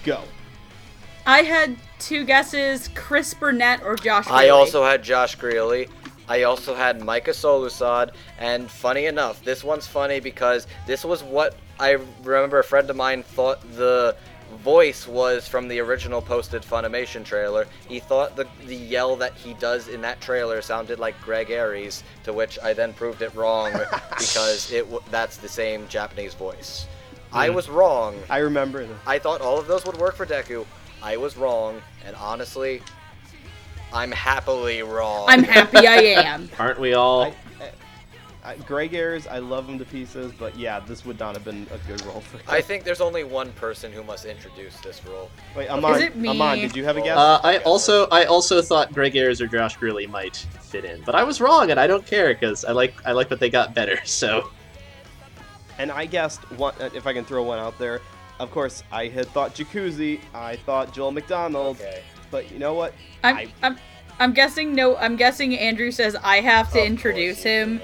go 0.04 0.22
I 1.26 1.42
had 1.42 1.76
two 2.00 2.26
guesses: 2.26 2.90
Chris 2.96 3.34
Burnett 3.34 3.84
or 3.84 3.96
Josh. 3.96 4.26
Grelle. 4.26 4.32
I 4.32 4.50
also 4.50 4.84
had 4.84 5.04
Josh 5.04 5.38
Grelle. 5.38 5.90
I 6.30 6.44
also 6.44 6.76
had 6.76 7.02
Micah 7.02 7.32
Solusod, 7.32 8.12
and 8.38 8.70
funny 8.70 9.06
enough, 9.06 9.44
this 9.44 9.64
one's 9.64 9.88
funny 9.88 10.20
because 10.20 10.68
this 10.86 11.06
was 11.06 11.24
what 11.24 11.56
I 11.80 11.98
remember 12.24 12.60
a 12.60 12.64
friend 12.64 12.90
of 12.90 12.96
mine 12.96 13.24
thought 13.24 13.62
the 13.76 14.16
voice 14.60 15.08
was 15.08 15.48
from 15.48 15.68
the 15.68 15.80
original 15.80 16.22
posted 16.22 16.62
Funimation 16.64 17.24
trailer. 17.24 17.68
He 17.88 18.00
thought 18.00 18.36
the 18.36 18.48
the 18.66 18.76
yell 18.76 19.16
that 19.18 19.34
he 19.36 19.54
does 19.56 19.88
in 19.88 20.02
that 20.02 20.20
trailer 20.22 20.62
sounded 20.62 21.00
like 21.00 21.20
Greg 21.22 21.50
Ayres, 21.50 22.04
to 22.24 22.34
which 22.34 22.58
I 22.64 22.74
then 22.74 22.94
proved 22.94 23.22
it 23.22 23.34
wrong 23.36 23.72
because 24.18 24.72
it 24.72 24.84
w- 24.86 25.04
that's 25.12 25.38
the 25.38 25.50
same 25.50 25.88
Japanese 25.88 26.34
voice. 26.34 26.88
I 27.32 27.50
hmm. 27.50 27.56
was 27.56 27.70
wrong. 27.70 28.16
i 28.30 28.40
remember 28.40 28.86
the- 28.86 28.96
I 29.06 29.20
thought 29.20 29.42
all 29.42 29.60
of 29.60 29.68
those 29.68 29.86
would 29.86 29.98
work 29.98 30.16
for 30.16 30.26
Deku. 30.26 30.66
I 31.08 31.16
was 31.16 31.38
wrong, 31.38 31.82
and 32.06 32.18
honestly, 32.18 32.82
I'm 33.94 34.12
happily 34.12 34.84
wrong. 34.84 35.24
I'm 35.30 35.42
happy 35.42 35.88
I 35.88 35.96
am. 36.26 36.50
Aren't 36.60 36.82
we 36.82 36.96
all? 36.96 37.24
I, 37.24 37.34
I, 38.44 38.56
Greg 38.58 38.94
Ayres, 38.94 39.26
I 39.26 39.40
love 39.40 39.70
him 39.70 39.80
to 39.80 39.86
pieces, 39.86 40.34
but 40.38 40.58
yeah, 40.58 40.82
this 40.82 41.06
would 41.06 41.18
not 41.18 41.34
have 41.36 41.46
been 41.46 41.66
a 41.72 41.78
good 41.88 42.06
role 42.06 42.20
for 42.20 42.40
him. 42.40 42.44
I 42.50 42.60
think 42.60 42.84
there's 42.84 43.00
only 43.00 43.24
one 43.24 43.54
person 43.54 43.90
who 43.94 44.04
must 44.04 44.26
introduce 44.26 44.78
this 44.82 45.02
role. 45.06 45.30
Wait, 45.56 45.70
Amon, 45.70 45.96
Is 45.96 46.02
it 46.02 46.18
me? 46.18 46.28
Amon, 46.28 46.60
did 46.60 46.76
you 46.76 46.84
have 46.84 46.98
a 46.98 47.02
guess? 47.02 47.18
Uh, 47.18 47.40
I 47.42 47.60
also 47.60 48.08
I 48.10 48.26
also 48.26 48.62
thought 48.62 48.92
Greg 48.94 49.16
Ayres 49.16 49.40
or 49.40 49.48
Josh 49.48 49.78
Grelle 49.78 50.10
might 50.10 50.36
fit 50.60 50.84
in, 50.84 51.02
but 51.06 51.16
I 51.16 51.24
was 51.24 51.40
wrong, 51.40 51.72
and 51.72 51.80
I 51.80 51.88
don't 51.88 52.06
care 52.06 52.34
because 52.34 52.66
I 52.66 52.74
like 52.74 52.94
I 53.06 53.14
like 53.14 53.30
what 53.30 53.40
they 53.40 53.50
got 53.50 53.74
better. 53.74 53.98
So 54.06 54.50
And 55.80 55.90
I 55.90 56.06
guessed 56.06 56.42
one. 56.52 56.74
uh, 56.82 56.90
If 56.94 57.08
I 57.08 57.14
can 57.14 57.24
throw 57.24 57.44
one 57.44 57.60
out 57.60 57.78
there, 57.80 58.02
of 58.40 58.52
course, 58.52 58.84
I 58.92 59.08
had 59.08 59.28
thought 59.28 59.56
Jacuzzi. 59.56 60.20
I 60.34 60.56
thought 60.58 60.94
Joel 60.94 61.12
McDonald. 61.12 61.78
Okay. 61.78 62.02
But 62.32 62.52
you 62.52 62.60
know 62.60 62.74
what? 62.74 62.94
I'm, 63.24 63.38
I- 63.38 63.54
I'm, 63.64 63.78
I'm 64.20 64.34
guessing. 64.34 64.74
No, 64.76 64.96
I'm 64.98 65.16
guessing. 65.16 65.58
Andrew 65.58 65.92
says 65.92 66.16
I 66.24 66.42
have 66.42 66.72
to 66.74 66.80
Of 66.80 66.86
introduce 66.86 67.38
course 67.38 67.46
you 67.46 67.52
him. 67.52 67.82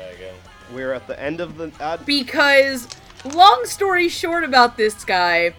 We're 0.74 0.94
at 0.94 1.08
the 1.08 1.20
end 1.22 1.40
of 1.40 1.58
the. 1.58 1.72
Uh, 1.80 1.98
because, 1.98 2.88
long 3.34 3.62
story 3.66 4.10
short 4.10 4.44
about 4.44 4.76
this 4.78 5.04
guy, 5.04 5.54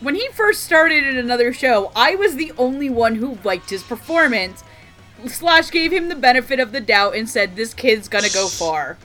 when 0.00 0.14
he 0.14 0.28
first 0.28 0.62
started 0.64 1.04
in 1.04 1.16
another 1.16 1.52
show, 1.52 1.90
I 1.96 2.14
was 2.14 2.36
the 2.36 2.52
only 2.58 2.88
one 2.90 3.16
who 3.16 3.38
liked 3.44 3.70
his 3.70 3.82
performance. 3.82 4.62
Slash 5.26 5.70
gave 5.70 5.92
him 5.92 6.08
the 6.08 6.16
benefit 6.16 6.58
of 6.58 6.72
the 6.72 6.80
doubt 6.80 7.14
and 7.14 7.28
said 7.28 7.54
this 7.54 7.74
kid's 7.74 8.08
gonna 8.08 8.28
go 8.32 8.48
far. 8.48 8.98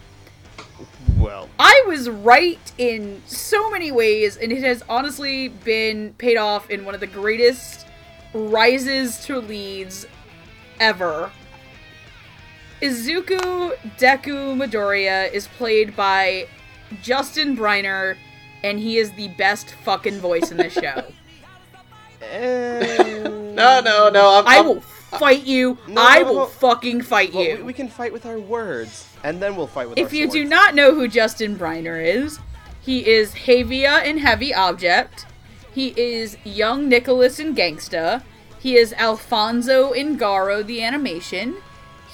Well, 1.17 1.49
I 1.59 1.83
was 1.87 2.09
right 2.09 2.59
in 2.77 3.21
so 3.25 3.69
many 3.71 3.91
ways, 3.91 4.37
and 4.37 4.51
it 4.51 4.61
has 4.63 4.83
honestly 4.87 5.47
been 5.49 6.13
paid 6.17 6.37
off 6.37 6.69
in 6.69 6.85
one 6.85 6.93
of 6.93 6.99
the 7.01 7.07
greatest 7.07 7.85
rises 8.33 9.19
to 9.25 9.39
leads 9.39 10.05
ever. 10.79 11.31
Izuku 12.81 13.75
Deku 13.97 14.55
Midoriya 14.55 15.31
is 15.33 15.47
played 15.47 15.95
by 15.95 16.47
Justin 17.01 17.57
Briner, 17.57 18.15
and 18.63 18.77
he 18.79 18.97
is 18.97 19.11
the 19.13 19.29
best 19.29 19.71
fucking 19.83 20.19
voice 20.19 20.51
in 20.51 20.57
the 20.57 20.69
show. 20.69 21.03
eh, 22.21 23.23
no, 23.23 23.79
no, 23.81 24.09
no. 24.09 24.37
I'm, 24.39 24.47
I 24.47 24.55
I'm- 24.57 24.65
will 24.65 24.81
fight 24.81 25.43
you. 25.45 25.77
No, 25.87 26.01
I 26.05 26.19
no, 26.19 26.25
will 26.27 26.39
no. 26.41 26.45
fucking 26.45 27.01
fight 27.01 27.33
well, 27.33 27.43
you. 27.43 27.55
we, 27.57 27.63
we 27.63 27.73
can 27.73 27.87
fight 27.87 28.13
with 28.13 28.25
our 28.27 28.37
words, 28.39 29.06
and 29.23 29.41
then 29.41 29.55
we'll 29.55 29.67
fight 29.67 29.89
with. 29.89 29.97
our 29.99 30.05
If 30.05 30.13
you 30.13 30.29
do 30.29 30.45
not 30.45 30.75
know 30.75 30.93
who 30.93 31.07
Justin 31.07 31.57
Briner 31.57 32.03
is, 32.03 32.39
he 32.81 33.07
is 33.07 33.33
Havia 33.33 34.03
in 34.05 34.19
Heavy 34.19 34.53
Object. 34.53 35.25
He 35.73 35.89
is 35.89 36.37
young 36.43 36.89
Nicholas 36.89 37.39
in 37.39 37.53
Gangsta. 37.53 38.23
He 38.59 38.75
is 38.75 38.93
Alfonso 38.93 39.91
in 39.91 40.17
Garo 40.17 40.65
the 40.65 40.81
animation. 40.81 41.57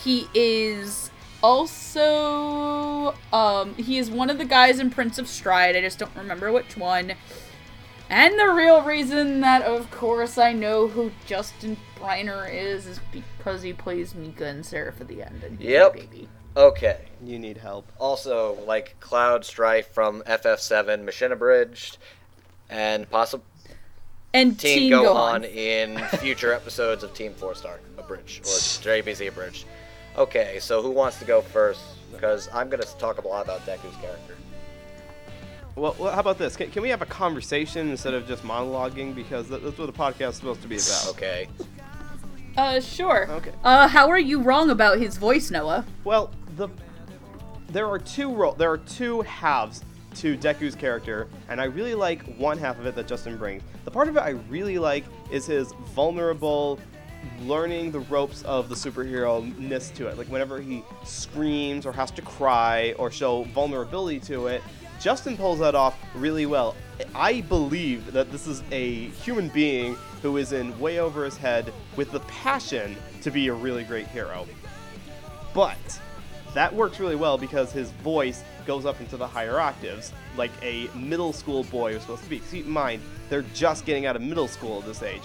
He 0.03 0.27
is 0.34 1.11
also 1.41 3.13
um 3.31 3.75
he 3.75 3.97
is 3.97 4.09
one 4.09 4.30
of 4.30 4.38
the 4.38 4.45
guys 4.45 4.80
in 4.80 4.89
Prince 4.89 5.17
of 5.19 5.27
Stride. 5.27 5.75
I 5.75 5.81
just 5.81 5.99
don't 5.99 6.15
remember 6.15 6.51
which 6.51 6.75
one. 6.77 7.13
And 8.09 8.38
the 8.39 8.47
real 8.47 8.81
reason 8.81 9.41
that 9.41 9.61
of 9.61 9.89
course 9.91 10.38
I 10.38 10.53
know 10.53 10.88
who 10.88 11.11
Justin 11.25 11.77
Briner 11.99 12.51
is 12.51 12.85
is 12.85 12.99
because 13.11 13.61
he 13.61 13.73
plays 13.73 14.15
Mika 14.15 14.45
and 14.45 14.65
Seraph 14.65 15.01
of 15.01 15.07
the 15.07 15.21
End 15.21 15.43
and 15.43 15.59
Yep. 15.59 15.93
baby. 15.93 16.30
Okay. 16.55 16.99
you 17.23 17.39
need 17.39 17.57
help. 17.57 17.91
Also, 17.99 18.57
like 18.67 18.95
Cloud 18.99 19.43
Strife 19.45 19.88
from 19.88 20.21
FF7 20.23 21.03
Machinabridged, 21.03 21.97
and 22.69 23.09
possible 23.09 23.43
And 24.34 24.57
Team 24.59 24.80
Teen 24.80 24.91
Gohan, 24.91 25.41
Gohan. 25.41 25.55
in 25.55 25.97
future 26.19 26.53
episodes 26.59 27.03
of 27.03 27.13
Team 27.13 27.34
Four 27.34 27.55
Star 27.55 27.80
Abridged 27.97 28.41
or 28.45 28.49
DBZ 28.49 29.27
Abridged. 29.30 29.65
Okay, 30.17 30.57
so 30.59 30.81
who 30.81 30.91
wants 30.91 31.17
to 31.19 31.25
go 31.25 31.41
first? 31.41 31.81
Because 32.11 32.47
I'm 32.53 32.69
gonna 32.69 32.84
talk 32.99 33.23
a 33.23 33.27
lot 33.27 33.43
about 33.43 33.65
Deku's 33.65 33.95
character. 33.97 34.35
Well, 35.75 35.95
well, 35.97 36.13
how 36.13 36.19
about 36.19 36.38
this? 36.38 36.55
Can, 36.55 36.69
can 36.69 36.84
we 36.84 36.89
have 36.89 37.01
a 37.01 37.05
conversation 37.07 37.89
instead 37.89 38.13
of 38.13 38.27
just 38.27 38.43
monologuing? 38.43 39.15
Because 39.15 39.49
that's 39.49 39.63
what 39.63 39.75
the 39.77 39.91
podcast 39.91 40.30
is 40.30 40.35
supposed 40.35 40.61
to 40.61 40.67
be 40.67 40.75
about. 40.75 41.07
Okay. 41.09 41.47
Uh, 42.55 42.80
sure. 42.80 43.27
Okay. 43.31 43.51
Uh, 43.63 43.88
how 43.88 44.07
are 44.09 44.19
you 44.19 44.39
wrong 44.39 44.69
about 44.69 44.99
his 44.99 45.17
voice, 45.17 45.49
Noah? 45.49 45.84
Well, 46.03 46.30
the 46.55 46.69
there 47.69 47.88
are 47.88 47.99
two 47.99 48.53
there 48.57 48.71
are 48.71 48.77
two 48.77 49.21
halves 49.21 49.84
to 50.15 50.38
Deku's 50.38 50.75
character, 50.75 51.27
and 51.49 51.59
I 51.59 51.65
really 51.65 51.95
like 51.95 52.21
one 52.38 52.57
half 52.57 52.80
of 52.80 52.85
it 52.85 52.95
that 52.95 53.07
Justin 53.07 53.38
brings. 53.38 53.63
The 53.85 53.91
part 53.91 54.07
of 54.07 54.15
it 54.15 54.19
I 54.19 54.31
really 54.49 54.77
like 54.77 55.05
is 55.31 55.47
his 55.47 55.73
vulnerable 55.95 56.80
learning 57.41 57.91
the 57.91 58.01
ropes 58.01 58.43
of 58.43 58.69
the 58.69 58.75
superhero-ness 58.75 59.89
to 59.91 60.07
it. 60.07 60.17
Like 60.17 60.27
whenever 60.27 60.61
he 60.61 60.84
screams 61.03 61.85
or 61.85 61.91
has 61.93 62.11
to 62.11 62.21
cry 62.21 62.93
or 62.99 63.09
show 63.09 63.43
vulnerability 63.45 64.19
to 64.21 64.47
it, 64.47 64.61
Justin 64.99 65.35
pulls 65.35 65.59
that 65.59 65.73
off 65.73 65.97
really 66.15 66.45
well. 66.45 66.75
I 67.15 67.41
believe 67.41 68.13
that 68.13 68.31
this 68.31 68.45
is 68.45 68.61
a 68.71 69.07
human 69.09 69.49
being 69.49 69.95
who 70.21 70.38
is 70.38 70.53
in 70.53 70.77
way 70.80 70.99
over 70.99 71.25
his 71.25 71.38
head 71.38 71.73
with 71.95 72.11
the 72.11 72.19
passion 72.21 72.95
to 73.21 73.31
be 73.31 73.47
a 73.47 73.53
really 73.53 73.84
great 73.84 74.07
hero. 74.07 74.45
But 75.53 75.99
that 76.53 76.73
works 76.73 76.99
really 76.99 77.15
well 77.15 77.38
because 77.38 77.71
his 77.71 77.91
voice 77.91 78.43
goes 78.65 78.85
up 78.85 78.99
into 79.01 79.17
the 79.17 79.27
higher 79.27 79.59
octaves, 79.59 80.13
like 80.38 80.51
a 80.61 80.88
middle 80.95 81.34
school 81.34 81.63
boy 81.65 81.93
is 81.95 82.01
supposed 82.01 82.23
to 82.23 82.30
be. 82.30 82.39
Keep 82.39 82.65
in 82.65 82.71
mind, 82.71 83.01
they're 83.30 83.41
just 83.53 83.85
getting 83.85 84.05
out 84.05 84.15
of 84.15 84.21
middle 84.21 84.47
school 84.47 84.80
at 84.80 84.85
this 84.85 85.01
age. 85.03 85.21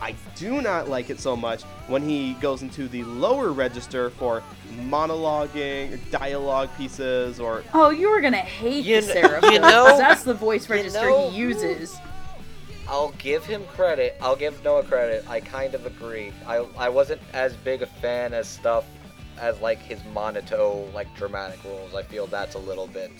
I 0.00 0.14
do 0.34 0.60
not 0.60 0.88
like 0.88 1.10
it 1.10 1.20
so 1.20 1.36
much 1.36 1.62
when 1.86 2.02
he 2.02 2.32
goes 2.40 2.62
into 2.62 2.88
the 2.88 3.04
lower 3.04 3.52
register 3.52 4.10
for 4.10 4.42
monologuing, 4.88 5.92
or 5.92 5.96
dialogue 6.10 6.70
pieces, 6.76 7.38
or 7.38 7.62
Oh, 7.74 7.90
you 7.90 8.10
were 8.10 8.20
gonna 8.20 8.36
hate 8.38 8.84
You 8.84 9.00
the 9.00 9.12
kn- 9.12 9.24
Seraph. 9.26 9.44
you 9.52 9.60
know- 9.60 9.96
that's 9.98 10.24
the 10.24 10.34
voice 10.34 10.68
you 10.68 10.74
register 10.74 11.02
know- 11.08 11.30
he 11.30 11.36
uses. 11.36 11.96
I'll 12.88 13.10
give 13.18 13.44
him 13.44 13.64
credit. 13.76 14.16
I'll 14.20 14.34
give 14.36 14.62
Noah 14.64 14.82
credit. 14.82 15.24
I 15.28 15.40
kind 15.40 15.74
of 15.74 15.86
agree. 15.86 16.32
I 16.48 16.66
I 16.76 16.88
wasn't 16.88 17.20
as 17.32 17.54
big 17.54 17.82
a 17.82 17.86
fan 17.86 18.34
as 18.34 18.48
stuff 18.48 18.84
as 19.42 19.60
like 19.60 19.80
his 19.80 20.02
monotone 20.14 20.90
like 20.94 21.14
dramatic 21.16 21.62
roles. 21.64 21.94
I 21.94 22.02
feel 22.04 22.26
that's 22.28 22.54
a 22.54 22.58
little 22.58 22.86
bit 22.86 23.10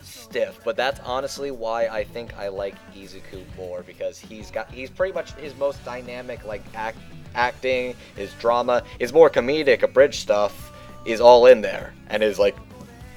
stiff, 0.00 0.60
but 0.64 0.76
that's 0.76 1.00
honestly 1.00 1.50
why 1.50 1.88
I 1.88 2.04
think 2.04 2.32
I 2.38 2.48
like 2.48 2.76
Izuku 2.94 3.44
more 3.56 3.82
because 3.82 4.18
he's 4.18 4.50
got 4.50 4.70
he's 4.70 4.88
pretty 4.88 5.12
much 5.12 5.32
his 5.34 5.54
most 5.56 5.84
dynamic 5.84 6.46
like 6.46 6.62
act 6.74 6.98
acting, 7.34 7.94
his 8.16 8.32
drama, 8.34 8.82
his 8.98 9.12
more 9.12 9.28
comedic 9.28 9.82
abridged 9.82 10.20
stuff 10.20 10.72
is 11.04 11.20
all 11.20 11.46
in 11.46 11.60
there, 11.60 11.94
and 12.08 12.22
is 12.22 12.38
like 12.38 12.56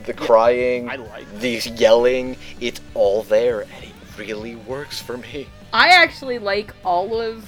the 0.06 0.14
crying, 0.14 0.90
I 0.90 0.96
like 0.96 1.40
the 1.40 1.62
yelling, 1.76 2.36
it's 2.60 2.82
all 2.96 3.24
there, 3.24 3.62
and 3.62 3.84
it 3.84 3.92
really 4.18 4.56
works 4.56 5.00
for 5.00 5.18
me. 5.18 5.48
I 5.72 5.90
actually 5.90 6.40
like 6.40 6.74
all 6.84 7.22
of 7.22 7.48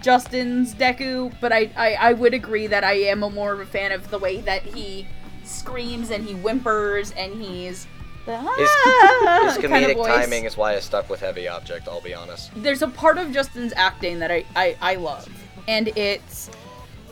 Justin's 0.00 0.74
Deku, 0.74 1.34
but 1.40 1.52
I, 1.52 1.70
I, 1.76 1.94
I 1.94 2.12
would 2.12 2.34
agree 2.34 2.66
that 2.68 2.84
I 2.84 2.94
am 2.94 3.22
a 3.22 3.30
more 3.30 3.52
of 3.52 3.60
a 3.60 3.66
fan 3.66 3.92
of 3.92 4.10
the 4.10 4.18
way 4.18 4.40
that 4.42 4.62
he 4.62 5.06
screams 5.44 6.10
and 6.10 6.24
he 6.24 6.34
whimpers 6.34 7.12
and 7.12 7.40
he's 7.40 7.86
the 8.26 8.38
His, 8.38 8.68
"Ah" 8.70 9.40
his 9.44 9.58
kind 9.58 9.84
of 9.84 9.96
comedic 9.96 10.06
timing 10.06 10.44
is 10.44 10.56
why 10.56 10.76
I 10.76 10.80
stuck 10.80 11.08
with 11.08 11.20
Heavy 11.20 11.48
Object. 11.48 11.88
I'll 11.88 12.02
be 12.02 12.14
honest. 12.14 12.50
There's 12.54 12.82
a 12.82 12.88
part 12.88 13.18
of 13.18 13.32
Justin's 13.32 13.72
acting 13.74 14.18
that 14.20 14.30
I, 14.30 14.44
I, 14.54 14.76
I 14.80 14.94
love, 14.96 15.28
and 15.66 15.88
it's 15.96 16.50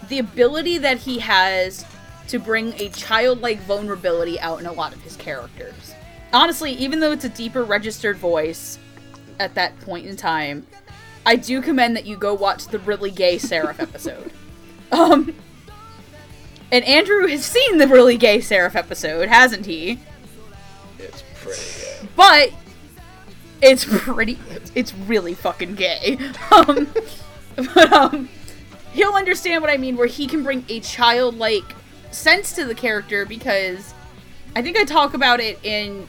the 0.09 0.19
ability 0.19 0.79
that 0.79 0.99
he 0.99 1.19
has 1.19 1.85
to 2.29 2.39
bring 2.39 2.75
a 2.75 2.91
childlike 2.91 3.59
vulnerability 3.61 4.39
out 4.41 4.61
in 4.61 4.67
a 4.67 4.73
lot 4.73 4.95
of 4.95 5.03
his 5.03 5.17
characters. 5.17 5.95
Honestly, 6.33 6.73
even 6.73 7.01
though 7.01 7.13
it's 7.13 7.25
a 7.25 7.31
deeper 7.31 7.65
registered 7.65 8.19
voice 8.19 8.79
at 9.41 9.55
that 9.55 9.79
point 9.81 10.07
in 10.07 10.15
time, 10.15 10.67
I 11.29 11.37
do 11.37 11.61
commend 11.61 11.95
that 11.95 12.07
you 12.07 12.17
go 12.17 12.33
watch 12.33 12.69
the 12.69 12.79
really 12.79 13.11
gay 13.11 13.37
Seraph 13.37 13.81
episode. 13.81 14.33
Um, 14.91 15.35
and 16.73 16.83
Andrew 16.87 17.27
has 17.27 17.45
seen 17.45 17.77
the 17.77 17.87
really 17.87 18.17
gay 18.17 18.41
Seraph 18.41 18.75
episode, 18.75 19.29
hasn't 19.29 19.67
he? 19.67 19.99
It's 20.99 21.23
pretty 21.43 21.61
good. 22.01 22.09
but 22.17 22.53
it's 23.61 23.85
pretty 23.85 24.39
it's, 24.49 24.73
it's 24.75 24.95
really 24.95 25.35
fucking 25.35 25.75
gay 25.75 26.17
um 26.51 26.89
but 27.57 27.93
um 27.93 28.29
he'll 28.93 29.15
understand 29.15 29.61
what 29.61 29.69
i 29.69 29.77
mean 29.77 29.97
where 29.97 30.07
he 30.07 30.29
can 30.29 30.45
bring 30.45 30.65
a 30.69 30.79
childlike 30.79 31.75
sense 32.13 32.53
to 32.53 32.65
the 32.65 32.75
character 32.75 33.27
because 33.27 33.95
i 34.55 34.63
think 34.63 34.77
i 34.77 34.85
talk 34.85 35.13
about 35.13 35.41
it 35.41 35.59
in 35.65 36.07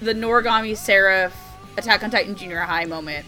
the 0.00 0.12
noragami 0.14 0.76
seraph 0.76 1.36
attack 1.76 2.04
on 2.04 2.12
titan 2.12 2.36
junior 2.36 2.60
high 2.60 2.84
moment 2.84 3.26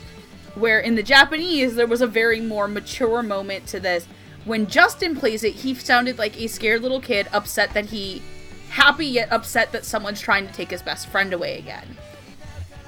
where 0.55 0.81
in 0.81 0.95
the 0.95 1.03
japanese 1.03 1.75
there 1.75 1.87
was 1.87 2.01
a 2.01 2.07
very 2.07 2.41
more 2.41 2.69
mature 2.69 3.23
moment 3.23 3.67
to 3.67 3.81
this 3.81 4.07
when 4.45 4.67
justin 4.67 5.17
plays 5.17 5.45
it 5.45 5.55
he 5.55 5.75
sounded 5.75 6.19
like 6.19 6.41
a 6.41 6.47
scared 6.47 6.83
little 6.83 7.01
kid 7.01 7.29
upset 7.33 7.73
that 7.75 7.87
he 7.87 8.23
happy 8.71 9.07
yet 9.07 9.31
upset 9.33 9.73
that 9.73 9.85
someone's 9.85 10.21
trying 10.21 10.47
to 10.47 10.53
take 10.53 10.71
his 10.71 10.83
best 10.83 11.09
friend 11.09 11.33
away 11.33 11.59
again. 11.59 11.97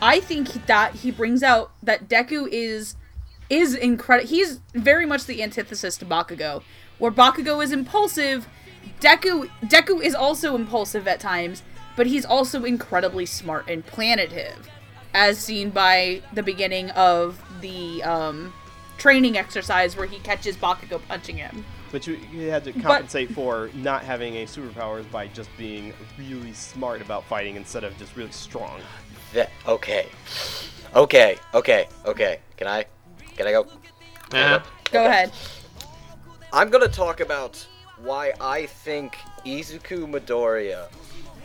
I 0.00 0.20
think 0.20 0.66
that 0.66 0.94
he 0.94 1.10
brings 1.10 1.42
out 1.42 1.72
that 1.82 2.08
Deku 2.08 2.48
is 2.50 2.96
is 3.50 3.74
incredible. 3.74 4.28
He's 4.28 4.60
very 4.72 5.04
much 5.04 5.26
the 5.26 5.42
antithesis 5.42 5.98
to 5.98 6.06
Bakugo, 6.06 6.62
where 6.98 7.12
Bakugo 7.12 7.62
is 7.62 7.72
impulsive. 7.72 8.48
Deku 9.00 9.50
Deku 9.62 10.02
is 10.02 10.14
also 10.14 10.54
impulsive 10.54 11.06
at 11.06 11.20
times, 11.20 11.62
but 11.96 12.06
he's 12.06 12.24
also 12.24 12.64
incredibly 12.64 13.26
smart 13.26 13.68
and 13.68 13.84
planative, 13.84 14.68
as 15.12 15.38
seen 15.38 15.70
by 15.70 16.22
the 16.32 16.42
beginning 16.42 16.90
of 16.90 17.42
the 17.62 18.02
um, 18.02 18.52
training 18.98 19.38
exercise 19.38 19.96
where 19.96 20.06
he 20.06 20.18
catches 20.18 20.56
Bakugo 20.56 21.00
punching 21.08 21.38
him. 21.38 21.64
But 21.90 22.06
you, 22.06 22.18
you 22.32 22.48
had 22.50 22.64
to 22.64 22.72
compensate 22.72 23.32
for 23.32 23.70
not 23.74 24.02
having 24.02 24.34
any 24.36 24.46
superpowers 24.46 25.10
by 25.10 25.26
just 25.28 25.50
being 25.58 25.92
really 26.18 26.52
smart 26.52 27.02
about 27.02 27.24
fighting 27.24 27.56
instead 27.56 27.84
of 27.84 27.96
just 27.98 28.16
really 28.16 28.32
strong. 28.32 28.80
That, 29.32 29.50
okay. 29.66 30.08
Okay, 30.94 31.38
okay, 31.54 31.88
okay. 32.04 32.40
Can 32.56 32.66
I? 32.66 32.84
Can 33.36 33.46
I 33.46 33.52
go? 33.52 33.62
Uh-huh. 34.32 34.60
Go 34.90 35.06
ahead. 35.06 35.32
I'm 36.52 36.68
gonna 36.68 36.88
talk 36.88 37.20
about 37.20 37.66
why 38.02 38.32
I 38.40 38.66
think 38.66 39.16
Izuku 39.46 40.10
Midoriya 40.10 40.88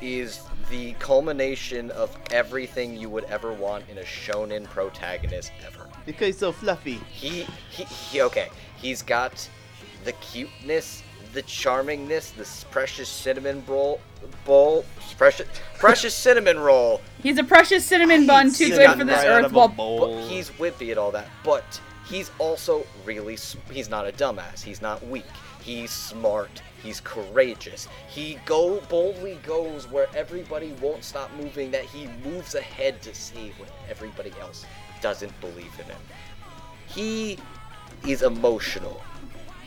is 0.02 0.42
the 0.70 0.94
culmination 0.94 1.92
of 1.92 2.16
everything 2.32 2.98
you 2.98 3.10
would 3.10 3.24
ever 3.26 3.54
want 3.54 3.88
in 3.90 4.00
a 4.00 4.04
shonen 4.04 4.66
protagonist 4.66 5.52
ever. 5.66 5.77
Because 6.08 6.28
he's 6.28 6.38
so 6.38 6.54
fluffy. 6.54 7.00
He, 7.12 7.46
he, 7.70 7.84
he 7.84 8.22
okay. 8.22 8.48
He's 8.78 9.02
got 9.02 9.48
the 10.06 10.14
cuteness, 10.14 11.04
the 11.34 11.44
charmingness, 11.44 12.34
this 12.34 12.64
precious 12.72 13.10
cinnamon 13.10 13.62
roll, 13.68 14.00
bowl, 14.46 14.86
precious, 15.18 15.48
precious 15.78 16.16
cinnamon 16.26 16.58
roll. 16.58 17.02
He's 17.22 17.38
a 17.38 17.44
precious 17.44 17.86
cinnamon 17.86 18.26
bun, 18.26 18.54
too 18.54 18.66
He's 18.66 18.78
good 18.78 18.88
got 18.88 18.98
for 18.98 19.04
this 19.04 19.18
right 19.18 19.28
earth. 19.28 19.46
of 19.48 19.54
While 19.54 19.68
bowl. 19.68 20.00
But 20.00 20.30
he's 20.30 20.50
wimpy 20.52 20.92
and 20.92 20.98
all 20.98 21.12
that, 21.12 21.28
but 21.44 21.80
he's 22.08 22.32
also 22.40 22.88
really 23.04 23.38
he's 23.70 23.90
not 23.90 24.08
a 24.08 24.14
dumbass. 24.14 24.64
He's 24.64 24.82
not 24.82 25.06
weak. 25.08 25.26
He's 25.62 25.92
smart. 25.92 26.62
He's 26.82 27.02
courageous. 27.02 27.90
He 28.08 28.40
go 28.46 28.80
boldly 28.88 29.38
goes 29.44 29.92
where 29.92 30.08
everybody 30.16 30.72
won't 30.82 31.04
stop 31.04 31.30
moving. 31.34 31.70
That 31.72 31.84
he 31.84 32.08
moves 32.24 32.56
ahead 32.56 33.02
to 33.02 33.14
save 33.14 33.60
when 33.60 33.68
everybody 33.90 34.32
else 34.40 34.66
doesn't 35.02 35.40
believe 35.42 35.74
in 35.80 35.86
him. 35.86 36.02
He 36.88 37.38
is 38.06 38.22
emotional, 38.22 39.02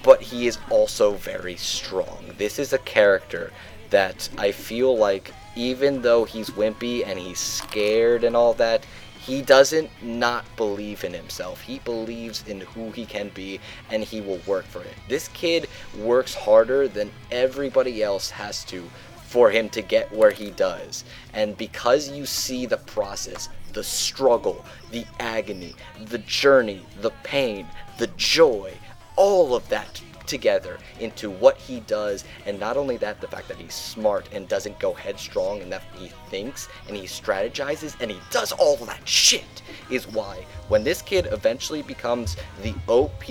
but 0.02 0.20
he 0.20 0.46
is 0.46 0.58
also 0.70 1.12
very 1.12 1.56
strong. 1.56 2.32
This 2.38 2.58
is 2.58 2.72
a 2.72 2.78
character 2.78 3.52
that 3.90 4.28
I 4.38 4.52
feel 4.52 4.96
like 4.96 5.32
even 5.56 6.02
though 6.02 6.24
he's 6.24 6.50
wimpy 6.50 7.04
and 7.04 7.18
he's 7.18 7.40
scared 7.40 8.24
and 8.24 8.36
all 8.36 8.54
that, 8.54 8.86
he 9.20 9.42
doesn't 9.42 9.90
not 10.02 10.44
believe 10.56 11.04
in 11.04 11.12
himself. 11.12 11.60
He 11.60 11.78
believes 11.80 12.42
in 12.48 12.60
who 12.62 12.90
he 12.92 13.04
can 13.04 13.28
be 13.30 13.60
and 13.90 14.02
he 14.02 14.20
will 14.20 14.40
work 14.46 14.64
for 14.64 14.80
it. 14.82 14.94
This 15.08 15.28
kid 15.28 15.68
works 15.98 16.34
harder 16.34 16.88
than 16.88 17.10
everybody 17.30 18.02
else 18.02 18.30
has 18.30 18.64
to 18.66 18.82
for 19.26 19.50
him 19.50 19.68
to 19.70 19.82
get 19.82 20.10
where 20.12 20.32
he 20.32 20.50
does. 20.50 21.04
And 21.34 21.56
because 21.56 22.08
you 22.08 22.26
see 22.26 22.66
the 22.66 22.78
process, 22.78 23.48
the 23.72 23.84
struggle, 23.84 24.64
the 24.90 25.04
agony, 25.18 25.74
the 26.06 26.18
journey, 26.18 26.84
the 27.00 27.10
pain, 27.22 27.66
the 27.98 28.08
joy, 28.16 28.72
all 29.16 29.54
of 29.54 29.68
that 29.68 30.00
together 30.26 30.78
into 31.00 31.28
what 31.28 31.56
he 31.56 31.80
does. 31.80 32.24
And 32.46 32.58
not 32.58 32.76
only 32.76 32.96
that 32.98 33.20
the 33.20 33.26
fact 33.26 33.48
that 33.48 33.56
he's 33.56 33.74
smart 33.74 34.28
and 34.32 34.48
doesn't 34.48 34.78
go 34.78 34.94
headstrong 34.94 35.60
and 35.60 35.72
that 35.72 35.82
he 35.96 36.08
thinks 36.28 36.68
and 36.86 36.96
he 36.96 37.04
strategizes 37.04 37.96
and 38.00 38.10
he 38.10 38.20
does 38.30 38.52
all 38.52 38.76
that 38.76 39.06
shit 39.06 39.62
is 39.90 40.06
why 40.06 40.46
when 40.68 40.84
this 40.84 41.02
kid 41.02 41.26
eventually 41.32 41.82
becomes 41.82 42.36
the 42.62 42.74
OP 42.86 43.24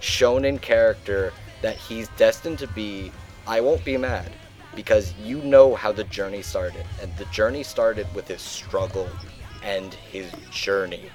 shonen 0.00 0.60
character 0.60 1.32
that 1.62 1.76
he's 1.76 2.08
destined 2.18 2.58
to 2.58 2.66
be 2.68 3.10
I 3.46 3.60
won't 3.60 3.84
be 3.84 3.96
mad 3.96 4.30
because 4.74 5.14
you 5.18 5.38
know 5.42 5.74
how 5.74 5.92
the 5.92 6.04
journey 6.04 6.42
started. 6.42 6.84
And 7.00 7.14
the 7.16 7.24
journey 7.26 7.62
started 7.62 8.06
with 8.14 8.28
his 8.28 8.40
struggle 8.40 9.08
and 9.62 9.94
his 9.94 10.30
journey 10.50 11.10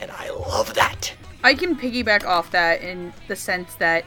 and 0.00 0.10
I 0.10 0.30
love 0.30 0.74
that 0.74 1.14
I 1.44 1.54
can 1.54 1.76
piggyback 1.76 2.24
off 2.24 2.50
that 2.52 2.82
in 2.82 3.12
the 3.28 3.36
sense 3.36 3.74
that 3.76 4.04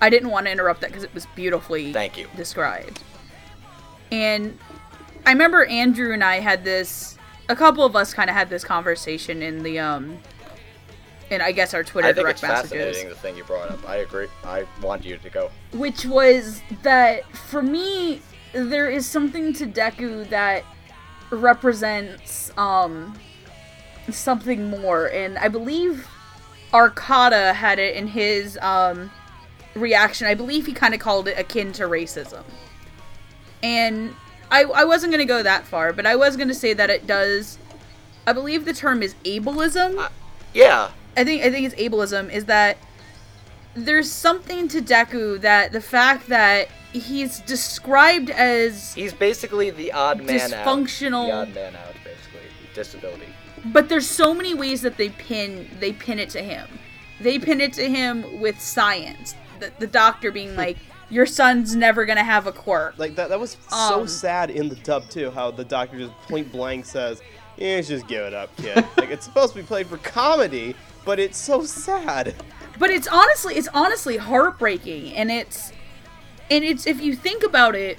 I 0.00 0.10
didn't 0.10 0.30
want 0.30 0.46
to 0.46 0.52
interrupt 0.52 0.80
that 0.80 0.88
because 0.90 1.04
it 1.04 1.12
was 1.12 1.26
beautifully 1.34 1.92
Thank 1.92 2.16
you. 2.16 2.28
described. 2.36 3.02
And 4.10 4.58
I 5.26 5.32
remember 5.32 5.64
Andrew 5.66 6.12
and 6.12 6.24
I 6.24 6.40
had 6.40 6.64
this. 6.64 7.16
A 7.50 7.56
couple 7.56 7.84
of 7.84 7.96
us 7.96 8.14
kind 8.14 8.30
of 8.30 8.36
had 8.36 8.48
this 8.48 8.64
conversation 8.64 9.42
in 9.42 9.62
the 9.62 9.78
um, 9.78 10.18
in 11.30 11.40
I 11.40 11.52
guess 11.52 11.74
our 11.74 11.84
Twitter 11.84 12.08
I 12.08 12.12
think 12.12 12.24
direct 12.24 12.42
it's 12.42 12.48
fascinating 12.48 13.08
the 13.08 13.14
thing 13.14 13.36
you 13.36 13.44
brought 13.44 13.70
up. 13.70 13.86
I 13.88 13.96
agree. 13.96 14.28
I 14.44 14.64
want 14.82 15.04
you 15.04 15.18
to 15.18 15.30
go. 15.30 15.50
which 15.72 16.06
was 16.06 16.62
that 16.82 17.24
for 17.36 17.62
me 17.62 18.22
there 18.52 18.88
is 18.88 19.06
something 19.06 19.52
to 19.54 19.66
Deku 19.66 20.28
that 20.30 20.64
represents 21.30 22.50
um 22.56 23.18
something 24.10 24.70
more, 24.70 25.06
and 25.06 25.38
I 25.38 25.48
believe 25.48 26.08
Arkada 26.72 27.54
had 27.54 27.78
it 27.78 27.96
in 27.96 28.06
his 28.08 28.58
um 28.62 29.10
reaction. 29.74 30.26
I 30.26 30.34
believe 30.34 30.66
he 30.66 30.72
kind 30.72 30.94
of 30.94 31.00
called 31.00 31.28
it 31.28 31.38
akin 31.38 31.72
to 31.72 31.84
racism. 31.84 32.44
And 33.62 34.14
I, 34.50 34.64
I 34.64 34.84
wasn't 34.84 35.12
going 35.12 35.20
to 35.20 35.26
go 35.26 35.42
that 35.42 35.66
far, 35.66 35.92
but 35.92 36.06
I 36.06 36.16
was 36.16 36.36
going 36.36 36.48
to 36.48 36.54
say 36.54 36.72
that 36.72 36.90
it 36.90 37.06
does. 37.06 37.58
I 38.26 38.32
believe 38.32 38.64
the 38.64 38.72
term 38.72 39.02
is 39.02 39.14
ableism. 39.24 40.08
Yeah, 40.54 40.90
I 41.16 41.24
think 41.24 41.42
I 41.42 41.50
think 41.50 41.66
it's 41.66 41.74
ableism 41.74 42.30
is 42.32 42.46
that 42.46 42.78
there's 43.84 44.10
something 44.10 44.68
to 44.68 44.80
Deku 44.82 45.40
that 45.40 45.72
the 45.72 45.80
fact 45.80 46.28
that 46.28 46.68
he's 46.92 47.40
described 47.40 48.30
as 48.30 48.94
he's 48.94 49.12
basically 49.12 49.70
the 49.70 49.92
odd 49.92 50.22
man 50.22 50.52
out. 50.52 50.66
Dysfunctional. 50.66 51.26
The 51.28 51.32
odd 51.32 51.54
man 51.54 51.76
out, 51.76 51.94
basically. 52.04 52.40
Disability. 52.74 53.26
but 53.66 53.88
there's 53.88 54.06
so 54.08 54.32
many 54.34 54.54
ways 54.54 54.82
that 54.82 54.96
they 54.96 55.08
pin 55.10 55.68
they 55.80 55.92
pin 55.92 56.18
it 56.18 56.30
to 56.30 56.42
him. 56.42 56.66
They 57.20 57.38
pin 57.38 57.60
it 57.60 57.72
to 57.74 57.88
him 57.88 58.40
with 58.40 58.60
science. 58.60 59.34
The, 59.58 59.72
the 59.80 59.86
doctor 59.88 60.30
being 60.30 60.54
like, 60.54 60.76
your 61.10 61.26
son's 61.26 61.74
never 61.74 62.04
gonna 62.06 62.22
have 62.22 62.46
a 62.46 62.52
quirk. 62.52 62.98
Like 62.98 63.16
that 63.16 63.28
that 63.30 63.40
was 63.40 63.56
so 63.68 64.02
Um, 64.02 64.08
sad 64.08 64.50
in 64.50 64.68
the 64.68 64.76
dub 64.76 65.08
too, 65.10 65.30
how 65.32 65.50
the 65.50 65.64
doctor 65.64 65.98
just 65.98 66.12
point 66.28 66.52
blank 66.52 66.84
says, 66.84 67.20
Yeah, 67.56 67.80
just 67.80 68.06
give 68.06 68.22
it 68.24 68.34
up, 68.34 68.56
kid. 68.56 68.76
like 68.96 69.10
it's 69.10 69.24
supposed 69.24 69.52
to 69.54 69.58
be 69.60 69.66
played 69.66 69.88
for 69.88 69.96
comedy, 69.98 70.76
but 71.04 71.18
it's 71.18 71.38
so 71.38 71.64
sad. 71.64 72.34
But 72.78 72.90
it's 72.90 73.08
honestly, 73.08 73.54
it's 73.54 73.68
honestly 73.74 74.16
heartbreaking, 74.16 75.14
and 75.14 75.30
it's, 75.30 75.72
and 76.50 76.64
it's 76.64 76.86
if 76.86 77.00
you 77.00 77.16
think 77.16 77.42
about 77.42 77.74
it, 77.74 77.98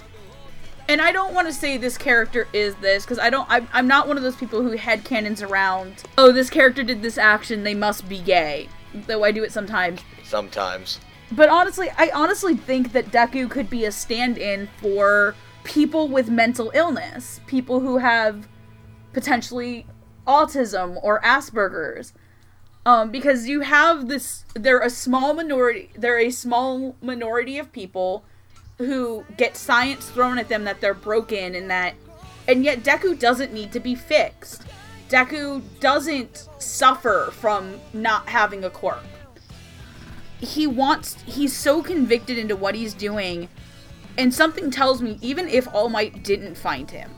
and 0.88 1.02
I 1.02 1.12
don't 1.12 1.34
want 1.34 1.48
to 1.48 1.54
say 1.54 1.78
this 1.78 1.98
character 1.98 2.48
is 2.54 2.76
this 2.76 3.04
because 3.04 3.20
I 3.20 3.30
don't, 3.30 3.48
I'm, 3.50 3.68
I'm 3.74 3.88
not 3.88 4.08
one 4.08 4.18
of 4.18 4.24
those 4.24 4.36
people 4.36 4.62
who 4.64 4.72
head 4.72 5.04
cannons 5.04 5.42
around. 5.42 6.04
Oh, 6.18 6.32
this 6.32 6.50
character 6.50 6.82
did 6.82 7.02
this 7.02 7.18
action, 7.18 7.64
they 7.64 7.76
must 7.76 8.10
be 8.10 8.20
gay. 8.20 8.70
Though 8.94 9.24
I 9.24 9.32
do 9.32 9.44
it 9.44 9.52
sometimes. 9.52 10.02
Sometimes. 10.24 11.00
But 11.32 11.50
honestly, 11.50 11.90
I 11.98 12.10
honestly 12.14 12.56
think 12.56 12.94
that 12.94 13.08
Deku 13.12 13.50
could 13.50 13.70
be 13.70 13.86
a 13.86 13.92
stand-in 13.92 14.68
for 14.82 15.36
people 15.64 16.08
with 16.08 16.30
mental 16.30 16.72
illness, 16.74 17.40
people 17.46 17.82
who 17.82 17.98
have 17.98 18.48
potentially 19.14 19.86
autism 20.26 21.00
or 21.04 21.22
Asperger's. 21.22 22.14
Um, 22.86 23.12
because 23.12 23.48
you 23.48 23.62
have 23.62 24.08
this, 24.08 24.46
they're 24.54 24.80
a 24.80 24.90
small 24.90 25.34
minority. 25.34 25.92
They're 25.96 26.20
a 26.20 26.32
small 26.32 26.96
minority 27.02 27.58
of 27.60 27.72
people 27.72 28.24
who 28.78 29.26
get 29.38 29.58
science 29.58 30.10
thrown 30.10 30.40
at 30.40 30.48
them 30.48 30.64
that 30.64 30.82
they're 30.82 30.94
broken 30.94 31.54
and 31.56 31.70
that, 31.70 31.96
and 32.48 32.64
yet 32.64 32.80
Deku 32.84 33.20
doesn't 33.20 33.54
need 33.54 33.72
to 33.74 33.80
be 33.80 33.96
fixed. 33.96 34.64
Deku 35.10 35.62
doesn't 35.80 36.48
suffer 36.58 37.30
from 37.34 37.80
not 37.94 38.30
having 38.30 38.64
a 38.64 38.70
quirk 38.70 39.04
he 40.40 40.66
wants 40.66 41.22
he's 41.24 41.56
so 41.56 41.82
convicted 41.82 42.38
into 42.38 42.56
what 42.56 42.76
he's 42.76 42.94
doing 42.94 43.50
and 44.20 44.34
something 44.34 44.70
tells 44.70 45.02
me 45.02 45.18
even 45.22 45.48
if 45.48 45.68
all 45.74 45.90
might 45.90 46.24
didn't 46.24 46.56
find 46.56 46.92
him 46.92 47.10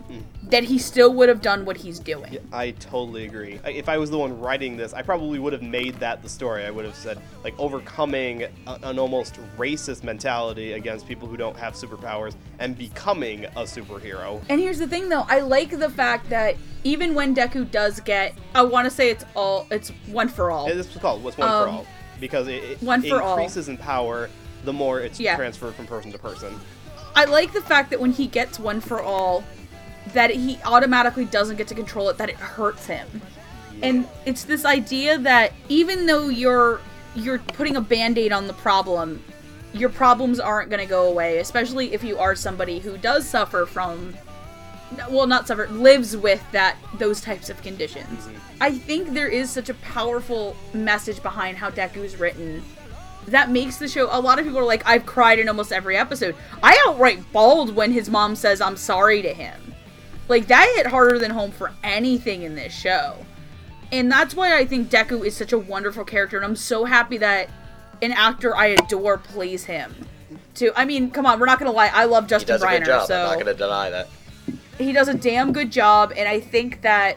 that 0.43 0.63
he 0.65 0.77
still 0.77 1.13
would 1.13 1.29
have 1.29 1.41
done 1.41 1.65
what 1.65 1.77
he's 1.77 1.97
doing 1.99 2.37
I 2.53 2.71
totally 2.71 3.25
agree. 3.25 3.59
If 3.65 3.87
I 3.89 3.97
was 3.97 4.09
the 4.09 4.17
one 4.17 4.37
writing 4.39 4.75
this, 4.77 4.93
I 4.93 5.01
probably 5.01 5.39
would 5.39 5.53
have 5.53 5.61
made 5.61 5.95
that 6.01 6.21
the 6.21 6.27
story. 6.27 6.65
I 6.65 6.71
would 6.71 6.83
have 6.83 6.95
said, 6.95 7.19
like, 7.45 7.57
overcoming 7.57 8.43
a, 8.43 8.49
an 8.83 8.99
almost 8.99 9.35
racist 9.57 10.03
mentality 10.03 10.73
against 10.73 11.07
people 11.07 11.27
who 11.29 11.37
don't 11.37 11.55
have 11.55 11.73
superpowers 11.73 12.35
and 12.59 12.77
becoming 12.77 13.45
a 13.45 13.63
superhero. 13.63 14.41
and 14.49 14.59
here's 14.59 14.77
the 14.79 14.87
thing 14.87 15.07
though 15.09 15.25
i 15.29 15.39
like 15.39 15.71
the 15.79 15.89
fact 15.89 16.29
that 16.29 16.55
even 16.83 17.15
when 17.15 17.33
deku 17.33 17.69
does 17.71 17.99
get 18.01 18.33
i 18.53 18.61
want 18.61 18.85
to 18.85 18.91
say 18.91 19.09
it's 19.09 19.23
all 19.35 19.65
it's 19.71 19.89
one 20.07 20.27
for 20.27 20.51
all 20.51 20.67
Yeah, 20.67 20.75
This 20.75 20.93
was 20.93 21.01
called 21.01 21.23
What's 21.23 21.37
One 21.37 21.47
for 21.49 21.67
Um, 21.69 21.75
All 21.77 21.85
because 22.19 22.47
it, 22.47 22.63
it 22.63 22.77
for 22.79 23.21
All. 23.21 23.37
increases 23.37 23.69
in 23.69 23.77
power 23.77 24.29
the 24.65 24.73
more 24.73 24.99
it's 24.99 25.19
Yeah. 25.19 25.35
transferred 25.37 25.73
from 25.75 25.87
person 25.87 26.11
to 26.11 26.17
person. 26.19 26.59
I 27.15 27.25
like 27.25 27.53
the 27.53 27.61
fact 27.61 27.89
that 27.89 27.99
when 27.99 28.11
he 28.11 28.27
gets 28.27 28.59
one 28.59 28.81
for 28.81 29.01
all, 29.01 29.43
that 30.13 30.31
he 30.31 30.59
automatically 30.65 31.25
doesn't 31.25 31.57
get 31.57 31.67
to 31.67 31.75
control 31.75 32.09
it, 32.09 32.17
that 32.17 32.29
it 32.29 32.35
hurts 32.35 32.85
him. 32.85 33.21
And 33.83 34.07
it's 34.25 34.43
this 34.43 34.65
idea 34.65 35.17
that 35.19 35.53
even 35.69 36.05
though 36.05 36.29
you're 36.29 36.81
you're 37.15 37.39
putting 37.39 37.75
a 37.75 37.81
band-aid 37.81 38.31
on 38.31 38.47
the 38.47 38.53
problem, 38.53 39.21
your 39.73 39.89
problems 39.89 40.39
aren't 40.39 40.69
going 40.69 40.79
to 40.79 40.89
go 40.89 41.09
away, 41.09 41.39
especially 41.39 41.93
if 41.93 42.03
you 42.03 42.17
are 42.17 42.35
somebody 42.35 42.79
who 42.79 42.97
does 42.97 43.27
suffer 43.27 43.65
from 43.65 44.15
well, 45.09 45.25
not 45.25 45.47
suffer, 45.47 45.67
lives 45.69 46.17
with 46.17 46.43
that 46.51 46.75
those 46.97 47.21
types 47.21 47.49
of 47.49 47.61
conditions. 47.61 48.27
Mm-hmm. 48.27 48.37
I 48.59 48.71
think 48.71 49.13
there 49.13 49.27
is 49.27 49.49
such 49.49 49.69
a 49.69 49.73
powerful 49.75 50.55
message 50.73 51.23
behind 51.23 51.57
how 51.57 51.69
Deku's 51.69 52.17
written 52.17 52.63
that 53.27 53.49
makes 53.49 53.77
the 53.77 53.87
show. 53.87 54.07
A 54.11 54.19
lot 54.19 54.39
of 54.39 54.45
people 54.45 54.59
are 54.59 54.63
like, 54.65 54.83
I've 54.85 55.05
cried 55.05 55.39
in 55.39 55.47
almost 55.47 55.71
every 55.71 55.95
episode. 55.97 56.35
I 56.63 56.81
outright 56.87 57.31
bawled 57.31 57.75
when 57.75 57.91
his 57.91 58.09
mom 58.09 58.35
says 58.35 58.61
I'm 58.61 58.75
sorry 58.77 59.21
to 59.21 59.33
him. 59.33 59.73
Like 60.27 60.47
that 60.47 60.71
hit 60.75 60.87
harder 60.87 61.19
than 61.19 61.31
home 61.31 61.51
for 61.51 61.71
anything 61.83 62.43
in 62.43 62.55
this 62.55 62.73
show. 62.73 63.17
And 63.91 64.09
that's 64.11 64.33
why 64.33 64.57
I 64.57 64.65
think 64.65 64.89
Deku 64.89 65.25
is 65.25 65.35
such 65.35 65.51
a 65.51 65.57
wonderful 65.59 66.05
character, 66.05 66.37
and 66.37 66.45
I'm 66.45 66.55
so 66.55 66.85
happy 66.85 67.17
that 67.17 67.49
an 68.01 68.13
actor 68.13 68.55
I 68.55 68.67
adore 68.67 69.17
plays 69.17 69.65
him. 69.65 69.93
Too. 70.55 70.71
I 70.75 70.85
mean, 70.85 71.11
come 71.11 71.25
on, 71.25 71.39
we're 71.39 71.45
not 71.45 71.59
gonna 71.59 71.71
lie. 71.71 71.91
I 71.93 72.05
love 72.05 72.23
He 72.25 72.29
Justin 72.29 72.47
does 72.55 72.63
a 72.63 72.67
Briner, 72.67 72.79
good 72.79 72.85
job. 72.85 73.07
so 73.07 73.25
I'm 73.25 73.37
not 73.39 73.45
to 73.45 73.53
deny 73.53 73.89
that. 73.89 74.07
he 74.77 74.93
does 74.93 75.09
a 75.09 75.13
damn 75.13 75.51
good 75.53 75.71
job 75.71 76.11
and 76.17 76.27
i 76.27 76.39
think 76.39 76.81
that 76.81 77.15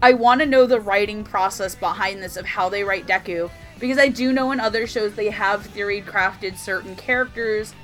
i 0.00 0.12
want 0.14 0.40
to 0.40 0.46
know 0.46 0.64
the 0.64 0.80
writing 0.80 1.22
process 1.24 1.74
behind 1.74 2.22
this 2.22 2.36
of 2.36 2.46
how 2.46 2.68
they 2.68 2.82
write 2.82 3.06
deku 3.06 3.50
because 3.78 3.98
i 3.98 4.08
do 4.08 4.32
know 4.32 4.52
in 4.52 4.60
other 4.60 4.86
shows 4.86 5.14
they 5.14 5.30
have 5.30 5.64
theory 5.66 6.02
crafted 6.02 6.56
certain 6.56 6.94
characters 6.96 7.74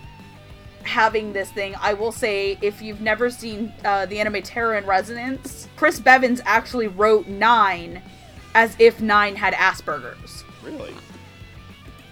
having 0.82 1.32
this 1.32 1.50
thing. 1.50 1.74
I 1.80 1.94
will 1.94 2.12
say 2.12 2.58
if 2.60 2.82
you've 2.82 3.00
never 3.00 3.30
seen 3.30 3.72
uh, 3.86 4.04
the 4.04 4.20
anime 4.20 4.42
terror 4.42 4.76
in 4.76 4.84
resonance 4.84 5.68
chris 5.76 5.98
bevins 5.98 6.40
actually 6.44 6.88
wrote 6.88 7.26
nine 7.26 8.02
as 8.54 8.76
if 8.78 9.00
nine 9.00 9.34
had 9.34 9.54
asperger's. 9.54 10.44
Really? 10.62 10.94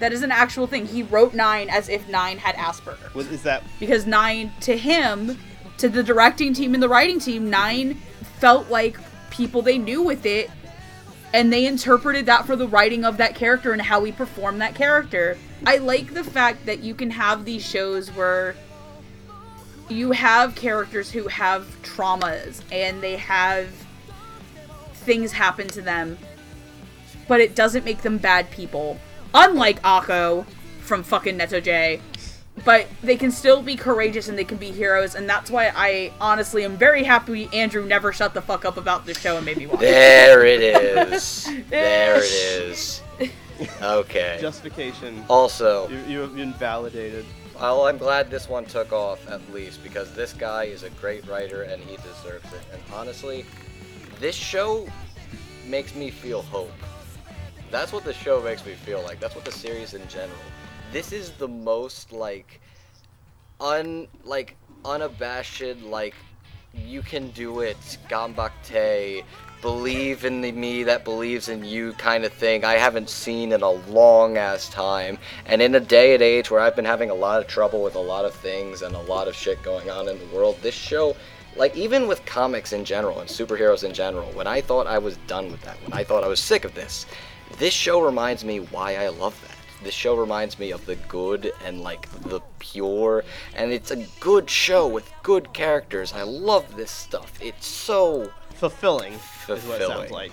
that 0.02 0.12
is 0.12 0.22
an 0.22 0.32
actual 0.32 0.66
thing. 0.66 0.84
He 0.84 1.04
wrote 1.04 1.32
nine 1.32 1.70
as 1.70 1.88
if 1.88 2.08
nine 2.08 2.36
had 2.36 2.56
asperger's. 2.56 3.14
Was, 3.14 3.30
is 3.30 3.44
that? 3.44 3.62
Because 3.78 4.04
nine 4.04 4.52
to 4.62 4.76
him 4.76 5.38
to 5.78 5.88
the 5.88 6.02
directing 6.02 6.52
team 6.52 6.74
and 6.74 6.82
the 6.82 6.88
writing 6.88 7.20
team 7.20 7.48
nine 7.48 7.94
felt 8.40 8.68
like 8.68 8.98
people 9.30 9.62
they 9.62 9.78
knew 9.78 10.02
with 10.02 10.26
it 10.26 10.50
and 11.32 11.52
they 11.52 11.66
interpreted 11.66 12.26
that 12.26 12.46
for 12.46 12.56
the 12.56 12.68
writing 12.68 13.04
of 13.04 13.16
that 13.16 13.34
character 13.34 13.72
and 13.72 13.80
how 13.82 14.00
we 14.00 14.12
perform 14.12 14.58
that 14.58 14.74
character. 14.74 15.38
I 15.66 15.78
like 15.78 16.14
the 16.14 16.24
fact 16.24 16.66
that 16.66 16.80
you 16.80 16.94
can 16.94 17.10
have 17.10 17.44
these 17.44 17.64
shows 17.64 18.10
where 18.10 18.54
you 19.88 20.12
have 20.12 20.54
characters 20.54 21.10
who 21.10 21.28
have 21.28 21.66
traumas 21.82 22.62
and 22.70 23.02
they 23.02 23.16
have 23.16 23.68
things 24.94 25.32
happen 25.32 25.68
to 25.68 25.82
them 25.82 26.16
but 27.28 27.40
it 27.40 27.54
doesn't 27.54 27.84
make 27.84 28.02
them 28.02 28.18
bad 28.18 28.50
people. 28.50 28.98
Unlike 29.34 29.80
Akko 29.82 30.46
from 30.80 31.02
fucking 31.02 31.38
Netoge 31.38 32.00
but 32.64 32.86
they 33.02 33.16
can 33.16 33.30
still 33.30 33.62
be 33.62 33.76
courageous 33.76 34.28
and 34.28 34.36
they 34.36 34.44
can 34.44 34.58
be 34.58 34.70
heroes 34.70 35.14
and 35.14 35.28
that's 35.28 35.50
why 35.50 35.72
i 35.74 36.12
honestly 36.20 36.64
am 36.64 36.76
very 36.76 37.02
happy 37.02 37.48
andrew 37.52 37.84
never 37.86 38.12
shut 38.12 38.34
the 38.34 38.42
fuck 38.42 38.64
up 38.64 38.76
about 38.76 39.06
this 39.06 39.18
show 39.18 39.36
and 39.36 39.46
made 39.46 39.56
me 39.56 39.66
watch 39.66 39.76
it 39.76 39.80
There 39.80 40.44
it 40.44 40.60
is. 40.60 41.44
there 41.70 42.16
it 42.18 42.30
is. 42.30 43.02
Okay. 43.80 44.38
justification? 44.40 45.24
Also, 45.30 45.88
You, 45.88 45.98
you 46.08 46.18
have 46.20 46.34
been 46.34 46.52
validated. 46.54 47.24
well, 47.58 47.86
I'm 47.86 47.96
glad 47.98 48.30
this 48.30 48.48
one 48.48 48.64
took 48.64 48.92
off 48.92 49.26
at 49.30 49.40
least 49.52 49.82
because 49.82 50.12
this 50.14 50.32
guy 50.32 50.64
is 50.64 50.82
a 50.82 50.90
great 50.90 51.26
writer 51.28 51.62
and 51.62 51.82
he 51.82 51.96
deserves 51.96 52.52
it. 52.52 52.62
And 52.72 52.82
honestly, 52.92 53.44
this 54.20 54.34
show 54.34 54.86
makes 55.66 55.94
me 55.94 56.10
feel 56.10 56.42
hope. 56.42 56.72
That's 57.70 57.92
what 57.92 58.04
the 58.04 58.12
show 58.12 58.42
makes 58.42 58.66
me 58.66 58.72
feel 58.74 59.00
like. 59.02 59.20
That's 59.20 59.34
what 59.36 59.44
the 59.44 59.52
series 59.52 59.94
in 59.94 60.06
general. 60.08 60.38
This 60.92 61.10
is 61.10 61.30
the 61.32 61.48
most 61.48 62.12
like 62.12 62.60
un 63.60 64.08
like 64.24 64.56
unabashed 64.84 65.80
like 65.82 66.14
you 66.74 67.00
can 67.00 67.30
do 67.30 67.60
it 67.60 67.78
gambakte 68.10 69.24
believe 69.62 70.24
in 70.26 70.42
the 70.42 70.52
me 70.52 70.82
that 70.82 71.04
believes 71.04 71.48
in 71.48 71.64
you 71.64 71.92
kind 71.92 72.24
of 72.24 72.32
thing. 72.32 72.64
I 72.64 72.74
haven't 72.74 73.08
seen 73.08 73.52
in 73.52 73.62
a 73.62 73.70
long 73.70 74.36
ass 74.36 74.68
time. 74.68 75.18
And 75.46 75.62
in 75.62 75.76
a 75.76 75.80
day 75.80 76.14
and 76.14 76.22
age 76.22 76.50
where 76.50 76.60
i've 76.60 76.76
been 76.76 76.84
having 76.84 77.08
a 77.08 77.14
lot 77.14 77.40
of 77.40 77.46
trouble 77.46 77.82
with 77.82 77.94
a 77.94 78.00
lot 78.00 78.26
of 78.26 78.34
things 78.34 78.82
and 78.82 78.94
a 78.94 79.00
lot 79.00 79.28
of 79.28 79.34
shit 79.34 79.62
going 79.62 79.88
on 79.88 80.08
in 80.08 80.18
the 80.18 80.36
world 80.36 80.58
this 80.60 80.74
show 80.74 81.16
like 81.56 81.74
even 81.76 82.06
with 82.06 82.24
comics 82.26 82.72
in 82.72 82.84
general 82.84 83.20
and 83.20 83.28
superheroes 83.30 83.84
in 83.84 83.94
general 83.94 84.30
when 84.32 84.46
i 84.46 84.60
thought 84.60 84.86
i 84.86 84.98
was 84.98 85.16
done 85.26 85.50
with 85.50 85.60
that 85.62 85.76
when 85.82 85.92
i 85.92 86.02
thought 86.02 86.24
i 86.24 86.28
was 86.28 86.40
sick 86.40 86.64
of 86.64 86.74
this 86.74 87.06
this 87.58 87.74
show 87.74 88.00
reminds 88.00 88.44
me 88.44 88.58
why 88.58 88.96
i 88.96 89.08
love 89.08 89.38
that 89.42 89.51
this 89.82 89.94
show 89.94 90.14
reminds 90.16 90.58
me 90.58 90.70
of 90.70 90.84
the 90.86 90.96
good 91.08 91.52
and 91.64 91.80
like 91.80 92.08
the 92.22 92.40
pure 92.58 93.24
and 93.54 93.72
it's 93.72 93.90
a 93.90 93.96
good 94.20 94.48
show 94.48 94.86
with 94.86 95.10
good 95.22 95.52
characters 95.52 96.12
i 96.12 96.22
love 96.22 96.76
this 96.76 96.90
stuff 96.90 97.38
it's 97.42 97.66
so 97.66 98.30
Fulfilling, 98.54 99.14
is 99.14 99.20
what 99.48 99.58
it 99.58 99.60
Fulfilling. 99.62 99.88
sounds 99.88 100.10
like. 100.12 100.32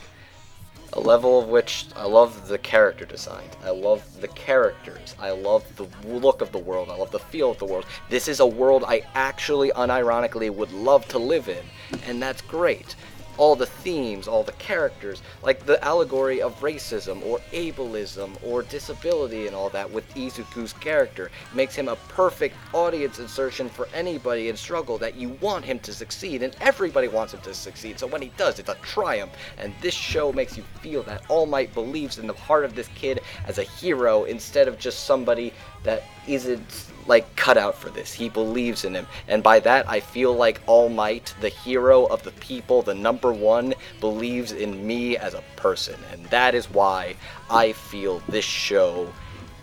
a 0.94 1.00
level 1.00 1.40
of 1.40 1.48
which 1.48 1.88
I 1.96 2.06
love 2.06 2.48
the 2.48 2.60
character 2.60 3.06
design. 3.06 3.48
I 3.64 3.72
love 3.72 4.04
the 4.22 4.28
characters. 4.28 5.16
I 5.20 5.32
love 5.32 5.64
the 5.78 5.88
look 6.08 6.42
of 6.42 6.52
the 6.52 6.60
world. 6.60 6.90
I 6.90 6.96
love 6.96 7.10
the 7.10 7.20
feel 7.20 7.50
of 7.50 7.58
the 7.58 7.66
world. 7.66 7.86
This 8.10 8.28
is 8.28 8.40
a 8.40 8.46
world 8.46 8.84
I 8.88 9.02
actually 9.16 9.72
unironically 9.72 10.52
would 10.52 10.72
love 10.72 11.08
to 11.08 11.18
live 11.18 11.50
in, 11.50 11.64
and 12.06 12.22
that's 12.22 12.42
great. 12.42 12.96
All 13.40 13.56
the 13.56 13.66
themes, 13.66 14.28
all 14.28 14.44
the 14.44 14.52
characters, 14.54 15.24
like 15.42 15.66
the 15.66 15.84
allegory 15.84 16.42
of 16.42 16.60
racism 16.60 17.26
or 17.26 17.40
ableism 17.54 18.38
or 18.44 18.62
disability 18.62 19.48
and 19.48 19.56
all 19.56 19.70
that 19.70 19.90
with 19.90 20.08
Izuku's 20.14 20.74
character 20.74 21.32
makes 21.56 21.74
him 21.74 21.88
a 21.88 21.96
perfect 22.10 22.56
audience 22.74 23.18
insertion 23.18 23.70
for 23.70 23.88
anybody 23.94 24.50
in 24.50 24.58
struggle 24.58 24.98
that 24.98 25.16
you 25.16 25.30
want 25.42 25.64
him 25.64 25.80
to 25.80 25.94
succeed 25.94 26.44
and 26.44 26.56
everybody 26.60 27.08
wants 27.08 27.34
him 27.34 27.40
to 27.42 27.54
succeed. 27.54 27.98
So 27.98 28.08
when 28.08 28.22
he 28.22 28.32
does, 28.36 28.60
it's 28.60 28.70
a 28.70 28.76
triumph. 28.76 29.32
And 29.58 29.74
this 29.82 29.94
show 29.94 30.34
makes 30.34 30.58
you 30.58 30.64
feel 30.82 31.02
that 31.04 31.24
All 31.30 31.46
Might 31.46 31.74
believes 31.74 32.18
in 32.18 32.28
the 32.28 32.34
heart 32.34 32.66
of 32.66 32.76
this 32.76 32.90
kid 32.90 33.22
as 33.48 33.58
a 33.58 33.64
hero 33.64 34.26
instead 34.26 34.68
of 34.68 34.78
just 34.78 35.06
somebody 35.06 35.54
that 35.84 36.04
isn't 36.28 36.86
like 37.08 37.36
cut 37.36 37.58
out 37.58 37.76
for 37.76 37.90
this. 37.90 38.14
He 38.14 38.30
believes 38.30 38.86
in 38.86 38.94
him. 38.94 39.08
And 39.28 39.42
by 39.42 39.60
that 39.62 39.90
I 39.90 40.00
feel 40.00 40.34
like 40.34 40.62
All 40.68 40.90
Might, 40.90 41.34
the 41.42 41.50
hero 41.50 42.06
of 42.06 42.24
the 42.24 42.32
people, 42.34 42.82
the 42.82 42.94
number 42.94 43.34
one, 43.34 43.74
believes 44.00 44.52
in 44.52 44.86
me 44.86 45.18
as 45.18 45.34
a 45.34 45.44
person. 45.56 45.96
And 46.12 46.26
that 46.28 46.54
is 46.54 46.70
why 46.70 47.16
I 47.50 47.74
feel 47.74 48.22
this 48.30 48.46
show 48.46 49.12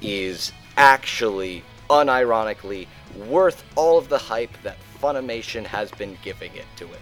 is 0.00 0.52
actually 0.76 1.62
unironically 1.88 2.88
worth 3.28 3.62
all 3.76 3.96
of 3.96 4.08
the 4.08 4.18
hype 4.18 4.50
that 4.62 4.76
Funimation 5.00 5.64
has 5.64 5.90
been 5.92 6.18
giving 6.22 6.54
it 6.54 6.64
to 6.76 6.84
it. 6.86 7.00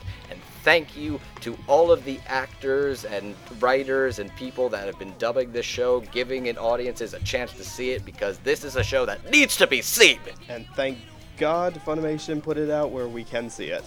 And 0.64 0.86
thank 0.86 0.96
you 0.96 1.20
to 1.42 1.56
all 1.66 1.92
of 1.92 2.04
the 2.04 2.18
actors 2.26 3.04
and 3.04 3.34
writers 3.60 4.18
and 4.18 4.34
people 4.36 4.70
that 4.70 4.86
have 4.86 4.98
been 4.98 5.12
dubbing 5.18 5.52
this 5.52 5.66
show, 5.66 6.00
giving 6.00 6.48
an 6.48 6.56
audiences 6.56 7.12
a 7.12 7.20
chance 7.20 7.52
to 7.52 7.64
see 7.64 7.90
it 7.90 8.04
because 8.04 8.38
this 8.38 8.64
is 8.64 8.76
a 8.76 8.82
show 8.82 9.04
that 9.04 9.30
needs 9.30 9.58
to 9.58 9.66
be 9.66 9.82
seen. 9.82 10.18
And 10.48 10.66
thank 10.74 10.98
God 11.36 11.74
Funimation 11.84 12.42
put 12.42 12.56
it 12.56 12.70
out 12.70 12.90
where 12.92 13.08
we 13.08 13.24
can 13.24 13.50
see 13.50 13.66
it. 13.66 13.84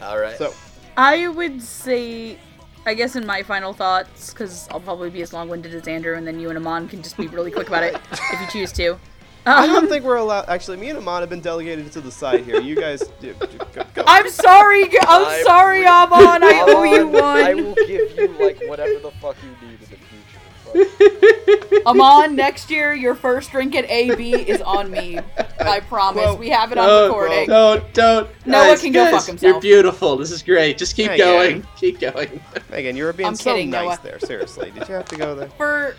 All 0.00 0.18
right. 0.18 0.38
So, 0.38 0.54
I 0.96 1.26
would 1.26 1.60
say, 1.60 2.38
I 2.86 2.94
guess 2.94 3.16
in 3.16 3.26
my 3.26 3.42
final 3.42 3.72
thoughts, 3.72 4.32
because 4.32 4.68
I'll 4.70 4.80
probably 4.80 5.10
be 5.10 5.22
as 5.22 5.32
long-winded 5.32 5.74
as 5.74 5.88
Andrew, 5.88 6.14
and 6.14 6.26
then 6.26 6.38
you 6.38 6.50
and 6.50 6.58
Amon 6.58 6.88
can 6.88 7.02
just 7.02 7.16
be 7.16 7.26
really 7.26 7.50
quick 7.50 7.66
about 7.68 7.82
it 7.82 7.96
if 8.12 8.40
you 8.40 8.46
choose 8.48 8.72
to. 8.72 8.96
I 9.44 9.66
don't 9.66 9.84
Um, 9.84 9.88
think 9.88 10.04
we're 10.04 10.16
allowed. 10.16 10.48
Actually, 10.48 10.76
me 10.76 10.88
and 10.90 10.98
Amon 10.98 11.20
have 11.22 11.30
been 11.30 11.40
delegated 11.40 11.90
to 11.92 12.00
the 12.00 12.10
side 12.12 12.44
here. 12.44 12.60
You 12.60 12.76
guys, 12.76 13.00
do, 13.20 13.34
do, 13.34 13.46
go, 13.74 13.82
go. 13.94 14.04
I'm 14.06 14.28
sorry, 14.30 14.88
g- 14.88 14.98
I'm 15.02 15.26
I 15.26 15.42
sorry, 15.42 15.80
will- 15.80 15.88
Amon. 15.88 16.44
I 16.44 16.64
owe 16.68 16.82
you 16.84 17.08
Amon, 17.08 17.14
I 17.24 17.54
one. 17.54 17.64
will 17.64 17.74
give 17.74 18.16
you 18.16 18.28
like 18.40 18.60
whatever 18.68 18.98
the 19.00 19.10
fuck 19.20 19.36
you 19.42 19.48
need 19.68 19.74
in 19.74 19.80
the 19.80 19.86
future. 19.86 21.82
Amon, 21.86 22.36
next 22.36 22.70
year 22.70 22.94
your 22.94 23.14
first 23.14 23.50
drink 23.50 23.74
at 23.74 23.84
AB 23.90 24.34
is 24.34 24.62
on 24.62 24.90
me. 24.90 25.18
I 25.60 25.80
promise. 25.80 26.24
Well, 26.24 26.36
we 26.38 26.48
have 26.50 26.72
it 26.72 26.78
on 26.78 26.86
Don't, 26.88 27.08
recording. 27.08 27.46
don't, 27.48 27.94
don't. 27.94 28.46
Noah 28.46 28.68
Guys, 28.68 28.80
can 28.80 28.92
go 28.92 29.04
guys, 29.04 29.12
fuck 29.12 29.26
himself. 29.26 29.52
You're 29.52 29.60
beautiful. 29.60 30.16
This 30.16 30.30
is 30.30 30.42
great. 30.42 30.78
Just 30.78 30.96
keep 30.96 31.08
Yeah, 31.08 31.16
going. 31.16 31.56
yeah. 31.58 31.66
Keep 31.76 32.00
going. 32.00 32.40
Megan, 32.70 32.96
you 32.96 33.04
were 33.04 33.12
being 33.12 33.28
I'm 33.28 33.34
so 33.36 33.52
kidding, 33.54 33.70
nice 33.70 33.84
Noah. 33.86 34.00
there. 34.02 34.18
Seriously, 34.20 34.70
did 34.70 34.88
you 34.88 34.94
have 34.94 35.06
to 35.06 35.16
go 35.16 35.34
there? 35.34 35.48
For 35.50 35.96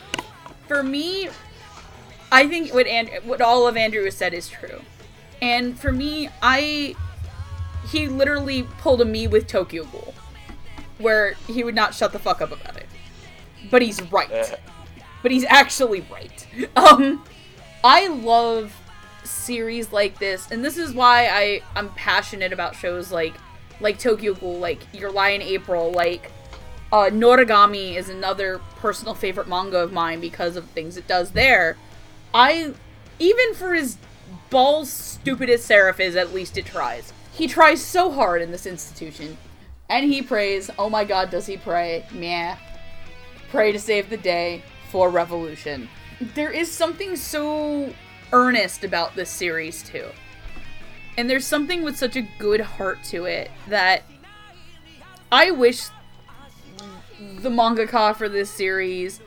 for 0.68 0.82
me, 0.82 1.28
I 2.34 2.48
think 2.48 2.74
what 2.74 2.88
what 3.26 3.42
all 3.42 3.68
of 3.68 3.78
Andrew 3.78 4.04
has 4.06 4.18
said 4.18 4.34
is 4.34 4.50
true. 4.50 4.82
And 5.40 5.80
for 5.80 5.92
me, 5.92 6.30
I 6.42 6.96
he 7.90 8.08
literally 8.08 8.64
pulled 8.80 9.02
a 9.02 9.06
me 9.06 9.28
with 9.28 9.46
Tokyo 9.46 9.84
Ghoul, 9.84 10.16
where 10.98 11.34
he 11.48 11.64
would 11.64 11.76
not 11.76 11.94
shut 11.94 12.12
the 12.12 12.18
fuck 12.18 12.42
up 12.42 12.52
about 12.52 12.76
it. 12.76 12.88
But 13.70 13.84
he's 13.84 14.02
right. 14.12 14.60
but 15.22 15.32
he's 15.32 15.46
actually 15.46 16.06
right. 16.12 16.48
Um, 16.76 17.24
I 17.84 18.08
love 18.08 18.76
series 19.24 19.92
like 19.92 20.18
this, 20.18 20.50
and 20.50 20.66
this 20.66 20.78
is 20.78 20.94
why 20.94 21.28
I 21.28 21.62
I'm 21.76 21.90
passionate 21.90 22.52
about 22.52 22.76
shows 22.76 23.12
like 23.12 23.36
like 23.80 24.00
Tokyo 24.00 24.34
Ghoul, 24.34 24.58
like 24.58 24.80
Your 24.92 25.12
Lie 25.12 25.30
in 25.30 25.44
April, 25.44 25.92
like 25.92 26.32
uh, 26.92 27.10
Noragami 27.12 27.96
is 27.96 28.10
another 28.10 28.60
personal 28.78 29.14
favorite 29.14 29.48
manga 29.48 29.78
of 29.78 29.92
mine 29.92 30.20
because 30.20 30.56
of 30.56 30.66
things 30.70 30.98
it 30.98 31.08
does 31.08 31.32
there. 31.32 31.78
I 32.34 32.74
even 33.20 33.54
for 33.54 33.74
his 33.74 33.98
balls 34.50 34.90
stupid 34.90 35.50
as 35.50 35.64
Seraph 35.64 36.00
is, 36.00 36.16
at 36.16 36.34
least 36.34 36.58
it 36.58 36.66
tries. 36.66 37.14
He 37.34 37.48
tries 37.48 37.82
so 37.82 38.12
hard 38.12 38.42
in 38.42 38.52
this 38.52 38.66
institution. 38.66 39.38
And 39.90 40.12
he 40.12 40.22
prays, 40.22 40.70
oh 40.80 40.90
my 40.90 41.04
god, 41.04 41.30
does 41.30 41.46
he 41.46 41.58
pray? 41.58 42.06
Meh. 42.12 42.56
Pray 43.50 43.72
to 43.72 43.80
save 43.80 44.10
the 44.10 44.18
day 44.18 44.64
for 44.90 45.10
revolution. 45.10 45.90
There 46.20 46.52
is 46.52 46.72
something 46.72 47.16
so 47.16 47.94
earnest 48.32 48.84
about 48.84 49.16
this 49.16 49.30
series 49.30 49.84
too. 49.84 50.08
And 51.18 51.30
there's 51.30 51.46
something 51.46 51.84
with 51.84 51.98
such 51.98 52.16
a 52.16 52.28
good 52.40 52.62
heart 52.62 53.04
to 53.06 53.26
it 53.26 53.52
that 53.68 54.04
I 55.32 55.52
wish 55.52 55.86
the 57.40 57.50
mangaka 57.50 58.16
for 58.16 58.28
this 58.28 58.50
series 58.50 59.20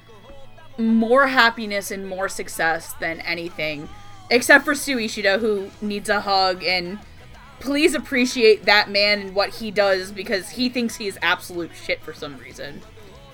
more 0.78 1.28
happiness 1.28 1.90
and 1.90 2.08
more 2.08 2.28
success 2.28 2.92
than 2.94 3.20
anything. 3.20 3.88
Except 4.30 4.64
for 4.64 4.74
Sui 4.74 5.04
Ishida, 5.04 5.38
who 5.38 5.70
needs 5.80 6.08
a 6.08 6.20
hug, 6.20 6.64
and 6.64 6.98
please 7.60 7.94
appreciate 7.94 8.64
that 8.64 8.90
man 8.90 9.20
and 9.20 9.34
what 9.34 9.56
he 9.56 9.70
does 9.70 10.12
because 10.12 10.50
he 10.50 10.68
thinks 10.68 10.96
he 10.96 11.06
is 11.06 11.18
absolute 11.22 11.70
shit 11.74 12.02
for 12.02 12.12
some 12.12 12.36
reason. 12.38 12.82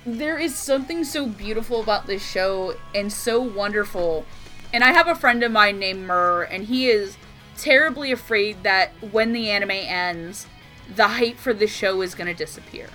There 0.05 0.39
is 0.39 0.55
something 0.57 1.05
so 1.05 1.27
beautiful 1.27 1.81
about 1.81 2.07
this 2.07 2.29
show 2.29 2.75
and 2.95 3.12
so 3.12 3.41
wonderful. 3.41 4.27
And 4.73 4.83
I 4.83 4.93
have 4.93 5.07
a 5.09 5.15
friend 5.15 5.43
of 5.43 5.53
mine 5.53 5.79
named 5.79 6.07
Murr, 6.07 6.43
and 6.43 6.65
he 6.65 6.89
is 6.89 7.17
terribly 7.57 8.11
afraid 8.11 8.62
that 8.62 8.93
when 9.12 9.33
the 9.33 9.51
anime 9.51 9.71
ends, 9.71 10.47
the 10.95 11.09
hype 11.09 11.37
for 11.37 11.53
this 11.53 11.75
show 11.75 12.03
is 12.03 12.15
going 12.15 12.27
to 12.27 12.35
disappear. 12.35 12.89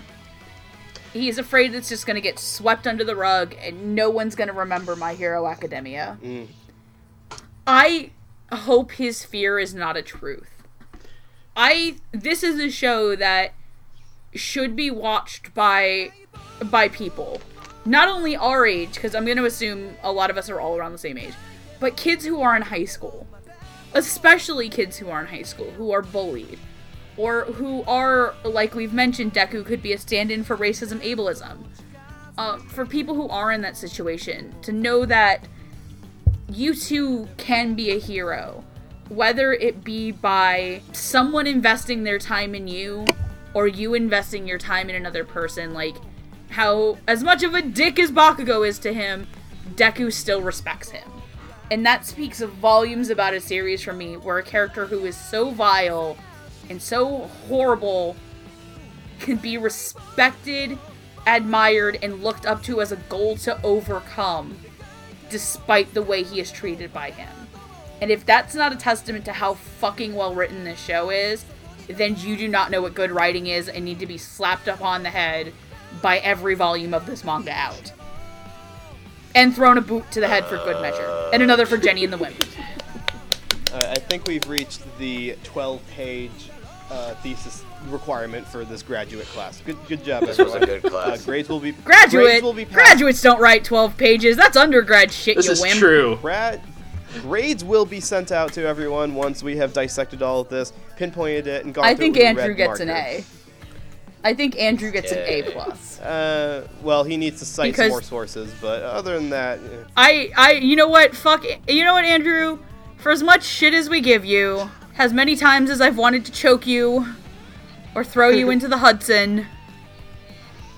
He's 1.17 1.37
afraid 1.37 1.73
it's 1.73 1.89
just 1.89 2.05
going 2.05 2.15
to 2.15 2.21
get 2.21 2.37
swept 2.37 2.85
under 2.85 3.03
the 3.03 3.15
rug 3.15 3.55
and 3.59 3.95
no 3.95 4.09
one's 4.09 4.35
going 4.35 4.49
to 4.49 4.53
remember 4.53 4.95
My 4.95 5.13
Hero 5.13 5.47
Academia. 5.47 6.17
Mm. 6.23 6.47
I 7.65 8.11
hope 8.51 8.91
his 8.91 9.25
fear 9.25 9.59
is 9.59 9.73
not 9.73 9.97
a 9.97 10.01
truth. 10.01 10.49
I 11.55 11.95
this 12.11 12.43
is 12.43 12.59
a 12.59 12.69
show 12.69 13.15
that 13.15 13.53
should 14.35 14.75
be 14.75 14.91
watched 14.91 15.53
by 15.53 16.11
by 16.65 16.87
people. 16.87 17.41
Not 17.83 18.07
only 18.07 18.35
our 18.35 18.65
age 18.65 18.93
because 18.93 19.15
I'm 19.15 19.25
going 19.25 19.37
to 19.37 19.45
assume 19.45 19.95
a 20.03 20.11
lot 20.11 20.29
of 20.29 20.37
us 20.37 20.49
are 20.49 20.59
all 20.59 20.77
around 20.77 20.91
the 20.91 20.97
same 20.97 21.17
age, 21.17 21.33
but 21.79 21.97
kids 21.97 22.25
who 22.25 22.41
are 22.41 22.55
in 22.55 22.61
high 22.61 22.85
school. 22.85 23.27
Especially 23.93 24.69
kids 24.69 24.97
who 24.97 25.09
are 25.09 25.21
in 25.21 25.27
high 25.27 25.41
school 25.41 25.71
who 25.71 25.91
are 25.91 26.01
bullied 26.01 26.59
or 27.17 27.45
who 27.45 27.83
are 27.83 28.33
like 28.43 28.75
we've 28.75 28.93
mentioned 28.93 29.33
Deku 29.33 29.65
could 29.65 29.81
be 29.81 29.93
a 29.93 29.97
stand-in 29.97 30.43
for 30.43 30.55
racism 30.55 31.01
ableism. 31.01 31.65
Uh, 32.37 32.57
for 32.57 32.85
people 32.85 33.15
who 33.15 33.27
are 33.29 33.51
in 33.51 33.61
that 33.61 33.75
situation 33.75 34.53
to 34.61 34.71
know 34.71 35.05
that 35.05 35.47
you 36.49 36.75
too 36.75 37.27
can 37.37 37.73
be 37.73 37.91
a 37.91 37.99
hero, 37.99 38.63
whether 39.09 39.53
it 39.53 39.83
be 39.83 40.11
by 40.11 40.81
someone 40.93 41.47
investing 41.47 42.03
their 42.03 42.19
time 42.19 42.53
in 42.53 42.67
you 42.67 43.05
or 43.53 43.67
you 43.67 43.95
investing 43.95 44.47
your 44.47 44.59
time 44.59 44.89
in 44.89 44.95
another 44.95 45.23
person. 45.23 45.73
Like, 45.73 45.95
how, 46.49 46.97
as 47.07 47.23
much 47.23 47.43
of 47.43 47.55
a 47.55 47.61
dick 47.61 47.99
as 47.99 48.11
Bakugo 48.11 48.67
is 48.67 48.79
to 48.79 48.93
him, 48.93 49.27
Deku 49.75 50.13
still 50.13 50.41
respects 50.41 50.91
him. 50.91 51.09
And 51.69 51.85
that 51.85 52.05
speaks 52.05 52.39
volumes 52.39 53.09
about 53.09 53.33
a 53.33 53.41
series 53.41 53.83
for 53.83 53.93
me 53.93 54.15
where 54.15 54.37
a 54.37 54.43
character 54.43 54.85
who 54.85 55.05
is 55.05 55.17
so 55.17 55.49
vile 55.49 56.17
and 56.69 56.81
so 56.81 57.29
horrible 57.47 58.15
can 59.19 59.37
be 59.37 59.57
respected, 59.57 60.77
admired, 61.25 61.97
and 62.01 62.23
looked 62.23 62.45
up 62.45 62.63
to 62.63 62.81
as 62.81 62.91
a 62.91 62.95
goal 62.95 63.35
to 63.37 63.61
overcome 63.63 64.57
despite 65.29 65.93
the 65.93 66.01
way 66.01 66.23
he 66.23 66.39
is 66.39 66.51
treated 66.51 66.93
by 66.93 67.11
him. 67.11 67.29
And 68.01 68.11
if 68.11 68.25
that's 68.25 68.55
not 68.55 68.71
a 68.71 68.75
testament 68.75 69.25
to 69.25 69.33
how 69.33 69.55
fucking 69.55 70.13
well 70.13 70.35
written 70.35 70.63
this 70.63 70.79
show 70.79 71.09
is, 71.09 71.43
then 71.87 72.15
you 72.17 72.37
do 72.37 72.47
not 72.47 72.69
know 72.69 72.81
what 72.81 72.93
good 72.93 73.11
writing 73.11 73.47
is 73.47 73.67
and 73.69 73.85
need 73.85 73.99
to 73.99 74.05
be 74.05 74.17
slapped 74.17 74.67
up 74.67 74.81
on 74.81 75.03
the 75.03 75.09
head 75.09 75.53
by 76.01 76.19
every 76.19 76.53
volume 76.53 76.93
of 76.93 77.05
this 77.05 77.23
manga 77.23 77.51
out. 77.51 77.91
And 79.33 79.55
thrown 79.55 79.77
a 79.77 79.81
boot 79.81 80.09
to 80.11 80.19
the 80.19 80.27
head 80.27 80.45
for 80.45 80.57
good 80.57 80.81
measure. 80.81 81.29
And 81.33 81.41
another 81.43 81.65
for 81.65 81.77
Jenny 81.77 82.03
and 82.03 82.13
the. 82.13 82.25
Uh, 82.25 82.31
I 83.73 83.95
think 83.95 84.27
we've 84.27 84.47
reached 84.47 84.81
the 84.97 85.35
12-page 85.43 86.49
uh, 86.89 87.13
thesis 87.15 87.63
requirement 87.89 88.47
for 88.47 88.63
this 88.65 88.81
graduate 88.81 89.25
class. 89.27 89.61
Good, 89.61 89.77
good 89.87 90.03
job, 90.03 90.25
This 90.25 90.37
was 90.37 90.53
a 90.55 90.59
good 90.65 90.83
class. 90.83 91.21
Uh, 91.21 91.25
grades 91.25 91.49
will 91.49 91.59
be 91.59 91.71
Graduate! 91.73 92.23
Grades 92.25 92.43
will 92.43 92.53
be 92.53 92.65
passed. 92.65 92.75
Graduates 92.75 93.21
don't 93.21 93.39
write 93.39 93.63
12 93.63 93.97
pages. 93.97 94.37
That's 94.37 94.57
undergrad 94.57 95.11
shit, 95.11 95.35
This 95.37 95.45
you 95.47 95.51
is 95.53 95.61
wimp. 95.61 95.79
true. 95.79 96.17
Grad 96.21 96.61
grades 97.21 97.63
will 97.63 97.85
be 97.85 97.99
sent 97.99 98.31
out 98.31 98.53
to 98.53 98.65
everyone 98.65 99.15
once 99.15 99.41
we 99.41 99.57
have 99.57 99.73
dissected 99.73 100.21
all 100.21 100.41
of 100.41 100.49
this, 100.49 100.71
pinpointed 100.97 101.47
it, 101.47 101.65
and 101.65 101.73
gone 101.73 101.85
I 101.85 101.95
through 101.95 102.07
it 102.07 102.13
think 102.13 102.15
with 102.15 102.23
a 102.23 102.27
Andrew 102.27 102.47
red 102.47 102.57
gets 102.57 102.79
an. 102.79 102.89
A. 102.89 103.23
I 104.23 104.33
think 104.33 104.57
Andrew 104.59 104.91
gets 104.91 105.11
an 105.11 105.19
A 105.19 105.43
plus. 105.51 105.99
Uh, 106.01 106.67
well, 106.81 107.03
he 107.03 107.15
needs 107.17 107.39
to 107.39 107.45
cite 107.45 107.71
Because- 107.71 107.85
some 107.85 107.89
more 107.91 108.01
sources, 108.01 108.53
but 108.61 108.83
other 108.83 109.13
than 109.15 109.29
that, 109.29 109.59
eh. 109.59 109.83
I, 109.95 110.31
I, 110.35 110.51
you 110.53 110.75
know 110.75 110.87
what? 110.89 111.15
Fuck. 111.15 111.45
You 111.67 111.83
know 111.85 111.93
what, 111.93 112.03
Andrew? 112.05 112.59
For 112.97 113.11
as 113.11 113.23
much 113.23 113.43
shit 113.43 113.73
as 113.73 113.89
we 113.89 114.01
give 114.01 114.25
you, 114.25 114.69
as 114.97 115.13
many 115.13 115.35
times 115.35 115.69
as 115.69 115.81
I've 115.81 115.97
wanted 115.97 116.25
to 116.25 116.31
choke 116.31 116.65
you 116.65 117.07
or 117.95 118.03
throw 118.03 118.29
you 118.29 118.49
into 118.51 118.67
the 118.67 118.77
Hudson, 118.77 119.45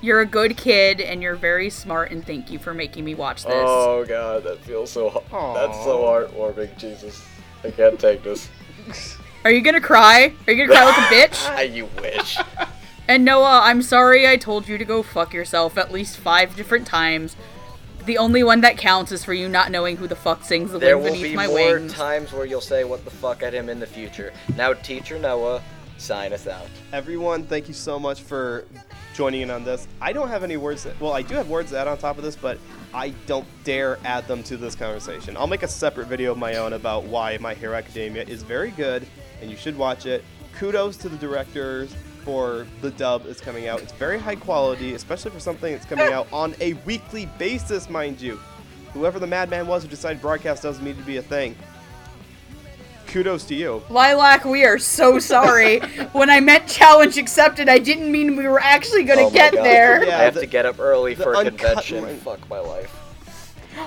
you're 0.01 0.21
a 0.21 0.25
good 0.25 0.57
kid 0.57 1.01
and 1.01 1.21
you're 1.21 1.35
very 1.35 1.69
smart. 1.69 2.11
And 2.11 2.25
thank 2.25 2.51
you 2.51 2.59
for 2.59 2.73
making 2.73 3.05
me 3.05 3.15
watch 3.15 3.43
this. 3.43 3.53
Oh 3.55 4.05
god, 4.05 4.43
that 4.43 4.59
feels 4.59 4.91
so. 4.91 5.23
Aw. 5.31 5.53
That's 5.53 5.83
so 5.83 5.99
heartwarming. 5.99 6.77
Jesus, 6.77 7.25
I 7.63 7.71
can't 7.71 7.99
take 7.99 8.23
this. 8.23 8.49
Are 9.45 9.51
you 9.51 9.61
gonna 9.61 9.79
cry? 9.81 10.33
Are 10.47 10.53
you 10.53 10.67
gonna 10.67 10.77
cry 10.77 10.85
like 10.85 10.97
a 10.97 11.33
bitch? 11.33 11.73
You 11.73 11.89
wish. 12.01 12.37
And 13.07 13.25
Noah, 13.25 13.61
I'm 13.63 13.81
sorry 13.81 14.27
I 14.27 14.35
told 14.35 14.67
you 14.67 14.77
to 14.77 14.85
go 14.85 15.01
fuck 15.01 15.33
yourself 15.33 15.77
at 15.77 15.91
least 15.91 16.17
five 16.17 16.55
different 16.55 16.85
times. 16.85 17.35
The 18.09 18.17
only 18.17 18.41
one 18.41 18.61
that 18.61 18.75
counts 18.75 19.11
is 19.11 19.23
for 19.23 19.35
you 19.35 19.47
not 19.47 19.69
knowing 19.69 19.95
who 19.95 20.07
the 20.07 20.15
fuck 20.15 20.43
sings 20.43 20.71
the 20.71 20.79
There 20.79 20.97
wind 20.97 21.05
will 21.05 21.21
beneath 21.21 21.31
be 21.31 21.35
my 21.35 21.45
more 21.45 21.75
wings. 21.75 21.93
times 21.93 22.33
where 22.33 22.43
you'll 22.43 22.59
say 22.59 22.83
what 22.83 23.05
the 23.05 23.11
fuck 23.11 23.43
at 23.43 23.53
him 23.53 23.69
in 23.69 23.79
the 23.79 23.85
future. 23.85 24.33
Now, 24.57 24.73
teacher 24.73 25.19
Noah, 25.19 25.61
sign 25.99 26.33
us 26.33 26.47
out. 26.47 26.65
Everyone, 26.91 27.43
thank 27.43 27.67
you 27.67 27.75
so 27.75 27.99
much 27.99 28.21
for 28.23 28.65
joining 29.13 29.41
in 29.41 29.51
on 29.51 29.63
this. 29.63 29.87
I 30.01 30.11
don't 30.11 30.27
have 30.27 30.43
any 30.43 30.57
words. 30.57 30.85
That, 30.85 30.99
well, 30.99 31.13
I 31.13 31.21
do 31.21 31.35
have 31.35 31.49
words 31.49 31.69
to 31.69 31.77
add 31.77 31.87
on 31.87 31.99
top 31.99 32.17
of 32.17 32.23
this, 32.23 32.35
but 32.35 32.57
I 32.95 33.09
don't 33.27 33.45
dare 33.63 33.99
add 34.03 34.27
them 34.27 34.41
to 34.41 34.57
this 34.57 34.73
conversation. 34.73 35.37
I'll 35.37 35.45
make 35.45 35.61
a 35.61 35.67
separate 35.67 36.07
video 36.07 36.31
of 36.31 36.39
my 36.39 36.55
own 36.55 36.73
about 36.73 37.03
why 37.03 37.37
My 37.39 37.53
Hero 37.53 37.75
Academia 37.75 38.23
is 38.23 38.41
very 38.41 38.71
good 38.71 39.05
and 39.39 39.51
you 39.51 39.55
should 39.55 39.77
watch 39.77 40.07
it. 40.07 40.23
Kudos 40.55 40.97
to 40.97 41.09
the 41.09 41.17
directors 41.17 41.93
for 42.23 42.65
the 42.81 42.91
dub 42.91 43.25
is 43.25 43.39
coming 43.41 43.67
out. 43.67 43.81
It's 43.81 43.93
very 43.93 44.19
high 44.19 44.35
quality, 44.35 44.93
especially 44.93 45.31
for 45.31 45.39
something 45.39 45.71
that's 45.73 45.85
coming 45.85 46.11
out 46.13 46.27
on 46.31 46.55
a 46.61 46.73
weekly 46.85 47.25
basis, 47.37 47.89
mind 47.89 48.21
you. 48.21 48.39
Whoever 48.93 49.19
the 49.19 49.27
madman 49.27 49.67
was 49.67 49.83
who 49.83 49.89
decided 49.89 50.21
broadcast 50.21 50.63
doesn't 50.63 50.83
need 50.83 50.97
to 50.97 51.03
be 51.03 51.17
a 51.17 51.21
thing. 51.21 51.55
Kudos 53.07 53.43
to 53.45 53.55
you. 53.55 53.81
Lilac, 53.89 54.45
we 54.45 54.65
are 54.65 54.77
so 54.77 55.17
sorry. 55.17 55.79
when 56.11 56.29
I 56.29 56.39
meant 56.39 56.67
challenge 56.67 57.17
accepted, 57.17 57.67
I 57.67 57.79
didn't 57.79 58.11
mean 58.11 58.35
we 58.35 58.47
were 58.47 58.59
actually 58.59 59.03
gonna 59.03 59.23
Oh 59.23 59.31
get 59.31 59.53
God. 59.53 59.65
there. 59.65 60.05
Yeah, 60.05 60.19
I 60.19 60.23
have 60.23 60.35
the- 60.35 60.41
to 60.41 60.45
get 60.45 60.65
up 60.67 60.79
early 60.79 61.15
for 61.15 61.33
a 61.33 61.43
convention. 61.45 62.03
one. 62.03 62.17
Fuck 62.17 62.47
my 62.49 62.59
life. 62.59 62.95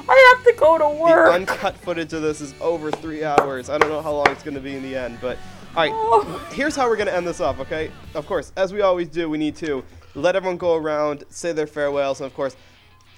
I 0.09 0.35
have 0.37 0.45
to 0.47 0.53
go 0.59 0.79
to 0.79 0.89
work. 0.89 0.99
The 0.99 1.05
work. 1.15 1.33
uncut 1.33 1.77
footage 1.77 2.13
of 2.15 2.23
this 2.23 2.41
is 2.41 2.55
over 2.61 2.91
three 2.91 3.25
hours. 3.25 3.69
I 3.69 3.79
don't 3.79 3.91
know 3.91 4.01
how 4.01 4.13
long 4.13 4.27
it's 4.31 4.43
going 4.43 4.55
to 4.55 4.61
be 4.61 4.75
in 4.75 4.83
the 4.83 4.97
end, 4.97 5.19
but 5.21 5.37
all 5.75 5.83
right. 5.83 5.93
Oh. 5.95 6.49
Here's 6.53 6.77
how 6.77 6.89
we're 6.89 6.97
going 6.97 7.07
to 7.09 7.15
end 7.15 7.27
this 7.27 7.41
off, 7.41 7.59
okay? 7.61 7.91
Of 8.15 8.27
course, 8.27 8.53
as 8.57 8.73
we 8.73 8.83
always 8.83 9.09
do, 9.09 9.29
we 9.31 9.39
need 9.39 9.57
to 9.57 9.83
let 10.15 10.37
everyone 10.37 10.59
go 10.59 10.77
around, 10.77 11.25
say 11.31 11.53
their 11.53 11.67
farewells, 11.67 12.21
and 12.21 12.27
of 12.27 12.35
course, 12.35 12.57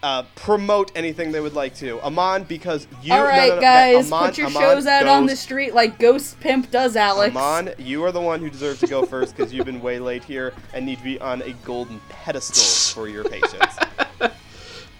uh, 0.05 0.23
promote 0.37 0.93
anything 0.95 1.33
they 1.33 1.41
would 1.41 1.55
like 1.55 1.75
to. 1.77 2.01
Amon, 2.03 2.45
because 2.45 2.87
you. 3.03 3.13
All 3.13 3.21
no, 3.21 3.25
right, 3.25 3.49
no, 3.49 3.55
no, 3.57 3.61
guys, 3.61 4.13
Amon- 4.13 4.29
put 4.29 4.39
your 4.39 4.47
Amon 4.49 4.63
shows 4.63 4.87
out 4.87 5.07
on 5.07 5.27
the 5.27 5.35
street 5.35 5.75
like 5.75 5.99
Ghost 5.99 6.39
Pimp 6.41 6.71
does, 6.71 6.95
Alex. 6.95 7.35
Amon, 7.35 7.71
you 7.79 8.05
are 8.05 8.13
the 8.13 8.21
one 8.21 8.41
who 8.41 8.51
deserves 8.51 8.81
to 8.81 8.87
go 8.87 9.05
first 9.07 9.35
because 9.35 9.53
you've 9.53 9.67
been 9.67 9.81
way 9.81 9.99
late 9.99 10.23
here 10.23 10.53
and 10.75 10.85
need 10.85 10.99
to 10.99 11.05
be 11.05 11.19
on 11.21 11.43
a 11.43 11.53
golden 11.65 12.01
pedestal 12.09 12.95
for 12.95 13.09
your 13.09 13.25
patience. 13.25 13.77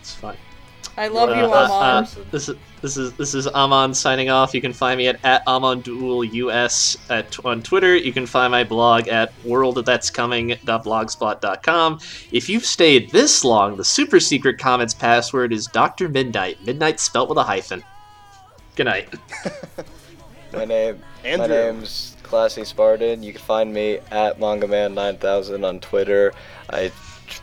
It's 0.01 0.15
fine. 0.15 0.37
I 0.97 1.09
love 1.09 1.31
Uh, 1.31 1.35
you, 1.35 1.45
uh, 1.47 1.69
Amon. 1.71 2.05
uh, 2.05 2.07
this 2.31 2.49
is 2.49 2.55
this 2.81 2.97
is 2.97 3.13
this 3.15 3.35
is 3.35 3.49
Amon 3.49 3.93
signing 3.95 4.31
off. 4.31 4.55
You 4.55 4.61
can 4.61 4.73
find 4.73 4.97
me 4.99 5.09
at, 5.09 5.19
at 5.25 5.45
AmonDuelUS 5.47 7.11
at 7.11 7.45
on 7.45 7.63
Twitter. 7.63 7.97
You 7.97 8.13
can 8.13 8.27
find 8.27 8.53
my 8.53 8.63
blog 8.63 9.09
at 9.09 9.33
worldthat'scoming.blogspot.com. 9.43 11.99
If 12.33 12.49
you've 12.49 12.65
stayed 12.65 13.11
this 13.11 13.45
long, 13.45 13.77
the 13.77 13.85
super 13.85 14.21
secret 14.21 14.59
comments 14.59 14.95
password 14.95 15.53
is 15.53 15.67
Doctor 15.67 16.09
Midnight. 16.09 16.65
Midnight 16.65 17.01
spelt 17.01 17.29
with 17.29 17.39
a 17.39 17.43
hyphen. 17.45 17.83
Good 18.77 18.85
night. 18.87 19.13
My 20.53 20.65
name, 20.65 21.03
my 21.25 21.29
Andrew. 21.31 21.49
name's 21.49 22.17
Classy 22.23 22.65
Spartan. 22.65 23.25
You 23.25 23.33
can 23.33 23.43
find 23.43 23.75
me 23.75 23.99
at 24.13 24.39
MangaMan9000 24.39 25.67
on 25.69 25.81
Twitter. 25.81 26.33
I've 26.71 26.95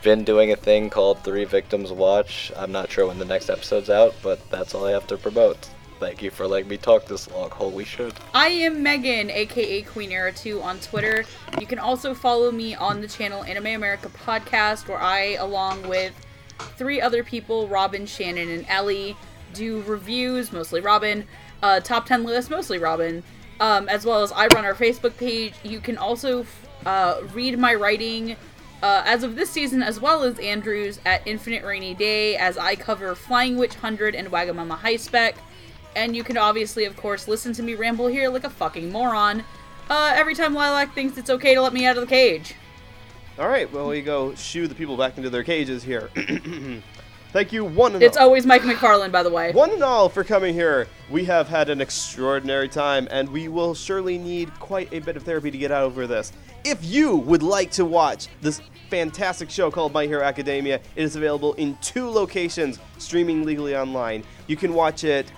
been 0.02 0.24
doing 0.24 0.52
a 0.52 0.56
thing 0.56 0.90
called 0.90 1.22
Three 1.22 1.44
Victims 1.44 1.92
Watch. 1.92 2.52
I'm 2.56 2.72
not 2.72 2.90
sure 2.90 3.06
when 3.06 3.18
the 3.18 3.24
next 3.24 3.48
episode's 3.48 3.90
out, 3.90 4.14
but 4.22 4.50
that's 4.50 4.74
all 4.74 4.84
I 4.84 4.90
have 4.90 5.06
to 5.08 5.16
promote. 5.16 5.68
Thank 6.00 6.20
you 6.20 6.30
for 6.30 6.48
letting 6.48 6.68
me 6.68 6.76
talk 6.76 7.06
this 7.06 7.30
long. 7.30 7.50
Holy 7.50 7.84
shit. 7.84 8.12
I 8.34 8.48
am 8.48 8.82
Megan, 8.82 9.30
aka 9.30 9.82
Queen 9.82 10.10
Era 10.10 10.32
2 10.32 10.60
on 10.60 10.80
Twitter. 10.80 11.24
You 11.60 11.66
can 11.66 11.78
also 11.78 12.12
follow 12.12 12.50
me 12.50 12.74
on 12.74 13.00
the 13.00 13.06
channel 13.06 13.44
Anime 13.44 13.66
America 13.66 14.08
Podcast, 14.08 14.88
where 14.88 15.00
I, 15.00 15.34
along 15.34 15.88
with 15.88 16.12
three 16.76 17.00
other 17.00 17.22
people, 17.22 17.68
Robin, 17.68 18.04
Shannon, 18.04 18.48
and 18.48 18.66
Ellie, 18.68 19.16
do 19.54 19.82
reviews, 19.82 20.52
mostly 20.52 20.80
Robin, 20.80 21.24
uh, 21.62 21.78
top 21.78 22.06
10 22.06 22.24
list, 22.24 22.50
mostly 22.50 22.78
Robin, 22.78 23.22
um, 23.60 23.88
as 23.88 24.04
well 24.04 24.24
as 24.24 24.32
I 24.32 24.48
run 24.48 24.64
our 24.64 24.74
Facebook 24.74 25.16
page. 25.16 25.54
You 25.62 25.78
can 25.78 25.98
also 25.98 26.44
uh, 26.84 27.20
read 27.32 27.56
my 27.60 27.74
writing 27.74 28.36
uh, 28.82 29.02
as 29.06 29.22
of 29.22 29.36
this 29.36 29.50
season, 29.50 29.82
as 29.82 30.00
well 30.00 30.24
as 30.24 30.38
Andrew's 30.38 31.00
at 31.06 31.26
Infinite 31.26 31.64
Rainy 31.64 31.94
Day, 31.94 32.36
as 32.36 32.58
I 32.58 32.74
cover 32.74 33.14
Flying 33.14 33.56
Witch 33.56 33.74
100 33.74 34.14
and 34.14 34.28
Wagamama 34.28 34.76
High 34.76 34.96
Spec. 34.96 35.36
And 35.94 36.16
you 36.16 36.24
can 36.24 36.36
obviously, 36.36 36.84
of 36.84 36.96
course, 36.96 37.28
listen 37.28 37.52
to 37.54 37.62
me 37.62 37.74
ramble 37.74 38.06
here 38.06 38.28
like 38.30 38.44
a 38.44 38.50
fucking 38.50 38.90
moron 38.90 39.44
uh, 39.90 40.12
every 40.14 40.34
time 40.34 40.54
Lilac 40.54 40.94
thinks 40.94 41.18
it's 41.18 41.30
okay 41.30 41.54
to 41.54 41.60
let 41.62 41.72
me 41.72 41.86
out 41.86 41.96
of 41.96 42.00
the 42.00 42.06
cage. 42.06 42.54
All 43.38 43.48
right, 43.48 43.70
well, 43.72 43.88
we 43.88 44.02
go 44.02 44.34
shoo 44.34 44.66
the 44.66 44.74
people 44.74 44.96
back 44.96 45.16
into 45.16 45.30
their 45.30 45.42
cages 45.42 45.82
here. 45.82 46.10
Thank 47.32 47.50
you, 47.50 47.64
one 47.64 47.94
and 47.94 48.02
all 48.02 48.06
It's 48.06 48.16
all. 48.18 48.24
always 48.24 48.44
Mike 48.44 48.60
McFarland, 48.62 49.10
by 49.10 49.22
the 49.22 49.30
way. 49.30 49.52
One 49.52 49.70
and 49.70 49.82
all 49.82 50.10
for 50.10 50.22
coming 50.22 50.52
here. 50.52 50.86
We 51.10 51.24
have 51.24 51.48
had 51.48 51.70
an 51.70 51.80
extraordinary 51.80 52.68
time, 52.68 53.08
and 53.10 53.28
we 53.28 53.48
will 53.48 53.74
surely 53.74 54.18
need 54.18 54.52
quite 54.60 54.92
a 54.92 54.98
bit 54.98 55.16
of 55.16 55.22
therapy 55.22 55.50
to 55.50 55.56
get 55.56 55.70
out 55.70 55.82
over 55.82 56.06
this. 56.06 56.32
If 56.64 56.84
you 56.84 57.16
would 57.16 57.42
like 57.42 57.70
to 57.72 57.86
watch 57.86 58.28
this 58.42 58.60
fantastic 58.92 59.48
show 59.48 59.70
called 59.70 59.90
My 59.94 60.04
Hero 60.04 60.22
Academia, 60.22 60.74
it 60.74 61.02
is 61.02 61.16
available 61.16 61.54
in 61.54 61.78
two 61.80 62.10
locations, 62.10 62.78
streaming 62.98 63.42
legally 63.42 63.74
online. 63.74 64.22
You 64.48 64.56
can 64.56 64.74
watch 64.74 65.02
it 65.02 65.32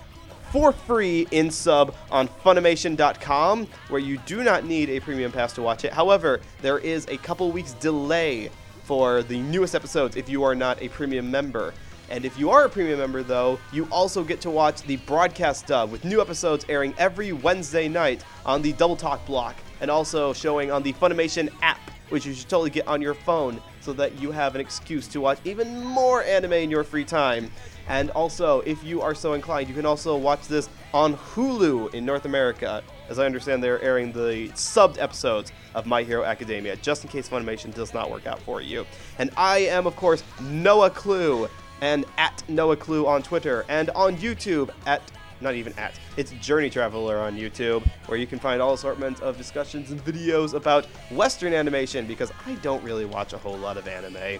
for 0.50 0.72
free 0.72 1.28
in 1.30 1.52
sub 1.52 1.94
on 2.10 2.26
Funimation.com, 2.26 3.68
where 3.90 4.00
you 4.00 4.18
do 4.26 4.42
not 4.42 4.64
need 4.64 4.90
a 4.90 4.98
premium 4.98 5.30
pass 5.30 5.52
to 5.52 5.62
watch 5.62 5.84
it. 5.84 5.92
However, 5.92 6.40
there 6.62 6.78
is 6.78 7.06
a 7.06 7.16
couple 7.18 7.52
weeks 7.52 7.74
delay 7.74 8.50
for 8.82 9.22
the 9.22 9.38
newest 9.38 9.76
episodes 9.76 10.16
if 10.16 10.28
you 10.28 10.42
are 10.42 10.56
not 10.56 10.82
a 10.82 10.88
premium 10.88 11.30
member. 11.30 11.72
And 12.10 12.24
if 12.24 12.36
you 12.36 12.50
are 12.50 12.64
a 12.64 12.68
premium 12.68 12.98
member, 12.98 13.22
though, 13.22 13.60
you 13.72 13.86
also 13.92 14.24
get 14.24 14.40
to 14.40 14.50
watch 14.50 14.82
the 14.82 14.96
broadcast 14.96 15.68
dub 15.68 15.92
with 15.92 16.04
new 16.04 16.20
episodes 16.20 16.66
airing 16.68 16.92
every 16.98 17.30
Wednesday 17.30 17.86
night 17.86 18.24
on 18.44 18.62
the 18.62 18.72
Double 18.72 18.96
Talk 18.96 19.24
block 19.26 19.54
and 19.80 19.92
also 19.92 20.32
showing 20.32 20.72
on 20.72 20.82
the 20.82 20.92
Funimation 20.94 21.52
app, 21.62 21.78
which 22.14 22.24
you 22.24 22.32
should 22.32 22.48
totally 22.48 22.70
get 22.70 22.86
on 22.86 23.02
your 23.02 23.12
phone 23.12 23.60
so 23.80 23.92
that 23.92 24.20
you 24.20 24.30
have 24.30 24.54
an 24.54 24.60
excuse 24.60 25.08
to 25.08 25.20
watch 25.20 25.36
even 25.44 25.84
more 25.84 26.22
anime 26.22 26.52
in 26.52 26.70
your 26.70 26.84
free 26.84 27.04
time. 27.04 27.50
And 27.88 28.12
also, 28.12 28.60
if 28.60 28.84
you 28.84 29.02
are 29.02 29.16
so 29.16 29.32
inclined, 29.32 29.68
you 29.68 29.74
can 29.74 29.84
also 29.84 30.16
watch 30.16 30.46
this 30.46 30.68
on 30.92 31.16
Hulu 31.16 31.92
in 31.92 32.06
North 32.06 32.24
America. 32.24 32.84
As 33.08 33.18
I 33.18 33.26
understand, 33.26 33.64
they're 33.64 33.82
airing 33.82 34.12
the 34.12 34.48
subbed 34.50 34.96
episodes 34.98 35.50
of 35.74 35.86
My 35.86 36.04
Hero 36.04 36.22
Academia, 36.22 36.76
just 36.76 37.02
in 37.02 37.10
case 37.10 37.28
Funimation 37.28 37.74
does 37.74 37.92
not 37.92 38.12
work 38.12 38.28
out 38.28 38.40
for 38.42 38.60
you. 38.60 38.86
And 39.18 39.32
I 39.36 39.58
am, 39.58 39.84
of 39.84 39.96
course, 39.96 40.22
Noah 40.40 40.90
Clue, 40.90 41.48
and 41.80 42.04
at 42.16 42.44
Noah 42.48 42.76
Clue 42.76 43.08
on 43.08 43.24
Twitter, 43.24 43.64
and 43.68 43.90
on 43.90 44.16
YouTube 44.18 44.70
at 44.86 45.02
not 45.40 45.54
even 45.54 45.72
at, 45.78 45.92
it's 46.16 46.32
Journey 46.32 46.70
Traveler 46.70 47.18
on 47.18 47.36
YouTube, 47.36 47.86
where 48.06 48.18
you 48.18 48.26
can 48.26 48.38
find 48.38 48.60
all 48.62 48.74
assortments 48.74 49.20
of 49.20 49.36
discussions 49.36 49.90
and 49.90 50.04
videos 50.04 50.54
about 50.54 50.86
Western 51.10 51.52
animation, 51.54 52.06
because 52.06 52.32
I 52.46 52.54
don't 52.56 52.82
really 52.82 53.04
watch 53.04 53.32
a 53.32 53.38
whole 53.38 53.56
lot 53.56 53.76
of 53.76 53.86
anime. 53.88 54.38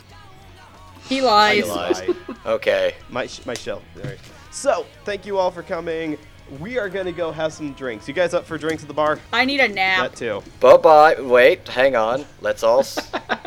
He 1.09 1.21
lies. 1.21 1.69
lies. 1.69 2.03
Okay. 2.47 2.95
my 3.11 3.27
sh- 3.27 3.45
my 3.47 3.55
shell. 3.55 3.83
All 3.97 4.09
right. 4.09 4.19
So 4.51 4.87
thank 5.05 5.27
you 5.27 5.39
all 5.39 5.51
for 5.51 5.63
coming. 5.63 6.19
We 6.61 6.79
are 6.79 6.89
gonna 6.89 7.11
go 7.13 7.33
have 7.33 7.53
some 7.53 7.73
drinks. 7.73 8.07
You 8.07 8.15
guys 8.15 8.35
up 8.35 8.45
for 8.45 8.59
drinks 8.59 8.83
at 8.83 8.89
the 8.89 8.95
bar? 8.95 9.19
I 9.33 9.45
need 9.45 9.61
a 9.61 9.69
nap. 9.69 10.11
That 10.11 10.17
too. 10.17 10.43
Bye 10.61 10.77
bye. 10.77 11.17
Wait, 11.21 11.67
hang 11.67 11.97
on. 11.97 12.25
Let's 12.43 12.63
all 12.63 12.81
s- 12.81 12.99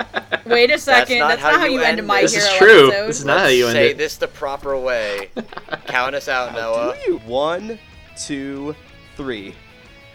Wait 0.45 0.71
a 0.71 0.79
second. 0.79 1.19
not 1.19 1.27
That's 1.29 1.41
how 1.41 1.51
not 1.51 1.59
how 1.61 1.65
you 1.67 1.73
you 1.73 1.79
end 1.81 1.99
a 1.99 2.01
end 2.01 2.07
My 2.07 2.21
this. 2.21 2.33
This 2.33 2.43
is 2.45 2.57
true. 2.57 2.87
episode. 2.87 3.07
This 3.07 3.19
is 3.19 3.25
not 3.25 3.39
how 3.41 3.47
you 3.47 3.67
end 3.67 3.77
it. 3.77 3.81
say 3.81 3.91
it. 3.91 3.97
this 3.97 4.17
the 4.17 4.27
proper 4.27 4.77
way. 4.77 5.29
Count 5.87 6.15
us 6.15 6.27
out, 6.27 6.53
Noah. 6.53 6.95
Do 7.05 7.11
you? 7.11 7.17
One, 7.19 7.77
two, 8.17 8.75
three. 9.15 9.53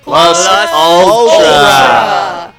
Plus 0.02 0.44
Plus 0.46 0.70
Ultra. 0.72 1.46
Ultra. 1.48 2.54